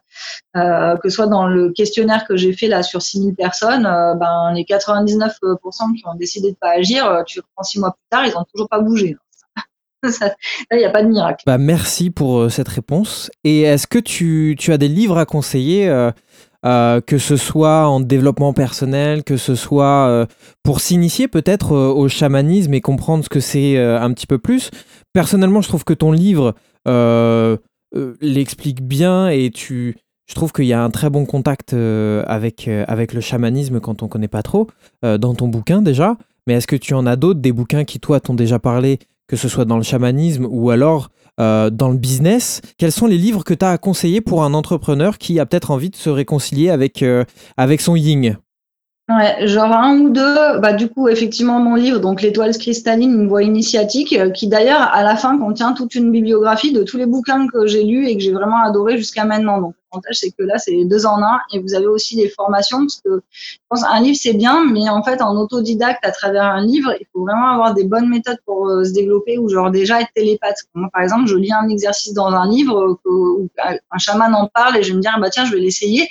euh, 0.56 0.96
que 0.96 1.10
ce 1.10 1.16
soit 1.16 1.26
dans 1.26 1.48
le 1.48 1.72
questionnaire 1.72 2.24
que 2.24 2.36
j'ai 2.36 2.52
fait 2.52 2.68
là 2.68 2.84
sur 2.84 3.02
6000 3.02 3.34
personnes, 3.34 3.84
euh, 3.84 4.14
ben, 4.14 4.52
les 4.54 4.62
99% 4.62 5.94
qui 5.96 6.06
ont 6.06 6.14
décidé 6.14 6.52
de 6.52 6.56
pas 6.56 6.70
agir, 6.70 7.04
euh, 7.06 7.24
tu 7.24 7.40
reprends 7.40 7.64
six 7.64 7.80
mois 7.80 7.90
plus 7.90 8.08
tard, 8.08 8.24
ils 8.24 8.32
n'ont 8.32 8.46
toujours 8.54 8.68
pas 8.68 8.78
bougé. 8.78 9.16
il 10.04 10.78
n'y 10.78 10.84
a 10.84 10.90
pas 10.90 11.02
de 11.02 11.08
miracle. 11.08 11.42
Bah, 11.44 11.58
merci 11.58 12.10
pour 12.10 12.48
cette 12.52 12.68
réponse. 12.68 13.30
Et 13.42 13.62
est-ce 13.62 13.88
que 13.88 13.98
tu, 13.98 14.54
tu, 14.56 14.72
as 14.72 14.78
des 14.78 14.88
livres 14.88 15.18
à 15.18 15.26
conseiller 15.26 15.88
que 17.06 17.18
ce 17.18 17.36
soit 17.36 17.86
en 17.86 18.00
développement 18.00 18.52
personnel, 18.52 19.22
que 19.22 19.36
ce 19.36 19.54
soit 19.54 20.26
pour 20.62 20.80
s'initier 20.80 21.28
peut-être 21.28 21.72
au 21.72 22.08
chamanisme 22.08 22.74
et 22.74 22.80
comprendre 22.80 23.24
ce 23.24 23.28
que 23.28 23.40
c'est 23.40 23.78
un 23.78 24.12
petit 24.12 24.26
peu 24.26 24.38
plus. 24.38 24.70
Personnellement, 25.12 25.60
je 25.60 25.68
trouve 25.68 25.84
que 25.84 25.94
ton 25.94 26.12
livre 26.12 26.54
euh, 27.94 28.14
l'explique 28.20 28.82
bien 28.82 29.28
et 29.28 29.50
tu, 29.50 29.96
je 30.26 30.34
trouve 30.34 30.52
qu'il 30.52 30.66
y 30.66 30.72
a 30.72 30.82
un 30.82 30.90
très 30.90 31.08
bon 31.08 31.24
contact 31.24 31.72
euh, 31.72 32.24
avec, 32.26 32.68
euh, 32.68 32.84
avec 32.88 33.12
le 33.12 33.20
chamanisme 33.20 33.80
quand 33.80 34.02
on 34.02 34.08
connaît 34.08 34.28
pas 34.28 34.42
trop, 34.42 34.68
dans 35.02 35.34
ton 35.34 35.48
bouquin 35.48 35.82
déjà. 35.82 36.16
Mais 36.46 36.54
est-ce 36.54 36.66
que 36.66 36.76
tu 36.76 36.94
en 36.94 37.06
as 37.06 37.16
d'autres, 37.16 37.40
des 37.40 37.52
bouquins 37.52 37.84
qui, 37.84 38.00
toi, 38.00 38.20
t'ont 38.20 38.34
déjà 38.34 38.58
parlé, 38.58 38.98
que 39.28 39.36
ce 39.36 39.48
soit 39.48 39.64
dans 39.64 39.76
le 39.76 39.82
chamanisme 39.82 40.46
ou 40.48 40.70
alors 40.70 41.10
dans 41.38 41.88
le 41.88 41.96
business 41.96 42.60
Quels 42.78 42.92
sont 42.92 43.06
les 43.06 43.18
livres 43.18 43.44
que 43.44 43.54
tu 43.54 43.64
as 43.64 43.70
à 43.70 43.78
conseiller 43.78 44.20
pour 44.20 44.44
un 44.44 44.54
entrepreneur 44.54 45.18
qui 45.18 45.38
a 45.38 45.46
peut-être 45.46 45.70
envie 45.70 45.90
de 45.90 45.96
se 45.96 46.10
réconcilier 46.10 46.70
avec, 46.70 47.04
avec 47.56 47.80
son 47.80 47.96
yin? 47.96 48.38
Ouais, 49.08 49.46
genre 49.46 49.70
un 49.72 50.00
ou 50.00 50.10
deux. 50.10 50.58
Bah, 50.58 50.72
du 50.72 50.88
coup, 50.88 51.06
effectivement, 51.08 51.60
mon 51.60 51.76
livre, 51.76 52.00
donc 52.00 52.22
L'étoile 52.22 52.56
cristalline, 52.58 53.12
une 53.12 53.28
voie 53.28 53.44
initiatique, 53.44 54.12
euh, 54.12 54.30
qui 54.30 54.48
d'ailleurs, 54.48 54.80
à 54.82 55.04
la 55.04 55.14
fin, 55.14 55.38
contient 55.38 55.74
toute 55.74 55.94
une 55.94 56.10
bibliographie 56.10 56.72
de 56.72 56.82
tous 56.82 56.96
les 56.96 57.06
bouquins 57.06 57.46
que 57.46 57.68
j'ai 57.68 57.84
lus 57.84 58.08
et 58.08 58.16
que 58.16 58.20
j'ai 58.22 58.32
vraiment 58.32 58.60
adoré 58.64 58.96
jusqu'à 58.98 59.24
maintenant. 59.24 59.60
Donc, 59.60 59.74
l'avantage, 59.92 60.16
c'est 60.16 60.30
que 60.32 60.42
là, 60.42 60.58
c'est 60.58 60.84
deux 60.86 61.06
en 61.06 61.22
un 61.22 61.38
et 61.52 61.60
vous 61.60 61.74
avez 61.74 61.86
aussi 61.86 62.16
des 62.16 62.28
formations 62.28 62.80
parce 62.80 63.00
que 63.00 63.20
je 63.30 63.58
pense 63.68 63.84
un 63.84 64.00
livre, 64.00 64.18
c'est 64.20 64.32
bien, 64.32 64.64
mais 64.72 64.88
en 64.88 65.04
fait, 65.04 65.22
en 65.22 65.36
autodidacte, 65.36 66.04
à 66.04 66.10
travers 66.10 66.42
un 66.42 66.66
livre, 66.66 66.92
il 66.98 67.06
faut 67.12 67.22
vraiment 67.22 67.52
avoir 67.52 67.74
des 67.74 67.84
bonnes 67.84 68.08
méthodes 68.08 68.38
pour 68.44 68.66
euh, 68.66 68.82
se 68.82 68.90
développer 68.92 69.38
ou 69.38 69.48
genre 69.48 69.70
déjà 69.70 70.00
être 70.00 70.10
télépathe. 70.16 70.56
Moi, 70.74 70.88
par 70.92 71.02
exemple, 71.02 71.26
je 71.28 71.36
lis 71.36 71.52
un 71.52 71.68
exercice 71.68 72.12
dans 72.12 72.26
un 72.26 72.48
livre 72.50 72.98
où 73.04 73.48
un 73.56 73.98
chaman 73.98 74.34
en 74.34 74.48
parle 74.48 74.78
et 74.78 74.82
je 74.82 74.90
vais 74.90 74.96
me 74.96 75.00
dire, 75.00 75.16
bah, 75.20 75.30
tiens, 75.30 75.44
je 75.44 75.52
vais 75.52 75.60
l'essayer. 75.60 76.08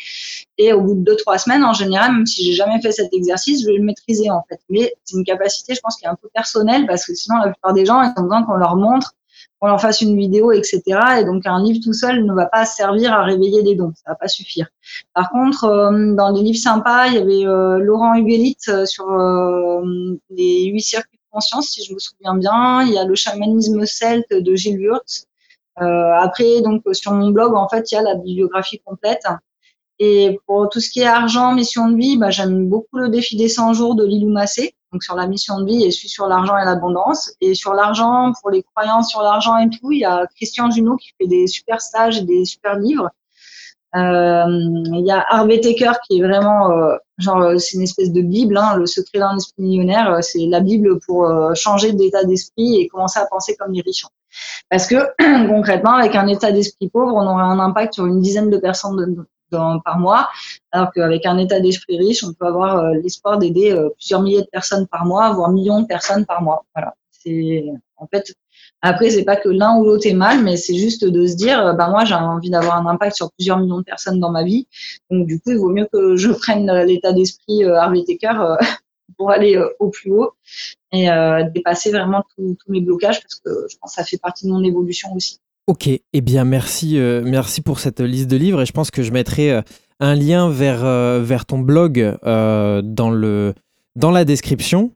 Et 0.57 0.71
au 0.73 0.81
bout 0.81 0.95
de 0.95 1.01
deux, 1.01 1.15
trois 1.17 1.37
semaines, 1.37 1.63
en 1.63 1.73
général, 1.73 2.13
même 2.13 2.25
si 2.25 2.45
j'ai 2.45 2.53
jamais 2.53 2.81
fait 2.81 2.91
cet 2.91 3.13
exercice, 3.13 3.61
je 3.61 3.67
vais 3.67 3.77
le 3.77 3.83
maîtriser, 3.83 4.29
en 4.29 4.43
fait. 4.47 4.59
Mais 4.69 4.93
c'est 5.03 5.17
une 5.17 5.25
capacité, 5.25 5.75
je 5.75 5.81
pense, 5.81 5.97
qui 5.97 6.05
est 6.05 6.09
un 6.09 6.15
peu 6.15 6.29
personnelle 6.33 6.85
parce 6.87 7.05
que 7.05 7.13
sinon, 7.13 7.37
la 7.39 7.51
plupart 7.51 7.73
des 7.73 7.85
gens, 7.85 8.01
ils 8.01 8.13
ont 8.17 8.23
besoin 8.23 8.43
qu'on 8.43 8.55
leur 8.55 8.75
montre 8.75 9.13
qu'on 9.59 9.67
leur 9.67 9.81
fasse 9.81 10.01
une 10.01 10.17
vidéo, 10.17 10.51
etc. 10.51 10.81
Et 11.19 11.25
donc 11.25 11.45
un 11.45 11.61
livre 11.63 11.79
tout 11.83 11.93
seul 11.93 12.25
ne 12.25 12.33
va 12.33 12.45
pas 12.45 12.65
servir 12.65 13.13
à 13.13 13.23
réveiller 13.23 13.61
les 13.63 13.75
dons, 13.75 13.93
ça 13.95 14.11
va 14.11 14.15
pas 14.15 14.27
suffire. 14.27 14.67
Par 15.13 15.29
contre, 15.29 15.65
euh, 15.65 16.13
dans 16.13 16.31
les 16.31 16.41
livres 16.41 16.59
sympas, 16.59 17.07
il 17.07 17.15
y 17.15 17.17
avait 17.17 17.45
euh, 17.45 17.79
Laurent 17.79 18.15
Huguelit 18.15 18.57
euh, 18.69 18.85
sur 18.85 19.05
les 20.29 20.65
huit 20.65 20.81
circuits 20.81 21.17
de 21.17 21.31
conscience, 21.31 21.69
si 21.69 21.83
je 21.83 21.93
me 21.93 21.99
souviens 21.99 22.35
bien. 22.35 22.83
Il 22.83 22.93
y 22.93 22.97
a 22.97 23.05
le 23.05 23.15
chamanisme 23.15 23.85
celte 23.85 24.31
de 24.31 24.55
Gilles 24.55 24.79
Wurtz. 24.79 25.27
après, 25.77 26.61
donc 26.61 26.83
sur 26.93 27.11
mon 27.13 27.29
blog, 27.31 27.53
en 27.55 27.67
fait, 27.69 27.91
il 27.91 27.95
y 27.95 27.97
a 27.97 28.01
la 28.01 28.15
bibliographie 28.15 28.79
complète. 28.79 29.25
Et 29.99 30.39
pour 30.45 30.69
tout 30.69 30.79
ce 30.79 30.89
qui 30.89 31.01
est 31.01 31.07
argent, 31.07 31.53
mission 31.53 31.89
de 31.89 31.95
vie, 31.95 32.17
bah, 32.17 32.29
j'aime 32.29 32.67
beaucoup 32.67 32.97
le 32.97 33.09
défi 33.09 33.37
des 33.37 33.47
100 33.47 33.73
jours 33.73 33.95
de 33.95 34.05
Lilou 34.05 34.29
Massé 34.29 34.75
donc 34.95 35.03
sur 35.03 35.15
la 35.15 35.27
mission 35.27 35.59
de 35.59 35.65
vie 35.65 35.83
et 35.83 35.91
celui 35.91 36.07
sur 36.07 36.25
l'argent 36.25 36.57
et 36.57 36.63
l'abondance. 36.63 37.33
Et 37.41 37.53
sur 37.53 37.73
l'argent, 37.73 38.31
pour 38.41 38.49
les 38.49 38.63
croyances 38.63 39.09
sur 39.09 39.21
l'argent 39.21 39.57
et 39.57 39.69
tout, 39.69 39.91
il 39.91 39.99
y 39.99 40.05
a 40.05 40.25
Christian 40.37 40.71
Junot 40.71 40.95
qui 40.95 41.09
fait 41.19 41.27
des 41.27 41.47
super 41.47 41.81
stages 41.81 42.19
et 42.19 42.21
des 42.21 42.45
super 42.45 42.79
livres. 42.79 43.09
Euh, 43.97 44.45
il 44.47 45.05
y 45.05 45.11
a 45.11 45.25
Harvey 45.29 45.59
Taker 45.59 45.91
qui 46.07 46.19
est 46.19 46.23
vraiment, 46.23 46.71
euh, 46.71 46.95
genre, 47.17 47.41
euh, 47.41 47.57
c'est 47.57 47.75
une 47.75 47.83
espèce 47.83 48.11
de 48.11 48.21
Bible, 48.21 48.57
hein, 48.57 48.77
le 48.77 48.85
secret 48.85 49.19
d'un 49.19 49.35
esprit 49.35 49.63
millionnaire, 49.63 50.17
c'est 50.21 50.45
la 50.47 50.61
Bible 50.61 50.97
pour 51.05 51.29
changer 51.55 51.91
d'état 51.91 52.23
d'esprit 52.23 52.77
et 52.79 52.87
commencer 52.87 53.19
à 53.19 53.25
penser 53.25 53.55
comme 53.57 53.73
les 53.73 53.81
riches. 53.81 54.05
Parce 54.69 54.87
que 54.87 54.95
concrètement, 55.49 55.93
avec 55.93 56.15
un 56.15 56.27
état 56.27 56.53
d'esprit 56.53 56.89
pauvre, 56.89 57.15
on 57.15 57.27
aurait 57.27 57.43
un 57.43 57.59
impact 57.59 57.95
sur 57.95 58.05
une 58.05 58.21
dizaine 58.21 58.49
de 58.49 58.57
personnes 58.57 58.95
de, 58.97 59.25
par 59.49 59.99
mois, 59.99 60.29
alors 60.71 60.91
qu'avec 60.93 61.25
un 61.25 61.37
état 61.37 61.59
d'esprit 61.59 61.97
riche, 61.97 62.23
on 62.23 62.33
peut 62.33 62.45
avoir 62.45 62.77
euh, 62.77 62.93
l'espoir 63.01 63.37
d'aider 63.37 63.71
euh, 63.71 63.89
plusieurs 63.97 64.21
milliers 64.21 64.41
de 64.41 64.49
personnes 64.51 64.87
par 64.87 65.05
mois, 65.05 65.31
voire 65.33 65.51
millions 65.51 65.81
de 65.81 65.87
personnes 65.87 66.25
par 66.25 66.41
mois. 66.41 66.65
Voilà. 66.75 66.93
C'est 67.11 67.65
en 67.97 68.07
fait 68.07 68.33
après 68.81 69.09
c'est 69.09 69.23
pas 69.23 69.35
que 69.35 69.49
l'un 69.49 69.77
ou 69.77 69.85
l'autre 69.85 70.05
est 70.05 70.13
mal, 70.13 70.43
mais 70.43 70.57
c'est 70.57 70.75
juste 70.75 71.05
de 71.05 71.25
se 71.25 71.35
dire, 71.35 71.73
bah 71.75 71.89
moi 71.89 72.05
j'ai 72.05 72.13
envie 72.13 72.49
d'avoir 72.49 72.77
un 72.77 72.85
impact 72.85 73.15
sur 73.15 73.31
plusieurs 73.31 73.57
millions 73.57 73.79
de 73.79 73.83
personnes 73.83 74.19
dans 74.19 74.31
ma 74.31 74.43
vie, 74.43 74.67
donc 75.09 75.25
du 75.27 75.39
coup 75.39 75.51
il 75.51 75.57
vaut 75.57 75.71
mieux 75.71 75.87
que 75.91 76.15
je 76.15 76.29
prenne 76.43 76.71
l'état 76.83 77.13
d'esprit 77.13 77.63
euh, 77.63 77.79
Harvey 77.79 78.03
Taker 78.05 78.57
pour 79.17 79.31
aller 79.31 79.59
au 79.79 79.89
plus 79.89 80.11
haut 80.11 80.33
et 80.91 81.07
dépasser 81.53 81.91
vraiment 81.91 82.23
tous 82.35 82.57
mes 82.67 82.81
blocages 82.81 83.21
parce 83.21 83.35
que 83.35 83.67
je 83.69 83.77
pense 83.77 83.95
que 83.95 84.01
ça 84.01 84.03
fait 84.03 84.17
partie 84.17 84.45
de 84.45 84.51
mon 84.51 84.63
évolution 84.63 85.13
aussi. 85.15 85.39
Ok, 85.67 85.87
eh 85.87 86.21
bien 86.21 86.43
merci, 86.43 86.99
euh, 86.99 87.23
merci 87.25 87.61
pour 87.61 87.79
cette 87.79 87.99
liste 87.99 88.29
de 88.29 88.37
livres 88.37 88.61
et 88.61 88.67
je 88.67 88.71
pense 88.71 88.91
que 88.91 89.01
je 89.01 89.11
mettrai 89.11 89.51
euh, 89.51 89.61
un 89.99 90.13
lien 90.13 90.47
vers, 90.47 90.85
euh, 90.85 91.21
vers 91.23 91.47
ton 91.47 91.57
blog 91.57 92.17
dans, 92.23 93.09
le, 93.09 93.55
dans 93.95 94.11
la 94.11 94.25
description. 94.25 94.91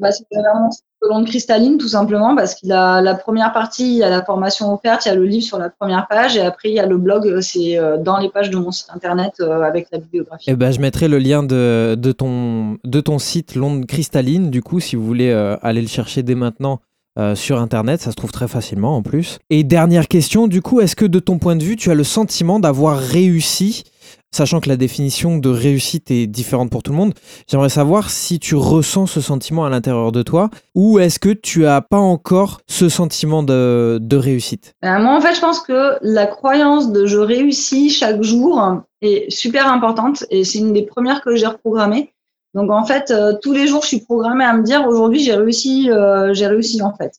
bah, 0.00 0.10
C'est 0.10 0.26
vraiment 0.32 0.68
de 0.68 1.26
cristalline, 1.26 1.78
tout 1.78 1.86
simplement, 1.86 2.34
parce 2.34 2.56
qu'il 2.56 2.72
a 2.72 3.02
la 3.02 3.14
première 3.14 3.52
partie, 3.52 3.84
il 3.84 3.98
y 3.98 4.02
a 4.02 4.10
la 4.10 4.24
formation 4.24 4.74
offerte, 4.74 5.04
il 5.04 5.10
y 5.10 5.12
a 5.12 5.14
le 5.14 5.26
livre 5.26 5.44
sur 5.44 5.58
la 5.58 5.70
première 5.70 6.08
page, 6.08 6.36
et 6.36 6.40
après, 6.40 6.70
il 6.70 6.74
y 6.74 6.80
a 6.80 6.86
le 6.86 6.96
blog, 6.96 7.40
c'est 7.40 7.78
dans 8.00 8.18
les 8.18 8.30
pages 8.30 8.48
de 8.48 8.56
mon 8.56 8.72
site 8.72 8.88
internet 8.90 9.38
avec 9.40 9.88
la 9.92 9.98
bibliographie. 9.98 10.48
Et 10.48 10.54
eh 10.54 10.56
ben, 10.56 10.72
je 10.72 10.80
mettrai 10.80 11.08
le 11.08 11.18
lien 11.18 11.42
de, 11.42 11.94
de, 11.94 12.12
ton, 12.12 12.78
de 12.82 13.00
ton 13.00 13.18
site 13.18 13.54
L'onde 13.54 13.84
cristalline, 13.84 14.50
du 14.50 14.62
coup, 14.62 14.80
si 14.80 14.96
vous 14.96 15.04
voulez 15.04 15.30
aller 15.30 15.82
le 15.82 15.88
chercher 15.88 16.24
dès 16.24 16.34
maintenant 16.34 16.80
euh, 17.18 17.34
sur 17.34 17.60
Internet, 17.60 18.00
ça 18.00 18.10
se 18.10 18.16
trouve 18.16 18.32
très 18.32 18.48
facilement 18.48 18.96
en 18.96 19.02
plus. 19.02 19.38
Et 19.48 19.62
dernière 19.62 20.08
question, 20.08 20.48
du 20.48 20.62
coup, 20.62 20.80
est-ce 20.80 20.96
que 20.96 21.04
de 21.04 21.20
ton 21.20 21.38
point 21.38 21.54
de 21.54 21.62
vue, 21.62 21.76
tu 21.76 21.90
as 21.90 21.94
le 21.94 22.02
sentiment 22.02 22.58
d'avoir 22.58 22.98
réussi, 22.98 23.84
sachant 24.32 24.58
que 24.58 24.68
la 24.68 24.76
définition 24.76 25.38
de 25.38 25.48
réussite 25.48 26.10
est 26.10 26.26
différente 26.26 26.70
pour 26.70 26.82
tout 26.82 26.90
le 26.90 26.96
monde 26.96 27.14
J'aimerais 27.48 27.68
savoir 27.68 28.10
si 28.10 28.40
tu 28.40 28.56
ressens 28.56 29.06
ce 29.06 29.20
sentiment 29.20 29.64
à 29.64 29.70
l'intérieur 29.70 30.10
de 30.10 30.22
toi, 30.22 30.50
ou 30.74 30.98
est-ce 30.98 31.20
que 31.20 31.28
tu 31.28 31.66
as 31.66 31.80
pas 31.82 31.98
encore 31.98 32.60
ce 32.66 32.88
sentiment 32.88 33.44
de, 33.44 34.16
réussite? 34.16 34.74
Euh, 34.84 34.98
Moi, 34.98 35.16
en 35.16 35.20
fait, 35.20 35.34
je 35.34 35.40
pense 35.40 35.60
que 35.60 35.98
la 36.02 36.26
croyance 36.26 36.90
de 36.90 37.06
je 37.06 37.18
réussis 37.18 37.90
chaque 37.90 38.22
jour 38.22 38.80
est 39.02 39.30
super 39.30 39.68
importante, 39.68 40.24
et 40.30 40.42
c'est 40.42 40.58
une 40.58 40.72
des 40.72 40.82
premières 40.82 41.22
que 41.22 41.36
j'ai 41.36 41.46
reprogrammées. 41.46 42.13
Donc 42.54 42.70
en 42.70 42.84
fait, 42.84 43.10
euh, 43.10 43.34
tous 43.42 43.52
les 43.52 43.66
jours, 43.66 43.82
je 43.82 43.88
suis 43.88 44.00
programmée 44.00 44.44
à 44.44 44.54
me 44.54 44.62
dire 44.62 44.86
aujourd'hui 44.86 45.20
j'ai 45.20 45.34
réussi, 45.34 45.90
euh, 45.90 46.32
j'ai 46.32 46.46
réussi 46.46 46.80
en 46.82 46.94
fait, 46.94 47.12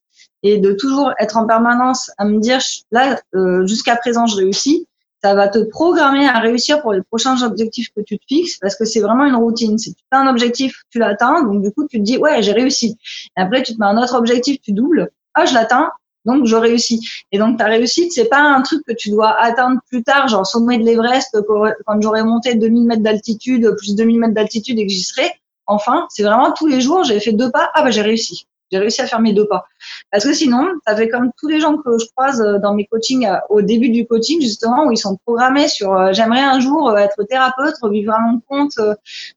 et 0.44 0.58
de 0.58 0.72
toujours 0.72 1.12
être 1.20 1.36
en 1.38 1.46
permanence 1.46 2.10
à 2.18 2.26
me 2.26 2.40
dire 2.40 2.60
là 2.92 3.20
euh, 3.36 3.68
jusqu'à 3.68 3.98
présent 3.98 4.28
je 4.28 4.38
réussis, 4.38 4.88
ça 5.22 5.36
va 5.36 5.50
te 5.50 5.60
programmer 5.60 6.26
à 6.28 6.40
réussir 6.40 6.82
pour 6.82 6.94
les 6.94 7.02
prochains 7.02 7.42
objectifs 7.42 7.90
que 7.96 8.02
tu 8.02 8.18
te 8.18 8.24
fixes 8.28 8.58
parce 8.60 8.76
que 8.76 8.86
c'est 8.86 9.02
vraiment 9.02 9.26
une 9.26 9.36
routine. 9.36 9.78
Si 9.78 9.94
tu 9.94 10.02
as 10.12 10.20
un 10.20 10.28
objectif, 10.28 10.84
tu 10.90 11.00
l'atteins, 11.00 11.44
donc 11.44 11.62
du 11.62 11.72
coup 11.72 11.86
tu 11.88 11.98
te 11.98 12.04
dis 12.04 12.18
ouais 12.18 12.42
j'ai 12.42 12.54
réussi. 12.54 12.98
Et 13.38 13.42
après 13.42 13.62
tu 13.62 13.74
te 13.74 13.80
mets 13.80 13.88
un 13.88 13.98
autre 14.02 14.16
objectif, 14.16 14.62
tu 14.62 14.72
doubles, 14.72 15.10
ah 15.34 15.46
je 15.46 15.54
l'atteins, 15.54 15.92
donc 16.26 16.46
je 16.46 16.56
réussis. 16.56 17.08
Et 17.32 17.40
donc 17.40 17.58
ta 17.58 17.66
réussite, 17.66 18.12
c'est 18.12 18.30
pas 18.30 18.42
un 18.42 18.62
truc 18.62 18.84
que 18.88 18.94
tu 18.94 19.10
dois 19.10 19.36
atteindre 19.40 19.80
plus 19.90 20.04
tard, 20.04 20.28
genre 20.28 20.46
sommet 20.46 20.78
de 20.78 20.84
l'Everest, 20.84 21.38
quand 21.86 22.02
j'aurai 22.02 22.24
monté 22.24 22.56
2000 22.56 22.86
mètres 22.86 23.04
d'altitude, 23.04 23.76
plus 23.78 23.96
2000 23.96 24.20
mètres 24.20 24.34
d'altitude 24.34 24.80
et 24.80 24.86
que 24.86 24.92
j'y 24.92 25.04
serai. 25.04 25.30
Enfin, 25.68 26.06
c'est 26.10 26.24
vraiment 26.24 26.52
tous 26.52 26.68
les 26.68 26.82
jours, 26.82 27.04
j'ai 27.04 27.20
fait 27.20 27.32
deux 27.32 27.50
pas, 27.50 27.72
ah 27.74 27.84
bah 27.84 27.92
j'ai 27.92 28.02
réussi. 28.02 28.48
J'ai 28.72 28.80
réussi 28.80 29.02
à 29.02 29.08
faire 29.08 29.20
mes 29.20 29.34
deux 29.34 29.48
pas. 29.48 29.66
Parce 30.12 30.24
que 30.24 30.34
sinon, 30.34 30.68
ça 30.88 30.96
fait 30.96 31.08
comme 31.08 31.32
tous 31.40 31.48
les 31.48 31.60
gens 31.60 31.78
que 31.78 31.98
je 32.00 32.06
croise 32.16 32.42
euh, 32.42 32.58
dans 32.58 32.74
mes 32.74 32.86
coachings, 32.86 33.28
euh, 33.28 33.38
au 33.50 33.62
début 33.62 33.90
du 33.90 34.08
coaching, 34.08 34.42
justement, 34.42 34.86
où 34.86 34.92
ils 34.92 34.98
sont 34.98 35.18
programmés 35.26 35.68
sur 35.68 35.94
euh, 35.94 36.14
j'aimerais 36.14 36.42
un 36.42 36.60
jour 36.60 36.98
être 36.98 37.24
thérapeute, 37.24 37.76
vivre 37.92 38.14
à 38.14 38.20
mon 38.20 38.40
compte, 38.40 38.74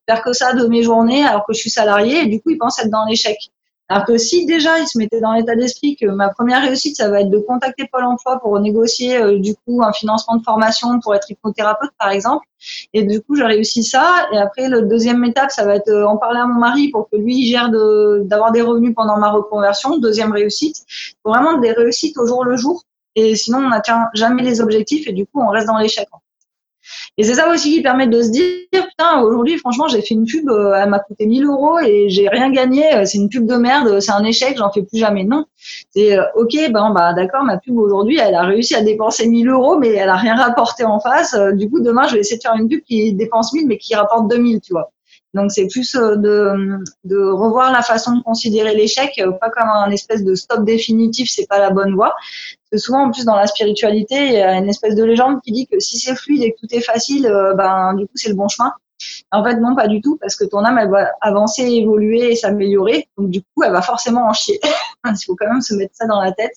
faire 0.09 0.23
que 0.23 0.32
ça 0.32 0.55
de 0.55 0.66
mes 0.66 0.82
journées 0.82 1.24
alors 1.24 1.47
que 1.47 1.52
je 1.52 1.59
suis 1.59 1.70
salarié, 1.70 2.23
et 2.23 2.27
du 2.27 2.40
coup, 2.40 2.51
ils 2.51 2.59
pensent 2.59 2.78
être 2.78 2.90
dans 2.90 3.05
l'échec. 3.05 3.36
Alors 3.90 4.05
que 4.05 4.19
si 4.19 4.44
déjà 4.44 4.78
il 4.78 4.86
se 4.86 4.98
mettait 4.98 5.20
dans 5.20 5.32
l'état 5.32 5.56
d'esprit 5.56 5.97
que 5.97 6.06
ma 6.06 6.28
première 6.28 6.62
réussite, 6.62 6.97
ça 6.97 7.09
va 7.09 7.23
être 7.23 7.31
de 7.31 7.39
contacter 7.39 7.89
Pôle 7.90 8.05
emploi 8.05 8.39
pour 8.39 8.60
négocier 8.60 9.16
euh, 9.16 9.39
du 9.39 9.55
coup 9.55 9.82
un 9.82 9.93
financement 9.93 10.36
de 10.36 10.43
formation 10.43 11.01
pour 11.01 11.15
être 11.15 11.31
hypnothérapeute 11.31 11.93
par 11.98 12.10
exemple, 12.10 12.47
et 12.93 13.02
du 13.05 13.23
coup 13.23 13.35
j'ai 13.36 13.44
réussi 13.44 13.85
ça, 13.85 14.28
et 14.32 14.36
après 14.36 14.69
le 14.69 14.82
deuxième 14.82 15.24
étape, 15.24 15.51
ça 15.51 15.65
va 15.65 15.77
être 15.77 15.89
euh, 15.89 16.06
en 16.06 16.19
parler 16.19 16.40
à 16.40 16.47
mon 16.47 16.60
mari 16.60 16.89
pour 16.90 17.09
que 17.09 17.16
lui 17.16 17.47
gère 17.47 17.70
d'avoir 17.70 18.52
des 18.52 18.60
revenus 18.60 18.94
pendant 18.94 19.16
ma 19.16 19.31
reconversion, 19.31 19.97
deuxième 19.98 20.32
réussite, 20.32 20.85
vraiment 21.24 21.56
des 21.59 21.73
réussites 21.73 22.19
au 22.19 22.27
jour 22.27 22.44
le 22.44 22.56
jour, 22.56 22.82
et 23.15 23.36
sinon 23.36 23.59
on 23.59 23.70
n'atteint 23.70 24.09
jamais 24.15 24.43
les 24.43 24.60
objectifs. 24.60 25.09
Et 25.09 25.12
du 25.12 25.24
coup 25.27 25.40
on 25.40 25.48
reste 25.48 25.66
dans 25.66 25.78
l'échec. 25.78 26.06
Et 27.16 27.24
c'est 27.24 27.35
ça 27.35 27.51
aussi 27.51 27.73
qui 27.73 27.82
permet 27.82 28.06
de 28.06 28.23
se 28.23 28.31
dire, 28.31 28.44
putain, 28.73 29.20
aujourd'hui, 29.23 29.59
franchement, 29.59 29.89
j'ai 29.89 30.02
fait 30.02 30.15
une 30.15 30.24
pub, 30.24 30.48
euh, 30.48 30.74
elle 30.74 30.89
m'a 30.89 31.01
coûté 31.01 31.27
1000 31.27 31.44
euros 31.44 31.78
et 31.81 32.09
j'ai 32.09 32.28
rien 32.28 32.51
gagné, 32.51 32.94
euh, 32.94 33.05
c'est 33.05 33.19
une 33.19 33.28
pub 33.28 33.47
de 33.47 33.56
merde, 33.56 34.01
c'est 34.01 34.12
un 34.12 34.24
échec, 34.24 34.56
j'en 34.56 34.70
fais 34.70 34.82
plus 34.82 34.98
jamais. 34.98 35.24
Non. 35.24 35.44
C'est, 35.90 36.16
euh, 36.16 36.23
ok, 36.36 36.55
ben, 36.70 36.90
bah, 36.90 37.15
d'accord, 37.15 37.44
ma 37.44 37.59
pub 37.59 37.77
aujourd'hui, 37.78 38.19
elle 38.20 38.35
a 38.35 38.43
réussi 38.43 38.74
à 38.74 38.82
dépenser 38.82 39.27
1000 39.27 39.48
euros, 39.48 39.78
mais 39.78 39.89
elle 39.89 40.09
a 40.09 40.16
rien 40.16 40.36
rapporté 40.36 40.85
en 40.85 41.01
face. 41.01 41.35
Du 41.55 41.69
coup, 41.69 41.81
demain, 41.81 42.06
je 42.06 42.15
vais 42.15 42.20
essayer 42.20 42.36
de 42.36 42.43
faire 42.43 42.55
une 42.55 42.69
pub 42.69 42.82
qui 42.82 43.12
dépense 43.12 43.52
1000, 43.52 43.66
mais 43.66 43.78
qui 43.78 43.94
rapporte 43.94 44.28
2000, 44.28 44.60
tu 44.60 44.73
vois. 44.73 44.90
Donc 45.35 45.52
c'est 45.52 45.66
plus 45.66 45.93
de, 45.93 46.78
de 47.05 47.19
revoir 47.19 47.70
la 47.70 47.82
façon 47.82 48.16
de 48.16 48.23
considérer 48.23 48.74
l'échec, 48.74 49.20
pas 49.40 49.51
comme 49.51 49.69
un 49.69 49.90
espèce 49.90 50.24
de 50.24 50.35
stop 50.35 50.65
définitif, 50.65 51.28
c'est 51.31 51.47
pas 51.47 51.59
la 51.59 51.69
bonne 51.69 51.94
voie, 51.94 52.15
parce 52.70 52.82
que 52.82 52.86
souvent, 52.86 53.07
en 53.07 53.11
plus, 53.11 53.24
dans 53.24 53.36
la 53.36 53.47
spiritualité, 53.47 54.27
il 54.27 54.32
y 54.32 54.43
a 54.43 54.55
une 54.55 54.69
espèce 54.69 54.95
de 54.95 55.03
légende 55.03 55.40
qui 55.43 55.53
dit 55.53 55.66
que 55.66 55.81
si 55.81 55.99
c'est 55.99 56.15
fluide 56.15 56.43
et 56.43 56.53
que 56.53 56.59
tout 56.61 56.74
est 56.74 56.82
facile, 56.82 57.27
euh, 57.27 57.55
ben, 57.55 57.95
du 57.95 58.05
coup, 58.05 58.12
c'est 58.15 58.28
le 58.28 58.35
bon 58.35 58.49
chemin. 58.49 58.73
En 59.31 59.45
fait, 59.45 59.57
non, 59.57 59.74
pas 59.77 59.86
du 59.86 60.01
tout, 60.01 60.19
parce 60.20 60.36
que 60.36 60.45
ton 60.45 60.65
âme, 60.65 60.78
elle 60.78 60.90
va 60.90 61.11
avancer, 61.20 61.62
évoluer 61.62 62.32
et 62.32 62.36
s'améliorer. 62.36 63.09
Donc, 63.16 63.31
du 63.31 63.40
coup, 63.40 63.62
elle 63.65 63.73
va 63.73 63.81
forcément 63.81 64.28
en 64.28 64.32
chier. 64.32 64.59
Il 65.07 65.24
faut 65.24 65.36
quand 65.36 65.49
même 65.49 65.62
se 65.62 65.74
mettre 65.74 65.95
ça 65.95 66.07
dans 66.07 66.20
la 66.20 66.32
tête. 66.32 66.53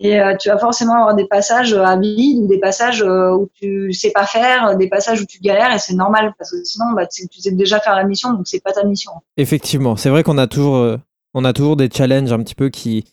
Et 0.00 0.20
euh, 0.20 0.36
tu 0.36 0.48
vas 0.48 0.58
forcément 0.58 0.94
avoir 0.94 1.14
des 1.14 1.26
passages 1.26 1.72
à 1.72 1.96
vide 1.96 2.42
ou 2.42 2.46
des 2.48 2.58
passages 2.58 3.00
euh, 3.02 3.30
où 3.30 3.48
tu 3.54 3.92
sais 3.92 4.10
pas 4.10 4.26
faire, 4.26 4.76
des 4.76 4.88
passages 4.88 5.22
où 5.22 5.24
tu 5.24 5.38
galères, 5.38 5.72
et 5.72 5.78
c'est 5.78 5.94
normal, 5.94 6.34
parce 6.36 6.50
que 6.50 6.62
sinon, 6.64 6.92
bah, 6.94 7.06
tu, 7.06 7.26
sais 7.38 7.52
déjà 7.52 7.80
faire 7.80 7.94
la 7.94 8.04
mission, 8.04 8.32
donc 8.32 8.48
c'est 8.48 8.60
pas 8.60 8.72
ta 8.72 8.84
mission. 8.84 9.12
Effectivement, 9.36 9.96
c'est 9.96 10.10
vrai 10.10 10.24
qu'on 10.24 10.36
a 10.36 10.48
toujours, 10.48 10.98
on 11.32 11.44
a 11.44 11.52
toujours 11.52 11.76
des 11.76 11.88
challenges 11.88 12.32
un 12.32 12.42
petit 12.42 12.56
peu 12.56 12.68
qui 12.68 13.04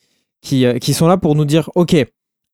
sont 0.42 1.08
là 1.08 1.18
pour 1.18 1.36
nous 1.36 1.46
dire, 1.46 1.70
ok, 1.76 1.96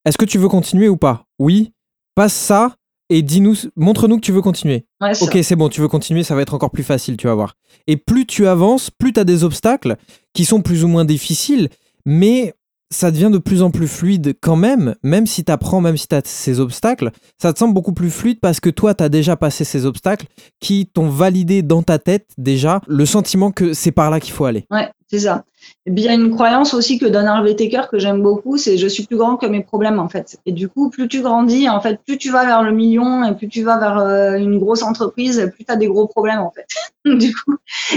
est-ce 0.05 0.17
que 0.17 0.25
tu 0.25 0.37
veux 0.37 0.49
continuer 0.49 0.89
ou 0.89 0.97
pas? 0.97 1.25
Oui. 1.39 1.73
Passe 2.15 2.33
ça 2.33 2.75
et 3.09 3.21
dis-nous, 3.21 3.55
montre-nous 3.75 4.15
que 4.15 4.21
tu 4.21 4.31
veux 4.31 4.41
continuer. 4.41 4.85
ok, 5.01 5.37
c'est 5.43 5.55
bon, 5.57 5.67
tu 5.67 5.81
veux 5.81 5.89
continuer, 5.89 6.23
ça 6.23 6.33
va 6.33 6.41
être 6.41 6.53
encore 6.53 6.71
plus 6.71 6.83
facile, 6.83 7.17
tu 7.17 7.27
vas 7.27 7.35
voir. 7.35 7.55
Et 7.87 7.97
plus 7.97 8.25
tu 8.25 8.47
avances, 8.47 8.89
plus 8.89 9.11
tu 9.11 9.19
as 9.19 9.25
des 9.25 9.43
obstacles 9.43 9.97
qui 10.33 10.45
sont 10.45 10.61
plus 10.61 10.85
ou 10.85 10.87
moins 10.87 11.03
difficiles, 11.03 11.69
mais 12.05 12.53
ça 12.89 13.11
devient 13.11 13.29
de 13.31 13.37
plus 13.37 13.63
en 13.63 13.71
plus 13.71 13.87
fluide 13.87 14.35
quand 14.41 14.55
même, 14.55 14.95
même 15.03 15.25
si 15.25 15.43
tu 15.43 15.51
apprends, 15.51 15.81
même 15.81 15.97
si 15.97 16.07
tu 16.07 16.15
as 16.15 16.21
ces 16.23 16.59
obstacles, 16.59 17.11
ça 17.41 17.51
te 17.51 17.59
semble 17.59 17.73
beaucoup 17.73 17.93
plus 17.93 18.11
fluide 18.11 18.39
parce 18.39 18.59
que 18.59 18.69
toi, 18.69 18.93
tu 18.93 19.03
as 19.03 19.09
déjà 19.09 19.35
passé 19.35 19.63
ces 19.63 19.85
obstacles 19.85 20.27
qui 20.59 20.85
t'ont 20.85 21.09
validé 21.09 21.63
dans 21.63 21.83
ta 21.83 21.99
tête 21.99 22.29
déjà 22.37 22.81
le 22.87 23.05
sentiment 23.05 23.51
que 23.51 23.73
c'est 23.73 23.91
par 23.91 24.09
là 24.09 24.19
qu'il 24.19 24.33
faut 24.33 24.45
aller. 24.45 24.65
Ouais, 24.69 24.89
c'est 25.11 25.19
ça. 25.19 25.43
Et 25.85 25.91
il 25.91 25.99
y 25.99 26.07
a 26.07 26.13
une 26.13 26.31
croyance 26.31 26.73
aussi 26.73 26.99
que 26.99 27.05
donne 27.05 27.27
Harvey 27.27 27.55
Taker 27.55 27.83
que 27.91 27.99
j'aime 27.99 28.21
beaucoup, 28.21 28.57
c'est 28.57 28.77
je 28.77 28.87
suis 28.87 29.03
plus 29.03 29.17
grand 29.17 29.37
que 29.37 29.45
mes 29.45 29.63
problèmes 29.63 29.99
en 29.99 30.09
fait. 30.09 30.37
Et 30.45 30.51
du 30.51 30.69
coup, 30.69 30.89
plus 30.89 31.07
tu 31.07 31.21
grandis, 31.21 31.69
en 31.69 31.81
fait, 31.81 31.99
plus 32.05 32.17
tu 32.17 32.31
vas 32.31 32.45
vers 32.45 32.63
le 32.63 32.71
million 32.71 33.23
et 33.23 33.35
plus 33.35 33.47
tu 33.47 33.63
vas 33.63 33.77
vers 33.79 33.97
euh, 33.97 34.35
une 34.35 34.59
grosse 34.59 34.83
entreprise, 34.83 35.51
plus 35.55 35.65
tu 35.65 35.71
as 35.71 35.75
des 35.75 35.87
gros 35.87 36.07
problèmes 36.07 36.39
en 36.39 36.51
fait. 36.51 36.65
du 37.05 37.33
coup, 37.33 37.57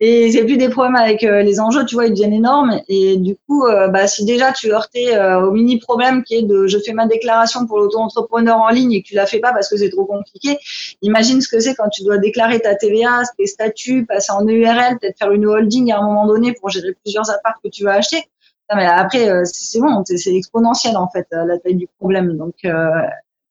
et, 0.00 0.30
c'est 0.30 0.44
plus 0.44 0.58
des 0.58 0.68
problèmes 0.68 0.96
avec 0.96 1.24
euh, 1.24 1.42
les 1.42 1.58
enjeux, 1.58 1.86
tu 1.86 1.94
vois, 1.94 2.06
ils 2.06 2.12
deviennent 2.12 2.34
énormes. 2.34 2.80
Et 2.88 3.16
du 3.16 3.36
coup, 3.46 3.66
euh, 3.66 3.88
bah, 3.88 4.06
si 4.06 4.24
déjà 4.24 4.52
tu 4.52 4.72
heurtais 4.72 5.18
au 5.36 5.50
mini 5.50 5.78
problème 5.78 6.22
qui 6.22 6.34
est 6.36 6.42
de 6.42 6.66
je 6.66 6.78
fais 6.78 6.92
ma 6.92 7.06
déclaration 7.06 7.66
pour 7.66 7.78
l'auto-entrepreneur 7.78 8.58
en 8.58 8.68
ligne 8.68 8.92
et 8.92 9.02
que 9.02 9.08
tu 9.08 9.14
la 9.14 9.26
fais 9.26 9.38
pas 9.38 9.52
parce 9.52 9.68
que 9.68 9.76
c'est 9.76 9.90
trop 9.90 10.04
compliqué, 10.04 10.58
imagine 11.02 11.40
ce 11.40 11.48
que 11.48 11.60
c'est 11.60 11.74
quand 11.74 11.88
tu 11.88 12.04
dois 12.04 12.18
déclarer 12.18 12.60
ta 12.60 12.74
TVA, 12.74 13.22
tes 13.38 13.46
statuts, 13.46 14.04
passer 14.04 14.32
en 14.32 14.44
EURL, 14.46 14.98
peut-être 15.00 15.18
faire 15.18 15.32
une 15.32 15.46
holding 15.46 15.92
à 15.92 15.98
un 15.98 16.02
moment 16.02 16.26
donné 16.26 16.35
pour 16.58 16.70
gérer 16.70 16.94
plusieurs 17.02 17.30
apparts 17.30 17.60
que 17.62 17.68
tu 17.68 17.84
vas 17.84 17.94
acheter. 17.94 18.24
après, 18.68 19.28
euh, 19.28 19.42
c'est 19.44 19.80
bon, 19.80 20.02
c'est 20.04 20.34
exponentiel 20.34 20.96
en 20.96 21.08
fait 21.08 21.26
la 21.30 21.58
taille 21.58 21.76
du 21.76 21.88
problème. 21.98 22.36
Donc 22.36 22.54
euh, 22.64 22.88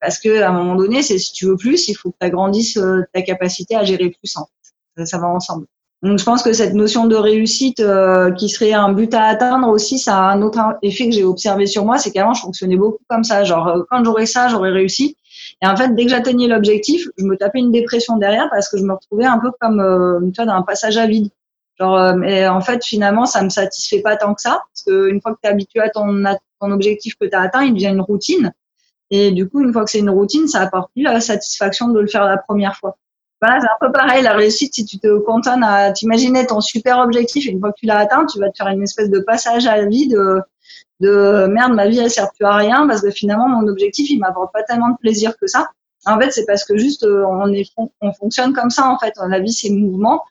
parce 0.02 0.20
que 0.20 0.42
à 0.42 0.50
un 0.50 0.54
moment 0.54 0.76
donné, 0.76 1.02
si 1.02 1.32
tu 1.32 1.46
veux 1.46 1.58
plus, 1.58 1.88
il 1.88 1.96
faut 1.96 2.12
que 2.12 2.18
tu 2.20 2.28
agrandisses 2.28 2.78
euh, 2.78 3.04
ta 3.14 3.22
capacité 3.22 3.76
à 3.76 3.84
gérer 3.84 4.10
plus. 4.10 4.36
Ça, 5.04 5.18
va 5.18 5.28
ensemble. 5.28 5.66
Donc 6.04 6.20
je 6.20 6.24
pense 6.24 6.42
que 6.44 6.54
cette 6.54 6.74
notion 6.74 7.06
de 7.08 7.16
réussite 7.16 7.84
qui 8.38 8.50
serait 8.50 8.74
un 8.74 8.94
but 8.94 9.14
à 9.14 9.24
atteindre 9.24 9.68
aussi, 9.68 9.98
ça 9.98 10.18
a 10.18 10.32
un 10.32 10.42
autre 10.42 10.60
effet 10.84 11.10
que 11.10 11.16
j'ai 11.16 11.24
observé 11.24 11.66
sur 11.66 11.84
moi, 11.84 11.98
c'est 11.98 12.12
qu'avant 12.12 12.34
je 12.34 12.42
fonctionnais 12.42 12.78
beaucoup 12.78 13.04
comme 13.10 13.24
ça, 13.24 13.44
genre 13.44 13.86
quand 13.90 14.04
j'aurais 14.04 14.26
ça, 14.26 14.48
j'aurais 14.48 14.72
réussi. 14.72 15.18
Et 15.62 15.68
en 15.68 15.76
fait, 15.76 15.94
dès 15.96 16.06
que 16.06 16.12
j'atteignais 16.12 16.48
l'objectif, 16.48 17.08
je 17.18 17.26
me 17.26 17.38
tapais 17.38 17.60
une 17.60 17.72
dépression 17.72 18.18
derrière 18.18 18.50
parce 18.50 18.70
que 18.70 18.78
je 18.78 18.84
me 18.84 18.94
retrouvais 18.94 19.26
un 19.26 19.40
peu 19.40 19.52
comme 19.60 19.80
euh, 19.80 20.20
tu 20.32 20.42
vois, 20.42 20.46
dans 20.46 20.58
un 20.58 20.62
passage 20.64 20.98
à 20.98 21.08
vide. 21.08 21.30
Genre, 21.80 21.98
euh, 21.98 22.14
mais 22.16 22.48
en 22.48 22.62
fait, 22.62 22.84
finalement, 22.84 23.26
ça 23.26 23.44
me 23.44 23.50
satisfait 23.50 24.02
pas 24.02 24.16
tant 24.16 24.34
que 24.34 24.42
ça, 24.42 24.62
parce 24.72 24.84
qu'une 24.84 25.22
fois 25.22 25.34
que 25.34 25.40
tu 25.42 25.48
es 25.48 25.52
habitué 25.52 25.80
à 25.82 25.90
ton, 25.90 26.24
objectif 26.62 27.14
que 27.20 27.26
tu 27.26 27.36
as 27.36 27.42
atteint, 27.42 27.64
il 27.64 27.74
devient 27.74 27.90
une 27.90 28.02
routine. 28.02 28.52
Et 29.12 29.32
du 29.32 29.48
coup, 29.48 29.62
une 29.62 29.72
fois 29.72 29.84
que 29.84 29.92
c'est 29.92 30.00
une 30.00 30.10
routine, 30.10 30.48
ça 30.48 30.62
apporte 30.62 30.92
plus 30.94 31.04
la 31.04 31.20
satisfaction 31.20 31.90
de 31.90 32.00
le 32.00 32.08
faire 32.08 32.26
la 32.26 32.38
première 32.38 32.76
fois. 32.76 32.98
Voilà, 33.40 33.60
c'est 33.60 33.68
un 33.68 33.88
peu 33.88 33.92
pareil, 33.92 34.24
la 34.24 34.34
réussite, 34.34 34.74
si 34.74 34.86
tu 34.86 34.98
te 34.98 35.20
contentes 35.20 35.62
à 35.64 35.92
t'imaginer 35.92 36.48
ton 36.48 36.62
super 36.62 37.00
objectif, 37.00 37.46
une 37.46 37.60
fois 37.60 37.72
que 37.72 37.80
tu 37.80 37.86
l'as 37.86 38.00
atteint, 38.00 38.26
tu 38.26 38.40
vas 38.40 38.50
te 38.50 38.58
faire 38.58 38.70
une 38.70 38.82
espèce 38.82 39.12
de 39.12 39.20
passage 39.20 39.68
à 39.68 39.86
vide 39.86 40.14
de, 40.14 40.42
de 41.02 41.46
merde, 41.48 41.74
ma 41.74 41.88
vie, 41.88 42.00
elle 42.00 42.10
sert 42.10 42.32
plus 42.32 42.46
à 42.46 42.56
rien, 42.56 42.88
parce 42.88 43.02
que 43.02 43.12
finalement, 43.12 43.48
mon 43.48 43.68
objectif, 43.68 44.10
il 44.10 44.20
m'apporte 44.20 44.52
pas 44.54 44.64
tellement 44.64 44.90
de 44.90 44.98
plaisir 44.98 45.38
que 45.38 45.46
ça. 45.46 45.70
En 46.06 46.20
fait, 46.20 46.32
c'est 46.32 46.46
parce 46.46 46.64
que 46.64 46.78
juste, 46.78 47.04
euh, 47.04 47.26
on, 47.28 47.52
est, 47.52 47.70
on 48.02 48.14
fonctionne 48.14 48.54
comme 48.54 48.70
ça, 48.70 48.88
en 48.90 48.98
fait. 48.98 49.14
La 49.28 49.40
vie, 49.40 49.54
c'est 49.54 49.70
mouvement. 49.70 50.24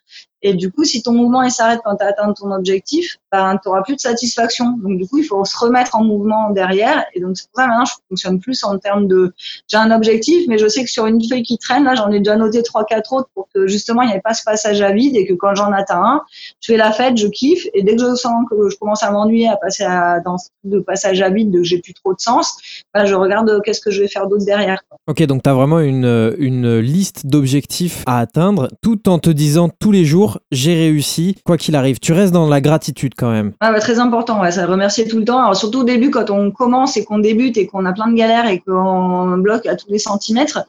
Et 0.47 0.53
du 0.53 0.71
coup, 0.71 0.85
si 0.85 1.03
ton 1.03 1.13
mouvement 1.13 1.49
s'arrête 1.49 1.81
quand 1.85 1.97
tu 1.97 2.05
as 2.05 2.09
atteint 2.09 2.33
ton 2.35 2.53
objectif, 2.53 3.17
ben, 3.33 3.57
tu 3.57 3.67
n'auras 3.67 3.83
plus 3.83 3.97
de 3.97 4.01
satisfaction. 4.01 4.77
Donc, 4.83 4.99
du 4.99 5.09
coup, 5.09 5.17
il 5.17 5.25
faut 5.25 5.43
se 5.47 5.57
remettre 5.57 5.97
en 5.97 6.05
mouvement 6.05 6.51
derrière. 6.51 7.03
Et 7.15 7.21
donc, 7.21 7.39
c'est 7.39 7.49
pour 7.51 7.63
ça 7.63 7.67
maintenant, 7.67 7.87
je 7.87 7.95
fonctionne 8.11 8.39
plus 8.39 8.63
en 8.63 8.79
termes 8.79 9.09
de 9.09 9.33
j'ai 9.69 9.79
un 9.79 9.91
objectif, 9.91 10.45
mais 10.47 10.59
je 10.59 10.69
sais 10.69 10.85
que 10.85 10.91
sur 10.91 11.07
une 11.07 11.27
feuille 11.27 11.43
qui 11.43 11.57
traîne, 11.57 11.85
là, 11.85 11.95
j'en 11.95 12.11
ai 12.11 12.19
déjà 12.19 12.37
noté 12.37 12.63
trois, 12.63 12.85
quatre 12.85 13.15
autres 13.15 13.31
pour 13.35 13.49
que 13.55 13.67
justement, 13.67 14.03
il 14.03 14.09
n'y 14.09 14.15
ait 14.15 14.21
pas 14.21 14.35
ce 14.35 14.45
passage 14.45 14.83
à 14.83 14.93
vide 14.93 15.17
et 15.17 15.27
que 15.27 15.33
quand 15.33 15.55
j'en 15.55 15.73
atteins 15.73 16.03
un, 16.03 16.21
je 16.61 16.73
fais 16.73 16.77
la 16.77 16.93
fête, 16.93 17.17
je 17.17 17.27
kiffe. 17.27 17.67
Et 17.73 17.83
dès 17.83 17.97
que 17.97 18.03
je 18.03 18.15
sens 18.15 18.45
que 18.51 18.69
je 18.69 18.77
commence 18.77 19.03
à 19.03 19.11
m'ennuyer, 19.11 19.49
à 19.49 19.57
passer 19.57 19.85
à, 19.85 20.21
dans 20.21 20.37
ce 20.37 20.49
de 20.65 20.79
passage 20.79 21.23
à 21.23 21.31
vide, 21.31 21.53
que 21.53 21.63
j'ai 21.63 21.79
plus 21.79 21.95
trop 21.95 22.15
de 22.15 22.21
sens, 22.21 22.57
ben, 22.93 23.07
je 23.07 23.15
regarde 23.15 23.49
euh, 23.49 23.61
qu'est-ce 23.65 23.81
que 23.81 23.91
je 23.91 24.03
vais 24.03 24.09
faire 24.09 24.27
d'autre 24.27 24.45
derrière. 24.45 24.83
Ok, 25.07 25.23
donc 25.25 25.43
tu 25.43 25.49
as 25.51 25.55
vraiment 25.55 25.81
une, 25.81 26.35
une 26.39 26.79
liste 26.79 27.27
d'objectifs 27.27 28.03
à 28.07 28.19
atteindre 28.19 28.69
tout 28.83 29.09
en 29.09 29.19
te 29.19 29.31
disant 29.31 29.69
tous 29.69 29.93
les 29.93 30.05
jours, 30.05 30.34
j'ai 30.51 30.75
réussi, 30.75 31.37
quoi 31.45 31.57
qu'il 31.57 31.77
arrive. 31.77 31.99
Tu 31.99 32.13
restes 32.13 32.33
dans 32.33 32.49
la 32.49 32.61
gratitude 32.61 33.15
quand 33.17 33.31
même. 33.31 33.53
Ah 33.61 33.73
bah, 33.73 33.81
très 33.81 33.99
important, 33.99 34.41
ouais, 34.41 34.51
ça 34.51 34.67
remercier 34.67 35.07
tout 35.07 35.19
le 35.19 35.25
temps. 35.25 35.53
Surtout 35.55 35.81
au 35.81 35.85
début, 35.85 36.11
quand 36.11 36.31
on 36.31 36.51
commence 36.51 36.97
et 36.97 37.05
qu'on 37.05 37.19
débute 37.19 37.57
et 37.57 37.67
qu'on 37.67 37.85
a 37.85 37.93
plein 37.93 38.09
de 38.09 38.15
galères 38.15 38.47
et 38.47 38.61
qu'on 38.61 39.39
bloque 39.39 39.67
à 39.67 39.77
tous 39.77 39.91
les 39.91 39.99
centimètres, 39.99 40.65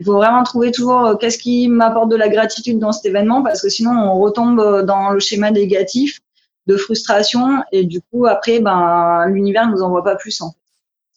il 0.00 0.06
faut 0.06 0.14
vraiment 0.14 0.42
trouver 0.42 0.70
toujours 0.70 1.04
euh, 1.04 1.14
qu'est-ce 1.16 1.38
qui 1.38 1.68
m'apporte 1.68 2.10
de 2.10 2.16
la 2.16 2.28
gratitude 2.28 2.78
dans 2.78 2.92
cet 2.92 3.06
événement 3.06 3.42
parce 3.42 3.62
que 3.62 3.68
sinon 3.68 3.90
on 3.90 4.18
retombe 4.18 4.60
euh, 4.60 4.82
dans 4.82 5.10
le 5.10 5.20
schéma 5.20 5.50
négatif 5.50 6.20
de 6.66 6.76
frustration 6.76 7.62
et 7.72 7.84
du 7.84 8.00
coup 8.00 8.26
après 8.26 8.60
ben 8.60 9.26
l'univers 9.26 9.68
nous 9.68 9.82
envoie 9.82 10.04
pas 10.04 10.16
plus 10.16 10.40
en 10.40 10.52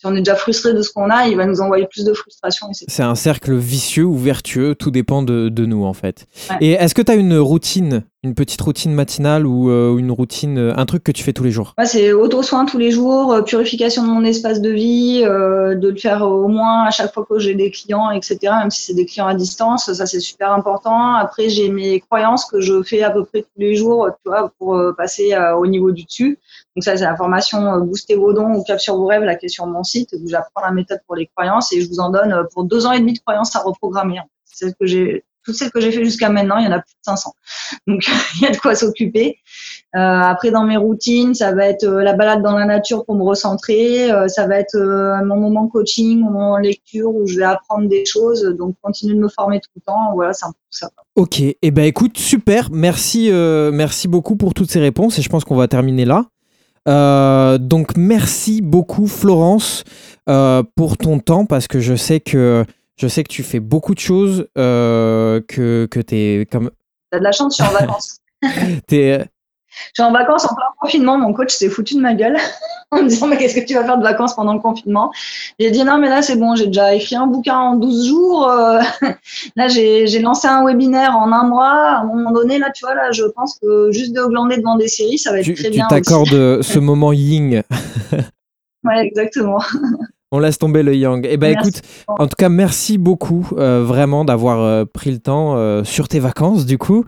si 0.01 0.07
on 0.07 0.15
est 0.15 0.21
déjà 0.21 0.35
frustré 0.35 0.73
de 0.73 0.81
ce 0.81 0.91
qu'on 0.91 1.11
a, 1.11 1.27
il 1.27 1.37
va 1.37 1.45
nous 1.45 1.61
envoyer 1.61 1.85
plus 1.85 2.03
de 2.03 2.13
frustration. 2.13 2.67
C'est 2.73 3.03
un 3.03 3.13
cercle 3.13 3.55
vicieux 3.55 4.03
ou 4.03 4.17
vertueux, 4.17 4.73
tout 4.73 4.89
dépend 4.89 5.21
de, 5.21 5.49
de 5.49 5.65
nous 5.67 5.85
en 5.85 5.93
fait. 5.93 6.25
Et 6.59 6.71
est-ce 6.71 6.95
que 6.95 7.03
tu 7.03 7.11
as 7.11 7.15
une 7.15 7.37
routine 7.37 8.03
une 8.23 8.35
petite 8.35 8.61
routine 8.61 8.93
matinale 8.93 9.47
ou 9.47 9.71
euh, 9.71 9.97
une 9.97 10.11
routine, 10.11 10.59
euh, 10.59 10.77
un 10.77 10.85
truc 10.85 11.03
que 11.03 11.11
tu 11.11 11.23
fais 11.23 11.33
tous 11.33 11.43
les 11.43 11.49
jours? 11.49 11.73
C'est 11.85 12.13
auto-soin 12.13 12.65
tous 12.65 12.77
les 12.77 12.91
jours, 12.91 13.33
euh, 13.33 13.41
purification 13.41 14.03
de 14.03 14.09
mon 14.09 14.23
espace 14.23 14.61
de 14.61 14.69
vie, 14.69 15.21
de 15.21 15.89
le 15.89 15.95
faire 15.95 16.21
au 16.21 16.47
moins 16.47 16.83
à 16.83 16.91
chaque 16.91 17.13
fois 17.13 17.25
que 17.27 17.39
j'ai 17.39 17.55
des 17.55 17.71
clients, 17.71 18.11
etc. 18.11 18.37
Même 18.59 18.69
si 18.69 18.83
c'est 18.83 18.93
des 18.93 19.05
clients 19.05 19.25
à 19.27 19.33
distance, 19.33 19.91
ça 19.91 20.05
c'est 20.05 20.19
super 20.19 20.53
important. 20.53 21.15
Après, 21.15 21.49
j'ai 21.49 21.69
mes 21.69 21.99
croyances 21.99 22.45
que 22.45 22.61
je 22.61 22.83
fais 22.83 23.01
à 23.01 23.09
peu 23.09 23.25
près 23.25 23.41
tous 23.41 23.59
les 23.59 23.75
jours, 23.75 24.09
tu 24.23 24.29
vois, 24.29 24.51
pour 24.59 24.79
passer 24.97 25.35
au 25.57 25.65
niveau 25.65 25.91
du 25.91 26.03
dessus. 26.03 26.37
Donc 26.75 26.83
ça, 26.83 26.95
c'est 26.97 27.03
la 27.03 27.15
formation 27.15 27.79
Booster 27.79 28.15
vos 28.15 28.33
dons 28.33 28.53
ou 28.53 28.63
Cap 28.63 28.79
sur 28.79 28.97
vos 28.97 29.07
rêves, 29.07 29.23
là, 29.23 29.35
qui 29.35 29.47
est 29.47 29.49
sur 29.49 29.65
mon 29.65 29.83
site, 29.83 30.13
où 30.13 30.27
j'apprends 30.27 30.61
la 30.63 30.71
méthode 30.71 30.99
pour 31.07 31.15
les 31.15 31.27
croyances 31.27 31.73
et 31.73 31.81
je 31.81 31.89
vous 31.89 31.99
en 31.99 32.09
donne 32.11 32.47
pour 32.53 32.65
deux 32.65 32.85
ans 32.85 32.91
et 32.91 32.99
demi 32.99 33.13
de 33.13 33.19
croyances 33.19 33.55
à 33.55 33.59
reprogrammer. 33.59 34.19
C'est 34.45 34.69
ce 34.69 34.75
que 34.79 34.85
j'ai 34.85 35.23
toutes 35.43 35.55
celles 35.55 35.71
que 35.71 35.79
j'ai 35.79 35.91
fait 35.91 36.03
jusqu'à 36.05 36.29
maintenant, 36.29 36.57
il 36.57 36.65
y 36.65 36.67
en 36.67 36.71
a 36.71 36.79
plus 36.79 36.93
de 36.93 37.03
500. 37.03 37.33
Donc, 37.87 38.07
il 38.35 38.43
y 38.43 38.45
a 38.45 38.51
de 38.51 38.57
quoi 38.57 38.75
s'occuper. 38.75 39.37
Euh, 39.95 39.99
après, 39.99 40.51
dans 40.51 40.63
mes 40.63 40.77
routines, 40.77 41.33
ça 41.33 41.53
va 41.53 41.65
être 41.65 41.83
euh, 41.83 42.01
la 42.01 42.13
balade 42.13 42.41
dans 42.41 42.57
la 42.57 42.65
nature 42.65 43.03
pour 43.03 43.15
me 43.15 43.23
recentrer. 43.23 44.09
Euh, 44.11 44.27
ça 44.27 44.47
va 44.47 44.57
être 44.57 44.77
mon 45.25 45.37
moment 45.37 45.67
coaching, 45.67 46.19
mon 46.19 46.31
moment 46.31 46.57
lecture 46.57 47.13
où 47.13 47.27
je 47.27 47.37
vais 47.37 47.43
apprendre 47.43 47.89
des 47.89 48.05
choses. 48.05 48.43
Donc, 48.57 48.75
continuer 48.81 49.15
de 49.15 49.19
me 49.19 49.27
former 49.27 49.59
tout 49.59 49.69
le 49.75 49.81
temps. 49.81 50.13
Voilà, 50.13 50.33
c'est 50.33 50.45
un 50.45 50.51
peu 50.51 50.57
ça. 50.69 50.89
Ok. 51.15 51.41
Et 51.41 51.57
eh 51.61 51.71
ben, 51.71 51.83
écoute, 51.83 52.17
super. 52.17 52.69
Merci, 52.71 53.29
merci 53.31 54.07
beaucoup 54.07 54.35
pour 54.35 54.53
toutes 54.53 54.71
ces 54.71 54.79
réponses. 54.79 55.19
Et 55.19 55.21
je 55.21 55.29
pense 55.29 55.43
qu'on 55.43 55.55
va 55.55 55.67
terminer 55.67 56.05
là. 56.05 57.57
donc, 57.57 57.97
merci 57.97 58.61
beaucoup, 58.61 59.07
Florence, 59.07 59.83
pour 60.75 60.97
ton 60.97 61.19
temps 61.19 61.45
parce 61.45 61.67
que 61.67 61.79
je 61.79 61.95
sais 61.95 62.21
que 62.21 62.65
je 63.01 63.07
sais 63.07 63.23
que 63.23 63.31
tu 63.31 63.41
fais 63.41 63.59
beaucoup 63.59 63.95
de 63.95 63.99
choses, 63.99 64.47
euh, 64.59 65.41
que, 65.47 65.87
que 65.89 65.99
tu 65.99 66.15
es 66.15 66.45
comme. 66.45 66.69
T'as 67.09 67.17
de 67.17 67.23
la 67.23 67.31
chance, 67.31 67.57
je 67.57 67.63
suis 67.63 67.73
en 67.73 67.77
vacances. 67.79 68.19
es... 68.91 69.19
Euh, 69.19 69.25
je 69.93 70.01
suis 70.01 70.03
en 70.03 70.11
vacances 70.11 70.45
en 70.45 70.53
plein 70.53 70.65
confinement. 70.79 71.17
Mon 71.17 71.33
coach 71.33 71.51
s'est 71.51 71.69
foutu 71.69 71.95
de 71.95 72.01
ma 72.01 72.13
gueule 72.13 72.37
en 72.91 72.97
me 73.01 73.07
disant 73.07 73.25
Mais 73.25 73.37
qu'est-ce 73.37 73.55
que 73.55 73.65
tu 73.65 73.73
vas 73.73 73.85
faire 73.85 73.97
de 73.97 74.03
vacances 74.03 74.35
pendant 74.35 74.53
le 74.53 74.59
confinement? 74.59 75.11
J'ai 75.59 75.71
dit 75.71 75.83
Non, 75.83 75.97
mais 75.97 76.09
là, 76.09 76.21
c'est 76.21 76.35
bon, 76.35 76.55
j'ai 76.55 76.67
déjà 76.67 76.93
écrit 76.93 77.15
un 77.15 77.25
bouquin 77.25 77.57
en 77.57 77.75
12 77.75 78.07
jours. 78.07 78.47
Euh, 78.47 78.81
là, 79.55 79.67
j'ai 79.67 80.19
lancé 80.19 80.47
un 80.47 80.63
webinaire 80.63 81.17
en 81.17 81.31
un 81.31 81.45
mois. 81.45 81.71
À 81.71 81.99
un 82.01 82.03
moment 82.03 82.31
donné, 82.31 82.59
là, 82.59 82.69
tu 82.69 82.85
vois, 82.85 82.93
là, 82.93 83.11
je 83.11 83.23
pense 83.23 83.57
que 83.59 83.91
juste 83.91 84.13
de 84.13 84.21
glander 84.25 84.57
devant 84.57 84.75
des 84.75 84.89
séries, 84.89 85.17
ça 85.17 85.31
va 85.31 85.39
être 85.39 85.55
très 85.55 85.71
bien. 85.71 85.87
Tu 85.89 85.95
t'accordes 85.95 86.61
ce 86.61 86.77
moment 86.77 87.13
ying. 87.13 87.63
ouais, 88.83 88.99
exactement. 88.99 89.63
On 90.33 90.39
laisse 90.39 90.57
tomber 90.57 90.81
le 90.81 90.95
yang. 90.95 91.27
Eh 91.29 91.35
ben 91.35 91.51
écoute, 91.51 91.81
en 92.07 92.25
tout 92.25 92.37
cas, 92.37 92.47
merci 92.47 92.97
beaucoup 92.97 93.49
euh, 93.57 93.83
vraiment 93.85 94.23
d'avoir 94.23 94.61
euh, 94.61 94.85
pris 94.85 95.11
le 95.11 95.17
temps 95.17 95.57
euh, 95.57 95.83
sur 95.83 96.07
tes 96.07 96.19
vacances 96.19 96.65
du 96.65 96.77
coup. 96.77 97.03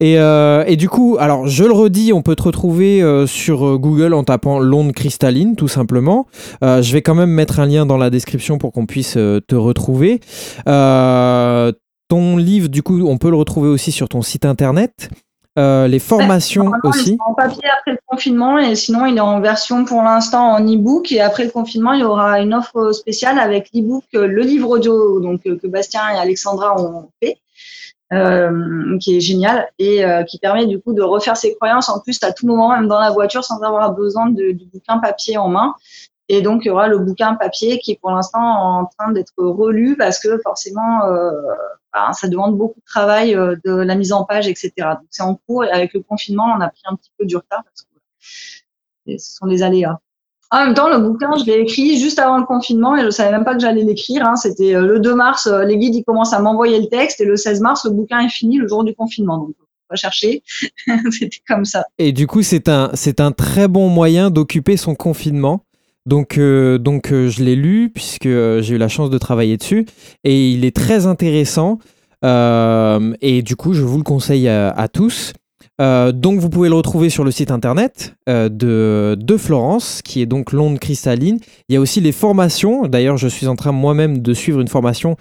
Et, 0.00 0.16
et, 0.16 0.76
du 0.76 0.88
coup, 0.90 1.16
alors 1.18 1.46
je 1.46 1.64
le 1.64 1.72
redis, 1.72 2.12
on 2.12 2.20
peut 2.20 2.36
te 2.36 2.42
retrouver 2.42 3.02
sur 3.26 3.78
Google 3.78 4.12
en 4.12 4.24
tapant 4.24 4.58
l'onde 4.58 4.92
cristalline 4.92 5.56
tout 5.56 5.68
simplement. 5.68 6.26
je 6.62 6.92
vais 6.92 7.00
quand 7.00 7.14
même 7.14 7.30
mettre 7.30 7.60
un 7.60 7.66
lien 7.66 7.86
dans 7.86 7.96
la 7.96 8.10
description 8.10 8.58
pour 8.58 8.72
qu'on 8.72 8.84
puisse 8.84 9.14
te 9.14 9.54
retrouver. 9.54 10.20
ton 10.66 12.36
livre, 12.36 12.68
du 12.68 12.82
coup, 12.82 13.06
on 13.06 13.16
peut 13.16 13.30
le 13.30 13.36
retrouver 13.36 13.68
aussi 13.68 13.90
sur 13.90 14.08
ton 14.08 14.20
site 14.20 14.44
internet. 14.44 15.08
Euh, 15.58 15.88
les 15.88 15.98
formations 15.98 16.70
aussi. 16.84 17.14
Il 17.14 17.18
en 17.26 17.32
papier 17.32 17.64
après 17.78 17.92
le 17.92 17.98
confinement 18.06 18.58
et 18.58 18.74
sinon 18.76 19.06
il 19.06 19.16
est 19.16 19.20
en 19.20 19.40
version 19.40 19.86
pour 19.86 20.02
l'instant 20.02 20.52
en 20.52 20.60
e-book 20.60 21.10
et 21.12 21.22
après 21.22 21.44
le 21.44 21.50
confinement 21.50 21.94
il 21.94 22.00
y 22.00 22.04
aura 22.04 22.40
une 22.40 22.52
offre 22.52 22.92
spéciale 22.92 23.38
avec 23.38 23.70
l'e-book, 23.72 24.04
euh, 24.14 24.26
le 24.26 24.42
livre 24.42 24.68
audio 24.68 25.18
donc 25.20 25.46
euh, 25.46 25.56
que 25.56 25.66
Bastien 25.66 26.02
et 26.14 26.18
Alexandra 26.18 26.78
ont 26.78 27.08
fait. 27.22 27.38
Euh, 28.12 28.96
qui 29.00 29.16
est 29.16 29.20
génial 29.20 29.68
et 29.80 30.04
qui 30.28 30.38
permet 30.38 30.66
du 30.66 30.80
coup 30.80 30.94
de 30.94 31.02
refaire 31.02 31.36
ses 31.36 31.56
croyances 31.56 31.88
en 31.88 31.98
plus 31.98 32.16
à 32.22 32.30
tout 32.30 32.46
moment, 32.46 32.70
même 32.70 32.86
dans 32.86 33.00
la 33.00 33.10
voiture, 33.10 33.42
sans 33.42 33.60
avoir 33.64 33.90
besoin 33.94 34.30
de, 34.30 34.52
du 34.52 34.64
bouquin 34.66 34.98
papier 34.98 35.38
en 35.38 35.48
main. 35.48 35.74
Et 36.28 36.42
donc, 36.42 36.64
il 36.64 36.68
y 36.68 36.70
aura 36.70 36.88
le 36.88 36.98
bouquin 36.98 37.34
papier 37.34 37.78
qui 37.78 37.92
est 37.92 38.00
pour 38.00 38.10
l'instant 38.10 38.40
en 38.40 38.86
train 38.86 39.12
d'être 39.12 39.32
relu 39.36 39.96
parce 39.96 40.18
que 40.18 40.38
forcément, 40.38 41.04
euh, 41.04 41.30
ça 42.12 42.28
demande 42.28 42.56
beaucoup 42.56 42.80
de 42.80 42.84
travail 42.84 43.34
euh, 43.34 43.56
de 43.64 43.72
la 43.72 43.94
mise 43.94 44.12
en 44.12 44.24
page, 44.24 44.48
etc. 44.48 44.72
Donc, 44.76 45.06
c'est 45.10 45.22
en 45.22 45.34
cours 45.46 45.64
et 45.64 45.70
avec 45.70 45.94
le 45.94 46.00
confinement, 46.00 46.46
on 46.56 46.60
a 46.60 46.68
pris 46.68 46.82
un 46.84 46.96
petit 46.96 47.10
peu 47.18 47.26
du 47.26 47.36
retard 47.36 47.62
parce 47.64 47.82
que 47.82 49.18
ce 49.18 49.36
sont 49.36 49.46
les 49.46 49.62
aléas. 49.62 49.98
En 50.50 50.64
même 50.64 50.74
temps, 50.74 50.88
le 50.88 50.98
bouquin, 50.98 51.32
je 51.36 51.44
l'ai 51.44 51.60
écrit 51.60 51.98
juste 51.98 52.20
avant 52.20 52.38
le 52.38 52.44
confinement 52.44 52.96
et 52.96 53.02
je 53.02 53.10
savais 53.10 53.32
même 53.32 53.44
pas 53.44 53.54
que 53.54 53.60
j'allais 53.60 53.82
l'écrire. 53.82 54.24
Hein. 54.24 54.36
C'était 54.36 54.74
euh, 54.74 54.86
le 54.86 55.00
2 55.00 55.14
mars, 55.14 55.46
les 55.46 55.76
guides 55.76 55.94
ils 55.94 56.04
commencent 56.04 56.32
à 56.32 56.40
m'envoyer 56.40 56.80
le 56.80 56.86
texte 56.86 57.20
et 57.20 57.24
le 57.24 57.36
16 57.36 57.60
mars, 57.60 57.84
le 57.84 57.90
bouquin 57.90 58.20
est 58.20 58.28
fini 58.28 58.58
le 58.58 58.68
jour 58.68 58.84
du 58.84 58.94
confinement. 58.94 59.38
Donc, 59.38 59.54
on 59.88 59.94
va 59.94 59.96
chercher. 59.96 60.42
C'était 61.10 61.40
comme 61.48 61.64
ça. 61.64 61.84
Et 61.98 62.12
du 62.12 62.26
coup, 62.26 62.42
c'est 62.42 62.68
un, 62.68 62.90
c'est 62.94 63.20
un 63.20 63.32
très 63.32 63.68
bon 63.68 63.88
moyen 63.88 64.30
d'occuper 64.30 64.76
son 64.76 64.94
confinement? 64.94 65.65
Donc, 66.06 66.38
euh, 66.38 66.78
donc 66.78 67.12
euh, 67.12 67.28
je 67.28 67.42
l'ai 67.42 67.56
lu 67.56 67.90
puisque 67.92 68.26
euh, 68.26 68.62
j'ai 68.62 68.76
eu 68.76 68.78
la 68.78 68.88
chance 68.88 69.10
de 69.10 69.18
travailler 69.18 69.56
dessus 69.56 69.86
et 70.22 70.52
il 70.52 70.64
est 70.64 70.74
très 70.74 71.06
intéressant 71.06 71.78
et 72.22 73.42
du 73.42 73.54
coup 73.54 73.72
je 73.72 73.82
vous 73.82 73.98
le 73.98 74.02
conseille 74.02 74.48
à, 74.48 74.88
tous. 74.92 75.32
donc 75.78 76.40
vous 76.40 76.50
pouvez 76.50 76.68
le 76.68 76.74
retrouver 76.74 77.08
sur 77.08 77.22
le 77.22 77.30
site 77.30 77.52
internet 77.52 78.16
de, 78.26 79.16
de, 79.16 79.36
Florence 79.36 80.02
qui 80.02 80.22
est 80.22 80.26
donc 80.26 80.50
l'onde 80.50 80.80
cristalline. 80.80 81.38
Il 81.68 81.74
y 81.74 81.76
a 81.76 81.80
aussi 81.80 82.00
les 82.00 82.10
formations. 82.10 82.88
D'ailleurs 82.88 83.16
je 83.16 83.28
suis 83.28 83.46
en 83.46 83.54
train 83.54 83.70
moi-même 83.70 84.22
de 84.22 84.34
suivre 84.34 84.60
une 84.60 84.66
formation 84.66 85.16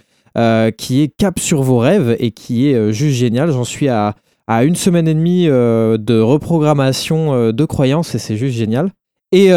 qui 0.78 1.03
est 1.03 1.16
Cap 1.16 1.38
sur 1.38 1.62
vos 1.62 1.78
rêves 1.78 2.16
et 2.18 2.32
qui 2.32 2.70
est 2.70 2.91
juste 2.91 3.18
géniale. 3.18 3.52
J'en 3.52 3.66
suis 3.66 3.88
à, 3.88 4.16
à, 4.48 4.64
une 4.64 4.76
semaine 4.76 5.07
et 5.07 5.14
demie 5.14 5.45
de 5.45 6.20
reprogrammation 6.20 7.52
de 7.52 7.66
croyances 7.66 8.16
et 8.16 8.18
c'est 8.18 8.38
juste 8.38 8.57
génial. 8.57 8.90
Et, 9.32 9.52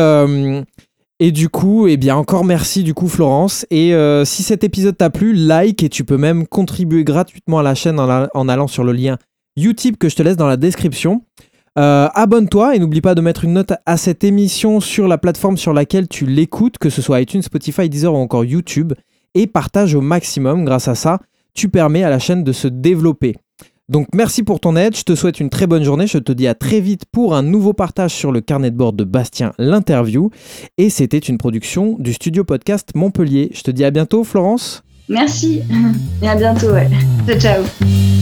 et 1.21 1.33
du 1.33 1.49
coup, 1.49 1.89
eh 1.89 1.97
bien 1.97 2.17
encore 2.17 2.45
merci 2.45 2.85
du 2.85 2.95
coup 2.95 3.09
Florence. 3.09 3.67
Et 3.71 3.95
euh, 3.95 4.25
si 4.25 4.43
cet 4.43 4.63
épisode 4.63 4.97
t'a 4.97 5.11
plu, 5.11 5.33
like 5.33 5.83
et 5.83 5.89
tu 5.89 6.05
peux 6.05 6.17
même 6.17 6.47
contribuer 6.47 7.03
gratuitement 7.03 7.59
à 7.59 7.63
la 7.63 7.75
chaîne 7.75 7.99
en, 7.99 8.49
allant 8.49 8.69
sur 8.69 8.85
le 8.85 8.93
lien 8.93 9.19
Utip 9.57 9.99
que 9.99 10.09
je 10.09 10.15
te 10.15 10.23
laisse 10.23 10.37
dans 10.37 10.47
la 10.47 10.57
description. 10.57 11.23
Euh, 11.79 12.09
abonne-toi 12.15 12.77
et 12.77 12.79
n'oublie 12.79 13.01
pas 13.01 13.17
de 13.17 13.21
mettre 13.21 13.45
une 13.45 13.55
note 13.55 13.73
à 13.87 13.97
cette 13.97 14.23
émission 14.23 14.79
sur 14.81 15.09
la 15.09 15.19
plateforme 15.19 15.57
sur 15.57 15.73
laquelle 15.73 16.07
tu 16.07 16.27
l'écoutes, 16.27 16.79
que 16.79 16.91
ce 16.91 17.03
soit 17.03 17.21
iTunes, 17.21 17.43
Spotify, 17.43 17.89
Deezer 17.89 18.13
ou 18.15 18.17
encore 18.17 18.45
YouTube. 18.45 18.93
Et 19.35 19.47
partage 19.49 19.95
au 19.95 20.01
maximum. 20.01 20.65
Grâce 20.65 20.87
à 20.87 20.95
ça, 20.95 21.19
tu 21.55 21.69
permets 21.69 22.05
à 22.05 22.11
la 22.11 22.21
chaîne 22.21 22.45
de 22.45 22.53
se 22.53 22.69
développer. 22.69 23.35
Donc 23.89 24.09
merci 24.15 24.43
pour 24.43 24.61
ton 24.61 24.77
aide, 24.77 24.95
je 24.95 25.03
te 25.03 25.15
souhaite 25.15 25.41
une 25.41 25.49
très 25.49 25.67
bonne 25.67 25.83
journée, 25.83 26.07
je 26.07 26.19
te 26.19 26.33
dis 26.33 26.47
à 26.47 26.55
très 26.55 26.81
vite 26.81 27.05
pour 27.11 27.35
un 27.35 27.43
nouveau 27.43 27.73
partage 27.73 28.13
sur 28.13 28.33
le 28.33 28.43
carnet 28.43 28.71
de 28.71 28.77
bord 28.77 28.93
de 28.93 29.05
Bastien, 29.05 29.53
l'interview. 29.59 30.31
Et 30.77 30.91
c'était 30.91 31.19
une 31.19 31.39
production 31.39 31.97
du 31.99 32.13
studio 32.13 32.45
podcast 32.45 32.91
Montpellier. 32.95 33.51
Je 33.55 33.63
te 33.63 33.71
dis 33.71 33.85
à 33.85 33.91
bientôt 33.91 34.25
Florence. 34.25 34.83
Merci 35.09 35.63
et 36.23 36.29
à 36.29 36.37
bientôt. 36.37 36.73
Ouais. 36.73 36.89
Ciao 37.27 37.41
ciao. 37.41 38.18